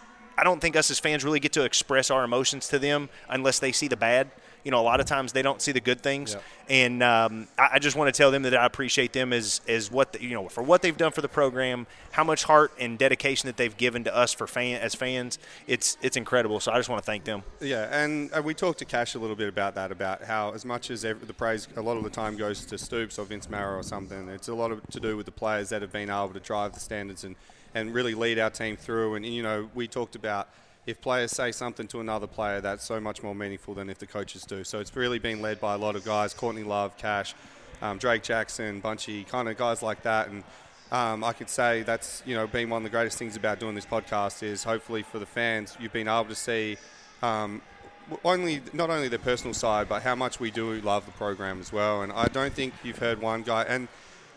I 0.40 0.45
don't 0.45 0.61
think 0.61 0.77
us 0.77 0.89
as 0.93 1.01
fans 1.01 1.24
really 1.24 1.40
get 1.40 1.55
to 1.55 1.65
express 1.65 2.12
our 2.12 2.23
emotions 2.23 2.69
to 2.69 2.78
them 2.78 3.09
unless 3.28 3.59
they 3.59 3.73
see 3.73 3.89
the 3.89 3.97
bad. 3.97 4.31
You 4.69 4.73
know, 4.73 4.81
a 4.81 4.82
lot 4.82 5.01
of 5.01 5.07
times 5.07 5.32
they 5.32 5.40
don't 5.40 5.62
see 5.62 5.73
the 5.73 5.81
good 5.81 6.03
things, 6.03 6.36
and 6.69 7.03
um, 7.03 7.49
I, 7.59 7.69
I 7.73 7.78
just 7.78 7.97
want 7.97 8.12
to 8.15 8.19
tell 8.19 8.31
them 8.31 8.43
that 8.43 8.55
I 8.55 8.66
appreciate 8.66 9.15
them 9.15 9.32
as 9.32 9.62
as 9.66 9.90
what 9.90 10.12
the, 10.12 10.23
you 10.23 10.35
know 10.35 10.47
for 10.51 10.62
what 10.62 10.82
they've 10.82 10.95
done 10.95 11.11
for 11.11 11.23
the 11.23 11.28
program, 11.28 11.86
how 12.11 12.23
much 12.23 12.45
heart 12.45 12.70
and 12.78 12.99
dedication 12.99 13.47
that 13.47 13.57
they've 13.57 13.74
given 13.74 14.05
to 14.05 14.15
us 14.15 14.35
for 14.35 14.47
fan 14.47 14.78
as 14.82 14.95
fans. 14.95 15.39
It's 15.66 15.97
it's 16.03 16.19
incredible. 16.19 16.61
So 16.61 16.70
I 16.70 16.77
just 16.77 16.90
want 16.90 17.03
to 17.03 17.07
thank 17.07 17.24
them. 17.24 17.45
Yeah, 17.62 17.89
and 17.90 18.31
uh, 18.31 18.43
we 18.43 18.53
talked 18.53 18.81
to 18.81 18.85
Kash 18.85 19.15
a 19.15 19.19
little 19.19 19.36
bit 19.36 19.49
about 19.49 19.74
that, 19.77 19.90
about 19.90 20.24
how 20.24 20.53
as 20.53 20.66
much 20.66 20.90
as 20.90 21.03
ev 21.03 21.27
the 21.27 21.32
praise 21.32 21.66
a 21.74 21.81
lot 21.81 21.97
of 21.97 22.05
the 22.05 22.11
time 22.11 22.36
goes 22.36 22.66
to 22.66 22.77
Stoops 22.77 23.19
or 23.19 23.24
Vince 23.24 23.49
Marrow 23.49 23.78
or 23.78 23.82
something, 23.82 24.28
it's 24.28 24.49
a 24.49 24.55
lot 24.55 24.70
of 24.70 24.86
to 24.90 25.01
do 25.01 25.16
with 25.16 25.24
the 25.24 25.32
players 25.32 25.70
that 25.70 25.81
have 25.81 25.93
been 25.93 26.11
able 26.11 26.28
to 26.35 26.40
drive 26.40 26.74
the 26.74 26.81
standards 26.81 27.24
and, 27.24 27.36
and 27.74 27.95
really 27.95 28.15
lead 28.15 28.39
our 28.39 28.51
team 28.51 28.77
through. 28.77 29.15
And 29.15 29.24
you 29.24 29.43
know, 29.43 29.70
we 29.74 29.89
talked 29.89 30.15
about 30.15 30.51
if 30.89 31.02
players 31.02 31.32
say 31.32 31.52
something 31.52 31.86
to 31.86 32.01
another 32.01 32.27
player, 32.27 32.62
that's 32.62 32.82
so 32.82 32.98
much 32.98 33.23
more 33.23 33.35
meaningful 33.35 33.74
than 33.74 33.90
if 33.90 33.98
the 33.98 34.06
coaches 34.06 34.47
do. 34.47 34.65
So 34.65 34.81
it's 34.81 34.97
really 34.97 35.19
been 35.19 35.43
led 35.43 35.60
by 35.60 35.74
a 35.74 35.77
lot 35.77 35.97
of 35.97 36.05
guys: 36.05 36.32
Courtney 36.32 36.62
Love, 36.62 36.97
Kash, 36.97 37.35
um, 37.82 37.98
Drake 37.98 38.23
Jackson, 38.23 38.81
Bunchy, 38.81 39.24
kind 39.24 39.48
of 39.48 39.56
guys 39.56 39.82
like 39.82 40.02
that, 40.02 40.28
and. 40.28 40.43
Um, 40.90 41.23
I 41.23 41.35
could 41.35 41.51
say 41.51 41.82
that's 41.82 42.23
you 42.24 42.35
know 42.35 42.47
been 42.47 42.70
one 42.70 42.78
of 42.78 42.85
the 42.85 42.97
greatest 42.97 43.19
things 43.19 43.36
about 43.36 43.60
doing 43.60 43.74
this 43.74 43.85
podcast 43.85 44.43
is 44.43 44.65
hopefully 44.65 45.02
for 45.02 45.19
the 45.19 45.27
fans 45.27 45.77
you've 45.78 45.93
been 45.93 46.09
able 46.09 46.24
to 46.24 46.35
see 46.35 46.78
um, 47.23 47.60
only 48.24 48.62
not 48.73 48.89
only 48.89 49.09
the 49.09 49.19
personal 49.19 49.52
side, 49.52 49.86
but 49.86 50.02
how 50.02 50.15
much 50.15 50.40
we 50.40 50.51
do 50.51 50.81
love 50.81 51.05
the 51.05 51.12
program 51.12 51.60
as 51.60 51.74
well. 51.74 52.01
And 52.01 52.10
I 52.10 52.28
don't 52.28 52.55
think 52.55 52.73
you've 52.82 53.01
heard 53.01 53.20
one 53.20 53.43
guy. 53.43 53.65
And 53.65 53.89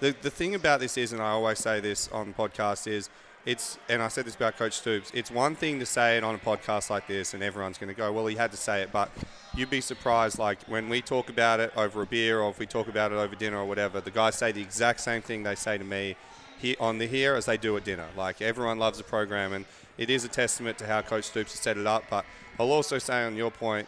the 0.01 0.13
the 0.21 0.29
thing 0.29 0.53
about 0.53 0.81
this 0.81 0.97
is, 0.97 1.13
and 1.13 1.21
I 1.21 1.29
always 1.29 1.59
say 1.59 1.79
this 1.79 2.09
on 2.09 2.27
the 2.27 2.33
podcast 2.33 2.85
is. 2.85 3.09
It's 3.45 3.79
and 3.89 4.03
I 4.03 4.07
said 4.07 4.25
this 4.25 4.35
about 4.35 4.55
Coach 4.55 4.73
Stoops. 4.73 5.11
It's 5.15 5.31
one 5.31 5.55
thing 5.55 5.79
to 5.79 5.85
say 5.85 6.17
it 6.17 6.23
on 6.23 6.35
a 6.35 6.37
podcast 6.37 6.91
like 6.91 7.07
this, 7.07 7.33
and 7.33 7.41
everyone's 7.41 7.79
going 7.79 7.89
to 7.89 7.95
go, 7.95 8.11
"Well, 8.11 8.27
he 8.27 8.35
had 8.35 8.51
to 8.51 8.57
say 8.57 8.81
it." 8.81 8.91
But 8.91 9.09
you'd 9.55 9.71
be 9.71 9.81
surprised, 9.81 10.37
like 10.37 10.61
when 10.67 10.89
we 10.89 11.01
talk 11.01 11.29
about 11.29 11.59
it 11.59 11.71
over 11.75 12.03
a 12.03 12.05
beer, 12.05 12.39
or 12.39 12.51
if 12.51 12.59
we 12.59 12.67
talk 12.67 12.87
about 12.87 13.11
it 13.11 13.15
over 13.15 13.35
dinner 13.35 13.57
or 13.57 13.65
whatever. 13.65 13.99
The 13.99 14.11
guys 14.11 14.35
say 14.35 14.51
the 14.51 14.61
exact 14.61 14.99
same 14.99 15.23
thing 15.23 15.41
they 15.41 15.55
say 15.55 15.77
to 15.79 15.83
me 15.83 16.15
here 16.59 16.75
on 16.79 16.99
the 16.99 17.07
here 17.07 17.33
as 17.33 17.47
they 17.47 17.57
do 17.57 17.75
at 17.77 17.83
dinner. 17.83 18.07
Like 18.15 18.43
everyone 18.43 18.77
loves 18.77 18.99
the 18.99 19.03
program, 19.03 19.53
and 19.53 19.65
it 19.97 20.11
is 20.11 20.23
a 20.23 20.29
testament 20.29 20.77
to 20.77 20.85
how 20.85 21.01
Coach 21.01 21.23
Stoops 21.25 21.51
has 21.53 21.61
set 21.61 21.77
it 21.77 21.87
up. 21.87 22.03
But 22.11 22.25
I'll 22.59 22.71
also 22.71 22.99
say 22.99 23.23
on 23.23 23.35
your 23.35 23.49
point, 23.49 23.87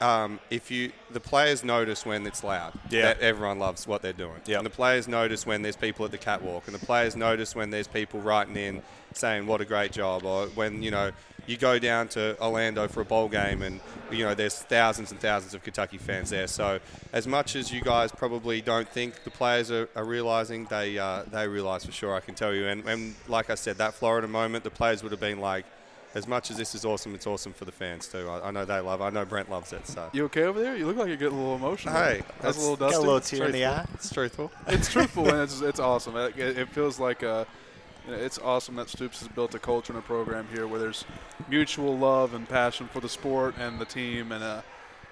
um, 0.00 0.40
if 0.50 0.70
you 0.70 0.92
the 1.10 1.20
players 1.20 1.64
notice 1.64 2.04
when 2.04 2.26
it's 2.26 2.44
loud, 2.44 2.72
Yeah. 2.90 3.02
that 3.02 3.20
everyone 3.20 3.58
loves 3.58 3.86
what 3.86 4.02
they're 4.02 4.12
doing. 4.12 4.40
Yep. 4.46 4.58
And 4.58 4.66
the 4.66 4.70
players 4.70 5.08
notice 5.08 5.46
when 5.46 5.62
there's 5.62 5.76
people 5.76 6.04
at 6.04 6.10
the 6.10 6.18
catwalk, 6.18 6.66
and 6.66 6.74
the 6.74 6.84
players 6.84 7.16
notice 7.16 7.54
when 7.54 7.70
there's 7.70 7.88
people 7.88 8.20
writing 8.20 8.56
in 8.56 8.82
saying 9.14 9.46
what 9.46 9.60
a 9.60 9.64
great 9.64 9.92
job, 9.92 10.24
or 10.24 10.46
when 10.48 10.82
you 10.82 10.90
know 10.90 11.10
you 11.46 11.56
go 11.56 11.78
down 11.78 12.08
to 12.08 12.36
Orlando 12.40 12.88
for 12.88 13.00
a 13.02 13.04
bowl 13.04 13.28
game 13.28 13.62
and 13.62 13.80
you 14.10 14.24
know 14.24 14.34
there's 14.34 14.56
thousands 14.58 15.12
and 15.12 15.20
thousands 15.20 15.54
of 15.54 15.62
Kentucky 15.62 15.96
fans 15.96 16.30
there. 16.30 16.48
So 16.48 16.80
as 17.12 17.26
much 17.26 17.54
as 17.56 17.72
you 17.72 17.80
guys 17.80 18.10
probably 18.12 18.60
don't 18.60 18.88
think 18.88 19.22
the 19.24 19.30
players 19.30 19.70
are, 19.70 19.88
are 19.94 20.04
realizing, 20.04 20.66
they 20.66 20.98
uh, 20.98 21.22
they 21.30 21.46
realize 21.48 21.86
for 21.86 21.92
sure. 21.92 22.14
I 22.14 22.20
can 22.20 22.34
tell 22.34 22.52
you. 22.52 22.66
And, 22.66 22.86
and 22.86 23.14
like 23.28 23.48
I 23.48 23.54
said, 23.54 23.78
that 23.78 23.94
Florida 23.94 24.26
moment, 24.28 24.64
the 24.64 24.70
players 24.70 25.02
would 25.02 25.12
have 25.12 25.20
been 25.20 25.40
like. 25.40 25.64
As 26.16 26.26
much 26.26 26.50
as 26.50 26.56
this 26.56 26.74
is 26.74 26.86
awesome, 26.86 27.14
it's 27.14 27.26
awesome 27.26 27.52
for 27.52 27.66
the 27.66 27.72
fans 27.72 28.08
too. 28.08 28.26
I, 28.26 28.48
I 28.48 28.50
know 28.50 28.64
they 28.64 28.80
love. 28.80 29.02
I 29.02 29.10
know 29.10 29.26
Brent 29.26 29.50
loves 29.50 29.74
it. 29.74 29.86
So 29.86 30.08
You 30.14 30.24
okay 30.24 30.44
over 30.44 30.58
there? 30.58 30.74
You 30.74 30.86
look 30.86 30.96
like 30.96 31.08
you're 31.08 31.18
getting 31.18 31.36
a 31.36 31.40
little 31.40 31.56
emotional. 31.56 31.94
Hey, 31.94 32.22
that's 32.40 32.56
that's- 32.56 32.56
a 32.56 32.60
little 32.60 32.76
dusty. 32.76 32.94
Got 32.96 32.98
a 32.98 33.06
little 33.06 33.20
tear 33.20 33.46
in 33.46 33.52
the 33.52 33.66
eye. 33.66 33.84
it's 33.92 34.10
truthful. 34.10 34.50
It's 34.68 34.90
truthful 34.90 35.28
and 35.28 35.42
it's 35.42 35.60
it's 35.60 35.78
awesome. 35.78 36.16
It, 36.16 36.38
it 36.38 36.56
it 36.58 36.68
feels 36.70 36.98
like 36.98 37.22
uh, 37.22 37.44
you 38.06 38.12
know, 38.12 38.18
it's 38.18 38.38
awesome 38.38 38.76
that 38.76 38.88
Stoops 38.88 39.20
has 39.20 39.28
built 39.28 39.54
a 39.54 39.58
culture 39.58 39.92
and 39.92 39.98
a 40.02 40.06
program 40.06 40.46
here 40.54 40.66
where 40.66 40.80
there's 40.80 41.04
mutual 41.50 41.98
love 41.98 42.32
and 42.32 42.48
passion 42.48 42.88
for 42.90 43.00
the 43.00 43.10
sport 43.10 43.54
and 43.58 43.78
the 43.78 43.84
team. 43.84 44.32
And 44.32 44.42
uh, 44.42 44.62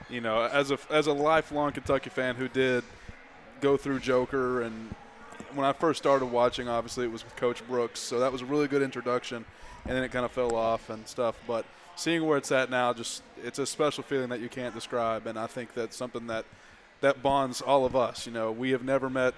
you 0.08 0.22
know, 0.22 0.40
as 0.42 0.70
a 0.70 0.78
as 0.88 1.06
a 1.06 1.12
lifelong 1.12 1.72
Kentucky 1.72 2.08
fan 2.08 2.34
who 2.34 2.48
did 2.48 2.82
go 3.60 3.76
through 3.76 4.00
Joker 4.00 4.62
and 4.62 4.94
when 5.54 5.66
I 5.66 5.72
first 5.72 5.98
started 5.98 6.26
watching, 6.26 6.68
obviously 6.68 7.04
it 7.04 7.12
was 7.12 7.24
with 7.24 7.36
Coach 7.36 7.66
Brooks, 7.68 8.00
so 8.00 8.20
that 8.20 8.32
was 8.32 8.42
a 8.42 8.44
really 8.46 8.68
good 8.68 8.82
introduction, 8.82 9.44
and 9.86 9.96
then 9.96 10.04
it 10.04 10.10
kind 10.12 10.24
of 10.24 10.32
fell 10.32 10.54
off 10.54 10.90
and 10.90 11.06
stuff. 11.06 11.36
But 11.46 11.64
seeing 11.96 12.24
where 12.26 12.38
it's 12.38 12.52
at 12.52 12.70
now, 12.70 12.92
just 12.92 13.22
it's 13.42 13.58
a 13.58 13.66
special 13.66 14.02
feeling 14.02 14.28
that 14.30 14.40
you 14.40 14.48
can't 14.48 14.74
describe, 14.74 15.26
and 15.26 15.38
I 15.38 15.46
think 15.46 15.74
that's 15.74 15.96
something 15.96 16.26
that 16.28 16.44
that 17.00 17.22
bonds 17.22 17.60
all 17.60 17.84
of 17.84 17.94
us. 17.94 18.26
You 18.26 18.32
know, 18.32 18.50
we 18.50 18.70
have 18.70 18.82
never 18.82 19.10
met 19.10 19.34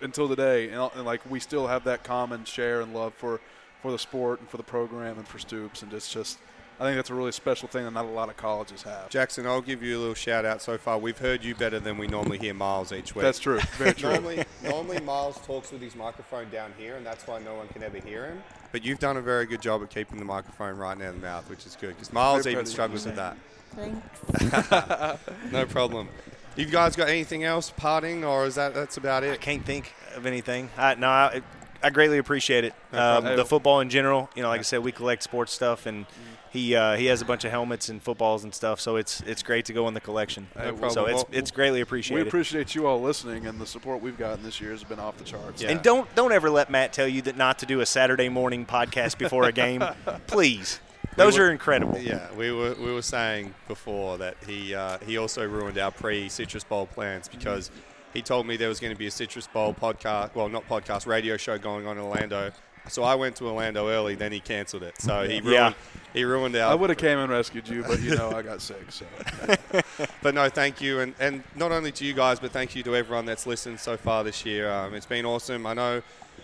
until 0.00 0.28
today, 0.28 0.70
and, 0.70 0.90
and 0.94 1.04
like 1.04 1.28
we 1.28 1.40
still 1.40 1.66
have 1.66 1.84
that 1.84 2.04
common 2.04 2.44
share 2.44 2.80
and 2.80 2.94
love 2.94 3.14
for 3.14 3.40
for 3.82 3.92
the 3.92 3.98
sport 3.98 4.40
and 4.40 4.48
for 4.48 4.56
the 4.56 4.62
program 4.62 5.18
and 5.18 5.26
for 5.26 5.38
Stoops, 5.38 5.82
and 5.82 5.92
it's 5.92 6.12
just 6.12 6.38
I 6.80 6.84
think 6.84 6.94
that's 6.96 7.10
a 7.10 7.14
really 7.14 7.32
special 7.32 7.66
thing 7.68 7.84
that 7.84 7.90
not 7.90 8.04
a 8.04 8.08
lot 8.08 8.28
of 8.28 8.36
colleges 8.36 8.82
have. 8.82 9.08
Jackson, 9.08 9.46
I'll 9.46 9.60
give 9.60 9.82
you 9.82 9.96
a 9.96 10.00
little 10.00 10.14
shout 10.14 10.44
out 10.44 10.62
so 10.62 10.78
far. 10.78 10.96
We've 10.98 11.18
heard 11.18 11.42
you 11.42 11.54
better 11.56 11.80
than 11.80 11.98
we 11.98 12.06
normally 12.06 12.38
hear 12.38 12.54
Miles 12.54 12.92
each 12.92 13.14
week. 13.16 13.22
That's 13.24 13.40
true, 13.40 13.58
very 13.76 13.94
true. 13.94 14.10
normally, 14.12 14.44
normally 14.62 15.00
Miles 15.00 15.38
talks 15.44 15.72
with 15.72 15.82
his 15.82 15.96
microphone 15.96 16.48
down 16.50 16.72
here, 16.78 16.94
and 16.96 17.04
that's 17.04 17.26
why 17.26 17.40
no 17.40 17.54
one 17.54 17.66
can 17.68 17.82
ever 17.82 17.98
hear 17.98 18.26
him. 18.26 18.42
But 18.70 18.84
you've 18.84 19.00
done 19.00 19.16
a 19.16 19.22
very 19.22 19.46
good 19.46 19.60
job 19.60 19.82
of 19.82 19.90
keeping 19.90 20.18
the 20.18 20.24
microphone 20.24 20.76
right 20.76 20.96
near 20.96 21.10
the 21.10 21.18
mouth, 21.18 21.48
which 21.50 21.66
is 21.66 21.74
good 21.80 21.90
because 21.96 22.12
Miles 22.12 22.44
Very 22.44 22.52
even 22.52 22.64
proud 22.72 22.84
of 22.84 22.92
you. 22.92 22.98
struggles 22.98 23.06
with 23.06 23.16
that. 23.16 23.36
Thanks. 23.74 25.22
No 25.52 25.64
problem. 25.66 26.08
You 26.56 26.66
guys 26.66 26.96
got 26.96 27.08
anything 27.08 27.44
else 27.44 27.72
parting, 27.76 28.24
or 28.24 28.44
is 28.46 28.56
that 28.56 28.74
that's 28.74 28.96
about 28.96 29.22
it? 29.24 29.32
I 29.32 29.36
can't 29.36 29.64
think 29.64 29.94
of 30.16 30.26
anything. 30.26 30.70
I, 30.76 30.94
no, 30.96 31.08
I, 31.08 31.42
I 31.82 31.90
greatly 31.90 32.18
appreciate 32.18 32.64
it. 32.64 32.74
No 32.92 33.18
Um, 33.18 33.36
the 33.36 33.44
football 33.44 33.80
in 33.80 33.90
general, 33.90 34.28
you 34.34 34.42
know, 34.42 34.48
like 34.48 34.58
I 34.60 34.62
said, 34.64 34.80
we 34.82 34.90
collect 34.90 35.22
sports 35.22 35.52
stuff, 35.52 35.86
and 35.86 36.06
he 36.50 36.74
uh, 36.74 36.96
he 36.96 37.06
has 37.06 37.20
a 37.22 37.24
bunch 37.24 37.44
of 37.44 37.50
helmets 37.50 37.88
and 37.88 38.02
footballs 38.02 38.44
and 38.44 38.54
stuff. 38.54 38.80
So 38.80 38.96
it's 38.96 39.20
it's 39.22 39.42
great 39.42 39.64
to 39.66 39.72
go 39.72 39.88
in 39.88 39.94
the 39.94 40.00
collection. 40.00 40.48
Hey, 40.56 40.70
No 40.72 40.88
so 40.88 41.06
it's 41.06 41.24
it's 41.32 41.50
greatly 41.50 41.80
appreciated. 41.80 42.22
We 42.24 42.28
appreciate 42.28 42.74
you 42.74 42.86
all 42.86 43.00
listening, 43.00 43.46
and 43.46 43.60
the 43.60 43.66
support 43.66 44.00
we've 44.02 44.18
gotten 44.18 44.42
this 44.42 44.60
year 44.60 44.70
has 44.70 44.84
been 44.84 44.98
off 44.98 45.16
the 45.18 45.24
charts. 45.24 45.62
Yeah. 45.62 45.70
And 45.70 45.82
don't 45.82 46.12
don't 46.14 46.32
ever 46.32 46.50
let 46.50 46.70
Matt 46.70 46.92
tell 46.92 47.08
you 47.08 47.22
that 47.22 47.36
not 47.36 47.58
to 47.60 47.66
do 47.66 47.80
a 47.80 47.86
Saturday 47.86 48.28
morning 48.28 48.66
podcast 48.66 49.18
before 49.18 49.44
a 49.44 49.52
game, 49.52 49.82
please. 50.26 50.80
Those 51.16 51.36
were- 51.38 51.46
are 51.46 51.50
incredible. 51.50 51.98
Yeah, 51.98 52.26
we 52.36 52.52
were 52.52 52.74
we 52.74 52.92
were 52.92 53.02
saying 53.02 53.54
before 53.66 54.18
that 54.18 54.36
he 54.46 54.74
uh, 54.74 54.98
he 54.98 55.18
also 55.18 55.46
ruined 55.46 55.78
our 55.78 55.90
pre 55.90 56.28
Citrus 56.28 56.64
Bowl 56.64 56.86
plans 56.86 57.28
because 57.28 57.70
he 58.14 58.22
told 58.22 58.46
me 58.46 58.56
there 58.56 58.68
was 58.68 58.80
going 58.80 58.92
to 58.92 58.98
be 58.98 59.06
a 59.06 59.10
Citrus 59.10 59.46
Bowl 59.46 59.74
podcast, 59.74 60.34
well 60.34 60.48
not 60.48 60.66
podcast, 60.68 61.06
radio 61.06 61.36
show 61.36 61.58
going 61.58 61.86
on 61.86 61.98
in 61.98 62.04
Orlando 62.04 62.52
So 62.88 63.02
I 63.02 63.14
went 63.14 63.36
to 63.36 63.46
Orlando 63.46 63.88
early, 63.88 64.14
then 64.14 64.32
he 64.32 64.40
cancelled 64.40 64.82
it. 64.82 65.00
So 65.00 65.22
he 65.28 65.40
ruined, 65.40 65.46
Yeah. 65.52 65.72
he 66.12 66.24
ruined 66.24 66.56
our. 66.56 66.72
I 66.72 66.74
would 66.74 66.90
have 66.90 66.98
came 66.98 67.18
and 67.18 67.30
rescued 67.30 67.68
you, 67.68 67.82
but 67.82 68.00
you 68.00 68.14
know 68.16 68.30
I 68.32 68.42
got 68.42 68.60
sick. 68.60 68.90
So 68.90 69.04
But 70.22 70.34
no, 70.34 70.48
thank 70.48 70.80
you, 70.80 71.00
and, 71.00 71.14
and 71.20 71.42
not 71.54 71.72
only 71.72 71.92
to 71.92 72.04
you 72.04 72.12
guys, 72.14 72.40
but 72.40 72.50
thank 72.52 72.74
you 72.74 72.82
to 72.84 72.96
everyone 72.96 73.26
that's 73.26 73.46
listened 73.46 73.78
so 73.80 73.96
far 73.96 74.24
this 74.24 74.44
year. 74.44 74.70
Um, 74.70 74.94
it's 74.94 75.06
been 75.06 75.24
awesome. 75.26 75.66
I 75.66 75.74
know 75.74 76.02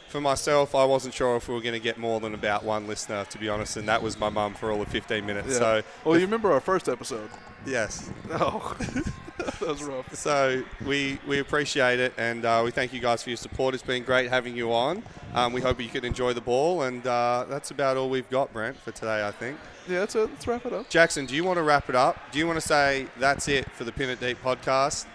for 0.09 0.21
myself, 0.21 0.75
I 0.75 0.85
wasn't 0.85 1.15
sure 1.15 1.37
if 1.37 1.49
we 1.49 1.55
were 1.55 1.61
going 1.61 1.75
to 1.75 1.81
get 1.81 1.99
more 1.99 2.21
than 2.21 2.35
about 2.35 2.63
one 2.65 2.87
listener, 2.87 3.25
to 3.25 3.39
be 3.39 3.49
honest, 3.49 3.77
and 3.77 3.89
that 3.89 4.03
was 4.03 4.19
my 4.19 4.29
mum 4.29 4.55
for 4.55 4.71
all 4.71 4.81
of 4.83 4.89
15 4.89 5.25
minutes. 5.27 5.49
yeah. 5.53 5.59
So 5.59 5.83
well, 6.05 6.17
you 6.19 6.25
remember 6.25 6.53
our 6.53 6.61
first 6.61 6.89
episode? 6.89 7.31
Yes, 7.67 8.11
Oh, 8.31 8.77
that 9.39 9.61
was 9.61 9.83
rough. 9.83 10.15
so 10.15 10.63
we 10.87 11.19
we 11.27 11.39
appreciate 11.39 12.01
it, 12.01 12.13
and 12.17 12.45
uh, 12.45 12.63
we 12.65 12.71
thank 12.71 12.93
you 12.93 13.01
guys 13.01 13.23
for 13.23 13.31
your 13.31 13.37
support. 13.37 13.75
It's 13.75 13.83
been 13.83 14.05
great 14.05 14.31
having 14.31 14.57
you 14.57 14.73
on. 14.73 15.03
Um, 15.35 15.53
we 15.53 15.61
hope 15.61 15.81
you 15.81 15.89
can 15.89 16.05
enjoy 16.05 16.33
the 16.33 16.41
ball, 16.41 16.83
and 16.83 17.07
uh, 17.07 17.45
that's 17.49 17.71
about 17.71 17.97
all 17.97 18.09
we've 18.09 18.29
got, 18.31 18.53
Brent, 18.53 18.77
for 18.77 18.93
today. 18.93 19.27
I 19.27 19.31
think. 19.33 19.59
Yeah, 19.89 20.01
that's 20.01 20.15
it. 20.15 20.31
Let's 20.31 20.47
wrap 20.47 20.65
it 20.67 20.73
up. 20.73 20.89
Jackson, 20.89 21.27
do 21.27 21.35
you 21.35 21.45
want 21.45 21.59
to 21.59 21.63
wrap 21.63 21.89
it 21.89 21.97
up? 21.97 22.17
Do 22.33 22.39
you 22.39 22.47
want 22.47 22.57
to 22.61 22.67
say 22.67 23.07
that's 23.19 23.49
it 23.49 23.71
for 23.73 23.85
the 23.85 23.93
Pin 23.93 24.09
It 24.11 24.21
Deep 24.21 24.43
podcast? 24.43 25.07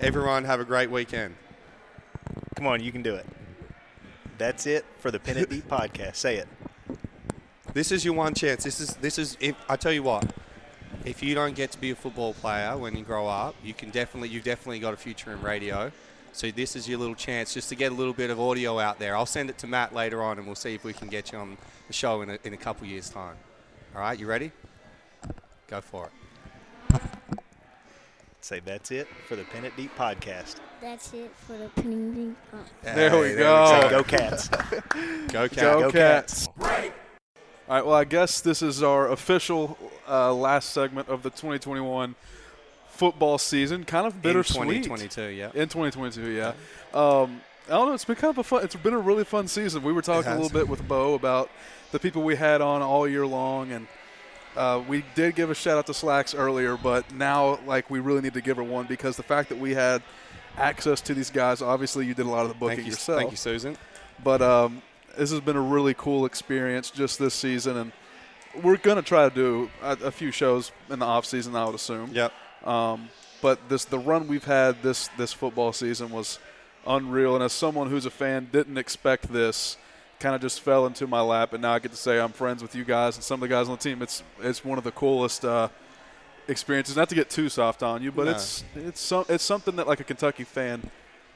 Everyone, 0.00 0.44
have 0.44 0.60
a 0.60 0.64
great 0.64 0.90
weekend. 0.90 1.34
Come 2.56 2.66
on, 2.66 2.82
you 2.82 2.92
can 2.92 3.02
do 3.02 3.14
it. 3.14 3.24
That's 4.36 4.66
it 4.66 4.84
for 4.98 5.10
the 5.10 5.18
Pin 5.18 5.36
It 5.38 5.48
Deep 5.50 5.68
podcast. 5.68 6.16
Say 6.16 6.36
it. 6.36 6.48
This 7.72 7.92
is 7.92 8.04
your 8.04 8.14
one 8.14 8.34
chance. 8.34 8.64
This 8.64 8.80
is 8.80 8.96
this 8.96 9.18
is. 9.18 9.36
If, 9.40 9.54
I 9.68 9.76
tell 9.76 9.92
you 9.92 10.02
what, 10.02 10.24
if 11.04 11.22
you 11.22 11.34
don't 11.34 11.54
get 11.54 11.70
to 11.72 11.80
be 11.80 11.90
a 11.90 11.94
football 11.94 12.34
player 12.34 12.76
when 12.76 12.96
you 12.96 13.04
grow 13.04 13.26
up, 13.26 13.54
you 13.64 13.74
can 13.74 13.90
definitely 13.90 14.28
you've 14.28 14.44
definitely 14.44 14.80
got 14.80 14.94
a 14.94 14.96
future 14.96 15.32
in 15.32 15.40
radio. 15.42 15.90
So 16.32 16.50
this 16.50 16.76
is 16.76 16.88
your 16.88 16.98
little 16.98 17.16
chance 17.16 17.52
just 17.52 17.68
to 17.70 17.74
get 17.74 17.90
a 17.90 17.94
little 17.94 18.12
bit 18.12 18.30
of 18.30 18.38
audio 18.38 18.78
out 18.78 18.98
there. 19.00 19.16
I'll 19.16 19.26
send 19.26 19.50
it 19.50 19.58
to 19.58 19.66
Matt 19.66 19.92
later 19.92 20.22
on, 20.22 20.38
and 20.38 20.46
we'll 20.46 20.54
see 20.54 20.74
if 20.74 20.84
we 20.84 20.92
can 20.92 21.08
get 21.08 21.32
you 21.32 21.38
on 21.38 21.56
the 21.88 21.92
show 21.92 22.22
in 22.22 22.30
a, 22.30 22.38
in 22.44 22.54
a 22.54 22.56
couple 22.56 22.86
years' 22.86 23.10
time. 23.10 23.34
All 23.94 24.00
right, 24.00 24.16
you 24.18 24.26
ready? 24.26 24.52
Go 25.66 25.80
for 25.80 26.06
it. 26.06 27.00
Say 28.42 28.60
that's 28.64 28.90
it 28.90 29.06
for 29.28 29.36
the 29.36 29.44
Pin 29.44 29.64
It 29.64 29.76
Deep 29.76 29.94
podcast. 29.96 30.56
That's 30.80 31.12
it 31.12 31.30
for 31.36 31.56
the 31.58 31.68
pinning. 31.82 32.36
Oh. 32.52 32.58
There 32.82 33.20
we 33.20 33.28
Hey, 33.28 33.36
go. 33.36 33.88
Go 33.90 34.02
Cats. 34.02 34.48
Go, 34.48 35.48
Cats. 35.48 35.56
Go, 35.56 35.80
Go 35.80 35.92
Cats. 35.92 36.48
All 37.70 37.76
right. 37.76 37.86
Well, 37.86 37.94
I 37.94 38.02
guess 38.02 38.40
this 38.40 38.62
is 38.62 38.82
our 38.82 39.08
official 39.12 39.78
uh, 40.08 40.34
last 40.34 40.70
segment 40.70 41.08
of 41.08 41.22
the 41.22 41.30
2021 41.30 42.16
football 42.88 43.38
season. 43.38 43.84
Kind 43.84 44.08
of 44.08 44.20
bittersweet. 44.20 44.78
In 44.78 44.82
2022, 44.82 45.22
yeah. 45.28 45.50
In 45.54 45.68
2022, 45.68 46.30
yeah. 46.30 46.48
Um, 46.92 47.40
I 47.68 47.74
don't 47.74 47.86
know. 47.86 47.94
It's 47.94 48.04
been 48.04 48.16
kind 48.16 48.32
of 48.32 48.38
a 48.38 48.42
fun. 48.42 48.64
It's 48.64 48.74
been 48.74 48.92
a 48.92 48.98
really 48.98 49.22
fun 49.22 49.46
season. 49.46 49.84
We 49.84 49.92
were 49.92 50.02
talking 50.02 50.32
a 50.32 50.34
little 50.34 50.50
bit 50.50 50.68
with 50.68 50.88
Beau 50.88 51.14
about 51.14 51.48
the 51.92 52.00
people 52.00 52.24
we 52.24 52.34
had 52.34 52.60
on 52.60 52.82
all 52.82 53.06
year 53.06 53.24
long, 53.24 53.70
and 53.70 53.86
uh, 54.56 54.82
we 54.88 55.04
did 55.14 55.36
give 55.36 55.48
a 55.48 55.54
shout 55.54 55.78
out 55.78 55.86
to 55.86 55.94
Slacks 55.94 56.34
earlier, 56.34 56.76
but 56.76 57.14
now 57.14 57.60
like 57.66 57.88
we 57.88 58.00
really 58.00 58.20
need 58.20 58.34
to 58.34 58.40
give 58.40 58.56
her 58.56 58.64
one 58.64 58.86
because 58.86 59.16
the 59.16 59.22
fact 59.22 59.48
that 59.48 59.58
we 59.58 59.74
had 59.74 60.02
access 60.56 61.00
to 61.02 61.14
these 61.14 61.30
guys. 61.30 61.62
Obviously, 61.62 62.04
you 62.04 62.14
did 62.14 62.26
a 62.26 62.30
lot 62.30 62.42
of 62.42 62.48
the 62.48 62.54
booking 62.54 62.78
Thank 62.78 62.86
you, 62.88 62.92
yourself. 62.94 63.18
thank 63.20 63.30
you, 63.30 63.36
Susan. 63.36 63.76
But 64.24 64.42
um, 64.42 64.82
this 65.16 65.30
has 65.30 65.40
been 65.40 65.56
a 65.56 65.60
really 65.60 65.94
cool 65.94 66.24
experience 66.24 66.90
just 66.90 67.18
this 67.18 67.34
season, 67.34 67.76
and 67.76 67.92
we're 68.62 68.76
gonna 68.76 69.02
try 69.02 69.28
to 69.28 69.34
do 69.34 69.70
a, 69.82 69.92
a 70.04 70.10
few 70.10 70.30
shows 70.30 70.72
in 70.88 70.98
the 70.98 71.06
off 71.06 71.24
season. 71.26 71.54
I 71.56 71.64
would 71.66 71.74
assume. 71.74 72.10
Yep. 72.12 72.32
Um, 72.64 73.08
but 73.42 73.68
this 73.68 73.84
the 73.84 73.98
run 73.98 74.28
we've 74.28 74.44
had 74.44 74.82
this 74.82 75.08
this 75.16 75.32
football 75.32 75.72
season 75.72 76.10
was 76.10 76.38
unreal, 76.86 77.34
and 77.34 77.44
as 77.44 77.52
someone 77.52 77.88
who's 77.90 78.06
a 78.06 78.10
fan, 78.10 78.48
didn't 78.52 78.78
expect 78.78 79.32
this. 79.32 79.76
Kind 80.18 80.34
of 80.34 80.42
just 80.42 80.60
fell 80.60 80.84
into 80.84 81.06
my 81.06 81.22
lap, 81.22 81.54
and 81.54 81.62
now 81.62 81.72
I 81.72 81.78
get 81.78 81.92
to 81.92 81.96
say 81.96 82.20
I'm 82.20 82.32
friends 82.32 82.60
with 82.60 82.74
you 82.74 82.84
guys 82.84 83.16
and 83.16 83.24
some 83.24 83.42
of 83.42 83.48
the 83.48 83.54
guys 83.54 83.68
on 83.70 83.76
the 83.76 83.82
team. 83.82 84.02
It's 84.02 84.22
it's 84.42 84.62
one 84.62 84.76
of 84.76 84.84
the 84.84 84.90
coolest 84.92 85.46
uh, 85.46 85.68
experiences. 86.46 86.94
Not 86.96 87.08
to 87.08 87.14
get 87.14 87.30
too 87.30 87.48
soft 87.48 87.82
on 87.82 88.02
you, 88.02 88.12
but 88.12 88.26
No. 88.26 88.32
it's 88.32 88.62
it's 88.76 89.00
some, 89.00 89.24
it's 89.30 89.42
something 89.44 89.76
that 89.76 89.86
like 89.86 90.00
a 90.00 90.04
Kentucky 90.04 90.44
fan 90.44 90.90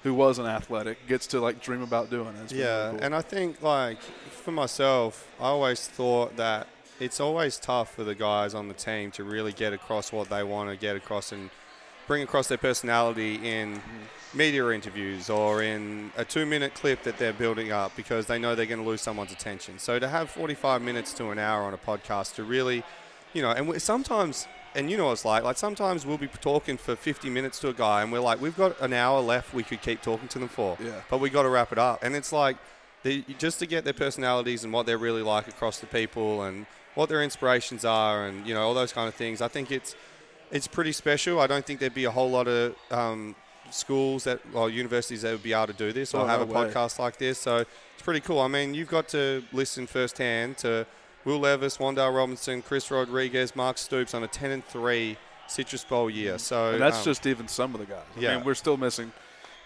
who 0.04 0.14
wasn't 0.14 0.46
athletic 0.46 1.04
gets 1.08 1.26
to 1.26 1.40
like 1.40 1.60
dream 1.60 1.82
about 1.82 2.10
doing. 2.10 2.34
It's 2.44 2.52
Yeah, 2.52 2.86
really 2.86 2.90
cool. 2.98 3.04
and 3.06 3.14
I 3.14 3.22
think 3.22 3.62
like 3.62 4.00
for 4.00 4.52
myself, 4.52 5.26
I 5.40 5.46
always 5.46 5.88
thought 5.88 6.36
that 6.36 6.68
it's 7.00 7.18
always 7.18 7.58
tough 7.58 7.94
for 7.94 8.04
the 8.04 8.14
guys 8.14 8.54
on 8.54 8.68
the 8.68 8.74
team 8.74 9.10
to 9.12 9.24
really 9.24 9.52
get 9.52 9.72
across 9.72 10.12
what 10.12 10.28
they 10.28 10.44
want 10.44 10.70
to 10.70 10.76
get 10.76 10.94
across 10.94 11.32
and 11.32 11.50
bring 12.06 12.22
across 12.22 12.48
their 12.48 12.58
personality 12.58 13.36
in 13.36 13.76
mm-hmm. 13.76 14.38
media 14.38 14.68
interviews 14.68 15.30
or 15.30 15.62
in 15.62 16.12
a 16.18 16.24
two-minute 16.24 16.74
clip 16.74 17.02
that 17.02 17.16
they're 17.16 17.32
building 17.32 17.72
up 17.72 17.96
because 17.96 18.26
they 18.26 18.38
know 18.38 18.54
they're 18.54 18.66
going 18.66 18.82
to 18.82 18.86
lose 18.86 19.00
someone's 19.00 19.32
attention. 19.32 19.78
So 19.78 19.98
to 19.98 20.06
have 20.06 20.28
45 20.28 20.82
minutes 20.82 21.14
to 21.14 21.30
an 21.30 21.38
hour 21.38 21.62
on 21.62 21.72
a 21.72 21.78
podcast 21.78 22.34
to 22.34 22.44
really, 22.44 22.84
you 23.32 23.40
know, 23.40 23.50
and 23.50 23.80
sometimes. 23.80 24.46
And 24.76 24.90
you 24.90 24.96
know 24.96 25.06
what 25.06 25.12
it's 25.12 25.24
like. 25.24 25.44
Like 25.44 25.56
sometimes 25.56 26.04
we'll 26.04 26.18
be 26.18 26.26
talking 26.26 26.76
for 26.76 26.96
50 26.96 27.30
minutes 27.30 27.60
to 27.60 27.68
a 27.68 27.72
guy, 27.72 28.02
and 28.02 28.10
we're 28.10 28.20
like, 28.20 28.40
we've 28.40 28.56
got 28.56 28.80
an 28.80 28.92
hour 28.92 29.20
left. 29.20 29.54
We 29.54 29.62
could 29.62 29.80
keep 29.82 30.02
talking 30.02 30.28
to 30.28 30.38
them 30.38 30.48
for 30.48 30.76
Yeah. 30.80 31.00
but 31.10 31.18
we 31.18 31.30
got 31.30 31.42
to 31.44 31.48
wrap 31.48 31.70
it 31.72 31.78
up. 31.78 32.02
And 32.02 32.14
it's 32.16 32.32
like 32.32 32.56
just 33.38 33.58
to 33.58 33.66
get 33.66 33.84
their 33.84 33.92
personalities 33.92 34.64
and 34.64 34.72
what 34.72 34.86
they're 34.86 34.98
really 34.98 35.22
like 35.22 35.46
across 35.48 35.78
the 35.78 35.86
people 35.86 36.42
and 36.42 36.66
what 36.94 37.08
their 37.08 37.22
inspirations 37.22 37.84
are 37.84 38.26
and 38.26 38.46
you 38.46 38.54
know 38.54 38.62
all 38.62 38.72
those 38.74 38.92
kind 38.92 39.08
of 39.08 39.14
things. 39.14 39.40
I 39.42 39.48
think 39.48 39.70
it's 39.70 39.94
it's 40.50 40.66
pretty 40.66 40.92
special. 40.92 41.40
I 41.40 41.46
don't 41.46 41.64
think 41.66 41.80
there'd 41.80 41.94
be 41.94 42.04
a 42.04 42.10
whole 42.10 42.30
lot 42.30 42.48
of 42.48 42.74
um, 42.90 43.34
schools 43.70 44.24
that 44.24 44.40
or 44.54 44.70
universities 44.70 45.22
that 45.22 45.32
would 45.32 45.42
be 45.42 45.52
able 45.52 45.66
to 45.68 45.72
do 45.72 45.92
this 45.92 46.14
or 46.14 46.22
Oh, 46.22 46.26
have 46.26 46.40
no 46.48 46.54
a 46.54 46.64
way. 46.66 46.70
podcast 46.72 46.98
like 46.98 47.16
this. 47.18 47.38
So 47.38 47.58
it's 47.58 48.02
pretty 48.02 48.20
cool. 48.20 48.40
I 48.40 48.48
mean, 48.48 48.74
you've 48.74 48.88
got 48.90 49.08
to 49.08 49.42
listen 49.52 49.86
firsthand 49.86 50.58
to 50.58 50.86
Will 51.24 51.38
Levis, 51.38 51.78
Wan'Dale 51.78 52.14
Robinson, 52.14 52.62
Chris 52.62 52.90
Rodriguez, 52.90 53.56
Mark 53.56 53.78
Stoops 53.78 54.14
on 54.14 54.22
a 54.22 54.28
10 54.28 54.50
and 54.50 54.64
3 54.64 55.16
Citrus 55.46 55.84
Bowl 55.84 56.10
year. 56.10 56.38
So 56.38 56.72
And 56.72 56.82
that's 56.82 56.98
um, 56.98 57.04
just 57.04 57.26
even 57.26 57.48
some 57.48 57.74
of 57.74 57.80
the 57.80 57.86
guys. 57.86 58.04
I 58.16 58.20
yeah. 58.20 58.36
mean, 58.36 58.44
we're 58.44 58.54
still 58.54 58.76
missing 58.76 59.12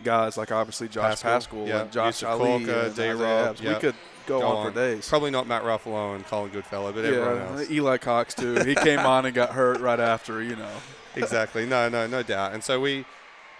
guys 0.03 0.37
like 0.37 0.53
obviously 0.53 0.89
Josh 0.89 1.23
Paschal, 1.23 1.31
Paschal, 1.31 1.67
yeah. 1.67 1.83
and 1.83 1.93
Josh 1.93 2.23
Yusuf 2.23 2.29
Ali 2.29 2.65
Corker, 2.65 2.81
and 2.81 2.95
D-Rob, 2.95 3.57
yeah. 3.61 3.75
We 3.75 3.81
could 3.81 3.95
go, 4.27 4.41
go 4.41 4.47
on, 4.47 4.57
on. 4.57 4.73
for 4.73 4.79
days. 4.79 5.09
Probably 5.09 5.31
not 5.31 5.47
Matt 5.47 5.63
Ruffolo 5.63 6.15
and 6.15 6.25
Colin 6.27 6.51
Goodfellow, 6.51 6.93
but 6.93 7.05
everyone 7.05 7.39
else. 7.39 7.71
Eli 7.71 7.99
Cox 7.99 8.35
too. 8.35 8.63
He 8.65 8.75
came 8.75 9.01
on 9.01 9.27
and 9.27 9.35
got 9.35 9.51
hurt 9.51 9.81
right 9.81 10.01
after. 10.01 10.43
You 10.43 10.57
know, 10.57 10.71
exactly. 11.17 11.67
No, 11.67 11.89
no, 11.89 12.07
no 12.07 12.23
doubt. 12.23 12.53
And 12.53 12.63
so 12.63 12.81
we, 12.81 13.05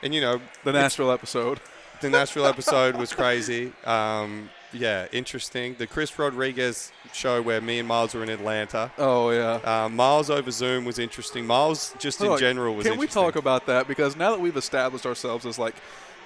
and 0.03 0.15
you 0.15 0.21
know, 0.21 0.41
the 0.65 0.73
Nashville 0.73 1.11
episode. 1.11 1.61
the 2.01 2.11
Nashville 2.11 2.47
episode 2.47 2.97
was 2.97 3.13
crazy. 3.13 3.73
Um, 3.85 4.51
yeah, 4.73 5.07
interesting. 5.13 5.75
The 5.79 5.87
Chris 5.87 6.17
Rodriguez 6.19 6.93
show 7.13 7.43
where 7.43 7.61
me 7.61 7.79
and 7.79 7.89
Miles 7.89 8.15
were 8.15 8.23
in 8.23 8.29
Atlanta. 8.29 8.91
Oh 8.99 9.31
yeah. 9.31 9.55
Um, 9.65 9.97
Miles 9.97 10.31
over 10.31 10.51
Zoom 10.51 10.85
was 10.85 10.99
interesting. 10.99 11.47
Miles 11.47 11.95
just 11.99 12.21
in 12.21 12.37
general 12.39 12.75
was 12.75 12.87
Can 12.87 12.99
we 12.99 13.07
talk 13.07 13.37
about 13.37 13.67
that? 13.67 13.89
Because 13.89 14.17
now 14.17 14.31
that 14.31 14.41
we've 14.41 14.57
established 14.57 15.07
ourselves 15.07 15.47
as 15.47 15.59
like, 15.59 15.75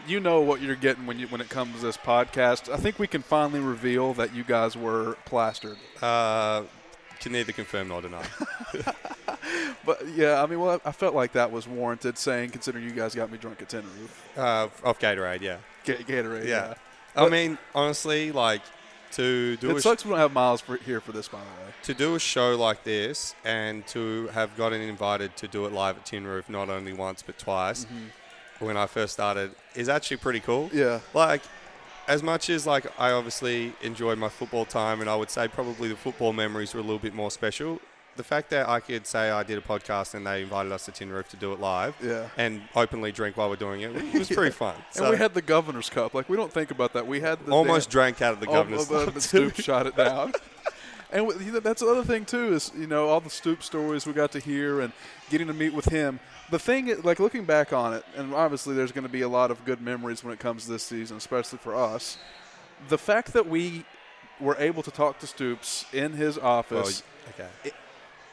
you 0.06 0.20
know 0.20 0.40
what 0.40 0.60
you're 0.60 0.76
getting 0.76 1.06
when 1.06 1.18
you 1.18 1.26
when 1.28 1.40
it 1.40 1.48
comes 1.48 1.76
to 1.76 1.82
this 1.86 1.96
podcast. 1.96 2.72
I 2.72 2.76
think 2.76 2.98
we 2.98 3.06
can 3.06 3.22
finally 3.22 3.60
reveal 3.60 4.14
that 4.14 4.34
you 4.34 4.44
guys 4.44 4.76
were 4.76 5.16
plastered. 5.24 5.76
Uh, 6.00 6.62
can 7.20 7.32
neither 7.32 7.52
confirm 7.52 7.88
nor 7.88 8.02
deny. 8.02 8.24
But 9.84 10.06
yeah, 10.14 10.42
I 10.42 10.46
mean, 10.46 10.60
well, 10.60 10.80
I 10.84 10.92
felt 10.92 11.14
like 11.14 11.32
that 11.32 11.50
was 11.50 11.66
warranted, 11.66 12.16
saying 12.16 12.50
considering 12.50 12.84
you 12.84 12.92
guys 12.92 13.14
got 13.14 13.32
me 13.32 13.38
drunk 13.38 13.62
at 13.62 13.72
Roof, 13.72 14.28
uh, 14.36 14.68
off 14.84 15.00
Gatorade, 15.00 15.40
yeah. 15.40 15.56
Ga- 15.84 15.96
Gatorade. 15.96 16.46
Yeah. 16.46 16.74
Yeah. 17.16 17.22
I 17.24 17.28
mean, 17.28 17.58
honestly, 17.74 18.32
like 18.32 18.62
to 19.12 19.56
do 19.56 19.76
It 19.76 19.82
sucks 19.82 20.04
we 20.04 20.10
don't 20.10 20.18
have 20.18 20.32
Miles 20.32 20.60
for, 20.60 20.76
here 20.76 21.00
for 21.00 21.12
this, 21.12 21.28
by 21.28 21.38
the 21.38 21.44
way. 21.44 21.72
to 21.84 21.94
do 21.94 22.14
a 22.14 22.18
show 22.18 22.56
like 22.56 22.84
this 22.84 23.34
and 23.44 23.86
to 23.88 24.28
have 24.28 24.56
gotten 24.56 24.80
invited 24.80 25.36
to 25.36 25.48
do 25.48 25.66
it 25.66 25.72
live 25.72 25.96
at 25.96 26.06
Tin 26.06 26.26
Roof 26.26 26.48
not 26.48 26.68
only 26.68 26.92
once 26.92 27.22
but 27.22 27.38
twice 27.38 27.84
mm-hmm. 27.84 28.64
when 28.64 28.76
I 28.76 28.86
first 28.86 29.14
started 29.14 29.54
is 29.74 29.88
actually 29.88 30.18
pretty 30.18 30.40
cool. 30.40 30.70
Yeah. 30.72 31.00
Like 31.14 31.42
as 32.08 32.22
much 32.22 32.50
as 32.50 32.66
like 32.66 32.86
I 32.98 33.12
obviously 33.12 33.72
enjoyed 33.82 34.18
my 34.18 34.28
football 34.28 34.64
time 34.64 35.00
and 35.00 35.08
I 35.08 35.16
would 35.16 35.30
say 35.30 35.48
probably 35.48 35.88
the 35.88 35.96
football 35.96 36.32
memories 36.32 36.74
were 36.74 36.80
a 36.80 36.84
little 36.84 36.98
bit 36.98 37.14
more 37.14 37.30
special. 37.30 37.80
The 38.16 38.22
fact 38.24 38.50
that 38.50 38.68
I 38.68 38.80
could 38.80 39.06
say 39.06 39.30
I 39.30 39.42
did 39.42 39.56
a 39.56 39.62
podcast 39.62 40.12
and 40.14 40.26
they 40.26 40.42
invited 40.42 40.70
us 40.70 40.84
to 40.84 40.92
Tin 40.92 41.10
Roof 41.10 41.28
to 41.30 41.36
do 41.36 41.52
it 41.54 41.60
live 41.60 41.94
Yeah. 42.02 42.28
and 42.36 42.60
openly 42.76 43.10
drink 43.10 43.38
while 43.38 43.48
we're 43.48 43.56
doing 43.56 43.80
it 43.80 43.96
it 43.96 44.14
was 44.18 44.28
pretty 44.38 44.50
fun. 44.52 44.74
And 44.96 45.08
we 45.08 45.16
had 45.16 45.32
the 45.32 45.40
governor's 45.40 45.88
cup. 45.88 46.12
Like 46.12 46.28
we 46.28 46.36
don't 46.36 46.52
think 46.52 46.70
about 46.70 46.92
that. 46.92 47.06
We 47.06 47.20
had 47.20 47.44
the 47.46 47.52
almost 47.52 47.88
damn- 47.88 47.92
drank 47.92 48.20
out 48.22 48.34
of 48.34 48.40
the 48.40 48.46
governor's 48.46 48.90
all 48.90 48.98
the- 49.00 49.04
cup, 49.06 49.14
the. 49.14 49.20
Stoop 49.22 49.54
shot 49.60 49.86
it 49.86 49.96
down. 49.96 50.32
and 51.10 51.26
you 51.40 51.52
know, 51.52 51.60
that's 51.60 51.80
the 51.80 51.88
other 51.88 52.04
thing 52.04 52.26
too 52.26 52.52
is 52.52 52.70
you 52.76 52.86
know 52.86 53.08
all 53.08 53.20
the 53.20 53.30
Stoop 53.30 53.62
stories 53.62 54.04
we 54.06 54.12
got 54.12 54.30
to 54.32 54.38
hear 54.40 54.80
and 54.82 54.92
getting 55.30 55.46
to 55.46 55.54
meet 55.54 55.72
with 55.72 55.86
him. 55.86 56.20
The 56.50 56.58
thing, 56.58 56.94
like 57.02 57.18
looking 57.18 57.46
back 57.46 57.72
on 57.72 57.94
it, 57.94 58.04
and 58.14 58.34
obviously 58.34 58.74
there's 58.74 58.92
going 58.92 59.06
to 59.06 59.12
be 59.12 59.22
a 59.22 59.28
lot 59.28 59.50
of 59.50 59.64
good 59.64 59.80
memories 59.80 60.22
when 60.22 60.34
it 60.34 60.38
comes 60.38 60.66
to 60.66 60.72
this 60.72 60.82
season, 60.82 61.16
especially 61.16 61.58
for 61.60 61.74
us. 61.74 62.18
The 62.90 62.98
fact 62.98 63.32
that 63.32 63.48
we 63.48 63.86
were 64.38 64.56
able 64.58 64.82
to 64.82 64.90
talk 64.90 65.18
to 65.20 65.26
Stoops 65.26 65.86
in 65.94 66.12
his 66.12 66.36
Well, 66.36 66.46
office. 66.46 67.02
okay. 67.30 67.48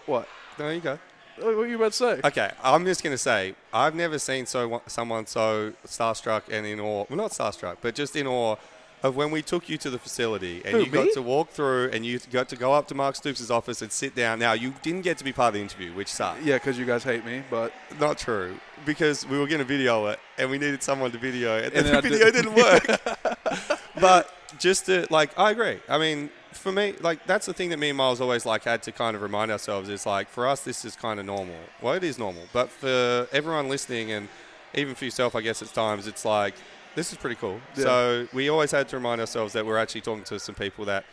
What? 0.10 0.27
There 0.57 0.73
you 0.73 0.81
go. 0.81 0.99
What 1.38 1.56
were 1.56 1.68
you 1.68 1.77
about 1.77 1.94
to 1.94 1.98
say? 1.98 2.22
Okay, 2.23 2.52
I'm 2.61 2.84
just 2.86 3.02
going 3.02 3.14
to 3.14 3.18
say 3.18 3.56
I've 3.73 3.95
never 3.95 4.19
seen 4.19 4.45
so 4.45 4.81
someone 4.88 5.26
so 5.26 5.73
starstruck 5.86 6.44
and 6.52 6.65
in 6.65 6.80
awe. 6.80 7.06
Well, 7.10 7.18
not 7.18 7.31
starstruck, 7.31 7.77
but 7.81 7.95
just 7.95 8.15
in 8.15 8.27
awe 8.27 8.57
of 9.02 9.15
when 9.15 9.31
we 9.31 9.41
took 9.41 9.69
you 9.69 9.77
to 9.77 9.90
the 9.90 9.98
facility 9.98 10.61
and 10.65 10.76
Who, 10.76 10.80
you 10.84 10.91
got 10.91 11.14
to 11.14 11.22
walk 11.22 11.52
through 11.52 11.91
and 11.94 12.06
you 12.06 12.19
got 12.31 12.49
to 12.49 12.57
go 12.57 12.73
up 12.73 12.88
to 12.90 12.95
Mark 12.95 13.15
Stoops' 13.15 13.49
office 13.49 13.81
and 13.81 13.90
sit 13.90 14.14
down. 14.14 14.40
Now, 14.40 14.52
you 14.52 14.73
didn't 14.81 15.03
get 15.03 15.18
to 15.19 15.23
be 15.23 15.31
part 15.31 15.49
of 15.49 15.53
the 15.53 15.61
interview, 15.61 15.94
which 15.94 16.10
sucked. 16.10 16.44
Yeah, 16.44 16.57
because 16.57 16.77
you 16.77 16.86
guys 16.86 17.03
hate 17.03 17.26
me, 17.26 17.44
but 17.49 17.72
Not 17.98 18.18
true. 18.18 18.60
Because 18.86 19.26
we 19.26 19.38
were 19.40 19.48
going 19.48 19.60
to 19.60 19.65
video 19.65 20.07
it 20.07 20.19
and 20.38 20.49
we 20.49 20.57
needed 20.57 20.84
someone 20.84 21.11
to 21.11 21.18
video 21.18 21.57
it. 21.57 21.73
And, 21.73 21.88
And 21.88 21.98
the 21.98 22.02
video 22.10 22.31
didn't. 22.31 22.56
didn't 22.56 22.90
work. 22.90 23.80
but 24.02 24.34
just 24.60 24.88
to, 24.88 25.07
like, 25.10 25.38
I 25.40 25.52
agree. 25.52 25.80
I 25.88 25.98
mean, 25.98 26.30
for 26.53 26.71
me, 26.71 26.93
like, 27.01 27.26
that's 27.27 27.45
the 27.45 27.53
thing 27.53 27.69
that 27.69 27.77
me 27.77 27.89
and 27.89 27.97
Miles 27.97 28.19
always, 28.21 28.45
like, 28.45 28.63
had 28.63 28.81
to 28.84 28.91
kind 28.91 29.15
of 29.15 29.21
remind 29.21 29.51
ourselves 29.51 29.89
is, 29.89 30.05
like, 30.05 30.30
for 30.30 30.47
us, 30.47 30.61
this 30.61 30.84
is 30.85 30.95
kind 30.95 31.19
of 31.19 31.26
normal. 31.26 31.55
Well, 31.81 31.93
it 31.93 32.03
is 32.03 32.17
normal. 32.17 32.43
But 32.53 32.69
for 32.69 33.27
everyone 33.31 33.69
listening 33.69 34.11
and 34.11 34.27
even 34.73 34.95
for 34.95 35.05
yourself, 35.05 35.35
I 35.35 35.41
guess, 35.41 35.61
at 35.61 35.73
times, 35.73 36.07
it's 36.07 36.26
like, 36.26 36.55
this 36.95 37.11
is 37.11 37.17
pretty 37.17 37.35
cool. 37.35 37.59
Yeah. 37.76 37.84
So 37.84 38.27
we 38.34 38.49
always 38.49 38.71
had 38.71 38.89
to 38.89 38.97
remind 38.97 39.21
ourselves 39.21 39.53
that 39.53 39.65
we're 39.65 39.77
actually 39.77 40.01
talking 40.01 40.23
to 40.26 40.39
some 40.39 40.55
people 40.55 40.85
that 40.85 41.05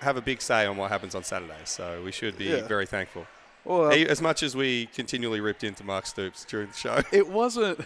have 0.00 0.16
a 0.16 0.20
big 0.22 0.40
say 0.40 0.64
on 0.64 0.76
what 0.76 0.90
happens 0.90 1.14
on 1.14 1.24
Saturday. 1.24 1.52
So 1.64 2.02
we 2.04 2.12
should 2.12 2.38
be 2.38 2.44
Yeah. 2.46 2.66
very 2.68 2.86
thankful. 2.86 3.26
well, 3.64 3.86
um 3.86 3.92
E- 3.92 4.06
As 4.06 4.22
much 4.22 4.42
as 4.44 4.54
we 4.56 4.86
continually 4.94 5.40
ripped 5.40 5.64
into 5.64 5.82
Mark 5.84 6.06
Stoops 6.06 6.44
during 6.44 6.68
the 6.68 6.74
show. 6.74 7.02
it 7.12 7.28
wasn't. 7.28 7.80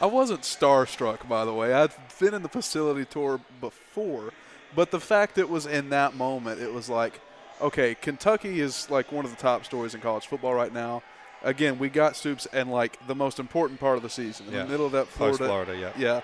I 0.00 0.06
wasn't 0.06 0.42
starstruck, 0.42 1.28
by 1.28 1.44
the 1.44 1.52
way. 1.52 1.72
I'd 1.74 1.90
been 2.20 2.34
in 2.34 2.42
the 2.42 2.48
facility 2.48 3.04
tour 3.04 3.40
before, 3.60 4.32
but 4.74 4.90
the 4.90 5.00
fact 5.00 5.38
it 5.38 5.48
was 5.48 5.66
in 5.66 5.90
that 5.90 6.14
moment, 6.14 6.60
it 6.60 6.72
was 6.72 6.88
like, 6.88 7.20
okay, 7.60 7.94
Kentucky 7.94 8.60
is 8.60 8.88
like 8.90 9.12
one 9.12 9.24
of 9.24 9.30
the 9.30 9.36
top 9.36 9.64
stories 9.64 9.94
in 9.94 10.00
college 10.00 10.26
football 10.26 10.54
right 10.54 10.72
now. 10.72 11.02
Again, 11.42 11.78
we 11.78 11.88
got 11.90 12.16
Stoops 12.16 12.46
and 12.52 12.70
like 12.70 12.98
the 13.06 13.14
most 13.14 13.38
important 13.38 13.78
part 13.78 13.96
of 13.96 14.02
the 14.02 14.08
season 14.10 14.46
in 14.46 14.52
Yeah. 14.54 14.62
the 14.64 14.68
middle 14.70 14.86
of 14.86 14.92
that 14.92 15.06
Post 15.14 15.38
Florida. 15.38 15.44
Florida, 15.74 15.76
yeah. 15.76 15.92
Yeah. 15.96 16.20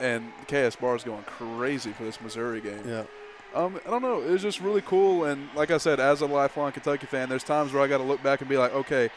And 0.00 0.32
KSbar's 0.48 1.04
going 1.04 1.22
crazy 1.24 1.92
for 1.92 2.04
this 2.04 2.20
Missouri 2.20 2.60
game. 2.60 2.82
Yeah. 2.86 3.04
Um, 3.54 3.78
I 3.86 3.90
don't 3.90 4.00
know. 4.02 4.20
It 4.22 4.30
was 4.30 4.40
just 4.42 4.60
really 4.60 4.80
cool. 4.80 5.24
And 5.24 5.48
like 5.54 5.70
I 5.70 5.76
said, 5.78 6.00
as 6.00 6.22
a 6.22 6.26
lifelong 6.26 6.72
Kentucky 6.72 7.06
fan, 7.06 7.28
there's 7.28 7.44
times 7.44 7.72
where 7.72 7.82
I 7.82 7.86
got 7.86 7.98
to 7.98 8.04
look 8.04 8.22
back 8.22 8.40
and 8.40 8.48
be 8.48 8.56
like, 8.56 8.72
okay, 8.74 9.10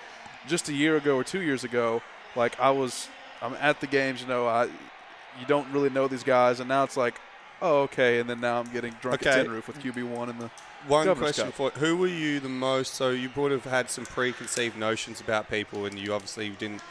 just 0.47 0.67
a 0.69 0.73
year 0.73 0.97
ago 0.97 1.15
or 1.15 1.23
two 1.23 1.41
years 1.41 1.63
ago, 1.63 2.01
like 2.35 2.59
I 2.59 2.71
was, 2.71 3.07
I'm 3.41 3.53
at 3.61 3.79
the 3.79 3.87
games. 3.87 4.21
You 4.21 4.27
know, 4.27 4.45
I, 4.47 4.65
you 4.65 5.45
don't 5.47 5.71
really 5.71 5.89
know 5.89 6.07
these 6.07 6.23
guys, 6.23 6.59
and 6.59 6.67
now 6.67 6.83
it's 6.83 6.97
like, 6.97 7.15
oh, 7.63 7.81
okay. 7.83 8.19
And 8.19 8.29
then 8.29 8.39
now 8.41 8.59
I'm 8.59 8.71
getting 8.71 8.93
drunk 9.01 9.25
at 9.25 9.33
Okay. 9.33 9.43
Tin 9.43 9.51
Roof 9.51 9.67
with 9.67 9.79
QB 9.79 10.03
one 10.09 10.29
and 10.29 10.39
the. 10.39 10.51
One 10.87 11.05
Governor's 11.05 11.35
question 11.37 11.45
Cup. 11.45 11.73
for 11.73 11.79
who 11.79 11.95
were 11.95 12.07
you 12.07 12.41
the 12.41 12.49
most? 12.49 12.93
So 12.95 13.09
you 13.11 13.29
would 13.37 13.51
have 13.53 13.63
had 13.63 13.89
some 13.89 14.05
preconceived 14.05 14.77
notions 14.77 15.21
about 15.21 15.49
people, 15.49 15.85
and 15.85 15.97
you 15.97 16.13
obviously 16.13 16.49
didn't 16.49 16.81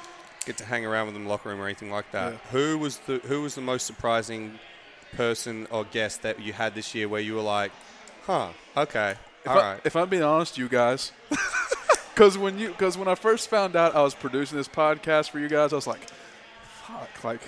get 0.46 0.56
to 0.56 0.64
hang 0.64 0.86
around 0.86 1.06
with 1.06 1.14
them 1.14 1.22
in 1.22 1.28
the 1.28 1.30
locker 1.30 1.50
room 1.50 1.60
or 1.60 1.66
anything 1.66 1.90
like 1.90 2.10
that. 2.12 2.32
Yeah. 2.32 2.38
Who 2.52 2.78
was 2.78 2.96
the 3.00 3.18
who 3.18 3.42
was 3.42 3.54
the 3.54 3.60
most 3.60 3.86
surprising 3.86 4.58
person 5.14 5.66
or 5.70 5.84
guest 5.84 6.22
that 6.22 6.40
you 6.40 6.54
had 6.54 6.74
this 6.74 6.94
year 6.94 7.06
where 7.06 7.20
you 7.20 7.34
were 7.34 7.42
like, 7.42 7.70
huh, 8.24 8.48
okay, 8.78 9.16
If, 9.44 9.50
all 9.50 9.58
I, 9.58 9.72
right, 9.72 9.80
if 9.84 9.94
I'm 9.94 10.08
being 10.08 10.22
honest, 10.22 10.56
you 10.56 10.70
guys, 10.70 11.12
because 12.14 12.38
when 12.38 12.58
you 12.58 12.68
because 12.68 12.96
when 12.96 13.08
I 13.08 13.14
first 13.14 13.50
found 13.50 13.76
out 13.76 13.94
I 13.94 14.02
was 14.02 14.14
producing 14.14 14.56
this 14.56 14.68
podcast 14.68 15.28
for 15.30 15.38
you 15.38 15.48
guys, 15.48 15.74
I 15.74 15.76
was 15.76 15.86
like, 15.86 16.08
fuck, 16.86 17.24
like, 17.24 17.42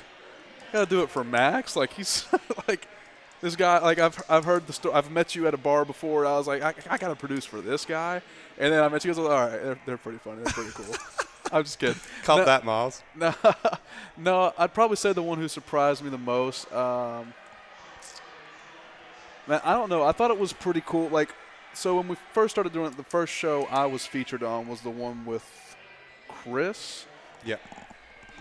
gotta 0.73 0.85
do 0.87 1.03
it 1.03 1.09
for 1.09 1.25
Max. 1.25 1.75
Like 1.75 1.95
he's 1.95 2.27
like 2.69 2.87
this 3.45 3.57
guy. 3.57 3.79
Like 3.79 3.99
I've 3.99 4.21
I've 4.29 4.45
heard 4.45 4.67
the 4.67 4.73
story. 4.73 4.95
I've 4.95 5.11
met 5.11 5.35
you 5.35 5.47
at 5.47 5.55
a 5.55 5.59
bar 5.59 5.85
before. 5.85 6.27
I 6.27 6.37
was 6.37 6.47
like, 6.47 6.63
I, 6.63 6.75
I 6.91 6.99
gotta 6.99 7.15
produce 7.15 7.45
for 7.45 7.61
this 7.61 7.85
guy. 7.85 8.23
And 8.59 8.73
then 8.73 8.83
I 8.83 8.89
met 8.89 9.05
you 9.05 9.11
guys. 9.11 9.19
I 9.19 9.23
was 9.23 9.29
like, 9.29 9.39
all 9.39 9.47
right, 9.47 9.63
they're, 9.63 9.79
they're 9.87 9.97
pretty 9.99 10.19
funny. 10.19 10.43
They're 10.43 10.53
pretty 10.53 10.71
cool. 10.71 10.97
I'm 11.53 11.63
just 11.63 11.79
kidding. 11.79 12.01
cut 12.23 12.39
no, 12.39 12.45
that, 12.47 12.65
Miles. 12.65 13.03
No, 13.17 13.35
no, 14.17 14.53
I'd 14.57 14.73
probably 14.73 14.97
say 14.97 15.13
the 15.13 15.23
one 15.23 15.39
who 15.39 15.47
surprised 15.47 16.03
me 16.03 16.09
the 16.09 16.19
most. 16.19 16.73
Um, 16.73 17.35
man, 19.47 19.61
I 19.63 19.75
don't 19.75 19.91
know. 19.91 20.03
I 20.03 20.13
thought 20.13 20.31
it 20.31 20.39
was 20.39 20.55
pretty 20.55 20.83
cool. 20.87 21.09
Like, 21.11 21.35
so 21.75 21.97
when 21.97 22.09
we 22.09 22.17
first 22.33 22.55
started 22.55 22.73
doing 22.73 22.87
it, 22.87 22.97
the 22.97 23.05
first 23.05 23.33
show 23.33 23.67
I 23.67 23.85
was 23.85 24.07
featured 24.07 24.43
on 24.43 24.69
was 24.69 24.81
the 24.81 24.91
one 24.91 25.27
with 25.27 25.77
Chris. 26.29 27.05
Yeah. 27.45 27.57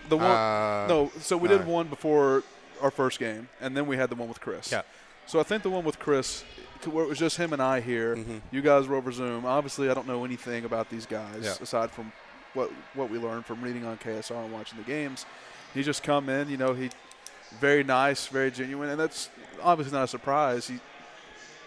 The 0.08 0.16
one. 0.16 0.30
Uh, 0.30 0.86
no, 0.88 1.12
so 1.20 1.36
we 1.36 1.48
did 1.48 1.66
one 1.66 1.88
before 1.88 2.42
our 2.82 2.90
first 2.90 3.18
game, 3.18 3.48
and 3.60 3.76
then 3.76 3.86
we 3.86 3.96
had 3.96 4.10
the 4.10 4.16
one 4.16 4.28
with 4.28 4.40
Chris. 4.40 4.70
Yeah. 4.72 4.82
So 5.26 5.40
I 5.40 5.42
think 5.42 5.62
the 5.62 5.70
one 5.70 5.84
with 5.84 5.98
Chris, 5.98 6.44
where 6.84 7.04
it 7.04 7.08
was 7.08 7.18
just 7.18 7.36
him 7.38 7.52
and 7.54 7.62
I 7.62 7.80
here. 7.80 8.14
Mhm. 8.16 8.42
You 8.50 8.60
guys 8.60 8.86
were 8.86 8.96
over 8.96 9.10
Zoom. 9.10 9.46
Obviously, 9.46 9.88
I 9.88 9.94
don't 9.94 10.06
know 10.06 10.24
anything 10.24 10.64
about 10.66 10.90
these 10.90 11.06
guys 11.06 11.42
Yeah. 11.44 11.54
aside 11.60 11.90
from 11.90 12.12
what 12.52 12.70
what 12.94 13.08
we 13.10 13.18
learned 13.18 13.46
from 13.46 13.62
reading 13.62 13.84
on 13.86 13.96
KSR 13.98 14.44
and 14.44 14.52
watching 14.52 14.78
the 14.78 14.84
games. 14.84 15.24
He 15.72 15.82
just 15.82 16.02
come 16.02 16.28
in, 16.28 16.48
you 16.50 16.56
know, 16.56 16.74
he 16.74 16.90
very 17.60 17.82
nice, 17.84 18.26
very 18.26 18.50
genuine, 18.50 18.90
and 18.90 19.00
that's 19.00 19.28
obviously 19.62 19.96
not 19.96 20.04
a 20.04 20.08
surprise. 20.08 20.68
He, 20.68 20.78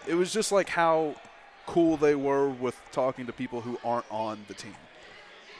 it 0.06 0.14
was 0.14 0.32
just 0.32 0.52
like 0.52 0.68
how 0.70 1.14
cool 1.66 1.96
they 1.96 2.14
were 2.14 2.48
with 2.48 2.76
talking 2.92 3.26
to 3.26 3.32
people 3.32 3.60
who 3.62 3.78
aren't 3.84 4.06
on 4.10 4.44
the 4.48 4.54
team. 4.54 4.74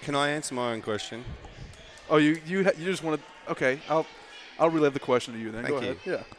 Can 0.02 0.14
I 0.14 0.28
answer 0.30 0.54
my 0.54 0.72
own 0.72 0.80
question? 0.82 1.24
Oh, 2.08 2.16
you 2.16 2.40
you 2.46 2.58
you 2.60 2.84
just 2.86 3.02
want 3.02 3.20
to? 3.20 3.52
Okay, 3.52 3.80
I'll 3.88 4.06
I'll 4.58 4.70
relay 4.70 4.90
the 4.90 5.00
question 5.00 5.34
to 5.34 5.40
you 5.40 5.50
then. 5.50 5.64
Go 5.64 5.80
Thank 5.80 6.04
ahead. 6.06 6.26
Yeah. 6.28 6.36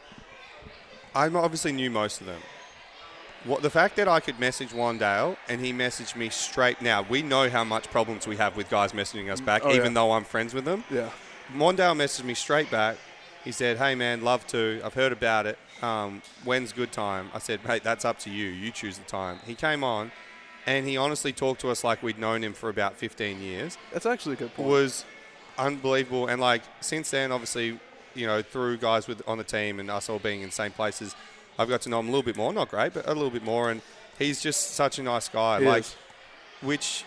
I 1.16 1.28
obviously 1.28 1.72
knew 1.72 1.90
most 1.90 2.22
of 2.22 2.28
them. 2.28 2.42
What 3.46 3.62
the 3.62 3.70
fact 3.70 3.96
that 3.96 4.08
I 4.08 4.20
could 4.20 4.40
message 4.40 4.70
Wan'Dale 4.70 5.38
and 5.48 5.62
he 5.62 5.72
messaged 5.72 6.16
me 6.16 6.30
straight. 6.30 6.82
Now 6.82 7.04
we 7.04 7.22
know 7.22 7.50
how 7.50 7.64
much 7.64 7.90
problems 7.90 8.28
we 8.28 8.36
have 8.36 8.58
with 8.58 8.70
guys 8.70 8.92
messaging 8.92 9.32
us 9.32 9.40
back, 9.40 9.62
Oh, 9.64 9.72
even 9.72 9.86
yeah. 9.88 9.94
though 9.94 10.12
I'm 10.12 10.26
friends 10.26 10.54
with 10.54 10.66
them. 10.66 10.84
Yeah. 10.90 11.10
Wan'Dale 11.56 11.96
messaged 11.96 12.26
me 12.26 12.34
straight 12.34 12.70
back. 12.70 12.98
He 13.46 13.54
said, 13.54 13.78
"Hey 13.78 13.96
man, 13.96 14.22
love 14.22 14.46
to. 14.48 14.82
I've 14.84 14.94
heard 14.94 15.14
about 15.14 15.46
it. 15.46 15.58
Um, 15.82 16.22
when's 16.44 16.74
good 16.74 16.92
time?" 16.92 17.32
I 17.34 17.40
said, 17.40 17.62
"Hey, 17.62 17.80
that's 17.80 18.04
up 18.04 18.20
to 18.20 18.30
you. 18.30 18.48
You 18.50 18.70
choose 18.70 18.98
the 18.98 19.06
time." 19.06 19.40
He 19.48 19.56
came 19.56 19.82
on, 19.82 20.12
and 20.66 20.86
he 20.86 20.98
honestly 20.98 21.32
talked 21.32 21.62
to 21.62 21.70
us 21.70 21.82
like 21.86 22.04
we'd 22.04 22.20
known 22.20 22.44
him 22.44 22.54
for 22.54 22.68
about 22.68 22.98
15 22.98 23.42
years. 23.42 23.78
That's 23.94 24.06
actually 24.06 24.34
a 24.34 24.40
good 24.40 24.54
point. 24.54 24.68
Was 24.68 25.06
unbelievable, 25.58 26.28
and 26.28 26.42
like 26.42 26.64
since 26.82 27.10
then, 27.12 27.32
obviously, 27.32 27.80
you 28.20 28.28
know, 28.28 28.42
through 28.42 28.78
guys 28.78 29.08
with 29.08 29.22
on 29.28 29.38
the 29.38 29.44
team 29.44 29.80
and 29.80 29.90
us 29.90 30.10
all 30.10 30.20
being 30.20 30.42
in 30.42 30.50
the 30.50 30.54
same 30.64 30.72
places, 30.72 31.16
I've 31.58 31.70
got 31.70 31.82
to 31.82 31.90
know 31.90 32.00
him 32.00 32.08
a 32.08 32.12
little 32.12 32.24
bit 32.24 32.38
more. 32.38 32.52
Not 32.54 32.70
great, 32.70 32.94
but 32.94 33.06
a 33.08 33.14
little 33.14 33.30
bit 33.30 33.44
more, 33.44 33.72
and 33.72 33.82
he's 34.18 34.42
just 34.42 34.72
such 34.72 35.00
a 35.00 35.04
nice 35.04 35.28
guy. 35.30 35.60
He 35.62 35.66
like 35.66 35.84
is. 35.84 35.96
which 36.62 37.04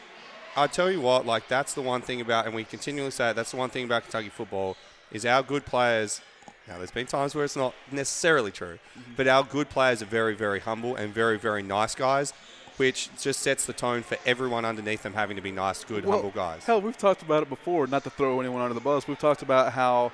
I 0.56 0.66
tell 0.66 0.90
you 0.90 1.00
what, 1.00 1.24
like 1.26 1.48
that's 1.48 1.74
the 1.74 1.82
one 1.82 2.02
thing 2.02 2.20
about, 2.20 2.46
and 2.46 2.54
we 2.54 2.64
continually 2.64 3.10
say 3.10 3.30
it, 3.30 3.36
that's 3.36 3.50
the 3.52 3.56
one 3.56 3.70
thing 3.70 3.84
about 3.84 4.02
Kentucky 4.02 4.28
football 4.30 4.76
is 5.10 5.24
our 5.26 5.42
good 5.42 5.64
players. 5.66 6.20
Now, 6.68 6.78
there's 6.78 6.90
been 6.92 7.06
times 7.06 7.34
where 7.34 7.44
it's 7.44 7.56
not 7.56 7.74
necessarily 7.90 8.50
true, 8.52 8.78
Mm-hmm. 8.98 9.12
but 9.16 9.26
our 9.28 9.42
good 9.44 9.68
players 9.68 10.00
are 10.02 10.06
very, 10.06 10.34
very 10.34 10.60
humble 10.60 10.94
and 10.96 11.12
very, 11.12 11.38
very 11.38 11.62
nice 11.62 11.94
guys, 11.94 12.32
which 12.76 13.08
just 13.20 13.40
sets 13.40 13.66
the 13.66 13.72
tone 13.72 14.02
for 14.02 14.16
everyone 14.24 14.64
underneath 14.64 15.02
them 15.02 15.14
having 15.14 15.36
to 15.36 15.42
be 15.42 15.50
nice, 15.50 15.82
good, 15.84 16.04
Well, 16.04 16.18
humble 16.18 16.30
guys. 16.30 16.64
Hell, 16.64 16.80
we've 16.80 16.96
talked 16.96 17.22
about 17.22 17.42
it 17.42 17.48
before. 17.48 17.86
Not 17.86 18.04
to 18.04 18.10
throw 18.10 18.38
anyone 18.40 18.62
under 18.62 18.74
the 18.74 18.80
bus, 18.80 19.08
we've 19.08 19.18
talked 19.18 19.42
about 19.42 19.72
how 19.72 20.12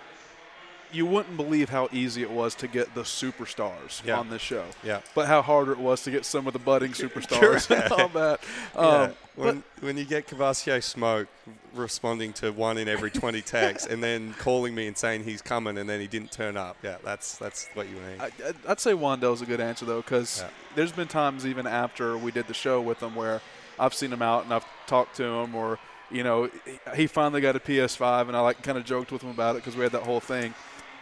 you 0.92 1.06
wouldn't 1.06 1.36
believe 1.36 1.68
how 1.68 1.88
easy 1.92 2.22
it 2.22 2.30
was 2.30 2.54
to 2.56 2.68
get 2.68 2.94
the 2.94 3.02
superstars 3.02 4.04
Yeah. 4.04 4.18
on 4.18 4.30
this 4.30 4.42
show. 4.42 4.64
Yeah. 4.82 5.00
But 5.14 5.26
how 5.26 5.42
harder 5.42 5.72
it 5.72 5.78
was 5.78 6.02
to 6.04 6.10
get 6.10 6.24
some 6.24 6.46
of 6.46 6.52
the 6.52 6.58
budding 6.58 6.92
superstars 7.02 7.70
and 7.82 7.92
all 7.92 8.08
that. 8.08 8.40
Yeah, 8.74 8.80
Um, 8.80 9.14
when, 9.36 9.62
when 9.80 9.96
you 9.96 10.04
get 10.04 10.26
Kavosiey 10.26 10.82
Smoke 10.82 11.28
responding 11.74 12.32
to 12.34 12.50
one 12.52 12.78
in 12.78 12.88
every 12.88 13.10
20 13.10 13.40
texts 13.42 13.86
and 13.88 14.02
then 14.02 14.34
calling 14.34 14.74
me 14.74 14.86
and 14.86 14.96
saying 14.96 15.24
he's 15.24 15.42
coming 15.42 15.78
and 15.78 15.88
then 15.88 16.00
he 16.00 16.06
didn't 16.06 16.32
turn 16.32 16.56
up, 16.56 16.76
yeah, 16.82 16.96
that's 17.04 17.38
that's 17.38 17.68
what 17.74 17.88
you 17.88 17.94
need. 17.94 18.20
I, 18.20 18.30
I'd- 18.68 18.80
say 18.80 18.92
Wan'Dale's 18.92 19.42
a 19.42 19.46
good 19.46 19.60
answer 19.60 19.84
though, 19.84 20.00
because 20.02 20.40
Yeah. 20.40 20.48
there's 20.74 20.92
been 20.92 21.08
times 21.08 21.46
even 21.46 21.66
after 21.66 22.16
we 22.18 22.30
did 22.32 22.46
the 22.48 22.54
show 22.54 22.80
with 22.80 23.02
him 23.02 23.14
where 23.14 23.40
I've 23.78 23.94
seen 23.94 24.12
him 24.12 24.22
out 24.22 24.44
and 24.44 24.52
I've 24.54 24.64
talked 24.86 25.16
to 25.16 25.24
him, 25.24 25.54
or 25.54 25.78
you 26.10 26.24
know, 26.24 26.50
he- 26.64 26.78
he 27.02 27.06
finally 27.06 27.40
got 27.42 27.54
a 27.54 27.60
PS5, 27.60 28.28
and 28.28 28.36
I 28.36 28.40
like 28.40 28.62
kind 28.62 28.78
of 28.78 28.84
joked 28.84 29.12
with 29.12 29.22
him 29.22 29.30
about 29.30 29.54
it 29.56 29.58
because 29.62 29.76
we 29.76 29.82
had 29.82 29.92
that 29.92 30.02
whole 30.04 30.20
thing. 30.20 30.54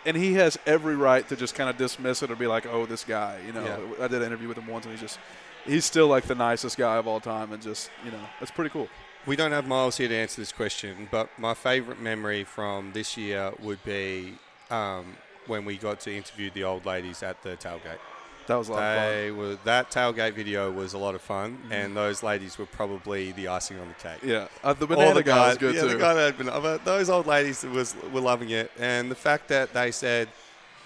And 0.06 0.16
he 0.16 0.34
has 0.34 0.56
every 0.66 0.96
right 0.96 1.28
to 1.28 1.36
just 1.36 1.54
kind 1.54 1.68
of 1.68 1.76
dismiss 1.76 2.22
it 2.22 2.30
or 2.30 2.36
be 2.36 2.46
like, 2.46 2.64
"Oh, 2.64 2.86
this 2.86 3.04
guy," 3.04 3.40
you 3.44 3.52
know. 3.52 3.64
Yeah. 3.64 4.04
I 4.04 4.08
did 4.08 4.22
an 4.22 4.28
interview 4.28 4.48
with 4.48 4.56
him 4.56 4.68
once, 4.68 4.86
and 4.86 4.92
he's 4.92 5.00
just—he's 5.00 5.84
still 5.84 6.06
like 6.06 6.24
the 6.24 6.34
nicest 6.36 6.78
guy 6.78 6.96
of 6.96 7.06
all 7.08 7.20
time, 7.20 7.52
and 7.52 7.60
just 7.60 7.90
you 8.04 8.12
know, 8.12 8.20
it's 8.40 8.52
pretty 8.52 8.70
cool. 8.70 8.88
We 9.26 9.34
don't 9.34 9.50
have 9.50 9.66
Miles 9.66 9.96
here 9.96 10.06
to 10.06 10.14
answer 10.14 10.40
this 10.40 10.52
question, 10.52 11.08
but 11.10 11.28
my 11.36 11.54
favourite 11.54 12.00
memory 12.00 12.44
from 12.44 12.92
this 12.92 13.16
year 13.16 13.52
would 13.60 13.82
be 13.82 14.34
um, 14.70 15.16
when 15.48 15.64
we 15.64 15.76
got 15.76 15.98
to 16.00 16.16
interview 16.16 16.50
the 16.50 16.62
old 16.62 16.86
ladies 16.86 17.24
at 17.24 17.42
the 17.42 17.56
tailgate. 17.56 17.98
That 18.46 18.56
was 18.56 18.68
a 18.68 18.72
lot 18.72 18.82
of 18.82 19.26
fun. 19.28 19.36
Were 19.36 19.58
that 19.64 19.90
tailgate 19.90 20.34
video 20.34 20.70
was 20.70 20.94
a 20.94 20.98
lot 20.98 21.14
of 21.14 21.20
fun, 21.20 21.58
and 21.70 21.96
those 21.96 22.22
ladies 22.22 22.58
were 22.58 22.66
probably 22.66 23.32
the 23.32 23.48
icing 23.48 23.78
on 23.78 23.88
the 23.88 23.94
cake. 23.94 24.22
Yeah, 24.22 24.48
uh, 24.62 24.72
the 24.72 24.82
All 24.82 24.88
banana 24.88 25.14
the 25.14 25.22
guy 25.22 25.48
was 25.48 25.54
guys, 25.54 25.58
good 25.58 25.74
yeah, 25.74 25.80
too. 25.82 25.88
the 25.88 25.98
guy 25.98 26.14
that 26.14 26.26
had 26.26 26.38
been, 26.38 26.46
but 26.46 26.84
those 26.84 27.10
old 27.10 27.26
ladies 27.26 27.64
was 27.64 27.96
were 28.12 28.20
loving 28.20 28.50
it, 28.50 28.70
and 28.78 29.10
the 29.10 29.16
fact 29.16 29.48
that 29.48 29.72
they 29.72 29.90
said. 29.90 30.28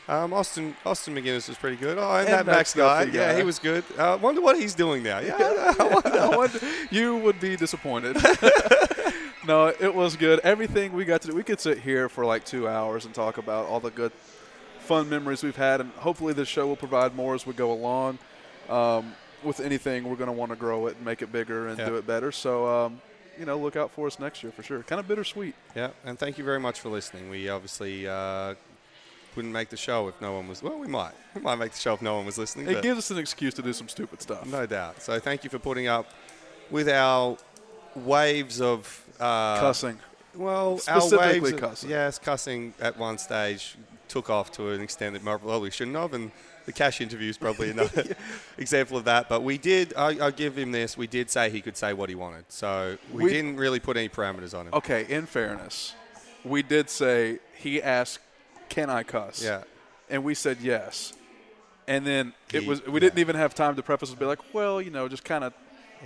Um, 0.09 0.33
Austin 0.33 0.75
Austin 0.85 1.15
MacGinnis 1.15 1.47
was 1.47 1.57
pretty 1.57 1.77
good. 1.77 1.97
Oh, 1.97 2.11
and, 2.17 2.29
And 2.29 2.39
that 2.39 2.47
Max 2.47 2.57
Max 2.57 2.75
guy, 2.75 3.05
Duffy 3.05 3.17
yeah, 3.17 3.37
he 3.37 3.45
was 3.45 3.61
good. 3.61 3.85
I 3.97 4.15
uh, 4.15 4.17
wonder 4.17 4.41
what 4.41 4.59
he's 4.59 4.75
doing 4.75 5.05
now. 5.05 5.21
Yeah, 5.21 5.37
I 5.79 5.85
wonder. 5.85 6.19
I 6.19 6.29
wonder- 6.37 6.59
you 6.91 7.19
would 7.19 7.39
be 7.39 7.55
disappointed. 7.55 8.17
no, 9.47 9.69
it 9.69 9.95
was 9.95 10.17
good. 10.17 10.41
Everything 10.41 10.95
we 10.95 11.05
got 11.05 11.23
to 11.23 11.29
do, 11.29 11.35
we 11.35 11.45
could 11.45 11.61
sit 11.61 11.79
here 11.79 12.09
for 12.09 12.25
like 12.25 12.45
two 12.45 12.67
hours 12.67 13.05
and 13.05 13.15
talk 13.15 13.39
about 13.39 13.67
all 13.67 13.79
the 13.79 13.91
good 13.91 14.11
fun 14.91 15.09
memories 15.09 15.45
we've 15.45 15.55
had, 15.57 15.81
and 15.81 15.91
hopefully 15.93 16.33
this 16.33 16.49
show 16.49 16.67
will 16.67 16.75
provide 16.77 17.15
more 17.15 17.37
as 17.37 17.47
we 17.47 17.53
go 17.55 17.71
along. 17.71 18.19
Um, 18.69 19.15
with 19.45 19.61
anything, 19.61 20.03
we're 20.03 20.17
going 20.17 20.27
to 20.27 20.33
want 20.33 20.51
to 20.51 20.57
grow 20.57 20.89
it 20.89 20.97
and 20.97 21.05
make 21.05 21.23
it 21.23 21.31
bigger 21.31 21.69
and 21.69 21.79
Yeah. 21.79 21.87
do 21.91 21.95
it 21.97 22.07
better. 22.09 22.33
So, 22.33 22.67
um, 22.67 23.01
you 23.39 23.45
know, 23.47 23.57
look 23.57 23.77
out 23.77 23.93
for 23.93 24.09
us 24.09 24.19
next 24.19 24.43
year 24.43 24.51
for 24.53 24.65
sure. 24.65 24.83
Kind 24.83 24.99
of 24.99 25.07
bittersweet. 25.07 25.55
Yeah, 25.77 25.91
and 26.05 26.19
thank 26.19 26.39
you 26.39 26.45
very 26.45 26.59
much 26.59 26.81
for 26.81 26.89
listening. 26.89 27.31
We 27.31 27.49
obviously 27.49 28.09
uh, 28.09 28.55
wouldn't 29.37 29.55
make 29.55 29.69
the 29.71 29.77
show 29.77 30.09
if 30.09 30.21
no 30.21 30.33
one 30.35 30.49
was. 30.49 30.61
Well, 30.61 30.77
we 30.77 30.89
might. 30.89 31.13
We 31.37 31.41
might 31.41 31.55
make 31.55 31.71
the 31.73 31.79
show 31.79 31.95
if 31.95 32.03
no 32.03 32.17
one 32.17 32.27
was 32.27 32.37
listening. 32.37 32.69
It 32.69 32.83
gives 32.83 32.99
us 32.99 33.11
an 33.13 33.19
excuse 33.19 33.55
to 33.55 33.63
do 33.63 33.73
some 33.73 33.89
stupid 33.89 34.21
stuff. 34.21 34.45
no 34.47 34.67
doubt. 34.67 35.01
So 35.03 35.21
thank 35.21 35.45
you 35.45 35.51
for 35.51 35.61
putting 35.61 35.87
up 35.87 36.07
with 36.69 36.89
our 36.89 37.39
waves 37.95 38.61
of 38.61 39.05
uh, 39.21 39.61
Cussing. 39.61 39.99
Well, 40.35 40.79
Specifically 40.79 41.19
our 41.19 41.33
waves 41.33 41.51
of- 41.53 41.61
cussing. 41.61 41.91
Yes, 41.91 42.19
cussing 42.19 42.75
at 42.81 42.99
one 42.99 43.19
stage 43.19 43.77
took 44.11 44.29
off 44.29 44.53
to 44.53 44.71
an 44.71 44.81
extent 44.83 45.15
that 45.15 45.23
probably 45.25 45.71
shouldn't 45.71 45.97
have, 45.97 46.13
and 46.13 46.31
the 46.67 46.73
Kash 46.73 47.01
interview 47.01 47.31
is 47.31 47.39
probably 47.39 47.71
another 47.77 48.05
example 48.59 48.99
of 48.99 49.05
that. 49.05 49.29
But 49.29 49.43
we 49.43 49.57
did. 49.57 49.95
I, 49.97 50.27
I 50.27 50.31
give 50.31 50.59
him 50.59 50.73
this. 50.73 50.97
We 50.99 51.07
did 51.07 51.31
say 51.31 51.49
he 51.49 51.61
could 51.63 51.77
say 51.77 51.93
what 51.95 52.09
he 52.11 52.15
wanted, 52.15 52.45
so 52.49 52.99
we, 53.13 53.25
We- 53.25 53.33
didn't 53.33 53.57
really 53.57 53.81
put 53.81 53.97
any 53.97 54.09
parameters 54.11 54.53
on 54.59 54.67
him. 54.67 54.75
Okay, 54.75 55.07
in 55.09 55.25
fairness, 55.27 55.95
we 56.45 56.63
did 56.63 56.91
say 56.91 57.39
he 57.57 57.81
asked, 57.83 58.19
"Can 58.69 58.91
I 58.91 59.03
cuss?" 59.05 59.43
Yeah. 59.43 59.63
and 60.11 60.25
we 60.25 60.35
said 60.35 60.59
yes. 60.61 61.15
And 61.89 62.07
then 62.07 62.35
it 62.53 62.63
He- 62.63 62.69
was 62.69 62.85
we 62.87 62.95
yeah. 62.95 63.01
didn't 63.01 63.19
even 63.21 63.37
have 63.37 63.55
time 63.55 63.75
to 63.77 63.83
preface 63.83 64.11
and 64.11 64.19
be 64.19 64.25
like, 64.27 64.39
well, 64.55 64.81
you 64.83 64.91
know, 64.91 65.09
just 65.09 65.25
kind 65.25 65.43
of 65.45 65.53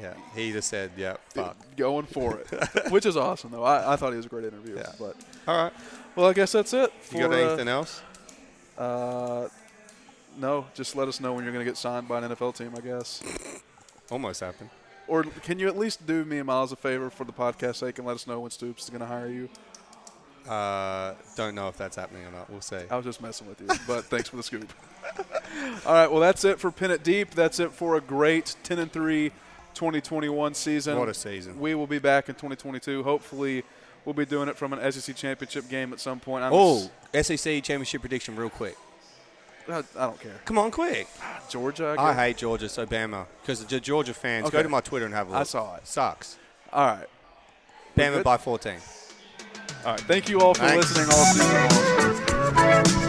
Yeah, 0.00 0.14
he 0.34 0.52
just 0.52 0.68
said, 0.68 0.90
"Yeah, 0.96 1.16
fuck." 1.28 1.56
going 1.76 2.06
for 2.06 2.38
it, 2.38 2.90
which 2.90 3.06
is 3.06 3.16
awesome 3.16 3.50
though. 3.50 3.62
I, 3.62 3.92
I 3.92 3.96
thought 3.96 4.10
he 4.10 4.16
was 4.16 4.26
a 4.26 4.28
great 4.28 4.44
interview. 4.44 4.76
Yeah. 4.76 4.92
But 4.98 5.16
All 5.46 5.64
right. 5.64 5.72
well, 6.16 6.26
I 6.26 6.32
guess 6.32 6.52
that's 6.52 6.72
it. 6.72 6.92
You 7.12 7.20
got 7.20 7.32
uh, 7.32 7.36
anything 7.36 7.68
else? 7.68 8.02
Uh, 8.76 9.48
no, 10.36 10.66
just 10.74 10.96
let 10.96 11.06
us 11.08 11.20
know 11.20 11.32
when 11.32 11.44
you're 11.44 11.52
going 11.52 11.64
to 11.64 11.70
get 11.70 11.76
signed 11.76 12.08
by 12.08 12.18
an 12.18 12.30
NFL 12.30 12.56
team, 12.56 12.72
I 12.76 12.80
guess. 12.80 13.22
Almost 14.10 14.40
happened. 14.40 14.70
Or 15.06 15.22
can 15.22 15.58
you 15.58 15.68
at 15.68 15.76
least 15.78 16.06
do 16.06 16.24
me 16.24 16.38
and 16.38 16.46
Miles 16.46 16.72
a 16.72 16.76
favor 16.76 17.10
for 17.10 17.24
the 17.24 17.32
podcast 17.32 17.76
sake 17.76 17.98
and 17.98 18.06
let 18.06 18.14
us 18.14 18.26
know 18.26 18.40
when 18.40 18.50
Stoops 18.50 18.84
is 18.84 18.90
going 18.90 19.00
to 19.00 19.06
hire 19.06 19.28
you? 19.28 19.48
Uh, 20.48 21.14
don't 21.36 21.54
know 21.54 21.68
if 21.68 21.76
that's 21.76 21.96
happening 21.96 22.24
or 22.24 22.30
not. 22.30 22.50
We'll 22.50 22.60
see. 22.60 22.80
I 22.90 22.96
was 22.96 23.04
just 23.04 23.22
messing 23.22 23.46
with 23.46 23.60
you, 23.60 23.68
but 23.86 24.04
thanks 24.06 24.28
for 24.28 24.36
the 24.36 24.42
scoop. 24.42 24.72
All 25.86 25.94
right, 25.94 26.10
well 26.10 26.20
that's 26.20 26.44
it 26.44 26.58
for 26.58 26.70
Pin 26.70 26.90
It 26.90 27.02
Deep. 27.02 27.30
That's 27.30 27.60
it 27.60 27.72
for 27.72 27.96
a 27.96 28.00
great 28.00 28.56
10 28.62 28.78
and 28.78 28.92
3 28.92 29.30
2021 29.74 30.54
season. 30.54 30.98
What 30.98 31.08
a 31.08 31.14
season. 31.14 31.58
We 31.60 31.74
will 31.74 31.86
be 31.86 31.98
back 31.98 32.28
in 32.28 32.34
2022. 32.34 33.02
Hopefully, 33.02 33.62
we'll 34.04 34.14
be 34.14 34.24
doing 34.26 34.48
it 34.48 34.56
from 34.56 34.72
an 34.72 34.92
SEC 34.92 35.14
championship 35.16 35.68
game 35.68 35.92
at 35.92 36.00
some 36.00 36.20
point. 36.20 36.44
I'm 36.44 36.52
Oh, 36.54 36.90
SEC 37.20 37.62
championship 37.62 38.00
prediction, 38.00 38.36
real 38.36 38.50
quick. 38.50 38.76
I, 39.68 39.78
I 39.78 39.82
don't 40.06 40.20
care. 40.20 40.40
Come 40.44 40.58
on, 40.58 40.70
quick. 40.70 41.06
Ah, 41.22 41.40
Georgia. 41.48 41.96
I, 41.98 42.10
I 42.10 42.14
hate 42.14 42.36
Georgia, 42.36 42.68
so 42.68 42.84
Bama. 42.86 43.26
Because 43.40 43.64
the 43.64 43.80
Georgia 43.80 44.12
fans, 44.12 44.46
Okay. 44.46 44.58
go 44.58 44.62
to 44.62 44.68
my 44.68 44.80
Twitter 44.80 45.06
and 45.06 45.14
have 45.14 45.28
a 45.28 45.30
look. 45.32 45.40
I 45.40 45.44
saw 45.44 45.76
it. 45.76 45.86
Sucks. 45.86 46.36
All 46.72 46.86
right. 46.86 47.06
Bama 47.96 48.22
by 48.22 48.36
14. 48.36 48.74
All 49.86 49.92
right. 49.92 50.00
Thank 50.02 50.28
you 50.28 50.40
all 50.40 50.52
for 50.54 50.60
Thanks. 50.64 50.94
listening 50.96 51.14
all 51.16 51.24
season 51.24 52.94
long. 52.96 53.03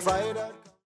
segunda-feira. 0.00 0.53